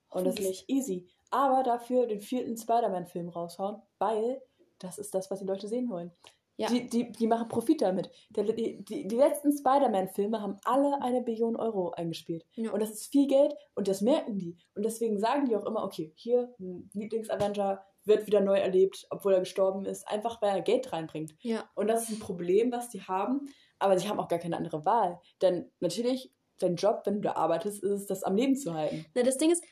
Und 0.09 0.25
das 0.25 0.39
ist 0.39 0.65
easy. 0.67 1.07
Aber 1.31 1.63
dafür 1.63 2.07
den 2.07 2.19
vierten 2.19 2.57
Spider-Man-Film 2.57 3.29
raushauen, 3.29 3.81
weil 3.99 4.41
das 4.79 4.97
ist 4.97 5.13
das, 5.13 5.29
was 5.29 5.39
die 5.39 5.45
Leute 5.45 5.67
sehen 5.67 5.89
wollen. 5.89 6.11
Ja. 6.57 6.67
Die, 6.67 6.89
die, 6.89 7.11
die 7.13 7.27
machen 7.27 7.47
Profit 7.47 7.81
damit. 7.81 8.09
Der, 8.31 8.43
die, 8.43 8.83
die, 8.83 9.07
die 9.07 9.15
letzten 9.15 9.57
Spider-Man-Filme 9.57 10.41
haben 10.41 10.57
alle 10.65 11.01
eine 11.01 11.21
Billion 11.21 11.55
Euro 11.55 11.91
eingespielt. 11.91 12.45
Ja. 12.55 12.71
Und 12.71 12.81
das 12.81 12.91
ist 12.91 13.11
viel 13.11 13.27
Geld 13.27 13.53
und 13.75 13.87
das 13.87 14.01
merken 14.01 14.37
die. 14.37 14.57
Und 14.75 14.83
deswegen 14.83 15.19
sagen 15.19 15.45
die 15.45 15.55
auch 15.55 15.65
immer, 15.65 15.85
okay, 15.85 16.11
hier, 16.17 16.53
ein 16.59 16.89
Lieblings-Avenger 16.93 17.81
wird 18.03 18.27
wieder 18.27 18.41
neu 18.41 18.57
erlebt, 18.57 19.07
obwohl 19.09 19.35
er 19.35 19.39
gestorben 19.39 19.85
ist, 19.85 20.05
einfach 20.09 20.41
weil 20.41 20.57
er 20.57 20.61
Geld 20.61 20.91
reinbringt. 20.91 21.33
Ja. 21.41 21.63
Und 21.75 21.87
das 21.87 22.03
ist 22.03 22.17
ein 22.17 22.19
Problem, 22.19 22.73
was 22.73 22.89
die 22.89 23.03
haben, 23.03 23.47
aber 23.77 23.97
sie 23.97 24.09
haben 24.09 24.19
auch 24.19 24.27
gar 24.27 24.39
keine 24.39 24.57
andere 24.57 24.83
Wahl. 24.83 25.21
Denn 25.41 25.71
natürlich, 25.79 26.33
dein 26.59 26.75
Job, 26.75 27.01
wenn 27.05 27.15
du 27.15 27.21
da 27.21 27.33
arbeitest, 27.33 27.83
ist 27.83 27.91
es, 27.91 28.05
das 28.05 28.23
am 28.23 28.35
Leben 28.35 28.55
zu 28.55 28.73
halten. 28.73 29.05
Na, 29.15 29.23
das 29.23 29.37
Ding 29.37 29.51
ist, 29.51 29.63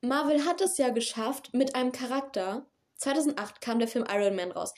Marvel 0.00 0.44
hat 0.44 0.60
es 0.60 0.76
ja 0.78 0.90
geschafft 0.90 1.54
mit 1.54 1.74
einem 1.74 1.92
Charakter. 1.92 2.66
2008 2.96 3.60
kam 3.60 3.78
der 3.78 3.88
Film 3.88 4.04
Iron 4.10 4.36
Man 4.36 4.52
raus. 4.52 4.74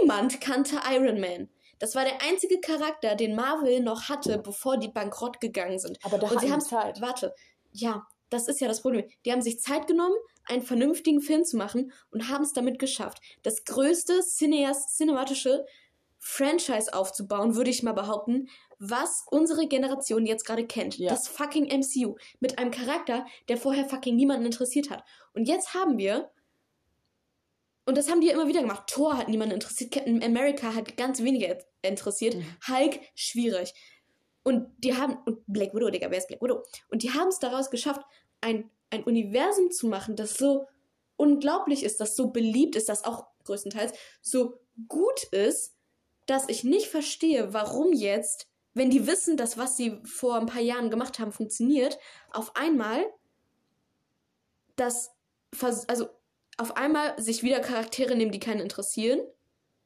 Niemand 0.00 0.40
kannte 0.40 0.76
Iron 0.90 1.20
Man. 1.20 1.48
Das 1.78 1.94
war 1.94 2.04
der 2.04 2.22
einzige 2.22 2.60
Charakter, 2.60 3.14
den 3.14 3.34
Marvel 3.34 3.80
noch 3.80 4.08
hatte, 4.08 4.38
bevor 4.38 4.78
die 4.78 4.88
bankrott 4.88 5.40
gegangen 5.40 5.78
sind. 5.78 5.98
Aber 6.02 6.18
da 6.18 6.28
Und 6.28 6.40
sie 6.40 6.50
haben 6.50 6.60
Zeit. 6.60 7.00
Warte, 7.00 7.34
ja, 7.72 8.06
das 8.30 8.48
ist 8.48 8.60
ja 8.60 8.68
das 8.68 8.82
Problem. 8.82 9.06
Die 9.24 9.32
haben 9.32 9.42
sich 9.42 9.60
Zeit 9.60 9.86
genommen, 9.86 10.16
einen 10.46 10.62
vernünftigen 10.62 11.20
Film 11.20 11.44
zu 11.44 11.56
machen 11.56 11.92
und 12.10 12.28
haben 12.28 12.44
es 12.44 12.52
damit 12.52 12.78
geschafft, 12.78 13.20
das 13.42 13.64
größte 13.64 14.22
Cineas, 14.22 14.96
cinematische 14.96 15.66
Franchise 16.28 16.92
aufzubauen, 16.92 17.54
würde 17.54 17.70
ich 17.70 17.84
mal 17.84 17.92
behaupten, 17.92 18.48
was 18.80 19.24
unsere 19.30 19.68
Generation 19.68 20.26
jetzt 20.26 20.44
gerade 20.44 20.66
kennt. 20.66 20.98
Ja. 20.98 21.08
Das 21.08 21.28
fucking 21.28 21.66
MCU. 21.66 22.16
Mit 22.40 22.58
einem 22.58 22.72
Charakter, 22.72 23.24
der 23.48 23.56
vorher 23.56 23.88
fucking 23.88 24.16
niemanden 24.16 24.44
interessiert 24.44 24.90
hat. 24.90 25.04
Und 25.34 25.46
jetzt 25.46 25.72
haben 25.72 25.98
wir. 25.98 26.32
Und 27.84 27.96
das 27.96 28.10
haben 28.10 28.20
die 28.20 28.26
ja 28.26 28.32
immer 28.32 28.48
wieder 28.48 28.60
gemacht. 28.60 28.88
Thor 28.88 29.16
hat 29.16 29.28
niemanden 29.28 29.54
interessiert. 29.54 29.92
Captain 29.92 30.20
America 30.20 30.74
hat 30.74 30.96
ganz 30.96 31.22
wenige 31.22 31.64
interessiert. 31.82 32.34
Mhm. 32.34 32.44
Hulk, 32.68 33.00
schwierig. 33.14 33.72
Und 34.42 34.66
die 34.78 34.96
haben. 34.96 35.18
Und 35.26 35.44
Black 35.46 35.74
Widow, 35.74 35.90
Digga, 35.90 36.10
wer 36.10 36.18
ist 36.18 36.26
Black 36.26 36.42
Widow? 36.42 36.64
Und 36.90 37.04
die 37.04 37.12
haben 37.12 37.28
es 37.28 37.38
daraus 37.38 37.70
geschafft, 37.70 38.00
ein, 38.40 38.68
ein 38.90 39.04
Universum 39.04 39.70
zu 39.70 39.86
machen, 39.86 40.16
das 40.16 40.34
so 40.34 40.66
unglaublich 41.16 41.84
ist, 41.84 42.00
das 42.00 42.16
so 42.16 42.32
beliebt 42.32 42.74
ist, 42.74 42.88
das 42.88 43.04
auch 43.04 43.26
größtenteils 43.44 43.92
so 44.20 44.58
gut 44.88 45.22
ist, 45.30 45.75
dass 46.26 46.48
ich 46.48 46.64
nicht 46.64 46.88
verstehe, 46.88 47.52
warum 47.52 47.92
jetzt, 47.92 48.48
wenn 48.74 48.90
die 48.90 49.06
wissen, 49.06 49.36
dass 49.36 49.56
was 49.56 49.76
sie 49.76 50.00
vor 50.04 50.36
ein 50.36 50.46
paar 50.46 50.60
Jahren 50.60 50.90
gemacht 50.90 51.18
haben 51.18 51.32
funktioniert, 51.32 51.98
auf 52.30 52.54
einmal 52.56 53.04
das, 54.76 55.10
also 55.88 56.08
auf 56.58 56.76
einmal 56.76 57.20
sich 57.20 57.42
wieder 57.42 57.60
Charaktere 57.60 58.14
nehmen, 58.14 58.32
die 58.32 58.40
keinen 58.40 58.60
interessieren. 58.60 59.20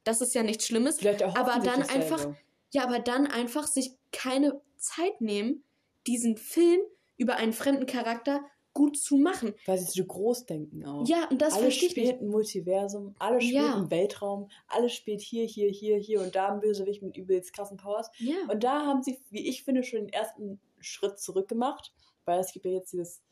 Das 0.04 0.20
ist 0.20 0.34
ja 0.34 0.42
nichts 0.42 0.66
Schlimmes. 0.66 0.98
Vielleicht 0.98 1.22
auch 1.22 1.36
Aber 1.36 1.60
dann 1.60 1.82
einfach, 1.82 2.26
ja, 2.72 2.84
aber 2.84 2.98
dann 2.98 3.26
einfach 3.26 3.66
sich 3.66 3.92
keine 4.12 4.60
Zeit 4.78 5.20
nehmen, 5.20 5.64
diesen 6.06 6.36
Film 6.36 6.80
über 7.16 7.36
einen 7.36 7.52
fremden 7.52 7.86
Charakter 7.86 8.40
gut 8.72 8.96
zu 8.96 9.16
machen. 9.16 9.54
Weil 9.66 9.78
sie 9.78 9.90
so 9.90 10.04
groß 10.04 10.46
denken 10.46 10.84
auch. 10.86 11.06
Ja, 11.08 11.28
und 11.28 11.42
das 11.42 11.54
alles 11.54 11.64
verstehe 11.64 11.86
ich 11.86 11.92
spielt 11.92 12.06
nicht. 12.06 12.20
im 12.22 12.28
Multiversum, 12.28 13.14
alles 13.18 13.44
spielt 13.44 13.56
Ja. 13.64 13.76
im 13.78 13.90
Weltraum, 13.90 14.50
alles 14.68 14.92
spielt 14.92 15.20
hier, 15.20 15.44
hier, 15.44 15.70
hier, 15.70 15.96
hier 15.98 16.20
und 16.22 16.34
da 16.34 16.52
ein 16.52 16.60
Bösewicht 16.60 17.02
mit 17.02 17.16
übelst 17.16 17.52
krassen 17.52 17.76
Powers. 17.76 18.10
Ja. 18.18 18.36
Und 18.48 18.62
da 18.64 18.86
haben 18.86 19.02
sie, 19.02 19.18
wie 19.30 19.48
ich 19.48 19.64
finde, 19.64 19.82
schon 19.82 20.00
den 20.00 20.08
ersten 20.08 20.60
Schritt 20.78 21.18
zurück 21.18 21.48
gemacht, 21.48 21.92
weil 22.24 22.38
es 22.40 22.52
gibt 22.52 22.64
ja 22.64 22.72
jetzt 22.72 22.92
dieses 22.92 23.22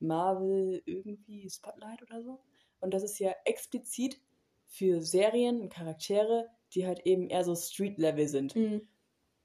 Marvel 0.00 0.82
irgendwie 0.84 1.48
Spotlight 1.50 2.02
oder 2.02 2.22
so. 2.22 2.40
Und 2.80 2.92
das 2.94 3.02
ist 3.02 3.18
ja 3.18 3.34
explizit 3.44 4.20
für 4.66 5.00
Serien 5.02 5.60
und 5.60 5.72
Charaktere, 5.72 6.48
die 6.74 6.86
halt 6.86 7.00
eben 7.06 7.28
eher 7.28 7.44
so 7.44 7.54
Street-Level 7.54 8.28
sind. 8.28 8.54
Mhm. 8.56 8.86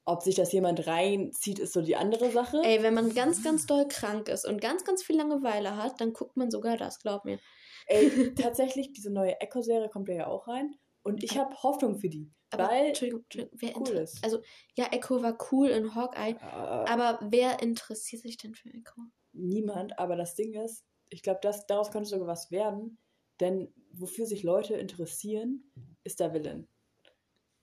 Ob 0.04 0.22
sich 0.22 0.34
das 0.34 0.52
jemand 0.52 0.86
reinzieht, 0.86 1.58
ist 1.58 1.72
so 1.72 1.80
die 1.80 1.96
andere 1.96 2.30
Sache. 2.30 2.60
Ey, 2.64 2.82
wenn 2.82 2.94
man 2.94 3.14
ganz, 3.14 3.44
ganz 3.44 3.66
doll 3.66 3.86
krank 3.86 4.28
ist 4.28 4.46
und 4.46 4.60
ganz, 4.60 4.84
ganz 4.84 5.02
viel 5.02 5.16
Langeweile 5.16 5.76
hat, 5.76 6.00
dann 6.00 6.12
guckt 6.12 6.36
man 6.36 6.50
sogar 6.50 6.76
das, 6.76 6.98
glaub 6.98 7.24
mir. 7.24 7.38
Ey, 7.86 8.10
tatsächlich, 8.34 8.92
diese 8.92 9.10
neue 9.10 9.40
Echo-Serie 9.40 9.88
kommt 9.88 10.08
ja 10.08 10.26
auch 10.26 10.48
rein. 10.48 10.74
Und 11.04 11.22
ich 11.22 11.38
habe 11.38 11.54
Hoffnung 11.62 11.98
für 11.98 12.08
die. 12.08 12.30
Aber, 12.50 12.68
weil 12.68 12.86
Entschuldigung, 12.86 13.22
Entschuldigung, 13.22 13.58
wer 13.60 13.76
cool 13.76 14.02
ist. 14.02 14.22
Also, 14.24 14.42
ja, 14.74 14.86
Echo 14.92 15.22
war 15.22 15.38
cool 15.50 15.68
in 15.68 15.94
Hawkeye, 15.94 16.32
äh, 16.32 16.36
aber 16.40 17.18
wer 17.22 17.62
interessiert 17.62 18.22
sich 18.22 18.36
denn 18.36 18.54
für 18.54 18.68
Echo? 18.68 19.02
niemand, 19.32 19.98
aber 19.98 20.16
das 20.16 20.34
Ding 20.34 20.54
ist, 20.54 20.84
ich 21.08 21.22
glaube, 21.22 21.40
daraus 21.68 21.90
könnte 21.90 22.08
sogar 22.08 22.26
was 22.26 22.50
werden. 22.50 22.98
Denn 23.40 23.72
wofür 23.90 24.26
sich 24.26 24.42
Leute 24.42 24.74
interessieren, 24.74 25.64
ist 26.04 26.20
der 26.20 26.32
Villain. 26.32 26.68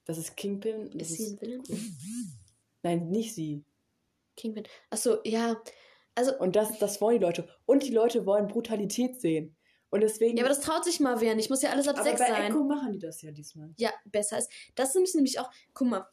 Das 0.09 0.17
ist 0.17 0.35
Kingpin. 0.35 0.89
Das 0.95 1.11
Ist 1.11 1.17
sie 1.17 1.33
ein 1.33 1.39
Villain? 1.39 1.63
Nein, 2.81 3.09
nicht 3.11 3.35
sie. 3.35 3.63
Kingpin. 4.35 4.63
Achso, 4.89 5.19
ja. 5.23 5.61
Also, 6.15 6.35
Und 6.39 6.55
das, 6.55 6.79
das 6.79 6.99
wollen 6.99 7.19
die 7.19 7.23
Leute. 7.23 7.47
Und 7.67 7.83
die 7.83 7.91
Leute 7.91 8.25
wollen 8.25 8.47
Brutalität 8.47 9.21
sehen. 9.21 9.55
Und 9.91 10.01
deswegen. 10.01 10.35
ja, 10.35 10.43
aber 10.43 10.49
das 10.49 10.61
traut 10.61 10.83
sich 10.83 10.99
mal 10.99 11.21
wer 11.21 11.35
nicht. 11.35 11.51
Muss 11.51 11.61
ja 11.61 11.69
alles 11.69 11.87
ab 11.87 11.97
aber 11.97 12.05
sechs 12.05 12.19
bei 12.19 12.27
sein. 12.27 12.51
Echo 12.51 12.63
machen 12.63 12.91
die 12.91 12.97
das 12.97 13.21
ja 13.21 13.29
diesmal. 13.29 13.71
Ja, 13.77 13.91
besser 14.05 14.39
ist. 14.39 14.49
Das 14.73 14.95
ist 14.95 15.13
nämlich 15.13 15.39
auch, 15.39 15.51
guck 15.75 15.87
mal, 15.87 16.07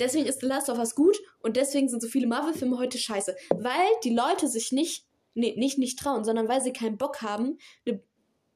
deswegen 0.00 0.26
ist 0.26 0.40
The 0.40 0.46
Last 0.46 0.68
of 0.68 0.78
Us 0.78 0.96
gut 0.96 1.16
und 1.44 1.56
deswegen 1.56 1.88
sind 1.88 2.02
so 2.02 2.08
viele 2.08 2.26
Marvel-Filme 2.26 2.76
heute 2.76 2.98
scheiße. 2.98 3.36
Weil 3.50 3.86
die 4.02 4.16
Leute 4.16 4.48
sich 4.48 4.72
nicht, 4.72 5.06
nee, 5.34 5.54
nicht 5.56 5.78
nicht 5.78 5.96
trauen, 5.96 6.24
sondern 6.24 6.48
weil 6.48 6.60
sie 6.60 6.72
keinen 6.72 6.98
Bock 6.98 7.22
haben, 7.22 7.56
eine, 7.86 8.02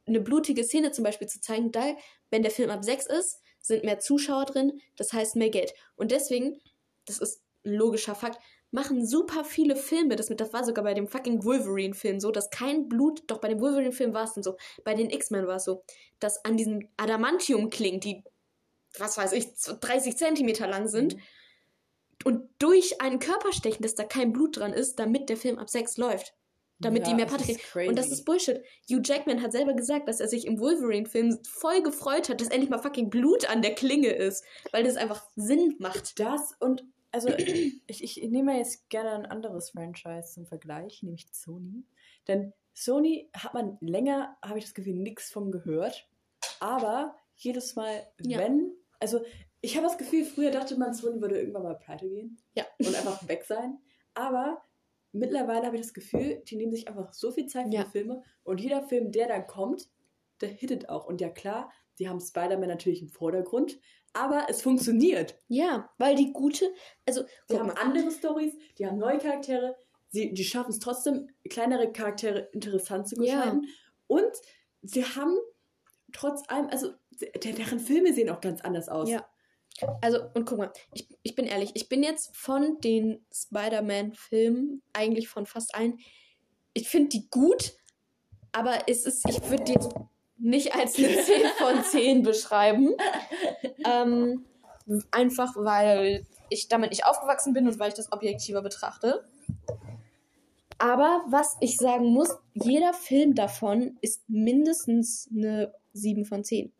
eine 0.06 0.20
blutige 0.20 0.64
Szene 0.64 0.90
zum 0.90 1.04
Beispiel 1.04 1.28
zu 1.28 1.40
zeigen, 1.40 1.70
da, 1.70 1.94
wenn 2.32 2.42
der 2.42 2.50
Film 2.50 2.70
ab 2.70 2.82
6 2.82 3.06
ist, 3.06 3.38
sind 3.66 3.84
mehr 3.84 3.98
Zuschauer 3.98 4.44
drin, 4.46 4.80
das 4.96 5.12
heißt 5.12 5.36
mehr 5.36 5.50
Geld. 5.50 5.74
Und 5.96 6.10
deswegen, 6.10 6.60
das 7.04 7.18
ist 7.18 7.42
ein 7.64 7.74
logischer 7.74 8.14
Fakt, 8.14 8.38
machen 8.70 9.06
super 9.06 9.44
viele 9.44 9.76
Filme, 9.76 10.16
das, 10.16 10.28
mit, 10.28 10.40
das 10.40 10.52
war 10.52 10.64
sogar 10.64 10.84
bei 10.84 10.94
dem 10.94 11.08
fucking 11.08 11.44
Wolverine-Film 11.44 12.20
so, 12.20 12.30
dass 12.30 12.50
kein 12.50 12.88
Blut, 12.88 13.22
doch 13.28 13.38
bei 13.38 13.48
dem 13.48 13.60
Wolverine-Film 13.60 14.12
war 14.12 14.24
es 14.24 14.34
dann 14.34 14.42
so, 14.42 14.56
bei 14.84 14.94
den 14.94 15.10
X-Men 15.10 15.46
war 15.46 15.56
es 15.56 15.64
so, 15.64 15.82
dass 16.18 16.44
an 16.44 16.56
diesen 16.56 16.88
Adamantium-Klingen, 16.96 18.00
die, 18.00 18.24
was 18.98 19.16
weiß 19.16 19.32
ich, 19.32 19.52
30 19.54 20.16
Zentimeter 20.16 20.66
lang 20.66 20.88
sind, 20.88 21.14
Mhm. 21.16 21.20
und 22.24 22.50
durch 22.58 23.00
einen 23.00 23.18
Körper 23.18 23.52
stechen, 23.52 23.82
dass 23.82 23.94
da 23.94 24.04
kein 24.04 24.32
Blut 24.32 24.56
dran 24.56 24.72
ist, 24.72 24.98
damit 24.98 25.28
der 25.28 25.36
Film 25.36 25.58
ab 25.58 25.70
6 25.70 25.96
läuft. 25.96 26.34
Damit 26.78 27.02
Ja, 27.04 27.08
die 27.08 27.14
mehr 27.14 27.26
Party 27.26 27.54
kriegen. 27.54 27.88
Und 27.88 27.98
das 27.98 28.10
ist 28.10 28.24
Bullshit. 28.24 28.62
Hugh 28.90 29.00
Jackman 29.02 29.40
hat 29.40 29.52
selber 29.52 29.72
gesagt, 29.72 30.08
dass 30.08 30.20
er 30.20 30.28
sich 30.28 30.46
im 30.46 30.58
Wolverine-Film 30.60 31.38
voll 31.48 31.82
gefreut 31.82 32.28
hat, 32.28 32.40
dass 32.40 32.48
endlich 32.48 32.68
mal 32.68 32.78
fucking 32.78 33.08
Blut 33.08 33.48
an 33.48 33.62
der 33.62 33.74
Klinge 33.74 34.08
ist. 34.10 34.44
Weil 34.72 34.84
das 34.84 34.96
einfach 34.96 35.26
Sinn 35.36 35.76
macht. 35.78 36.20
Das 36.20 36.54
und 36.60 36.84
also 37.12 37.28
ich, 37.30 37.80
ich 37.88 38.22
nehme 38.28 38.58
jetzt 38.58 38.90
gerne 38.90 39.12
ein 39.12 39.24
anderes 39.26 39.70
Franchise 39.70 40.34
zum 40.34 40.44
Vergleich, 40.44 41.02
nämlich 41.02 41.26
Sony. 41.32 41.84
Denn 42.28 42.52
Sony 42.74 43.30
hat 43.34 43.54
man 43.54 43.78
länger, 43.80 44.36
habe 44.44 44.58
ich 44.58 44.64
das 44.66 44.74
Gefühl, 44.74 44.96
nichts 44.96 45.30
von 45.30 45.50
gehört. 45.50 46.06
Aber 46.60 47.16
jedes 47.36 47.74
Mal, 47.74 48.06
Ja. 48.20 48.38
wenn, 48.38 48.70
also 49.00 49.20
ich 49.62 49.76
habe 49.76 49.86
das 49.86 49.96
Gefühl, 49.96 50.26
früher 50.26 50.50
dachte 50.50 50.76
man, 50.76 50.92
Sony 50.92 51.22
würde 51.22 51.38
irgendwann 51.38 51.62
mal 51.62 51.78
pleite 51.78 52.06
gehen 52.06 52.36
Ja. 52.54 52.66
und 52.78 52.94
einfach 52.94 53.26
weg 53.28 53.44
sein. 53.46 53.78
Aber 54.12 54.62
mittlerweile 55.12 55.66
habe 55.66 55.76
ich 55.76 55.82
das 55.82 55.94
Gefühl, 55.94 56.42
die 56.46 56.56
nehmen 56.56 56.72
sich 56.72 56.88
einfach 56.88 57.12
so 57.12 57.30
viel 57.30 57.46
Zeit 57.46 57.70
für 57.70 57.74
Ja. 57.74 57.84
die 57.84 57.90
Filme 57.90 58.22
und 58.44 58.60
jeder 58.60 58.82
Film, 58.82 59.12
der 59.12 59.28
dann 59.28 59.46
kommt, 59.46 59.88
der 60.40 60.48
hittet 60.50 60.88
auch. 60.88 61.06
Und 61.06 61.20
ja 61.20 61.28
klar, 61.30 61.72
die 61.98 62.08
haben 62.08 62.20
Spider-Man 62.20 62.68
natürlich 62.68 63.02
im 63.02 63.08
Vordergrund, 63.08 63.78
aber 64.12 64.46
es 64.48 64.62
funktioniert. 64.62 65.38
Ja, 65.48 65.90
weil 65.98 66.16
die 66.16 66.32
gute, 66.32 66.72
also, 67.06 67.24
Die 67.50 67.58
haben 67.58 67.70
andere 67.70 68.10
Stories, 68.10 68.54
die 68.78 68.86
haben 68.86 68.98
neue 68.98 69.18
Charaktere, 69.18 69.76
sie, 70.08 70.32
die 70.34 70.44
schaffen 70.44 70.70
es 70.70 70.78
trotzdem, 70.78 71.28
kleinere 71.48 71.92
Charaktere 71.92 72.48
interessant 72.52 73.08
zu 73.08 73.16
Ja. 73.16 73.22
gestalten. 73.22 73.66
Und 74.06 74.32
sie 74.82 75.04
haben 75.04 75.36
trotz 76.12 76.42
allem, 76.48 76.68
also 76.68 76.92
der, 77.20 77.52
deren 77.52 77.80
Filme 77.80 78.12
sehen 78.12 78.30
auch 78.30 78.40
ganz 78.40 78.60
anders 78.60 78.88
aus. 78.88 79.10
Ja. 79.10 79.26
Also, 80.00 80.20
und 80.34 80.46
guck 80.46 80.58
mal, 80.58 80.72
ich, 80.94 81.08
ich 81.22 81.34
bin 81.34 81.46
ehrlich, 81.46 81.72
ich 81.74 81.88
bin 81.88 82.02
jetzt 82.02 82.36
von 82.36 82.80
den 82.80 83.24
Spider-Man-Filmen, 83.32 84.82
eigentlich 84.92 85.28
von 85.28 85.46
fast 85.46 85.74
allen, 85.74 85.98
ich 86.74 86.88
finde 86.88 87.10
die 87.10 87.28
gut, 87.30 87.74
aber 88.52 88.88
es 88.88 89.04
ist, 89.04 89.28
ich 89.28 89.50
würde 89.50 89.64
die 89.64 89.72
jetzt 89.72 89.90
nicht 90.38 90.74
als 90.74 90.96
eine 90.98 91.08
10 91.22 91.46
von 91.58 91.84
10 91.84 92.22
beschreiben. 92.22 92.94
Ähm, 93.84 94.44
einfach 95.10 95.54
weil 95.56 96.26
ich 96.48 96.68
damit 96.68 96.90
nicht 96.90 97.04
aufgewachsen 97.04 97.52
bin 97.52 97.66
und 97.66 97.78
weil 97.78 97.88
ich 97.88 97.94
das 97.94 98.12
objektiver 98.12 98.62
betrachte. 98.62 99.24
Aber 100.78 101.24
was 101.28 101.56
ich 101.60 101.76
sagen 101.76 102.06
muss, 102.06 102.36
jeder 102.54 102.92
Film 102.92 103.34
davon 103.34 103.96
ist 104.02 104.28
mindestens 104.28 105.28
eine 105.34 105.72
7 105.92 106.24
von 106.24 106.44
10. 106.44 106.72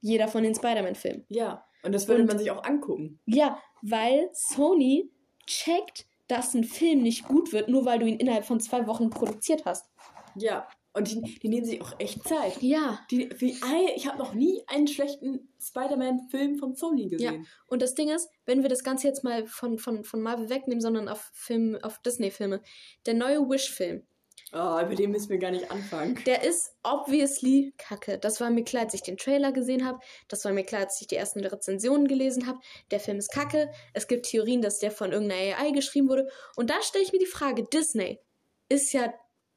Jeder 0.00 0.28
von 0.28 0.42
den 0.42 0.54
Spider-Man-Filmen. 0.54 1.24
Ja, 1.28 1.64
und 1.82 1.92
das 1.92 2.08
würde 2.08 2.22
Und- 2.22 2.28
man 2.28 2.38
sich 2.38 2.50
auch 2.50 2.64
angucken. 2.64 3.20
Ja, 3.26 3.58
weil 3.82 4.30
Sony 4.32 5.10
checkt, 5.46 6.06
dass 6.28 6.54
ein 6.54 6.64
Film 6.64 7.02
nicht 7.02 7.26
gut 7.28 7.52
wird, 7.52 7.68
nur 7.68 7.84
weil 7.84 7.98
du 7.98 8.06
ihn 8.06 8.18
innerhalb 8.18 8.44
von 8.44 8.60
zwei 8.60 8.86
Wochen 8.86 9.10
produziert 9.10 9.64
hast. 9.64 9.90
Ja, 10.34 10.66
und 10.94 11.10
die, 11.10 11.20
die 11.38 11.48
nehmen 11.48 11.64
sich 11.64 11.80
auch 11.80 11.98
echt 11.98 12.22
Zeit. 12.28 12.60
Ja. 12.62 13.00
Die, 13.10 13.30
ei, 13.30 13.92
ich 13.96 14.06
habe 14.06 14.18
noch 14.18 14.34
nie 14.34 14.62
einen 14.66 14.86
schlechten 14.86 15.48
Spider-Man-Film 15.58 16.56
von 16.56 16.74
Sony 16.74 17.08
gesehen. 17.08 17.46
Und 17.66 17.82
das 17.82 17.94
Ding 17.94 18.10
ist, 18.10 18.28
wenn 18.44 18.62
wir 18.62 18.68
das 18.68 18.84
Ganze 18.84 19.08
jetzt 19.08 19.24
mal 19.24 19.46
von, 19.46 19.78
von, 19.78 20.04
von 20.04 20.20
Marvel 20.20 20.50
wegnehmen, 20.50 20.80
sondern 20.82 21.08
auf 21.08 21.30
Film, 21.32 21.78
auf 21.82 21.98
Disney-Filme, 22.02 22.60
der 23.06 23.14
neue 23.14 23.40
Wish-Film, 23.48 24.06
Oh, 24.54 24.78
über 24.82 24.94
den 24.94 25.10
müssen 25.10 25.30
wir 25.30 25.38
gar 25.38 25.50
nicht 25.50 25.70
anfangen. 25.70 26.18
der 26.26 26.42
ist 26.44 26.74
obviously 26.82 27.72
kacke. 27.78 28.18
Das 28.18 28.40
war 28.40 28.50
mir 28.50 28.64
klar, 28.64 28.82
als 28.82 28.92
ich 28.92 29.02
den 29.02 29.16
Trailer 29.16 29.50
gesehen 29.50 29.86
habe. 29.86 29.98
Das 30.28 30.44
war 30.44 30.52
mir 30.52 30.64
klar, 30.64 30.82
als 30.82 31.00
ich 31.00 31.06
die 31.06 31.16
ersten 31.16 31.40
Rezensionen 31.44 32.06
gelesen 32.06 32.46
habe. 32.46 32.58
Der 32.90 33.00
Film 33.00 33.18
ist 33.18 33.32
kacke. 33.32 33.72
Es 33.94 34.08
gibt 34.08 34.26
Theorien, 34.26 34.60
dass 34.60 34.78
der 34.78 34.90
von 34.90 35.12
irgendeiner 35.12 35.58
AI 35.58 35.70
geschrieben 35.70 36.08
wurde. 36.08 36.28
Und 36.54 36.68
da 36.68 36.82
stelle 36.82 37.02
ich 37.02 37.12
mir 37.12 37.18
die 37.18 37.26
Frage, 37.26 37.64
Disney 37.64 38.20
ist 38.68 38.92
ja 38.92 39.12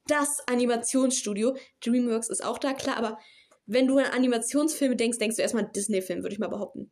das 0.07 0.41
Animationsstudio. 0.47 1.57
DreamWorks 1.83 2.29
ist 2.29 2.43
auch 2.43 2.57
da, 2.57 2.73
klar, 2.73 2.97
aber 2.97 3.19
wenn 3.65 3.87
du 3.87 3.97
an 3.97 4.05
Animationsfilme 4.05 4.95
denkst, 4.95 5.17
denkst 5.17 5.37
du 5.37 5.41
erstmal 5.41 5.65
an 5.65 5.71
Disney-Film, 5.73 6.21
würde 6.23 6.33
ich 6.33 6.39
mal 6.39 6.47
behaupten. 6.47 6.91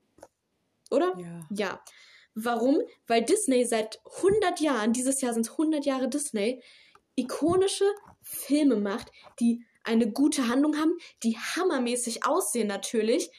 Oder? 0.92 1.14
Ja. 1.18 1.48
Ja. 1.52 1.84
Warum? 2.36 2.82
Weil 3.08 3.24
Disney 3.24 3.64
seit 3.64 4.02
100 4.24 4.60
Jahren, 4.60 4.92
dieses 4.92 5.22
Jahr 5.22 5.34
sind 5.34 5.46
es 5.46 5.52
100 5.52 5.86
Jahre 5.86 6.10
Disney, 6.10 6.62
ikonische 7.16 7.86
Filme 8.22 8.78
macht, 8.78 9.12
die 9.40 9.66
eine 9.84 10.12
gute 10.12 10.48
Handlung 10.48 10.78
haben, 10.78 10.98
die 11.24 11.38
hammermäßig 11.38 12.26
aussehen 12.26 12.68
natürlich 12.68 13.30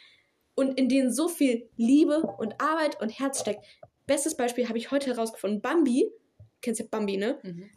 und 0.54 0.78
in 0.78 0.88
denen 0.88 1.12
so 1.12 1.28
viel 1.28 1.68
Liebe 1.76 2.20
und 2.20 2.60
Arbeit 2.60 3.00
und 3.00 3.10
Herz 3.10 3.40
steckt. 3.40 3.64
Bestes 4.06 4.36
Beispiel 4.36 4.68
habe 4.68 4.78
ich 4.78 4.90
heute 4.90 5.10
herausgefunden. 5.10 5.62
Bambi, 5.62 6.10
kennst 6.60 6.80
ja 6.80 6.86
Bambi, 6.90 7.16
ne? 7.16 7.38
Mhm. 7.42 7.70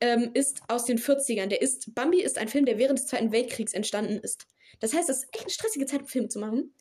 ähm, 0.00 0.30
ist 0.34 0.62
aus 0.68 0.84
den 0.84 0.98
40ern. 0.98 1.46
Der 1.46 1.62
ist, 1.62 1.94
Bambi 1.94 2.20
ist 2.20 2.38
ein 2.38 2.48
Film, 2.48 2.66
der 2.66 2.78
während 2.78 2.98
des 2.98 3.06
Zweiten 3.06 3.32
Weltkriegs 3.32 3.72
entstanden 3.72 4.18
ist. 4.18 4.46
Das 4.80 4.92
heißt, 4.92 5.08
es 5.08 5.18
ist 5.18 5.28
echt 5.32 5.44
eine 5.44 5.50
stressige 5.50 5.86
Zeit, 5.86 6.02
um 6.02 6.06
Filme 6.06 6.28
zu 6.28 6.38
machen. 6.40 6.74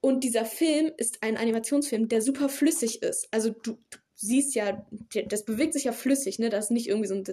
Und 0.00 0.24
dieser 0.24 0.44
Film 0.44 0.92
ist 0.96 1.22
ein 1.22 1.36
Animationsfilm, 1.36 2.08
der 2.08 2.22
super 2.22 2.48
flüssig 2.48 3.02
ist. 3.02 3.28
Also 3.32 3.50
du, 3.50 3.78
du 3.90 3.98
siehst 4.20 4.54
ja, 4.54 4.86
das 5.26 5.44
bewegt 5.44 5.72
sich 5.72 5.84
ja 5.84 5.92
flüssig, 5.92 6.38
ne? 6.38 6.50
Da 6.50 6.58
ist 6.58 6.70
nicht 6.70 6.88
irgendwie 6.88 7.08
so 7.08 7.14
ein, 7.14 7.24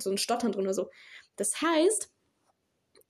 so 0.00 0.10
ein 0.10 0.18
Stottern 0.18 0.52
drin 0.52 0.64
oder 0.64 0.74
so. 0.74 0.90
Das 1.34 1.60
heißt, 1.60 2.10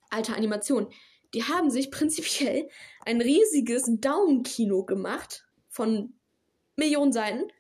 alte 0.08 0.34
Animation, 0.34 0.88
die 1.34 1.44
haben 1.44 1.70
sich 1.70 1.90
prinzipiell 1.90 2.68
ein 3.04 3.20
riesiges 3.20 3.84
Daumenkino 3.88 4.84
gemacht 4.84 5.46
von 5.68 6.14
Millionen 6.76 7.12
Seiten, 7.12 7.50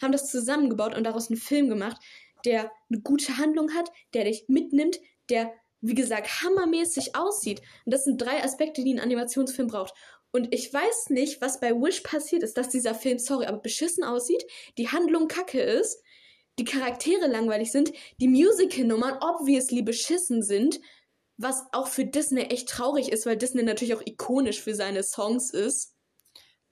haben 0.00 0.12
das 0.12 0.30
zusammengebaut 0.30 0.96
und 0.96 1.04
daraus 1.04 1.28
einen 1.28 1.40
Film 1.40 1.68
gemacht, 1.68 2.00
der 2.44 2.70
eine 2.88 3.00
gute 3.00 3.36
Handlung 3.36 3.74
hat, 3.74 3.90
der 4.14 4.24
dich 4.24 4.44
mitnimmt, 4.48 4.98
der, 5.28 5.52
wie 5.80 5.94
gesagt, 5.94 6.42
hammermäßig 6.42 7.16
aussieht. 7.16 7.60
Und 7.84 7.92
das 7.92 8.04
sind 8.04 8.22
drei 8.22 8.42
Aspekte, 8.42 8.84
die 8.84 8.94
ein 8.94 9.00
Animationsfilm 9.00 9.68
braucht. 9.68 9.94
Und 10.32 10.54
ich 10.54 10.72
weiß 10.72 11.10
nicht, 11.10 11.40
was 11.40 11.60
bei 11.60 11.72
Wish 11.72 12.00
passiert 12.00 12.42
ist, 12.42 12.56
dass 12.56 12.68
dieser 12.68 12.94
Film, 12.94 13.18
sorry, 13.18 13.46
aber 13.46 13.58
beschissen 13.58 14.04
aussieht, 14.04 14.44
die 14.78 14.88
Handlung 14.88 15.28
kacke 15.28 15.60
ist, 15.60 16.02
die 16.58 16.64
Charaktere 16.64 17.26
langweilig 17.26 17.72
sind, 17.72 17.92
die 18.20 18.28
Musical-Nummern 18.28 19.18
obviously 19.20 19.82
beschissen 19.82 20.42
sind, 20.42 20.80
was 21.36 21.64
auch 21.72 21.88
für 21.88 22.04
Disney 22.04 22.42
echt 22.42 22.68
traurig 22.68 23.10
ist, 23.10 23.26
weil 23.26 23.36
Disney 23.36 23.62
natürlich 23.62 23.94
auch 23.94 24.02
ikonisch 24.04 24.60
für 24.60 24.74
seine 24.74 25.02
Songs 25.02 25.50
ist. 25.50 25.94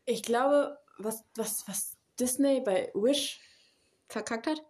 Ich 0.05 0.23
glaube, 0.23 0.77
was, 0.99 1.25
was, 1.37 1.65
was 1.67 1.97
Disney 2.21 2.61
bei 2.61 2.91
Wish 2.95 3.41
Verkackt 4.09 4.47
hat? 4.47 4.63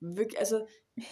wirklich, 0.00 0.38
also 0.38 0.66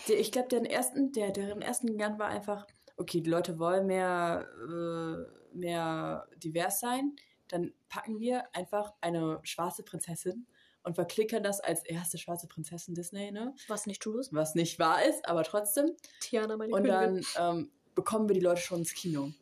ich 0.07 0.33
glaube, 0.33 0.49
deren 0.49 0.65
ersten, 0.65 1.13
der, 1.13 1.31
deren 1.31 1.63
ersten 1.63 1.87
Gedanke 1.89 2.19
war 2.19 2.29
einfach, 2.29 2.67
okay, 2.99 3.21
die 3.21 3.31
Leute 3.31 3.59
wollen 3.59 3.87
mehr, 3.87 4.47
äh, 4.69 5.57
mehr 5.57 6.29
divers 6.37 6.81
sein, 6.81 7.17
dann 7.49 7.73
packen 7.89 8.21
wir 8.21 8.55
einfach 8.55 8.93
eine 9.01 9.41
schwarze 9.43 9.83
Prinzessin 9.83 10.47
und 10.83 10.95
verklickern 10.95 11.43
das 11.43 11.61
als 11.61 11.83
erste 11.85 12.19
schwarze 12.19 12.47
Prinzessin 12.47 12.95
Disney, 12.95 13.31
ne? 13.31 13.55
Was 13.69 13.87
nicht 13.87 14.03
true 14.03 14.21
ist. 14.21 14.33
Was 14.33 14.55
nicht 14.55 14.79
wahr 14.79 15.03
ist, 15.05 15.27
aber 15.27 15.45
trotzdem. 15.45 15.97
Tiana, 16.21 16.57
meine 16.57 16.75
Und 16.75 16.85
Königin. 16.85 17.25
dann 17.35 17.57
ähm, 17.59 17.71
bekommen 17.95 18.29
wir 18.29 18.35
die 18.35 18.41
Leute 18.41 18.61
schon 18.61 18.81
ins 18.81 18.95
Kino. 18.95 19.33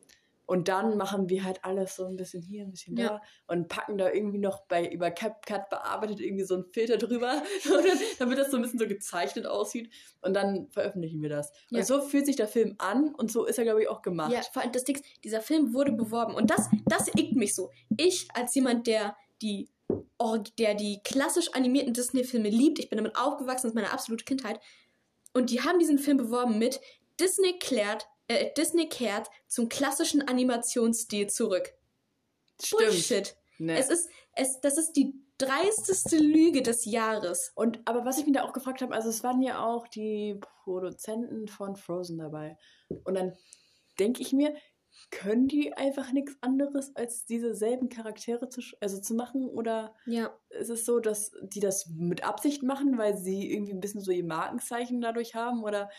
Und 0.46 0.68
dann 0.68 0.96
machen 0.96 1.28
wir 1.28 1.42
halt 1.42 1.64
alles 1.64 1.96
so 1.96 2.06
ein 2.06 2.16
bisschen 2.16 2.40
hier, 2.40 2.62
ein 2.62 2.70
bisschen 2.70 2.94
da 2.94 3.02
Ja. 3.02 3.22
und 3.48 3.68
packen 3.68 3.98
da 3.98 4.10
irgendwie 4.12 4.38
noch 4.38 4.60
bei 4.66 4.88
über 4.88 5.10
CapCut 5.10 5.68
bearbeitet 5.70 6.20
irgendwie 6.20 6.44
so 6.44 6.54
einen 6.54 6.64
Filter 6.72 6.96
drüber, 6.98 7.42
damit 8.18 8.38
das 8.38 8.50
so 8.52 8.56
ein 8.56 8.62
bisschen 8.62 8.78
so 8.78 8.86
gezeichnet 8.86 9.46
aussieht. 9.46 9.90
Und 10.22 10.34
dann 10.34 10.68
veröffentlichen 10.70 11.20
wir 11.20 11.28
das. 11.28 11.52
Ja. 11.70 11.80
Und 11.80 11.86
so 11.86 12.00
fühlt 12.00 12.26
sich 12.26 12.36
der 12.36 12.46
Film 12.48 12.76
an 12.78 13.12
und 13.14 13.30
so 13.32 13.44
ist 13.44 13.58
er, 13.58 13.64
glaube 13.64 13.82
ich, 13.82 13.88
auch 13.88 14.02
gemacht. 14.02 14.32
Ja, 14.32 14.40
vor 14.52 14.62
allem 14.62 14.72
das 14.72 14.84
Ding, 14.84 15.02
dieser 15.24 15.40
Film 15.40 15.74
wurde 15.74 15.90
beworben 15.92 16.34
und 16.34 16.48
das, 16.50 16.68
das 16.86 17.08
ickt 17.08 17.34
mich 17.34 17.54
so. 17.54 17.70
Ich 17.96 18.28
als 18.34 18.54
jemand, 18.54 18.86
der 18.86 19.16
die, 19.42 19.68
der 20.58 20.74
die 20.74 21.00
klassisch 21.04 21.52
animierten 21.54 21.92
Disney-Filme 21.92 22.48
liebt, 22.50 22.78
ich 22.78 22.88
bin 22.88 22.96
damit 22.98 23.16
aufgewachsen, 23.16 23.62
das 23.64 23.70
ist 23.72 23.74
meine 23.74 23.92
absolute 23.92 24.24
Kindheit, 24.24 24.60
Und 25.34 25.50
die 25.50 25.60
haben 25.60 25.78
diesen 25.78 25.98
Film 25.98 26.16
beworben 26.16 26.58
mit 26.58 26.80
Disney 27.20 27.58
klärt, 27.58 28.06
äh, 28.28 28.52
Disney 28.56 28.88
kehrt 28.88 29.30
zum 29.46 29.68
klassischen 29.68 30.26
Animationsstil 30.26 31.28
zurück. 31.28 31.72
Stimmt. 32.62 32.82
Bullshit. 32.82 33.36
Nee. 33.58 33.76
Es 33.78 33.88
ist, 33.90 34.08
es, 34.34 34.60
das 34.60 34.78
ist 34.78 34.92
die 34.92 35.14
dreisteste 35.38 36.16
Lüge 36.16 36.62
des 36.62 36.84
Jahres. 36.84 37.52
Und 37.54 37.80
aber 37.84 38.04
was 38.04 38.18
ich 38.18 38.26
mir 38.26 38.32
da 38.32 38.44
auch 38.44 38.52
gefragt 38.52 38.80
habe, 38.82 38.94
also 38.94 39.08
es 39.08 39.22
waren 39.22 39.42
ja 39.42 39.64
auch 39.64 39.86
die 39.88 40.38
Produzenten 40.64 41.48
von 41.48 41.76
Frozen 41.76 42.18
dabei. 42.18 42.56
Und 43.04 43.14
dann 43.14 43.34
denke 43.98 44.22
ich 44.22 44.32
mir, 44.32 44.54
können 45.10 45.46
die 45.46 45.74
einfach 45.74 46.10
nichts 46.12 46.36
anderes 46.40 46.94
als 46.96 47.26
diese 47.26 47.54
selben 47.54 47.90
Charaktere 47.90 48.48
zu, 48.48 48.62
also 48.80 48.98
zu 49.00 49.14
machen? 49.14 49.46
Oder 49.46 49.94
Ja. 50.06 50.34
ist 50.48 50.70
es 50.70 50.86
so, 50.86 51.00
dass 51.00 51.32
die 51.42 51.60
das 51.60 51.86
mit 51.88 52.24
Absicht 52.24 52.62
machen, 52.62 52.96
weil 52.96 53.16
sie 53.16 53.52
irgendwie 53.52 53.72
ein 53.72 53.80
bisschen 53.80 54.00
so 54.00 54.10
ihr 54.10 54.24
Markenzeichen 54.24 55.00
dadurch 55.02 55.34
haben? 55.34 55.62
Oder 55.64 55.90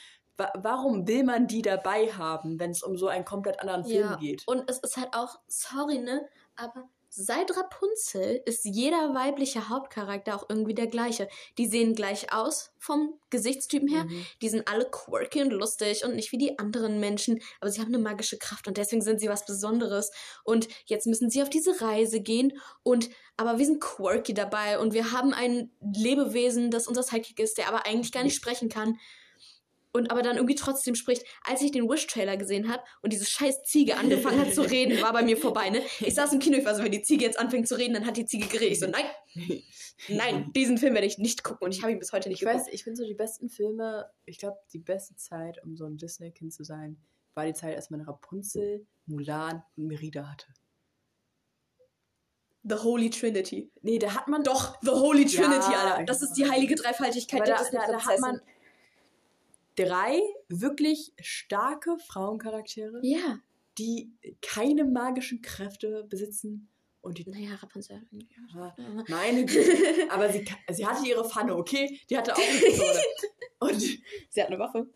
warum 0.55 1.07
will 1.07 1.23
man 1.23 1.47
die 1.47 1.61
dabei 1.61 2.07
haben, 2.14 2.59
wenn 2.59 2.72
es 2.72 2.84
um 2.84 2.97
so 2.97 3.07
einen 3.07 3.26
komplett 3.26 3.59
anderen 3.59 3.84
Film 3.84 4.09
Ja. 4.09 4.15
geht? 4.18 4.43
Und 4.47 4.69
es 4.69 4.80
ist 4.80 4.97
halt 4.97 5.14
auch, 5.14 5.39
sorry, 5.47 5.99
ne, 5.99 6.27
aber 6.55 6.89
seit 7.09 7.55
Rapunzel 7.57 8.41
ist 8.45 8.64
jeder 8.65 9.15
weibliche 9.15 9.69
Hauptcharakter 9.69 10.35
auch 10.35 10.45
irgendwie 10.49 10.76
der 10.76 10.88
gleiche. 10.88 11.27
Die 11.57 11.65
sehen 11.65 11.95
gleich 11.95 12.31
aus 12.31 12.72
vom 12.77 13.19
Gesichtstypen 13.31 13.88
her. 13.88 14.03
Mhm. 14.03 14.26
Die 14.41 14.49
sind 14.49 14.68
alle 14.68 14.85
quirky 14.85 15.41
und 15.41 15.51
lustig 15.51 16.05
und 16.05 16.15
nicht 16.15 16.31
wie 16.31 16.38
die 16.38 16.59
anderen 16.59 16.99
Menschen, 16.99 17.39
aber 17.59 17.72
sie 17.72 17.81
haben 17.81 17.88
eine 17.88 17.97
magische 17.97 18.38
Kraft 18.38 18.68
und 18.68 18.77
deswegen 18.77 19.01
sind 19.01 19.19
sie 19.19 19.30
was 19.30 19.45
Besonderes. 19.45 20.11
Und 20.43 20.68
jetzt 20.85 21.07
müssen 21.07 21.30
sie 21.30 21.41
auf 21.41 21.49
diese 21.49 21.81
Reise 21.81 22.22
gehen 22.22 22.59
und 22.84 23.09
aber 23.35 23.57
wir 23.57 23.65
sind 23.65 23.81
quirky 23.81 24.34
dabei 24.34 24.80
und 24.80 24.93
wir 24.93 25.11
haben 25.11 25.34
ein 25.34 25.72
Lebewesen, 25.81 26.72
das 26.72 26.88
unser 26.88 27.03
Sidekick 27.03 27.39
ist, 27.39 27.57
der 27.57 27.68
aber 27.68 27.85
eigentlich 27.85 28.11
gar 28.11 28.23
nicht 28.23 28.35
sprechen 28.35 28.69
kann. 28.69 28.99
Und 29.93 30.11
aber 30.11 30.22
dann 30.22 30.35
irgendwie 30.35 30.55
trotzdem 30.55 30.95
spricht. 30.95 31.23
Als 31.43 31.61
ich 31.61 31.72
den 31.72 31.89
Wish-Trailer 31.89 32.38
gesehen 32.38 32.72
habe 32.72 32.84
und 33.01 33.14
diese 33.14 33.26
scheiß 33.26 33.64
Ziege 33.64 33.97
angefangen 33.97 34.39
hat 34.39 34.53
zu 34.53 34.61
reden, 34.69 35.01
war 35.01 35.14
bei 35.14 35.23
mir 35.23 35.38
vorbei, 35.38 35.69
ne? 35.69 35.81
Ich 36.01 36.14
saß 36.14 36.34
im 36.34 36.39
Kino, 36.39 36.57
ich 36.57 36.65
war 36.65 36.76
so, 36.76 36.84
wenn 36.84 36.91
die 36.91 37.01
Ziege 37.01 37.26
jetzt 37.26 37.39
anfängt 37.39 37.68
zu 37.68 37.77
reden, 37.77 37.93
dann 37.93 38.05
hat 38.05 38.18
die 38.18 38.26
Ziege 38.26 38.47
geredet. 38.47 38.73
Ich 38.73 38.80
so, 38.80 38.88
nein, 38.88 39.05
nein, 40.09 40.51
diesen 40.53 40.77
Film 40.77 40.93
werde 40.93 41.07
ich 41.07 41.18
nicht 41.18 41.43
gucken 41.43 41.65
und 41.65 41.72
ich 41.73 41.81
habe 41.81 41.91
ihn 41.93 41.99
bis 41.99 42.11
heute 42.11 42.30
nicht 42.30 42.41
Ich 42.41 42.47
geguckt. 42.47 42.65
weiß, 42.68 42.73
ich 42.73 42.84
finde 42.84 42.97
so 42.97 43.05
die 43.07 43.14
besten 43.15 43.49
Filme, 43.49 44.09
ich 44.26 44.38
glaube, 44.38 44.57
die 44.73 44.80
beste 44.80 45.15
Zeit, 45.15 45.64
um 45.64 45.76
so 45.77 45.85
ein 45.85 45.97
Disney-Kind 45.97 46.53
zu 46.53 46.64
sein, 46.64 46.97
war 47.34 47.45
die 47.45 47.53
Zeit, 47.53 47.76
als 47.76 47.89
man 47.89 48.01
Rapunzel, 48.01 48.85
Mulan 49.05 49.64
und 49.77 49.88
Merida 49.88 50.27
hatte. 50.30 50.47
The 52.64 52.76
Holy 52.76 53.09
Trinity. 53.09 53.72
Nee, 53.81 53.97
da 53.99 54.14
hat 54.14 54.27
man 54.27 54.43
Doch, 54.43 54.77
The 54.81 54.89
Holy 54.91 55.26
Ja, 55.26 55.41
Trinity, 55.41 55.73
Alter. 55.73 56.03
Das 56.03 56.22
ist 56.22 56.34
die 56.34 56.49
heilige 56.49 56.76
Dreifaltigkeit 56.76 57.47
der 57.47 57.55
da, 57.55 57.64
Disney 57.64 57.80
da, 57.80 57.91
da 57.93 58.05
hat 58.05 58.19
man 58.19 58.41
drei 59.77 60.19
wirklich 60.49 61.13
starke 61.21 61.97
Frauencharaktere, 62.07 62.99
Ja. 63.03 63.39
die 63.77 64.11
keine 64.41 64.83
magischen 64.83 65.41
Kräfte 65.41 66.05
besitzen. 66.09 66.67
Und 67.01 67.19
die. 67.19 67.29
Naja, 67.29 67.55
Rapunzel. 67.55 68.01
Ja, 68.11 68.75
meine 69.07 69.45
Güte. 69.45 69.71
Aber 70.09 70.29
sie, 70.29 70.43
sie 70.71 70.85
hatte 70.85 71.07
ihre 71.07 71.23
Pfanne, 71.23 71.55
okay? 71.55 71.97
Die 72.09 72.17
hatte 72.17 72.33
auch 72.33 72.37
eine 72.37 72.59
Pistole. 72.59 72.99
Und 73.59 73.79
Sie 73.81 74.41
hat 74.41 74.47
eine 74.49 74.59
Waffe. 74.59 74.87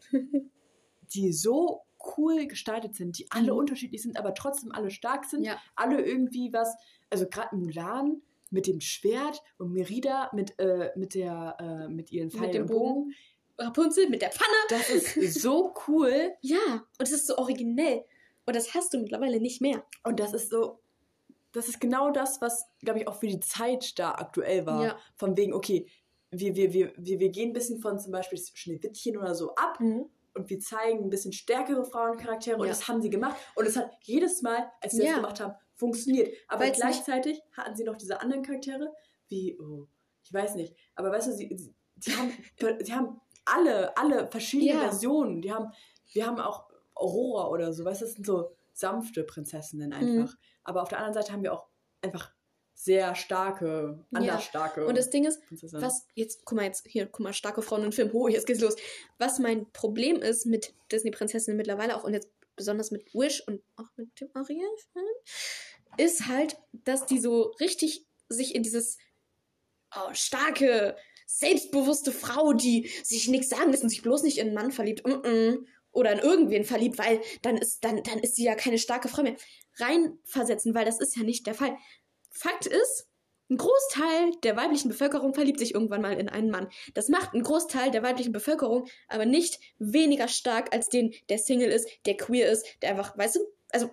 die 1.13 1.31
so 1.33 1.81
cool 2.17 2.47
gestaltet 2.47 2.95
sind, 2.95 3.17
die 3.17 3.27
alle 3.31 3.51
Mhm. 3.53 3.59
unterschiedlich 3.59 4.01
sind, 4.01 4.17
aber 4.17 4.33
trotzdem 4.33 4.71
alle 4.71 4.91
stark 4.91 5.25
sind. 5.25 5.43
Ja. 5.43 5.57
Alle 5.75 6.01
irgendwie 6.01 6.51
was. 6.53 6.75
Also 7.09 7.27
gerade 7.27 7.55
Mulan 7.55 8.21
mit 8.49 8.67
dem 8.67 8.81
Schwert 8.81 9.41
und 9.57 9.71
Merida 9.71 10.29
mit, 10.33 10.57
äh, 10.59 10.91
mit, 10.95 11.15
der, 11.15 11.55
äh, 11.59 11.87
mit 11.89 12.11
ihren 12.11 12.29
Pfeilen 12.31 12.51
dem 12.51 12.61
und 12.63 12.67
Bogen. 12.71 13.13
Rapunzel 13.61 14.09
mit 14.09 14.21
der 14.21 14.31
Pfanne. 14.31 14.57
Das 14.69 14.89
ist 15.15 15.41
so 15.41 15.73
cool. 15.87 16.31
Ja, 16.41 16.57
und 16.97 17.01
es 17.01 17.11
ist 17.11 17.27
so 17.27 17.37
originell. 17.37 18.03
Und 18.45 18.55
das 18.55 18.73
hast 18.73 18.93
du 18.93 18.97
mittlerweile 18.99 19.39
nicht 19.39 19.61
mehr. 19.61 19.83
Und 20.03 20.19
das 20.19 20.33
ist 20.33 20.49
so, 20.49 20.79
das 21.51 21.67
ist 21.67 21.79
genau 21.79 22.11
das, 22.11 22.41
was, 22.41 22.65
glaube 22.79 22.99
ich, 22.99 23.07
auch 23.07 23.19
für 23.19 23.27
die 23.27 23.39
Zeit 23.39 23.97
da 23.99 24.11
aktuell 24.13 24.65
war. 24.65 24.83
Ja. 24.85 24.97
Von 25.15 25.37
wegen, 25.37 25.53
okay, 25.53 25.85
wir, 26.31 26.55
wir, 26.55 26.73
wir, 26.73 26.93
wir, 26.97 27.19
wir 27.19 27.29
gehen 27.29 27.49
ein 27.49 27.53
bisschen 27.53 27.79
von 27.79 27.99
zum 27.99 28.11
Beispiel 28.13 28.39
Schneewittchen 28.53 29.17
oder 29.17 29.35
so 29.35 29.53
ab 29.55 29.79
und 29.79 30.49
wir 30.49 30.59
zeigen 30.59 31.03
ein 31.03 31.09
bisschen 31.09 31.33
stärkere 31.33 31.83
Frauencharaktere 31.85 32.55
und 32.57 32.63
Ja. 32.65 32.69
das 32.69 32.87
haben 32.87 33.01
sie 33.01 33.09
gemacht. 33.09 33.35
Und 33.55 33.65
es 33.67 33.75
hat 33.75 33.91
jedes 34.01 34.41
Mal, 34.41 34.71
als 34.81 34.93
sie 34.93 34.99
Ja. 35.03 35.07
das 35.07 35.15
gemacht 35.17 35.39
haben, 35.41 35.53
funktioniert. 35.75 36.33
Aber 36.47 36.63
Weil's 36.63 36.77
gleichzeitig 36.77 37.41
hatten 37.57 37.75
sie 37.75 37.83
noch 37.83 37.97
diese 37.97 38.21
anderen 38.21 38.43
Charaktere, 38.43 38.93
wie, 39.27 39.59
oh, 39.59 39.87
ich 40.23 40.31
weiß 40.33 40.55
nicht, 40.55 40.73
aber 40.95 41.11
weißt 41.11 41.27
du, 41.27 41.33
sie, 41.33 41.49
sie, 41.57 41.73
sie, 41.99 42.11
haben, 42.15 42.31
sie 42.85 42.93
haben 42.93 43.19
alle, 43.45 43.95
alle 43.97 44.29
verschiedene 44.29 44.71
Ja. 44.73 44.79
Versionen. 44.81 45.41
Die 45.41 45.51
haben, 45.51 45.71
wir 46.13 46.25
haben 46.25 46.39
auch 46.39 46.69
Aurora 46.95 47.47
oder 47.49 47.73
so, 47.73 47.83
weißt 47.85 48.01
du, 48.01 48.05
das 48.05 48.13
sind 48.15 48.25
so 48.25 48.55
sanfte 48.73 49.23
Prinzessinnen 49.23 49.89
Mhm. 49.89 49.93
einfach. 49.95 50.37
Aber 50.63 50.81
auf 50.83 50.89
der 50.89 50.99
anderen 50.99 51.13
Seite 51.13 51.33
haben 51.33 51.43
wir 51.43 51.53
auch 51.53 51.67
einfach 52.01 52.31
sehr 52.73 53.13
starke, 53.15 54.05
anders 54.13 54.27
Ja. 54.35 54.39
starke 54.41 54.85
Und 54.87 54.97
das 54.97 55.09
Ding 55.09 55.25
ist, 55.25 55.43
Prinzessinnen. 55.45 55.83
was 55.83 56.07
jetzt, 56.15 56.45
guck 56.45 56.55
mal 56.55 56.65
jetzt, 56.65 56.87
hier, 56.87 57.05
guck 57.05 57.19
mal, 57.21 57.33
starke 57.33 57.61
Frauen 57.61 57.83
im 57.83 57.91
Film, 57.91 58.09
oh, 58.13 58.27
jetzt 58.27 58.47
geht's 58.47 58.61
los. 58.61 58.75
Was 59.19 59.39
mein 59.39 59.71
Problem 59.71 60.17
ist 60.21 60.45
mit 60.45 60.73
Disney-Prinzessinnen 60.91 61.57
mittlerweile 61.57 61.95
auch 61.95 62.03
und 62.03 62.13
jetzt 62.13 62.29
besonders 62.55 62.89
mit 62.91 63.13
Wish 63.13 63.43
und 63.47 63.61
auch 63.75 63.87
mit 63.97 64.19
dem 64.19 64.29
Ariel-Film, 64.33 65.05
ist 65.97 66.27
halt, 66.27 66.57
dass 66.71 67.05
die 67.05 67.19
so 67.19 67.51
richtig 67.59 68.07
sich 68.29 68.55
in 68.55 68.63
dieses 68.63 68.97
oh, 69.95 70.13
starke, 70.13 70.95
selbstbewusste 71.39 72.11
Frau, 72.11 72.53
die 72.53 72.89
sich 73.03 73.27
nichts 73.27 73.49
sagen 73.49 73.71
lässt 73.71 73.83
und 73.83 73.89
sich 73.89 74.01
bloß 74.01 74.23
nicht 74.23 74.37
in 74.37 74.47
einen 74.47 74.55
Mann 74.55 74.71
verliebt, 74.71 75.05
mm 75.05 75.11
-mm, 75.11 75.65
oder 75.91 76.13
in 76.13 76.19
irgendwen 76.19 76.63
verliebt, 76.63 76.97
weil 76.97 77.21
dann 77.41 77.57
ist, 77.57 77.83
dann, 77.83 78.01
dann 78.03 78.19
ist 78.19 78.35
sie 78.35 78.45
ja 78.45 78.55
keine 78.55 78.77
starke 78.77 79.09
Frau 79.09 79.23
mehr, 79.23 79.35
reinversetzen, 79.77 80.73
weil 80.73 80.85
das 80.85 80.99
ist 80.99 81.17
ja 81.17 81.23
nicht 81.23 81.45
der 81.47 81.53
Fall. 81.53 81.75
Fakt 82.29 82.65
ist, 82.65 83.07
ein 83.49 83.57
Großteil 83.57 84.31
der 84.43 84.55
weiblichen 84.55 84.87
Bevölkerung 84.87 85.33
verliebt 85.33 85.59
sich 85.59 85.73
irgendwann 85.73 86.01
mal 86.01 86.17
in 86.17 86.29
einen 86.29 86.49
Mann. 86.49 86.69
Das 86.93 87.09
macht 87.09 87.33
einen 87.33 87.43
Großteil 87.43 87.91
der 87.91 88.01
weiblichen 88.01 88.31
Bevölkerung 88.31 88.87
aber 89.09 89.25
nicht 89.25 89.59
weniger 89.77 90.29
stark 90.29 90.73
als 90.73 90.87
den, 90.87 91.13
der 91.27 91.37
Single 91.37 91.69
ist, 91.69 91.89
der 92.05 92.15
queer 92.15 92.49
ist, 92.49 92.65
der 92.81 92.91
einfach, 92.91 93.17
weißt 93.17 93.35
du, 93.35 93.39
also 93.71 93.89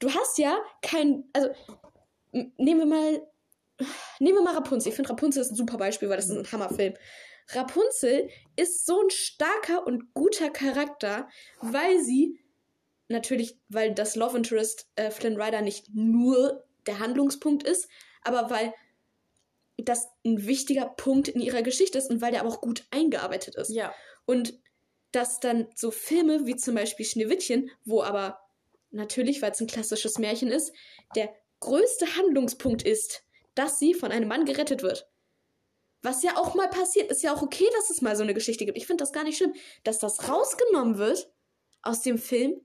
du 0.00 0.10
hast 0.10 0.36
ja 0.36 0.58
kein, 0.82 1.24
also 1.32 1.48
nehmen 2.32 2.80
wir 2.80 2.86
mal, 2.86 3.31
nehmen 4.18 4.38
wir 4.38 4.42
mal 4.42 4.54
Rapunzel. 4.54 4.90
Ich 4.90 4.96
finde 4.96 5.10
Rapunzel 5.10 5.42
ist 5.42 5.50
ein 5.50 5.56
super 5.56 5.76
Beispiel, 5.76 6.08
weil 6.08 6.16
das 6.16 6.28
ist 6.28 6.36
ein 6.36 6.50
Hammerfilm. 6.52 6.94
Rapunzel 7.48 8.28
ist 8.56 8.86
so 8.86 9.00
ein 9.00 9.10
starker 9.10 9.86
und 9.86 10.14
guter 10.14 10.50
Charakter, 10.50 11.28
weil 11.60 12.00
sie 12.02 12.38
natürlich, 13.08 13.58
weil 13.68 13.94
das 13.94 14.16
Love 14.16 14.36
Interest 14.36 14.88
äh, 14.96 15.10
Flynn 15.10 15.40
Rider 15.40 15.60
nicht 15.60 15.86
nur 15.92 16.64
der 16.86 16.98
Handlungspunkt 16.98 17.62
ist, 17.62 17.88
aber 18.22 18.50
weil 18.50 18.72
das 19.78 20.08
ein 20.24 20.46
wichtiger 20.46 20.86
Punkt 20.86 21.28
in 21.28 21.40
ihrer 21.40 21.62
Geschichte 21.62 21.98
ist 21.98 22.10
und 22.10 22.20
weil 22.20 22.32
der 22.32 22.40
aber 22.40 22.50
auch 22.50 22.60
gut 22.60 22.84
eingearbeitet 22.90 23.56
ist. 23.56 23.70
ja. 23.70 23.94
Und 24.24 24.58
dass 25.10 25.40
dann 25.40 25.68
so 25.74 25.90
Filme 25.90 26.46
wie 26.46 26.56
zum 26.56 26.74
Beispiel 26.74 27.04
Schneewittchen, 27.04 27.70
wo 27.84 28.02
aber 28.02 28.40
natürlich, 28.90 29.42
weil 29.42 29.50
es 29.50 29.60
ein 29.60 29.66
klassisches 29.66 30.18
Märchen 30.18 30.48
ist, 30.48 30.72
der 31.14 31.34
größte 31.60 32.16
Handlungspunkt 32.16 32.82
ist, 32.82 33.24
dass 33.54 33.78
sie 33.78 33.94
von 33.94 34.12
einem 34.12 34.28
Mann 34.28 34.44
gerettet 34.44 34.82
wird. 34.82 35.08
Was 36.02 36.22
ja 36.22 36.36
auch 36.36 36.54
mal 36.54 36.68
passiert, 36.68 37.10
ist 37.10 37.22
ja 37.22 37.32
auch 37.34 37.42
okay, 37.42 37.66
dass 37.76 37.90
es 37.90 38.02
mal 38.02 38.16
so 38.16 38.22
eine 38.24 38.34
Geschichte 38.34 38.64
gibt. 38.66 38.76
Ich 38.76 38.86
finde 38.86 39.02
das 39.02 39.12
gar 39.12 39.22
nicht 39.24 39.36
schlimm. 39.36 39.54
Dass 39.84 39.98
das 40.00 40.28
rausgenommen 40.28 40.98
wird 40.98 41.30
aus 41.82 42.00
dem 42.02 42.18
Film, 42.18 42.60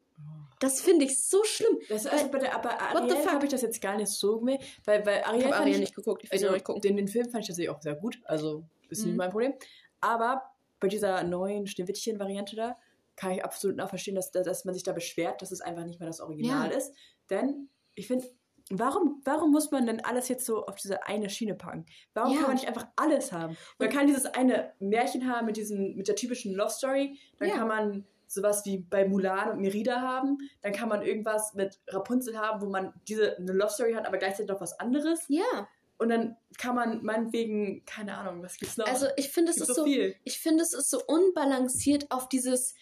das 0.59 0.81
finde 0.81 1.05
ich 1.05 1.23
so 1.23 1.43
schlimm. 1.43 1.77
Das, 1.87 2.05
Weil- 2.05 2.11
also 2.13 2.29
bei 2.29 2.39
der, 2.39 2.51
the 2.63 2.67
Ariel 2.67 3.27
habe 3.31 3.45
ich 3.45 3.51
das 3.51 3.61
jetzt 3.61 3.79
gar 3.79 3.95
nicht 3.95 4.07
so 4.09 4.39
gemerkt, 4.39 4.63
weil, 4.85 5.05
weil 5.05 5.19
Ich 5.19 5.25
Ariel, 5.27 5.43
habe 5.43 5.53
fand 5.53 5.61
Ariel 5.61 5.75
ich, 5.75 5.79
nicht 5.81 5.95
geguckt, 5.95 6.23
ich 6.23 6.31
also 6.31 6.51
nicht 6.51 6.65
gucken. 6.65 6.81
den, 6.81 6.97
den 6.97 7.07
Film 7.07 7.29
fand 7.29 7.43
ich 7.43 7.47
tatsächlich 7.47 7.69
auch 7.69 7.81
sehr 7.81 7.95
gut, 7.95 8.19
also 8.25 8.63
ist 8.89 9.03
nicht 9.03 9.11
Mhm. 9.11 9.17
mein 9.17 9.29
Problem. 9.29 9.53
Aber 10.01 10.41
bei 10.79 10.87
dieser 10.87 11.23
neuen 11.23 11.67
Schneewittchen-Variante 11.67 12.55
da 12.55 12.77
kann 13.15 13.31
ich 13.31 13.43
absolut 13.43 13.79
auch 13.79 13.89
verstehen, 13.89 14.15
dass, 14.15 14.31
dass 14.31 14.65
man 14.65 14.73
sich 14.73 14.83
da 14.83 14.93
beschwert, 14.93 15.41
dass 15.43 15.51
es 15.51 15.61
einfach 15.61 15.83
nicht 15.85 15.99
mehr 15.99 16.07
das 16.07 16.21
Original 16.21 16.71
Ja. 16.71 16.75
ist. 16.77 16.91
Denn 17.29 17.69
ich 17.93 18.07
finde, 18.07 18.27
warum, 18.69 19.21
warum 19.25 19.51
muss 19.51 19.71
man 19.71 19.85
denn 19.85 20.03
alles 20.03 20.27
jetzt 20.27 20.45
so 20.45 20.65
auf 20.65 20.75
diese 20.75 21.05
eine 21.07 21.29
Schiene 21.29 21.55
packen? 21.55 21.85
Warum 22.13 22.31
Ja. 22.33 22.37
kann 22.39 22.47
man 22.47 22.55
nicht 22.55 22.67
einfach 22.67 22.87
alles 22.95 23.31
haben? 23.31 23.57
Man 23.79 23.89
kann 23.89 24.07
dieses 24.07 24.25
eine 24.25 24.73
Märchen 24.79 25.29
haben 25.31 25.45
mit, 25.45 25.57
diesen, 25.57 25.95
mit 25.95 26.07
der 26.07 26.15
typischen 26.15 26.53
Love 26.53 26.69
Story, 26.71 27.17
dann 27.39 27.49
Ja. 27.49 27.55
kann 27.55 27.67
man 27.67 28.05
sowas 28.29 28.65
wie 28.65 28.79
bei 28.79 29.07
Mulan 29.07 29.51
und 29.51 29.61
Merida 29.61 30.01
haben, 30.01 30.37
dann 30.61 30.73
kann 30.73 30.89
man 30.89 31.01
irgendwas 31.01 31.53
mit 31.53 31.79
Rapunzel 31.87 32.37
haben, 32.37 32.61
wo 32.61 32.69
man 32.69 32.93
diese 33.07 33.37
eine 33.37 33.53
Love 33.53 33.71
Story 33.71 33.93
hat, 33.93 34.05
aber 34.05 34.17
gleichzeitig 34.17 34.49
noch 34.49 34.59
was 34.59 34.77
anderes. 34.79 35.23
Ja, 35.29 35.67
Und 35.99 36.09
dann 36.09 36.35
kann 36.59 36.75
man 36.75 37.03
meinetwegen, 37.03 37.83
keine 37.85 38.17
Ahnung, 38.17 38.43
was 38.43 38.57
gibt's 38.57 38.77
noch? 38.77 38.85
also 38.85 39.07
ich 39.15 39.29
finde, 39.31 39.51
es 39.51 39.57
ist 39.57 39.67
so 39.73 39.85
so, 39.85 39.85
ich 40.25 40.39
finde, 40.39 40.61
es 40.63 40.73
ist 40.73 40.89
so 40.91 40.99
unbalanciert 41.07 42.11
auf 42.11 42.29
dieses, 42.29 42.75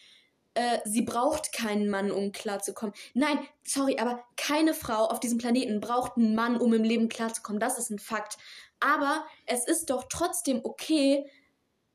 äh, 0.55 0.79
sie 0.85 1.01
braucht 1.01 1.53
keinen 1.53 1.89
Mann, 1.89 2.11
um 2.11 2.31
klarzukommen. 2.31 2.95
Nein, 3.13 3.39
sorry, 3.63 3.97
aber 3.99 4.23
keine 4.37 4.73
Frau 4.73 5.05
auf 5.05 5.19
diesem 5.19 5.37
Planeten 5.37 5.81
braucht 5.81 6.17
einen 6.17 6.33
Mann, 6.33 6.57
um 6.57 6.73
im 6.73 6.83
Leben 6.83 7.09
klarzukommen. 7.09 7.59
Das 7.59 7.77
ist 7.77 7.91
ein 7.91 7.99
Fakt. 7.99 8.37
Aber 8.79 9.25
es 9.45 9.67
ist 9.67 9.89
doch 9.89 10.05
trotzdem 10.09 10.61
okay, 10.63 11.29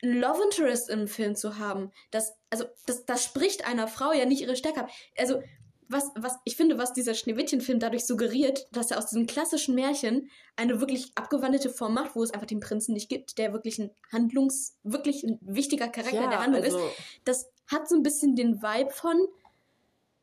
Love 0.02 0.42
Interest 0.44 0.88
im 0.88 1.08
Film 1.08 1.36
zu 1.36 1.58
haben. 1.58 1.90
Das, 2.10 2.34
also, 2.50 2.64
das, 2.86 3.04
das 3.04 3.24
spricht 3.24 3.66
einer 3.66 3.88
Frau 3.88 4.12
ja 4.12 4.24
nicht 4.24 4.40
ihre 4.40 4.56
Stärke 4.56 4.80
ab. 4.80 4.90
Also, 5.16 5.42
was, 5.88 6.10
was, 6.14 6.36
ich 6.44 6.56
finde, 6.56 6.78
was 6.78 6.92
dieser 6.92 7.14
Schneewittchen-Film 7.14 7.80
dadurch 7.80 8.06
suggeriert, 8.06 8.68
dass 8.70 8.92
er 8.92 8.98
aus 8.98 9.06
diesem 9.06 9.26
klassischen 9.26 9.74
Märchen 9.74 10.30
eine 10.54 10.80
wirklich 10.80 11.10
abgewandelte 11.16 11.68
Form 11.68 11.94
macht, 11.94 12.14
wo 12.14 12.22
es 12.22 12.32
einfach 12.32 12.46
den 12.46 12.60
Prinzen 12.60 12.92
nicht 12.92 13.08
gibt, 13.08 13.38
der 13.38 13.52
wirklich 13.52 13.78
ein 13.78 13.90
Handlungs-, 14.12 14.76
wirklich 14.84 15.24
ein 15.24 15.38
wichtiger 15.40 15.88
Charakter 15.88 16.22
Ja, 16.22 16.30
der 16.30 16.40
Handlung 16.40 16.62
also- 16.62 16.78
ist. 16.78 16.94
Das 17.24 17.50
hat 17.70 17.88
so 17.88 17.94
ein 17.96 18.02
bisschen 18.02 18.36
den 18.36 18.62
Vibe 18.62 18.90
von, 18.90 19.16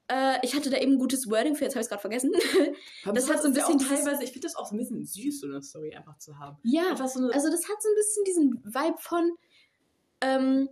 äh, 0.09 0.37
ich 0.45 0.55
hatte 0.55 0.69
da 0.69 0.77
eben 0.77 0.93
ein 0.93 0.99
gutes 0.99 1.29
Wording 1.29 1.55
für, 1.55 1.63
jetzt 1.65 1.73
habe 1.73 1.81
ich 1.81 1.85
es 1.85 1.89
gerade 1.89 2.01
vergessen. 2.01 2.31
Aber 3.03 3.13
Das 3.13 3.29
hat 3.29 3.41
so 3.41 3.47
ein 3.47 3.53
ja 3.53 3.61
bisschen 3.67 3.75
auch 3.75 3.77
dieses- 3.79 4.03
teilweise, 4.03 4.23
ich 4.23 4.31
finde 4.31 4.47
das 4.47 4.55
auch 4.55 4.67
so 4.67 4.75
ein 4.75 4.79
bisschen 4.79 5.05
süß, 5.05 5.39
so 5.41 5.47
eine 5.47 5.61
Story 5.61 5.95
einfach 5.95 6.17
zu 6.17 6.37
haben. 6.39 6.57
ja, 6.63 6.95
so 6.95 7.03
also 7.03 7.49
das 7.49 7.67
hat 7.69 7.81
so 7.81 7.89
ein 7.89 7.95
bisschen 7.95 8.23
diesen 8.25 8.63
Vibe 8.63 8.97
von, 8.99 9.31
ähm, 10.21 10.69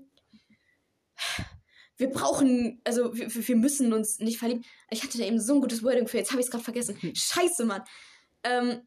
wir 1.97 2.09
brauchen, 2.09 2.81
also 2.83 3.15
wir, 3.15 3.33
wir 3.33 3.55
müssen 3.55 3.93
uns 3.93 4.19
nicht 4.19 4.37
verlieben. 4.37 4.65
Ich 4.89 5.03
hatte 5.03 5.17
da 5.17 5.23
eben 5.23 5.39
so 5.39 5.53
ein 5.55 5.61
gutes 5.61 5.81
Wording 5.83 6.07
für, 6.07 6.17
jetzt 6.17 6.31
habe 6.31 6.41
ich 6.41 6.47
es 6.47 6.51
gerade 6.51 6.63
vergessen. 6.63 6.97
Scheiße, 7.15 7.63
Mann. 7.65 7.83
Ähm, 8.43 8.81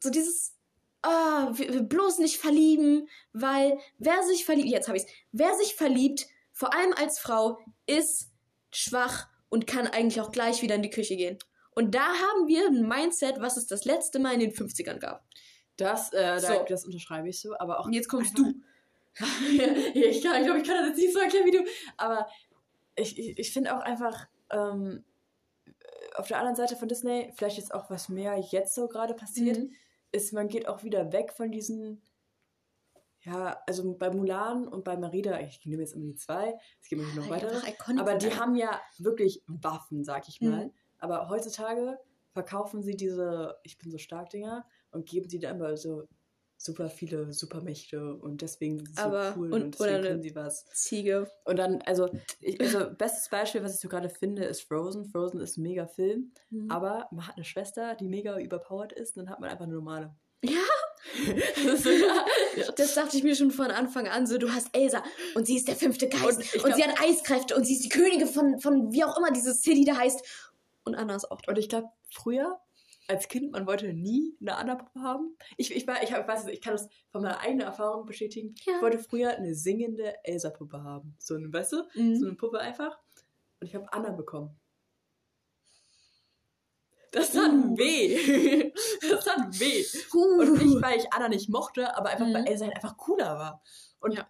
so 0.00 0.08
dieses, 0.10 0.54
ah, 1.02 1.50
wir, 1.54 1.72
wir 1.72 1.82
bloß 1.82 2.18
nicht 2.18 2.36
verlieben, 2.38 3.08
weil 3.32 3.78
wer 3.98 4.22
sich 4.22 4.44
verliebt, 4.44 4.68
jetzt 4.68 4.86
habe 4.86 4.98
ich 4.98 5.04
es, 5.04 5.10
wer 5.32 5.52
sich 5.56 5.74
verliebt, 5.74 6.26
vor 6.54 6.72
allem 6.74 6.94
als 6.94 7.18
Frau, 7.18 7.58
ist 7.86 8.30
schwach 8.72 9.28
und 9.50 9.66
kann 9.66 9.86
eigentlich 9.86 10.20
auch 10.22 10.32
gleich 10.32 10.62
wieder 10.62 10.74
in 10.76 10.82
die 10.82 10.90
Küche 10.90 11.16
gehen. 11.16 11.38
Und 11.74 11.94
da 11.94 12.06
haben 12.06 12.46
wir 12.48 12.66
ein 12.68 12.88
Mindset, 12.88 13.40
was 13.40 13.56
es 13.58 13.66
das 13.66 13.84
letzte 13.84 14.18
Mal 14.20 14.34
in 14.34 14.40
den 14.40 14.52
50ern 14.52 14.98
gab. 14.98 15.22
das, 15.76 16.12
äh, 16.12 16.22
da, 16.22 16.38
So. 16.40 16.64
das 16.68 16.84
unterschreibe 16.86 17.28
ich 17.28 17.40
so, 17.40 17.54
aber 17.58 17.80
auch 17.80 17.86
Und 17.86 17.92
jetzt 17.92 18.08
kommst 18.08 18.38
du. 18.38 18.54
ich 19.94 20.20
glaube, 20.22 20.38
ich, 20.40 20.44
glaub, 20.44 20.56
ich 20.56 20.64
kann 20.64 20.78
das 20.78 20.88
jetzt 20.88 20.96
nicht 20.98 21.12
so 21.12 21.20
erklären 21.20 21.46
wie 21.46 21.50
du. 21.50 21.64
Aber 21.96 22.26
ich, 22.96 23.18
ich, 23.18 23.38
ich 23.38 23.52
finde 23.52 23.76
auch 23.76 23.80
einfach, 23.80 24.26
ähm, 24.50 25.04
auf 26.14 26.28
der 26.28 26.38
anderen 26.38 26.56
Seite 26.56 26.76
von 26.76 26.86
Disney, 26.88 27.32
vielleicht 27.36 27.58
ist 27.58 27.74
auch 27.74 27.90
was 27.90 28.08
mehr 28.08 28.36
jetzt 28.50 28.74
so 28.74 28.86
gerade 28.88 29.14
passiert, 29.14 29.58
Mhm. 29.58 29.72
ist, 30.12 30.32
man 30.32 30.46
geht 30.48 30.68
auch 30.68 30.84
wieder 30.84 31.12
weg 31.12 31.32
von 31.32 31.50
diesen, 31.50 32.02
ja, 33.24 33.58
also 33.66 33.94
bei 33.96 34.10
Mulan 34.10 34.68
und 34.68 34.84
bei 34.84 34.96
Merida, 34.96 35.40
ich 35.40 35.64
nehme 35.64 35.82
jetzt 35.82 35.94
immer 35.94 36.04
die 36.04 36.14
zwei, 36.16 36.58
es 36.80 36.88
gibt 36.88 37.02
noch 37.16 37.28
weitere, 37.30 37.54
einfach 37.56 37.68
iconic 37.68 38.00
aber 38.00 38.14
die 38.16 38.34
haben 38.34 38.54
ja 38.54 38.80
wirklich 38.98 39.42
Waffen, 39.46 40.04
sag 40.04 40.28
ich 40.28 40.40
mal. 40.40 40.66
Mhm. 40.66 40.72
Aber 40.98 41.28
heutzutage 41.28 41.98
verkaufen 42.32 42.82
sie 42.82 42.96
diese 42.96 43.56
Ich 43.62 43.78
bin 43.78 43.90
so 43.90 43.98
stark 43.98 44.30
Dinger 44.30 44.66
und 44.90 45.06
geben 45.08 45.28
sie 45.28 45.38
dann 45.38 45.56
immer 45.56 45.76
so 45.76 46.06
super 46.56 46.88
viele 46.88 47.32
Supermächte 47.32 48.14
und 48.14 48.40
deswegen 48.40 48.78
sind 48.78 48.96
sie 48.96 49.02
Aber- 49.02 49.32
so 49.34 49.40
cool 49.40 49.52
und- 49.52 49.62
und, 49.64 49.78
deswegen 49.78 50.02
können 50.02 50.22
sie 50.22 50.34
was. 50.34 50.64
Ziege. 50.72 51.30
Und 51.44 51.58
dann, 51.58 51.82
also, 51.82 52.08
ich, 52.40 52.58
also 52.60 52.90
bestes 52.96 53.28
Beispiel, 53.28 53.62
was 53.62 53.74
ich 53.74 53.80
so 53.80 53.88
gerade 53.88 54.08
finde, 54.08 54.44
ist 54.44 54.62
Frozen. 54.62 55.04
Frozen 55.04 55.40
ist 55.40 55.58
ein 55.58 55.62
mega 55.62 55.86
Film, 55.86 56.32
Mhm. 56.50 56.70
aber 56.70 57.08
man 57.10 57.26
hat 57.26 57.36
eine 57.36 57.44
Schwester, 57.44 57.94
die 57.96 58.08
mega 58.08 58.38
überpowered 58.38 58.92
ist, 58.92 59.16
und 59.16 59.24
dann 59.24 59.30
hat 59.32 59.40
man 59.40 59.50
einfach 59.50 59.64
eine 59.66 59.74
normale. 59.74 60.14
Ja. 60.42 60.60
Das 61.64 61.74
ist 61.74 61.84
so, 61.84 61.90
ja. 61.90 62.24
Ja. 62.56 62.72
Das 62.72 62.94
dachte 62.94 63.16
ich 63.16 63.22
mir 63.22 63.34
schon 63.34 63.50
von 63.50 63.70
Anfang 63.70 64.08
an 64.08 64.26
so, 64.26 64.38
du 64.38 64.52
hast 64.52 64.68
Elsa 64.76 65.02
und 65.34 65.46
sie 65.46 65.56
ist 65.56 65.68
der 65.68 65.76
fünfte 65.76 66.08
Geist 66.08 66.38
Und 66.38 66.54
und, 66.54 66.64
glaub- 66.64 66.74
sie 66.74 66.84
hat 66.84 67.00
Eiskräfte 67.00 67.56
und 67.56 67.64
sie 67.64 67.74
ist 67.74 67.84
die 67.84 67.88
Königin 67.88 68.26
von, 68.28 68.58
von 68.60 68.92
wie 68.92 69.04
auch 69.04 69.16
immer 69.18 69.30
diese 69.30 69.54
City 69.54 69.84
da 69.84 69.96
heißt. 69.96 70.24
Und 70.84 70.94
Anna 70.94 71.16
ist 71.16 71.30
auch 71.30 71.40
Und 71.46 71.58
ich 71.58 71.68
glaube, 71.68 71.88
früher, 72.10 72.58
als 73.08 73.28
Kind, 73.28 73.52
man 73.52 73.66
wollte 73.66 73.92
nie 73.92 74.34
eine 74.40 74.56
Anna-Puppe 74.56 75.00
haben. 75.00 75.36
Ich, 75.56 75.74
ich, 75.74 75.86
war, 75.86 76.02
ich, 76.02 76.12
hab, 76.12 76.22
ich 76.22 76.28
weiß 76.28 76.46
ich 76.48 76.60
kann 76.62 76.72
das 76.72 76.88
von 77.10 77.22
meiner 77.22 77.40
eigenen 77.40 77.66
Erfahrung 77.66 78.06
bestätigen. 78.06 78.54
Ja. 78.64 78.76
Ich 78.76 78.82
wollte 78.82 78.98
früher 78.98 79.30
eine 79.36 79.54
singende 79.54 80.14
Elsa-Puppe 80.24 80.82
haben. 80.82 81.14
So 81.18 81.34
eine, 81.34 81.52
weißt 81.52 81.72
du? 81.72 81.82
Mhm. 81.94 82.16
So 82.16 82.26
eine 82.26 82.34
Puppe 82.36 82.60
einfach. 82.60 82.98
Und 83.60 83.66
ich 83.66 83.74
habe 83.74 83.92
Anna 83.92 84.10
bekommen. 84.10 84.56
Das 87.14 87.30
tat 87.32 87.50
Uh. 87.52 87.76
weh. 87.78 88.72
Das 89.10 89.24
tat 89.24 89.60
weh. 89.60 89.84
Uh. 90.14 90.40
Und 90.40 90.52
nicht, 90.62 90.82
weil 90.82 90.98
ich 90.98 91.12
Anna 91.12 91.28
nicht 91.28 91.48
mochte, 91.48 91.96
aber 91.96 92.10
einfach, 92.10 92.26
Mhm. 92.26 92.34
weil 92.34 92.46
Elsa 92.48 92.64
halt 92.66 92.76
einfach 92.76 92.96
cooler 92.96 93.36
war. 93.38 93.62
Und 94.00 94.12
Ja. 94.14 94.28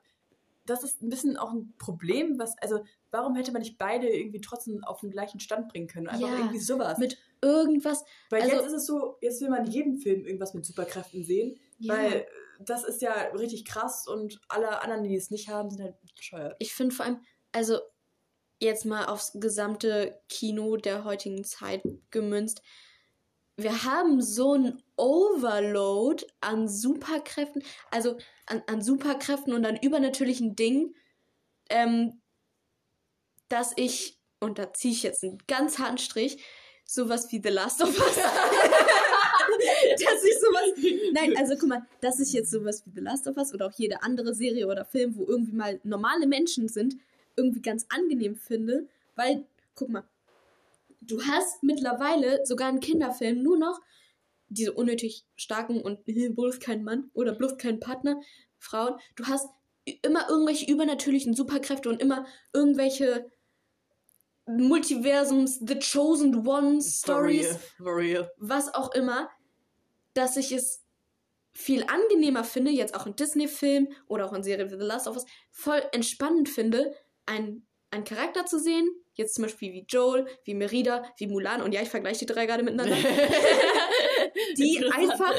das 0.66 0.82
ist 0.84 1.02
ein 1.02 1.08
bisschen 1.08 1.36
auch 1.36 1.52
ein 1.52 1.74
Problem, 1.78 2.38
was, 2.38 2.56
also, 2.58 2.80
warum 3.10 3.34
hätte 3.36 3.52
man 3.52 3.62
nicht 3.62 3.76
beide 3.78 4.08
irgendwie 4.08 4.40
trotzdem 4.40 4.82
auf 4.84 5.00
den 5.00 5.10
gleichen 5.10 5.40
Stand 5.40 5.68
bringen 5.68 5.88
können? 5.88 6.08
Einfach 6.08 6.28
Ja. 6.28 6.38
irgendwie 6.38 6.58
sowas. 6.58 6.98
Mit 6.98 7.18
irgendwas. 7.42 8.04
Weil 8.30 8.42
also- 8.42 8.54
jetzt 8.56 8.66
ist 8.66 8.72
es 8.72 8.86
so, 8.86 9.16
jetzt 9.20 9.40
will 9.40 9.50
man 9.50 9.66
in 9.66 9.70
jedem 9.72 9.98
Film 9.98 10.24
irgendwas 10.24 10.54
mit 10.54 10.64
Superkräften 10.64 11.24
sehen, 11.24 11.58
Ja. 11.78 11.94
weil 11.94 12.26
das 12.60 12.84
ist 12.84 13.02
ja 13.02 13.12
richtig 13.36 13.64
krass 13.64 14.06
und 14.06 14.40
alle 14.48 14.80
anderen, 14.82 15.02
die 15.04 15.16
es 15.16 15.30
nicht 15.30 15.48
haben, 15.48 15.70
sind 15.70 15.82
halt 15.82 15.96
bescheuert. 16.16 16.54
Ich 16.60 16.72
finde 16.74 16.94
vor 16.94 17.04
allem, 17.04 17.20
also 17.52 17.78
jetzt 18.64 18.84
mal 18.84 19.06
aufs 19.06 19.32
gesamte 19.34 20.20
Kino 20.28 20.76
der 20.76 21.04
heutigen 21.04 21.44
Zeit 21.44 21.82
gemünzt. 22.10 22.62
Wir 23.56 23.84
haben 23.84 24.20
so 24.20 24.54
ein 24.54 24.82
Overload 24.96 26.26
an 26.40 26.68
Superkräften, 26.68 27.62
also 27.90 28.18
an, 28.46 28.62
an 28.66 28.82
Superkräften 28.82 29.54
und 29.54 29.64
an 29.64 29.76
übernatürlichen 29.76 30.56
Dingen, 30.56 30.96
ähm, 31.70 32.20
dass 33.48 33.72
ich, 33.76 34.18
und 34.40 34.58
da 34.58 34.72
ziehe 34.72 34.92
ich 34.92 35.04
jetzt 35.04 35.22
einen 35.22 35.38
ganz 35.46 35.78
harten 35.78 35.98
Strich, 35.98 36.42
sowas 36.84 37.30
wie 37.30 37.40
The 37.42 37.50
Last 37.50 37.80
of 37.82 37.88
Us. 37.88 38.16
dass 40.04 40.24
ich 40.24 40.38
sowas. 40.40 40.70
Nein, 41.12 41.36
also 41.36 41.54
guck 41.56 41.68
mal, 41.68 41.86
dass 42.00 42.18
ich 42.20 42.32
jetzt 42.32 42.50
sowas 42.50 42.84
wie 42.84 42.90
The 42.90 43.00
Last 43.00 43.28
of 43.28 43.36
Us 43.36 43.54
oder 43.54 43.66
auch 43.66 43.72
jede 43.76 44.02
andere 44.02 44.34
Serie 44.34 44.66
oder 44.66 44.84
Film, 44.84 45.16
wo 45.16 45.24
irgendwie 45.26 45.52
mal 45.52 45.80
normale 45.84 46.26
Menschen 46.26 46.68
sind, 46.68 46.96
irgendwie 47.36 47.62
ganz 47.62 47.86
angenehm 47.88 48.36
finde, 48.36 48.88
weil, 49.16 49.46
guck 49.74 49.88
mal, 49.88 50.04
du 51.00 51.22
hast 51.22 51.62
mittlerweile 51.62 52.44
sogar 52.44 52.70
in 52.70 52.80
Kinderfilmen 52.80 53.42
nur 53.42 53.58
noch 53.58 53.80
diese 54.48 54.72
unnötig 54.72 55.24
starken 55.36 55.80
und 55.80 56.04
bloß 56.34 56.60
kein 56.60 56.84
Mann 56.84 57.10
oder 57.14 57.32
bloß 57.32 57.56
kein 57.58 57.80
Partner, 57.80 58.20
Frauen. 58.58 58.98
Du 59.16 59.26
hast 59.26 59.48
immer 60.02 60.28
irgendwelche 60.28 60.70
übernatürlichen 60.70 61.34
Superkräfte 61.34 61.88
und 61.88 62.00
immer 62.00 62.26
irgendwelche 62.52 63.30
Multiversums, 64.46 65.60
The 65.60 65.78
Chosen 65.78 66.46
Ones, 66.46 67.00
Stories, 67.00 67.56
For 67.78 67.96
real. 67.96 68.30
was 68.36 68.72
auch 68.74 68.94
immer, 68.94 69.30
dass 70.12 70.36
ich 70.36 70.52
es 70.52 70.82
viel 71.52 71.84
angenehmer 71.84 72.44
finde, 72.44 72.70
jetzt 72.70 72.94
auch 72.94 73.06
in 73.06 73.16
Disney-Filmen 73.16 73.94
oder 74.06 74.26
auch 74.26 74.32
in 74.32 74.42
Serien 74.42 74.70
wie 74.70 74.76
The 74.76 74.84
Last 74.84 75.06
of 75.06 75.16
Us, 75.16 75.24
voll 75.50 75.82
entspannend 75.92 76.48
finde, 76.48 76.94
einen, 77.26 77.66
einen 77.90 78.04
Charakter 78.04 78.46
zu 78.46 78.58
sehen, 78.58 78.88
jetzt 79.14 79.34
zum 79.34 79.44
Beispiel 79.44 79.72
wie 79.72 79.84
Joel, 79.88 80.26
wie 80.44 80.54
Merida, 80.54 81.04
wie 81.16 81.26
Mulan, 81.26 81.62
und 81.62 81.72
ja, 81.72 81.82
ich 81.82 81.88
vergleiche 81.88 82.26
die 82.26 82.32
drei 82.32 82.46
gerade 82.46 82.62
miteinander, 82.62 82.96
die 84.56 84.84
einfach 84.92 85.34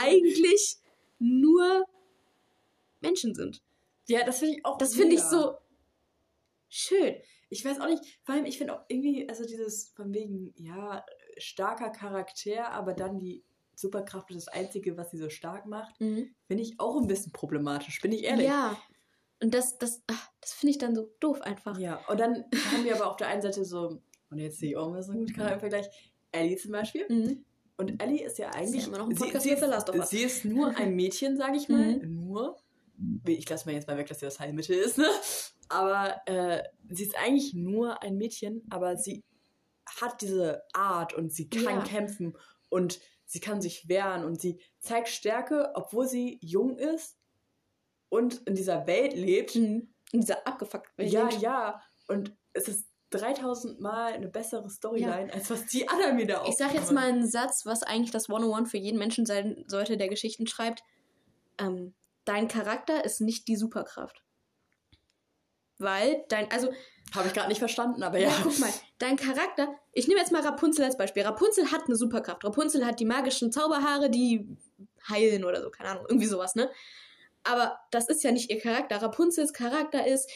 eigentlich 0.00 0.76
nur 1.18 1.84
Menschen 3.00 3.34
sind. 3.34 3.62
Ja, 4.08 4.24
das 4.24 4.40
finde 4.40 4.56
ich 4.56 4.64
auch. 4.64 4.78
Das 4.78 4.94
finde 4.94 5.14
ich 5.14 5.22
so 5.22 5.56
schön. 6.68 7.16
Ich 7.48 7.64
weiß 7.64 7.80
auch 7.80 7.88
nicht, 7.88 8.02
vor 8.22 8.34
allem, 8.34 8.44
ich 8.44 8.58
finde 8.58 8.74
auch 8.74 8.84
irgendwie, 8.88 9.28
also 9.28 9.44
dieses 9.44 9.90
von 9.90 10.12
wegen, 10.12 10.52
ja, 10.56 11.04
starker 11.36 11.90
Charakter, 11.90 12.70
aber 12.70 12.92
dann 12.92 13.18
die 13.18 13.44
Superkraft 13.74 14.30
ist 14.30 14.46
das 14.46 14.54
Einzige, 14.54 14.96
was 14.96 15.10
sie 15.10 15.18
so 15.18 15.30
stark 15.30 15.66
macht, 15.66 15.96
finde 15.96 16.62
ich 16.62 16.78
auch 16.78 17.00
ein 17.00 17.06
bisschen 17.06 17.32
problematisch, 17.32 18.00
bin 18.00 18.12
ich 18.12 18.24
ehrlich. 18.24 18.46
Ja. 18.46 18.80
Und 19.42 19.54
das, 19.54 19.78
das, 19.78 20.02
ach, 20.06 20.30
das 20.40 20.52
finde 20.52 20.72
ich 20.72 20.78
dann 20.78 20.94
so 20.94 21.10
doof 21.20 21.40
einfach. 21.42 21.78
Ja, 21.78 22.00
und 22.08 22.20
dann 22.20 22.44
haben 22.72 22.84
wir 22.84 22.94
aber 22.94 23.10
auf 23.10 23.16
der 23.16 23.28
einen 23.28 23.42
Seite 23.42 23.64
so, 23.64 24.00
und 24.30 24.38
jetzt 24.38 24.58
sehe 24.58 24.70
ich 24.70 24.76
auch 24.76 24.90
mal 24.90 25.02
so 25.02 25.12
gut 25.12 25.32
gerade 25.34 25.54
im 25.54 25.60
Vergleich, 25.60 25.86
Ellie 26.32 26.56
zum 26.56 26.72
Beispiel. 26.72 27.06
Mhm. 27.08 27.44
Und 27.76 28.02
Ellie 28.02 28.24
ist 28.24 28.38
ja 28.38 28.50
eigentlich. 28.50 28.82
ja 28.82 28.88
immer 28.88 28.98
noch 28.98 29.08
ein 29.08 29.16
sie, 29.16 29.24
Podcast 29.24 29.44
sie, 29.44 29.54
of 29.54 29.94
ist, 29.94 30.10
sie 30.10 30.22
ist 30.22 30.44
nur 30.44 30.68
ein 30.76 30.94
Mädchen, 30.94 31.36
sage 31.36 31.56
ich 31.56 31.68
mal. 31.68 31.96
Mhm. 31.96 32.14
Nur. 32.26 32.56
Ich 33.26 33.48
lasse 33.48 33.66
mal 33.66 33.74
jetzt 33.74 33.88
mal 33.88 33.96
weg, 33.96 34.08
dass 34.08 34.20
sie 34.20 34.26
das 34.26 34.38
Heilmittel 34.38 34.76
ist, 34.76 34.98
ne? 34.98 35.08
Aber 35.70 36.20
äh, 36.26 36.62
sie 36.90 37.04
ist 37.04 37.16
eigentlich 37.16 37.54
nur 37.54 38.02
ein 38.02 38.18
Mädchen, 38.18 38.62
aber 38.68 38.98
sie 38.98 39.24
hat 40.00 40.20
diese 40.20 40.62
Art 40.74 41.14
und 41.14 41.32
sie 41.32 41.48
kann 41.48 41.78
Ja. 41.78 41.84
kämpfen 41.84 42.36
und 42.68 43.00
sie 43.24 43.40
kann 43.40 43.62
sich 43.62 43.88
wehren 43.88 44.24
und 44.24 44.40
sie 44.40 44.60
zeigt 44.80 45.08
Stärke, 45.08 45.70
obwohl 45.74 46.06
sie 46.06 46.38
jung 46.42 46.76
ist 46.76 47.16
und 48.10 48.42
in 48.46 48.54
dieser 48.54 48.86
Welt 48.86 49.14
lebt. 49.14 49.54
Mhm. 49.54 49.88
In 50.12 50.20
dieser 50.20 50.46
abgefuckten 50.46 50.92
Welt. 50.98 51.12
Ja, 51.12 51.30
ja. 51.40 51.82
Und 52.08 52.36
es 52.52 52.68
ist 52.68 52.86
3000 53.10 53.80
Mal 53.80 54.12
eine 54.12 54.28
bessere 54.28 54.68
Storyline, 54.68 55.32
als 55.32 55.50
was 55.50 55.66
die 55.66 55.88
anderen 55.88 56.16
mir 56.16 56.26
da 56.26 56.44
Ich 56.46 56.56
sag 56.56 56.74
jetzt 56.74 56.92
mal 56.92 57.08
einen 57.08 57.26
Satz, 57.26 57.64
was 57.64 57.82
eigentlich 57.82 58.10
das 58.10 58.28
101 58.28 58.70
für 58.70 58.76
jeden 58.76 58.98
Menschen 58.98 59.26
sein 59.26 59.64
sollte, 59.66 59.96
der 59.96 60.08
Geschichten 60.08 60.46
schreibt. 60.46 60.82
Ähm, 61.58 61.94
dein 62.24 62.48
Charakter 62.48 63.04
ist 63.04 63.20
nicht 63.20 63.48
die 63.48 63.56
Superkraft. 63.56 64.22
Weil 65.78 66.24
dein, 66.28 66.50
also, 66.50 66.70
Habe 67.14 67.28
ich 67.28 67.34
gerade 67.34 67.48
nicht 67.48 67.58
verstanden, 67.58 68.02
aber 68.02 68.18
ja. 68.18 68.28
ja. 68.28 68.36
guck 68.42 68.58
mal, 68.58 68.72
dein 68.98 69.16
Charakter, 69.16 69.68
ich 69.92 70.06
nehme 70.06 70.20
jetzt 70.20 70.30
mal 70.30 70.42
Rapunzel 70.42 70.84
als 70.84 70.96
Beispiel. 70.96 71.22
Rapunzel 71.22 71.72
hat 71.72 71.86
eine 71.86 71.96
Superkraft. 71.96 72.44
Rapunzel 72.44 72.84
hat 72.84 73.00
die 73.00 73.06
magischen 73.06 73.50
Zauberhaare, 73.50 74.10
die 74.10 74.46
heilen 75.08 75.44
oder 75.44 75.62
so, 75.62 75.70
keine 75.70 75.90
Ahnung, 75.90 76.04
irgendwie 76.08 76.26
sowas, 76.26 76.54
ne? 76.54 76.70
Aber 77.42 77.78
das 77.90 78.08
ist 78.08 78.22
ja 78.22 78.32
nicht 78.32 78.50
ihr 78.50 78.60
Charakter. 78.60 78.96
Rapunzels 78.96 79.52
Charakter 79.52 80.06
ist, 80.06 80.30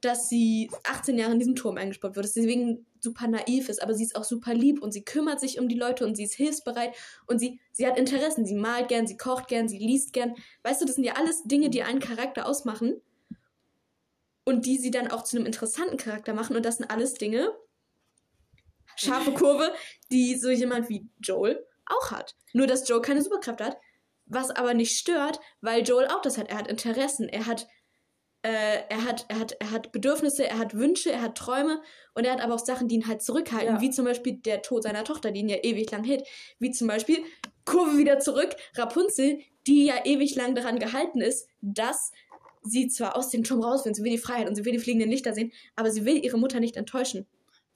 dass 0.00 0.28
sie 0.28 0.70
18 0.84 1.18
Jahre 1.18 1.32
in 1.32 1.38
diesem 1.38 1.56
Turm 1.56 1.76
eingesperrt 1.76 2.14
wird, 2.14 2.24
dass 2.24 2.34
sie 2.34 2.42
deswegen 2.42 2.86
super 3.00 3.26
naiv 3.26 3.68
ist, 3.68 3.82
aber 3.82 3.94
sie 3.94 4.04
ist 4.04 4.16
auch 4.16 4.24
super 4.24 4.54
lieb 4.54 4.80
und 4.80 4.92
sie 4.92 5.04
kümmert 5.04 5.40
sich 5.40 5.58
um 5.58 5.68
die 5.68 5.78
Leute 5.78 6.06
und 6.06 6.16
sie 6.16 6.24
ist 6.24 6.34
hilfsbereit 6.34 6.94
und 7.26 7.38
sie, 7.38 7.60
sie 7.72 7.86
hat 7.86 7.98
Interessen. 7.98 8.46
Sie 8.46 8.54
malt 8.54 8.88
gern, 8.88 9.06
sie 9.06 9.16
kocht 9.16 9.48
gern, 9.48 9.68
sie 9.68 9.78
liest 9.78 10.12
gern. 10.12 10.34
Weißt 10.62 10.80
du, 10.80 10.86
das 10.86 10.94
sind 10.94 11.04
ja 11.04 11.14
alles 11.14 11.42
Dinge, 11.44 11.70
die 11.70 11.82
einen 11.82 12.00
Charakter 12.00 12.46
ausmachen 12.46 13.00
und 14.44 14.66
die 14.66 14.78
sie 14.78 14.90
dann 14.90 15.10
auch 15.10 15.24
zu 15.24 15.36
einem 15.36 15.46
interessanten 15.46 15.96
Charakter 15.96 16.32
machen 16.32 16.56
und 16.56 16.64
das 16.64 16.76
sind 16.76 16.90
alles 16.90 17.14
Dinge, 17.14 17.52
scharfe 18.96 19.32
Kurve, 19.32 19.72
die 20.10 20.36
so 20.36 20.48
jemand 20.50 20.88
wie 20.88 21.08
Joel 21.20 21.66
auch 21.86 22.10
hat. 22.10 22.34
Nur, 22.52 22.66
dass 22.66 22.88
Joel 22.88 23.02
keine 23.02 23.22
Superkraft 23.22 23.60
hat, 23.60 23.76
was 24.28 24.50
aber 24.50 24.74
nicht 24.74 24.98
stört, 24.98 25.40
weil 25.60 25.82
Joel 25.82 26.06
auch 26.06 26.20
das 26.22 26.38
hat. 26.38 26.48
Er 26.50 26.58
hat 26.58 26.68
Interessen, 26.68 27.28
er 27.28 27.46
hat 27.46 27.66
äh, 28.42 28.82
er, 28.88 29.04
hat, 29.04 29.26
er, 29.28 29.40
hat, 29.40 29.56
er 29.58 29.72
hat 29.72 29.90
Bedürfnisse, 29.90 30.46
er 30.46 30.58
hat 30.58 30.72
Wünsche, 30.74 31.10
er 31.10 31.22
hat 31.22 31.36
Träume 31.36 31.82
und 32.14 32.24
er 32.24 32.32
hat 32.32 32.40
aber 32.40 32.54
auch 32.54 32.64
Sachen, 32.64 32.86
die 32.86 32.94
ihn 32.94 33.08
halt 33.08 33.20
zurückhalten, 33.20 33.74
Ja. 33.76 33.80
wie 33.80 33.90
zum 33.90 34.04
Beispiel 34.04 34.34
der 34.34 34.62
Tod 34.62 34.84
seiner 34.84 35.02
Tochter, 35.02 35.32
die 35.32 35.40
ihn 35.40 35.48
ja 35.48 35.56
ewig 35.62 35.90
lang 35.90 36.04
hält. 36.04 36.22
Wie 36.60 36.70
zum 36.70 36.86
Beispiel, 36.86 37.18
Kurve 37.64 37.98
wieder 37.98 38.20
zurück, 38.20 38.54
Rapunzel, 38.76 39.40
die 39.66 39.86
ja 39.86 40.04
ewig 40.04 40.36
lang 40.36 40.54
daran 40.54 40.78
gehalten 40.78 41.20
ist, 41.20 41.48
dass 41.60 42.12
sie 42.62 42.86
zwar 42.88 43.16
aus 43.16 43.30
dem 43.30 43.42
Turm 43.42 43.62
raus 43.62 43.84
will, 43.84 43.94
sie 43.94 44.04
will 44.04 44.12
die 44.12 44.18
Freiheit 44.18 44.48
und 44.48 44.54
sie 44.54 44.64
will 44.64 44.72
die 44.72 44.78
fliegenden 44.78 45.10
Lichter 45.10 45.34
sehen, 45.34 45.52
aber 45.74 45.90
sie 45.90 46.04
will 46.04 46.24
ihre 46.24 46.38
Mutter 46.38 46.60
nicht 46.60 46.76
enttäuschen. 46.76 47.26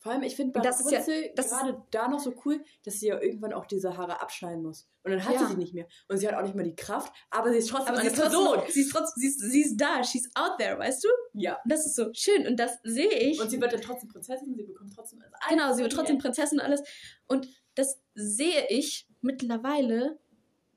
Vor 0.03 0.11
allem, 0.11 0.23
ich 0.25 0.35
finde 0.35 0.53
bei 0.53 0.61
Das 0.61 0.81
ist 0.81 0.91
ja- 0.91 0.99
gerade 1.01 1.81
da 1.93 2.09
noch 2.09 2.19
so 2.19 2.35
cool, 2.45 2.65
dass 2.85 2.99
sie 2.99 3.07
ja 3.07 3.21
irgendwann 3.21 3.53
auch 3.53 3.67
diese 3.67 3.97
Haare 3.97 4.21
abschneiden 4.21 4.61
muss. 4.63 4.89
Und 5.05 5.13
dann 5.13 5.25
hat 5.25 5.35
Ja. 5.35 5.47
sie 5.47 5.55
die 5.55 5.59
nicht 5.61 5.75
mehr. 5.75 5.87
Und 6.09 6.19
sie 6.19 6.27
hat 6.27 6.35
auch 6.35 6.43
nicht 6.43 6.57
mehr 6.57 6.65
die 6.65 6.75
Kraft, 6.75 7.13
aber 7.31 7.53
sie 7.53 7.59
ist 7.59 7.69
trotzdem 7.69 7.95
Aber 7.95 8.03
sie 8.03 8.09
eine 8.09 8.17
trotzdem, 8.17 8.41
Person. 8.45 8.63
sie, 8.69 8.81
ist 8.81 8.91
trotzdem, 8.93 9.21
sie, 9.21 9.27
ist, 9.29 9.41
sie 9.41 9.61
ist 9.63 9.77
da, 9.77 10.03
she's 10.03 10.29
out 10.35 10.59
there, 10.59 10.77
weißt 10.77 11.05
du? 11.05 11.09
Ja. 11.35 11.55
Und 11.63 11.71
das 11.73 11.87
ist 11.87 11.95
so 11.95 12.13
schön 12.15 12.47
und 12.49 12.57
das 12.59 12.79
sehe 12.83 13.13
ich. 13.13 13.41
Und 13.41 13.49
sie 13.49 13.61
wird 13.61 13.73
dann 13.73 13.81
trotzdem 13.81 14.09
Prinzessin, 14.09 14.55
sie 14.57 14.65
bekommt 14.65 14.93
trotzdem 14.93 15.21
alles. 15.23 15.33
Genau, 15.49 15.73
sie 15.73 15.83
wird 15.83 15.93
trotzdem 15.93 16.19
Prinzessin 16.19 16.59
und 16.59 16.65
alles. 16.65 16.83
Und 17.29 17.47
das 17.77 18.01
sehe 18.15 18.67
ich 18.71 19.07
mittlerweile 19.21 20.19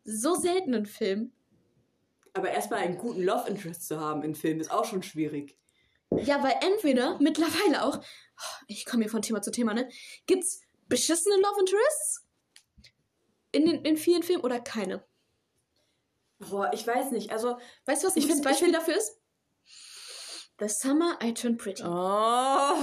so 0.03 0.35
selten 0.35 0.75
in 0.75 0.85
Filmen. 0.85 1.33
Aber 2.33 2.51
erstmal 2.51 2.79
einen 2.81 2.97
guten 2.99 3.23
Love 3.23 3.49
Interest 3.49 3.87
zu 3.87 3.99
haben 3.99 4.21
in 4.21 4.35
Filmen 4.35 4.59
ist 4.59 4.69
auch 4.71 4.85
schon 4.85 5.01
schwierig. 5.01 5.57
Ja, 6.11 6.41
weil 6.43 6.55
entweder 6.61 7.17
mittlerweile 7.19 7.83
auch, 7.83 7.99
ich 8.67 8.85
komme 8.85 9.03
hier 9.03 9.11
von 9.11 9.21
Thema 9.21 9.41
zu 9.41 9.51
Thema, 9.51 9.73
ne? 9.73 9.89
Gibt's 10.27 10.61
beschissene 10.87 11.35
Love 11.37 11.59
Interests 11.61 12.25
in, 13.51 13.65
den, 13.65 13.85
in 13.85 13.97
vielen 13.97 14.23
Filmen 14.23 14.43
oder 14.43 14.59
keine? 14.59 15.03
Boah, 16.39 16.69
ich 16.73 16.85
weiß 16.85 17.11
nicht. 17.11 17.31
Also, 17.31 17.57
Weißt 17.85 18.03
du, 18.03 18.07
was 18.07 18.15
ein 18.15 18.19
Ich 18.19 18.25
gutes 18.25 18.37
find- 18.41 18.45
Beispiel 18.45 18.71
dafür 18.71 18.95
ist? 18.97 19.17
The 20.57 20.69
Summer 20.69 21.19
I 21.21 21.33
Turned 21.33 21.57
Pretty. 21.61 21.83
oh. 21.83 22.75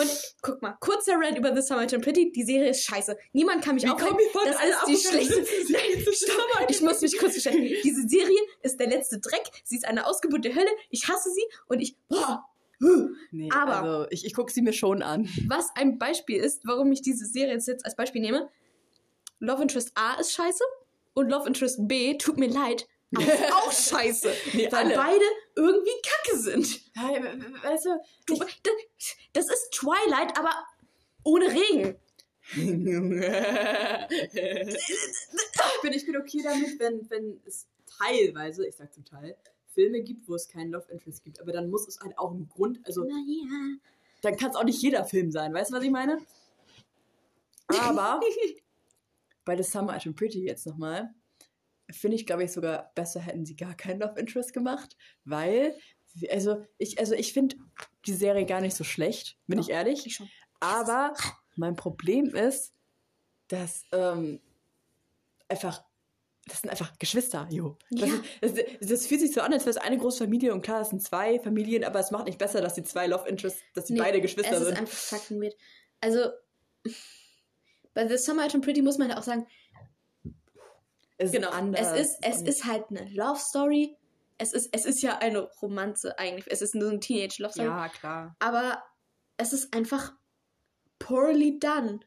Und 0.00 0.34
guck 0.42 0.60
mal, 0.62 0.76
kurzer 0.80 1.14
Rant 1.14 1.38
über 1.38 1.54
The 1.54 1.62
Summer 1.62 1.84
I 1.84 1.86
Turned 1.86 2.02
Pretty. 2.04 2.32
Die 2.32 2.42
Serie 2.42 2.70
ist 2.70 2.82
scheiße. 2.82 3.16
Niemand 3.32 3.64
kann 3.64 3.76
mich 3.76 3.88
aufhalten. 3.88 4.16
Das 4.34 4.56
ist 4.64 4.86
die 4.88 4.96
sind? 4.96 5.70
Nein, 5.70 6.06
stopp. 6.12 6.66
Ich 6.70 6.80
muss 6.80 7.00
mich 7.00 7.16
kurz 7.18 7.34
beschäftigen. 7.34 7.72
Diese 7.84 8.08
Serie 8.08 8.38
ist 8.62 8.80
der 8.80 8.88
letzte 8.88 9.20
Dreck. 9.20 9.48
Sie 9.62 9.76
ist 9.76 9.84
eine 9.84 10.06
Ausgeburt 10.06 10.44
der 10.44 10.56
Hölle. 10.56 10.70
Ich 10.88 11.06
hasse 11.06 11.30
sie 11.30 11.44
und 11.68 11.78
ich. 11.80 11.96
Boah. 12.08 12.44
Nee, 13.30 13.50
Aber- 13.52 13.76
also 13.82 14.06
ich, 14.10 14.24
ich 14.24 14.34
gucke 14.34 14.50
sie 14.52 14.62
mir 14.62 14.72
schon 14.72 15.02
an. 15.02 15.28
Was 15.48 15.68
ein 15.74 15.98
Beispiel 15.98 16.42
ist, 16.42 16.62
warum 16.66 16.90
ich 16.92 17.02
diese 17.02 17.26
Serie 17.26 17.52
jetzt, 17.54 17.84
als 17.84 17.94
Beispiel 17.96 18.20
nehme. 18.22 18.48
Love 19.38 19.62
Interest 19.62 19.92
A 19.94 20.14
ist 20.20 20.32
scheiße 20.32 20.64
und 21.14 21.28
Love 21.30 21.46
Interest 21.46 21.78
B, 21.88 22.16
tut 22.18 22.38
mir 22.38 22.48
leid, 22.48 22.86
aber 23.14 23.24
ist 23.24 23.52
auch 23.52 23.72
scheiße. 23.72 24.30
Nee, 24.54 24.68
weil 24.70 24.86
alle. 24.86 24.94
beide 24.96 25.24
irgendwie 25.56 25.90
kacke 26.02 26.36
sind. 26.38 26.80
Weißt 27.62 27.86
du, 27.86 27.90
Du, 28.26 28.36
das, 28.38 28.46
das 29.32 29.46
ist 29.50 29.70
Twilight, 29.72 30.36
aber 30.38 30.52
ohne 31.24 31.46
Regen. 31.48 31.96
ich, 32.52 32.56
bin, 35.82 35.92
ich 35.92 36.06
bin 36.06 36.16
okay 36.16 36.40
damit, 36.42 36.78
wenn, 36.78 37.08
wenn 37.10 37.40
es 37.46 37.66
teilweise, 37.98 38.66
ich 38.66 38.76
sag 38.76 38.92
zum 38.92 39.04
Teil, 39.04 39.36
Filme 39.74 40.02
gibt, 40.02 40.28
wo 40.28 40.34
es 40.34 40.48
keinen 40.48 40.70
Love 40.70 40.90
Interest 40.90 41.22
gibt. 41.22 41.40
Aber 41.40 41.52
dann 41.52 41.70
muss 41.70 41.86
es 41.86 42.00
halt 42.00 42.16
auch 42.18 42.32
einen 42.32 42.48
Grund, 42.48 42.80
also 42.84 43.04
Naja. 43.04 43.76
dann 44.22 44.36
kann 44.36 44.50
es 44.50 44.56
auch 44.56 44.64
nicht 44.64 44.82
jeder 44.82 45.04
Film 45.04 45.30
sein. 45.30 45.52
Weißt 45.52 45.70
du, 45.70 45.76
was 45.76 45.84
ich 45.84 45.90
meine? 45.90 46.18
Aber 47.68 48.20
bei 49.44 49.56
The 49.56 49.62
Summer 49.62 49.96
I 49.96 50.10
Pretty 50.10 50.44
jetzt 50.44 50.66
nochmal, 50.66 51.14
finde 51.90 52.16
ich, 52.16 52.26
glaube 52.26 52.44
ich, 52.44 52.52
sogar 52.52 52.92
besser 52.94 53.20
hätten 53.20 53.44
sie 53.44 53.56
gar 53.56 53.74
keinen 53.74 54.00
Love 54.00 54.18
Interest 54.18 54.52
gemacht, 54.52 54.96
weil, 55.24 55.76
also 56.30 56.64
ich, 56.78 56.98
also 56.98 57.14
ich 57.14 57.32
finde 57.32 57.56
die 58.06 58.12
Serie 58.12 58.46
gar 58.46 58.60
nicht 58.60 58.76
so 58.76 58.84
schlecht, 58.84 59.38
bin 59.46 59.58
ich 59.58 59.70
ehrlich. 59.70 60.06
Ich. 60.06 60.20
Aber 60.60 61.14
mein 61.56 61.76
Problem 61.76 62.34
ist, 62.34 62.72
dass 63.48 63.84
ähm, 63.92 64.40
einfach, 65.48 65.84
das 66.50 66.60
sind 66.60 66.70
einfach 66.70 66.92
Geschwister, 66.98 67.46
jo. 67.50 67.76
Das, 67.90 68.08
Ja. 68.08 68.14
ist, 68.40 68.58
das, 68.58 68.88
das 68.88 69.06
fühlt 69.06 69.20
sich 69.20 69.32
so 69.32 69.40
an, 69.40 69.52
als 69.52 69.62
wäre 69.64 69.70
es 69.70 69.76
eine 69.76 69.98
große 69.98 70.24
Familie 70.24 70.52
und 70.52 70.62
klar, 70.62 70.80
es 70.82 70.90
sind 70.90 71.02
zwei 71.02 71.38
Familien, 71.40 71.84
aber 71.84 72.00
es 72.00 72.10
macht 72.10 72.26
nicht 72.26 72.38
besser, 72.38 72.60
dass 72.60 72.74
die 72.74 72.82
zwei 72.82 73.06
Love 73.06 73.28
Interests, 73.28 73.60
dass 73.74 73.86
die 73.86 73.94
Nee, 73.94 74.00
beide 74.00 74.20
Geschwister 74.20 74.52
es 74.52 74.60
ist 74.60 74.66
sind. 74.66 74.78
einfach 74.78 74.92
fucking 74.92 75.40
weird. 75.40 75.54
Also, 76.00 76.30
bei 77.94 78.06
The 78.08 78.16
Summer 78.18 78.44
I 78.46 78.48
Turned 78.48 78.64
Pretty 78.64 78.82
muss 78.82 78.98
man 78.98 79.10
ja 79.10 79.18
auch 79.18 79.22
sagen, 79.22 79.46
Es 81.18 81.26
ist 81.26 81.32
genau, 81.32 81.50
anders. 81.50 81.92
es 81.92 82.10
ist, 82.10 82.18
es 82.22 82.42
ist 82.42 82.64
halt 82.64 82.84
eine 82.90 83.08
Love 83.10 83.38
Story. 83.38 83.96
Es 84.38 84.52
ist, 84.54 84.70
es 84.72 84.86
ist 84.86 85.02
ja 85.02 85.18
eine 85.18 85.40
Romanze 85.60 86.18
eigentlich. 86.18 86.46
Es 86.48 86.62
ist 86.62 86.74
nur 86.74 86.88
eine 86.90 87.00
Teenage-Love 87.00 87.52
Story. 87.52 87.68
Ja, 87.68 87.88
klar. 87.88 88.36
Aber 88.38 88.82
es 89.36 89.52
ist 89.52 89.74
einfach 89.74 90.12
poorly 90.98 91.58
done. 91.58 92.00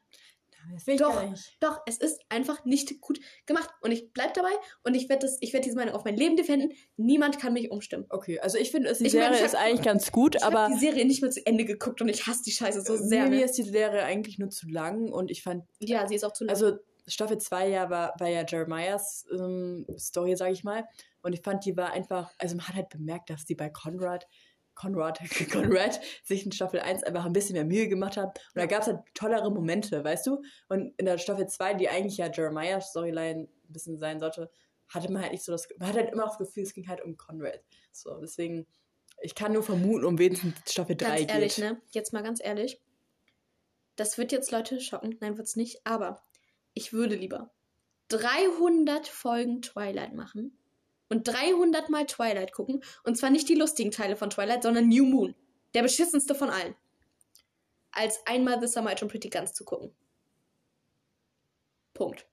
Das 0.72 0.86
will 0.86 0.94
ich 0.94 1.00
Doch, 1.00 1.30
nicht. 1.30 1.56
doch, 1.60 1.80
es 1.86 1.98
ist 1.98 2.20
einfach 2.28 2.64
nicht 2.64 3.00
gut 3.00 3.18
gemacht. 3.46 3.68
Und 3.82 3.92
ich 3.92 4.12
bleib 4.12 4.34
dabei 4.34 4.50
und 4.82 4.94
ich 4.94 5.08
werde 5.08 5.26
werd 5.26 5.64
diese 5.64 5.76
Meinung 5.76 5.94
auf 5.94 6.04
mein 6.04 6.16
Leben 6.16 6.36
defenden. 6.36 6.72
Niemand 6.96 7.38
kann 7.38 7.52
mich 7.52 7.70
umstimmen. 7.70 8.06
Okay, 8.08 8.38
also 8.40 8.58
ich 8.58 8.70
finde, 8.70 8.92
die 8.92 9.06
Ich 9.06 9.12
meine, 9.14 9.26
Serie 9.26 9.38
ich 9.40 9.44
ist 9.44 9.54
hab- 9.54 9.60
eigentlich 9.66 9.82
ganz 9.84 10.12
gut, 10.12 10.36
Ich 10.36 10.42
aber 10.44 10.60
habe 10.64 10.74
die 10.74 10.80
Serie 10.80 11.04
nicht 11.04 11.22
mehr 11.22 11.30
zu 11.30 11.44
Ende 11.46 11.64
geguckt 11.64 12.00
und 12.00 12.08
ich 12.08 12.26
hasse 12.26 12.42
die 12.44 12.52
Scheiße 12.52 12.80
so 12.82 12.96
sehr. 12.96 13.24
mir 13.24 13.30
Ne? 13.38 13.42
ist 13.44 13.58
die 13.58 13.62
Serie 13.62 14.02
eigentlich 14.04 14.38
nur 14.38 14.50
zu 14.50 14.68
lang 14.68 15.10
und 15.12 15.30
ich 15.30 15.42
fand 15.42 15.64
Ja, 15.80 16.06
sie 16.08 16.14
ist 16.14 16.24
auch 16.24 16.32
zu 16.32 16.44
lang. 16.44 16.50
Also 16.54 16.78
Staffel 17.06 17.36
2 17.36 17.68
ja 17.68 17.90
war, 17.90 18.14
war 18.18 18.28
ja 18.28 18.44
Jeremiahs 18.48 19.26
ähm, 19.32 19.84
Story, 19.98 20.36
sag 20.36 20.52
ich 20.52 20.64
mal. 20.64 20.84
Und 21.22 21.34
ich 21.34 21.42
fand, 21.42 21.64
die 21.66 21.76
war 21.76 21.92
einfach, 21.92 22.32
also 22.38 22.56
man 22.56 22.66
hat 22.68 22.74
halt 22.76 22.88
bemerkt, 22.88 23.28
dass 23.30 23.44
die 23.44 23.54
bei 23.54 23.68
Conrad, 23.70 24.26
Conrad, 24.74 25.18
Conrad 25.52 26.00
sich 26.22 26.44
in 26.44 26.52
Staffel 26.52 26.80
1 26.80 27.04
einfach 27.04 27.24
ein 27.24 27.32
bisschen 27.32 27.54
mehr 27.54 27.64
Mühe 27.64 27.88
gemacht 27.88 28.16
haben. 28.16 28.28
Und 28.28 28.36
da 28.54 28.66
gab 28.66 28.82
es 28.82 28.88
halt 28.88 29.00
tollere 29.14 29.50
Momente, 29.50 30.02
weißt 30.04 30.26
du? 30.26 30.42
Und 30.68 30.94
in 30.96 31.06
der 31.06 31.18
Staffel 31.18 31.46
2, 31.46 31.74
die 31.74 31.88
eigentlich 31.88 32.16
ja 32.16 32.30
Jeremiahs 32.30 32.90
Storyline 32.90 33.48
ein 33.48 33.72
bisschen 33.72 33.98
sein 33.98 34.20
sollte, 34.20 34.50
hatte 34.88 35.10
man 35.10 35.22
halt 35.22 35.32
nicht 35.32 35.44
so 35.44 35.52
das, 35.52 35.68
man 35.78 35.88
hat 35.88 35.96
halt 35.96 36.12
immer 36.12 36.24
das 36.24 36.38
Gefühl, 36.38 36.64
es 36.64 36.74
ging 36.74 36.88
halt 36.88 37.02
um 37.02 37.16
Conrad. 37.16 37.60
So, 37.92 38.18
deswegen, 38.20 38.66
ich 39.20 39.34
kann 39.34 39.52
nur 39.52 39.62
vermuten, 39.62 40.04
um 40.04 40.18
wen 40.18 40.32
es 40.32 40.42
in 40.42 40.54
Staffel 40.68 40.96
3 40.96 41.06
ganz 41.06 41.20
geht. 41.20 41.30
ehrlich, 41.30 41.58
ne? 41.58 41.80
Jetzt 41.90 42.12
mal 42.12 42.22
ganz 42.22 42.42
ehrlich. 42.42 42.80
Das 43.96 44.18
wird 44.18 44.32
jetzt 44.32 44.50
Leute 44.50 44.80
schocken. 44.80 45.16
Nein, 45.20 45.36
wird's 45.36 45.56
nicht. 45.56 45.86
Aber 45.86 46.22
ich 46.74 46.92
würde 46.92 47.14
lieber 47.14 47.52
300 48.08 49.06
Folgen 49.06 49.62
Twilight 49.62 50.14
machen 50.14 50.58
und 51.08 51.26
300 51.28 51.90
Mal 51.90 52.06
Twilight 52.06 52.52
gucken. 52.52 52.82
Und 53.04 53.16
zwar 53.16 53.30
nicht 53.30 53.48
die 53.48 53.54
lustigen 53.54 53.90
Teile 53.90 54.16
von 54.16 54.30
Twilight, 54.30 54.62
sondern 54.62 54.88
New 54.88 55.04
Moon. 55.04 55.34
Der 55.74 55.82
beschissenste 55.82 56.34
von 56.34 56.50
allen. 56.50 56.74
Als 57.92 58.26
einmal 58.26 58.60
The 58.60 58.66
Summer 58.66 58.92
I 58.92 58.94
Turned 58.94 59.12
Pretty 59.12 59.28
ganz 59.28 59.52
zu 59.52 59.64
gucken. 59.64 59.92
Punkt. 61.92 62.26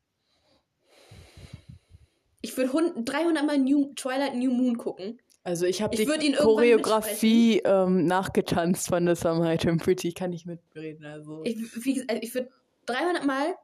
Ich 2.42 2.58
würde 2.58 3.04
300 3.04 3.46
Mal 3.46 3.60
New, 3.60 3.94
Twilight 3.94 4.36
New 4.36 4.52
Moon 4.52 4.78
gucken. 4.78 5.20
Also 5.44 5.66
ich 5.66 5.82
habe 5.82 5.96
die 5.96 6.06
Choreografie 6.34 7.62
ähm, 7.66 8.06
nachgetanzt 8.06 8.88
von 8.88 9.08
The 9.08 9.16
Summer 9.16 9.54
I 9.54 9.58
Turned 9.58 9.84
Pretty, 9.84 10.14
kann 10.14 10.34
ich 10.34 10.46
mitreden. 10.46 11.06
Also. 11.06 11.42
Ich, 11.44 11.56
gesagt, 11.56 12.20
ich 12.22 12.34
würde 12.34 12.50
300 12.86 13.26
Mal 13.26 13.56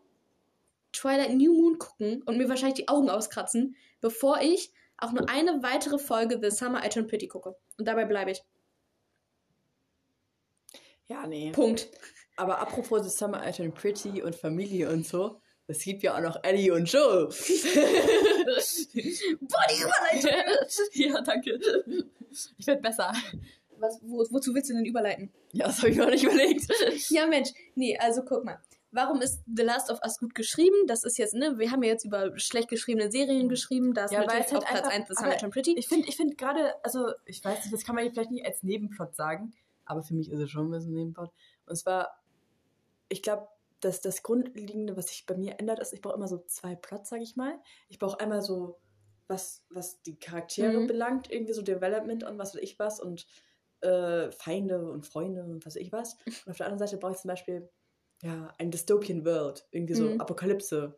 Twilight 0.91 1.35
New 1.35 1.53
Moon 1.53 1.77
gucken 1.77 2.23
und 2.23 2.37
mir 2.37 2.49
wahrscheinlich 2.49 2.79
die 2.79 2.87
Augen 2.87 3.09
auskratzen, 3.09 3.75
bevor 4.01 4.41
ich 4.41 4.71
auch 4.97 5.11
nur 5.11 5.29
eine 5.29 5.61
weitere 5.63 5.97
Folge 5.99 6.39
The 6.41 6.49
Summer 6.55 6.85
I 6.85 6.89
Turned 6.89 7.09
Pretty 7.09 7.27
gucke. 7.27 7.55
Und 7.77 7.87
dabei 7.87 8.05
bleibe 8.05 8.31
ich. 8.31 8.43
ja, 11.07 11.25
nee. 11.27 11.51
Punkt. 11.51 11.89
Aber 12.35 12.59
apropos 12.59 13.03
The 13.03 13.09
Summer 13.09 13.47
I 13.47 13.51
Turned 13.51 13.75
Pretty 13.75 14.21
und 14.21 14.35
Familie 14.35 14.89
und 14.89 15.05
so, 15.07 15.41
es 15.67 15.83
gibt 15.83 16.01
ja 16.03 16.15
auch 16.15 16.21
noch 16.21 16.43
Ellie 16.43 16.73
und 16.73 16.91
Joe. 16.91 17.27
Body 17.27 17.35
Überleitung! 19.81 20.31
ja, 20.93 21.21
danke. 21.21 21.59
Ich 22.57 22.67
werde 22.67 22.81
besser. 22.81 23.13
Was, 23.77 23.99
wo, 24.01 24.25
wozu 24.29 24.55
willst 24.55 24.69
du 24.69 24.73
denn 24.75 24.85
überleiten? 24.85 25.31
Ja, 25.51 25.67
das 25.67 25.79
habe 25.79 25.89
ich 25.89 25.97
mir 25.97 26.05
auch 26.05 26.09
nicht 26.09 26.23
überlegt. 26.23 26.67
Ja, 27.09 27.27
Mensch. 27.27 27.49
Nee, 27.75 27.97
also 27.97 28.23
guck 28.23 28.43
mal. 28.45 28.59
Warum 28.91 29.21
ist 29.21 29.43
The 29.53 29.63
Last 29.63 29.89
of 29.91 29.99
Us 30.03 30.17
gut 30.19 30.33
geschrieben? 30.35 30.87
Das 30.87 31.03
ist 31.03 31.17
jetzt, 31.17 31.33
ne, 31.33 31.57
wir 31.57 31.71
haben 31.71 31.83
ja 31.83 31.89
jetzt 31.89 32.05
über 32.05 32.37
schlecht 32.39 32.69
geschriebene 32.69 33.11
Serien 33.11 33.49
geschrieben, 33.49 33.93
da 33.93 34.05
ist 34.05 34.11
Ja, 34.11 34.21
natürlich 34.21 34.45
halt 34.51 34.55
auf 34.57 34.65
Platz 34.65 34.81
einfach- 34.87 34.91
1 34.91 35.07
The 35.07 35.13
aber 35.17 35.25
Summit 35.29 35.43
and 35.43 35.53
Pretty. 35.53 35.75
Ich 35.77 35.87
finde 35.87 36.07
ich 36.07 36.15
find 36.17 36.37
gerade, 36.37 36.73
also 36.83 37.11
ich 37.25 37.43
weiß 37.43 37.63
nicht, 37.63 37.73
das 37.73 37.83
kann 37.83 37.95
man 37.95 38.09
vielleicht 38.11 38.31
nicht 38.31 38.45
als 38.45 38.63
Nebenplot 38.63 39.15
sagen, 39.15 39.53
aber 39.85 40.01
für 40.03 40.13
mich 40.15 40.31
ist 40.31 40.39
es 40.39 40.49
schon 40.49 40.67
ein 40.67 40.71
bisschen 40.71 40.93
Nebenplot. 40.93 41.31
Und 41.65 41.75
zwar, 41.75 42.21
ich 43.09 43.21
glaube, 43.21 43.47
dass 43.81 44.01
das 44.01 44.23
Grundlegende, 44.23 44.97
was 44.97 45.07
sich 45.09 45.25
bei 45.25 45.35
mir 45.35 45.59
ändert, 45.59 45.79
ist, 45.79 45.93
ich 45.93 46.01
brauche 46.01 46.15
immer 46.15 46.27
so 46.27 46.39
zwei 46.47 46.75
Plots, 46.75 47.09
sage 47.09 47.21
ich 47.23 47.35
mal. 47.35 47.59
Ich 47.89 47.99
brauche 47.99 48.19
einmal 48.19 48.41
so, 48.41 48.79
was, 49.27 49.63
was 49.69 50.01
die 50.01 50.17
Charaktere 50.17 50.79
Mhm. 50.79 50.87
belangt, 50.87 51.29
irgendwie 51.31 51.53
so 51.53 51.61
Development 51.61 52.23
und 52.23 52.37
was 52.39 52.55
weiß 52.55 52.61
ich 52.63 52.79
was 52.79 52.99
und 52.99 53.27
äh, 53.81 54.31
Feinde 54.31 54.89
und 54.89 55.05
Freunde 55.05 55.43
und 55.43 55.63
was 55.65 55.75
weiß 55.75 55.81
ich 55.81 55.91
was. 55.91 56.15
Und 56.45 56.51
auf 56.51 56.57
der 56.57 56.65
anderen 56.65 56.79
Seite 56.87 56.97
brauche 56.97 57.11
ich 57.11 57.19
zum 57.19 57.27
Beispiel 57.29 57.69
ja, 58.23 58.53
ein 58.57 58.71
Dystopian 58.71 59.25
World, 59.25 59.65
irgendwie 59.71 59.93
so 59.93 60.05
Mhm. 60.05 60.21
Apokalypse 60.21 60.97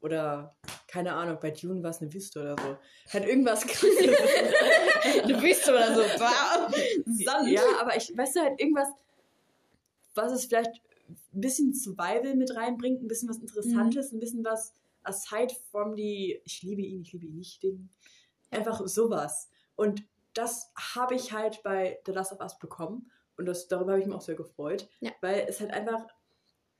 oder 0.00 0.56
keine 0.86 1.14
Ahnung, 1.14 1.38
bei 1.40 1.50
Dune 1.50 1.82
war 1.82 1.90
es 1.90 2.00
eine 2.00 2.12
Wüste 2.12 2.40
oder 2.40 2.56
so. 2.60 2.76
Halt 3.12 3.26
irgendwas 3.26 3.66
krasses. 3.66 3.98
Eine 5.22 5.42
Wüste 5.42 5.70
oder 5.72 5.94
so. 5.94 6.00
Wow. 6.20 6.74
Sand. 7.24 7.48
Ja, 7.50 7.62
aber 7.80 7.96
ich 7.96 8.16
weißt 8.16 8.36
du 8.36 8.40
halt 8.40 8.60
irgendwas, 8.60 8.88
was 10.14 10.32
es 10.32 10.46
vielleicht 10.46 10.80
ein 11.34 11.40
bisschen 11.40 11.74
Survival 11.74 12.34
mit 12.36 12.54
reinbringt, 12.54 13.02
ein 13.02 13.08
bisschen 13.08 13.28
was 13.28 13.38
Interessantes, 13.38 14.12
ein 14.12 14.20
bisschen 14.20 14.44
was 14.44 14.72
aside 15.02 15.54
from 15.70 15.94
die 15.96 16.40
ich 16.44 16.62
liebe 16.62 16.82
ihn, 16.82 17.02
ich 17.02 17.12
liebe 17.12 17.26
ihn 17.26 17.36
nicht 17.36 17.62
Ding. 17.62 17.88
Einfach 18.50 18.86
sowas. 18.86 19.48
Und 19.76 20.04
das 20.34 20.70
habe 20.94 21.14
ich 21.14 21.32
halt 21.32 21.62
bei 21.62 21.98
The 22.06 22.12
Last 22.12 22.32
of 22.32 22.40
Us 22.40 22.58
bekommen 22.58 23.10
und 23.36 23.46
das 23.46 23.68
darüber 23.68 23.92
habe 23.92 24.00
ich 24.00 24.06
mich 24.06 24.14
auch 24.16 24.20
sehr 24.22 24.34
gefreut, 24.36 24.88
Ja. 25.00 25.10
weil 25.20 25.46
es 25.48 25.60
halt 25.60 25.72
einfach 25.72 26.06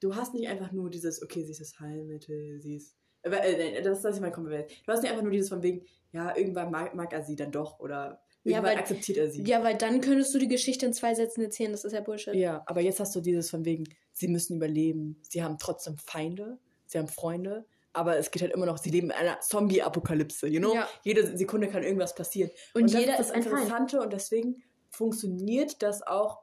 du 0.01 0.15
hast 0.17 0.35
nicht 0.35 0.49
einfach 0.49 0.73
nur 0.73 0.91
dieses 0.91 1.23
okay, 1.23 1.44
sie 1.44 1.52
ist 1.52 1.60
das 1.60 1.78
Heilmittel, 1.81 2.60
sie 2.60 2.77
ist 2.77 2.97
äh, 3.23 3.83
das, 3.83 4.02
das 4.02 4.15
ist 4.17 4.20
mein 4.20 4.33
Kompliment. 4.33 4.70
Du 4.86 4.93
hast 4.93 5.02
nicht 5.02 5.10
einfach 5.10 5.23
nur 5.25 5.33
dieses 5.33 5.49
von 5.49 5.62
wegen, 5.62 5.85
ja, 6.12 6.36
irgendwann 6.36 6.70
mag, 6.70 6.94
mag 6.94 7.12
er 7.12 7.23
sie 7.23 7.35
dann 7.36 7.51
doch 7.51 7.81
oder 7.81 8.20
Ja, 8.44 8.52
irgendwann 8.59 8.65
weil- 8.73 8.78
akzeptiert 8.78 9.18
er 9.18 9.31
sie. 9.31 9.43
Ja, 9.43 9.62
weil 9.65 9.77
dann 9.77 10.01
könntest 10.01 10.33
du 10.35 10.39
die 10.39 10.49
Geschichte 10.49 10.86
in 10.86 10.93
zwei 10.93 11.15
Sätzen 11.15 11.43
erzählen, 11.43 11.73
das 11.73 11.85
ist 11.85 11.93
ja 11.93 12.01
Bullshit. 12.01 12.35
Ja, 12.35 12.62
aber 12.67 12.81
jetzt 12.81 13.01
hast 13.01 13.15
du 13.17 13.20
dieses 13.20 13.51
von 13.51 13.65
wegen, 13.65 13.85
sie 14.12 14.28
müssen 14.28 14.57
überleben, 14.57 15.20
sie 15.28 15.43
haben 15.43 15.59
trotzdem 15.59 15.97
Feinde, 15.99 16.59
sie 16.86 16.99
haben 16.99 17.09
Freunde, 17.09 17.67
aber 17.93 18.17
es 18.18 18.31
geht 18.31 18.43
halt 18.43 18.52
immer 18.52 18.67
noch, 18.67 18.78
sie 18.78 18.91
leben 18.91 19.09
in 19.09 19.17
einer 19.17 19.41
Zombie-Apokalypse, 19.41 20.47
you 20.47 20.60
know? 20.60 20.75
Ja. 20.75 20.89
Jede 21.02 21.36
Sekunde 21.36 21.68
kann 21.68 21.83
irgendwas 21.83 22.15
passieren. 22.15 22.51
Und, 22.75 22.85
das 22.85 22.93
jeder 23.01 23.15
ist 23.15 23.20
ist 23.20 23.31
das. 23.31 23.36
Interessante 23.47 24.01
und 24.01 24.12
deswegen 24.12 24.62
funktioniert 24.91 25.83
das 25.83 26.02
auch, 26.07 26.39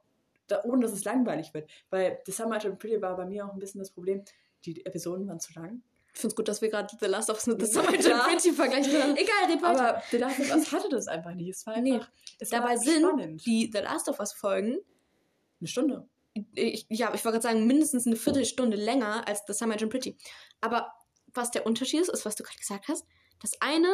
da, 0.47 0.63
ohne 0.63 0.81
dass 0.83 0.91
es 0.93 1.03
langweilig 1.03 1.53
wird. 1.53 1.69
Weil 1.89 2.19
The 2.25 2.31
Summer 2.31 2.63
and 2.63 2.79
Pretty 2.79 3.01
war 3.01 3.15
bei 3.17 3.25
mir 3.25 3.45
auch 3.47 3.53
ein 3.53 3.59
bisschen 3.59 3.79
das 3.79 3.91
Problem, 3.91 4.23
die 4.65 4.85
Episoden 4.85 5.27
waren 5.27 5.39
zu 5.39 5.53
lang. 5.53 5.81
Ich 6.13 6.21
finde 6.21 6.31
es 6.31 6.35
gut, 6.37 6.47
dass 6.47 6.61
wir 6.61 6.69
gerade 6.69 6.95
The 6.99 7.07
Last 7.07 7.29
of 7.29 7.35
Us 7.37 7.47
mit 7.47 7.59
The 7.59 7.65
Summer 7.73 7.91
klar. 7.91 8.27
Pretty 8.27 8.51
vergleichen. 8.53 8.93
Egal, 9.17 9.51
red 9.51 9.61
weiter. 9.61 9.89
Aber 9.89 10.03
The 10.11 10.17
Last 10.17 10.39
of 10.39 10.49
Us 10.55 10.71
hatte 10.71 10.89
das 10.89 11.07
einfach 11.07 11.33
nicht. 11.33 11.49
Es 11.49 11.65
war 11.67 11.79
Nee. 11.81 11.93
einfach, 11.95 12.09
es 12.39 12.49
Dabei 12.49 12.69
war 12.69 12.77
sind 12.77 13.03
spannend. 13.05 13.45
die 13.45 13.69
The 13.73 13.79
Last 13.79 14.07
of 14.07 14.19
Us 14.19 14.31
Folgen, 14.31 14.77
Eine 15.59 15.67
Stunde. 15.67 16.07
ich, 16.53 16.85
ja, 16.89 17.07
ich 17.13 17.25
wollte 17.25 17.39
gerade 17.39 17.41
sagen, 17.41 17.67
mindestens 17.67 18.07
eine 18.07 18.15
Viertelstunde 18.15 18.77
länger 18.77 19.27
als 19.27 19.43
The 19.47 19.53
Summer 19.53 19.73
and 19.79 19.89
Pretty. 19.89 20.17
Aber 20.61 20.93
was 21.33 21.51
der 21.51 21.65
Unterschied 21.65 21.99
ist, 22.01 22.09
ist, 22.09 22.25
was 22.25 22.35
du 22.35 22.43
gerade 22.43 22.57
gesagt 22.59 22.87
hast. 22.87 23.05
Das 23.41 23.51
eine 23.59 23.89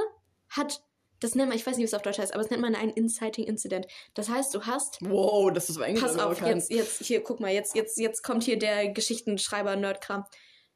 hat, 0.50 0.84
das 1.22 1.36
nennt 1.36 1.48
man, 1.50 1.58
ich 1.58 1.66
weiß 1.66 1.78
nicht, 1.78 1.84
wie 1.84 1.88
es 1.88 1.94
auf 1.94 2.02
Deutsch 2.02 2.20
heißt, 2.20 2.34
aber 2.34 2.44
es 2.44 2.50
nennt 2.50 2.62
man 2.62 2.76
einen 2.76 2.92
Inciting 2.92 3.46
Incident. 3.46 3.88
Das 4.16 4.28
heißt, 4.28 4.54
du 4.54 4.64
hast 4.64 4.98
Wow, 5.02 5.54
das 5.54 5.70
ist 5.70 5.76
so 5.76 5.82
Englisch. 5.82 6.04
Pass 6.04 6.18
auf, 6.20 6.42
jetzt, 6.42 6.70
jetzt, 6.72 7.02
hier, 7.04 7.24
guck 7.24 7.40
mal, 7.40 7.52
jetzt, 7.54 7.76
jetzt, 7.76 7.98
jetzt 7.98 8.24
kommt 8.24 8.44
hier 8.44 8.60
der 8.60 8.90
Geschichtenschreiber-Nerdkram. 8.90 10.26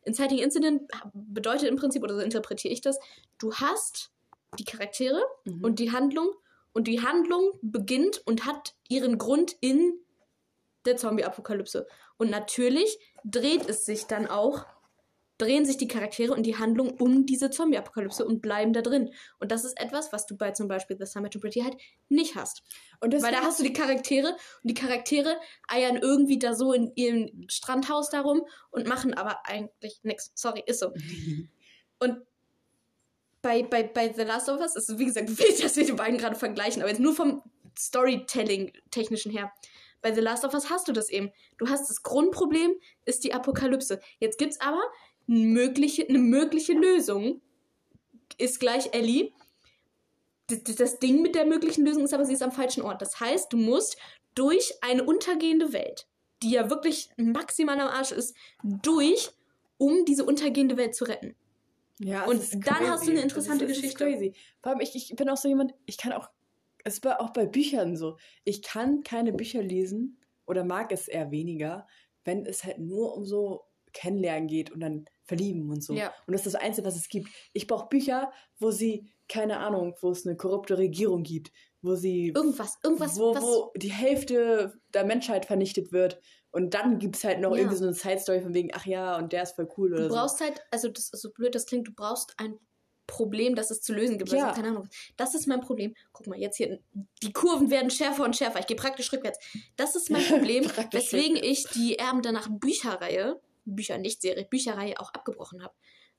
Inciting 0.03 0.37
Incident 0.37 0.83
bedeutet 1.13 1.67
im 1.67 1.75
Prinzip, 1.75 2.03
oder 2.03 2.15
so 2.15 2.21
interpretiere 2.21 2.73
ich 2.73 2.81
das, 2.81 2.97
du 3.39 3.53
hast 3.55 4.11
die 4.59 4.63
Charaktere 4.65 5.21
Mhm. 5.45 5.63
und 5.63 5.79
die 5.79 5.91
Handlung 5.91 6.29
und 6.73 6.87
die 6.87 7.01
Handlung 7.01 7.51
beginnt 7.61 8.21
und 8.25 8.45
hat 8.45 8.75
ihren 8.87 9.17
Grund 9.17 9.55
in 9.61 9.99
der 10.85 10.97
Zombie-Apokalypse. 10.97 11.87
Und 12.17 12.29
natürlich 12.29 12.99
dreht 13.23 13.67
es 13.67 13.85
sich 13.85 14.05
dann 14.05 14.27
auch, 14.27 14.65
drehen 15.37 15.65
sich 15.65 15.77
die 15.77 15.87
Charaktere 15.87 16.33
und 16.33 16.43
die 16.43 16.57
Handlung 16.57 16.91
um 16.99 17.25
diese 17.25 17.49
Zombie-Apokalypse 17.49 18.25
und 18.25 18.41
bleiben 18.41 18.73
da 18.73 18.81
drin. 18.81 19.11
Und 19.39 19.51
das 19.51 19.65
ist 19.65 19.79
etwas, 19.79 20.13
was 20.13 20.25
du 20.25 20.37
bei 20.37 20.51
zum 20.51 20.67
Beispiel 20.67 20.97
The 20.97 21.05
Summit 21.05 21.33
to 21.33 21.39
Pretty 21.39 21.61
halt 21.61 21.75
nicht 22.09 22.35
hast. 22.35 22.63
und 23.01 23.13
Weil 23.21 23.33
da 23.33 23.41
hast 23.41 23.59
du 23.59 23.63
die 23.63 23.73
Charaktere 23.73 24.29
und 24.29 24.37
die 24.63 24.73
Charaktere 24.73 25.37
eiern 25.67 25.97
irgendwie 25.97 26.39
da 26.39 26.53
so 26.53 26.73
in 26.73 26.91
ihrem 26.95 27.45
Strandhaus 27.49 28.09
darum 28.09 28.43
und 28.71 28.87
machen 28.87 29.13
aber 29.13 29.45
eigentlich 29.45 29.99
nichts. 30.03 30.31
Sorry, 30.35 30.63
ist 30.65 30.79
so. 30.79 30.91
Und 31.97 32.17
bei, 33.41 33.63
bei, 33.63 33.83
bei 33.83 34.11
The 34.11 34.23
Last 34.23 34.49
of 34.49 34.59
Us 34.59 34.75
ist 34.75 34.89
es, 34.89 34.99
wie 34.99 35.05
gesagt, 35.05 35.29
wild, 35.39 35.63
dass 35.63 35.77
wir 35.77 35.85
die 35.85 35.93
beiden 35.93 36.17
gerade 36.17 36.35
vergleichen, 36.35 36.81
aber 36.81 36.89
jetzt 36.89 36.99
nur 36.99 37.15
vom 37.15 37.41
Storytelling-technischen 37.77 39.31
her. 39.31 39.51
Bei 40.01 40.13
The 40.13 40.21
Last 40.21 40.45
of 40.45 40.53
Us 40.53 40.69
hast 40.69 40.87
du 40.87 40.91
das 40.91 41.09
eben. 41.09 41.31
Du 41.57 41.69
hast 41.69 41.89
das 41.89 42.03
Grundproblem, 42.03 42.75
ist 43.05 43.23
die 43.23 43.33
Apokalypse. 43.33 43.99
Jetzt 44.19 44.37
gibt 44.37 44.53
es 44.53 44.61
aber 44.61 44.81
mögliche, 45.27 46.07
eine 46.07 46.19
mögliche 46.19 46.73
Lösung. 46.73 47.41
Ist 48.37 48.59
gleich 48.59 48.93
Ellie. 48.93 49.31
Das, 50.47 50.63
das- 50.63 50.75
das 50.75 50.99
Ding 50.99 51.21
mit 51.21 51.35
der 51.35 51.45
möglichen 51.45 51.85
Lösung 51.85 52.03
ist 52.03 52.13
aber, 52.13 52.25
sie 52.25 52.33
ist 52.33 52.43
am 52.43 52.51
falschen 52.51 52.81
Ort. 52.83 53.01
Das 53.01 53.19
heißt, 53.19 53.51
du 53.51 53.57
musst 53.57 53.97
durch 54.35 54.73
eine 54.81 55.03
untergehende 55.03 55.73
Welt, 55.73 56.07
die 56.43 56.51
ja 56.51 56.69
wirklich 56.69 57.09
maximal 57.17 57.79
am 57.79 57.87
Arsch 57.87 58.11
ist, 58.11 58.35
durch, 58.63 59.31
um 59.77 60.05
diese 60.05 60.25
untergehende 60.25 60.77
Welt 60.77 60.93
zu 60.95 61.05
retten. 61.05 61.35
Ja, 61.99 62.25
Und 62.25 62.41
dann 62.67 62.89
hast 62.89 63.03
du 63.07 63.11
eine 63.11 63.21
crazy. 63.21 63.23
interessante 63.23 63.65
es 63.65 63.71
ist, 63.71 63.77
ist 63.77 63.81
Geschichte. 63.83 64.03
crazy. 64.05 64.33
Vor 64.61 64.71
allem, 64.73 64.81
ich, 64.81 64.95
ich 64.95 65.15
bin 65.15 65.29
auch 65.29 65.37
so 65.37 65.47
jemand, 65.47 65.73
ich 65.85 65.97
kann 65.97 66.11
auch, 66.11 66.29
es 66.83 67.01
war 67.03 67.21
auch 67.21 67.31
bei 67.31 67.45
Büchern 67.45 67.95
so, 67.95 68.17
ich 68.43 68.61
kann 68.61 69.03
keine 69.03 69.31
Bücher 69.31 69.63
lesen 69.63 70.19
oder 70.45 70.63
mag 70.65 70.91
es 70.91 71.07
eher 71.07 71.31
weniger, 71.31 71.87
wenn 72.25 72.45
es 72.45 72.65
halt 72.65 72.79
nur 72.79 73.15
um 73.15 73.25
so 73.25 73.63
Kennenlernen 73.93 74.47
geht 74.49 74.71
und 74.71 74.81
dann 74.81 75.05
verlieben 75.25 75.69
und 75.69 75.83
so. 75.83 75.93
Ja. 75.93 76.13
Und 76.27 76.33
das 76.33 76.45
ist 76.45 76.53
das 76.53 76.61
Einzige, 76.61 76.87
was 76.87 76.95
es 76.95 77.09
gibt. 77.09 77.29
Ich 77.53 77.67
brauche 77.67 77.87
Bücher, 77.87 78.31
wo 78.59 78.71
sie, 78.71 79.11
keine 79.27 79.57
Ahnung, 79.57 79.95
wo 80.01 80.11
es 80.11 80.25
eine 80.25 80.35
korrupte 80.37 80.77
Regierung 80.77 81.23
gibt, 81.23 81.51
wo 81.81 81.95
sie 81.95 82.31
Irgendwas, 82.35 82.77
irgendwas, 82.83 83.17
wo, 83.17 83.35
wo 83.35 83.71
die 83.75 83.91
Hälfte 83.91 84.73
der 84.93 85.03
Menschheit 85.05 85.45
vernichtet 85.45 85.91
wird. 85.91 86.19
Und 86.51 86.73
dann 86.73 86.99
gibt 86.99 87.17
es 87.17 87.23
halt 87.23 87.39
noch 87.41 87.51
Ja. 87.51 87.57
irgendwie 87.57 87.77
so 87.77 87.83
eine 87.83 87.93
Side-Story 87.93 88.41
von 88.41 88.53
wegen, 88.53 88.69
ach 88.73 88.85
ja, 88.85 89.17
und 89.17 89.33
der 89.33 89.43
ist 89.43 89.55
voll 89.55 89.67
cool 89.77 89.93
oder 89.93 90.03
du 90.03 90.09
so. 90.09 90.15
brauchst 90.15 90.41
halt, 90.41 90.61
also 90.71 90.87
das 90.89 91.09
ist 91.11 91.21
so 91.21 91.31
blöd, 91.31 91.53
das 91.53 91.65
klingt, 91.65 91.87
du 91.87 91.93
brauchst 91.93 92.33
ein 92.37 92.57
Problem, 93.07 93.53
das 93.55 93.69
es 93.69 93.81
zu 93.81 93.93
lösen 93.93 94.17
gibt. 94.17 94.31
Ja. 94.31 94.47
Also, 94.47 94.55
keine 94.55 94.69
Ahnung. 94.69 94.87
Das 95.15 95.35
ist 95.35 95.47
mein 95.47 95.61
Problem. 95.61 95.93
Guck 96.11 96.25
mal, 96.27 96.39
jetzt 96.39 96.57
hier, 96.57 96.79
die 97.21 97.31
Kurven 97.33 97.69
werden 97.69 97.91
schärfer 97.91 98.23
und 98.23 98.35
schärfer. 98.35 98.59
Ich 98.59 98.67
gehe 98.67 98.77
praktisch 98.77 99.11
rückwärts. 99.13 99.37
Das 99.75 99.95
ist 99.95 100.09
mein 100.09 100.23
Problem, 100.27 100.65
weswegen 100.91 101.37
ich 101.37 101.65
die 101.75 101.99
Erben 101.99 102.23
danach 102.23 102.47
Bücherreihe, 102.49 103.39
Bücher 103.65 103.97
nicht 103.97 104.21
Serie, 104.21 104.45
Bücherreihe 104.45 104.99
auch 104.99 105.13
abgebrochen 105.13 105.63
habe. 105.63 105.73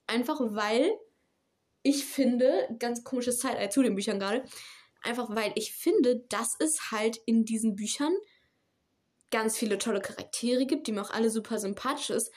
Einfach 0.07 0.41
weil 0.41 0.91
ich 1.83 2.05
finde, 2.05 2.69
ganz 2.79 3.05
komisches 3.05 3.39
Zeitalter 3.39 3.71
zu 3.71 3.83
den 3.83 3.95
Büchern 3.95 4.19
gerade, 4.19 4.45
einfach 5.03 5.29
weil 5.31 5.53
ich 5.55 5.73
finde, 5.73 6.25
dass 6.29 6.57
es 6.59 6.91
halt 6.91 7.19
in 7.27 7.45
diesen 7.45 7.77
Büchern 7.77 8.13
ganz 9.31 9.57
viele 9.57 9.79
tolle 9.79 10.01
Charaktere 10.01 10.67
gibt, 10.67 10.87
die 10.87 10.93
mir 10.93 11.03
auch 11.03 11.11
alle 11.11 11.31
super 11.31 11.59
sympathisch 11.59 12.11
ist, 12.11 12.33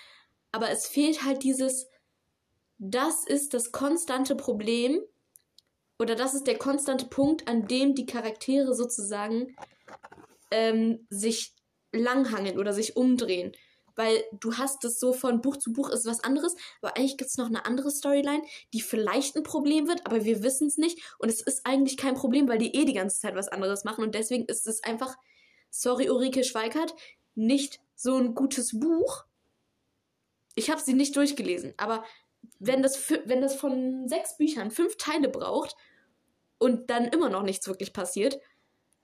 aber 0.51 0.69
es 0.69 0.87
fehlt 0.87 1.23
halt 1.23 1.43
dieses, 1.43 1.87
das 2.77 3.25
ist 3.25 3.53
das 3.53 3.71
konstante 3.71 4.35
Problem 4.35 5.01
oder 5.99 6.15
das 6.15 6.33
ist 6.33 6.47
der 6.47 6.57
konstante 6.57 7.05
Punkt, 7.05 7.47
an 7.47 7.67
dem 7.67 7.93
die 7.93 8.05
Charaktere 8.05 8.73
sozusagen 8.73 9.55
ähm, 10.51 11.05
sich 11.09 11.53
langhangeln 11.91 12.57
oder 12.57 12.73
sich 12.73 12.95
umdrehen. 12.95 13.51
Weil 13.99 14.23
du 14.31 14.55
hast 14.55 14.85
es 14.85 14.97
so 14.97 15.11
von 15.11 15.41
Buch 15.41 15.57
zu 15.57 15.73
Buch 15.73 15.89
ist 15.89 16.05
was 16.05 16.23
anderes, 16.23 16.55
aber 16.81 16.95
eigentlich 16.95 17.17
gibt 17.17 17.29
es 17.29 17.35
noch 17.35 17.47
eine 17.47 17.65
andere 17.65 17.91
Storyline, 17.91 18.43
die 18.73 18.79
vielleicht 18.79 19.35
ein 19.35 19.43
Problem 19.43 19.89
wird, 19.89 20.05
aber 20.05 20.23
wir 20.23 20.41
wissen 20.41 20.67
es 20.67 20.77
nicht. 20.77 21.01
Und 21.17 21.27
es 21.27 21.41
ist 21.41 21.65
eigentlich 21.65 21.97
kein 21.97 22.15
Problem, 22.15 22.47
weil 22.47 22.59
die 22.59 22.73
eh 22.73 22.85
die 22.85 22.93
ganze 22.93 23.19
Zeit 23.19 23.35
was 23.35 23.49
anderes 23.49 23.83
machen. 23.83 24.05
Und 24.05 24.15
deswegen 24.15 24.45
ist 24.45 24.67
es 24.67 24.85
einfach, 24.85 25.17
sorry 25.69 26.09
Ulrike 26.09 26.45
Schweikart, 26.45 26.95
nicht 27.35 27.81
so 27.93 28.15
ein 28.15 28.35
gutes 28.35 28.79
Buch. 28.79 29.25
Ich 30.55 30.69
habe 30.69 30.79
sie 30.79 30.93
nicht 30.93 31.17
durchgelesen, 31.17 31.73
aber 31.75 32.05
wenn 32.57 32.81
das, 32.81 33.11
wenn 33.25 33.41
das 33.41 33.55
von 33.55 34.07
sechs 34.07 34.37
Büchern 34.37 34.71
fünf 34.71 34.95
Teile 34.95 35.27
braucht 35.27 35.75
und 36.57 36.89
dann 36.89 37.03
immer 37.03 37.27
noch 37.27 37.43
nichts 37.43 37.67
wirklich 37.67 37.91
passiert, 37.91 38.39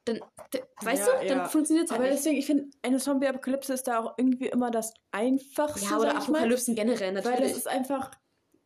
dann, 0.06 0.20
weißt 0.82 1.08
Ja, 1.08 1.20
du, 1.22 1.28
dann 1.28 1.38
ja. 1.40 1.48
funktioniert 1.48 1.86
es 1.86 1.92
halt 1.92 2.00
Aber 2.02 2.10
nicht. 2.10 2.20
deswegen, 2.20 2.38
ich 2.38 2.46
finde, 2.46 2.70
eine 2.84 2.98
Zombie-Apokalypse 2.98 3.74
ist 3.74 3.84
da 3.88 4.00
auch 4.00 4.14
irgendwie 4.18 4.48
immer 4.48 4.72
das 4.72 4.94
Einfachste. 5.12 5.86
Ja, 5.90 5.98
oder 6.00 6.10
ich 6.20 6.28
mal. 6.28 6.38
Apokalypsen 6.40 6.76
generell 6.76 7.12
natürlich. 7.12 7.40
Weil 7.40 7.48
das 7.48 7.58
ist 7.58 7.68
einfach, 7.68 8.12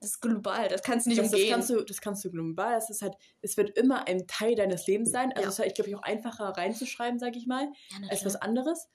Das 0.02 0.12
ist 0.12 0.22
global, 0.22 0.68
das 0.70 0.82
kannst 0.84 1.06
du 1.06 1.10
nicht 1.10 1.20
das, 1.22 1.32
das, 1.32 1.40
umgehen. 1.40 1.52
kannst 1.54 1.70
du, 1.70 1.82
das 1.84 2.02
kannst 2.02 2.24
du 2.26 2.32
global, 2.32 2.76
das 2.76 2.90
ist 2.90 3.02
halt, 3.02 3.16
es 3.42 3.58
wird 3.58 3.78
immer 3.78 4.08
ein 4.08 4.28
Teil 4.28 4.56
deines 4.56 4.86
Lebens 4.88 5.12
sein. 5.12 5.32
Also 5.32 5.42
Ja. 5.42 5.48
es 5.48 5.54
ist 5.56 5.60
halt, 5.60 5.68
ich 5.70 5.76
glaube, 5.76 5.98
auch 5.98 6.04
einfacher 6.04 6.46
reinzuschreiben, 6.50 7.20
sag 7.20 7.36
ich 7.36 7.48
mal, 7.48 7.72
ja, 8.02 8.08
als 8.10 8.26
was 8.26 8.36
anderes. 8.38 8.88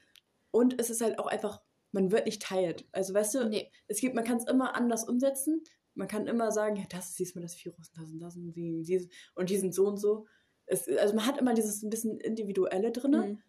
Und 0.50 0.80
es 0.80 0.88
ist 0.90 1.00
halt 1.00 1.18
auch 1.18 1.26
einfach 1.26 1.60
man 1.92 2.10
wird 2.10 2.26
nicht 2.26 2.42
teilt. 2.42 2.88
Also 2.90 3.14
weißt 3.14 3.34
du, 3.36 3.48
Nee. 3.48 3.70
es 3.86 4.00
gibt, 4.00 4.16
man 4.16 4.24
kann 4.24 4.38
es 4.38 4.46
immer 4.48 4.74
anders 4.74 5.04
umsetzen. 5.08 5.62
Man 5.94 6.08
kann 6.08 6.26
immer 6.26 6.50
sagen, 6.50 6.74
ja, 6.74 6.82
das 6.90 7.10
ist 7.10 7.18
diesmal 7.20 7.42
das 7.42 7.54
Virus, 7.64 7.92
das 7.92 8.10
und 8.10 8.18
das 8.18 8.34
und 8.34 8.52
die, 8.52 8.82
die, 8.82 9.08
und 9.36 9.48
die 9.48 9.56
sind 9.58 9.72
so 9.72 9.86
und 9.86 9.98
so. 9.98 10.26
Es, 10.66 10.88
also 10.88 11.14
man 11.14 11.26
hat 11.26 11.38
immer 11.38 11.54
dieses 11.54 11.82
ein 11.82 11.90
bisschen 11.90 12.18
Individuelle 12.20 12.90
drin 12.92 13.10
Mhm. 13.12 13.42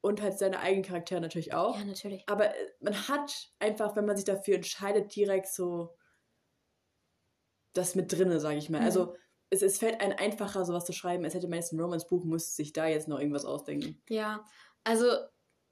und 0.00 0.22
halt 0.22 0.38
seine 0.38 0.60
eigenen 0.60 0.84
Charaktere 0.84 1.20
natürlich 1.20 1.54
auch. 1.54 1.78
Ja, 1.78 1.84
natürlich. 1.84 2.24
Aber 2.28 2.46
äh, 2.54 2.70
man 2.80 3.08
hat 3.08 3.52
einfach, 3.58 3.96
wenn 3.96 4.06
man 4.06 4.16
sich 4.16 4.24
dafür 4.24 4.56
entscheidet, 4.56 5.14
direkt 5.14 5.48
so 5.48 5.94
das 7.74 7.94
mit 7.94 8.12
drinne, 8.12 8.40
sage 8.40 8.58
ich 8.58 8.70
mal. 8.70 8.80
Mhm. 8.80 8.84
Also 8.86 9.14
es, 9.50 9.62
es 9.62 9.78
fällt 9.78 10.00
einem 10.00 10.16
einfacher, 10.18 10.64
sowas 10.64 10.84
zu 10.84 10.92
schreiben, 10.92 11.24
als 11.24 11.34
hätte 11.34 11.48
man 11.48 11.58
jetzt 11.58 11.72
ein 11.72 11.80
Romance-Buch, 11.80 12.24
müsste 12.24 12.54
sich 12.54 12.72
da 12.72 12.86
jetzt 12.86 13.08
noch 13.08 13.18
irgendwas 13.18 13.44
ausdenken. 13.44 14.02
Ja, 14.08 14.44
also 14.84 15.06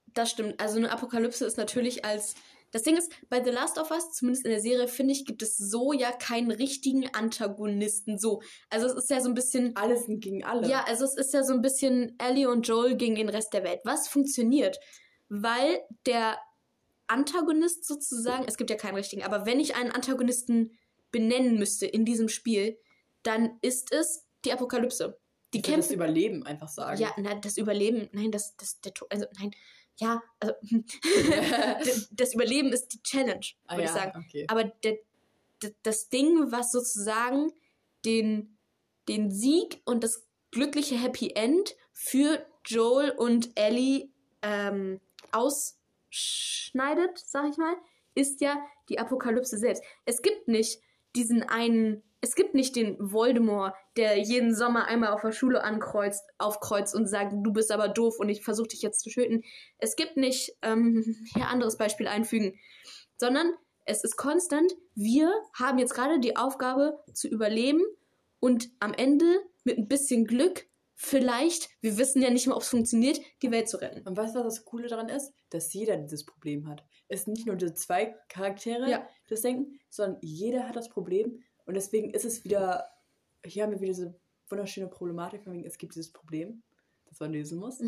das 0.06 0.30
stimmt. 0.30 0.60
Also 0.60 0.78
eine 0.78 0.90
Apokalypse 0.92 1.44
ist 1.44 1.56
natürlich 1.56 2.04
als. 2.04 2.34
Das 2.76 2.82
Ding 2.82 2.98
ist, 2.98 3.10
bei 3.30 3.42
The 3.42 3.48
Last 3.48 3.78
of 3.78 3.90
Us, 3.90 4.12
zumindest 4.12 4.44
in 4.44 4.50
der 4.50 4.60
Serie, 4.60 4.86
finde 4.86 5.14
ich, 5.14 5.24
gibt 5.24 5.40
es 5.40 5.56
so 5.56 5.94
ja 5.94 6.12
keinen 6.12 6.50
richtigen 6.50 7.08
Antagonisten. 7.14 8.18
So. 8.18 8.42
Also 8.68 8.86
es 8.88 9.04
ist 9.04 9.08
ja 9.08 9.22
so 9.22 9.30
ein 9.30 9.34
bisschen. 9.34 9.74
Alles 9.76 10.04
sind 10.04 10.20
gegen 10.22 10.44
alle. 10.44 10.68
Ja, 10.68 10.84
also 10.84 11.06
es 11.06 11.16
ist 11.16 11.32
ja 11.32 11.42
so 11.42 11.54
ein 11.54 11.62
bisschen 11.62 12.14
Ellie 12.18 12.50
und 12.50 12.68
Joel 12.68 12.98
gegen 12.98 13.14
den 13.14 13.30
Rest 13.30 13.54
der 13.54 13.64
Welt. 13.64 13.80
Was 13.84 14.08
funktioniert? 14.08 14.78
Weil 15.30 15.80
der 16.04 16.38
Antagonist 17.06 17.86
sozusagen, 17.86 18.44
es 18.46 18.58
gibt 18.58 18.68
ja 18.68 18.76
keinen 18.76 18.96
richtigen, 18.96 19.22
aber 19.22 19.46
wenn 19.46 19.58
ich 19.58 19.74
einen 19.74 19.90
Antagonisten 19.90 20.76
benennen 21.10 21.58
müsste 21.58 21.86
in 21.86 22.04
diesem 22.04 22.28
Spiel, 22.28 22.78
dann 23.22 23.56
ist 23.62 23.90
es 23.90 24.26
die 24.44 24.52
Apokalypse. 24.52 25.18
Die 25.54 25.60
Ich 25.60 25.64
würde 25.66 25.78
das 25.78 25.88
kämpfen. 25.88 25.94
Überleben 25.94 26.42
einfach 26.42 26.68
sagen. 26.68 27.00
Ja, 27.00 27.14
nein, 27.16 27.40
das 27.40 27.56
Überleben, 27.56 28.10
nein, 28.12 28.30
das, 28.30 28.54
das, 28.56 28.80
der, 28.82 28.92
also 29.08 29.24
nein, 29.38 29.52
ja, 29.98 30.22
also 30.40 30.54
das- 32.12 32.34
Überleben 32.34 32.72
ist 32.72 32.88
die 32.88 33.02
Challenge, 33.02 33.46
ah, 33.66 33.74
würde 33.76 33.84
ja, 33.84 33.88
ich 33.88 33.94
sagen. 33.96 34.24
okay. 34.26 34.44
Aber 34.48 34.64
der, 34.64 34.98
der, 35.62 35.72
das 35.82 36.08
Ding, 36.08 36.52
was 36.52 36.72
sozusagen 36.72 37.52
den, 38.04 38.56
den 39.08 39.30
Sieg 39.30 39.80
und 39.84 40.04
das 40.04 40.24
glückliche 40.50 40.96
Happy 40.96 41.30
End 41.34 41.76
für 41.92 42.44
Joel 42.64 43.10
und 43.10 43.50
Ellie 43.54 44.08
ähm, 44.42 45.00
ausschneidet, 45.32 47.18
sag 47.18 47.48
ich 47.50 47.56
mal, 47.56 47.74
ist 48.14 48.40
ja 48.40 48.56
die 48.88 48.98
Apokalypse 48.98 49.58
selbst. 49.58 49.82
Es 50.04 50.22
gibt 50.22 50.48
nicht 50.48 50.80
diesen 51.14 51.42
einen, 51.42 52.02
es 52.26 52.34
gibt 52.34 52.54
nicht 52.54 52.74
den 52.74 52.96
Voldemort, 52.98 53.72
der 53.96 54.18
jeden 54.18 54.52
Sommer 54.52 54.86
einmal 54.86 55.12
auf 55.12 55.20
der 55.20 55.30
Schule 55.30 55.62
ankreuzt, 55.62 56.24
aufkreuzt 56.38 56.92
und 56.94 57.06
sagt, 57.06 57.32
du 57.32 57.52
bist 57.52 57.70
aber 57.70 57.88
doof 57.88 58.18
und 58.18 58.28
ich 58.28 58.42
versuche 58.42 58.68
dich 58.68 58.82
jetzt 58.82 59.00
zu 59.02 59.10
töten. 59.10 59.42
Es 59.78 59.94
gibt 59.94 60.16
nicht, 60.16 60.56
ähm, 60.62 61.04
hier 61.34 61.46
anderes 61.46 61.76
Beispiel 61.76 62.08
einfügen, 62.08 62.58
sondern 63.16 63.52
es 63.84 64.02
ist 64.02 64.16
konstant, 64.16 64.72
wir 64.96 65.32
haben 65.54 65.78
jetzt 65.78 65.94
gerade 65.94 66.18
die 66.18 66.36
Aufgabe 66.36 66.98
zu 67.12 67.28
überleben 67.28 67.82
und 68.40 68.70
am 68.80 68.92
Ende 68.92 69.26
mit 69.62 69.78
ein 69.78 69.86
bisschen 69.86 70.26
Glück 70.26 70.66
vielleicht, 70.96 71.68
wir 71.82 71.96
wissen 71.98 72.22
ja 72.22 72.30
nicht 72.30 72.46
mal, 72.48 72.54
ob 72.56 72.62
es 72.62 72.68
funktioniert, 72.68 73.20
die 73.42 73.50
Welt 73.50 73.68
zu 73.68 73.76
retten. 73.76 74.06
Und 74.08 74.16
weißt 74.16 74.34
du, 74.34 74.40
was 74.40 74.56
das 74.56 74.64
Coole 74.64 74.88
daran 74.88 75.08
ist? 75.10 75.32
Dass 75.50 75.72
jeder 75.72 75.96
dieses 75.98 76.24
Problem 76.24 76.66
hat. 76.66 76.84
Es 77.08 77.24
sind 77.24 77.34
nicht 77.34 77.46
nur 77.46 77.54
diese 77.56 77.74
zwei 77.74 78.16
Charaktere, 78.28 78.90
Ja. 78.90 79.06
die 79.26 79.30
das 79.30 79.42
denken, 79.42 79.78
sondern 79.90 80.18
jeder 80.22 80.66
hat 80.66 80.74
das 80.74 80.88
Problem. 80.88 81.44
Und 81.66 81.74
deswegen 81.74 82.10
ist 82.10 82.24
es 82.24 82.44
wieder, 82.44 82.88
hier 83.44 83.64
haben 83.64 83.72
wir 83.72 83.80
wieder 83.80 83.92
diese 83.92 84.20
wunderschöne 84.48 84.88
Problematik, 84.88 85.42
von 85.42 85.52
wegen, 85.52 85.66
es 85.66 85.78
gibt 85.78 85.94
dieses 85.94 86.12
Problem, 86.12 86.62
das 87.06 87.20
man 87.20 87.32
lösen 87.32 87.58
muss. 87.58 87.80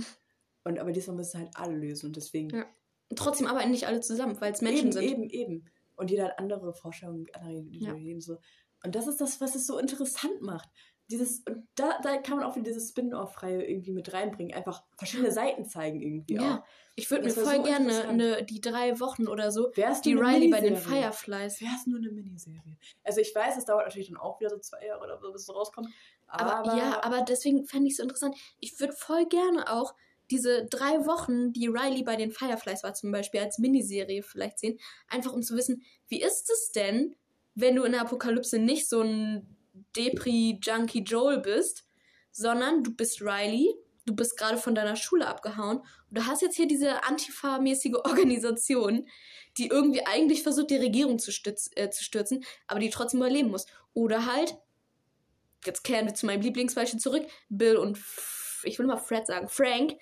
Und 0.64 0.78
aber 0.78 0.92
diesmal 0.92 1.16
müssen 1.16 1.40
halt 1.40 1.50
alle 1.54 1.76
lösen. 1.76 2.06
Und 2.06 2.16
deswegen. 2.16 2.50
Ja. 2.50 2.66
Und 3.08 3.18
trotzdem 3.18 3.46
arbeiten 3.46 3.70
nicht 3.70 3.86
alle 3.86 4.00
zusammen, 4.00 4.38
weil 4.40 4.52
es 4.52 4.60
Menschen 4.60 4.88
eben, 4.88 4.92
sind. 4.92 5.02
Eben, 5.04 5.30
eben. 5.30 5.64
Und 5.96 6.10
jeder 6.10 6.26
hat 6.26 6.38
andere 6.38 6.74
Vorstellungen, 6.74 7.26
andere 7.32 7.64
Ja. 7.70 7.94
Ideen. 7.94 8.20
So. 8.20 8.38
Und 8.84 8.94
das 8.94 9.06
ist 9.06 9.20
das, 9.20 9.40
was 9.40 9.54
es 9.54 9.66
so 9.66 9.78
interessant 9.78 10.42
macht. 10.42 10.68
Dieses, 11.10 11.40
und 11.48 11.66
da, 11.74 11.98
da 12.02 12.18
kann 12.18 12.36
man 12.36 12.44
auch 12.44 12.54
wieder 12.54 12.66
dieses 12.66 12.90
Spin-off-Reihe 12.90 13.64
irgendwie 13.64 13.92
mit 13.92 14.12
reinbringen. 14.12 14.54
Einfach 14.54 14.82
verschiedene 14.96 15.30
Seiten 15.32 15.64
zeigen 15.64 16.02
irgendwie 16.02 16.34
Ja, 16.34 16.58
auch. 16.58 16.64
ich 16.96 17.10
würde 17.10 17.24
mir 17.24 17.30
voll 17.30 17.56
so 17.56 17.62
gerne 17.62 18.08
eine, 18.08 18.44
die 18.44 18.60
drei 18.60 19.00
Wochen 19.00 19.26
oder 19.26 19.50
so, 19.50 19.70
Wär's 19.74 20.02
die 20.02 20.12
Riley 20.12 20.48
bei 20.48 20.60
den. 20.60 20.76
Fireflies. 20.76 21.62
Wäre 21.62 21.72
es 21.74 21.86
nur 21.86 21.98
eine 21.98 22.10
Miniserie. 22.10 22.76
Also 23.04 23.20
ich 23.22 23.34
weiß, 23.34 23.56
es 23.56 23.64
dauert 23.64 23.86
natürlich 23.86 24.08
dann 24.08 24.18
auch 24.18 24.38
wieder 24.38 24.50
so 24.50 24.58
zwei 24.58 24.84
Jahre 24.84 25.02
oder 25.02 25.18
so, 25.18 25.32
bis 25.32 25.42
es 25.42 25.54
rauskommt. 25.54 25.88
Aber, 26.26 26.56
Aber, 26.56 26.76
ja, 26.76 27.02
aber 27.02 27.22
deswegen 27.22 27.64
fände 27.64 27.86
ich 27.86 27.92
es 27.92 27.96
so 27.96 28.02
interessant. 28.02 28.36
Ich 28.60 28.78
würde 28.78 28.92
voll 28.92 29.24
gerne 29.26 29.72
auch 29.72 29.94
diese 30.30 30.66
drei 30.66 31.06
Wochen, 31.06 31.54
die 31.54 31.68
Riley 31.68 32.02
bei 32.02 32.16
den 32.16 32.30
Fireflies 32.30 32.82
war 32.82 32.92
zum 32.92 33.12
Beispiel, 33.12 33.40
als 33.40 33.58
Miniserie 33.58 34.22
vielleicht 34.22 34.58
sehen. 34.58 34.78
Einfach 35.08 35.32
um 35.32 35.42
zu 35.42 35.56
wissen, 35.56 35.82
wie 36.08 36.20
ist 36.20 36.50
es 36.50 36.70
denn, 36.72 37.16
wenn 37.54 37.76
du 37.76 37.84
in 37.84 37.92
der 37.92 38.02
Apokalypse 38.02 38.58
nicht 38.58 38.88
so 38.90 39.00
ein 39.00 39.56
Depri-Junkie 39.96 41.02
Joel 41.04 41.38
bist, 41.38 41.84
sondern 42.32 42.82
du 42.84 42.94
bist 42.94 43.20
Riley, 43.20 43.74
du 44.06 44.14
bist 44.14 44.36
gerade 44.36 44.56
von 44.58 44.74
deiner 44.74 44.96
Schule 44.96 45.26
abgehauen 45.26 45.78
und 45.78 46.18
du 46.18 46.26
hast 46.26 46.42
jetzt 46.42 46.56
hier 46.56 46.66
diese 46.66 47.04
Antifa-mäßige 47.04 47.94
Organisation, 48.04 49.06
die 49.56 49.66
irgendwie 49.68 50.06
eigentlich 50.06 50.42
versucht, 50.42 50.70
die 50.70 50.76
Regierung 50.76 51.18
zu, 51.18 51.32
stütz, 51.32 51.70
äh, 51.74 51.90
zu 51.90 52.04
stürzen, 52.04 52.44
aber 52.66 52.80
die 52.80 52.90
trotzdem 52.90 53.20
überleben 53.20 53.50
muss. 53.50 53.66
Oder 53.92 54.26
halt, 54.26 54.56
jetzt 55.66 55.82
kehren 55.84 56.06
wir 56.06 56.14
zu 56.14 56.26
meinem 56.26 56.42
Lieblingsbeispiel 56.42 57.00
zurück, 57.00 57.26
Bill 57.48 57.76
und, 57.76 57.96
F 57.96 58.62
ich 58.64 58.78
will 58.78 58.86
mal 58.86 58.96
Fred 58.96 59.26
sagen, 59.26 59.48
Frank. 59.48 59.94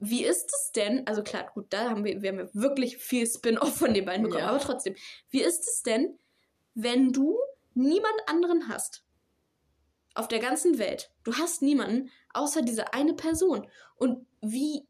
Wie 0.00 0.24
ist 0.24 0.52
es 0.52 0.72
denn, 0.72 1.06
also 1.06 1.22
klar, 1.22 1.50
gut, 1.54 1.66
da 1.70 1.88
haben 1.88 2.04
wir, 2.04 2.20
wir 2.20 2.30
haben 2.30 2.38
ja 2.38 2.48
wirklich 2.52 2.98
viel 2.98 3.26
Spin-off 3.26 3.76
von 3.76 3.94
den 3.94 4.04
beiden 4.04 4.24
bekommen, 4.24 4.42
Ja. 4.42 4.50
aber 4.50 4.58
trotzdem, 4.58 4.96
wie 5.30 5.40
ist 5.40 5.66
es 5.66 5.82
denn, 5.82 6.18
wenn 6.74 7.12
du 7.12 7.38
niemand 7.74 8.14
anderen 8.26 8.68
hast 8.68 9.04
auf 10.14 10.28
der 10.28 10.38
ganzen 10.38 10.78
Welt? 10.78 11.10
Du 11.24 11.34
hast 11.34 11.62
niemanden 11.62 12.10
außer 12.32 12.62
diese 12.62 12.92
eine 12.92 13.14
Person. 13.14 13.68
Und 13.96 14.26
wie, 14.40 14.86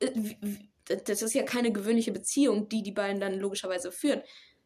äh, 0.00 0.10
wie, 0.14 0.38
wie 0.40 0.70
das 0.86 1.22
ist 1.22 1.34
ja 1.34 1.44
keine 1.44 1.72
gewöhnliche 1.72 2.12
Beziehung, 2.12 2.68
die 2.68 2.82
die 2.82 2.92
beiden 2.92 3.20
dann 3.20 3.38
logischerweise 3.38 3.90
führen. 3.90 4.22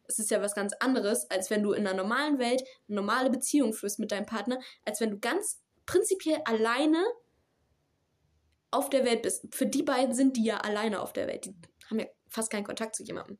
Es 0.07 0.19
ist 0.19 0.31
ja 0.31 0.41
was 0.41 0.55
ganz 0.55 0.73
anderes, 0.79 1.29
als 1.29 1.49
wenn 1.49 1.63
du 1.63 1.71
in 1.71 1.87
einer 1.87 1.95
normalen 1.95 2.39
Welt 2.39 2.63
eine 2.87 2.95
normale 2.95 3.29
Beziehung 3.29 3.73
führst 3.73 3.99
mit 3.99 4.11
deinem 4.11 4.25
Partner, 4.25 4.59
als 4.85 4.99
wenn 4.99 5.11
du 5.11 5.19
ganz 5.19 5.61
prinzipiell 5.85 6.41
alleine 6.45 7.03
auf 8.71 8.89
der 8.89 9.05
Welt 9.05 9.21
bist. 9.21 9.45
Für 9.51 9.65
die 9.65 9.83
beiden 9.83 10.13
sind 10.13 10.35
die 10.35 10.43
ja 10.43 10.57
alleine 10.57 11.01
auf 11.01 11.13
der 11.13 11.27
Welt. 11.27 11.45
Die 11.45 11.55
haben 11.89 11.99
ja 11.99 12.07
fast 12.27 12.51
keinen 12.51 12.65
Kontakt 12.65 12.95
zu 12.95 13.03
jemandem. 13.03 13.37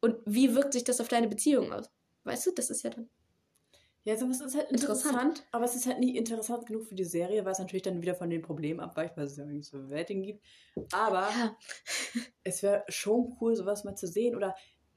Und 0.00 0.16
wie 0.26 0.54
wirkt 0.54 0.74
sich 0.74 0.84
das 0.84 1.00
auf 1.00 1.08
deine 1.08 1.28
Beziehung 1.28 1.72
aus? 1.72 1.90
Weißt 2.24 2.46
du, 2.46 2.52
das 2.52 2.70
ist 2.70 2.82
ja 2.82 2.90
dann. 2.90 3.10
ja, 4.04 4.16
sowas 4.16 4.40
ist 4.40 4.54
halt 4.54 4.70
Interessant. 4.70 5.22
interessant, 5.22 5.46
aber 5.50 5.64
es 5.64 5.74
ist 5.74 5.86
halt 5.86 5.98
nicht 5.98 6.14
interessant 6.16 6.66
genug 6.66 6.84
für 6.86 6.94
die 6.94 7.04
Serie, 7.04 7.44
weil 7.44 7.52
es 7.52 7.58
natürlich 7.58 7.82
dann 7.82 8.02
wieder 8.02 8.14
von 8.14 8.28
den 8.30 8.42
Problemen 8.42 8.80
abweicht, 8.80 9.16
weil 9.16 9.24
es 9.26 9.36
ja 9.36 9.44
nicht 9.46 9.66
so 9.68 9.78
Bewältigen 9.78 10.22
gibt. 10.22 10.44
Aber 10.92 11.28
Ja, 11.28 11.56
es 12.44 12.62
wäre 12.62 12.84
schon 12.88 13.36
cool, 13.40 13.54
sowas 13.56 13.84
mal 13.84 13.94
zu 13.96 14.06
sehen. 14.06 14.36
Oder 14.36 14.54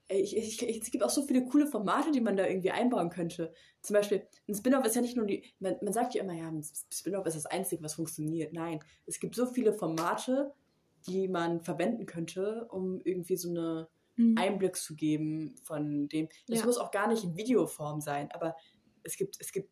ey, 0.10 0.22
ich, 0.22 0.36
ich, 0.38 0.62
ich, 0.62 0.82
es 0.82 0.92
gibt 0.92 1.04
auch 1.04 1.10
so 1.10 1.24
viele 1.24 1.46
coole 1.46 1.68
Formate, 1.68 2.12
die 2.12 2.22
man 2.22 2.38
da 2.38 2.46
irgendwie 2.48 2.72
einbauen 2.72 3.10
könnte. 3.10 3.54
Zum 3.82 3.94
Beispiel, 3.96 4.28
ein 4.48 4.56
Spin-off 4.56 4.86
ist 4.86 4.96
ja 4.96 5.02
nicht 5.02 5.18
nur 5.18 5.26
die. 5.26 5.46
Man, 5.60 5.78
man 5.82 5.94
sagt 5.94 6.16
ja 6.16 6.24
immer, 6.24 6.34
ja, 6.34 6.48
ein 6.50 6.64
Spin-off 6.94 7.26
ist 7.28 7.36
das 7.38 7.46
Einzige, 7.46 7.84
was 7.84 7.96
funktioniert. 7.96 8.54
Nein, 8.54 8.80
es 9.06 9.20
gibt 9.20 9.36
so 9.36 9.46
viele 9.48 9.74
Formate, 9.74 10.54
die 11.08 11.28
man 11.28 11.62
verwenden 11.62 12.06
könnte, 12.06 12.68
um 12.72 13.00
irgendwie 13.04 13.38
so 13.38 13.50
eine 13.50 13.90
Mhm. 14.18 14.38
Einblick 14.38 14.76
zu 14.76 14.96
geben 14.96 15.56
von 15.64 16.08
dem. 16.10 16.28
Es 16.50 16.60
Ja. 16.60 16.66
muss 16.66 16.78
auch 16.78 16.92
gar 16.92 17.08
nicht 17.08 17.24
in 17.24 17.36
Videoform 17.38 18.02
sein, 18.02 18.30
aber 18.34 18.56
es 19.04 19.16
gibt, 19.16 19.38
es 19.40 19.52
gibt 19.52 19.70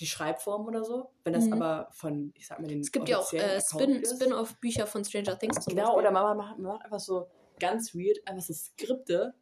die 0.00 0.06
Schreibform 0.06 0.66
oder 0.66 0.82
so. 0.82 1.10
Wenn 1.22 1.32
das 1.34 1.44
Mhm. 1.46 1.52
aber 1.52 1.88
von, 1.92 2.32
ich 2.34 2.46
sag 2.48 2.58
mal, 2.58 2.66
den 2.66 2.80
Es 2.80 2.90
gibt 2.90 3.08
ja 3.08 3.18
auch 3.18 3.32
äh, 3.32 3.38
Account 3.40 3.62
Spin-. 3.82 4.04
Spin-off-Bücher 4.04 4.86
von 4.86 5.04
Stranger 5.04 5.38
Things 5.38 5.60
zum 5.60 5.74
Genau, 5.74 5.94
Beispiel. 5.94 6.00
oder 6.00 6.10
macht, 6.10 6.58
man 6.58 6.60
macht 6.72 6.84
einfach 6.84 6.98
so 7.00 7.28
ganz 7.60 7.94
weird, 7.94 8.18
einfach 8.26 8.42
so 8.42 8.52
Skripte, 8.52 9.34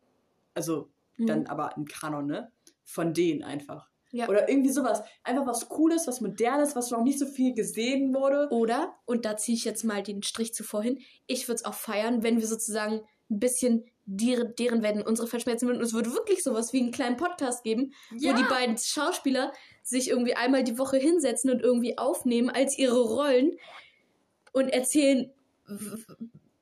also 0.53 0.91
Mhm. 1.17 1.27
dann 1.27 1.47
aber 1.47 1.75
im 1.77 1.87
Kanon, 1.87 2.27
ne? 2.27 2.53
Von 2.85 3.15
denen 3.15 3.43
einfach. 3.43 3.89
Ja. 4.11 4.29
Oder 4.29 4.49
irgendwie 4.49 4.71
sowas. 4.71 5.03
Einfach 5.23 5.47
was 5.47 5.69
Cooles, 5.69 6.07
was 6.07 6.21
Modernes, 6.21 6.77
was 6.77 6.91
noch 6.91 7.03
nicht 7.03 7.19
so 7.19 7.27
viel 7.27 7.55
gesehen 7.55 8.15
wurde. 8.15 8.49
Oder, 8.51 8.95
und 9.07 9.25
da 9.25 9.37
ziehe 9.37 9.57
ich 9.57 9.65
jetzt 9.65 9.83
mal 9.85 10.03
den 10.03 10.23
Strich 10.23 10.53
zuvor 10.55 10.83
hin, 10.83 11.01
ich 11.27 11.49
würde 11.49 11.57
es 11.57 11.65
auch 11.65 11.75
feiern, 11.75 12.23
wenn 12.23 12.39
wir 12.41 12.47
sozusagen 12.47 13.01
ein 13.31 13.41
bisschen 13.41 13.85
deren, 14.07 14.55
deren 14.57 14.83
werden 14.83 15.03
unsere 15.03 15.29
verschmerzen 15.29 15.67
würden. 15.67 15.79
Und 15.79 15.85
es 15.85 15.95
würde 15.95 16.13
wirklich 16.13 16.43
sowas 16.43 16.73
wie 16.73 16.81
einen 16.81 16.93
kleinen 16.93 17.17
Podcast 17.17 17.65
geben, 17.65 17.95
wo 18.11 18.33
die 18.33 18.43
beiden 18.45 18.77
Schauspieler 18.77 19.53
sich 19.83 20.09
irgendwie 20.11 20.35
einmal 20.35 20.65
die 20.65 20.79
Woche 20.79 20.97
hinsetzen 20.97 21.51
und 21.51 21.63
irgendwie 21.63 21.99
aufnehmen 21.99 22.51
als 22.51 22.79
ihre 22.79 23.01
Rollen 23.01 23.57
und 24.53 24.69
erzählen, 24.69 25.33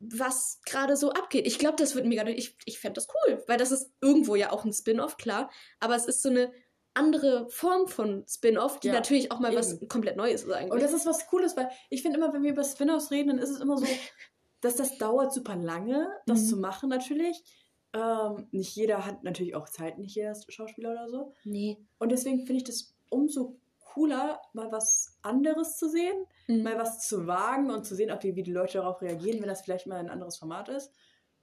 was 0.00 0.60
gerade 0.66 0.96
so 0.96 1.12
abgeht. 1.12 1.46
Ich 1.46 1.58
glaube, 1.58 1.76
das 1.76 1.94
wird 1.94 2.06
mega. 2.06 2.26
Ich, 2.26 2.56
ich 2.64 2.78
fände 2.78 2.94
das 2.94 3.08
cool, 3.08 3.42
weil 3.46 3.58
das 3.58 3.70
ist 3.70 3.90
irgendwo 4.00 4.34
ja 4.34 4.52
auch 4.52 4.64
ein 4.64 4.72
Spin-off, 4.72 5.16
klar. 5.16 5.50
Aber 5.80 5.94
es 5.94 6.06
ist 6.06 6.22
so 6.22 6.28
eine 6.28 6.52
andere 6.94 7.48
Form 7.48 7.88
von 7.88 8.24
Spin-off, 8.28 8.80
die 8.80 8.88
Ja, 8.88 8.94
natürlich 8.94 9.32
auch 9.32 9.40
mal 9.40 9.54
was 9.54 9.74
eben. 9.74 9.88
komplett 9.88 10.16
Neues 10.16 10.42
ist 10.42 10.50
eigentlich. 10.50 10.72
Und 10.72 10.82
das 10.82 10.92
ist 10.92 11.06
was 11.06 11.26
Cooles, 11.28 11.56
weil 11.56 11.70
ich 11.88 12.02
finde 12.02 12.18
immer, 12.18 12.32
wenn 12.32 12.42
wir 12.42 12.50
über 12.50 12.64
Spin-offs 12.64 13.10
reden, 13.10 13.28
dann 13.28 13.38
ist 13.38 13.50
es 13.50 13.60
immer 13.60 13.78
so, 13.78 13.86
dass 14.62 14.76
das 14.76 14.96
dauert 14.96 15.32
super 15.34 15.56
lange, 15.56 16.08
das 16.26 16.40
Mhm. 16.44 16.46
zu 16.46 16.56
machen 16.56 16.88
natürlich. 16.88 17.44
Ähm, 17.92 18.48
nicht 18.52 18.74
jeder 18.74 19.04
hat 19.04 19.22
natürlich 19.22 19.54
auch 19.54 19.68
Zeit, 19.68 19.98
nicht 19.98 20.14
jeder 20.16 20.32
ist 20.32 20.50
Schauspieler 20.50 20.92
oder 20.92 21.08
so. 21.10 21.34
Nee. 21.44 21.76
Und 21.98 22.10
deswegen 22.10 22.38
finde 22.46 22.54
ich 22.58 22.64
das 22.64 22.94
umso 23.10 23.58
cooler, 23.80 24.40
mal 24.54 24.72
was 24.72 25.18
anderes 25.20 25.76
zu 25.76 25.90
sehen, 25.90 26.24
Mhm. 26.48 26.62
mal 26.62 26.78
was 26.78 27.06
zu 27.06 27.26
wagen 27.26 27.70
und 27.70 27.84
zu 27.84 27.94
sehen, 27.94 28.10
ob 28.10 28.20
die, 28.20 28.34
wie 28.34 28.42
die 28.42 28.52
Leute 28.52 28.78
darauf 28.78 29.02
reagieren, 29.02 29.42
wenn 29.42 29.48
das 29.48 29.60
vielleicht 29.60 29.86
mal 29.86 29.98
ein 29.98 30.08
anderes 30.08 30.38
Format 30.38 30.70
ist. 30.70 30.90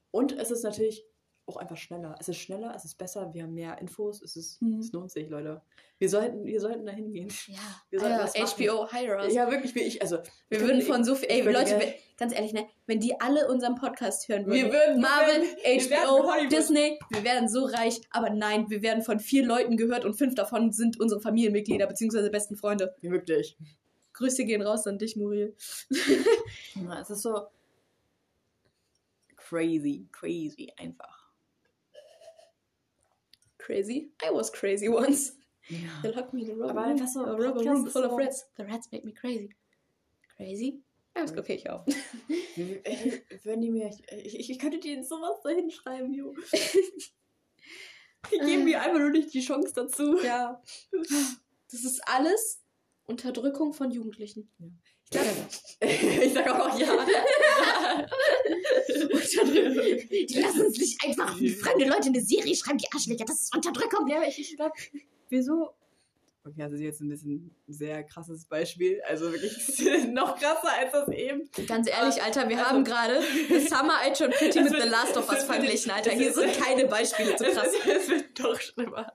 Und 0.10 0.32
es 0.36 0.50
ist 0.50 0.64
natürlich 0.64 1.06
auch 1.50 1.58
einfach 1.58 1.76
schneller. 1.78 2.16
Es 2.20 2.30
ist 2.30 2.38
schneller, 2.38 2.74
es 2.76 2.86
ist 2.86 2.98
besser, 2.98 3.34
wir 3.34 3.44
haben 3.44 3.54
mehr 3.54 3.78
Infos, 3.80 4.22
es, 4.22 4.36
ist, 4.36 4.62
Mhm. 4.62 4.80
es 4.80 4.92
lohnt 4.94 5.12
sich, 5.12 5.28
Leute. 5.30 5.62
Wir 5.98 6.08
sollten, 6.08 6.46
wir 6.46 6.62
sollten 6.62 6.86
da 6.86 6.94
hingehen. 6.94 7.28
Ja, 7.48 8.00
machen. 8.02 8.30
HBO 8.36 8.88
Hire 8.90 9.18
Us. 9.18 9.34
Ja, 9.34 9.52
wirklich, 9.52 9.76
wie 9.76 9.82
ich, 9.82 10.02
also. 10.02 10.20
Wir 10.48 10.62
würden 10.62 10.82
von 10.82 11.04
so 11.04 11.16
viel, 11.16 11.30
ey, 11.30 11.42
Leute, 11.42 11.78
wir, 11.80 11.94
ganz 12.18 12.34
ehrlich, 12.34 12.54
ne, 12.54 12.68
wenn 12.86 13.00
die 13.02 13.20
alle 13.20 13.50
unseren 13.50 13.76
Podcast 13.76 14.30
hören 14.30 14.46
würden, 14.46 14.56
Wir 14.56 14.72
würden- 14.72 15.02
Marvel, 15.02 15.42
wir 15.42 15.82
HBO. 16.00 16.48
Disney, 16.50 16.98
wir 17.10 17.24
wären 17.26 17.50
so 17.50 17.66
reich, 17.66 18.00
aber 18.12 18.30
nein, 18.30 18.70
wir 18.70 18.82
werden 18.82 19.04
von 19.04 19.20
vier 19.20 19.46
Leuten 19.46 19.76
gehört 19.76 20.06
und 20.06 20.14
fünf 20.14 20.36
davon 20.36 20.72
sind 20.72 21.00
unsere 21.00 21.20
Familienmitglieder 21.20 21.86
bzw. 21.88 22.30
besten 22.30 22.56
Freunde. 22.56 22.96
Wirklich. 23.02 23.58
Grüße 24.14 24.46
gehen 24.46 24.62
raus 24.62 24.86
an 24.88 24.98
dich, 24.98 25.16
Muriel. 25.16 25.56
Ja, 26.76 27.00
es 27.02 27.10
ist 27.10 27.22
so 27.22 27.48
crazy, 29.36 30.08
crazy 30.12 30.72
einfach. 30.78 31.19
Crazy? 33.60 34.12
I 34.24 34.32
was 34.32 34.52
crazy 34.52 34.90
once. 34.90 35.34
Ja. 35.70 36.02
They 36.02 36.12
locked 36.12 36.34
me 36.34 36.42
in 36.42 36.50
a 36.50 36.54
rubber 36.54 36.70
Aber 36.72 36.82
room, 36.82 36.92
einfach 36.92 37.08
so, 37.08 37.24
a 37.24 37.36
room 37.36 37.86
ist 37.86 37.94
full 37.94 38.04
of 38.04 38.18
rats. 38.18 38.50
The 38.58 38.64
rats 38.64 38.92
make 38.92 39.06
me 39.06 39.14
crazy. 39.14 39.56
Crazy? 40.36 40.82
Ja, 41.16 41.24
ist 41.24 41.38
okay, 41.38 41.56
ich 41.56 41.70
auch. 41.70 41.86
Ey, 42.56 43.22
Wenn 43.44 43.62
die 43.62 43.70
mir. 43.70 43.92
Ich, 44.24 44.50
ich, 44.50 44.60
könnte 44.60 44.80
dir 44.80 45.04
sowas 45.04 45.38
da 45.44 45.50
hinschreiben, 45.50 46.14
Jo. 46.14 46.34
Die 48.32 48.38
geben 48.38 48.64
mir 48.64 48.82
einfach 48.82 49.00
nur 49.00 49.12
nicht 49.12 49.34
die 49.34 49.42
Chance 49.42 49.74
dazu. 49.76 50.20
Ja. 50.24 50.62
Das 51.72 51.84
ist 51.84 52.02
alles 52.08 52.62
Unterdrückung 53.06 53.74
von 53.74 53.92
Jugendlichen. 53.92 54.50
Ich, 55.04 55.10
glaub, 55.12 55.26
ich 55.82 56.34
sag 56.34 56.48
auch 56.48 56.80
ja. 56.80 58.08
Unterdrückung. 58.50 60.10
Die 60.10 60.40
lassen 60.42 60.62
uns 60.66 60.78
nicht 60.78 61.06
einfach 61.06 61.38
fremde 61.38 61.86
Leute 61.86 62.08
in 62.10 62.16
eine 62.16 62.22
Serie 62.22 62.56
schreiben, 62.56 62.78
die 62.78 62.88
Arschlöcher. 62.94 63.26
Das 63.26 63.42
ist 63.42 63.56
Unterdrückung. 63.56 64.08
Ja, 64.08 64.18
aber 64.18 64.28
ich, 64.28 64.40
ich 64.40 64.56
glaube, 64.56 64.74
wieso. 65.30 65.72
Okay, 66.46 66.64
also 66.64 66.78
jetzt 66.78 67.02
ein 67.02 67.10
bisschen 67.10 67.54
ein 67.68 67.74
sehr 67.74 68.04
krasses 68.06 68.46
Beispiel. 68.46 69.02
Also 69.08 69.32
wirklich 69.32 69.54
noch 70.12 70.40
krasser 70.40 70.72
als 70.80 70.92
das 70.94 71.10
eben. 71.10 71.50
Ganz 71.68 71.88
ehrlich, 71.90 72.22
Alter, 72.24 72.48
wir 72.50 72.58
Also- 72.58 72.70
haben 72.70 72.84
gerade 72.86 73.22
The 73.50 73.60
Summer 73.60 74.00
I 74.08 74.14
Turned 74.14 74.36
Pretty 74.36 74.62
mit 74.62 74.72
wird- 74.72 74.84
The 74.84 74.90
Last 74.90 75.18
of 75.18 75.30
Us 75.30 75.44
verglichen, 75.44 75.92
Alter. 75.92 76.12
Hier 76.12 76.30
ist- 76.30 76.36
sind 76.36 76.58
keine 76.60 76.86
Beispiele 76.88 77.36
zu 77.36 77.44
krass. 77.44 77.68
Es, 77.86 78.04
es 78.04 78.10
wird 78.10 78.40
doch 78.40 78.60
schlimmer. 78.60 79.12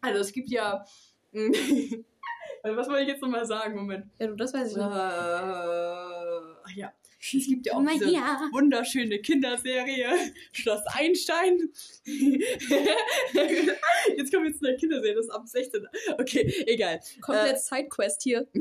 Also 0.00 0.18
es 0.20 0.32
gibt 0.32 0.50
ja. 0.50 0.84
Also 2.64 2.76
was 2.76 2.86
wollte 2.88 3.02
ich 3.02 3.08
jetzt 3.08 3.20
nochmal 3.22 3.44
sagen? 3.44 3.74
Moment. 3.74 4.06
Ja, 4.20 4.28
du, 4.28 4.36
das 4.36 4.54
weiß 4.54 4.70
ich 4.70 4.76
Äh, 4.76 4.80
nicht. 4.80 4.88
ach 4.88 6.70
ja. 6.76 6.92
Es 7.24 7.46
gibt 7.46 7.66
ja 7.66 7.74
auch 7.74 7.80
Oh 7.82 7.86
diese 7.92 8.10
ja. 8.12 8.48
wunderschöne 8.52 9.20
Kinderserie 9.20 10.08
Schloss 10.52 10.80
Einstein. 10.86 11.70
jetzt 14.16 14.32
kommen 14.32 14.46
wir 14.46 14.54
zu 14.54 14.66
einer 14.66 14.76
Kinderserie, 14.76 15.14
das 15.14 15.26
ist 15.26 15.30
ab 15.30 15.46
16. 15.46 15.86
Okay, 16.18 16.52
egal. 16.66 17.00
Komplett 17.20 17.60
Sidequest 17.60 18.22
hier. 18.22 18.46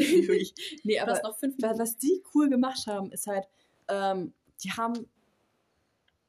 Nee, 0.84 1.00
aber 1.00 1.14
hast 1.14 1.24
noch 1.24 1.38
fünf 1.38 1.58
Minuten. 1.58 1.80
was 1.80 1.98
die 1.98 2.22
cool 2.34 2.50
gemacht 2.50 2.86
haben, 2.88 3.12
ist 3.12 3.28
halt, 3.28 3.46
ähm, 3.88 4.34
die 4.64 4.72
haben 4.72 5.08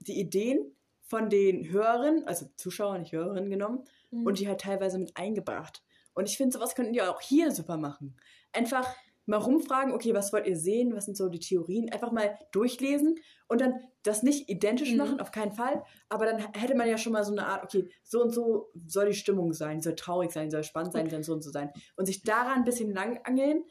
die 0.01 0.19
Ideen 0.19 0.75
von 1.03 1.29
den 1.31 1.71
Hörerinnen, 1.71 2.27
also 2.27 2.47
Zuschauer, 2.57 2.99
nicht 2.99 3.13
Hörerinnen 3.13 3.51
genommen 3.51 3.85
Mhm. 4.13 4.27
und 4.27 4.39
die 4.39 4.47
halt 4.49 4.61
teilweise 4.61 4.99
mit 4.99 5.17
eingebracht. 5.17 5.83
Und 6.15 6.29
ich 6.29 6.37
finde, 6.37 6.53
sowas 6.53 6.75
könnten 6.75 6.93
die 6.93 7.03
auch 7.03 7.21
hier 7.21 7.51
super 7.51 7.77
machen. 7.79 8.15
Einfach 8.53 8.95
mal 9.27 9.37
rumfragen, 9.37 9.93
okay, 9.93 10.15
was 10.15 10.33
wollt 10.33 10.47
ihr 10.47 10.57
sehen? 10.57 10.95
Was 10.95 11.05
sind 11.05 11.17
so 11.17 11.29
die 11.29 11.39
Theorien? 11.39 11.91
Einfach 11.93 12.11
mal 12.13 12.37
durchlesen 12.53 13.19
und 13.49 13.61
dann 13.61 13.75
das 14.03 14.23
nicht 14.23 14.49
identisch 14.49 14.91
Mhm. 14.93 14.97
machen, 14.99 15.21
auf 15.21 15.31
keinen 15.31 15.53
Fall. 15.53 15.85
Aber 16.09 16.27
dann 16.27 16.39
hätte 16.55 16.75
man 16.75 16.89
ja 16.89 16.99
schon 16.99 17.13
mal 17.13 17.25
so 17.25 17.33
eine 17.33 17.47
Art, 17.47 17.63
okay, 17.65 17.89
so 18.03 18.21
und 18.23 18.31
so 18.31 18.71
soll 18.75 19.07
die 19.07 19.15
Stimmung 19.15 19.53
sein, 19.53 19.81
soll 19.81 19.95
traurig 19.95 20.33
sein, 20.33 20.51
soll 20.51 20.65
spannend 20.65 20.93
sein, 20.93 21.09
soll 21.09 21.23
so 21.23 21.33
und 21.35 21.43
so 21.43 21.51
sein. 21.51 21.71
Und 21.97 22.07
sich 22.07 22.23
daran 22.23 22.59
ein 22.59 22.65
bisschen 22.65 22.93
langangeln 22.93 23.65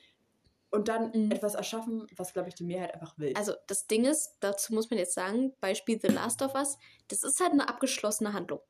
und 0.70 0.88
dann 0.88 1.12
Mhm. 1.14 1.32
etwas 1.32 1.56
erschaffen, 1.56 2.08
was, 2.16 2.32
glaube 2.32 2.48
ich, 2.48 2.56
die 2.56 2.64
Mehrheit 2.64 2.94
einfach 2.94 3.18
will. 3.18 3.34
Also 3.36 3.54
das 3.68 3.88
Ding 3.88 4.06
ist, 4.06 4.38
dazu 4.40 4.74
muss 4.74 4.90
man 4.90 5.00
jetzt 5.00 5.14
sagen, 5.16 5.54
Beispiel 5.60 6.00
The 6.02 6.08
Last 6.08 6.42
of 6.42 6.56
Us, 6.56 6.78
das 7.10 7.24
ist 7.24 7.42
halt 7.42 7.52
eine 7.52 7.68
abgeschlossene 7.68 8.32
Handlung. 8.32 8.62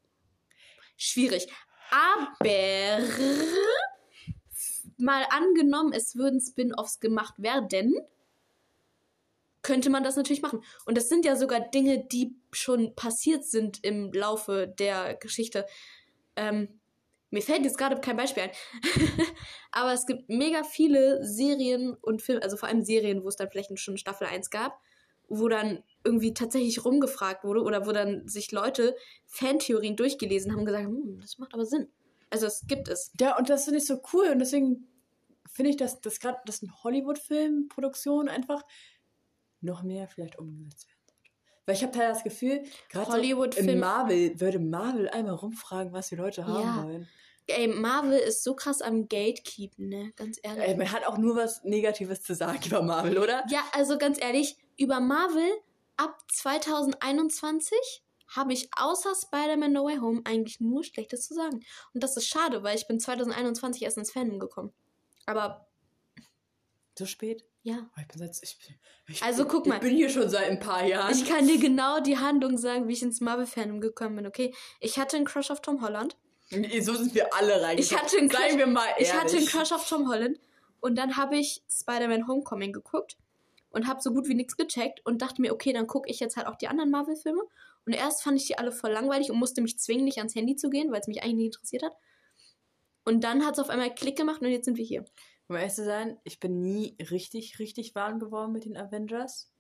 Schwierig. 0.98 1.48
Aber 1.92 3.00
mal 5.02 5.26
angenommen, 5.30 5.94
es 5.94 6.16
würden 6.16 6.40
Spin-offs 6.40 7.00
gemacht 7.00 7.36
werden, 7.38 7.96
könnte 9.62 9.90
man 9.90 10.04
das 10.04 10.16
natürlich 10.16 10.42
machen. 10.42 10.64
Und 10.86 10.98
das 10.98 11.10
sind 11.10 11.26
ja 11.26 11.36
sogar 11.36 11.60
Dinge, 11.60 12.06
die 12.06 12.36
schon 12.52 12.96
passiert 12.96 13.46
sind 13.46 13.84
im 13.84 14.12
Laufe 14.12 14.68
der 14.68 15.16
Geschichte. 15.16 15.66
Ähm, 16.36 16.80
mir 17.30 17.42
fällt 17.42 17.64
jetzt 17.64 17.78
gerade 17.78 18.00
kein 18.02 18.18
Beispiel 18.18 18.44
ein. 18.44 18.52
Aber 19.72 19.94
es 19.94 20.06
gibt 20.06 20.30
mega 20.30 20.64
viele 20.64 21.26
Serien 21.26 21.94
und 22.02 22.22
Filme, 22.22 22.44
also 22.44 22.58
vor 22.58 22.68
allem 22.68 22.84
Serien, 22.84 23.24
wo 23.24 23.30
es 23.30 23.38
dann 23.38 23.50
vielleicht 23.50 23.78
schon 23.80 23.98
Staffel 23.98 24.28
1 24.28 24.50
gab, 24.50 24.80
wo 25.30 25.48
dann 25.48 25.82
irgendwie 26.04 26.34
tatsächlich 26.34 26.84
rumgefragt 26.84 27.46
wurde 27.46 27.62
oder 27.62 27.86
wo 27.86 27.94
dann 27.94 28.28
sich 28.28 28.52
Leute 28.52 28.96
Fantheorien 29.28 29.96
durchgelesen 29.96 30.52
haben 30.52 30.60
und 30.60 30.66
gesagt, 30.66 30.86
hm, 30.86 31.20
das 31.22 31.38
macht 31.38 31.54
aber 31.54 31.66
Sinn. 31.66 31.88
Also 32.30 32.48
es 32.48 32.66
gibt 32.68 32.90
es. 32.90 33.14
Ja, 33.20 33.38
und 33.38 33.50
das 33.50 33.64
finde 33.64 33.80
ich 33.80 33.86
so 33.86 34.02
cool 34.14 34.28
und 34.28 34.40
deswegen 34.40 34.88
finde 35.52 35.72
ich, 35.72 35.78
dass 35.78 36.02
das 36.02 36.20
gerade, 36.20 36.40
dass 36.46 36.62
eine 36.62 36.72
Hollywood-Filmproduktion 36.84 38.30
einfach 38.30 38.64
noch 39.62 39.84
mehr 39.84 40.08
vielleicht 40.08 40.40
umgesetzt 40.40 40.88
werden 40.88 41.00
sollte. 41.08 41.32
Weil 41.66 41.76
ich 41.76 41.84
habe 41.84 41.92
teilweise 41.92 42.14
das 42.16 42.24
Gefühl, 42.24 42.64
gerade 42.90 43.12
so 43.12 43.74
Marvel 43.76 44.40
würde 44.40 44.60
Marvel 44.60 45.10
einmal 45.10 45.36
rumfragen, 45.36 45.94
was 45.94 46.10
die 46.10 46.16
Leute 46.16 46.46
haben 46.46 46.78
Ja. 46.78 46.84
wollen. 46.84 47.08
Ey, 47.48 47.68
Marvel 47.68 48.18
ist 48.18 48.44
so 48.44 48.56
krass 48.56 48.82
am 48.82 49.08
Gatekeepen, 49.10 49.90
ne? 49.90 50.14
Ganz 50.16 50.40
ehrlich. 50.42 50.64
Ey, 50.64 50.76
man 50.78 50.92
hat 50.92 51.06
auch 51.06 51.18
nur 51.18 51.36
was 51.36 51.64
Negatives 51.64 52.22
zu 52.22 52.34
sagen 52.36 52.60
über 52.66 52.82
Marvel, 52.82 53.18
oder? 53.18 53.44
Ja, 53.50 53.64
also 53.74 53.98
ganz 53.98 54.22
ehrlich, 54.22 54.58
über 54.78 55.00
Marvel 55.00 55.50
ab 55.98 56.18
2021 56.32 58.04
habe 58.28 58.54
ich 58.54 58.70
außer 58.78 59.14
Spider-Man 59.16 59.74
No 59.74 59.86
Way 59.86 59.98
Home 59.98 60.22
eigentlich 60.24 60.62
nur 60.62 60.84
Schlechtes 60.84 61.28
zu 61.28 61.34
sagen. 61.34 61.60
Und 61.94 62.04
das 62.04 62.16
ist 62.16 62.28
schade, 62.28 62.64
weil 62.64 62.78
ich 62.78 62.88
bin 62.88 63.00
2021 63.00 63.82
erst 63.82 63.98
ins 63.98 64.12
Fandom 64.12 64.40
gekommen. 64.40 64.74
Aber 65.26 65.68
So 66.98 67.06
spät? 67.06 67.44
ja, 67.64 67.78
Oh, 67.96 68.02
ich 68.02 68.08
bin 68.08 68.18
seit, 68.20 68.38
ich, 68.42 68.58
bin- 68.58 68.76
ich, 69.08 69.22
Also, 69.24 69.46
guck 69.46 69.68
mal. 69.68 69.76
Ich 69.76 69.82
bin 69.82 69.96
hier 69.96 70.10
schon 70.10 70.28
seit 70.30 70.50
ein 70.50 70.60
paar 70.60 70.84
Jahren. 70.86 71.12
ich 71.14 71.26
kann 71.26 71.48
dir 71.48 71.60
genau 71.60 72.00
die 72.00 72.18
Handlung 72.18 72.58
sagen, 72.58 72.88
wie 72.88 72.94
ich 72.94 73.04
ins 73.04 73.22
Marvel-Fandom 73.22 73.82
gekommen 73.82 74.16
bin, 74.16 74.28
okay? 74.28 74.54
Ich 74.80 74.98
hatte 74.98 75.16
einen 75.18 75.26
Crush 75.26 75.52
auf 75.52 75.62
Tom 75.62 75.82
Holland. 75.82 76.18
so 76.50 76.96
sind 76.96 77.14
wir 77.14 77.34
alle 77.36 77.54
reingekommen. 77.62 77.78
Ich 77.80 77.96
hatte 77.96 78.18
einen 78.18 78.30
Crush, 78.30 78.40
Seien 78.42 78.58
wir 78.58 78.68
mal 78.68 78.88
ehrlich. 78.90 79.08
ich 79.08 79.14
hatte 79.14 79.38
einen 79.38 79.46
Crush 79.46 79.72
auf 79.72 79.88
Tom 79.88 80.10
Holland. 80.10 80.40
Und 80.80 80.96
dann 80.98 81.18
habe 81.18 81.38
ich 81.38 81.62
Spider-Man 81.70 82.28
Homecoming 82.28 82.74
geguckt 82.74 83.16
und 83.70 83.88
habe 83.88 84.02
so 84.02 84.12
gut 84.12 84.28
wie 84.28 84.34
nichts 84.34 84.58
gecheckt 84.58 85.06
und 85.06 85.22
dachte 85.22 85.40
mir, 85.42 85.54
okay, 85.54 85.72
dann 85.72 85.86
gucke 85.86 86.10
ich 86.10 86.20
jetzt 86.20 86.36
halt 86.38 86.48
auch 86.48 86.56
die 86.56 86.68
anderen 86.68 86.90
Marvel-Filme. 86.90 87.44
Und 87.86 87.94
erst 87.94 88.24
fand 88.24 88.38
ich 88.42 88.48
die 88.48 88.58
alle 88.58 88.72
voll 88.72 88.92
langweilig 88.92 89.30
und 89.32 89.38
musste 89.38 89.62
mich 89.62 89.78
zwingen, 89.78 90.04
nicht 90.06 90.18
ans 90.18 90.34
Handy 90.36 90.56
zu 90.56 90.70
gehen, 90.72 90.92
weil 90.92 91.00
es 91.02 91.08
mich 91.08 91.22
eigentlich 91.22 91.36
nicht 91.36 91.46
interessiert 91.56 91.84
hat. 91.84 91.94
Und 93.04 93.24
dann 93.24 93.46
hat 93.46 93.56
es 93.56 93.60
auf 93.60 93.70
einmal 93.70 93.94
Klick 93.94 94.18
gemacht 94.18 94.42
und 94.42 94.50
jetzt 94.50 94.66
sind 94.66 94.78
wir 94.78 94.86
hier. 94.86 95.06
Um 95.48 95.56
ehrlich 95.56 95.74
zu 95.74 95.84
sein, 95.84 96.18
ich 96.24 96.40
bin 96.40 96.62
nie 96.62 96.98
richtig, 97.10 97.60
richtig 97.60 97.96
warm 97.96 98.20
geworden 98.20 98.52
mit 98.52 98.66
den 98.66 98.78
Avengers. 98.78 99.52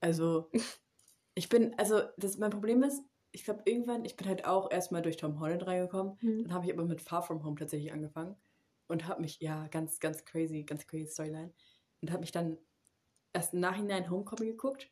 Also, 0.00 0.50
ich 1.34 1.48
bin, 1.48 1.74
also, 1.78 2.02
das, 2.16 2.38
mein 2.38 2.50
Problem 2.50 2.82
ist, 2.82 3.02
ich 3.32 3.44
glaube, 3.44 3.62
irgendwann, 3.64 4.04
ich 4.04 4.16
bin 4.16 4.28
halt 4.28 4.44
auch 4.44 4.70
erstmal 4.70 5.02
durch 5.02 5.16
Tom 5.16 5.40
Holland 5.40 5.66
reingekommen. 5.66 6.16
Hm. 6.20 6.44
Dann 6.44 6.54
habe 6.54 6.66
ich 6.66 6.72
aber 6.72 6.84
mit 6.84 7.00
Far 7.00 7.22
From 7.22 7.44
Home 7.44 7.56
tatsächlich 7.56 7.92
angefangen. 7.92 8.36
Und 8.86 9.08
habe 9.08 9.22
mich, 9.22 9.40
ja, 9.40 9.66
ganz, 9.68 9.98
ganz 9.98 10.24
crazy, 10.24 10.62
ganz 10.62 10.86
crazy 10.86 11.08
Storyline. 11.08 11.52
Und 12.00 12.12
habe 12.12 12.20
mich 12.20 12.32
dann 12.32 12.58
erst 13.32 13.54
im 13.54 13.60
Nachhinein 13.60 14.08
Homecoming 14.08 14.50
geguckt 14.50 14.90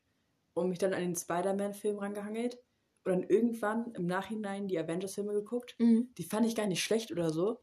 und 0.55 0.69
mich 0.69 0.79
dann 0.79 0.93
an 0.93 1.01
den 1.01 1.15
Spider-Man-Film 1.15 1.99
rangehangelt. 1.99 2.59
Und 3.05 3.13
dann 3.13 3.23
irgendwann 3.25 3.93
im 3.95 4.07
Nachhinein 4.07 4.69
die 4.69 4.79
Avengers-Filme 4.79 5.33
geguckt. 5.33 5.75
Mhm. 5.79 6.13
Die 6.19 6.25
fand 6.25 6.47
ich 6.47 6.55
gar 6.55 6.67
nicht 6.67 6.83
schlecht 6.83 7.11
oder 7.11 7.31
so. 7.31 7.61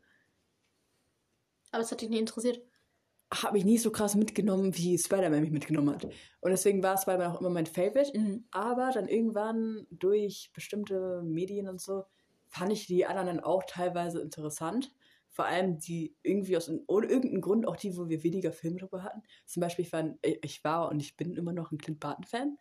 Aber 1.71 1.81
es 1.81 1.91
hat 1.91 2.01
dich 2.01 2.09
nicht 2.09 2.19
interessiert. 2.19 2.61
habe 3.31 3.57
ich 3.59 3.65
nicht 3.65 3.81
so 3.83 3.91
krass 3.91 4.15
mitgenommen, 4.15 4.75
wie 4.75 4.97
Spider-Man 4.97 5.41
mich 5.41 5.51
mitgenommen 5.51 5.93
hat. 5.93 6.05
Und 6.41 6.49
deswegen 6.51 6.81
war 6.81 6.97
Spider-Man 6.97 7.31
auch 7.31 7.39
immer 7.41 7.51
mein 7.51 7.67
Favorite. 7.67 8.17
Mhm. 8.17 8.45
Aber 8.51 8.89
dann 8.93 9.07
irgendwann 9.07 9.85
durch 9.91 10.51
bestimmte 10.53 11.21
Medien 11.23 11.67
und 11.67 11.79
so 11.79 12.05
fand 12.47 12.71
ich 12.73 12.87
die 12.87 13.05
anderen 13.05 13.27
dann 13.27 13.39
auch 13.39 13.63
teilweise 13.65 14.19
interessant. 14.21 14.91
vor 15.29 15.45
allem 15.45 15.79
die 15.79 16.15
irgendwie 16.23 16.57
aus 16.57 16.69
ohne 16.87 17.07
irgendeinem 17.07 17.41
Grund, 17.41 17.67
auch 17.67 17.77
die, 17.77 17.95
wo 17.95 18.09
wir 18.09 18.23
weniger 18.23 18.51
Filme 18.51 18.79
drüber 18.79 19.03
hatten. 19.03 19.21
Zum 19.45 19.61
Beispiel, 19.61 19.85
ich 19.85 19.93
war, 19.93 20.03
ich 20.21 20.63
war 20.63 20.89
und 20.89 20.99
ich 20.99 21.15
bin 21.15 21.35
immer 21.35 21.53
noch 21.53 21.71
ein 21.71 21.77
Clint 21.77 21.99
Barton-Fan. 21.99 22.57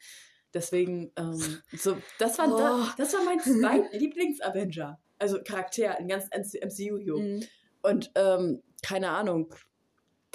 Deswegen, 0.55 1.13
ähm, 1.17 1.61
so, 1.77 1.97
das 2.19 2.39
war, 2.39 2.53
Oh. 2.53 2.59
da, 2.59 2.95
das 2.97 3.13
war 3.13 3.23
mein 3.25 3.41
zweiter 3.41 3.89
Lieblings-Avenger. 3.99 4.99
Also 5.19 5.43
Charakter 5.43 5.99
in 5.99 6.09
ganz 6.09 6.29
MCU. 6.33 7.19
Mhm. 7.19 7.45
Und 7.83 8.11
ähm, 8.15 8.63
keine 8.83 9.11
Ahnung, 9.11 9.55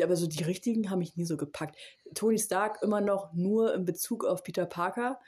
aber 0.01 0.15
so 0.15 0.27
die 0.27 0.43
richtigen 0.43 0.89
haben 0.89 0.99
mich 0.99 1.15
nie 1.15 1.25
so 1.25 1.37
gepackt. 1.37 1.77
Tony 2.15 2.39
Stark 2.39 2.81
immer 2.81 3.01
noch 3.01 3.33
nur 3.33 3.73
in 3.73 3.85
Bezug 3.85 4.25
auf 4.25 4.43
Peter 4.43 4.65
Parker. 4.65 5.19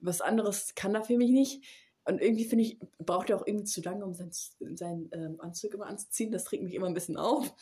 Was 0.00 0.20
anderes 0.20 0.74
kann 0.74 0.94
er 0.94 1.02
für 1.02 1.16
mich 1.16 1.30
nicht. 1.30 1.64
Und 2.04 2.20
irgendwie 2.20 2.44
finde 2.44 2.64
ich, 2.64 2.78
braucht 2.98 3.30
er 3.30 3.36
auch 3.36 3.46
irgendwie 3.46 3.64
zu 3.64 3.80
lange, 3.80 4.04
um 4.04 4.12
seinen, 4.14 4.32
seinen 4.76 5.08
ähm, 5.12 5.40
Anzug 5.40 5.74
immer 5.74 5.86
anzuziehen. 5.86 6.32
Das 6.32 6.50
regt 6.50 6.64
mich 6.64 6.74
immer 6.74 6.88
ein 6.88 6.94
bisschen 6.94 7.16
auf. 7.16 7.52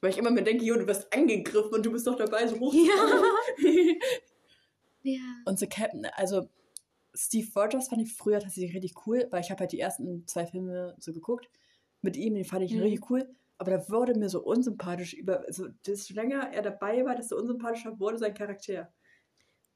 Weil 0.00 0.10
ich 0.10 0.18
immer 0.18 0.30
mir 0.30 0.42
denke, 0.42 0.64
jo, 0.64 0.74
du 0.74 0.86
wirst 0.86 1.12
angegriffen 1.14 1.72
und 1.72 1.86
du 1.86 1.90
bist 1.90 2.06
doch 2.06 2.16
dabei, 2.16 2.46
so 2.46 2.58
hoch. 2.60 2.74
Ja. 2.74 3.22
Und 5.46 5.58
so 5.58 5.66
Captain, 5.68 6.06
also 6.14 6.48
Steve 7.14 7.48
Rogers 7.58 7.88
fand 7.88 8.02
ich 8.02 8.12
früher 8.14 8.40
tatsächlich 8.40 8.74
richtig 8.74 9.06
cool, 9.06 9.26
weil 9.30 9.40
ich 9.40 9.50
habe 9.50 9.60
halt 9.60 9.72
die 9.72 9.80
ersten 9.80 10.26
zwei 10.26 10.46
Filme 10.46 10.94
so 10.98 11.12
geguckt 11.12 11.48
mit 12.02 12.16
ihm, 12.16 12.34
den 12.34 12.44
fand 12.44 12.62
ich 12.64 12.72
Mhm. 12.74 12.82
richtig 12.82 13.10
cool. 13.10 13.28
Aber 13.58 13.70
da 13.70 13.88
wurde 13.88 14.14
mir 14.18 14.28
so 14.28 14.42
unsympathisch 14.42 15.14
über, 15.14 15.40
also 15.46 15.68
desto 15.86 16.12
länger 16.14 16.52
er 16.52 16.60
dabei 16.62 17.04
war, 17.06 17.14
desto 17.14 17.36
unsympathischer 17.36 17.98
wurde 17.98 18.18
sein 18.18 18.34
Charakter. 18.34 18.92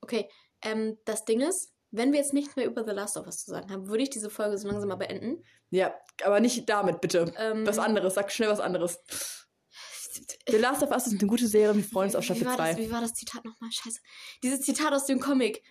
Okay, 0.03 0.29
ähm, 0.63 0.99
das 1.07 1.25
Ding 1.25 1.41
ist, 1.41 1.73
wenn 1.91 2.13
wir 2.13 2.19
jetzt 2.21 2.35
nicht 2.35 2.57
mehr 2.57 2.67
über 2.67 2.85
The 2.85 2.93
Last 2.93 3.17
of 3.17 3.27
Us 3.27 3.45
zu 3.45 3.51
sagen 3.51 3.71
haben, 3.71 3.89
würde 3.89 4.03
ich 4.03 4.11
diese 4.11 4.31
Folge 4.31 4.59
so 4.59 4.69
langsam 4.69 4.89
mal 4.91 4.97
beenden. 4.97 5.43
Ja, 5.71 5.95
aber 6.25 6.41
nicht 6.41 6.69
damit, 6.69 7.01
bitte. 7.01 7.33
Ähm, 7.37 7.67
Was 7.67 7.79
anderes, 7.79 8.15
sag 8.15 8.31
schnell 8.31 8.51
was 8.51 8.61
anderes. 8.61 9.49
The 10.49 10.57
Last 10.57 10.83
of 10.83 10.91
Us 10.91 11.07
ist 11.07 11.19
eine 11.21 11.27
gute 11.29 11.47
Serie, 11.47 11.75
wir 11.77 11.85
freuen 11.85 12.07
uns 12.09 12.17
auf 12.17 12.25
Staffel 12.25 12.47
war, 12.47 12.57
das, 12.57 12.75
2. 12.77 12.83
wie 12.83 12.91
war 12.91 13.01
das 13.01 13.15
Zitat 13.15 13.45
nochmal? 13.45 13.71
Scheiße. 13.73 14.01
Dieses 14.43 14.61
Zitat 14.63 14.93
aus 14.93 15.07
dem 15.07 15.21
Comic. 15.21 15.63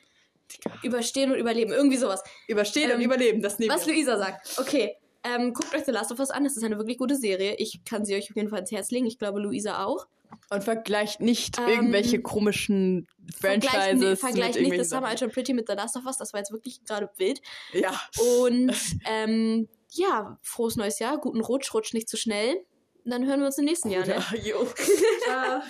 Überstehen 0.84 1.32
und 1.32 1.38
überleben. 1.38 1.72
Irgendwie 1.72 1.98
sowas. 1.98 2.24
Überstehen 2.48 2.90
Ähm, 2.90 2.98
und 2.98 3.04
überleben, 3.04 3.42
das 3.42 3.60
nehmen 3.60 3.74
Was 3.74 3.86
wir. 3.86 3.94
Luisa 3.94 4.18
sagt. 4.18 4.58
Okay. 4.58 4.96
Ähm, 5.24 5.54
guckt 5.54 5.76
euch 5.76 5.84
The 5.86 5.92
Last 5.92 6.12
of 6.12 6.20
Us 6.20 6.32
an. 6.32 6.44
Das 6.44 6.58
ist 6.58 6.64
eine 6.64 6.78
wirklich 6.78 6.98
gute 6.98 7.16
Serie. 7.16 7.56
Ich 7.58 7.82
kann 7.86 8.06
sie 8.06 8.16
euch 8.16 8.30
auf 8.32 8.36
jeden 8.36 8.50
Fall 8.50 8.60
ins 8.60 8.72
Herz 8.72 8.90
legen. 8.90 9.06
Ich 9.06 9.20
glaube, 9.20 9.40
Luisa 9.40 9.84
auch. 9.86 10.08
Und 10.50 10.64
vergleicht 10.64 11.20
nicht 11.22 11.60
Ähm, 11.60 11.68
irgendwelche 11.68 12.22
komischen 12.22 13.08
Vergleicht, 13.40 13.76
Franchises. 13.76 14.00
ni- 14.02 14.10
mit 14.10 14.20
vergleicht 14.20 14.60
nicht 14.60 14.78
The 14.78 14.84
Summer. 14.86 15.08
Agent 15.10 15.34
Pretty 15.34 15.54
mit 15.54 15.68
The 15.68 15.76
Last 15.76 15.98
of 15.98 16.06
Us. 16.06 16.18
Das 16.18 16.34
war 16.34 16.40
jetzt 16.40 16.52
wirklich 16.52 16.84
gerade 16.86 17.10
wild. 17.18 17.42
Ja. 17.74 18.00
Und 18.42 18.72
ähm, 19.06 19.68
ja, 19.92 20.38
frohes 20.42 20.78
neues 20.78 20.98
Jahr. 21.00 21.18
Guten 21.20 21.42
Rutsch. 21.42 21.74
Rutsch 21.74 21.94
nicht 21.94 22.08
zu 22.10 22.16
schnell. 22.18 22.64
Dann 23.06 23.26
hören 23.26 23.40
wir 23.40 23.48
uns 23.48 23.58
im 23.58 23.66
nächsten 23.66 23.90
Jahr. 23.90 24.06
Ne? 24.06 24.14
Ja, 24.14 24.38
jo. 24.38 24.68
Ciao. 25.26 25.62